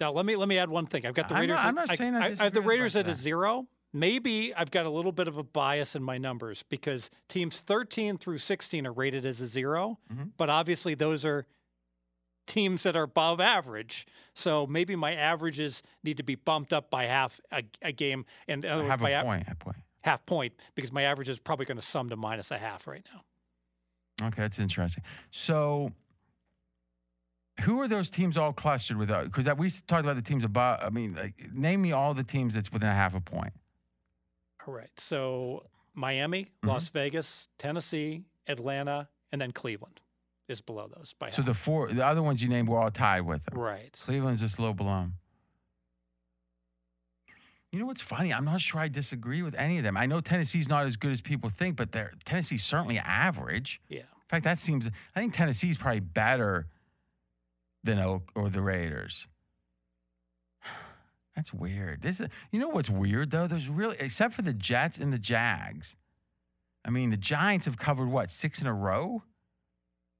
Now 0.00 0.10
let 0.12 0.24
me 0.24 0.36
let 0.36 0.48
me 0.48 0.58
add 0.58 0.70
one 0.70 0.86
thing. 0.86 1.04
I've 1.06 1.14
got 1.14 1.28
the 1.28 1.34
I'm 1.34 1.46
not- 1.48 1.54
Raiders. 1.54 1.64
I'm 1.66 1.74
not 1.74 1.90
I, 1.90 1.94
saying 1.96 2.14
I 2.14 2.26
I, 2.38 2.44
have 2.44 2.54
the 2.54 2.62
Raiders 2.62 2.94
at 2.96 3.08
a 3.08 3.14
zero. 3.14 3.66
Maybe 3.92 4.54
I've 4.54 4.70
got 4.70 4.84
a 4.86 4.90
little 4.90 5.12
bit 5.12 5.28
of 5.28 5.38
a 5.38 5.42
bias 5.42 5.96
in 5.96 6.02
my 6.02 6.18
numbers 6.18 6.62
because 6.68 7.10
teams 7.28 7.58
13 7.60 8.18
through 8.18 8.38
16 8.38 8.86
are 8.86 8.92
rated 8.92 9.24
as 9.24 9.40
a 9.40 9.46
0 9.46 9.98
Mhm. 10.12 10.32
but 10.36 10.50
obviously 10.50 10.94
those 10.94 11.24
are 11.24 11.46
teams 12.46 12.82
that 12.82 12.94
are 12.96 13.02
above 13.04 13.40
average. 13.40 14.06
So 14.34 14.66
maybe 14.66 14.94
my 14.94 15.14
averages 15.14 15.82
need 16.04 16.18
to 16.18 16.22
be 16.22 16.34
bumped 16.34 16.72
up 16.74 16.90
by 16.90 17.04
half 17.04 17.40
a, 17.50 17.62
a 17.82 17.90
game, 17.92 18.24
and 18.46 18.64
in 18.64 18.70
other 18.70 18.84
I 18.84 18.88
words, 18.88 19.02
have 19.02 19.22
a- 19.22 19.24
point. 19.24 19.48
A 19.50 19.54
point. 19.56 19.76
Half 20.08 20.24
point 20.26 20.52
because 20.74 20.92
my 20.92 21.02
average 21.02 21.28
is 21.28 21.38
probably 21.38 21.66
going 21.66 21.78
to 21.78 21.82
sum 21.84 22.08
to 22.10 22.16
minus 22.16 22.50
a 22.50 22.58
half 22.58 22.86
right 22.86 23.06
now. 23.12 24.26
Okay, 24.28 24.42
that's 24.42 24.58
interesting. 24.58 25.04
So, 25.30 25.92
who 27.62 27.80
are 27.80 27.88
those 27.88 28.10
teams 28.10 28.36
all 28.36 28.52
clustered 28.52 28.96
with? 28.96 29.08
Because 29.08 29.46
we 29.56 29.70
talked 29.86 30.04
about 30.04 30.16
the 30.16 30.22
teams 30.22 30.44
above. 30.44 30.80
I 30.82 30.90
mean, 30.90 31.14
like, 31.14 31.34
name 31.52 31.82
me 31.82 31.92
all 31.92 32.14
the 32.14 32.24
teams 32.24 32.54
that's 32.54 32.72
within 32.72 32.88
a 32.88 32.94
half 32.94 33.14
a 33.14 33.20
point. 33.20 33.52
All 34.66 34.74
right. 34.74 34.90
So 34.98 35.64
Miami, 35.94 36.44
Mm-hmm. 36.44 36.68
Las 36.68 36.88
Vegas, 36.90 37.48
Tennessee, 37.58 38.24
Atlanta, 38.46 39.08
and 39.32 39.40
then 39.40 39.52
Cleveland 39.52 40.00
is 40.48 40.60
below 40.60 40.88
those 40.94 41.14
by 41.18 41.26
half. 41.26 41.34
So 41.36 41.42
half. 41.42 41.46
the 41.46 41.54
four, 41.54 41.92
the 41.92 42.04
other 42.06 42.22
ones 42.22 42.42
you 42.42 42.48
named 42.48 42.68
were 42.68 42.78
all 42.78 42.90
tied 42.90 43.22
with 43.22 43.42
them. 43.44 43.58
right. 43.58 43.92
Cleveland's 44.04 44.40
just 44.40 44.58
a 44.58 44.60
little 44.60 44.74
below 44.74 45.00
'em. 45.02 45.14
You 47.72 47.78
know 47.78 47.86
what's 47.86 48.00
funny? 48.00 48.32
I'm 48.32 48.44
not 48.44 48.60
sure 48.60 48.80
I 48.80 48.88
disagree 48.88 49.42
with 49.42 49.54
any 49.54 49.76
of 49.76 49.84
them. 49.84 49.96
I 49.96 50.06
know 50.06 50.20
Tennessee's 50.20 50.68
not 50.68 50.86
as 50.86 50.96
good 50.96 51.12
as 51.12 51.20
people 51.20 51.50
think, 51.50 51.76
but 51.76 51.92
they're 51.92 52.12
Tennessee's 52.24 52.64
certainly 52.64 52.98
average. 52.98 53.80
Yeah. 53.88 53.98
In 53.98 54.28
fact, 54.28 54.44
that 54.44 54.58
seems. 54.58 54.88
I 55.14 55.20
think 55.20 55.34
Tennessee's 55.34 55.76
probably 55.76 56.00
better 56.00 56.66
than 57.84 57.98
Oak 57.98 58.30
or 58.34 58.48
the 58.48 58.62
Raiders. 58.62 59.26
That's 61.36 61.52
weird. 61.52 62.00
This, 62.02 62.20
is, 62.20 62.28
you 62.52 62.58
know 62.58 62.68
what's 62.68 62.90
weird 62.90 63.30
though? 63.30 63.46
There's 63.46 63.68
really, 63.68 63.96
except 64.00 64.34
for 64.34 64.42
the 64.42 64.54
Jets 64.54 64.98
and 64.98 65.12
the 65.12 65.18
Jags. 65.18 65.94
I 66.86 66.90
mean, 66.90 67.10
the 67.10 67.18
Giants 67.18 67.66
have 67.66 67.76
covered 67.76 68.08
what 68.08 68.30
six 68.30 68.62
in 68.62 68.66
a 68.66 68.72
row. 68.72 69.22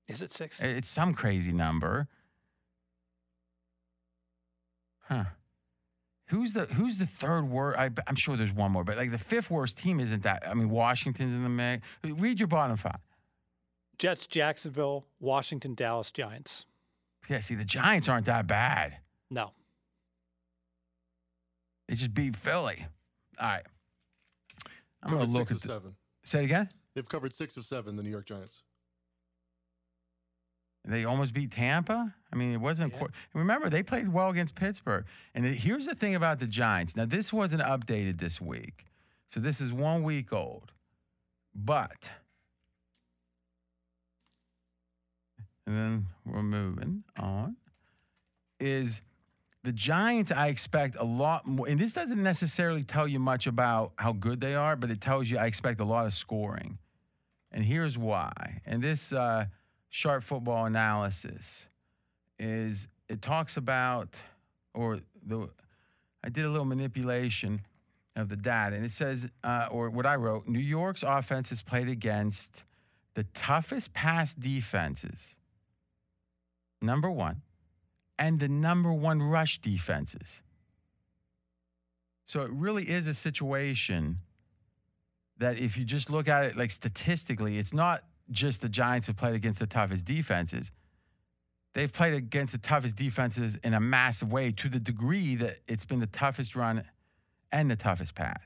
Is 0.07 0.21
it 0.21 0.31
six? 0.31 0.61
It's 0.63 0.89
some 0.89 1.15
crazy 1.15 1.53
number. 1.53 2.09
Huh. 5.05 5.25
Who's 6.29 6.53
the 6.53 6.67
Who's 6.67 6.99
the 6.99 7.07
third 7.07 7.49
worst? 7.49 7.79
I, 7.79 7.91
am 8.07 8.17
sure 8.17 8.37
there's 8.37 8.53
one 8.53 8.73
more, 8.73 8.85
but 8.85 8.97
like 8.97 9.11
the 9.11 9.19
fifth 9.19 9.51
worst 9.51 9.79
team 9.79 9.99
isn't 9.99 10.23
that. 10.25 10.43
I 10.47 10.55
mean, 10.55 10.69
Washington's 10.71 11.35
in 11.35 11.43
the 11.43 11.49
mix. 11.49 11.87
Read 12.05 12.39
your 12.39 12.49
bottom 12.49 12.77
five. 12.77 12.99
Jets, 13.99 14.27
Jacksonville, 14.27 15.07
Washington, 15.21 15.75
Dallas, 15.75 16.13
Giants. 16.13 16.67
Yeah, 17.29 17.41
see, 17.41 17.55
the 17.55 17.65
Giants 17.65 18.09
aren't 18.09 18.27
that 18.27 18.47
bad. 18.47 18.99
No. 19.31 19.53
They 21.89 21.95
just 21.95 22.15
beat 22.15 22.37
Philly. 22.37 22.87
All 23.41 23.49
right. 23.49 23.63
I'm 25.03 25.11
Covered 25.11 25.17
going 25.17 25.27
to 25.29 25.33
look 25.33 25.49
six 25.49 25.51
at 25.51 25.57
of 25.57 25.63
the, 25.63 25.69
seven. 25.69 25.97
Say 26.25 26.39
it 26.41 26.45
again. 26.45 26.69
They've 26.95 27.09
covered 27.09 27.33
six 27.33 27.57
of 27.57 27.65
seven, 27.65 27.97
the 27.97 28.03
New 28.03 28.11
York 28.11 28.27
Giants. 28.27 28.63
They 30.85 31.05
almost 31.05 31.35
beat 31.35 31.51
Tampa. 31.51 32.15
I 32.33 32.37
mean, 32.37 32.53
it 32.53 32.61
wasn't. 32.61 32.93
Yeah. 32.95 33.01
Qu- 33.01 33.09
remember, 33.35 33.69
they 33.69 33.83
played 33.83 34.11
well 34.13 34.31
against 34.31 34.55
Pittsburgh. 34.55 35.05
And 35.35 35.45
it- 35.47 35.55
here's 35.57 35.87
the 35.87 35.95
thing 35.95 36.15
about 36.15 36.39
the 36.39 36.47
Giants. 36.47 36.97
Now, 36.97 37.05
this 37.05 37.33
wasn't 37.33 37.63
updated 37.63 38.19
this 38.21 38.41
week, 38.41 38.87
So 39.31 39.41
this 39.41 39.61
is 39.61 39.73
one 39.73 40.03
week 40.03 40.33
old. 40.33 40.73
But, 41.55 41.97
and 45.67 45.77
then 45.77 46.07
we're 46.25 46.43
moving 46.43 47.05
on, 47.19 47.57
is 48.61 49.03
the 49.65 49.73
Giants, 49.73 50.31
I 50.31 50.47
expect 50.49 50.97
a 50.99 51.05
lot 51.05 51.47
more. 51.47 51.69
And 51.69 51.79
this 51.79 51.93
doesn't 51.93 52.23
necessarily 52.23 52.85
tell 52.85 53.07
you 53.09 53.19
much 53.19 53.47
about 53.47 53.93
how 53.97 54.13
good 54.13 54.41
they 54.41 54.55
are, 54.55 54.77
but 54.77 54.91
it 54.91 55.01
tells 55.01 55.29
you 55.29 55.37
I 55.39 55.47
expect 55.47 55.81
a 55.81 55.85
lot 55.85 56.07
of 56.07 56.15
scoring. 56.15 56.79
And 57.53 57.65
here's 57.65 57.99
why. 57.99 58.61
And 58.67 58.83
this 58.83 59.13
uh, 59.13 59.47
sharp 59.91 60.23
football 60.23 60.67
analysis 60.67 61.67
is 62.39 62.87
it 63.09 63.23
talks 63.23 63.57
about, 63.57 64.09
or 64.75 65.01
the, 65.27 65.49
I 66.23 66.29
did 66.29 66.45
a 66.45 66.51
little 66.51 66.67
manipulation 66.67 67.63
of 68.17 68.29
the 68.29 68.37
data, 68.37 68.77
and 68.77 68.85
it 68.85 68.93
says, 68.93 69.27
uh, 69.45 69.69
or 69.71 69.91
what 69.91 70.07
I 70.07 70.17
wrote, 70.17 70.47
New 70.47 70.59
York's 70.59 71.03
offense 71.03 71.51
has 71.51 71.63
played 71.63 71.89
against 71.89 72.65
the 73.15 73.25
toughest 73.35 73.93
pass 73.93 74.35
defenses, 74.35 75.37
number 76.83 77.11
one, 77.11 77.43
and 78.19 78.39
the 78.39 78.49
number 78.49 78.93
one 78.93 79.23
rush 79.23 79.61
defenses. 79.61 80.43
So 82.27 82.43
it 82.43 82.51
really 82.51 82.85
is 82.85 83.07
a 83.07 83.15
situation 83.15 84.19
that 85.39 85.57
if 85.59 85.79
you 85.79 85.85
just 85.85 86.11
look 86.11 86.29
at 86.29 86.45
it 86.45 86.57
like 86.57 86.71
statistically, 86.71 87.59
it's 87.59 87.73
not 87.73 88.03
just 88.31 88.61
the 88.61 88.69
Giants 88.69 89.07
have 89.07 89.17
played 89.17 89.35
against 89.35 89.61
the 89.61 89.67
toughest 89.67 90.05
defenses. 90.05 90.71
They've 91.75 91.93
played 91.93 92.15
against 92.15 92.53
the 92.53 92.59
toughest 92.59 92.97
defenses 92.97 93.59
in 93.63 93.75
a 93.75 93.81
massive 93.81 94.33
way 94.33 94.53
to 94.53 94.69
the 94.69 94.81
degree 94.81 95.37
that 95.37 95.59
it's 95.69 95.85
been 95.85 96.01
the 96.01 96.07
toughest 96.07 96.57
run 96.57 96.85
and 97.53 97.71
the 97.71 97.77
toughest 97.77 98.15
pass. 98.15 98.43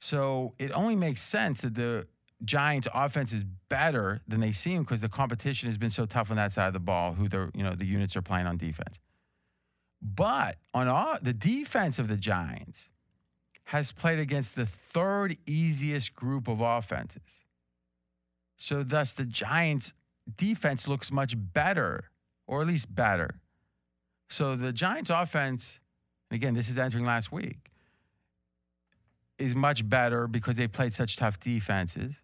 So 0.00 0.54
it 0.58 0.70
only 0.72 0.96
makes 0.96 1.22
sense 1.22 1.62
that 1.62 1.74
the 1.74 2.06
Giants 2.44 2.88
offense 2.92 3.32
is 3.32 3.44
better 3.68 4.20
than 4.28 4.40
they 4.40 4.52
seem 4.52 4.82
because 4.82 5.00
the 5.00 5.08
competition 5.08 5.68
has 5.68 5.78
been 5.78 5.90
so 5.90 6.04
tough 6.04 6.30
on 6.30 6.36
that 6.36 6.52
side 6.52 6.66
of 6.66 6.72
the 6.72 6.80
ball, 6.80 7.14
who 7.14 7.28
the 7.28 7.50
you 7.54 7.62
know 7.62 7.74
the 7.74 7.86
units 7.86 8.16
are 8.16 8.22
playing 8.22 8.46
on 8.46 8.58
defense. 8.58 8.98
But 10.02 10.58
on 10.74 10.88
all, 10.88 11.16
the 11.22 11.32
defense 11.32 11.98
of 11.98 12.08
the 12.08 12.16
Giants 12.16 12.88
has 13.64 13.92
played 13.92 14.18
against 14.18 14.56
the 14.56 14.66
third 14.66 15.38
easiest 15.46 16.14
group 16.14 16.48
of 16.48 16.60
offenses. 16.60 17.43
So 18.56 18.82
thus 18.82 19.12
the 19.12 19.24
Giants 19.24 19.94
defense 20.36 20.86
looks 20.86 21.10
much 21.10 21.34
better, 21.36 22.10
or 22.46 22.62
at 22.62 22.66
least 22.66 22.94
better. 22.94 23.40
So 24.28 24.56
the 24.56 24.72
Giants 24.72 25.10
offense, 25.10 25.80
and 26.30 26.36
again, 26.36 26.54
this 26.54 26.68
is 26.68 26.78
entering 26.78 27.04
last 27.04 27.30
week, 27.30 27.70
is 29.38 29.54
much 29.54 29.88
better 29.88 30.26
because 30.26 30.56
they 30.56 30.68
played 30.68 30.92
such 30.92 31.16
tough 31.16 31.40
defenses. 31.40 32.14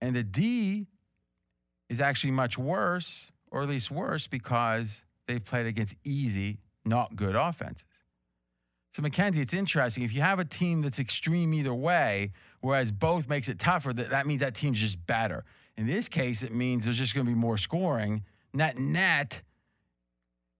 And 0.00 0.16
the 0.16 0.22
D 0.22 0.86
is 1.88 2.00
actually 2.00 2.30
much 2.30 2.56
worse, 2.56 3.30
or 3.50 3.62
at 3.62 3.68
least 3.68 3.90
worse, 3.90 4.26
because 4.26 5.02
they've 5.26 5.44
played 5.44 5.66
against 5.66 5.94
easy, 6.04 6.58
not 6.84 7.16
good 7.16 7.34
offenses. 7.34 7.84
So, 8.94 9.02
Mackenzie, 9.02 9.40
it's 9.40 9.54
interesting. 9.54 10.02
If 10.02 10.12
you 10.12 10.20
have 10.22 10.38
a 10.38 10.44
team 10.44 10.82
that's 10.82 10.98
extreme 10.98 11.54
either 11.54 11.74
way, 11.74 12.32
whereas 12.60 12.92
both 12.92 13.28
makes 13.28 13.48
it 13.48 13.58
tougher, 13.58 13.92
that, 13.92 14.10
that 14.10 14.26
means 14.26 14.40
that 14.40 14.54
team's 14.54 14.78
just 14.78 15.04
better. 15.06 15.44
In 15.76 15.86
this 15.86 16.08
case, 16.08 16.42
it 16.42 16.54
means 16.54 16.84
there's 16.84 16.98
just 16.98 17.14
going 17.14 17.26
to 17.26 17.30
be 17.30 17.38
more 17.38 17.56
scoring. 17.56 18.24
Net, 18.52 18.78
net, 18.78 19.42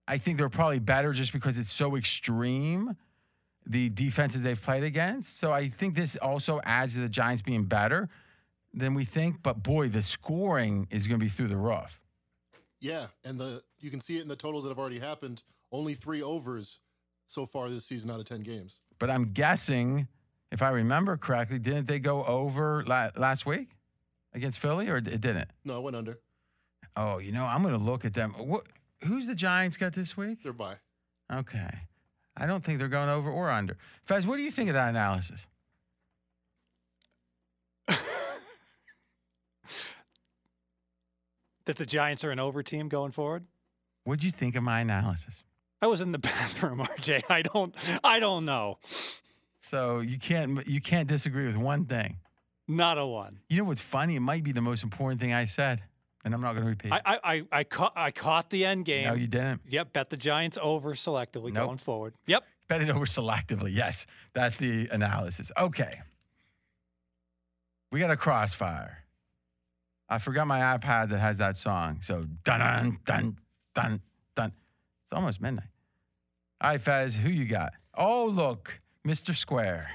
I 0.08 0.18
think 0.18 0.38
they're 0.38 0.48
probably 0.48 0.78
better 0.78 1.12
just 1.12 1.32
because 1.32 1.58
it's 1.58 1.72
so 1.72 1.96
extreme, 1.96 2.96
the 3.66 3.88
defenses 3.90 4.42
they've 4.42 4.60
played 4.60 4.84
against. 4.84 5.38
So, 5.38 5.52
I 5.52 5.68
think 5.68 5.94
this 5.94 6.16
also 6.16 6.60
adds 6.64 6.94
to 6.94 7.00
the 7.00 7.08
Giants 7.08 7.42
being 7.42 7.64
better 7.64 8.08
than 8.72 8.94
we 8.94 9.04
think. 9.04 9.42
But 9.42 9.62
boy, 9.62 9.88
the 9.88 10.02
scoring 10.02 10.86
is 10.90 11.06
going 11.06 11.20
to 11.20 11.24
be 11.24 11.30
through 11.30 11.48
the 11.48 11.56
roof. 11.56 12.00
Yeah, 12.80 13.08
and 13.24 13.38
the 13.38 13.62
you 13.78 13.90
can 13.90 14.00
see 14.00 14.16
it 14.16 14.22
in 14.22 14.28
the 14.28 14.36
totals 14.36 14.64
that 14.64 14.70
have 14.70 14.78
already 14.78 14.98
happened. 14.98 15.42
Only 15.70 15.94
three 15.94 16.22
overs 16.22 16.80
so 17.26 17.46
far 17.46 17.68
this 17.68 17.84
season 17.84 18.10
out 18.10 18.18
of 18.18 18.26
10 18.26 18.40
games. 18.40 18.80
But 18.98 19.10
I'm 19.10 19.32
guessing, 19.32 20.08
if 20.50 20.62
I 20.62 20.70
remember 20.70 21.16
correctly, 21.16 21.58
didn't 21.58 21.86
they 21.86 21.98
go 21.98 22.24
over 22.24 22.84
la- 22.86 23.10
last 23.16 23.46
week 23.46 23.70
against 24.34 24.58
Philly 24.58 24.88
or 24.88 24.96
it 24.96 25.20
didn't? 25.20 25.48
No, 25.64 25.78
it 25.78 25.82
went 25.82 25.96
under. 25.96 26.18
Oh, 26.96 27.18
you 27.18 27.32
know, 27.32 27.44
I'm 27.44 27.62
going 27.62 27.78
to 27.78 27.84
look 27.84 28.04
at 28.04 28.14
them. 28.14 28.34
What, 28.36 28.66
who's 29.06 29.26
the 29.26 29.34
Giants 29.34 29.76
got 29.76 29.94
this 29.94 30.16
week? 30.16 30.42
They're 30.42 30.52
by. 30.52 30.76
Okay. 31.32 31.70
I 32.36 32.46
don't 32.46 32.64
think 32.64 32.78
they're 32.78 32.88
going 32.88 33.08
over 33.08 33.30
or 33.30 33.50
under. 33.50 33.76
Fez, 34.04 34.26
what 34.26 34.36
do 34.36 34.42
you 34.42 34.50
think 34.50 34.68
of 34.68 34.74
that 34.74 34.88
analysis? 34.88 35.46
that 41.66 41.76
the 41.76 41.86
Giants 41.86 42.24
are 42.24 42.30
an 42.30 42.40
over 42.40 42.62
team 42.62 42.88
going 42.88 43.12
forward? 43.12 43.44
What'd 44.04 44.24
you 44.24 44.30
think 44.30 44.56
of 44.56 44.62
my 44.62 44.80
analysis? 44.80 45.44
I 45.82 45.86
was 45.86 46.00
in 46.00 46.12
the 46.12 46.18
bathroom, 46.22 46.78
RJ. 46.80 47.22
I 47.28 47.42
don't 47.42 47.74
I 48.02 48.18
don't 48.20 48.44
know. 48.44 48.78
So 49.70 50.00
you 50.00 50.18
can't 50.18 50.66
you 50.66 50.80
can't 50.80 51.08
disagree 51.08 51.46
with 51.46 51.56
one 51.56 51.84
thing. 51.84 52.16
Not 52.66 52.98
a 52.98 53.06
one. 53.06 53.32
You 53.48 53.58
know 53.58 53.64
what's 53.64 53.80
funny? 53.80 54.16
It 54.16 54.20
might 54.20 54.42
be 54.42 54.50
the 54.52 54.60
most 54.60 54.82
important 54.82 55.20
thing 55.20 55.32
I 55.32 55.44
said, 55.44 55.80
and 56.24 56.34
I'm 56.34 56.40
not 56.40 56.52
going 56.54 56.64
to 56.64 56.68
repeat. 56.70 56.90
I 56.92 57.00
I 57.04 57.18
I, 57.24 57.42
I 57.52 57.64
caught 57.64 57.92
I 57.96 58.10
caught 58.10 58.50
the 58.50 58.64
end 58.64 58.84
game. 58.84 59.06
no, 59.06 59.14
you 59.14 59.28
didn't. 59.28 59.60
Yep, 59.68 59.92
bet 59.92 60.10
the 60.10 60.16
Giants 60.16 60.58
over 60.60 60.92
selectively 60.94 61.52
Nope. 61.52 61.66
going 61.66 61.78
forward. 61.78 62.14
Yep. 62.26 62.44
Bet 62.66 62.82
it 62.82 62.90
over 62.90 63.04
selectively. 63.06 63.72
Yes, 63.72 64.06
that's 64.32 64.56
the 64.58 64.88
analysis. 64.90 65.52
Okay. 65.56 66.00
We 67.92 67.98
got 68.00 68.10
a 68.10 68.16
crossfire. 68.16 68.98
I 70.08 70.18
forgot 70.18 70.46
my 70.48 70.76
iPad 70.76 71.10
that 71.10 71.18
has 71.20 71.36
that 71.36 71.58
song. 71.58 72.00
So 72.02 72.22
dun 72.44 72.58
dun 72.60 72.98
dun 73.04 73.36
dun 73.74 74.00
dun. 74.34 74.46
It's 75.04 75.12
almost 75.12 75.40
midnight. 75.40 75.66
All 76.60 76.70
right, 76.70 76.80
Fez, 76.80 77.16
who 77.16 77.28
you 77.30 77.46
got? 77.46 77.72
Oh, 77.94 78.26
look, 78.26 78.80
Mr. 79.06 79.34
Square. 79.34 79.90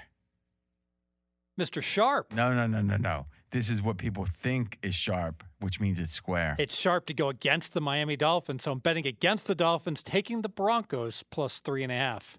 Mr. 1.59 1.81
Sharp. 1.81 2.33
No, 2.33 2.53
no, 2.53 2.67
no, 2.67 2.81
no, 2.81 2.97
no. 2.97 3.27
This 3.51 3.69
is 3.69 3.81
what 3.81 3.97
people 3.97 4.27
think 4.41 4.77
is 4.81 4.93
sharp, 4.93 5.43
which 5.61 5.79
means 5.79 5.99
it's 5.99 6.13
square. 6.13 6.55
It's 6.59 6.77
sharp 6.77 7.05
to 7.05 7.13
go 7.13 7.29
against 7.29 7.73
the 7.73 7.79
Miami 7.79 8.17
Dolphins, 8.17 8.63
so 8.63 8.73
I'm 8.73 8.79
betting 8.79 9.07
against 9.07 9.47
the 9.47 9.55
Dolphins, 9.55 10.03
taking 10.03 10.41
the 10.41 10.49
Broncos 10.49 11.23
plus 11.23 11.59
three 11.59 11.83
and 11.83 11.91
a 11.91 11.95
half. 11.95 12.37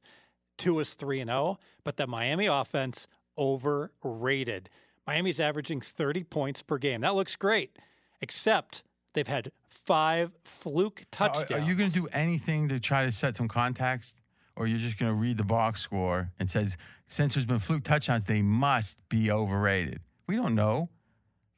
Two 0.59 0.79
is 0.81 0.95
three 0.95 1.21
and 1.21 1.31
zero, 1.31 1.59
but 1.85 1.97
the 1.97 2.07
Miami 2.07 2.47
offense 2.47 3.07
overrated. 3.39 4.69
Miami's 5.07 5.41
averaging 5.41 5.81
30 5.81 6.25
points 6.25 6.63
per 6.63 6.77
game. 6.77 7.01
That 7.01 7.15
looks 7.15 7.37
great, 7.37 7.79
except 8.21 8.83
they've 9.15 9.27
had 9.27 9.51
five 9.69 10.35
fluke 10.45 11.01
Are- 11.01 11.07
touchdowns. 11.11 11.65
Are, 11.65 11.67
you 11.67 11.75
going 11.77 11.91
to 11.91 12.01
do 12.01 12.09
anything 12.13 12.69
to 12.69 12.81
try 12.81 13.07
to 13.07 13.13
set 13.13 13.37
some 13.37 13.49
context? 13.49 14.17
Or 14.57 14.67
you're 14.67 14.79
just 14.79 14.99
going 14.99 15.11
to 15.11 15.15
read 15.15 15.37
the 15.37 15.45
box 15.45 15.83
score 15.83 16.31
and 16.39 16.51
says, 16.51 16.77
since 17.07 17.35
there's 17.35 17.45
been 17.47 17.59
fluke 17.59 17.85
touchdowns, 17.85 18.25
they 18.25 18.41
must 18.43 18.97
be 19.09 19.31
overrated. 19.31 20.01
We 20.27 20.37
don't 20.37 20.55
know. 20.55 20.89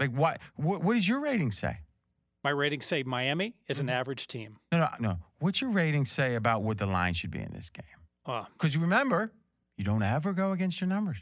Like, 0.00 0.10
what, 0.10 0.40
what, 0.56 0.82
what 0.82 0.94
does 0.94 1.08
your 1.08 1.20
rating 1.20 1.52
say? 1.52 1.78
My 2.44 2.50
ratings 2.50 2.86
say 2.86 3.02
Miami 3.04 3.54
is 3.68 3.78
Mm-hmm. 3.78 3.88
an 3.88 3.94
average 3.94 4.26
team. 4.26 4.56
No, 4.72 4.78
no, 4.78 4.88
no. 5.00 5.18
What's 5.38 5.60
your 5.60 5.70
rating 5.70 6.04
say 6.06 6.34
about 6.34 6.62
what 6.62 6.78
the 6.78 6.86
line 6.86 7.14
should 7.14 7.30
be 7.30 7.38
in 7.40 7.52
this 7.52 7.70
game? 7.70 7.84
Uh, 8.26 8.44
Because 8.52 8.74
you 8.74 8.80
remember, 8.80 9.32
you 9.76 9.84
don't 9.84 10.02
ever 10.02 10.32
go 10.32 10.52
against 10.52 10.80
your 10.80 10.88
numbers. 10.88 11.18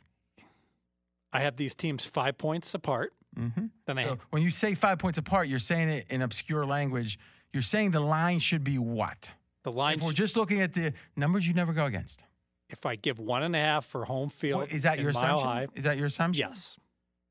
I 1.32 1.40
have 1.40 1.56
these 1.56 1.74
teams 1.74 2.06
five 2.06 2.38
points 2.38 2.72
apart. 2.74 3.12
Mm-hmm. 3.38 3.66
Then 3.86 3.98
I 3.98 4.05
So 4.05 4.18
when 4.30 4.42
you 4.42 4.50
say 4.50 4.74
five 4.74 4.98
points 4.98 5.18
apart, 5.18 5.48
you're 5.48 5.58
saying 5.58 5.88
it 5.90 6.06
in 6.08 6.22
obscure 6.22 6.64
language. 6.64 7.18
You're 7.52 7.62
saying 7.62 7.90
the 7.90 8.00
line 8.00 8.38
should 8.38 8.64
be 8.64 8.78
what? 8.78 9.30
The 9.66 9.72
line. 9.72 9.98
If 9.98 10.04
we're 10.04 10.12
just 10.12 10.36
looking 10.36 10.62
at 10.62 10.72
the 10.72 10.92
numbers, 11.16 11.46
you 11.46 11.52
never 11.52 11.72
go 11.72 11.84
against. 11.86 12.22
if 12.70 12.84
I 12.86 12.96
give 12.96 13.18
one 13.20 13.42
and 13.44 13.54
a 13.54 13.58
half 13.60 13.84
for 13.84 14.04
home 14.04 14.28
field, 14.28 14.58
Well, 14.62 14.68
is 14.70 14.82
that 14.82 14.98
your 14.98 15.10
assumption? 15.10 15.38
High, 15.48 15.66
Is 15.76 15.84
that 15.84 15.96
your 15.98 16.06
assumption? 16.06 16.40
yes. 16.48 16.78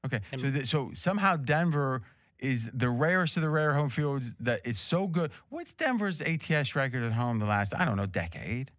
Okay. 0.06 0.20
And- 0.32 0.42
so, 0.42 0.64
so 0.66 0.92
somehow 0.94 1.36
Denver 1.36 2.04
is 2.40 2.70
the 2.74 2.90
rarest 2.90 3.36
of 3.38 3.42
the 3.44 3.50
rare 3.50 3.74
home 3.74 3.90
fields 3.90 4.34
that 4.40 4.62
it's 4.66 4.80
so 4.80 5.08
good. 5.08 5.32
What's 5.50 5.74
Denver's 5.74 6.22
ATS 6.22 6.76
record 6.76 7.04
at 7.04 7.14
home 7.14 7.40
the 7.40 7.46
last, 7.46 7.74
I 7.74 7.84
don't 7.86 7.98
know, 7.98 8.06
decade? 8.06 8.72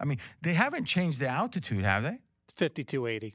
I 0.00 0.04
mean, 0.04 0.18
they 0.42 0.54
haven't 0.54 0.86
changed 0.86 1.20
the 1.20 1.28
altitude, 1.28 1.84
have 1.84 2.02
they? 2.02 2.18
5280. 2.56 3.34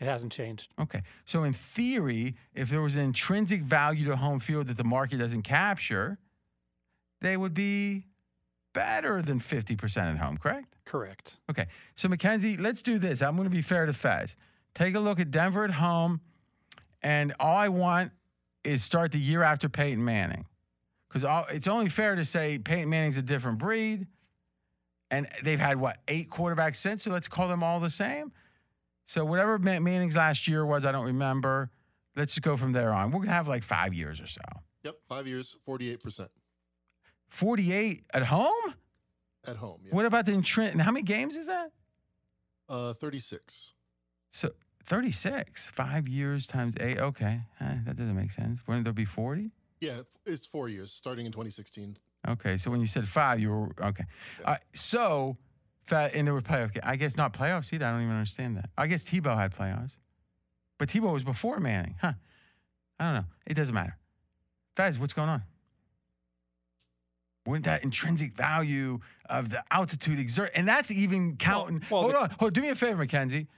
It 0.00 0.04
hasn't 0.06 0.32
changed. 0.32 0.74
Okay. 0.78 1.02
So, 1.24 1.44
in 1.44 1.52
theory, 1.54 2.36
if 2.52 2.68
there 2.68 2.82
was 2.82 2.94
an 2.96 3.02
intrinsic 3.02 3.62
value 3.62 4.04
to 4.06 4.16
home 4.16 4.40
field 4.40 4.66
that 4.66 4.76
the 4.76 4.84
market 4.84 5.18
doesn't 5.18 5.42
capture, 5.42 6.18
they 7.20 7.36
would 7.36 7.54
be 7.54 8.06
better 8.74 9.22
than 9.22 9.40
50% 9.40 9.96
at 9.96 10.18
home, 10.18 10.36
correct? 10.36 10.76
Correct. 10.84 11.40
Okay. 11.50 11.66
So, 11.96 12.08
Mackenzie, 12.08 12.58
let's 12.58 12.82
do 12.82 12.98
this. 12.98 13.22
I'm 13.22 13.36
going 13.36 13.48
to 13.48 13.54
be 13.54 13.62
fair 13.62 13.86
to 13.86 13.94
Fez. 13.94 14.36
Take 14.74 14.94
a 14.94 15.00
look 15.00 15.18
at 15.18 15.30
Denver 15.30 15.64
at 15.64 15.70
home, 15.70 16.20
and 17.02 17.34
all 17.40 17.56
I 17.56 17.68
want 17.68 18.12
is 18.64 18.82
start 18.82 19.12
the 19.12 19.18
year 19.18 19.42
after 19.42 19.68
Peyton 19.68 20.04
Manning. 20.04 20.44
Because 21.08 21.46
it's 21.50 21.68
only 21.68 21.88
fair 21.88 22.16
to 22.16 22.24
say 22.24 22.58
Peyton 22.58 22.90
Manning's 22.90 23.16
a 23.16 23.22
different 23.22 23.58
breed, 23.58 24.08
and 25.10 25.28
they've 25.44 25.60
had 25.60 25.78
what 25.78 25.98
eight 26.08 26.28
quarterbacks 26.28 26.76
since. 26.76 27.04
So 27.04 27.10
let's 27.10 27.28
call 27.28 27.46
them 27.46 27.62
all 27.62 27.78
the 27.78 27.90
same. 27.90 28.32
So 29.06 29.24
whatever 29.24 29.58
Manning's 29.58 30.16
last 30.16 30.48
year 30.48 30.66
was, 30.66 30.84
I 30.84 30.90
don't 30.90 31.06
remember. 31.06 31.70
Let's 32.16 32.34
just 32.34 32.42
go 32.42 32.56
from 32.56 32.72
there 32.72 32.92
on. 32.92 33.12
We're 33.12 33.20
gonna 33.20 33.32
have 33.32 33.46
like 33.46 33.62
five 33.62 33.94
years 33.94 34.20
or 34.20 34.26
so. 34.26 34.40
Yep, 34.82 34.96
five 35.08 35.26
years, 35.28 35.56
48% 35.68 36.28
Forty-eight 37.34 38.04
at 38.14 38.22
home. 38.24 38.74
at 39.46 39.56
home. 39.56 39.80
Yeah. 39.84 39.94
What 39.94 40.06
about 40.06 40.24
the? 40.24 40.32
And 40.34 40.80
how 40.82 40.92
many 40.92 41.02
games 41.02 41.36
is 41.36 41.46
that? 41.48 41.72
Uh, 42.68 42.92
36. 42.94 43.72
So 44.32 44.50
36, 44.86 45.66
five 45.74 46.08
years 46.08 46.46
times 46.46 46.74
eight. 46.80 46.98
Okay, 46.98 47.40
Eh, 47.60 47.74
that 47.86 47.96
doesn't 47.96 48.14
make 48.16 48.30
sense. 48.32 48.60
Wouldn't 48.66 48.84
there 48.84 48.92
be 48.92 49.04
40? 49.04 49.50
Yeah, 49.80 50.00
it's 50.24 50.46
four 50.46 50.68
years, 50.68 50.92
starting 50.92 51.26
in 51.26 51.32
2016. 51.32 51.96
Okay, 52.28 52.56
so 52.56 52.70
when 52.70 52.80
you 52.80 52.86
said 52.86 53.06
five, 53.08 53.38
you 53.40 53.50
were 53.50 53.70
okay. 53.82 54.04
Yeah. 54.40 54.56
So, 54.74 55.36
and 55.90 56.26
there 56.26 56.32
were 56.34 56.40
playoff. 56.40 56.72
ga- 56.72 56.80
I 56.84 56.96
guess 56.96 57.16
not 57.16 57.34
playoffs 57.34 57.72
either. 57.72 57.84
I 57.84 57.90
don't 57.92 58.02
even 58.02 58.14
understand 58.14 58.56
that. 58.56 58.70
I 58.78 58.86
guess 58.86 59.02
Tebow 59.04 59.36
had 59.36 59.54
playoffs, 59.54 59.92
but 60.78 60.88
Tebow 60.88 61.12
was 61.12 61.24
before 61.24 61.58
Manning, 61.60 61.96
huh? 62.00 62.12
I 62.98 63.04
don't 63.04 63.14
know. 63.14 63.26
It 63.46 63.54
doesn't 63.54 63.74
matter. 63.74 63.98
Fez, 64.76 64.98
what's 64.98 65.12
going 65.12 65.28
on? 65.28 65.42
Wouldn't 67.46 67.66
that 67.66 67.82
intrinsic 67.84 68.34
value 68.34 69.00
of 69.28 69.50
the 69.50 69.62
altitude 69.70 70.18
exert? 70.18 70.50
And 70.54 70.66
that's 70.66 70.90
even 70.90 71.36
counting. 71.36 71.82
well, 71.90 72.02
hold 72.02 72.12
the- 72.14 72.18
on. 72.22 72.30
Hold, 72.30 72.48
on 72.48 72.52
do 72.52 72.62
me 72.62 72.70
a 72.70 72.74
favor, 72.74 72.96
Mackenzie. 72.96 73.48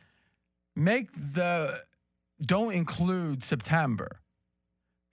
Make 0.75 1.11
the 1.35 1.83
don't 2.43 2.73
include 2.75 3.45
September. 3.45 4.21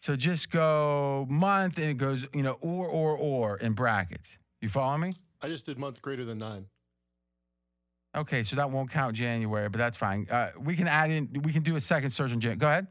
So 0.02 0.16
just 0.18 0.50
go 0.50 1.26
month 1.30 1.78
and 1.78 1.88
it 1.92 1.98
goes, 1.98 2.26
you 2.34 2.42
know, 2.44 2.58
or 2.62 2.88
or 2.88 3.16
or 3.16 3.58
in 3.58 3.74
brackets. 3.74 4.38
You 4.60 4.70
follow 4.70 4.98
me? 4.98 5.14
I 5.42 5.48
just 5.48 5.66
did 5.66 5.78
month 5.78 6.02
greater 6.02 6.26
than 6.26 6.40
nine. 6.40 6.66
Okay, 8.16 8.44
so 8.44 8.56
that 8.58 8.70
won't 8.70 8.92
count 8.92 9.16
January, 9.16 9.70
but 9.70 9.78
that's 9.78 9.98
fine. 9.98 10.28
Uh, 10.30 10.52
we 10.60 10.76
can 10.76 10.88
add 10.88 11.10
in. 11.10 11.42
We 11.44 11.54
can 11.54 11.64
do 11.64 11.76
a 11.76 11.82
second 11.82 12.12
search 12.12 12.32
in 12.32 12.40
January. 12.42 12.58
Go 12.60 12.68
ahead. 12.68 12.88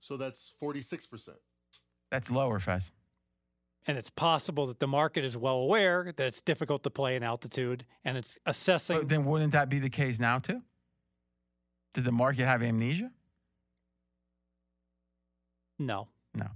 So 0.00 0.16
that's 0.16 0.54
46%. 0.62 1.30
That's 2.10 2.30
lower, 2.30 2.58
Fez. 2.60 2.90
And 3.86 3.96
it's 3.96 4.10
possible 4.10 4.66
that 4.66 4.80
the 4.80 4.86
market 4.86 5.24
is 5.24 5.36
well 5.36 5.56
aware 5.56 6.12
that 6.16 6.26
it's 6.26 6.42
difficult 6.42 6.82
to 6.82 6.90
play 6.90 7.16
in 7.16 7.22
altitude 7.22 7.86
and 8.04 8.18
it's 8.18 8.38
assessing. 8.44 8.98
But 8.98 9.08
then 9.08 9.24
wouldn't 9.24 9.52
that 9.52 9.68
be 9.70 9.78
the 9.78 9.88
case 9.88 10.18
now 10.18 10.38
too? 10.38 10.60
Did 11.94 12.04
the 12.04 12.12
market 12.12 12.44
have 12.44 12.62
amnesia? 12.62 13.10
no. 15.78 16.08
No. 16.34 16.46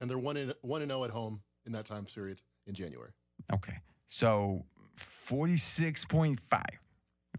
And 0.00 0.10
they're 0.10 0.18
1 0.18 0.36
and 0.36 0.54
1 0.62 0.82
and 0.82 0.90
0 0.90 1.04
at 1.04 1.10
home 1.10 1.42
in 1.66 1.72
that 1.72 1.84
time 1.84 2.04
period 2.06 2.40
in 2.66 2.74
January. 2.74 3.10
Okay, 3.52 3.78
so 4.08 4.64
forty-six 4.96 6.04
point 6.04 6.40
five. 6.50 6.80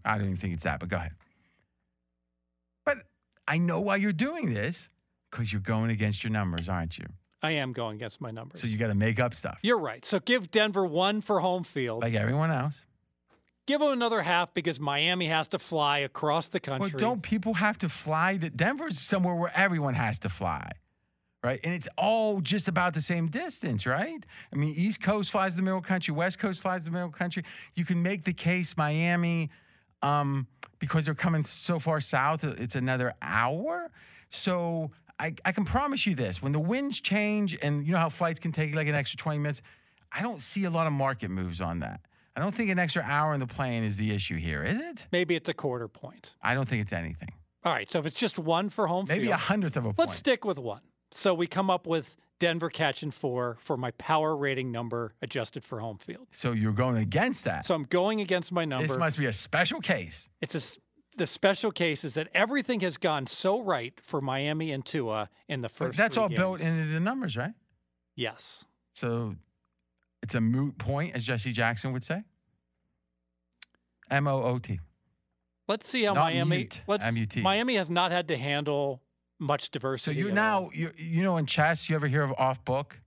I 0.04 0.16
don't 0.16 0.26
even 0.26 0.36
think 0.36 0.54
it's 0.54 0.64
that, 0.64 0.80
but 0.80 0.88
go 0.88 0.96
ahead. 0.96 1.12
But 2.84 2.98
I 3.46 3.58
know 3.58 3.80
why 3.80 3.96
you're 3.96 4.12
doing 4.12 4.54
this 4.54 4.88
because 5.30 5.52
you're 5.52 5.60
going 5.60 5.90
against 5.90 6.24
your 6.24 6.32
numbers, 6.32 6.68
aren't 6.68 6.98
you? 6.98 7.06
I 7.42 7.52
am 7.52 7.72
going 7.72 7.96
against 7.96 8.20
my 8.20 8.30
numbers. 8.30 8.60
So 8.60 8.66
you 8.66 8.78
got 8.78 8.88
to 8.88 8.94
make 8.94 9.18
up 9.18 9.34
stuff 9.34 9.58
You're 9.62 9.80
right. 9.80 10.04
So 10.04 10.20
give 10.20 10.50
Denver 10.50 10.86
one 10.86 11.20
for 11.20 11.40
home 11.40 11.64
field. 11.64 12.02
like 12.02 12.14
everyone 12.14 12.50
else. 12.50 12.80
give 13.66 13.80
them 13.80 13.90
another 13.90 14.22
half 14.22 14.54
because 14.54 14.78
Miami 14.78 15.26
has 15.26 15.48
to 15.48 15.58
fly 15.58 15.98
across 15.98 16.48
the 16.48 16.60
country. 16.60 16.90
Well, 16.92 17.00
don't 17.00 17.22
people 17.22 17.54
have 17.54 17.78
to 17.78 17.88
fly? 17.88 18.36
To, 18.36 18.50
Denver's 18.50 19.00
somewhere 19.00 19.34
where 19.34 19.52
everyone 19.54 19.94
has 19.94 20.18
to 20.20 20.28
fly, 20.28 20.70
right? 21.42 21.60
And 21.64 21.74
it's 21.74 21.88
all 21.98 22.40
just 22.40 22.68
about 22.68 22.94
the 22.94 23.00
same 23.02 23.28
distance, 23.28 23.86
right? 23.86 24.24
I 24.52 24.56
mean, 24.56 24.74
East 24.76 25.00
Coast 25.00 25.30
flies 25.30 25.56
the 25.56 25.62
middle 25.62 25.80
country, 25.80 26.12
West 26.14 26.38
Coast 26.38 26.60
flies 26.60 26.84
the 26.84 26.90
middle 26.90 27.10
country. 27.10 27.44
You 27.74 27.84
can 27.84 28.02
make 28.02 28.24
the 28.24 28.32
case 28.32 28.76
Miami, 28.76 29.50
um, 30.02 30.46
because 30.78 31.04
they're 31.04 31.14
coming 31.14 31.44
so 31.44 31.78
far 31.78 32.00
south, 32.00 32.42
it's 32.44 32.74
another 32.74 33.14
hour. 33.22 33.90
So 34.30 34.90
I, 35.22 35.34
I 35.44 35.52
can 35.52 35.64
promise 35.64 36.04
you 36.04 36.14
this: 36.14 36.42
when 36.42 36.52
the 36.52 36.58
winds 36.58 37.00
change, 37.00 37.56
and 37.62 37.86
you 37.86 37.92
know 37.92 37.98
how 37.98 38.08
flights 38.08 38.40
can 38.40 38.50
take 38.50 38.74
like 38.74 38.88
an 38.88 38.94
extra 38.94 39.16
twenty 39.16 39.38
minutes, 39.38 39.62
I 40.10 40.20
don't 40.20 40.42
see 40.42 40.64
a 40.64 40.70
lot 40.70 40.86
of 40.86 40.92
market 40.92 41.30
moves 41.30 41.60
on 41.60 41.78
that. 41.80 42.00
I 42.34 42.40
don't 42.40 42.54
think 42.54 42.70
an 42.70 42.78
extra 42.78 43.02
hour 43.02 43.32
in 43.34 43.40
the 43.40 43.46
plane 43.46 43.84
is 43.84 43.96
the 43.96 44.10
issue 44.12 44.36
here, 44.36 44.64
is 44.64 44.80
it? 44.80 45.06
Maybe 45.12 45.36
it's 45.36 45.48
a 45.48 45.54
quarter 45.54 45.86
point. 45.86 46.34
I 46.42 46.54
don't 46.54 46.68
think 46.68 46.82
it's 46.82 46.92
anything. 46.92 47.28
All 47.64 47.72
right. 47.72 47.88
So 47.88 47.98
if 47.98 48.06
it's 48.06 48.16
just 48.16 48.38
one 48.38 48.70
for 48.70 48.86
home 48.86 49.06
field. 49.06 49.18
Maybe 49.18 49.26
field, 49.26 49.34
a 49.34 49.38
hundredth 49.38 49.76
of 49.76 49.84
a 49.84 49.88
point. 49.88 49.98
let's 49.98 50.14
stick 50.14 50.44
with 50.44 50.58
one. 50.58 50.80
So 51.12 51.34
we 51.34 51.46
come 51.46 51.68
up 51.68 51.86
with 51.86 52.16
Denver 52.40 52.70
catching 52.70 53.10
four 53.10 53.56
for 53.60 53.76
my 53.76 53.92
power 53.92 54.34
rating 54.34 54.72
number 54.72 55.14
adjusted 55.20 55.62
for 55.62 55.78
home 55.78 55.98
field. 55.98 56.26
so 56.32 56.52
you're 56.52 56.72
going 56.72 56.96
against 56.96 57.44
that. 57.44 57.64
So 57.64 57.74
I'm 57.74 57.84
going 57.84 58.20
against 58.20 58.50
my 58.50 58.64
number. 58.64 58.88
this 58.88 58.96
must 58.96 59.18
be 59.18 59.26
a 59.26 59.32
special 59.32 59.80
case. 59.80 60.28
It's 60.40 60.54
a 60.54 60.80
the 61.16 61.26
special 61.26 61.70
case 61.70 62.04
is 62.04 62.14
that 62.14 62.28
everything 62.34 62.80
has 62.80 62.96
gone 62.96 63.26
so 63.26 63.62
right 63.62 63.98
for 64.00 64.20
Miami 64.20 64.72
and 64.72 64.84
Tua 64.84 65.28
in 65.48 65.60
the 65.60 65.68
But 65.68 65.72
first. 65.72 65.98
that's 65.98 66.14
three 66.14 66.22
all 66.22 66.28
built 66.28 66.60
into 66.60 66.86
the 66.86 67.00
numbers, 67.00 67.36
right? 67.36 67.52
Yes. 68.16 68.64
So 68.94 69.36
it's 70.22 70.34
a 70.34 70.40
moot 70.40 70.78
point, 70.78 71.14
as 71.16 71.24
Jesse 71.24 71.52
Jackson 71.52 71.92
would 71.92 72.04
say. 72.04 72.22
M 74.10 74.26
O 74.26 74.42
O 74.42 74.58
T. 74.58 74.80
Let's 75.68 75.88
see 75.88 76.04
how 76.04 76.12
Not 76.14 76.24
Miami. 76.32 76.56
mute, 76.58 76.82
Let's. 76.86 77.06
M-U-T. 77.06 77.40
Miami 77.40 77.76
has 77.76 77.90
not 77.90 78.10
had 78.10 78.28
to 78.28 78.36
handle 78.36 79.00
much 79.38 79.70
diversity. 79.70 80.20
So 80.20 80.26
you 80.28 80.32
now 80.34 80.70
you 80.74 80.92
you 80.96 81.22
know 81.22 81.36
in 81.36 81.46
chess 81.46 81.88
you 81.88 81.96
ever 81.96 82.08
hear 82.08 82.22
of 82.22 82.32
off 82.36 82.64
book? 82.64 83.00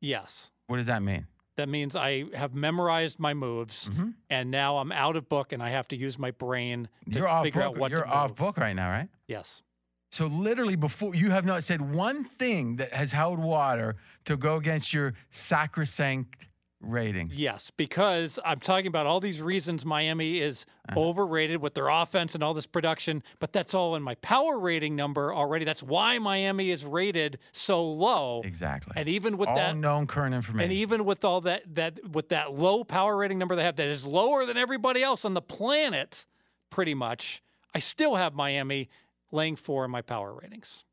Yes. 0.00 0.50
What 0.66 0.78
does 0.78 0.86
that 0.86 1.02
mean? 1.02 1.26
That 1.58 1.68
means 1.68 1.96
I 1.96 2.26
have 2.36 2.54
memorized 2.54 3.18
my 3.18 3.34
moves, 3.34 3.90
Mhm. 3.90 4.14
and 4.30 4.48
now 4.48 4.78
I'm 4.78 4.92
out 4.92 5.16
of 5.16 5.28
book, 5.28 5.52
and 5.52 5.60
I 5.60 5.70
have 5.70 5.88
to 5.88 5.96
use 5.96 6.16
my 6.16 6.30
brain 6.30 6.88
to 7.10 7.18
You're 7.18 7.40
figure 7.42 7.62
out 7.62 7.76
what 7.76 7.90
You're 7.90 8.04
to 8.04 8.08
off 8.08 8.36
book 8.36 8.58
right 8.58 8.76
now, 8.76 8.88
right? 8.90 9.08
Yes. 9.26 9.64
So 10.12 10.26
literally 10.26 10.76
before 10.76 11.16
you 11.16 11.32
have 11.32 11.44
not 11.44 11.64
said 11.64 11.80
one 11.92 12.22
thing 12.22 12.76
that 12.76 12.92
has 12.94 13.10
held 13.10 13.40
water 13.40 13.96
to 14.26 14.36
go 14.36 14.54
against 14.56 14.92
your 14.94 15.14
sacrosanct 15.30 16.36
ratings. 16.80 17.34
Yes, 17.36 17.70
because 17.70 18.38
I'm 18.44 18.60
talking 18.60 18.86
about 18.86 19.06
all 19.06 19.20
these 19.20 19.42
reasons 19.42 19.84
Miami 19.84 20.38
is 20.38 20.64
Uh-huh. 20.88 21.00
overrated 21.00 21.60
with 21.60 21.74
their 21.74 21.88
offense 21.88 22.34
and 22.34 22.42
all 22.44 22.54
this 22.54 22.66
production, 22.66 23.22
but 23.40 23.52
that's 23.52 23.74
all 23.74 23.94
in 23.96 24.02
my 24.02 24.14
power 24.16 24.58
rating 24.58 24.94
number 24.96 25.34
already. 25.34 25.64
That's 25.64 25.82
why 25.82 26.18
Miami 26.18 26.70
is 26.70 26.84
rated 26.84 27.38
so 27.52 27.84
low. 27.84 28.42
Exactly. 28.44 28.92
And 28.96 29.08
even 29.08 29.36
with 29.36 29.48
all 29.48 29.56
that 29.56 29.76
known 29.76 30.06
current 30.06 30.34
information. 30.34 30.70
and 30.70 30.72
even 30.72 31.04
with 31.04 31.24
all 31.24 31.40
that 31.42 31.62
that 31.74 31.98
with 32.10 32.28
that 32.30 32.54
low 32.54 32.84
power 32.84 33.16
rating 33.16 33.38
number 33.38 33.54
they 33.56 33.64
have 33.64 33.76
that 33.76 33.86
is 33.88 34.06
lower 34.06 34.46
than 34.46 34.56
everybody 34.56 35.02
else 35.02 35.24
on 35.24 35.34
the 35.34 35.42
planet 35.42 36.26
pretty 36.70 36.94
much, 36.94 37.42
I 37.74 37.80
still 37.80 38.14
have 38.16 38.34
Miami 38.34 38.88
laying 39.32 39.56
4 39.56 39.84
in 39.84 39.90
my 39.90 40.00
power 40.02 40.32
ratings. 40.40 40.84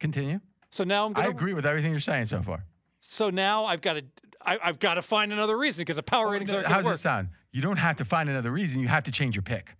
Continue. 0.00 0.40
So 0.70 0.84
now 0.84 1.06
I'm 1.06 1.12
I 1.12 1.22
going 1.22 1.24
to 1.26 1.30
agree 1.36 1.54
with 1.54 1.64
everything 1.66 1.90
you're 1.92 2.00
saying 2.00 2.26
so 2.26 2.42
far. 2.42 2.64
So 3.00 3.30
now 3.30 3.64
I've 3.66 3.80
got 3.80 3.94
to 3.94 4.04
I, 4.44 4.58
I've 4.62 4.78
got 4.78 4.94
to 4.94 5.02
find 5.02 5.32
another 5.32 5.56
reason 5.56 5.82
because 5.82 5.96
the 5.96 6.02
power 6.02 6.28
oh, 6.28 6.30
ratings 6.30 6.52
aren't 6.52 6.66
going 6.66 6.74
How's 6.74 6.86
to 6.86 6.94
it 6.94 6.98
sound? 6.98 7.28
You 7.52 7.62
don't 7.62 7.76
have 7.78 7.96
to 7.96 8.04
find 8.04 8.28
another 8.28 8.50
reason. 8.50 8.80
You 8.80 8.88
have 8.88 9.04
to 9.04 9.10
change 9.10 9.34
your 9.34 9.42
pick. 9.42 9.74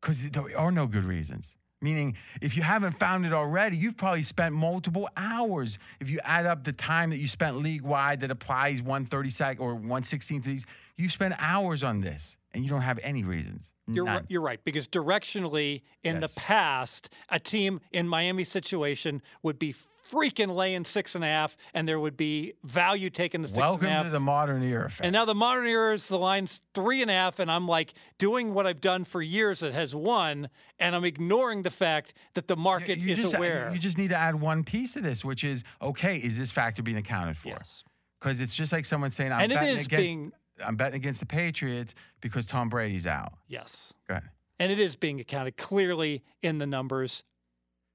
Because 0.00 0.22
there 0.30 0.58
are 0.58 0.70
no 0.70 0.86
good 0.86 1.04
reasons. 1.04 1.56
Meaning, 1.82 2.16
if 2.40 2.56
you 2.56 2.62
haven't 2.62 2.98
found 2.98 3.26
it 3.26 3.32
already, 3.32 3.76
you've 3.76 3.98
probably 3.98 4.22
spent 4.22 4.54
multiple 4.54 5.08
hours. 5.16 5.78
If 6.00 6.08
you 6.08 6.20
add 6.24 6.46
up 6.46 6.64
the 6.64 6.72
time 6.72 7.10
that 7.10 7.18
you 7.18 7.28
spent 7.28 7.58
league 7.58 7.82
wide 7.82 8.22
that 8.22 8.30
applies 8.30 8.80
132nd 8.80 9.60
or 9.60 9.76
116th 9.76 10.38
of 10.38 10.44
these, 10.44 10.66
you 10.96 11.08
spent 11.10 11.34
hours 11.38 11.84
on 11.84 12.00
this 12.00 12.36
and 12.52 12.64
you 12.64 12.70
don't 12.70 12.80
have 12.80 12.98
any 13.02 13.24
reasons. 13.24 13.72
You're 13.88 14.04
right, 14.04 14.24
you're 14.28 14.42
right 14.42 14.62
because 14.64 14.88
directionally 14.88 15.82
in 16.02 16.16
Yes. 16.20 16.22
the 16.34 16.40
past, 16.40 17.12
a 17.28 17.38
team 17.38 17.80
in 17.92 18.08
Miami's 18.08 18.48
situation 18.48 19.22
would 19.42 19.58
be 19.60 19.72
freaking 19.72 20.54
laying 20.54 20.82
six 20.84 21.14
and 21.14 21.22
a 21.24 21.26
half, 21.28 21.56
and 21.72 21.86
there 21.86 21.98
would 22.00 22.16
be 22.16 22.54
value 22.64 23.10
taking 23.10 23.42
the 23.42 23.48
six 23.48 23.58
Welcome 23.58 23.86
and 23.86 23.92
a 23.92 23.96
half. 23.98 24.04
to 24.06 24.10
the 24.10 24.20
modern 24.20 24.62
era. 24.62 24.90
Fam. 24.90 25.06
and 25.06 25.12
now 25.12 25.24
the 25.24 25.34
modern 25.34 25.66
era 25.66 25.94
is 25.94 26.08
the 26.08 26.18
line's 26.18 26.60
three 26.74 27.00
and 27.02 27.10
a 27.10 27.14
half, 27.14 27.38
and 27.38 27.50
I'm 27.50 27.68
like 27.68 27.94
doing 28.18 28.54
what 28.54 28.66
I've 28.66 28.80
done 28.80 29.04
for 29.04 29.22
years 29.22 29.60
that 29.60 29.72
has 29.74 29.94
won, 29.94 30.48
and 30.80 30.94
I'm 30.96 31.04
ignoring 31.04 31.62
the 31.62 31.70
fact 31.70 32.14
that 32.34 32.48
the 32.48 32.56
market 32.56 32.98
you 32.98 33.12
is 33.12 33.22
just, 33.22 33.34
aware. 33.34 33.70
You 33.72 33.78
just 33.78 33.98
need 33.98 34.08
to 34.08 34.16
add 34.16 34.40
one 34.40 34.64
piece 34.64 34.94
to 34.94 35.00
this, 35.00 35.24
which 35.24 35.44
is 35.44 35.62
okay, 35.80 36.16
is 36.18 36.38
this 36.38 36.50
factor 36.50 36.82
being 36.82 36.96
accounted 36.98 37.36
for? 37.36 37.48
yes. 37.50 37.84
Because 38.20 38.40
it's 38.40 38.54
just 38.54 38.72
like 38.72 38.84
someone 38.86 39.10
saying, 39.10 39.30
I'm 39.30 39.42
And 39.42 39.52
it 39.52 39.56
betting 39.56 39.76
is 39.76 39.86
against, 39.86 40.02
being- 40.02 40.32
I'm 40.64 40.76
betting 40.76 40.96
against 40.96 41.20
the 41.20 41.26
Patriots 41.26 41.94
because 42.20 42.46
Tom 42.46 42.68
Brady's 42.68 43.06
out. 43.06 43.34
Yes. 43.48 43.94
Go 44.08 44.14
ahead. 44.14 44.30
And 44.58 44.72
it 44.72 44.78
is 44.78 44.96
being 44.96 45.20
accounted 45.20 45.56
clearly 45.56 46.22
in 46.42 46.58
the 46.58 46.66
numbers. 46.66 47.24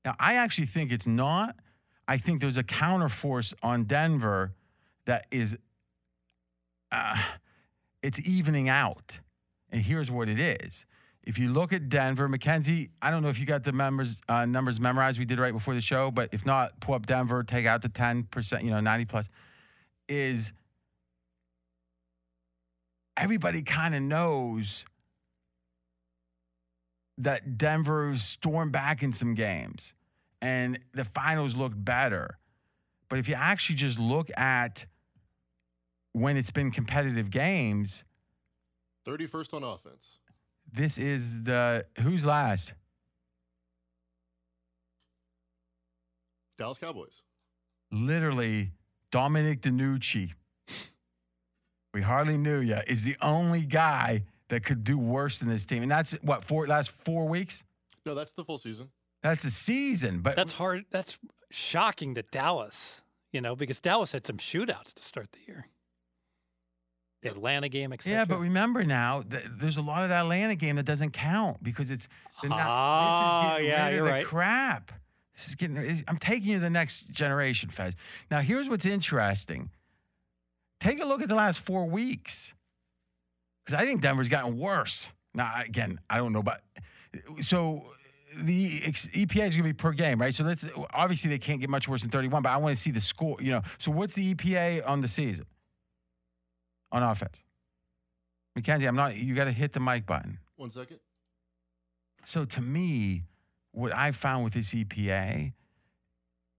Now, 0.06 0.16
I 0.20 0.36
actually 0.36 0.68
think 0.68 0.92
it's 0.92 1.08
not. 1.08 1.56
I 2.08 2.18
think 2.18 2.42
there's 2.42 2.58
a 2.58 2.64
counterforce 2.64 3.54
on 3.64 3.86
Denver 3.86 4.54
that 5.06 5.26
is, 5.32 5.58
uh, 6.92 7.18
it's 8.04 8.20
evening 8.20 8.70
out. 8.70 9.20
And 9.72 9.82
here's 9.82 10.12
what 10.12 10.30
it 10.30 10.40
is. 10.40 10.86
If 11.24 11.38
you 11.38 11.50
look 11.50 11.72
at 11.72 11.88
Denver, 11.88 12.28
Mackenzie, 12.28 12.90
I 13.02 13.12
don't 13.12 13.22
know 13.22 13.30
if 13.30 13.40
you 13.40 13.46
got 13.46 13.64
the 13.64 13.72
members 13.72 14.18
uh, 14.28 14.46
numbers 14.46 14.80
memorized. 14.80 15.20
We 15.20 15.26
did 15.26 15.40
right 15.40 15.54
before 15.54 15.76
the 15.76 15.82
show, 15.82 16.10
but 16.10 16.30
if 16.32 16.46
not, 16.46 16.80
pull 16.80 16.96
up 16.96 17.06
Denver, 17.06 17.44
take 17.44 17.68
out 17.68 17.84
the 17.84 17.90
10%, 17.90 18.64
you 18.64 18.72
know, 18.72 18.80
90 18.80 19.06
plus. 19.06 19.28
Is 20.10 20.52
everybody 23.22 23.62
kind 23.62 23.94
of 23.94 24.02
knows 24.02 24.84
that 27.20 27.56
Denver's 27.58 28.24
stormed 28.24 28.72
back 28.72 29.04
in 29.04 29.14
some 29.14 29.36
games 29.36 29.94
and 30.42 30.80
the 30.94 31.06
finals 31.06 31.56
look 31.56 31.74
better. 31.76 32.40
But 33.10 33.20
if 33.20 33.30
you 33.30 33.36
actually 33.36 33.76
just 33.76 34.00
look 34.00 34.32
at 34.36 34.88
when 36.14 36.36
it's 36.36 36.50
been 36.50 36.72
competitive 36.72 37.30
games, 37.30 38.04
31st 39.08 39.54
on 39.54 39.64
offense. 39.64 40.18
this 40.74 40.98
is 40.98 41.44
the 41.44 41.86
who's 42.00 42.26
last? 42.26 42.74
Dallas 46.58 46.80
Cowboys. 46.80 47.22
Literally, 47.92 48.72
Dominic 49.12 49.62
DiNucci. 49.62 50.32
We 51.94 52.02
hardly 52.02 52.38
knew 52.38 52.60
you. 52.60 52.78
Is 52.88 53.04
the 53.04 53.18
only 53.22 53.62
guy 53.62 54.24
that 54.50 54.64
could 54.64 54.84
do 54.84 54.98
worse 54.98 55.40
than 55.40 55.50
this 55.50 55.66
team, 55.66 55.84
and 55.84 55.92
that's 55.92 56.14
what 56.22 56.44
four 56.44 56.68
last 56.68 56.92
four 57.06 57.28
weeks. 57.28 57.64
No, 58.06 58.16
that's 58.16 58.32
the 58.32 58.44
full 58.46 58.58
season. 58.58 58.90
That's 59.22 59.44
the 59.44 59.52
season, 59.52 60.22
but 60.22 60.36
That's 60.36 60.54
hard. 60.54 60.86
That's 60.90 61.20
shocking 61.52 62.16
that 62.16 62.32
Dallas, 62.32 63.04
you 63.32 63.40
know, 63.42 63.56
because 63.56 63.80
Dallas 63.80 64.12
had 64.14 64.26
some 64.26 64.38
shootouts 64.38 64.94
to 64.96 65.04
start 65.04 65.32
the 65.34 65.40
year. 65.48 65.68
The 67.22 67.30
Atlanta 67.30 67.70
game, 67.70 67.94
etc. 67.94 68.18
Yeah, 68.18 68.26
but 68.26 68.40
remember 68.40 68.84
now, 68.84 69.22
th- 69.22 69.46
there's 69.60 69.78
a 69.78 69.82
lot 69.84 70.02
of 70.02 70.10
that 70.10 70.22
Atlanta 70.24 70.56
game 70.56 70.78
that 70.78 70.86
doesn't 70.86 71.12
count 71.12 71.62
because 71.64 71.92
it's 71.92 72.08
they're 72.42 72.50
not, 72.50 72.60
Ah, 72.62 73.54
this 73.58 73.62
is 73.64 73.68
yeah, 73.70 73.86
rid 73.86 73.96
you're 73.96 74.06
the 74.08 74.12
right. 74.12 74.26
crap. 74.26 74.92
This 75.36 75.50
is 75.50 75.56
getting. 75.56 76.04
I'm 76.08 76.18
taking 76.18 76.50
you 76.50 76.56
to 76.56 76.62
the 76.62 76.70
next 76.72 77.08
generation, 77.12 77.70
Fez. 77.70 77.94
Now, 78.32 78.40
here's 78.42 78.68
what's 78.70 78.88
interesting. 78.88 79.70
Take 80.82 81.02
a 81.02 81.06
look 81.06 81.22
at 81.22 81.30
the 81.30 81.36
last 81.36 81.60
four 81.60 81.86
weeks, 81.86 82.54
because 83.64 83.82
I 83.82 83.86
think 83.86 84.02
Denver's 84.02 84.30
gotten 84.30 84.58
worse. 84.58 85.10
Now, 85.34 85.62
again, 85.64 86.00
I 86.10 86.18
don't 86.18 86.34
know 86.34 86.40
about. 86.40 86.60
So 87.42 87.86
the 88.36 88.82
EPA 88.82 89.48
is 89.48 89.56
going 89.56 89.58
to 89.58 89.64
be 89.64 89.74
per 89.74 89.92
game, 89.92 90.20
right? 90.20 90.34
So 90.34 90.44
that's 90.44 90.66
obviously 90.94 91.30
they 91.30 91.38
can't 91.38 91.62
get 91.62 91.70
much 91.70 91.88
worse 91.88 92.02
than 92.02 92.10
31, 92.10 92.42
but 92.42 92.50
I 92.50 92.58
want 92.58 92.76
to 92.76 92.82
see 92.82 92.92
the 92.92 93.00
score. 93.00 93.38
You 93.40 93.52
know, 93.52 93.62
so 93.78 93.92
what's 93.92 94.16
the 94.16 94.34
EPA 94.34 94.88
on 94.88 95.02
the 95.02 95.08
season 95.08 95.46
on 96.92 97.04
offense? 97.04 97.38
Mackenzie, 98.56 98.88
I'm 98.88 98.96
not. 98.96 99.16
You 99.16 99.36
got 99.36 99.46
to 99.46 99.52
hit 99.52 99.74
the 99.74 99.80
mic 99.80 100.06
button. 100.06 100.40
One 100.56 100.72
second. 100.72 101.00
So 102.26 102.44
to 102.46 102.62
me, 102.62 103.24
what 103.72 103.96
I 103.96 104.12
found 104.12 104.44
with 104.44 104.54
this 104.54 104.74
EPA, 104.74 105.54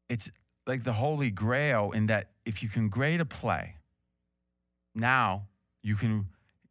it's 0.09 0.31
like 0.67 0.85
the 0.85 0.93
holy 0.93 1.31
grail 1.31 1.91
in 1.93 2.07
that 2.07 2.31
if 2.47 2.63
you 2.63 2.69
can 2.69 2.89
grade 2.89 3.21
a 3.21 3.25
play, 3.25 3.77
now 4.95 5.47
you 5.83 5.97
can 5.97 6.29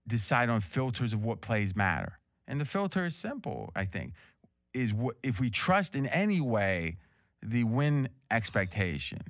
decide 0.08 0.50
on 0.50 0.62
filters 0.62 1.14
of 1.14 1.24
what 1.24 1.42
plays 1.42 1.76
matter. 1.76 2.20
And 2.48 2.60
the 2.60 2.66
filter 2.66 3.06
is 3.06 3.16
simple, 3.16 3.72
I 3.76 3.86
think, 3.86 4.14
is 4.74 4.94
what 4.94 5.16
if 5.24 5.40
we 5.40 5.50
trust 5.50 5.96
in 5.96 6.08
any 6.08 6.42
way 6.42 6.98
the 7.44 7.64
win 7.64 8.10
expectation. 8.30 9.22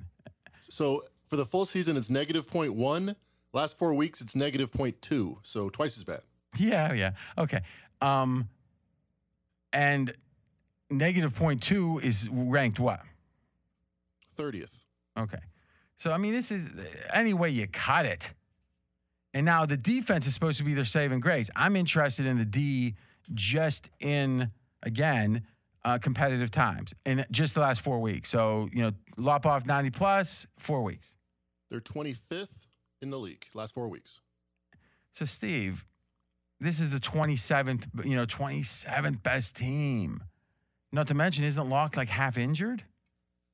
So 0.68 1.04
for 1.28 1.36
the 1.36 1.46
full 1.46 1.64
season, 1.64 1.96
it's 1.96 2.10
negative 2.10 2.46
0.1. 2.46 3.14
Last 3.52 3.78
four 3.78 3.94
weeks, 3.94 4.20
it's 4.20 4.34
negative 4.34 4.70
0.2. 4.70 5.36
So 5.42 5.68
twice 5.68 5.96
as 5.96 6.04
bad. 6.04 6.20
Yeah, 6.56 6.92
yeah. 6.92 7.12
Okay. 7.38 7.60
Um 8.00 8.48
and 9.72 10.12
negative 10.90 11.34
point 11.34 11.62
two 11.62 11.98
is 12.02 12.28
ranked 12.30 12.78
what? 12.78 13.00
30th. 14.36 14.82
Okay. 15.18 15.38
So 15.98 16.12
I 16.12 16.18
mean, 16.18 16.32
this 16.32 16.50
is 16.50 16.66
any 17.12 17.34
way 17.34 17.50
you 17.50 17.66
cut 17.68 18.06
it. 18.06 18.30
And 19.34 19.46
now 19.46 19.64
the 19.64 19.76
defense 19.76 20.26
is 20.26 20.34
supposed 20.34 20.58
to 20.58 20.64
be 20.64 20.74
their 20.74 20.84
saving 20.84 21.20
grace. 21.20 21.48
I'm 21.56 21.76
interested 21.76 22.26
in 22.26 22.38
the 22.38 22.44
D 22.44 22.94
just 23.32 23.88
in 24.00 24.50
again 24.82 25.46
uh, 25.84 25.98
competitive 25.98 26.50
times 26.50 26.94
in 27.06 27.24
just 27.30 27.54
the 27.54 27.60
last 27.60 27.80
four 27.80 28.00
weeks. 28.00 28.28
So 28.28 28.68
you 28.72 28.82
know, 28.82 28.92
lop 29.16 29.46
off 29.46 29.66
90 29.66 29.90
plus 29.90 30.46
four 30.58 30.82
weeks. 30.82 31.14
They're 31.70 31.80
25th 31.80 32.66
in 33.00 33.10
the 33.10 33.18
league 33.18 33.46
last 33.54 33.74
four 33.74 33.88
weeks. 33.88 34.20
So 35.12 35.24
Steve, 35.24 35.84
this 36.60 36.80
is 36.80 36.90
the 36.90 37.00
27th, 37.00 38.04
you 38.04 38.16
know, 38.16 38.24
27th 38.26 39.22
best 39.22 39.56
team. 39.56 40.22
Not 40.92 41.08
to 41.08 41.14
mention, 41.14 41.44
isn't 41.44 41.68
Lock 41.68 41.96
like 41.96 42.08
half 42.08 42.38
injured? 42.38 42.84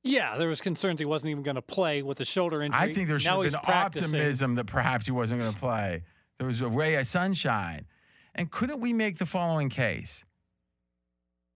Yeah, 0.03 0.37
there 0.37 0.47
was 0.47 0.61
concerns 0.61 0.99
he 0.99 1.05
wasn't 1.05 1.31
even 1.31 1.43
going 1.43 1.55
to 1.55 1.61
play 1.61 2.01
with 2.01 2.17
the 2.17 2.25
shoulder 2.25 2.61
injury. 2.61 2.79
I 2.79 2.93
think 2.93 3.07
there 3.07 3.19
should 3.19 3.29
now 3.29 3.41
have 3.41 3.51
been 3.51 3.61
practicing. 3.61 4.19
optimism 4.19 4.55
that 4.55 4.65
perhaps 4.65 5.05
he 5.05 5.11
wasn't 5.11 5.41
going 5.41 5.51
to 5.51 5.59
play. 5.59 6.03
There 6.37 6.47
was 6.47 6.61
a 6.61 6.69
ray 6.69 6.95
of 6.95 7.07
sunshine. 7.07 7.85
And 8.33 8.49
couldn't 8.49 8.79
we 8.79 8.93
make 8.93 9.17
the 9.17 9.25
following 9.25 9.69
case? 9.69 10.23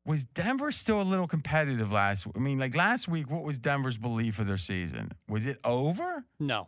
Was 0.05 0.25
Denver 0.25 0.71
still 0.73 1.01
a 1.01 1.03
little 1.03 1.27
competitive 1.27 1.89
last 1.89 2.27
I 2.35 2.39
mean, 2.39 2.59
like 2.59 2.75
last 2.75 3.07
week, 3.07 3.31
what 3.31 3.43
was 3.43 3.57
Denver's 3.57 3.95
belief 3.95 4.39
of 4.39 4.47
their 4.47 4.57
season? 4.57 5.13
Was 5.29 5.45
it 5.45 5.59
over? 5.63 6.25
No. 6.41 6.67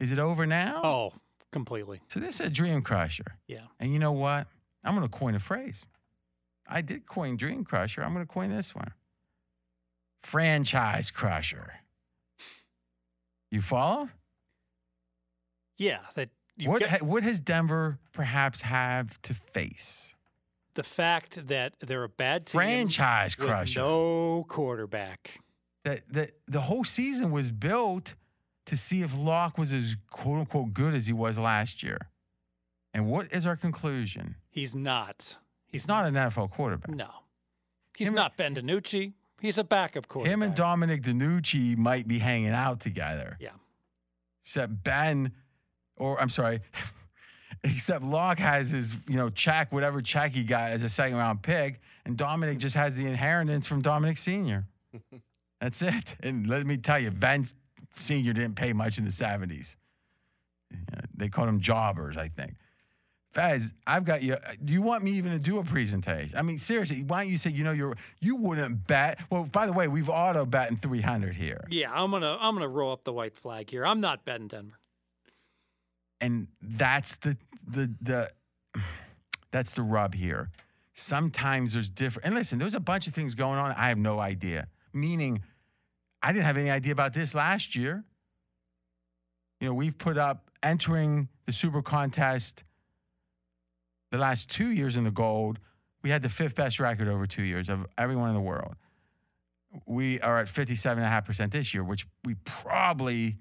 Is 0.00 0.12
it 0.12 0.18
over 0.18 0.46
now? 0.46 0.80
Oh, 0.82 1.12
completely. 1.52 2.00
So 2.08 2.20
this 2.20 2.36
is 2.36 2.46
a 2.46 2.50
dream 2.50 2.80
crusher. 2.80 3.36
Yeah. 3.46 3.66
And 3.78 3.92
you 3.92 3.98
know 3.98 4.12
what? 4.12 4.46
I'm 4.82 4.96
going 4.96 5.06
to 5.06 5.14
coin 5.14 5.34
a 5.34 5.38
phrase. 5.38 5.84
I 6.66 6.80
did 6.80 7.06
coin 7.06 7.36
dream 7.36 7.64
crusher. 7.64 8.02
I'm 8.02 8.14
going 8.14 8.26
to 8.26 8.32
coin 8.32 8.50
this 8.50 8.74
one 8.74 8.92
franchise 10.22 11.10
crusher. 11.10 11.72
You 13.50 13.60
follow? 13.62 14.08
Yeah, 15.78 15.98
that 16.14 16.30
What, 16.64 16.80
got- 16.80 16.88
ha- 16.90 17.04
what 17.04 17.22
has 17.22 17.40
Denver 17.40 17.98
perhaps 18.12 18.62
have 18.62 19.20
to 19.22 19.34
face? 19.34 20.14
the 20.74 20.82
fact 20.82 21.48
that 21.48 21.74
they're 21.80 22.02
a 22.04 22.08
bad 22.08 22.46
team 22.46 22.58
Franchise 22.58 23.34
crusher. 23.34 23.78
no 23.80 24.42
quarterback. 24.48 25.38
That, 25.84 26.04
that 26.12 26.30
the 26.48 26.62
whole 26.62 26.82
season 26.84 27.30
was 27.30 27.50
built 27.50 28.14
to 28.66 28.78
see 28.78 29.02
if 29.02 29.14
Lock 29.14 29.58
was 29.58 29.70
as 29.70 29.96
quote 30.10 30.38
unquote 30.38 30.72
good 30.72 30.94
as 30.94 31.06
he 31.06 31.12
was 31.12 31.38
last 31.38 31.82
year. 31.82 31.98
And 32.94 33.06
what 33.06 33.30
is 33.34 33.44
our 33.44 33.54
conclusion? 33.56 34.36
He's 34.48 34.74
not. 34.74 35.36
He's 35.66 35.86
not 35.88 36.06
an 36.06 36.14
NFL 36.14 36.50
quarterback. 36.52 36.94
No. 36.96 37.10
He's 37.98 38.12
not 38.12 38.38
Ben 38.38 38.54
DiNucci. 38.54 39.12
He's 39.42 39.58
a 39.58 39.64
backup 39.64 40.06
quarterback. 40.06 40.32
Him 40.32 40.42
and 40.42 40.54
Dominic 40.54 41.02
DiNucci 41.02 41.76
might 41.76 42.06
be 42.06 42.20
hanging 42.20 42.50
out 42.50 42.78
together. 42.78 43.36
Yeah. 43.40 43.50
Except 44.44 44.84
Ben, 44.84 45.32
or 45.96 46.20
I'm 46.20 46.28
sorry, 46.28 46.60
except 47.64 48.04
Lock 48.04 48.38
has 48.38 48.70
his, 48.70 48.96
you 49.08 49.16
know, 49.16 49.30
check, 49.30 49.72
whatever 49.72 50.00
check 50.00 50.30
he 50.30 50.44
got 50.44 50.70
as 50.70 50.84
a 50.84 50.88
second 50.88 51.16
round 51.16 51.42
pick, 51.42 51.80
and 52.04 52.16
Dominic 52.16 52.58
just 52.58 52.76
has 52.76 52.94
the 52.94 53.04
inheritance 53.04 53.66
from 53.66 53.82
Dominic 53.82 54.16
Sr. 54.16 54.64
That's 55.60 55.82
it. 55.82 56.14
And 56.20 56.46
let 56.46 56.64
me 56.64 56.76
tell 56.76 57.00
you, 57.00 57.10
Ben 57.10 57.44
Sr. 57.96 58.32
didn't 58.32 58.54
pay 58.54 58.72
much 58.72 58.98
in 58.98 59.04
the 59.04 59.10
70s. 59.10 59.74
They 61.16 61.28
called 61.28 61.48
him 61.48 61.60
jobbers, 61.60 62.16
I 62.16 62.28
think. 62.28 62.54
Fez, 63.32 63.72
I've 63.86 64.04
got 64.04 64.22
you. 64.22 64.34
Uh, 64.34 64.52
do 64.62 64.72
you 64.74 64.82
want 64.82 65.02
me 65.02 65.12
even 65.12 65.32
to 65.32 65.38
do 65.38 65.58
a 65.58 65.64
presentation? 65.64 66.36
I 66.36 66.42
mean, 66.42 66.58
seriously, 66.58 67.02
why 67.02 67.22
don't 67.22 67.30
you 67.32 67.38
say, 67.38 67.50
you 67.50 67.64
know, 67.64 67.72
you're 67.72 67.96
you 68.20 68.36
wouldn't 68.36 68.86
bet? 68.86 69.18
Well, 69.30 69.44
by 69.44 69.66
the 69.66 69.72
way, 69.72 69.88
we've 69.88 70.10
auto 70.10 70.44
betting 70.44 70.76
300 70.76 71.34
here. 71.34 71.64
Yeah, 71.70 71.90
I'm 71.92 72.10
gonna 72.10 72.36
I'm 72.40 72.54
gonna 72.54 72.68
roll 72.68 72.92
up 72.92 73.04
the 73.04 73.12
white 73.12 73.34
flag 73.36 73.70
here. 73.70 73.86
I'm 73.86 74.00
not 74.00 74.24
betting 74.24 74.48
Denver. 74.48 74.76
and 76.20 76.46
that's 76.60 77.16
the 77.16 77.36
the 77.66 77.90
the 78.02 78.30
that's 79.50 79.70
the 79.72 79.82
rub 79.82 80.14
here. 80.14 80.50
Sometimes 80.94 81.72
there's 81.72 81.88
different. 81.88 82.26
And 82.26 82.34
listen, 82.34 82.58
there's 82.58 82.74
a 82.74 82.80
bunch 82.80 83.06
of 83.06 83.14
things 83.14 83.34
going 83.34 83.58
on. 83.58 83.72
I 83.72 83.88
have 83.88 83.98
no 83.98 84.18
idea. 84.20 84.68
Meaning, 84.92 85.42
I 86.22 86.32
didn't 86.32 86.44
have 86.44 86.58
any 86.58 86.70
idea 86.70 86.92
about 86.92 87.14
this 87.14 87.34
last 87.34 87.74
year. 87.74 88.04
You 89.60 89.68
know, 89.68 89.74
we've 89.74 89.96
put 89.96 90.18
up 90.18 90.50
entering 90.62 91.28
the 91.46 91.52
Super 91.52 91.80
Contest 91.82 92.62
the 94.12 94.18
last 94.18 94.48
two 94.48 94.70
years 94.70 94.96
in 94.96 95.02
the 95.04 95.10
gold. 95.10 95.58
We 96.02 96.10
had 96.10 96.22
the 96.22 96.28
fifth 96.28 96.54
best 96.54 96.78
record 96.78 97.08
over 97.08 97.26
two 97.26 97.42
years 97.42 97.68
of 97.68 97.86
everyone 97.98 98.28
in 98.28 98.34
the 98.34 98.40
world. 98.40 98.76
We 99.86 100.20
are 100.20 100.38
at 100.38 100.48
57.5% 100.48 101.50
this 101.50 101.72
year, 101.72 101.82
which 101.82 102.06
we 102.24 102.34
probably 102.44 103.38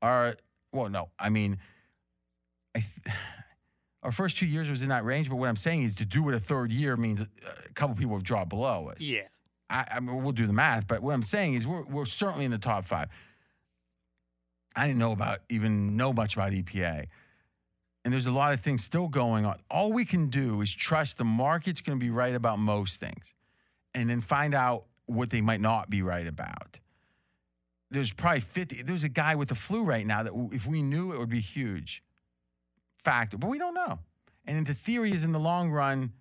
are. 0.00 0.36
Well, 0.72 0.88
no, 0.88 1.10
I 1.18 1.28
mean, 1.28 1.58
I 2.74 2.80
th- 2.80 3.16
our 4.02 4.12
first 4.12 4.36
two 4.36 4.46
years 4.46 4.68
was 4.68 4.82
in 4.82 4.88
that 4.88 5.04
range, 5.04 5.28
but 5.28 5.36
what 5.36 5.48
I'm 5.48 5.56
saying 5.56 5.82
is 5.82 5.94
to 5.96 6.04
do 6.04 6.28
it 6.28 6.34
a 6.34 6.40
third 6.40 6.72
year 6.72 6.96
means 6.96 7.20
a 7.20 7.28
couple 7.74 7.94
people 7.94 8.14
have 8.14 8.22
dropped 8.24 8.48
below 8.48 8.88
us. 8.88 9.00
Yeah. 9.00 9.22
I, 9.68 9.86
I 9.92 10.00
mean, 10.00 10.22
we'll 10.22 10.32
do 10.32 10.46
the 10.46 10.52
math, 10.52 10.86
but 10.86 11.02
what 11.02 11.14
I'm 11.14 11.22
saying 11.22 11.54
is 11.54 11.66
we're, 11.66 11.84
we're 11.84 12.04
certainly 12.04 12.44
in 12.44 12.50
the 12.50 12.58
top 12.58 12.86
five. 12.86 13.08
I 14.76 14.86
didn't 14.86 14.98
know 14.98 15.12
about 15.12 15.40
even 15.48 15.96
know 15.96 16.12
much 16.12 16.34
about 16.34 16.52
EPA. 16.52 17.06
And 18.04 18.12
there's 18.12 18.26
a 18.26 18.30
lot 18.30 18.52
of 18.52 18.60
things 18.60 18.84
still 18.84 19.08
going 19.08 19.46
on. 19.46 19.56
All 19.70 19.92
we 19.92 20.04
can 20.04 20.28
do 20.28 20.60
is 20.60 20.72
trust 20.72 21.16
the 21.16 21.24
market's 21.24 21.80
going 21.80 21.98
to 21.98 22.04
be 22.04 22.10
right 22.10 22.34
about 22.34 22.58
most 22.58 23.00
things 23.00 23.32
and 23.94 24.10
then 24.10 24.20
find 24.20 24.54
out 24.54 24.84
what 25.06 25.30
they 25.30 25.40
might 25.40 25.60
not 25.60 25.88
be 25.88 26.02
right 26.02 26.26
about. 26.26 26.78
There's 27.90 28.12
probably 28.12 28.40
50. 28.40 28.82
There's 28.82 29.04
a 29.04 29.08
guy 29.08 29.36
with 29.36 29.48
the 29.48 29.54
flu 29.54 29.82
right 29.82 30.06
now 30.06 30.22
that 30.22 30.32
if 30.52 30.66
we 30.66 30.82
knew 30.82 31.12
it 31.12 31.18
would 31.18 31.30
be 31.30 31.40
huge. 31.40 32.02
factor, 33.04 33.36
but 33.38 33.48
we 33.48 33.58
don't 33.58 33.74
know. 33.74 33.98
And 34.46 34.66
the 34.66 34.74
theory 34.74 35.12
is 35.12 35.24
in 35.24 35.32
the 35.32 35.38
long 35.38 35.70
run, 35.70 36.12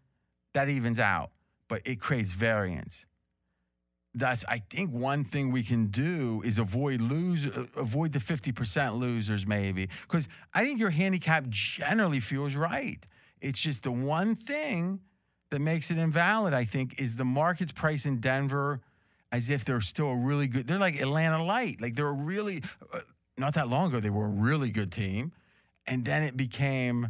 that 0.54 0.70
evens 0.70 1.00
out, 1.00 1.32
but 1.68 1.82
it 1.86 2.00
creates 2.00 2.34
variance. 2.34 3.06
Thus, 4.16 4.46
I 4.48 4.60
think 4.70 4.92
one 4.92 5.24
thing 5.24 5.52
we 5.52 5.64
can 5.64 5.88
do 5.88 6.44
is 6.46 6.60
avoid 6.60 7.02
lose, 7.02 7.48
avoid 7.76 8.14
the 8.14 8.20
50% 8.20 9.00
losers, 9.00 9.48
maybe. 9.48 9.90
Because 10.04 10.28
I 10.54 10.64
think 10.64 10.80
your 10.80 10.92
handicap 10.92 11.50
generally 11.50 12.20
feels 12.20 12.56
right. 12.56 13.04
It's 13.42 13.60
just 13.60 13.84
the 13.84 13.92
one 13.92 14.36
thing 14.36 15.00
that 15.50 15.60
makes 15.60 15.90
it 15.90 15.98
invalid, 15.98 16.54
I 16.54 16.64
think, 16.64 17.02
is 17.02 17.16
the 17.16 17.26
market's 17.26 17.72
price 17.72 18.06
in 18.06 18.20
Denver 18.20 18.82
as 19.32 19.50
if 19.50 19.66
they're 19.66 19.82
still 19.82 20.10
a 20.10 20.16
really 20.16 20.48
good. 20.48 20.68
They're 20.68 20.78
like 20.78 21.02
Atlanta 21.02 21.44
Light. 21.44 21.82
Like 21.82 21.96
they're 21.96 22.08
a 22.08 22.12
really, 22.12 22.62
uh, 22.94 23.00
not 23.36 23.56
that 23.56 23.68
long 23.68 23.90
ago, 23.90 24.00
they 24.00 24.12
were 24.12 24.26
a 24.26 24.30
really 24.30 24.70
good 24.70 24.92
team. 24.92 25.32
And 25.88 26.06
then 26.06 26.24
it 26.24 26.38
became, 26.38 27.10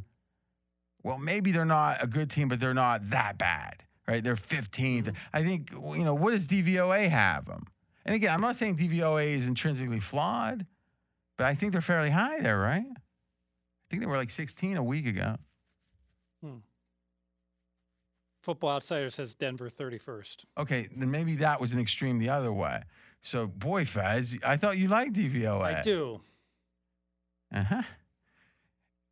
well, 1.04 1.18
maybe 1.18 1.52
they're 1.52 1.66
not 1.66 2.02
a 2.02 2.08
good 2.08 2.32
team, 2.32 2.48
but 2.48 2.62
they're 2.62 2.74
not 2.74 3.10
that 3.10 3.38
bad, 3.38 3.84
right? 4.08 4.24
They're 4.24 4.36
15th. 4.36 5.14
I 5.34 5.44
think, 5.44 5.72
you 5.72 6.04
know, 6.04 6.14
what 6.14 6.32
does 6.32 6.48
DVOA 6.48 7.10
have 7.10 7.46
them? 7.46 7.66
And 8.06 8.16
again, 8.16 8.34
I'm 8.34 8.42
not 8.42 8.56
saying 8.56 8.78
DVOA 8.78 9.38
is 9.38 9.48
intrinsically 9.48 10.00
flawed, 10.00 10.66
but 11.38 11.46
I 11.46 11.56
think 11.56 11.72
they're 11.72 11.82
fairly 11.82 12.10
high 12.10 12.40
there, 12.42 12.60
right? 12.60 12.86
I 12.86 13.86
think 13.90 14.02
they 14.02 14.06
were 14.06 14.18
like 14.18 14.30
16 14.30 14.78
a 14.78 14.84
week 14.84 15.06
ago. 15.06 15.38
Hmm. 16.44 16.58
Football 18.42 18.72
Outsider 18.72 19.10
says 19.10 19.34
Denver 19.36 19.70
31st. 19.70 20.44
Okay, 20.58 20.90
then 20.96 21.10
maybe 21.10 21.38
that 21.38 21.62
was 21.62 21.72
an 21.72 21.80
extreme 21.80 22.20
the 22.20 22.30
other 22.30 22.52
way. 22.52 22.82
So, 23.22 23.48
boy, 23.48 23.86
Fez, 23.86 24.36
I 24.44 24.58
thought 24.58 24.78
you 24.78 24.90
liked 24.90 25.14
DVOA. 25.14 25.62
I 25.62 25.82
do. 25.82 26.20
Uh 27.56 27.64
huh. 27.64 27.84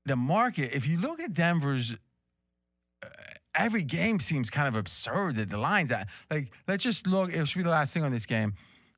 The 0.06 0.18
market, 0.18 0.72
if 0.74 0.86
you 0.86 0.98
look 0.98 1.22
at 1.22 1.34
Denver's, 1.34 1.96
uh, 3.02 3.08
every 3.56 3.84
game 3.84 4.20
seems 4.20 4.50
kind 4.50 4.68
of 4.68 4.76
absurd 4.76 5.36
that 5.38 5.50
the 5.50 5.58
lines 5.58 5.92
at. 5.92 6.08
Like, 6.30 6.52
let's 6.68 6.84
just 6.84 7.08
look, 7.08 7.32
it 7.34 7.46
should 7.48 7.58
be 7.60 7.64
the 7.64 7.70
last 7.70 7.94
thing 7.94 8.04
on 8.04 8.12
this 8.12 8.26
game. 8.26 8.54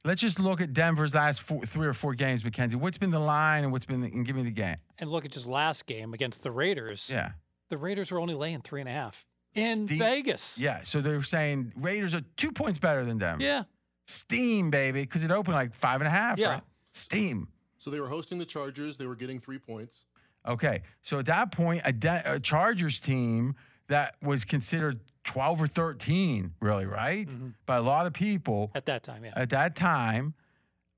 Let's 0.05 0.19
just 0.19 0.37
look 0.37 0.59
at 0.59 0.73
Denver's 0.73 1.15
last 1.15 1.41
four, 1.41 1.65
three 1.65 1.87
or 1.87 1.93
four 1.93 2.13
games, 2.13 2.43
Mackenzie. 2.43 2.75
What's 2.75 2.97
been 2.97 3.11
the 3.11 3.19
line 3.19 3.63
and 3.63 3.71
what's 3.71 3.85
been, 3.85 4.01
the, 4.01 4.07
and 4.07 4.25
give 4.25 4.35
me 4.35 4.43
the 4.43 4.51
game. 4.51 4.75
And 4.99 5.09
look 5.09 5.23
at 5.23 5.31
just 5.31 5.47
last 5.47 5.85
game 5.85 6.13
against 6.13 6.43
the 6.43 6.51
Raiders. 6.51 7.09
Yeah. 7.11 7.31
The 7.69 7.77
Raiders 7.77 8.11
were 8.11 8.19
only 8.19 8.33
laying 8.35 8.59
three 8.61 8.81
and 8.81 8.89
a 8.89 8.91
half 8.91 9.25
in 9.55 9.87
Steve- 9.87 9.99
Vegas. 9.99 10.57
Yeah. 10.59 10.81
So 10.83 10.99
they're 10.99 11.23
saying 11.23 11.71
Raiders 11.77 12.13
are 12.13 12.21
two 12.35 12.51
points 12.51 12.79
better 12.79 13.05
than 13.05 13.17
Denver. 13.17 13.43
Yeah. 13.43 13.63
Steam, 14.05 14.69
baby, 14.69 15.01
because 15.01 15.23
it 15.23 15.31
opened 15.31 15.55
like 15.55 15.73
five 15.73 16.01
and 16.01 16.07
a 16.07 16.11
half. 16.11 16.37
Yeah. 16.37 16.47
Right? 16.55 16.63
Steam. 16.91 17.47
So 17.77 17.89
they 17.89 18.01
were 18.01 18.09
hosting 18.09 18.37
the 18.37 18.45
Chargers. 18.45 18.97
They 18.97 19.05
were 19.07 19.15
getting 19.15 19.39
three 19.39 19.57
points. 19.57 20.05
Okay. 20.45 20.81
So 21.03 21.19
at 21.19 21.25
that 21.27 21.53
point, 21.53 21.81
a, 21.85 21.93
De- 21.93 22.23
a 22.25 22.39
Chargers 22.41 22.99
team 22.99 23.55
that 23.87 24.15
was 24.21 24.45
considered 24.45 24.99
12 25.23 25.61
or 25.61 25.67
13, 25.67 26.53
really, 26.61 26.85
right? 26.85 27.27
By 27.65 27.77
a 27.77 27.81
lot 27.81 28.05
of 28.05 28.13
people 28.13 28.71
At 28.75 28.85
that 28.85 29.03
time, 29.03 29.25
yeah. 29.25 29.33
at 29.35 29.49
that 29.51 29.75
time. 29.75 30.33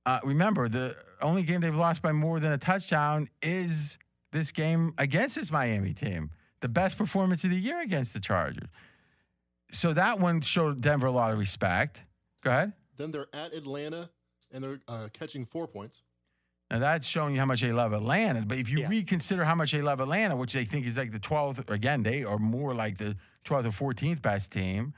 Uh, 0.05 0.19
remember, 0.23 0.69
the 0.69 0.95
only 1.21 1.43
game 1.43 1.61
they've 1.61 1.75
lost 1.75 2.01
by 2.01 2.11
more 2.11 2.39
than 2.39 2.51
a 2.51 2.57
touchdown 2.57 3.29
is 3.41 3.97
this 4.31 4.51
game 4.51 4.93
against 4.97 5.35
this 5.35 5.51
Miami 5.51 5.93
team. 5.93 6.31
The 6.61 6.67
best 6.67 6.97
performance 6.97 7.43
of 7.43 7.49
the 7.49 7.57
year 7.57 7.81
against 7.81 8.13
the 8.13 8.19
Chargers. 8.19 8.69
So 9.71 9.93
that 9.93 10.19
one 10.19 10.41
showed 10.41 10.81
Denver 10.81 11.07
a 11.07 11.11
lot 11.11 11.31
of 11.31 11.39
respect. 11.39 12.03
Go 12.43 12.51
ahead. 12.51 12.73
Then 12.97 13.11
they're 13.11 13.27
at 13.33 13.53
Atlanta 13.53 14.09
and 14.51 14.63
they're 14.63 14.79
uh, 14.87 15.09
catching 15.11 15.45
four 15.45 15.67
points. 15.67 16.01
Now 16.71 16.79
that's 16.79 17.07
showing 17.07 17.33
you 17.35 17.39
how 17.39 17.45
much 17.45 17.61
they 17.61 17.71
love 17.71 17.93
Atlanta. 17.93 18.41
But 18.41 18.57
if 18.57 18.69
you 18.69 18.79
Yeah. 18.79 18.89
reconsider 18.89 19.45
how 19.45 19.55
much 19.55 19.71
they 19.71 19.81
love 19.81 19.99
Atlanta, 19.99 20.35
which 20.35 20.53
they 20.53 20.65
think 20.65 20.85
is 20.85 20.97
like 20.97 21.11
the 21.11 21.19
12th, 21.19 21.69
again, 21.69 22.03
they 22.03 22.23
are 22.23 22.39
more 22.39 22.73
like 22.73 22.97
the 22.97 23.15
12th 23.43 23.65
or 23.65 23.71
14th 23.71 24.21
best 24.21 24.51
team. 24.51 24.93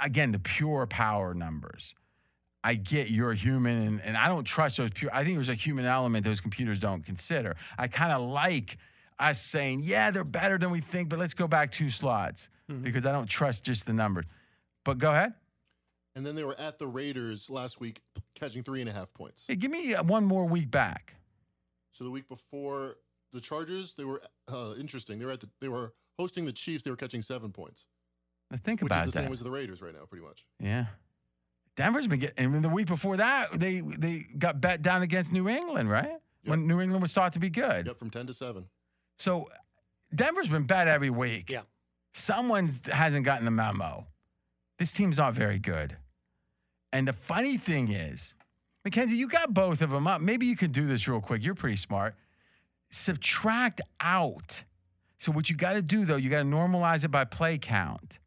Again, 0.00 0.32
the 0.32 0.38
pure 0.38 0.86
power 0.86 1.34
numbers. 1.34 1.94
I 2.64 2.74
get 2.74 3.08
you're 3.10 3.34
human 3.34 3.86
and, 3.86 4.02
and 4.02 4.16
I 4.16 4.26
don't 4.28 4.44
trust 4.44 4.78
those 4.78 4.90
pure. 4.90 5.14
I 5.14 5.24
think 5.24 5.36
there's 5.36 5.48
a 5.48 5.54
human 5.54 5.84
element 5.84 6.24
those 6.24 6.40
computers 6.40 6.78
don't 6.78 7.04
consider. 7.04 7.56
I 7.78 7.86
kind 7.86 8.12
of 8.12 8.22
like 8.22 8.78
us 9.18 9.40
saying, 9.40 9.82
yeah, 9.84 10.10
they're 10.10 10.24
better 10.24 10.58
than 10.58 10.70
we 10.70 10.80
think, 10.80 11.08
but 11.08 11.18
let's 11.18 11.34
go 11.34 11.46
back 11.46 11.70
two 11.70 11.90
slots 11.90 12.50
mm-hmm. 12.70 12.82
because 12.82 13.06
I 13.06 13.12
don't 13.12 13.28
trust 13.28 13.64
just 13.64 13.86
the 13.86 13.92
numbers. 13.92 14.24
But 14.84 14.98
go 14.98 15.10
ahead. 15.12 15.34
And 16.18 16.26
then 16.26 16.34
they 16.34 16.42
were 16.42 16.58
at 16.58 16.80
the 16.80 16.86
Raiders 16.88 17.48
last 17.48 17.78
week 17.78 18.00
catching 18.34 18.64
three 18.64 18.80
and 18.80 18.90
a 18.90 18.92
half 18.92 19.14
points. 19.14 19.44
Hey, 19.46 19.54
give 19.54 19.70
me 19.70 19.94
uh, 19.94 20.02
one 20.02 20.24
more 20.24 20.46
week 20.46 20.68
back. 20.68 21.14
So 21.92 22.02
the 22.02 22.10
week 22.10 22.28
before 22.28 22.96
the 23.32 23.40
Chargers, 23.40 23.94
they 23.94 24.02
were 24.02 24.20
uh, 24.52 24.74
interesting. 24.80 25.20
They 25.20 25.26
were 25.26 25.30
at 25.30 25.38
the, 25.38 25.48
they 25.60 25.68
were 25.68 25.94
hosting 26.18 26.44
the 26.44 26.50
Chiefs. 26.52 26.82
They 26.82 26.90
were 26.90 26.96
catching 26.96 27.22
seven 27.22 27.52
points, 27.52 27.86
Now 28.50 28.58
think 28.64 28.80
which 28.82 28.90
about 28.90 29.06
is 29.06 29.12
the 29.14 29.20
that. 29.20 29.26
same 29.26 29.32
as 29.32 29.38
the 29.38 29.50
Raiders 29.52 29.80
right 29.80 29.94
now, 29.94 30.06
pretty 30.06 30.24
much. 30.26 30.44
Yeah. 30.58 30.86
Denver's 31.76 32.08
been 32.08 32.18
getting, 32.18 32.52
and 32.52 32.64
the 32.64 32.68
week 32.68 32.88
before 32.88 33.16
that, 33.18 33.52
they 33.60 33.78
they 33.78 34.26
got 34.36 34.60
bet 34.60 34.82
down 34.82 35.02
against 35.02 35.30
New 35.30 35.48
England, 35.48 35.88
right? 35.88 36.18
When 36.46 36.66
New 36.66 36.80
England 36.80 37.00
was 37.00 37.12
thought 37.12 37.32
to 37.34 37.38
be 37.38 37.48
good. 37.48 37.86
Yep, 37.86 37.96
from 37.96 38.10
ten 38.10 38.26
to 38.26 38.34
seven. 38.34 38.64
So 39.20 39.48
Denver's 40.12 40.48
been 40.48 40.64
bet 40.64 40.88
every 40.88 41.10
week. 41.10 41.48
Yeah. 41.48 41.60
Someone 42.12 42.74
hasn't 42.90 43.24
gotten 43.24 43.44
the 43.44 43.52
memo. 43.52 44.08
This 44.80 44.90
team's 44.90 45.16
not 45.16 45.34
very 45.34 45.60
good. 45.60 45.96
And 46.92 47.06
the 47.06 47.12
funny 47.12 47.58
thing 47.58 47.92
is, 47.92 48.34
Mackenzie, 48.84 49.16
you 49.16 49.28
got 49.28 49.52
both 49.52 49.82
of 49.82 49.90
them 49.90 50.06
up. 50.06 50.20
Maybe 50.20 50.46
you 50.46 50.56
can 50.56 50.72
do 50.72 50.86
this 50.86 51.06
real 51.06 51.20
quick. 51.20 51.42
You're 51.44 51.54
pretty 51.54 51.76
smart. 51.76 52.14
Subtract 52.90 53.80
out. 54.00 54.62
So 55.18 55.32
what 55.32 55.50
you 55.50 55.56
got 55.56 55.74
to 55.74 55.82
do 55.82 56.04
though, 56.04 56.16
you 56.16 56.30
got 56.30 56.38
to 56.38 56.44
normalize 56.44 57.04
it 57.04 57.10
by 57.10 57.24
play 57.24 57.58
count, 57.58 58.18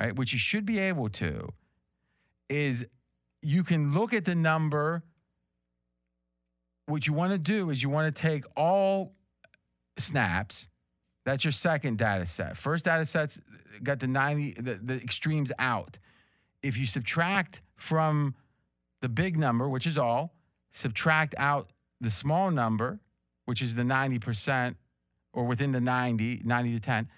right? 0.00 0.14
Which 0.14 0.32
you 0.32 0.38
should 0.38 0.64
be 0.64 0.78
able 0.78 1.08
to. 1.10 1.52
Is 2.48 2.86
you 3.42 3.62
can 3.62 3.92
look 3.92 4.12
at 4.12 4.24
the 4.24 4.34
number. 4.34 5.02
What 6.86 7.06
you 7.06 7.12
want 7.12 7.32
to 7.32 7.38
do 7.38 7.70
is 7.70 7.82
you 7.82 7.90
want 7.90 8.14
to 8.14 8.22
take 8.22 8.44
all 8.56 9.12
snaps. 9.98 10.66
That's 11.26 11.44
your 11.44 11.52
second 11.52 11.98
data 11.98 12.24
set. 12.24 12.56
First 12.56 12.86
data 12.86 13.04
set's 13.04 13.38
got 13.82 14.00
the 14.00 14.06
90, 14.06 14.62
the, 14.62 14.80
the 14.82 14.94
extremes 14.94 15.52
out. 15.58 15.98
If 16.62 16.76
you 16.76 16.86
subtract 16.86 17.60
from 17.76 18.34
the 19.00 19.08
big 19.08 19.38
number, 19.38 19.68
which 19.68 19.86
is 19.86 19.96
all, 19.96 20.34
subtract 20.72 21.34
out 21.38 21.70
the 22.00 22.10
small 22.10 22.50
number, 22.50 23.00
which 23.44 23.62
is 23.62 23.74
the 23.74 23.82
90% 23.82 24.74
or 25.32 25.44
within 25.44 25.72
the 25.72 25.80
90, 25.80 26.42
90 26.44 26.72
to 26.72 26.80
10, 26.80 27.08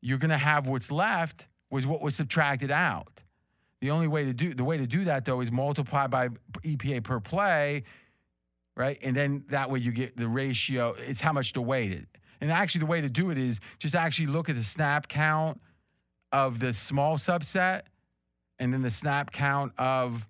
you're 0.00 0.18
going 0.18 0.30
to 0.30 0.38
have 0.38 0.66
what's 0.66 0.90
left 0.90 1.48
was 1.70 1.86
what 1.86 2.00
was 2.00 2.16
subtracted 2.16 2.70
out. 2.70 3.22
The 3.80 3.90
only 3.90 4.08
way 4.08 4.24
to 4.24 4.32
do 4.32 4.52
the 4.52 4.64
way 4.64 4.76
to 4.76 4.86
do 4.86 5.04
that 5.04 5.24
though 5.24 5.40
is 5.40 5.50
multiply 5.50 6.06
by 6.06 6.28
EPA 6.62 7.02
per 7.02 7.20
play, 7.20 7.84
right? 8.76 8.98
And 9.02 9.16
then 9.16 9.44
that 9.48 9.70
way 9.70 9.78
you 9.78 9.92
get 9.92 10.16
the 10.16 10.28
ratio. 10.28 10.94
It's 10.98 11.20
how 11.20 11.32
much 11.32 11.54
to 11.54 11.62
weight 11.62 11.92
it. 11.92 12.06
And 12.40 12.50
actually, 12.50 12.80
the 12.80 12.86
way 12.86 13.00
to 13.00 13.08
do 13.08 13.30
it 13.30 13.38
is 13.38 13.60
just 13.78 13.94
actually 13.94 14.26
look 14.26 14.48
at 14.48 14.56
the 14.56 14.64
snap 14.64 15.08
count 15.08 15.60
of 16.32 16.58
the 16.58 16.72
small 16.72 17.18
subset, 17.18 17.82
and 18.60 18.72
then 18.72 18.82
the 18.82 18.90
snap 18.90 19.32
count 19.32 19.72
of 19.78 20.28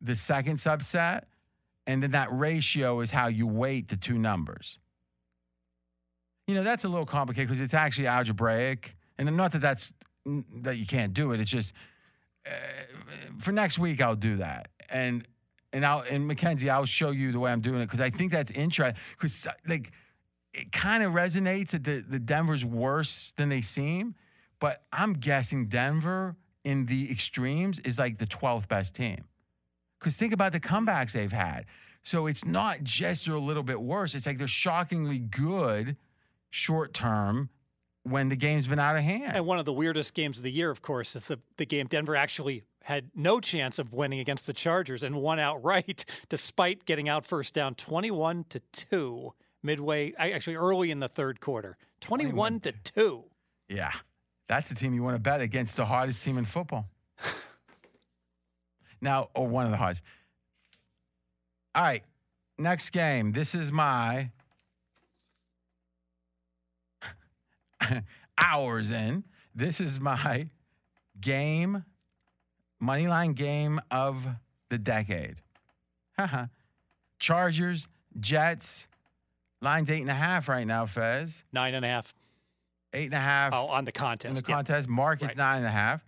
the 0.00 0.14
second 0.16 0.56
subset, 0.56 1.24
and 1.86 2.02
then 2.02 2.12
that 2.12 2.28
ratio 2.30 3.00
is 3.00 3.10
how 3.10 3.26
you 3.26 3.46
weight 3.46 3.88
the 3.88 3.96
two 3.96 4.16
numbers. 4.16 4.78
You 6.46 6.54
know 6.54 6.62
that's 6.62 6.84
a 6.84 6.88
little 6.88 7.04
complicated 7.04 7.48
because 7.48 7.60
it's 7.60 7.74
actually 7.74 8.06
algebraic, 8.06 8.96
and 9.18 9.36
not 9.36 9.52
that 9.52 9.60
that's 9.60 9.92
that 10.62 10.78
you 10.78 10.86
can't 10.86 11.12
do 11.12 11.32
it. 11.32 11.40
It's 11.40 11.50
just 11.50 11.74
uh, 12.46 12.50
for 13.40 13.52
next 13.52 13.78
week 13.78 14.00
I'll 14.00 14.16
do 14.16 14.36
that, 14.36 14.68
and 14.88 15.26
and 15.72 15.84
I'll 15.84 16.04
and 16.08 16.26
Mackenzie 16.26 16.70
I'll 16.70 16.86
show 16.86 17.10
you 17.10 17.32
the 17.32 17.40
way 17.40 17.50
I'm 17.50 17.60
doing 17.60 17.80
it 17.80 17.86
because 17.86 18.00
I 18.00 18.10
think 18.10 18.32
that's 18.32 18.52
interesting 18.52 18.98
because 19.18 19.46
like 19.66 19.90
it 20.54 20.72
kind 20.72 21.02
of 21.02 21.12
resonates 21.12 21.70
that 21.70 21.84
the 21.84 22.04
the 22.08 22.20
Denver's 22.20 22.64
worse 22.64 23.32
than 23.36 23.48
they 23.48 23.62
seem, 23.62 24.14
but 24.60 24.84
I'm 24.92 25.14
guessing 25.14 25.66
Denver 25.66 26.36
in 26.64 26.86
the 26.86 27.10
extremes 27.10 27.78
is 27.80 27.98
like 27.98 28.18
the 28.18 28.26
12th 28.26 28.68
best 28.68 28.94
team 28.94 29.24
because 29.98 30.16
think 30.16 30.32
about 30.32 30.52
the 30.52 30.60
comebacks 30.60 31.12
they've 31.12 31.32
had. 31.32 31.64
So 32.02 32.26
it's 32.26 32.44
not 32.44 32.82
just 32.82 33.26
they're 33.26 33.34
a 33.34 33.40
little 33.40 33.62
bit 33.62 33.80
worse. 33.80 34.14
It's 34.14 34.26
like 34.26 34.38
they're 34.38 34.46
shockingly 34.46 35.18
good 35.18 35.96
short 36.50 36.94
term 36.94 37.50
when 38.04 38.28
the 38.28 38.36
game's 38.36 38.66
been 38.66 38.78
out 38.78 38.96
of 38.96 39.02
hand. 39.02 39.32
And 39.34 39.46
one 39.46 39.58
of 39.58 39.64
the 39.64 39.72
weirdest 39.72 40.14
games 40.14 40.38
of 40.38 40.44
the 40.44 40.52
year, 40.52 40.70
of 40.70 40.80
course, 40.80 41.14
is 41.14 41.26
the, 41.26 41.38
the 41.56 41.66
game 41.66 41.86
Denver 41.86 42.16
actually 42.16 42.62
had 42.84 43.10
no 43.14 43.40
chance 43.40 43.78
of 43.78 43.92
winning 43.92 44.20
against 44.20 44.46
the 44.46 44.54
Chargers 44.54 45.02
and 45.02 45.16
won 45.16 45.38
outright 45.38 46.04
despite 46.28 46.86
getting 46.86 47.08
out 47.08 47.24
first 47.24 47.52
down 47.52 47.74
21 47.74 48.44
to 48.50 48.60
2 48.72 49.34
midway, 49.62 50.14
actually 50.16 50.56
early 50.56 50.90
in 50.90 51.00
the 51.00 51.08
third 51.08 51.40
quarter. 51.40 51.76
21 52.00 52.60
to 52.60 52.72
2. 52.72 53.24
Yeah. 53.68 53.92
That's 54.48 54.68
the 54.68 54.74
team 54.74 54.94
you 54.94 55.02
want 55.02 55.14
to 55.14 55.20
bet 55.20 55.40
against 55.40 55.76
the 55.76 55.84
hardest 55.84 56.24
team 56.24 56.38
in 56.38 56.46
football. 56.46 56.88
now, 59.00 59.28
or 59.34 59.46
one 59.46 59.66
of 59.66 59.70
the 59.70 59.76
hardest. 59.76 60.02
All 61.74 61.82
right. 61.82 62.02
Next 62.58 62.90
game. 62.90 63.32
This 63.32 63.54
is 63.54 63.70
my 63.70 64.30
hours 68.42 68.90
in. 68.90 69.24
This 69.54 69.80
is 69.80 70.00
my 70.00 70.48
game, 71.20 71.84
money 72.80 73.06
line 73.06 73.32
game 73.32 73.80
of 73.90 74.26
the 74.70 74.78
decade. 74.78 75.36
Haha. 76.16 76.46
Chargers, 77.18 77.88
Jets, 78.18 78.86
line's 79.60 79.90
eight 79.90 80.02
and 80.02 80.10
a 80.10 80.14
half 80.14 80.48
right 80.48 80.66
now, 80.66 80.86
Fez. 80.86 81.42
Nine 81.52 81.74
and 81.74 81.84
a 81.84 81.88
half. 81.88 82.14
Eight 82.94 83.06
and 83.06 83.14
a 83.14 83.20
half 83.20 83.52
Oh, 83.52 83.66
on 83.66 83.84
the 83.84 83.92
contest. 83.92 84.26
in 84.26 84.34
the 84.42 84.48
yeah. 84.48 84.54
contest. 84.56 84.88
Market's 84.88 85.28
Right. 85.28 85.36
nine 85.36 85.58
and 85.58 85.66
a 85.66 85.70
half. 85.70 86.02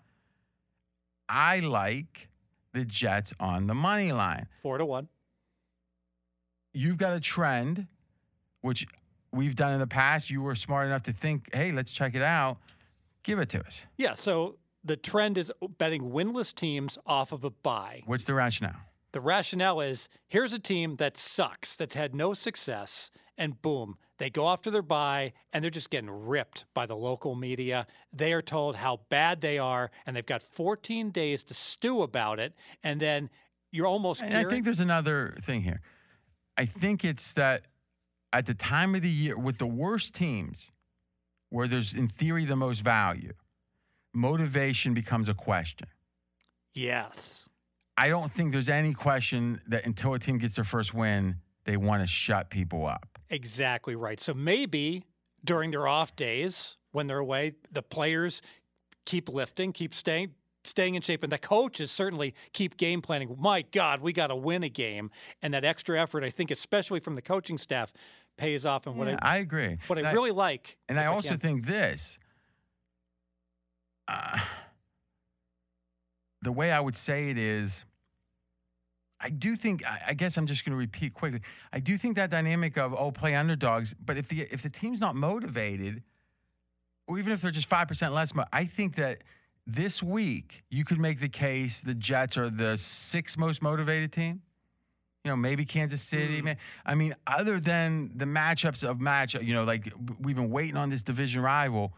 I 1.28 1.60
like 1.60 2.28
the 2.72 2.84
Jets 2.84 3.32
on 3.38 3.66
the 3.66 3.74
money 3.74 4.12
line. 4.12 4.46
Four 4.62 4.78
to 4.78 4.86
one. 4.86 5.08
You've 6.72 6.96
got 6.98 7.12
a 7.14 7.20
trend, 7.20 7.86
which 8.60 8.86
we've 9.32 9.56
done 9.56 9.72
in 9.72 9.80
the 9.80 9.86
past. 9.86 10.30
You 10.30 10.40
were 10.42 10.54
smart 10.54 10.86
enough 10.86 11.02
to 11.04 11.12
think, 11.12 11.52
hey, 11.52 11.72
let's 11.72 11.92
check 11.92 12.14
it 12.14 12.22
out. 12.22 12.58
Give 13.22 13.38
it 13.38 13.48
to 13.50 13.60
us. 13.64 13.82
Yeah. 13.96 14.14
So 14.14 14.56
the 14.84 14.96
trend 14.96 15.36
is 15.36 15.52
betting 15.78 16.02
winless 16.10 16.54
teams 16.54 16.96
off 17.06 17.32
of 17.32 17.44
a 17.44 17.50
bye. 17.50 18.02
What's 18.06 18.24
the 18.24 18.34
rationale? 18.34 18.76
The 19.12 19.20
rationale 19.20 19.80
is 19.80 20.08
here's 20.28 20.52
a 20.52 20.58
team 20.60 20.96
that 20.96 21.16
sucks, 21.16 21.76
that's 21.76 21.94
had 21.96 22.14
no 22.14 22.32
success, 22.32 23.10
and 23.36 23.60
boom, 23.60 23.98
they 24.20 24.28
go 24.28 24.50
after 24.50 24.70
their 24.70 24.82
bye 24.82 25.32
and 25.50 25.64
they're 25.64 25.70
just 25.70 25.88
getting 25.88 26.10
ripped 26.10 26.66
by 26.74 26.84
the 26.84 26.94
local 26.94 27.34
media. 27.34 27.86
They 28.12 28.34
are 28.34 28.42
told 28.42 28.76
how 28.76 29.00
bad 29.08 29.40
they 29.40 29.58
are, 29.58 29.90
and 30.04 30.14
they've 30.14 30.26
got 30.26 30.42
14 30.42 31.10
days 31.10 31.42
to 31.44 31.54
stew 31.54 32.02
about 32.02 32.38
it. 32.38 32.52
And 32.84 33.00
then 33.00 33.30
you're 33.72 33.86
almost 33.86 34.22
And 34.22 34.34
I 34.34 34.44
think 34.44 34.66
there's 34.66 34.78
another 34.78 35.38
thing 35.40 35.62
here. 35.62 35.80
I 36.58 36.66
think 36.66 37.02
it's 37.02 37.32
that 37.32 37.66
at 38.30 38.44
the 38.44 38.52
time 38.52 38.94
of 38.94 39.00
the 39.00 39.08
year, 39.08 39.38
with 39.38 39.56
the 39.56 39.66
worst 39.66 40.14
teams, 40.14 40.70
where 41.48 41.66
there's 41.66 41.94
in 41.94 42.08
theory 42.08 42.44
the 42.44 42.56
most 42.56 42.82
value, 42.82 43.32
motivation 44.12 44.92
becomes 44.92 45.30
a 45.30 45.34
question. 45.34 45.88
yes. 46.74 47.48
I 47.96 48.08
don't 48.08 48.32
think 48.32 48.52
there's 48.52 48.70
any 48.70 48.94
question 48.94 49.60
that 49.68 49.84
until 49.84 50.14
a 50.14 50.18
team 50.18 50.38
gets 50.38 50.54
their 50.54 50.64
first 50.64 50.94
win, 50.94 51.36
they 51.64 51.76
want 51.76 52.02
to 52.02 52.06
shut 52.06 52.48
people 52.48 52.86
up. 52.86 53.09
Exactly 53.30 53.94
right. 53.94 54.18
So 54.20 54.34
maybe 54.34 55.04
during 55.44 55.70
their 55.70 55.86
off 55.86 56.16
days 56.16 56.76
when 56.92 57.06
they're 57.06 57.18
away, 57.18 57.52
the 57.70 57.82
players 57.82 58.42
keep 59.06 59.28
lifting, 59.28 59.72
keep 59.72 59.94
staying 59.94 60.34
staying 60.62 60.94
in 60.94 61.00
shape 61.00 61.22
and 61.22 61.32
the 61.32 61.38
coaches 61.38 61.90
certainly 61.90 62.34
keep 62.52 62.76
game 62.76 63.00
planning. 63.00 63.34
My 63.38 63.62
god, 63.72 64.02
we 64.02 64.12
got 64.12 64.26
to 64.26 64.36
win 64.36 64.62
a 64.62 64.68
game 64.68 65.08
and 65.40 65.54
that 65.54 65.64
extra 65.64 65.98
effort 65.98 66.22
I 66.22 66.28
think 66.28 66.50
especially 66.50 67.00
from 67.00 67.14
the 67.14 67.22
coaching 67.22 67.56
staff 67.56 67.94
pays 68.36 68.66
off 68.66 68.86
and 68.86 68.94
what 68.96 69.08
Yeah, 69.08 69.16
I 69.22 69.36
I 69.36 69.38
agree. 69.38 69.78
what 69.86 69.98
And 69.98 70.06
I 70.06 70.12
really 70.12 70.32
like 70.32 70.76
And 70.90 71.00
I 71.00 71.06
also 71.06 71.30
can- 71.30 71.38
think 71.38 71.66
this 71.66 72.18
uh, 74.06 74.38
the 76.42 76.52
way 76.52 76.72
I 76.72 76.80
would 76.80 76.96
say 76.96 77.30
it 77.30 77.38
is, 77.38 77.84
I 79.20 79.30
do 79.30 79.54
think, 79.54 79.84
I, 79.86 80.00
I 80.08 80.14
guess 80.14 80.36
I'm 80.36 80.46
just 80.46 80.64
going 80.64 80.72
to 80.72 80.78
repeat 80.78 81.14
quickly. 81.14 81.40
I 81.72 81.80
do 81.80 81.98
think 81.98 82.16
that 82.16 82.30
dynamic 82.30 82.78
of, 82.78 82.94
oh, 82.94 83.10
play 83.10 83.34
underdogs, 83.34 83.94
but 83.94 84.16
if 84.16 84.28
the, 84.28 84.42
if 84.50 84.62
the 84.62 84.70
team's 84.70 84.98
not 84.98 85.14
motivated, 85.14 86.02
or 87.06 87.18
even 87.18 87.32
if 87.32 87.42
they're 87.42 87.50
just 87.50 87.68
5% 87.68 88.12
less, 88.12 88.34
mo- 88.34 88.44
I 88.52 88.64
think 88.64 88.96
that 88.96 89.18
this 89.66 90.02
week 90.02 90.62
you 90.70 90.84
could 90.84 90.98
make 90.98 91.20
the 91.20 91.28
case 91.28 91.80
the 91.80 91.94
Jets 91.94 92.36
are 92.36 92.50
the 92.50 92.76
sixth 92.78 93.36
most 93.36 93.62
motivated 93.62 94.12
team. 94.12 94.42
You 95.24 95.32
know, 95.32 95.36
maybe 95.36 95.66
Kansas 95.66 96.00
City. 96.00 96.40
Mm. 96.40 96.44
man. 96.44 96.56
I 96.86 96.94
mean, 96.94 97.14
other 97.26 97.60
than 97.60 98.12
the 98.14 98.24
matchups 98.24 98.88
of 98.88 99.00
match, 99.00 99.34
you 99.34 99.52
know, 99.52 99.64
like 99.64 99.92
we've 100.18 100.36
been 100.36 100.50
waiting 100.50 100.76
on 100.76 100.88
this 100.88 101.02
division 101.02 101.42
rival. 101.42 101.92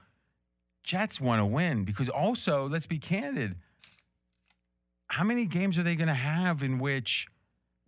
Jets 0.83 1.21
want 1.21 1.41
to 1.41 1.47
win 1.47 1.85
because 1.85 2.09
also, 2.09 2.69
let's 2.69 2.87
be 2.87 2.99
candid. 2.99 3.55
How 5.13 5.25
many 5.25 5.45
games 5.45 5.77
are 5.77 5.83
they 5.83 5.95
going 5.95 6.09
to 6.09 6.15
have 6.15 6.63
in 6.63 6.79
which 6.79 7.27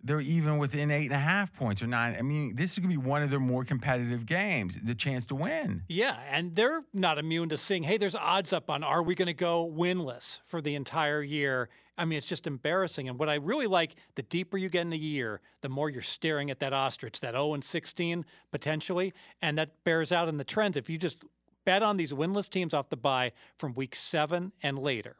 they're 0.03 0.21
even 0.21 0.59
within 0.59 0.91
eight 0.91 1.07
and 1.07 1.15
a 1.15 1.19
half 1.19 1.55
points 1.55 1.81
or 1.81 1.87
nine? 1.87 2.15
I 2.19 2.21
mean, 2.21 2.55
this 2.55 2.73
is 2.73 2.81
going 2.81 2.91
to 2.91 3.01
be 3.01 3.03
one 3.03 3.23
of 3.23 3.31
their 3.31 3.41
more 3.41 3.65
competitive 3.65 4.27
games, 4.27 4.79
the 4.85 4.95
chance 4.95 5.25
to 5.27 5.35
win. 5.35 5.85
Yeah, 5.89 6.19
and 6.31 6.55
they're 6.55 6.83
not 6.93 7.17
immune 7.17 7.49
to 7.49 7.57
seeing, 7.57 7.83
hey, 7.83 7.97
there's 7.97 8.15
odds 8.15 8.53
up 8.53 8.69
on 8.69 8.85
are 8.85 9.03
we 9.03 9.15
going 9.15 9.29
to 9.29 9.33
go 9.33 9.67
winless 9.67 10.43
for 10.45 10.61
the 10.61 10.75
entire 10.75 11.23
year? 11.23 11.71
I 11.97 12.05
mean, 12.05 12.19
it's 12.19 12.27
just 12.27 12.47
embarrassing. 12.47 13.09
And 13.09 13.19
what 13.19 13.31
I 13.31 13.37
really 13.37 13.69
like, 13.69 13.95
the 14.17 14.23
deeper 14.23 14.59
you 14.59 14.69
get 14.69 14.83
in 14.83 14.91
the 14.91 14.99
year, 14.99 15.41
the 15.63 15.71
more 15.71 15.89
you're 15.89 16.03
staring 16.03 16.51
at 16.51 16.59
that 16.59 16.75
ostrich, 16.75 17.21
that 17.21 17.33
0 17.33 17.55
and 17.55 17.65
16 17.65 18.27
potentially, 18.51 19.15
and 19.41 19.57
that 19.57 19.83
bears 19.83 20.13
out 20.13 20.29
in 20.29 20.37
the 20.37 20.45
trends. 20.45 20.77
If 20.77 20.91
you 20.91 20.99
just 20.99 21.25
bet 21.65 21.83
on 21.83 21.97
these 21.97 22.13
winless 22.13 22.51
teams 22.51 22.75
off 22.75 22.91
the 22.91 22.99
bye 22.99 23.33
from 23.57 23.73
week 23.73 23.95
seven 23.95 24.53
and 24.63 24.79
later, 24.79 25.17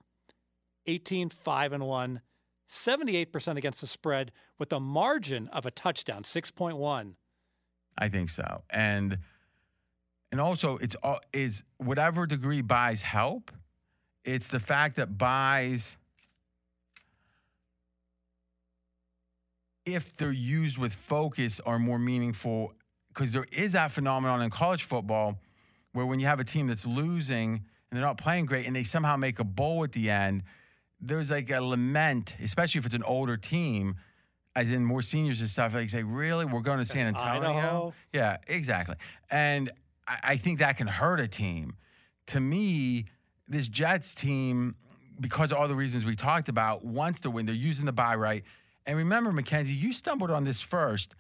18, 0.87 1.29
5 1.29 1.73
and 1.73 1.85
1, 1.87 2.21
78% 2.67 3.57
against 3.57 3.81
the 3.81 3.87
spread 3.87 4.33
with 4.59 4.73
a 4.73 4.81
margin 4.81 5.49
of 5.49 5.67
a 5.67 5.71
touchdown, 5.71 6.23
6.1. 6.23 7.15
I 7.97 8.09
think 8.09 8.31
so. 8.31 8.63
And 8.71 9.19
and 10.33 10.41
also 10.41 10.79
it's 10.79 10.97
all 10.97 11.21
is 11.33 11.63
whatever 11.77 12.27
degree 12.27 12.61
byes 12.61 13.03
help, 13.03 13.53
it's 14.25 14.49
the 14.49 14.59
fact 14.59 14.97
that 14.97 15.17
byes 15.17 15.97
if 19.85 20.17
they're 20.17 20.33
used 20.33 20.79
with 20.79 20.93
focus 20.93 21.61
are 21.65 21.79
more 21.79 21.99
meaningful 21.99 22.73
because 23.09 23.33
there 23.33 23.47
is 23.53 23.73
that 23.73 23.93
phenomenon 23.93 24.43
in 24.43 24.51
college 24.51 24.83
football 24.83 25.39
where 25.93 26.07
when 26.07 26.19
you 26.19 26.27
have 26.27 26.41
a 26.41 26.45
team 26.45 26.67
that's 26.67 26.87
losing 26.87 27.53
and 27.53 27.63
they're 27.93 28.01
not 28.01 28.19
playing 28.19 28.47
great 28.47 28.67
and 28.67 28.75
they 28.75 28.83
somehow 28.83 29.17
make 29.17 29.39
a 29.39 29.45
bowl 29.45 29.85
at 29.85 29.93
the 29.93 30.11
end, 30.11 30.43
there's 31.01 31.31
like 31.31 31.51
a 31.51 31.61
lament, 31.61 32.35
especially 32.43 32.79
if 32.79 32.87
it's 32.87 32.95
an 32.95 33.03
older 33.03 33.37
team, 33.37 33.97
as 34.57 34.71
in 34.71 34.85
more 34.85 35.03
seniors 35.03 35.41
and 35.41 35.51
stuff. 35.51 35.75
Like 35.75 35.91
say, 35.91 36.03
really, 36.03 36.45
we're 36.45 36.61
going 36.61 36.79
to 36.79 36.85
San 36.85 37.07
Antonio? 37.07 37.51
Idaho. 37.51 37.95
Yeah, 38.13 38.39
exactly. 38.47 38.97
And 39.31 39.71
I, 40.07 40.19
I 40.23 40.37
think 40.37 40.61
that 40.61 40.77
can 40.77 40.87
hurt 40.87 41.21
a 41.21 41.29
team. 41.29 41.77
To 42.29 42.41
me, 42.41 43.07
this 43.49 43.69
Jets 43.69 44.15
team, 44.15 44.77
because 45.21 45.53
of 45.53 45.59
all 45.59 45.69
the 45.69 45.75
reasons 45.75 46.05
we 46.05 46.17
talked 46.17 46.49
about, 46.49 46.85
wants 46.85 47.21
to 47.21 47.31
win. 47.31 47.47
They're 47.47 47.55
using 47.55 47.85
the 47.85 47.93
bye 47.93 48.17
right. 48.17 48.45
And 48.87 48.97
remember, 48.97 49.33
Mackenzie, 49.33 49.73
you 49.73 49.93
stumbled 49.93 50.31
on 50.31 50.45
this 50.45 50.61
first. 50.61 51.15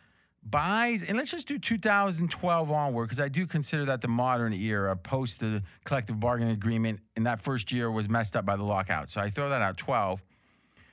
Byes, 0.47 1.02
and 1.02 1.16
let's 1.16 1.31
just 1.31 1.48
do 1.48 1.58
2012 1.58 2.70
onward, 2.70 3.06
because 3.06 3.20
I 3.20 3.28
do 3.28 3.47
consider 3.47 3.86
that 3.86 4.02
the 4.02 4.08
modern 4.08 4.52
era 4.52 4.94
post 4.94 5.40
the 5.40 5.62
collective 5.84 6.20
bargaining 6.20 6.52
agreement. 6.52 7.00
And 7.16 7.26
that 7.26 7.40
first 7.40 7.73
year 7.73 7.90
was 7.90 8.08
messed 8.08 8.36
up 8.36 8.44
by 8.44 8.56
the 8.56 8.62
lockout. 8.62 9.10
So 9.10 9.20
I 9.20 9.31
throw 9.31 9.48
that 9.48 9.62
out 9.62 9.78
12. 9.78 10.23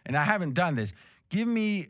And 0.06 0.16
I 0.16 0.24
haven't 0.24 0.54
done 0.54 0.76
this. 0.76 0.94
Give 1.30 1.48
me 1.48 1.90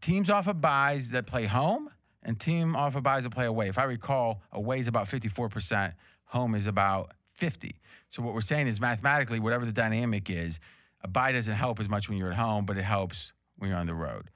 teams 0.00 0.28
off 0.28 0.48
of 0.48 0.60
byes 0.60 1.10
that 1.10 1.26
play 1.26 1.46
home 1.46 1.88
and 2.24 2.38
team 2.38 2.76
off 2.76 2.96
of 2.96 3.02
byes 3.02 3.22
that 3.22 3.30
play 3.30 3.46
away. 3.46 3.68
If 3.68 3.78
I 3.78 3.84
recall, 3.84 4.42
away 4.52 4.80
is 4.80 4.88
about 4.88 5.08
54%, 5.08 5.94
home 6.24 6.54
is 6.54 6.66
about 6.66 7.12
50. 7.34 7.76
So 8.10 8.22
what 8.22 8.34
we're 8.34 8.40
saying 8.40 8.66
is 8.66 8.80
mathematically, 8.80 9.38
whatever 9.38 9.64
the 9.64 9.72
dynamic 9.72 10.28
is, 10.28 10.60
a 11.02 11.08
bye 11.08 11.32
doesn't 11.32 11.54
help 11.54 11.80
as 11.80 11.88
much 11.88 12.08
when 12.08 12.18
you're 12.18 12.30
at 12.30 12.36
home, 12.36 12.66
but 12.66 12.76
it 12.76 12.82
helps 12.82 13.32
when 13.56 13.70
you're 13.70 13.78
on 13.78 13.86
the 13.86 13.94
road. 13.94 14.28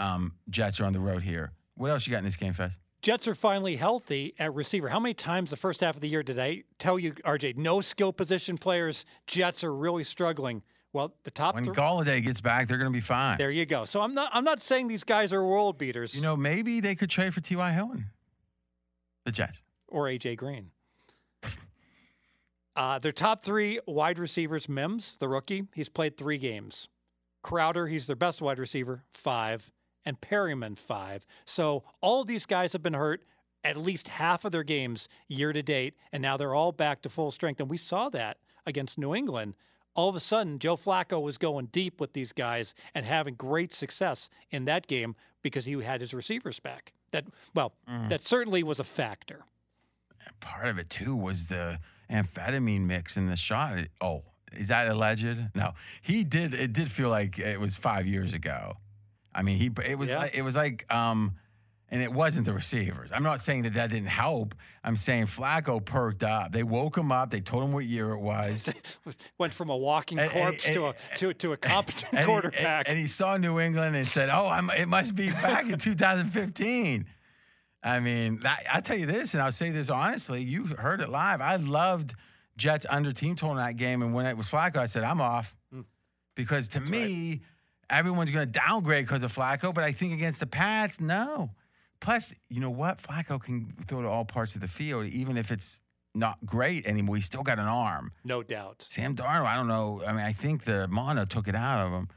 Um, 0.00 0.32
Jets 0.48 0.80
are 0.80 0.84
on 0.86 0.92
the 0.92 1.00
road 1.00 1.22
here. 1.22 1.52
What 1.76 1.90
else 1.90 2.06
you 2.06 2.10
got 2.10 2.18
in 2.18 2.24
this 2.24 2.36
game, 2.36 2.52
Fez? 2.52 2.72
Jets 3.02 3.26
are 3.28 3.34
finally 3.34 3.76
healthy 3.76 4.34
at 4.38 4.54
receiver. 4.54 4.88
How 4.88 5.00
many 5.00 5.14
times 5.14 5.50
the 5.50 5.56
first 5.56 5.80
half 5.80 5.94
of 5.94 6.00
the 6.02 6.08
year 6.08 6.22
did 6.22 6.38
I 6.38 6.64
tell 6.78 6.98
you, 6.98 7.12
RJ, 7.12 7.56
no 7.56 7.80
skill 7.80 8.12
position 8.12 8.58
players? 8.58 9.06
Jets 9.26 9.64
are 9.64 9.74
really 9.74 10.02
struggling. 10.02 10.62
Well, 10.92 11.14
the 11.24 11.30
top 11.30 11.54
When 11.54 11.64
three. 11.64 11.74
Golladay 11.74 12.22
gets 12.22 12.40
back, 12.40 12.68
they're 12.68 12.76
going 12.76 12.92
to 12.92 12.96
be 12.96 13.00
fine. 13.00 13.38
There 13.38 13.50
you 13.50 13.64
go. 13.64 13.84
So 13.84 14.02
I'm 14.02 14.12
not. 14.12 14.30
I'm 14.34 14.44
not 14.44 14.60
saying 14.60 14.88
these 14.88 15.04
guys 15.04 15.32
are 15.32 15.44
world 15.44 15.78
beaters 15.78 16.14
You 16.16 16.20
know, 16.22 16.36
maybe 16.36 16.80
they 16.80 16.94
could 16.94 17.08
trade 17.08 17.32
for 17.32 17.40
T.Y. 17.40 17.72
Hilton. 17.72 18.06
The 19.24 19.32
Jets. 19.32 19.62
or 19.88 20.06
AJ 20.06 20.36
Green. 20.38 20.70
Uh, 22.76 22.98
their 23.00 23.12
top 23.12 23.42
three 23.42 23.80
wide 23.86 24.18
receivers: 24.18 24.68
Mims, 24.68 25.18
the 25.18 25.28
rookie, 25.28 25.64
he's 25.74 25.88
played 25.88 26.16
three 26.16 26.38
games. 26.38 26.88
Crowder, 27.42 27.88
he's 27.88 28.06
their 28.06 28.16
best 28.16 28.40
wide 28.40 28.58
receiver, 28.58 29.02
five, 29.10 29.70
and 30.04 30.20
Perriman, 30.20 30.76
five. 30.76 31.24
So 31.44 31.82
all 32.00 32.22
of 32.22 32.26
these 32.26 32.46
guys 32.46 32.72
have 32.72 32.82
been 32.82 32.94
hurt 32.94 33.22
at 33.64 33.76
least 33.76 34.08
half 34.08 34.44
of 34.44 34.52
their 34.52 34.62
games 34.62 35.08
year 35.28 35.52
to 35.52 35.62
date, 35.62 35.94
and 36.12 36.22
now 36.22 36.36
they're 36.36 36.54
all 36.54 36.72
back 36.72 37.02
to 37.02 37.08
full 37.08 37.30
strength. 37.30 37.60
And 37.60 37.70
we 37.70 37.76
saw 37.76 38.08
that 38.10 38.38
against 38.66 38.98
New 38.98 39.14
England. 39.14 39.56
All 39.94 40.08
of 40.08 40.14
a 40.14 40.20
sudden, 40.20 40.58
Joe 40.58 40.76
Flacco 40.76 41.20
was 41.20 41.36
going 41.36 41.66
deep 41.66 42.00
with 42.00 42.12
these 42.12 42.32
guys 42.32 42.74
and 42.94 43.04
having 43.04 43.34
great 43.34 43.72
success 43.72 44.30
in 44.50 44.64
that 44.66 44.86
game 44.86 45.14
because 45.42 45.64
he 45.64 45.72
had 45.82 46.00
his 46.00 46.14
receivers 46.14 46.60
back. 46.60 46.92
That 47.12 47.24
well, 47.54 47.72
mm. 47.88 48.08
that 48.08 48.22
certainly 48.22 48.62
was 48.62 48.80
a 48.80 48.84
factor. 48.84 49.44
part 50.40 50.68
of 50.68 50.78
it 50.78 50.88
too 50.88 51.14
was 51.14 51.48
the 51.48 51.78
amphetamine 52.10 52.86
mix 52.86 53.16
in 53.16 53.26
the 53.26 53.36
shot. 53.36 53.78
Oh, 54.00 54.22
is 54.52 54.68
that 54.68 54.88
alleged? 54.88 55.54
No, 55.54 55.72
he 56.00 56.24
did. 56.24 56.54
It 56.54 56.72
did 56.72 56.90
feel 56.90 57.08
like 57.08 57.38
it 57.38 57.60
was 57.60 57.76
five 57.76 58.06
years 58.06 58.32
ago. 58.32 58.76
I 59.34 59.42
mean, 59.42 59.58
he. 59.58 59.70
It 59.86 59.98
was. 59.98 60.10
Yeah. 60.10 60.18
Like, 60.18 60.34
it 60.34 60.42
was 60.42 60.54
like. 60.56 60.86
Um, 60.92 61.36
And 61.92 62.00
it 62.02 62.12
wasn't 62.12 62.46
the 62.46 62.52
receivers. 62.52 63.10
I'm 63.12 63.24
not 63.24 63.42
saying 63.42 63.62
that 63.64 63.74
that 63.74 63.90
didn't 63.90 64.06
help. 64.26 64.54
I'm 64.84 64.96
saying 64.96 65.26
Flacco 65.26 65.84
perked 65.84 66.22
up. 66.22 66.52
They 66.52 66.62
woke 66.62 66.96
him 66.96 67.10
up. 67.10 67.30
They 67.32 67.40
told 67.40 67.64
him 67.64 67.72
what 67.72 67.84
year 67.84 68.12
it 68.12 68.20
was. 68.20 68.72
Went 69.38 69.52
from 69.52 69.70
a 69.70 69.76
walking 69.76 70.20
And- 70.20 70.30
and- 70.30 70.40
corpse 70.40 70.64
to 70.66 70.86
a 70.86 70.94
to, 71.16 71.34
to 71.34 71.52
a 71.52 71.56
competent 71.56 72.12
And 72.12 72.20
he- 72.20 72.24
quarterback. 72.26 72.88
and, 72.88 72.96
he 72.96 73.08
saw 73.08 73.36
New 73.36 73.58
England 73.58 73.96
and 73.96 74.06
said, 74.06 74.28
"Oh, 74.30 74.46
I'm, 74.46 74.70
it 74.70 74.86
must 74.86 75.16
be 75.16 75.30
back 75.30 75.68
in 75.68 75.80
2015." 75.80 77.06
I 77.82 77.98
mean, 77.98 78.38
that, 78.44 78.62
I 78.72 78.80
tell 78.82 78.98
you 78.98 79.06
this, 79.06 79.34
and 79.34 79.42
I'll 79.42 79.50
say 79.52 79.70
this 79.70 79.90
honestly: 79.90 80.42
you 80.44 80.66
heard 80.66 81.00
it 81.00 81.08
live. 81.08 81.40
I 81.40 81.56
loved 81.56 82.14
Jets 82.56 82.86
under 82.88 83.12
team 83.12 83.34
total 83.34 83.58
in 83.58 83.64
that 83.64 83.76
game, 83.76 84.02
and 84.02 84.14
when 84.14 84.26
it 84.26 84.36
was 84.36 84.46
Flacco, 84.46 84.76
I 84.76 84.86
said, 84.86 85.02
"I'm 85.02 85.20
off," 85.20 85.56
Hmm. 85.72 85.80
because 86.36 86.68
to 86.68 86.80
me, 86.80 87.40
everyone's 87.90 88.30
going 88.30 88.46
to 88.50 88.60
downgrade 88.60 89.06
because 89.06 89.22
of 89.22 89.34
Flacco. 89.34 89.74
But 89.74 89.84
I 89.84 89.92
think 89.92 90.12
against 90.12 90.40
the 90.40 90.46
Pats, 90.46 91.00
no. 91.00 91.50
Plus, 92.00 92.32
you 92.48 92.60
know 92.60 92.70
what? 92.70 93.02
Flacco 93.02 93.40
can 93.40 93.74
throw 93.86 94.02
to 94.02 94.08
all 94.08 94.24
parts 94.24 94.54
of 94.54 94.60
the 94.60 94.68
field, 94.68 95.06
even 95.06 95.36
if 95.36 95.50
it's 95.50 95.80
not 96.14 96.38
great 96.44 96.86
anymore. 96.86 97.16
He's 97.16 97.26
still 97.26 97.42
got 97.42 97.58
an 97.58 97.66
arm. 97.66 98.12
no 98.24 98.42
doubt. 98.42 98.82
Sam 98.82 99.14
Darnold, 99.14 99.46
I 99.46 99.56
don't 99.56 99.68
know. 99.68 100.02
I 100.06 100.12
mean, 100.12 100.22
I 100.24 100.32
think 100.32 100.64
the 100.64 100.88
mono 100.88 101.24
took 101.24 101.46
it 101.46 101.54
out 101.54 101.86
of 101.86 101.92
him. 101.92 102.08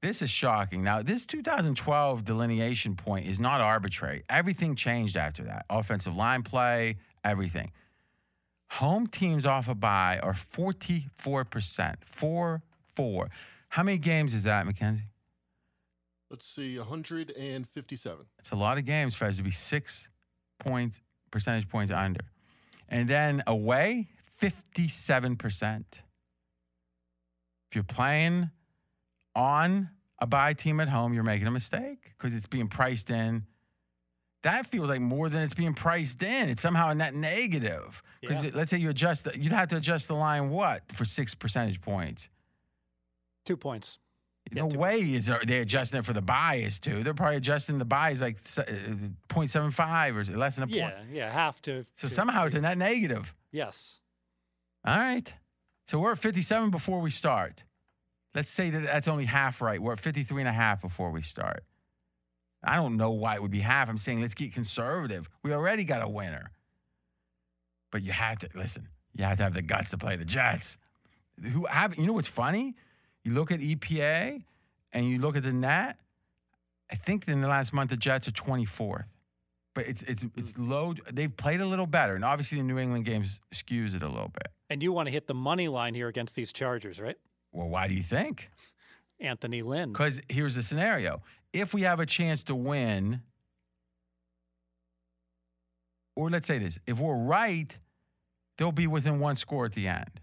This 0.00 0.22
is 0.22 0.30
shocking. 0.30 0.84
Now, 0.84 1.02
this 1.02 1.26
2012 1.26 2.24
delineation 2.24 2.94
point 2.94 3.26
is 3.26 3.40
not 3.40 3.60
arbitrary. 3.60 4.22
Everything 4.28 4.76
changed 4.76 5.16
after 5.16 5.42
that. 5.44 5.66
Offensive 5.68 6.16
line 6.16 6.42
play, 6.44 6.98
everything. 7.24 7.72
Home 8.72 9.06
teams 9.08 9.44
off 9.44 9.68
a 9.68 9.74
bye 9.74 10.20
are 10.22 10.34
44%. 10.34 11.96
4 12.04 12.62
4. 12.94 13.30
How 13.68 13.82
many 13.82 13.98
games 13.98 14.34
is 14.34 14.44
that, 14.44 14.66
Mackenzie? 14.66 15.04
Let's 16.30 16.46
see, 16.46 16.76
157. 16.78 18.26
It's 18.38 18.50
a 18.50 18.56
lot 18.56 18.76
of 18.78 18.84
games, 18.84 19.14
Fez, 19.14 19.36
to 19.36 19.42
be 19.42 19.50
six 19.50 20.08
point 20.58 20.94
percentage 21.30 21.68
points 21.68 21.92
under. 21.92 22.20
And 22.88 23.08
then 23.08 23.42
away, 23.46 24.08
57%. 24.40 25.84
If 27.70 27.74
you're 27.74 27.84
playing 27.84 28.50
on 29.34 29.90
a 30.18 30.26
bye 30.26 30.54
team 30.54 30.80
at 30.80 30.88
home, 30.88 31.12
you're 31.12 31.22
making 31.22 31.46
a 31.46 31.50
mistake 31.50 32.12
because 32.16 32.34
it's 32.34 32.46
being 32.46 32.68
priced 32.68 33.10
in. 33.10 33.44
That 34.42 34.66
feels 34.66 34.88
like 34.88 35.00
more 35.00 35.28
than 35.28 35.42
it's 35.42 35.54
being 35.54 35.74
priced 35.74 36.22
in. 36.22 36.48
It's 36.48 36.62
somehow 36.62 36.90
a 36.90 36.94
net 36.94 37.14
negative. 37.14 38.02
Because 38.20 38.44
Yeah. 38.44 38.50
let's 38.54 38.70
say 38.70 38.78
you 38.78 38.88
adjust, 38.90 39.24
the, 39.24 39.38
you'd 39.38 39.52
have 39.52 39.68
to 39.68 39.76
adjust 39.76 40.08
the 40.08 40.14
line 40.14 40.50
what 40.50 40.82
for 40.94 41.04
six 41.04 41.34
percentage 41.34 41.80
points? 41.80 42.28
Two 43.48 43.56
points. 43.56 43.98
Yeah, 44.52 44.62
no 44.64 44.68
two 44.68 44.78
way 44.78 45.00
is 45.00 45.30
are 45.30 45.42
they 45.42 45.58
adjusting 45.60 45.98
it 46.00 46.04
for 46.04 46.12
the 46.12 46.20
bias 46.20 46.78
too. 46.78 47.02
They're 47.02 47.14
probably 47.14 47.36
adjusting 47.38 47.78
the 47.78 47.86
bias 47.86 48.20
like 48.20 48.36
se- 48.46 48.62
uh, 48.68 49.32
0.75 49.34 50.16
or 50.16 50.36
less 50.36 50.56
than 50.56 50.64
a 50.64 50.66
Yeah, 50.70 50.90
point. 50.90 51.08
yeah, 51.12 51.16
yeah, 51.26 51.32
half 51.32 51.62
to. 51.62 51.84
So 51.96 52.08
to- 52.08 52.12
somehow 52.14 52.44
it's 52.44 52.54
a 52.54 52.60
net 52.60 52.76
negative. 52.76 53.34
Yes. 53.50 54.02
All 54.84 54.98
right. 54.98 55.32
So 55.88 55.98
we're 55.98 56.12
at 56.12 56.18
57 56.18 56.70
before 56.70 57.00
we 57.00 57.10
start. 57.10 57.64
Let's 58.34 58.50
say 58.50 58.68
that 58.68 58.82
that's 58.82 59.08
only 59.08 59.24
half 59.24 59.62
right. 59.62 59.80
We're 59.80 59.94
at 59.94 60.00
53 60.00 60.42
and 60.42 60.48
a 60.48 60.52
half 60.52 60.82
before 60.82 61.10
we 61.10 61.22
start. 61.22 61.64
I 62.62 62.76
don't 62.76 62.98
know 62.98 63.12
why 63.12 63.34
it 63.36 63.40
would 63.42 63.50
be 63.50 63.60
half. 63.60 63.88
I'm 63.88 63.96
saying 63.96 64.20
let's 64.20 64.34
get 64.34 64.52
conservative. 64.52 65.26
We 65.42 65.54
already 65.54 65.84
got 65.84 66.02
a 66.02 66.08
winner. 66.08 66.50
But 67.90 68.02
you 68.02 68.12
have 68.12 68.40
to 68.40 68.48
listen. 68.54 68.88
You 69.14 69.24
have 69.24 69.38
to 69.38 69.44
have 69.44 69.54
the 69.54 69.62
guts 69.62 69.90
to 69.90 69.98
play 69.98 70.16
the 70.16 70.26
Jets. 70.26 70.76
Who 71.52 71.64
have 71.66 71.96
you 71.96 72.06
know 72.06 72.12
what's 72.12 72.28
funny? 72.28 72.74
You 73.28 73.34
look 73.34 73.52
at 73.52 73.60
EPA 73.60 74.42
and 74.92 75.06
you 75.06 75.18
look 75.18 75.36
at 75.36 75.42
the 75.42 75.52
net. 75.52 75.98
I 76.90 76.94
think 76.96 77.28
in 77.28 77.42
the 77.42 77.46
last 77.46 77.74
month 77.74 77.90
the 77.90 77.96
Jets 77.98 78.26
are 78.26 78.30
24th. 78.30 79.04
But 79.74 79.86
it's 79.86 80.00
it's 80.04 80.24
it's 80.34 80.52
mm. 80.52 80.66
low. 80.70 80.94
They've 81.12 81.36
played 81.36 81.60
a 81.60 81.66
little 81.66 81.86
better, 81.86 82.14
and 82.14 82.24
obviously 82.24 82.56
the 82.56 82.64
New 82.64 82.78
England 82.78 83.04
games 83.04 83.38
skews 83.54 83.94
it 83.94 84.02
a 84.02 84.08
little 84.08 84.30
bit. 84.30 84.48
And 84.70 84.82
you 84.82 84.92
want 84.92 85.08
to 85.08 85.12
hit 85.12 85.26
the 85.26 85.34
money 85.34 85.68
line 85.68 85.92
here 85.92 86.08
against 86.08 86.36
these 86.36 86.54
Chargers, 86.54 87.02
right? 87.02 87.16
Well, 87.52 87.68
why 87.68 87.86
do 87.86 87.92
you 87.92 88.02
think? 88.02 88.48
Anthony 89.20 89.60
Lynn. 89.60 89.92
Because 89.92 90.22
here's 90.30 90.54
the 90.54 90.62
scenario: 90.62 91.20
if 91.52 91.74
we 91.74 91.82
have 91.82 92.00
a 92.00 92.06
chance 92.06 92.42
to 92.44 92.54
win, 92.54 93.20
or 96.16 96.30
let's 96.30 96.48
say 96.48 96.58
this, 96.58 96.78
if 96.86 96.98
we're 96.98 97.14
right, 97.14 97.76
they'll 98.56 98.72
be 98.72 98.86
within 98.86 99.20
one 99.20 99.36
score 99.36 99.66
at 99.66 99.74
the 99.74 99.86
end. 99.86 100.18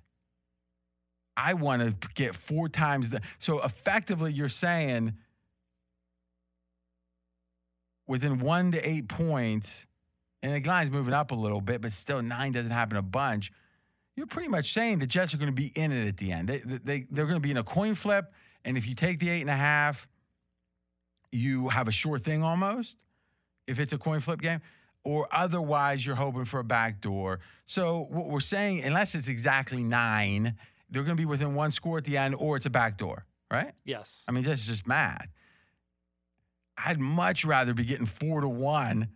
I 1.38 1.54
want 1.54 1.82
to 1.82 2.10
get 2.14 2.36
four 2.36 2.70
times 2.70 3.10
the. 3.10 3.22
So 3.40 3.62
effectively, 3.62 4.32
you're 4.32 4.50
saying 4.50 5.14
within 8.08 8.40
one 8.40 8.72
to 8.72 8.90
eight 8.90 9.08
points, 9.08 9.86
and 10.42 10.54
the 10.54 10.68
line's 10.68 10.92
moving 10.92 11.14
up 11.14 11.32
a 11.32 11.36
little 11.36 11.62
bit, 11.62 11.82
but 11.82 11.92
still 11.94 12.22
nine 12.22 12.52
doesn't 12.52 12.72
happen 12.72 12.98
a 12.98 13.02
bunch. 13.02 13.52
You're 14.16 14.28
pretty 14.28 14.48
much 14.48 14.74
saying 14.74 15.00
the 15.00 15.08
Jets 15.08 15.34
are 15.34 15.38
going 15.38 15.48
to 15.48 15.54
be 15.54 15.72
in 15.76 15.92
it 15.92 16.08
at 16.08 16.18
the 16.18 16.32
end. 16.32 16.48
They, 16.48 16.60
they, 16.60 17.06
they're 17.12 17.26
going 17.26 17.36
to 17.36 17.42
be 17.42 17.52
in 17.52 17.58
a 17.58 17.64
coin 17.64 17.96
flip, 17.96 18.32
and 18.64 18.78
if 18.78 18.88
you 18.88 18.96
take 18.96 19.20
the 19.20 19.30
eight 19.30 19.42
and 19.42 19.50
a 19.50 19.56
half, 19.56 20.08
you 21.32 21.70
have 21.70 21.88
a 21.88 21.92
sure 21.92 22.20
thing 22.20 22.44
almost. 22.44 22.96
If 23.68 23.80
it's 23.80 23.92
a 23.94 23.98
coin 23.98 24.20
flip 24.20 24.40
game, 24.42 24.62
or 25.04 25.28
otherwise 25.32 26.06
you're 26.06 26.16
hoping 26.16 26.46
for 26.46 26.60
a 26.60 26.64
backdoor. 26.64 27.40
So 27.66 28.08
what 28.10 28.28
we're 28.28 28.40
saying, 28.40 28.84
unless 28.84 29.16
it's 29.16 29.28
exactly 29.28 29.84
nine, 29.84 30.56
they're 30.90 31.04
going 31.04 31.16
to 31.18 31.22
be 31.22 31.26
within 31.26 31.56
one 31.56 31.72
score 31.72 31.98
at 31.98 32.04
the 32.04 32.18
end, 32.18 32.36
or 32.36 32.58
it's 32.58 32.66
a 32.66 32.70
backdoor, 32.70 33.26
right? 33.52 33.74
yes. 33.84 34.26
I 34.28 34.32
mean, 34.32 34.44
that's 34.44 34.66
just 34.66 34.88
math. 34.88 35.28
I'd 36.78 37.00
much 37.00 37.46
rather 37.46 37.74
be 37.74 37.86
getting 37.86 38.06
four 38.06 38.42
to 38.42 38.48
one 38.50 39.08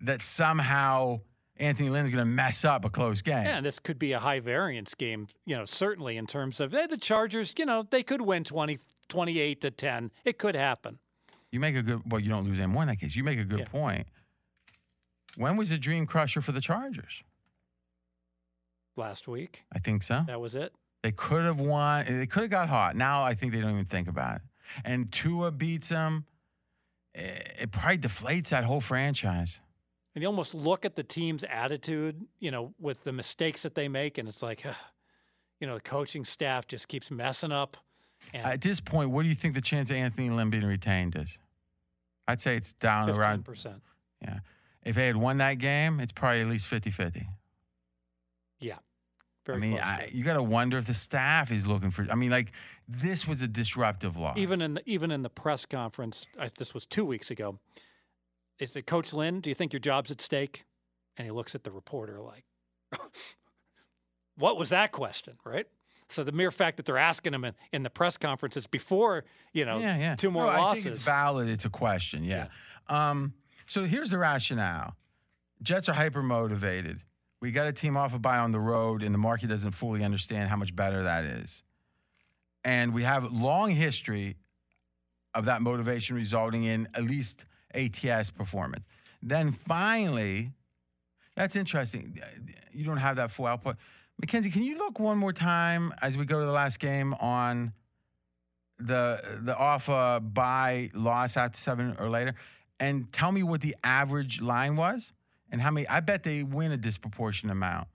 that 0.00 0.22
somehow 0.22 1.20
Anthony 1.56 1.90
Lynn's 1.90 2.10
going 2.10 2.20
to 2.20 2.24
mess 2.24 2.64
up 2.64 2.84
a 2.84 2.90
close 2.90 3.20
game. 3.20 3.44
Yeah, 3.44 3.56
and 3.58 3.66
this 3.66 3.78
could 3.78 3.98
be 3.98 4.12
a 4.12 4.18
high 4.18 4.40
variance 4.40 4.94
game, 4.94 5.26
you 5.44 5.56
know, 5.56 5.64
certainly 5.64 6.16
in 6.16 6.26
terms 6.26 6.60
of 6.60 6.72
eh, 6.72 6.86
the 6.86 6.96
Chargers, 6.96 7.52
you 7.58 7.66
know, 7.66 7.86
they 7.90 8.02
could 8.02 8.22
win 8.22 8.44
20, 8.44 8.78
28 9.08 9.60
to 9.60 9.70
10. 9.70 10.10
It 10.24 10.38
could 10.38 10.54
happen. 10.54 10.98
You 11.50 11.60
make 11.60 11.76
a 11.76 11.82
good. 11.82 12.02
Well, 12.10 12.20
you 12.20 12.28
don't 12.28 12.44
lose 12.44 12.58
M1 12.58 12.82
in 12.82 12.88
that 12.88 12.96
case. 13.00 13.16
You 13.16 13.24
make 13.24 13.38
a 13.38 13.44
good 13.44 13.60
Yeah. 13.60 13.64
point. 13.66 14.06
When 15.36 15.56
was 15.56 15.68
the 15.70 15.78
dream 15.78 16.06
crusher 16.06 16.40
for 16.40 16.52
the 16.52 16.60
Chargers? 16.60 17.22
Last 18.98 19.28
week, 19.28 19.64
I 19.72 19.78
think 19.78 20.02
so. 20.02 20.24
that 20.26 20.40
was 20.40 20.54
it. 20.56 20.72
They 21.02 21.12
could 21.12 21.44
have 21.44 21.60
won. 21.60 22.04
They 22.08 22.26
could 22.26 22.42
have 22.42 22.50
got 22.50 22.68
hot. 22.68 22.96
Now 22.96 23.22
I 23.22 23.34
think 23.34 23.52
they 23.52 23.60
don't 23.60 23.70
even 23.70 23.84
think 23.84 24.08
about 24.08 24.36
it. 24.36 24.42
And 24.84 25.10
Tua 25.12 25.52
beats 25.52 25.88
them. 25.88 26.26
It 27.14 27.70
probably 27.72 27.98
deflates 27.98 28.48
that 28.48 28.64
whole 28.64 28.80
franchise. 28.80 29.60
And 30.14 30.22
you 30.22 30.28
almost 30.28 30.54
look 30.54 30.84
at 30.84 30.96
the 30.96 31.04
team's 31.04 31.44
attitude, 31.44 32.26
you 32.40 32.50
know, 32.50 32.74
with 32.80 33.04
the 33.04 33.12
mistakes 33.12 33.62
that 33.62 33.74
they 33.74 33.88
make, 33.88 34.18
and 34.18 34.28
it's 34.28 34.42
like, 34.42 34.66
uh, 34.66 34.72
you 35.60 35.66
know, 35.66 35.76
the 35.76 35.80
coaching 35.80 36.24
staff 36.24 36.66
just 36.66 36.88
keeps 36.88 37.10
messing 37.10 37.52
up. 37.52 37.76
And 38.34 38.44
At 38.44 38.60
this 38.60 38.80
point, 38.80 39.10
what 39.10 39.22
do 39.22 39.28
you 39.28 39.34
think 39.34 39.54
the 39.54 39.60
chance 39.60 39.90
of 39.90 39.96
Anthony 39.96 40.28
Lynn 40.30 40.50
being 40.50 40.64
retained 40.64 41.14
is? 41.16 41.38
I'd 42.26 42.40
say 42.40 42.56
it's 42.56 42.72
down 42.74 43.08
around. 43.10 43.44
15%. 43.44 43.80
Yeah. 44.22 44.40
If 44.84 44.96
they 44.96 45.06
had 45.06 45.16
won 45.16 45.38
that 45.38 45.54
game, 45.54 46.00
it's 46.00 46.12
probably 46.12 46.40
at 46.40 46.48
least 46.48 46.66
50 46.66 46.90
50. 46.90 47.28
Very 49.48 49.56
I 49.56 49.60
mean, 49.60 49.72
close. 49.78 49.84
I, 49.84 50.10
you 50.12 50.24
got 50.24 50.34
to 50.34 50.42
wonder 50.42 50.76
if 50.76 50.84
the 50.84 50.92
staff 50.92 51.50
is 51.50 51.66
looking 51.66 51.90
for. 51.90 52.06
I 52.10 52.14
mean, 52.14 52.30
like, 52.30 52.52
this 52.86 53.26
was 53.26 53.40
a 53.40 53.48
disruptive 53.48 54.18
loss. 54.18 54.36
Even 54.36 54.60
in 54.60 54.74
the, 54.74 54.82
even 54.84 55.10
in 55.10 55.22
the 55.22 55.30
press 55.30 55.64
conference, 55.64 56.26
I, 56.38 56.48
this 56.58 56.74
was 56.74 56.84
two 56.84 57.06
weeks 57.06 57.30
ago. 57.30 57.58
They 58.58 58.66
said, 58.66 58.86
Coach 58.86 59.14
Lynn, 59.14 59.40
do 59.40 59.48
you 59.48 59.54
think 59.54 59.72
your 59.72 59.80
job's 59.80 60.10
at 60.10 60.20
stake? 60.20 60.64
And 61.16 61.24
he 61.24 61.30
looks 61.30 61.54
at 61.54 61.64
the 61.64 61.70
reporter 61.70 62.20
like, 62.20 62.44
what 64.36 64.58
was 64.58 64.68
that 64.68 64.92
question, 64.92 65.38
right? 65.46 65.66
So 66.10 66.24
the 66.24 66.32
mere 66.32 66.50
fact 66.50 66.76
that 66.76 66.84
they're 66.84 66.98
asking 66.98 67.32
him 67.32 67.46
in, 67.46 67.54
in 67.72 67.82
the 67.84 67.90
press 67.90 68.18
conferences 68.18 68.66
before, 68.66 69.24
you 69.54 69.64
know, 69.64 69.78
yeah, 69.78 69.96
yeah. 69.96 70.14
two 70.14 70.30
more 70.30 70.44
No, 70.44 70.50
I 70.50 70.58
losses. 70.58 70.84
think 70.84 70.94
it's 70.96 71.04
valid. 71.06 71.48
It's 71.48 71.64
a 71.64 71.70
question. 71.70 72.22
Yeah. 72.22 72.48
Um, 72.88 73.32
so 73.66 73.86
here's 73.86 74.10
the 74.10 74.18
rationale 74.18 74.94
Jets 75.62 75.88
are 75.88 75.94
hyper 75.94 76.22
motivated. 76.22 77.00
We 77.40 77.52
got 77.52 77.66
a 77.68 77.72
team 77.72 77.96
off 77.96 78.14
a 78.14 78.18
bye 78.18 78.38
on 78.38 78.52
the 78.52 78.58
road, 78.58 79.02
and 79.02 79.14
the 79.14 79.18
market 79.18 79.48
doesn't 79.48 79.72
fully 79.72 80.02
understand 80.02 80.48
how 80.48 80.56
much 80.56 80.74
better 80.74 81.04
that 81.04 81.24
is. 81.24 81.62
And 82.64 82.92
we 82.92 83.04
have 83.04 83.32
long 83.32 83.70
history 83.70 84.36
of 85.34 85.44
that 85.44 85.62
motivation 85.62 86.16
resulting 86.16 86.64
in 86.64 86.88
at 86.94 87.04
least 87.04 87.44
ATS 87.74 88.30
performance. 88.30 88.84
Then 89.22 89.52
finally, 89.52 90.52
that's 91.36 91.54
interesting. 91.54 92.20
You 92.72 92.84
don't 92.84 92.96
have 92.96 93.16
that 93.16 93.30
full 93.30 93.46
output. 93.46 93.76
Mackenzie, 94.20 94.50
can 94.50 94.64
you 94.64 94.76
look 94.76 94.98
one 94.98 95.16
more 95.16 95.32
time 95.32 95.94
as 96.02 96.16
we 96.16 96.24
go 96.24 96.40
to 96.40 96.46
the 96.46 96.52
last 96.52 96.80
game 96.80 97.14
on 97.14 97.72
the 98.80 99.20
the 99.42 99.56
off 99.56 99.88
uh, 99.88 100.20
bye 100.20 100.90
loss 100.94 101.36
after 101.36 101.58
seven 101.58 101.96
or 101.98 102.08
later, 102.08 102.34
and 102.80 103.12
tell 103.12 103.30
me 103.30 103.42
what 103.42 103.60
the 103.60 103.76
average 103.82 104.40
line 104.40 104.76
was 104.76 105.12
and 105.50 105.60
how 105.60 105.70
many? 105.70 105.86
I 105.88 106.00
bet 106.00 106.22
they 106.22 106.42
win 106.42 106.72
a 106.72 106.76
disproportionate 106.76 107.52
amount. 107.52 107.88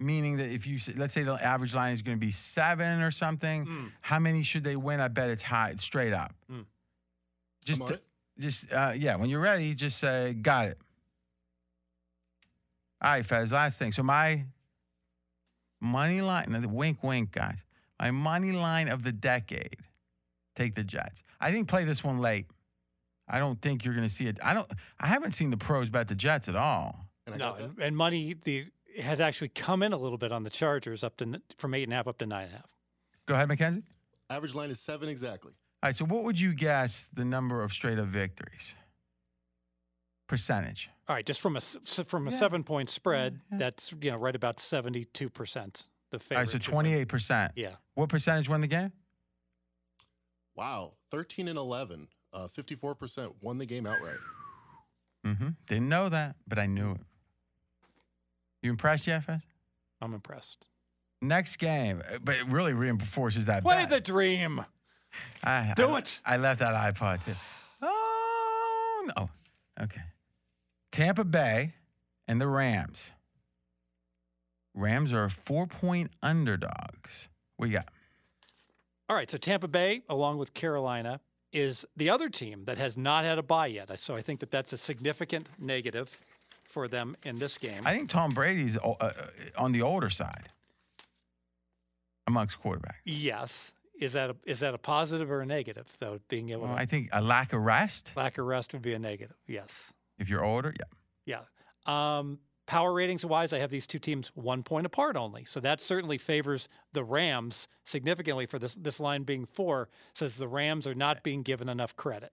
Meaning 0.00 0.36
that 0.36 0.50
if 0.50 0.64
you 0.66 0.78
let's 0.96 1.12
say 1.12 1.24
the 1.24 1.34
average 1.34 1.74
line 1.74 1.92
is 1.92 2.02
going 2.02 2.16
to 2.16 2.20
be 2.24 2.30
seven 2.30 3.00
or 3.00 3.10
something, 3.10 3.66
Mm. 3.66 3.90
how 4.00 4.18
many 4.20 4.44
should 4.44 4.62
they 4.62 4.76
win? 4.76 5.00
I 5.00 5.08
bet 5.08 5.28
it's 5.30 5.42
high, 5.42 5.74
straight 5.78 6.12
up. 6.12 6.32
Mm. 6.50 6.64
Just 7.64 7.80
I'm 7.80 7.86
on 7.88 7.92
it. 7.94 8.04
just 8.38 8.72
uh, 8.72 8.92
yeah, 8.96 9.16
when 9.16 9.28
you're 9.28 9.40
ready, 9.40 9.74
just 9.74 9.98
say 9.98 10.34
got 10.34 10.68
it. 10.68 10.78
All 13.02 13.10
right, 13.10 13.26
Fez. 13.26 13.50
Last 13.52 13.78
thing. 13.78 13.92
So 13.92 14.02
my 14.02 14.44
money 15.80 16.20
line. 16.20 16.46
now, 16.48 16.60
Wink, 16.68 17.02
wink, 17.02 17.32
guys. 17.32 17.58
My 18.00 18.10
money 18.12 18.52
line 18.52 18.88
of 18.88 19.02
the 19.02 19.12
decade. 19.12 19.76
Take 20.56 20.74
the 20.74 20.82
Jets. 20.84 21.22
I 21.40 21.52
think 21.52 21.68
play 21.68 21.84
this 21.84 22.02
one 22.02 22.18
late. 22.18 22.46
I 23.28 23.38
don't 23.38 23.60
think 23.60 23.84
you're 23.84 23.94
going 23.94 24.08
to 24.08 24.12
see 24.14 24.26
it. 24.26 24.38
I 24.42 24.54
don't. 24.54 24.70
I 24.98 25.06
haven't 25.06 25.32
seen 25.32 25.50
the 25.50 25.56
pros 25.56 25.88
bet 25.90 26.08
the 26.08 26.14
Jets 26.14 26.48
at 26.48 26.56
all. 26.56 27.06
No, 27.36 27.54
and, 27.54 27.78
and 27.78 27.96
money 27.96 28.34
the 28.42 28.66
has 29.02 29.20
actually 29.20 29.48
come 29.50 29.82
in 29.82 29.92
a 29.92 29.98
little 29.98 30.16
bit 30.18 30.32
on 30.32 30.42
the 30.44 30.50
Chargers 30.50 31.04
up 31.04 31.16
to 31.18 31.40
from 31.56 31.74
eight 31.74 31.82
and 31.84 31.92
a 31.92 31.96
half 31.96 32.08
up 32.08 32.18
to 32.18 32.26
nine 32.26 32.44
and 32.46 32.54
a 32.54 32.56
half. 32.56 32.74
Go 33.26 33.34
ahead, 33.34 33.48
Mackenzie. 33.48 33.82
Average 34.30 34.54
line 34.54 34.70
is 34.70 34.80
seven 34.80 35.08
exactly. 35.08 35.52
All 35.82 35.88
right. 35.88 35.96
So 35.96 36.04
what 36.06 36.24
would 36.24 36.40
you 36.40 36.54
guess 36.54 37.06
the 37.12 37.24
number 37.24 37.62
of 37.62 37.72
straight 37.72 37.98
up 37.98 38.06
victories? 38.06 38.74
Percentage. 40.26 40.90
All 41.08 41.14
right, 41.16 41.24
just 41.24 41.40
from 41.40 41.56
a 41.56 41.58
s- 41.58 41.76
s- 41.82 42.00
from 42.06 42.28
a 42.28 42.30
Yeah. 42.30 42.36
seven 42.36 42.62
point 42.64 42.90
spread, 42.90 43.40
yeah. 43.50 43.58
that's 43.58 43.94
you 44.02 44.10
know 44.10 44.16
right 44.18 44.34
about 44.36 44.60
seventy 44.60 45.04
two 45.06 45.28
percent. 45.30 45.88
The 46.10 46.16
All 46.16 46.20
favorite. 46.20 46.40
right. 46.40 46.50
So 46.50 46.58
twenty 46.58 46.94
eight 46.94 47.08
percent. 47.08 47.52
Yeah. 47.56 47.76
What 47.94 48.08
percentage 48.10 48.48
won 48.48 48.60
the 48.60 48.66
game? 48.66 48.92
Wow, 50.54 50.94
13 51.12 51.46
and 51.46 51.56
11. 51.56 52.08
Uh, 52.38 52.46
54% 52.48 53.34
won 53.40 53.58
the 53.58 53.66
game 53.66 53.84
outright. 53.86 54.18
Mm-hmm. 55.26 55.48
Didn't 55.66 55.88
know 55.88 56.08
that, 56.08 56.36
but 56.46 56.58
I 56.58 56.66
knew 56.66 56.92
it. 56.92 57.00
You 58.62 58.70
impressed 58.70 59.06
yet, 59.08 59.24
Fez? 59.24 59.40
I'm 60.00 60.14
impressed. 60.14 60.68
Next 61.20 61.56
game, 61.56 62.00
uh, 62.08 62.18
but 62.22 62.36
it 62.36 62.46
really 62.46 62.74
reinforces 62.74 63.46
that. 63.46 63.62
Play 63.62 63.82
bet. 63.82 63.90
the 63.90 64.00
dream. 64.00 64.64
I, 65.42 65.72
Do 65.74 65.88
I- 65.88 65.98
it. 65.98 66.20
I 66.24 66.36
left 66.36 66.60
that 66.60 66.74
iPod 66.94 67.24
too. 67.24 67.32
Oh 67.82 69.08
no. 69.16 69.30
Okay. 69.82 70.02
Tampa 70.92 71.24
Bay 71.24 71.74
and 72.28 72.40
the 72.40 72.46
Rams. 72.46 73.10
Rams 74.74 75.12
are 75.12 75.28
four 75.28 75.66
point 75.66 76.12
underdogs. 76.22 77.28
We 77.58 77.70
got 77.70 77.88
All 79.08 79.16
right, 79.16 79.28
so 79.28 79.38
Tampa 79.38 79.66
Bay, 79.66 80.02
along 80.08 80.38
with 80.38 80.54
Carolina, 80.54 81.20
is 81.52 81.86
the 81.96 82.10
other 82.10 82.28
team 82.28 82.64
that 82.66 82.78
has 82.78 82.98
not 82.98 83.24
had 83.24 83.38
a 83.38 83.42
bye 83.42 83.66
yet. 83.66 83.98
So 83.98 84.14
I 84.16 84.20
think 84.20 84.40
that 84.40 84.50
that's 84.50 84.72
a 84.72 84.76
significant 84.76 85.48
negative 85.58 86.20
for 86.64 86.88
them 86.88 87.16
in 87.24 87.38
this 87.38 87.56
game. 87.58 87.82
I 87.86 87.96
think 87.96 88.10
Tom 88.10 88.30
Brady's 88.30 88.76
uh, 88.76 88.90
uh, 89.00 89.12
on 89.56 89.72
the 89.72 89.82
older 89.82 90.10
side 90.10 90.50
amongst 92.26 92.60
quarterbacks. 92.62 92.96
yes, 93.04 93.74
is 93.98 94.12
that 94.12 94.30
a, 94.30 94.36
is 94.44 94.60
that 94.60 94.74
a 94.74 94.78
positive 94.78 95.30
or 95.30 95.40
a 95.40 95.46
negative 95.46 95.86
though? 95.98 96.20
Being 96.28 96.50
able 96.50 96.62
Well, 96.66 96.74
to 96.76 96.80
I 96.80 96.86
think 96.86 97.08
a 97.12 97.20
lack 97.22 97.52
of 97.52 97.62
rest 97.62 98.12
lack 98.16 98.38
of 98.38 98.46
rest 98.46 98.72
would 98.74 98.82
be 98.82 98.92
a 98.94 98.98
negative. 98.98 99.36
Yes, 99.46 99.92
if 100.18 100.28
you're 100.28 100.44
older. 100.44 100.74
Yeah. 101.24 101.40
yeah. 101.86 102.18
Um, 102.18 102.38
power 102.68 102.92
ratings 102.92 103.24
wise, 103.24 103.52
I 103.52 103.58
have 103.58 103.70
these 103.70 103.86
two 103.86 103.98
teams 103.98 104.28
one 104.34 104.62
point 104.62 104.86
apart 104.86 105.16
only. 105.16 105.44
So 105.44 105.58
that 105.60 105.80
certainly 105.80 106.18
favors 106.18 106.68
the 106.92 107.02
Rams 107.02 107.66
significantly 107.82 108.46
for 108.46 108.60
this 108.60 108.76
this 108.76 109.00
line 109.00 109.24
being 109.24 109.46
four. 109.46 109.88
Says 110.14 110.36
the 110.36 110.46
Rams 110.46 110.86
are 110.86 110.94
not 110.94 111.24
being 111.24 111.42
given 111.42 111.68
enough 111.68 111.96
credit. 111.96 112.30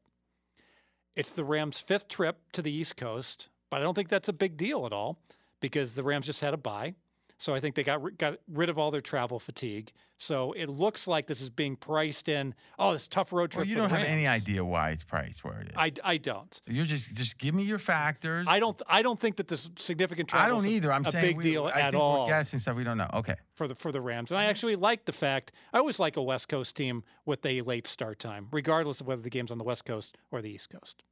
It's 1.15 1.31
the 1.31 1.45
Rams' 1.45 1.79
fifth 1.79 2.09
trip 2.09 2.37
to 2.51 2.61
the 2.61 2.71
East 2.71 2.97
Coast, 2.97 3.47
but 3.71 3.79
I 3.79 3.83
don't 3.83 3.95
think 3.95 4.09
that's 4.09 4.27
a 4.27 4.33
big 4.33 4.57
deal 4.57 4.85
at 4.85 4.91
all 4.91 5.17
because 5.61 5.95
the 5.95 6.03
Rams 6.03 6.25
just 6.25 6.41
had 6.41 6.53
a 6.53 6.57
bye. 6.57 6.95
So 7.37 7.53
I 7.53 7.59
think 7.59 7.75
they 7.75 7.83
got 7.83 8.17
got 8.17 8.37
rid 8.47 8.69
of 8.69 8.77
all 8.79 8.91
their 8.91 9.01
travel 9.01 9.39
fatigue. 9.39 9.91
So 10.17 10.53
it 10.53 10.69
looks 10.69 11.05
like 11.05 11.27
this 11.27 11.41
is 11.41 11.49
being 11.49 11.75
priced 11.75 12.29
in. 12.29 12.55
Oh, 12.79 12.93
this 12.93 13.09
tough 13.09 13.33
road 13.33 13.51
trip. 13.51 13.63
Well, 13.65 13.69
you 13.69 13.75
don't 13.75 13.89
have 13.89 14.03
any 14.07 14.25
idea 14.25 14.63
why 14.63 14.91
it's 14.91 15.03
priced 15.03 15.43
where 15.43 15.59
it 15.59 15.67
is. 15.67 15.73
I, 15.75 15.91
I 16.03 16.15
don't. 16.17 16.61
you're 16.65 16.85
just 16.85 17.13
just 17.13 17.37
give 17.37 17.53
me 17.53 17.63
your 17.63 17.77
factors. 17.77 18.47
I 18.49 18.61
don't. 18.61 18.81
I 18.87 19.01
don't 19.01 19.19
think 19.19 19.35
that 19.35 19.49
this 19.49 19.69
significant 19.77 20.33
I 20.33 20.47
don't 20.47 20.65
either. 20.65 20.93
I'm 20.93 21.03
saying 21.03 21.15
a 21.17 21.21
saying 21.21 21.31
big 21.33 21.37
we- 21.37 21.43
deal 21.43 21.65
I 21.65 21.81
at 21.81 21.91
think 21.91 22.01
all 22.01 22.23
We're 22.25 22.31
guessing 22.31 22.59
stuff 22.59 22.77
we 22.77 22.85
don't 22.85 22.97
know. 22.97 23.09
Okay. 23.15 23.35
for 23.53 23.67
the 23.67 23.75
for 23.75 23.91
the 23.91 23.99
Rams, 23.99 24.31
and 24.31 24.39
I 24.39 24.45
actually 24.45 24.77
like 24.77 25.03
the 25.03 25.11
fact 25.11 25.51
I 25.73 25.79
always 25.79 25.99
like 25.99 26.15
a 26.15 26.23
West 26.23 26.47
Coast 26.47 26.77
team 26.77 27.03
with 27.25 27.45
a 27.45 27.61
late 27.63 27.85
start 27.85 28.17
time, 28.19 28.47
regardless 28.53 29.01
of 29.01 29.07
whether 29.07 29.21
the 29.21 29.29
game's 29.29 29.51
on 29.51 29.57
the 29.57 29.65
West 29.65 29.83
Coast 29.83 30.15
or 30.31 30.41
the 30.41 30.51
East 30.51 30.69
Coast. 30.69 31.03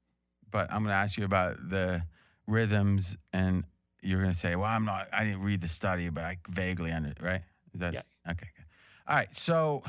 but 0.50 0.72
I'm 0.72 0.84
going 0.84 0.94
to 0.94 0.96
ask 0.96 1.18
you 1.18 1.26
about 1.26 1.58
the 1.70 2.04
rhythms, 2.48 3.18
and 3.34 3.66
you're 4.04 4.22
going 4.22 4.34
to 4.34 4.40
say, 4.40 4.56
"Well, 4.56 4.70
I'm 4.70 4.86
not. 4.86 5.08
I 5.14 5.24
didn't 5.24 5.42
read 5.42 5.62
the 5.62 5.68
study, 5.68 6.10
but 6.10 6.24
I 6.24 6.38
vaguely 6.50 6.92
under 6.92 7.14
right." 7.22 7.42
Is 7.74 7.80
that 7.80 7.94
Yeah. 7.94 8.02
okay? 8.30 8.48
Good. 8.56 8.66
All 9.08 9.16
right. 9.16 9.36
So, 9.36 9.84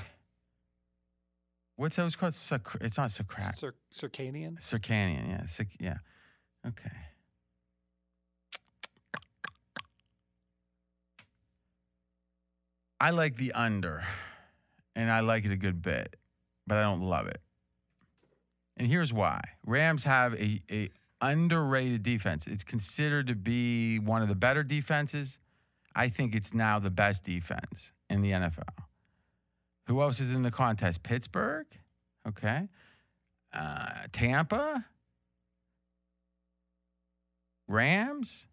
what's 1.77 1.97
those 1.97 2.17
called? 2.17 2.35
Soc- 2.35 2.79
it's 2.81 2.97
not 2.97 3.11
Socratic. 3.11 3.57
Cir- 3.57 3.75
circadian. 3.93 4.59
Circadian. 4.61 5.29
Yeah. 5.29 5.65
Yeah. 5.81 5.99
Okay. 6.67 6.91
I 13.01 13.11
like 13.11 13.37
the 13.37 13.53
under, 13.53 14.05
and 14.95 15.11
I 15.11 15.21
like 15.21 15.45
it 15.45 15.53
a 15.53 15.57
good 15.57 15.83
bit, 15.83 16.17
but 16.67 16.79
I 16.79 16.83
don't 16.83 17.03
love 17.03 17.27
it. 17.27 17.41
And 18.77 18.87
here's 18.89 19.13
why: 19.13 19.41
Rams 19.67 20.05
have 20.05 20.35
a, 20.35 20.63
a 20.71 20.91
underrated 21.25 22.03
defense. 22.03 22.47
It's 22.47 22.65
considered 22.65 23.29
to 23.29 23.35
be 23.35 23.99
one 23.99 24.23
of 24.23 24.29
the 24.29 24.35
better 24.35 24.63
defenses. 24.63 25.39
I 25.95 26.09
think 26.09 26.35
it's 26.35 26.53
now 26.53 26.79
the 26.79 26.91
best 26.91 27.25
defense 27.25 27.93
in 28.11 28.21
the 28.21 28.33
NFL. 28.33 28.85
Who 29.87 30.03
else 30.03 30.21
is 30.21 30.31
in 30.31 30.43
the 30.43 30.51
contest? 30.51 31.03
Pittsburgh. 31.03 31.67
Okay. 32.29 32.69
Uh, 33.53 33.89
Tampa. 34.13 34.85
Rams. 37.69 38.47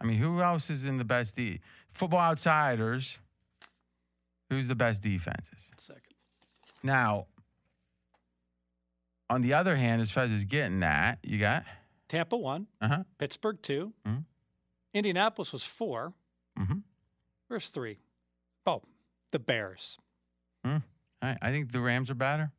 I 0.00 0.04
mean, 0.04 0.18
who 0.18 0.42
else 0.42 0.68
is 0.68 0.84
in 0.84 0.98
the 0.98 1.04
best 1.04 1.36
de- 1.36 1.60
football 1.92 2.20
outsiders? 2.20 3.18
Who's 4.50 4.68
the 4.68 4.74
best 4.74 5.00
defenses? 5.00 5.58
Second. 5.78 6.02
Now, 6.82 7.26
on 9.30 9.40
the 9.40 9.54
other 9.54 9.76
hand, 9.76 10.02
as 10.02 10.10
Fez 10.10 10.30
is 10.30 10.44
getting 10.44 10.80
that, 10.80 11.18
you 11.22 11.38
got 11.38 11.64
Tampa 12.12 12.36
one, 12.36 12.66
uh 12.78 12.88
huh. 12.88 13.04
Pittsburgh 13.16 13.56
2 13.62 13.90
Mhm. 14.06 14.24
Indianapolis 14.92 15.50
was 15.50 15.64
four. 15.64 16.12
Mm-hmm. 16.58 16.80
Where's 17.48 17.68
three? 17.68 18.00
Oh, 18.66 18.82
the 19.30 19.38
Bears. 19.38 19.98
I, 20.62 20.80
I 21.22 21.50
think 21.50 21.72
the 21.72 21.80
Rams 21.80 22.10
are 22.10 22.14
better. 22.14 22.52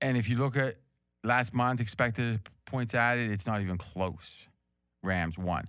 And 0.00 0.16
if 0.16 0.28
you 0.28 0.38
look 0.38 0.56
at 0.56 0.78
last 1.22 1.54
month, 1.54 1.80
expected 1.80 2.40
points 2.64 2.94
added, 2.96 3.30
it's 3.30 3.46
not 3.46 3.60
even 3.60 3.78
close. 3.78 4.48
Rams 5.04 5.38
won. 5.38 5.68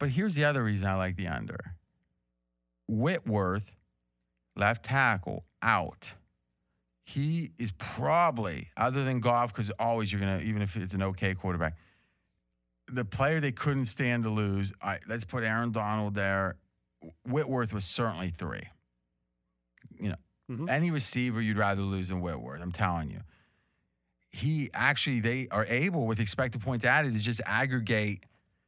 But 0.00 0.08
here's 0.10 0.34
the 0.34 0.46
other 0.46 0.64
reason 0.64 0.88
I 0.88 0.96
like 0.96 1.14
the 1.16 1.28
under 1.28 1.76
Whitworth, 2.88 3.70
left 4.56 4.84
tackle, 4.84 5.44
out. 5.62 6.14
He 7.08 7.52
is 7.58 7.72
probably, 7.78 8.68
other 8.76 9.02
than 9.02 9.20
Goff, 9.20 9.54
because 9.54 9.70
always 9.78 10.12
you're 10.12 10.20
going 10.20 10.40
to, 10.40 10.44
even 10.44 10.60
if 10.60 10.76
it's 10.76 10.92
an 10.92 11.02
okay 11.02 11.34
quarterback, 11.34 11.74
the 12.86 13.02
player 13.02 13.40
they 13.40 13.50
couldn't 13.50 13.86
stand 13.86 14.24
to 14.24 14.28
lose. 14.30 14.74
All 14.82 14.90
right, 14.90 15.00
let's 15.08 15.24
put 15.24 15.42
Aaron 15.42 15.72
Donald 15.72 16.14
there. 16.14 16.56
Whitworth 17.24 17.72
was 17.72 17.86
certainly 17.86 18.28
three. 18.30 18.68
You 19.98 20.10
know, 20.10 20.16
Mhm. 20.50 20.68
any 20.68 20.90
receiver 20.90 21.40
you'd 21.40 21.56
rather 21.56 21.80
lose 21.80 22.10
than 22.10 22.20
Whitworth. 22.20 22.60
I'm 22.60 22.72
telling 22.72 23.08
you. 23.10 23.22
He 24.30 24.68
actually, 24.74 25.20
they 25.20 25.48
are 25.48 25.64
able 25.64 26.06
with 26.06 26.20
expected 26.20 26.60
points 26.60 26.84
added 26.84 27.14
to 27.14 27.20
just 27.20 27.40
aggregate. 27.46 28.26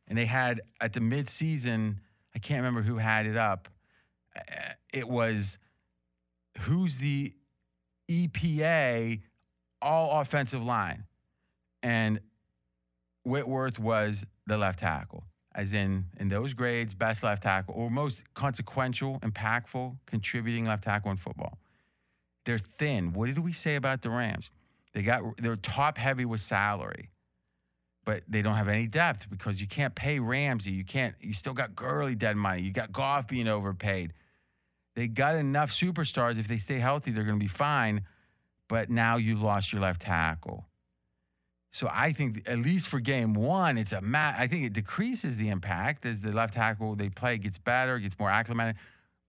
And 0.08 0.16
they 0.16 0.24
had 0.24 0.62
at 0.80 0.94
the 0.94 1.00
midseason, 1.00 1.98
I 2.34 2.38
can't 2.38 2.60
remember 2.60 2.80
who 2.80 2.96
had 2.96 3.26
it 3.26 3.36
up. 3.36 3.68
Uh, 4.34 4.72
It 4.94 5.08
was 5.08 5.58
who's 6.60 6.96
the 6.96 7.34
EPA 8.10 9.20
all 9.80 10.20
offensive 10.20 10.62
line. 10.62 11.04
And 11.82 12.20
Whitworth 13.24 13.78
was 13.78 14.24
the 14.46 14.58
left 14.58 14.80
tackle, 14.80 15.24
as 15.54 15.72
in 15.72 16.04
in 16.18 16.28
those 16.28 16.52
grades, 16.52 16.92
best 16.94 17.22
left 17.22 17.42
tackle 17.42 17.74
or 17.74 17.90
most 17.90 18.22
consequential, 18.34 19.18
impactful, 19.20 19.96
contributing 20.06 20.66
left 20.66 20.84
tackle 20.84 21.10
in 21.10 21.16
football. 21.16 21.58
They're 22.44 22.58
thin. 22.58 23.12
What 23.12 23.26
did 23.26 23.38
we 23.38 23.52
say 23.52 23.76
about 23.76 24.02
the 24.02 24.10
Rams? 24.10 24.50
They 24.92 25.02
got 25.02 25.22
they're 25.38 25.56
top 25.56 25.96
heavy 25.96 26.24
with 26.24 26.40
salary, 26.40 27.10
but 28.04 28.22
they 28.28 28.42
don't 28.42 28.56
have 28.56 28.68
any 28.68 28.86
depth 28.86 29.30
because 29.30 29.60
you 29.60 29.66
can't 29.66 29.94
pay 29.94 30.18
Ramsey. 30.18 30.72
You 30.72 30.84
can't. 30.84 31.14
You 31.20 31.32
still 31.32 31.54
got 31.54 31.76
Gurley 31.76 32.14
dead 32.14 32.36
money. 32.36 32.62
You 32.62 32.72
got 32.72 32.92
Goff 32.92 33.28
being 33.28 33.48
overpaid. 33.48 34.12
They 35.00 35.08
got 35.08 35.34
enough 35.34 35.72
superstars. 35.72 36.38
If 36.38 36.46
they 36.46 36.58
stay 36.58 36.78
healthy, 36.78 37.10
they're 37.10 37.24
going 37.24 37.38
to 37.38 37.42
be 37.42 37.48
fine. 37.48 38.02
But 38.68 38.90
now 38.90 39.16
you've 39.16 39.40
lost 39.40 39.72
your 39.72 39.80
left 39.80 40.02
tackle. 40.02 40.66
So 41.72 41.88
I 41.90 42.12
think 42.12 42.46
at 42.46 42.58
least 42.58 42.86
for 42.86 43.00
game 43.00 43.32
one, 43.32 43.78
it's 43.78 43.92
a 43.92 44.02
mat. 44.02 44.34
I 44.36 44.46
think 44.46 44.66
it 44.66 44.74
decreases 44.74 45.38
the 45.38 45.48
impact 45.48 46.04
as 46.04 46.20
the 46.20 46.32
left 46.32 46.52
tackle 46.52 46.96
they 46.96 47.08
play 47.08 47.38
gets 47.38 47.56
better, 47.56 47.98
gets 47.98 48.18
more 48.18 48.28
acclimated. 48.28 48.76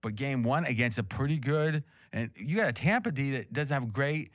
But 0.01 0.15
game 0.15 0.43
one 0.43 0.65
against 0.65 0.97
a 0.97 1.03
pretty 1.03 1.37
good, 1.37 1.85
and 2.11 2.31
you 2.35 2.57
got 2.57 2.67
a 2.67 2.73
Tampa 2.73 3.09
D 3.09 3.31
that 3.31 3.53
doesn't 3.53 3.71
have 3.71 3.93
great 3.93 4.31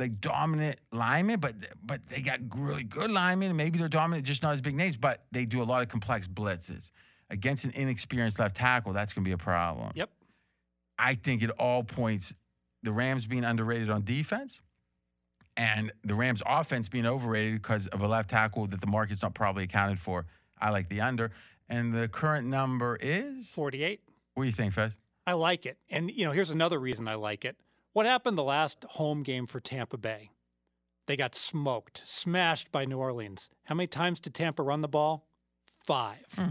like 0.00 0.20
dominant 0.20 0.80
linemen, 0.90 1.38
but 1.38 1.54
but 1.80 2.00
they 2.08 2.22
got 2.22 2.40
really 2.56 2.82
good 2.82 3.12
linemen. 3.12 3.50
and 3.50 3.56
Maybe 3.56 3.78
they're 3.78 3.86
dominant, 3.86 4.26
just 4.26 4.42
not 4.42 4.54
as 4.54 4.60
big 4.60 4.74
names, 4.74 4.96
but 4.96 5.26
they 5.30 5.44
do 5.44 5.62
a 5.62 5.64
lot 5.64 5.82
of 5.82 5.88
complex 5.88 6.26
blitzes 6.26 6.90
against 7.30 7.62
an 7.62 7.70
inexperienced 7.76 8.40
left 8.40 8.56
tackle. 8.56 8.92
That's 8.92 9.12
going 9.12 9.22
to 9.22 9.28
be 9.28 9.32
a 9.32 9.38
problem. 9.38 9.92
Yep. 9.94 10.10
I 10.98 11.14
think 11.14 11.42
at 11.42 11.50
all 11.50 11.82
points, 11.84 12.34
the 12.82 12.92
Rams 12.92 13.26
being 13.26 13.44
underrated 13.44 13.90
on 13.90 14.04
defense 14.04 14.60
and 15.56 15.92
the 16.04 16.14
Rams 16.14 16.42
offense 16.46 16.88
being 16.88 17.06
overrated 17.06 17.62
because 17.62 17.86
of 17.88 18.00
a 18.00 18.06
left 18.06 18.30
tackle 18.30 18.66
that 18.68 18.80
the 18.80 18.86
market's 18.86 19.22
not 19.22 19.34
probably 19.34 19.64
accounted 19.64 20.00
for. 20.00 20.26
I 20.60 20.70
like 20.70 20.88
the 20.88 21.00
under. 21.00 21.32
And 21.68 21.92
the 21.92 22.08
current 22.08 22.46
number 22.46 22.96
is 23.00 23.48
48. 23.48 24.00
What 24.34 24.44
do 24.44 24.46
you 24.46 24.52
think, 24.52 24.74
Fez? 24.74 24.92
I 25.26 25.32
like 25.32 25.66
it. 25.66 25.78
And, 25.90 26.10
you 26.10 26.24
know, 26.24 26.32
here's 26.32 26.50
another 26.50 26.78
reason 26.78 27.08
I 27.08 27.14
like 27.16 27.44
it. 27.44 27.56
What 27.92 28.06
happened 28.06 28.38
the 28.38 28.44
last 28.44 28.84
home 28.90 29.22
game 29.22 29.46
for 29.46 29.58
Tampa 29.58 29.96
Bay? 29.96 30.30
They 31.06 31.16
got 31.16 31.34
smoked, 31.34 32.02
smashed 32.06 32.70
by 32.70 32.84
New 32.84 32.98
Orleans. 32.98 33.50
How 33.64 33.74
many 33.74 33.86
times 33.86 34.20
did 34.20 34.34
Tampa 34.34 34.62
run 34.62 34.82
the 34.82 34.88
ball? 34.88 35.26
Five. 35.64 36.26
Hmm. 36.34 36.50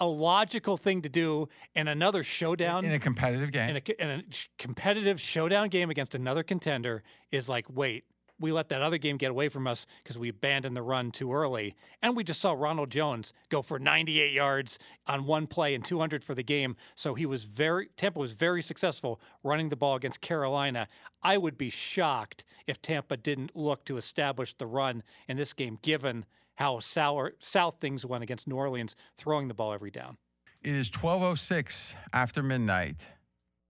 A 0.00 0.06
logical 0.06 0.76
thing 0.76 1.02
to 1.02 1.08
do 1.08 1.48
in 1.74 1.88
another 1.88 2.22
showdown. 2.22 2.84
In 2.84 2.92
a 2.92 2.98
competitive 2.98 3.50
game. 3.50 3.70
in 3.70 3.76
a, 3.76 4.02
in 4.02 4.20
a 4.20 4.22
competitive 4.58 5.20
showdown 5.20 5.68
game 5.68 5.90
against 5.90 6.14
another 6.14 6.42
contender 6.42 7.02
is 7.32 7.48
like, 7.48 7.66
wait, 7.68 8.04
we 8.40 8.52
let 8.52 8.68
that 8.68 8.82
other 8.82 8.98
game 8.98 9.16
get 9.16 9.30
away 9.30 9.48
from 9.48 9.66
us 9.66 9.86
because 10.02 10.18
we 10.18 10.28
abandoned 10.28 10.76
the 10.76 10.82
run 10.82 11.10
too 11.10 11.32
early. 11.32 11.74
And 12.02 12.16
we 12.16 12.24
just 12.24 12.40
saw 12.40 12.52
Ronald 12.52 12.90
Jones 12.90 13.32
go 13.48 13.62
for 13.62 13.78
98 13.78 14.32
yards 14.32 14.78
on 15.06 15.26
one 15.26 15.46
play 15.46 15.74
and 15.74 15.84
200 15.84 16.22
for 16.22 16.34
the 16.34 16.42
game. 16.42 16.76
So 16.94 17.14
he 17.14 17.26
was 17.26 17.44
very, 17.44 17.88
Tampa 17.96 18.20
was 18.20 18.32
very 18.32 18.62
successful 18.62 19.20
running 19.42 19.68
the 19.68 19.76
ball 19.76 19.96
against 19.96 20.20
Carolina. 20.20 20.88
I 21.22 21.36
would 21.36 21.58
be 21.58 21.70
shocked 21.70 22.44
if 22.66 22.80
Tampa 22.80 23.16
didn't 23.16 23.56
look 23.56 23.84
to 23.86 23.96
establish 23.96 24.54
the 24.54 24.66
run 24.66 25.02
in 25.26 25.36
this 25.36 25.52
game, 25.52 25.78
given 25.82 26.24
how 26.58 26.80
sour, 26.80 27.34
south 27.38 27.76
things 27.80 28.04
went 28.04 28.24
against 28.24 28.48
New 28.48 28.56
Orleans, 28.56 28.96
throwing 29.16 29.46
the 29.46 29.54
ball 29.54 29.72
every 29.72 29.92
down. 29.92 30.16
It 30.60 30.74
is 30.74 30.90
1206 30.90 31.94
after 32.12 32.42
midnight. 32.42 32.96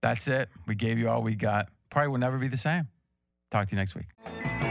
That's 0.01 0.27
it. 0.27 0.49
We 0.67 0.75
gave 0.75 0.99
you 0.99 1.11
all 1.11 1.23
we 1.23 1.35
got. 1.35 1.69
Probably 1.91 2.09
will 2.09 2.19
never 2.19 2.39
be 2.39 2.49
the 2.49 2.57
same. 2.57 2.89
Talk 3.51 3.69
to 3.69 3.75
you 3.75 3.79
next 3.79 3.95
week. 3.95 4.68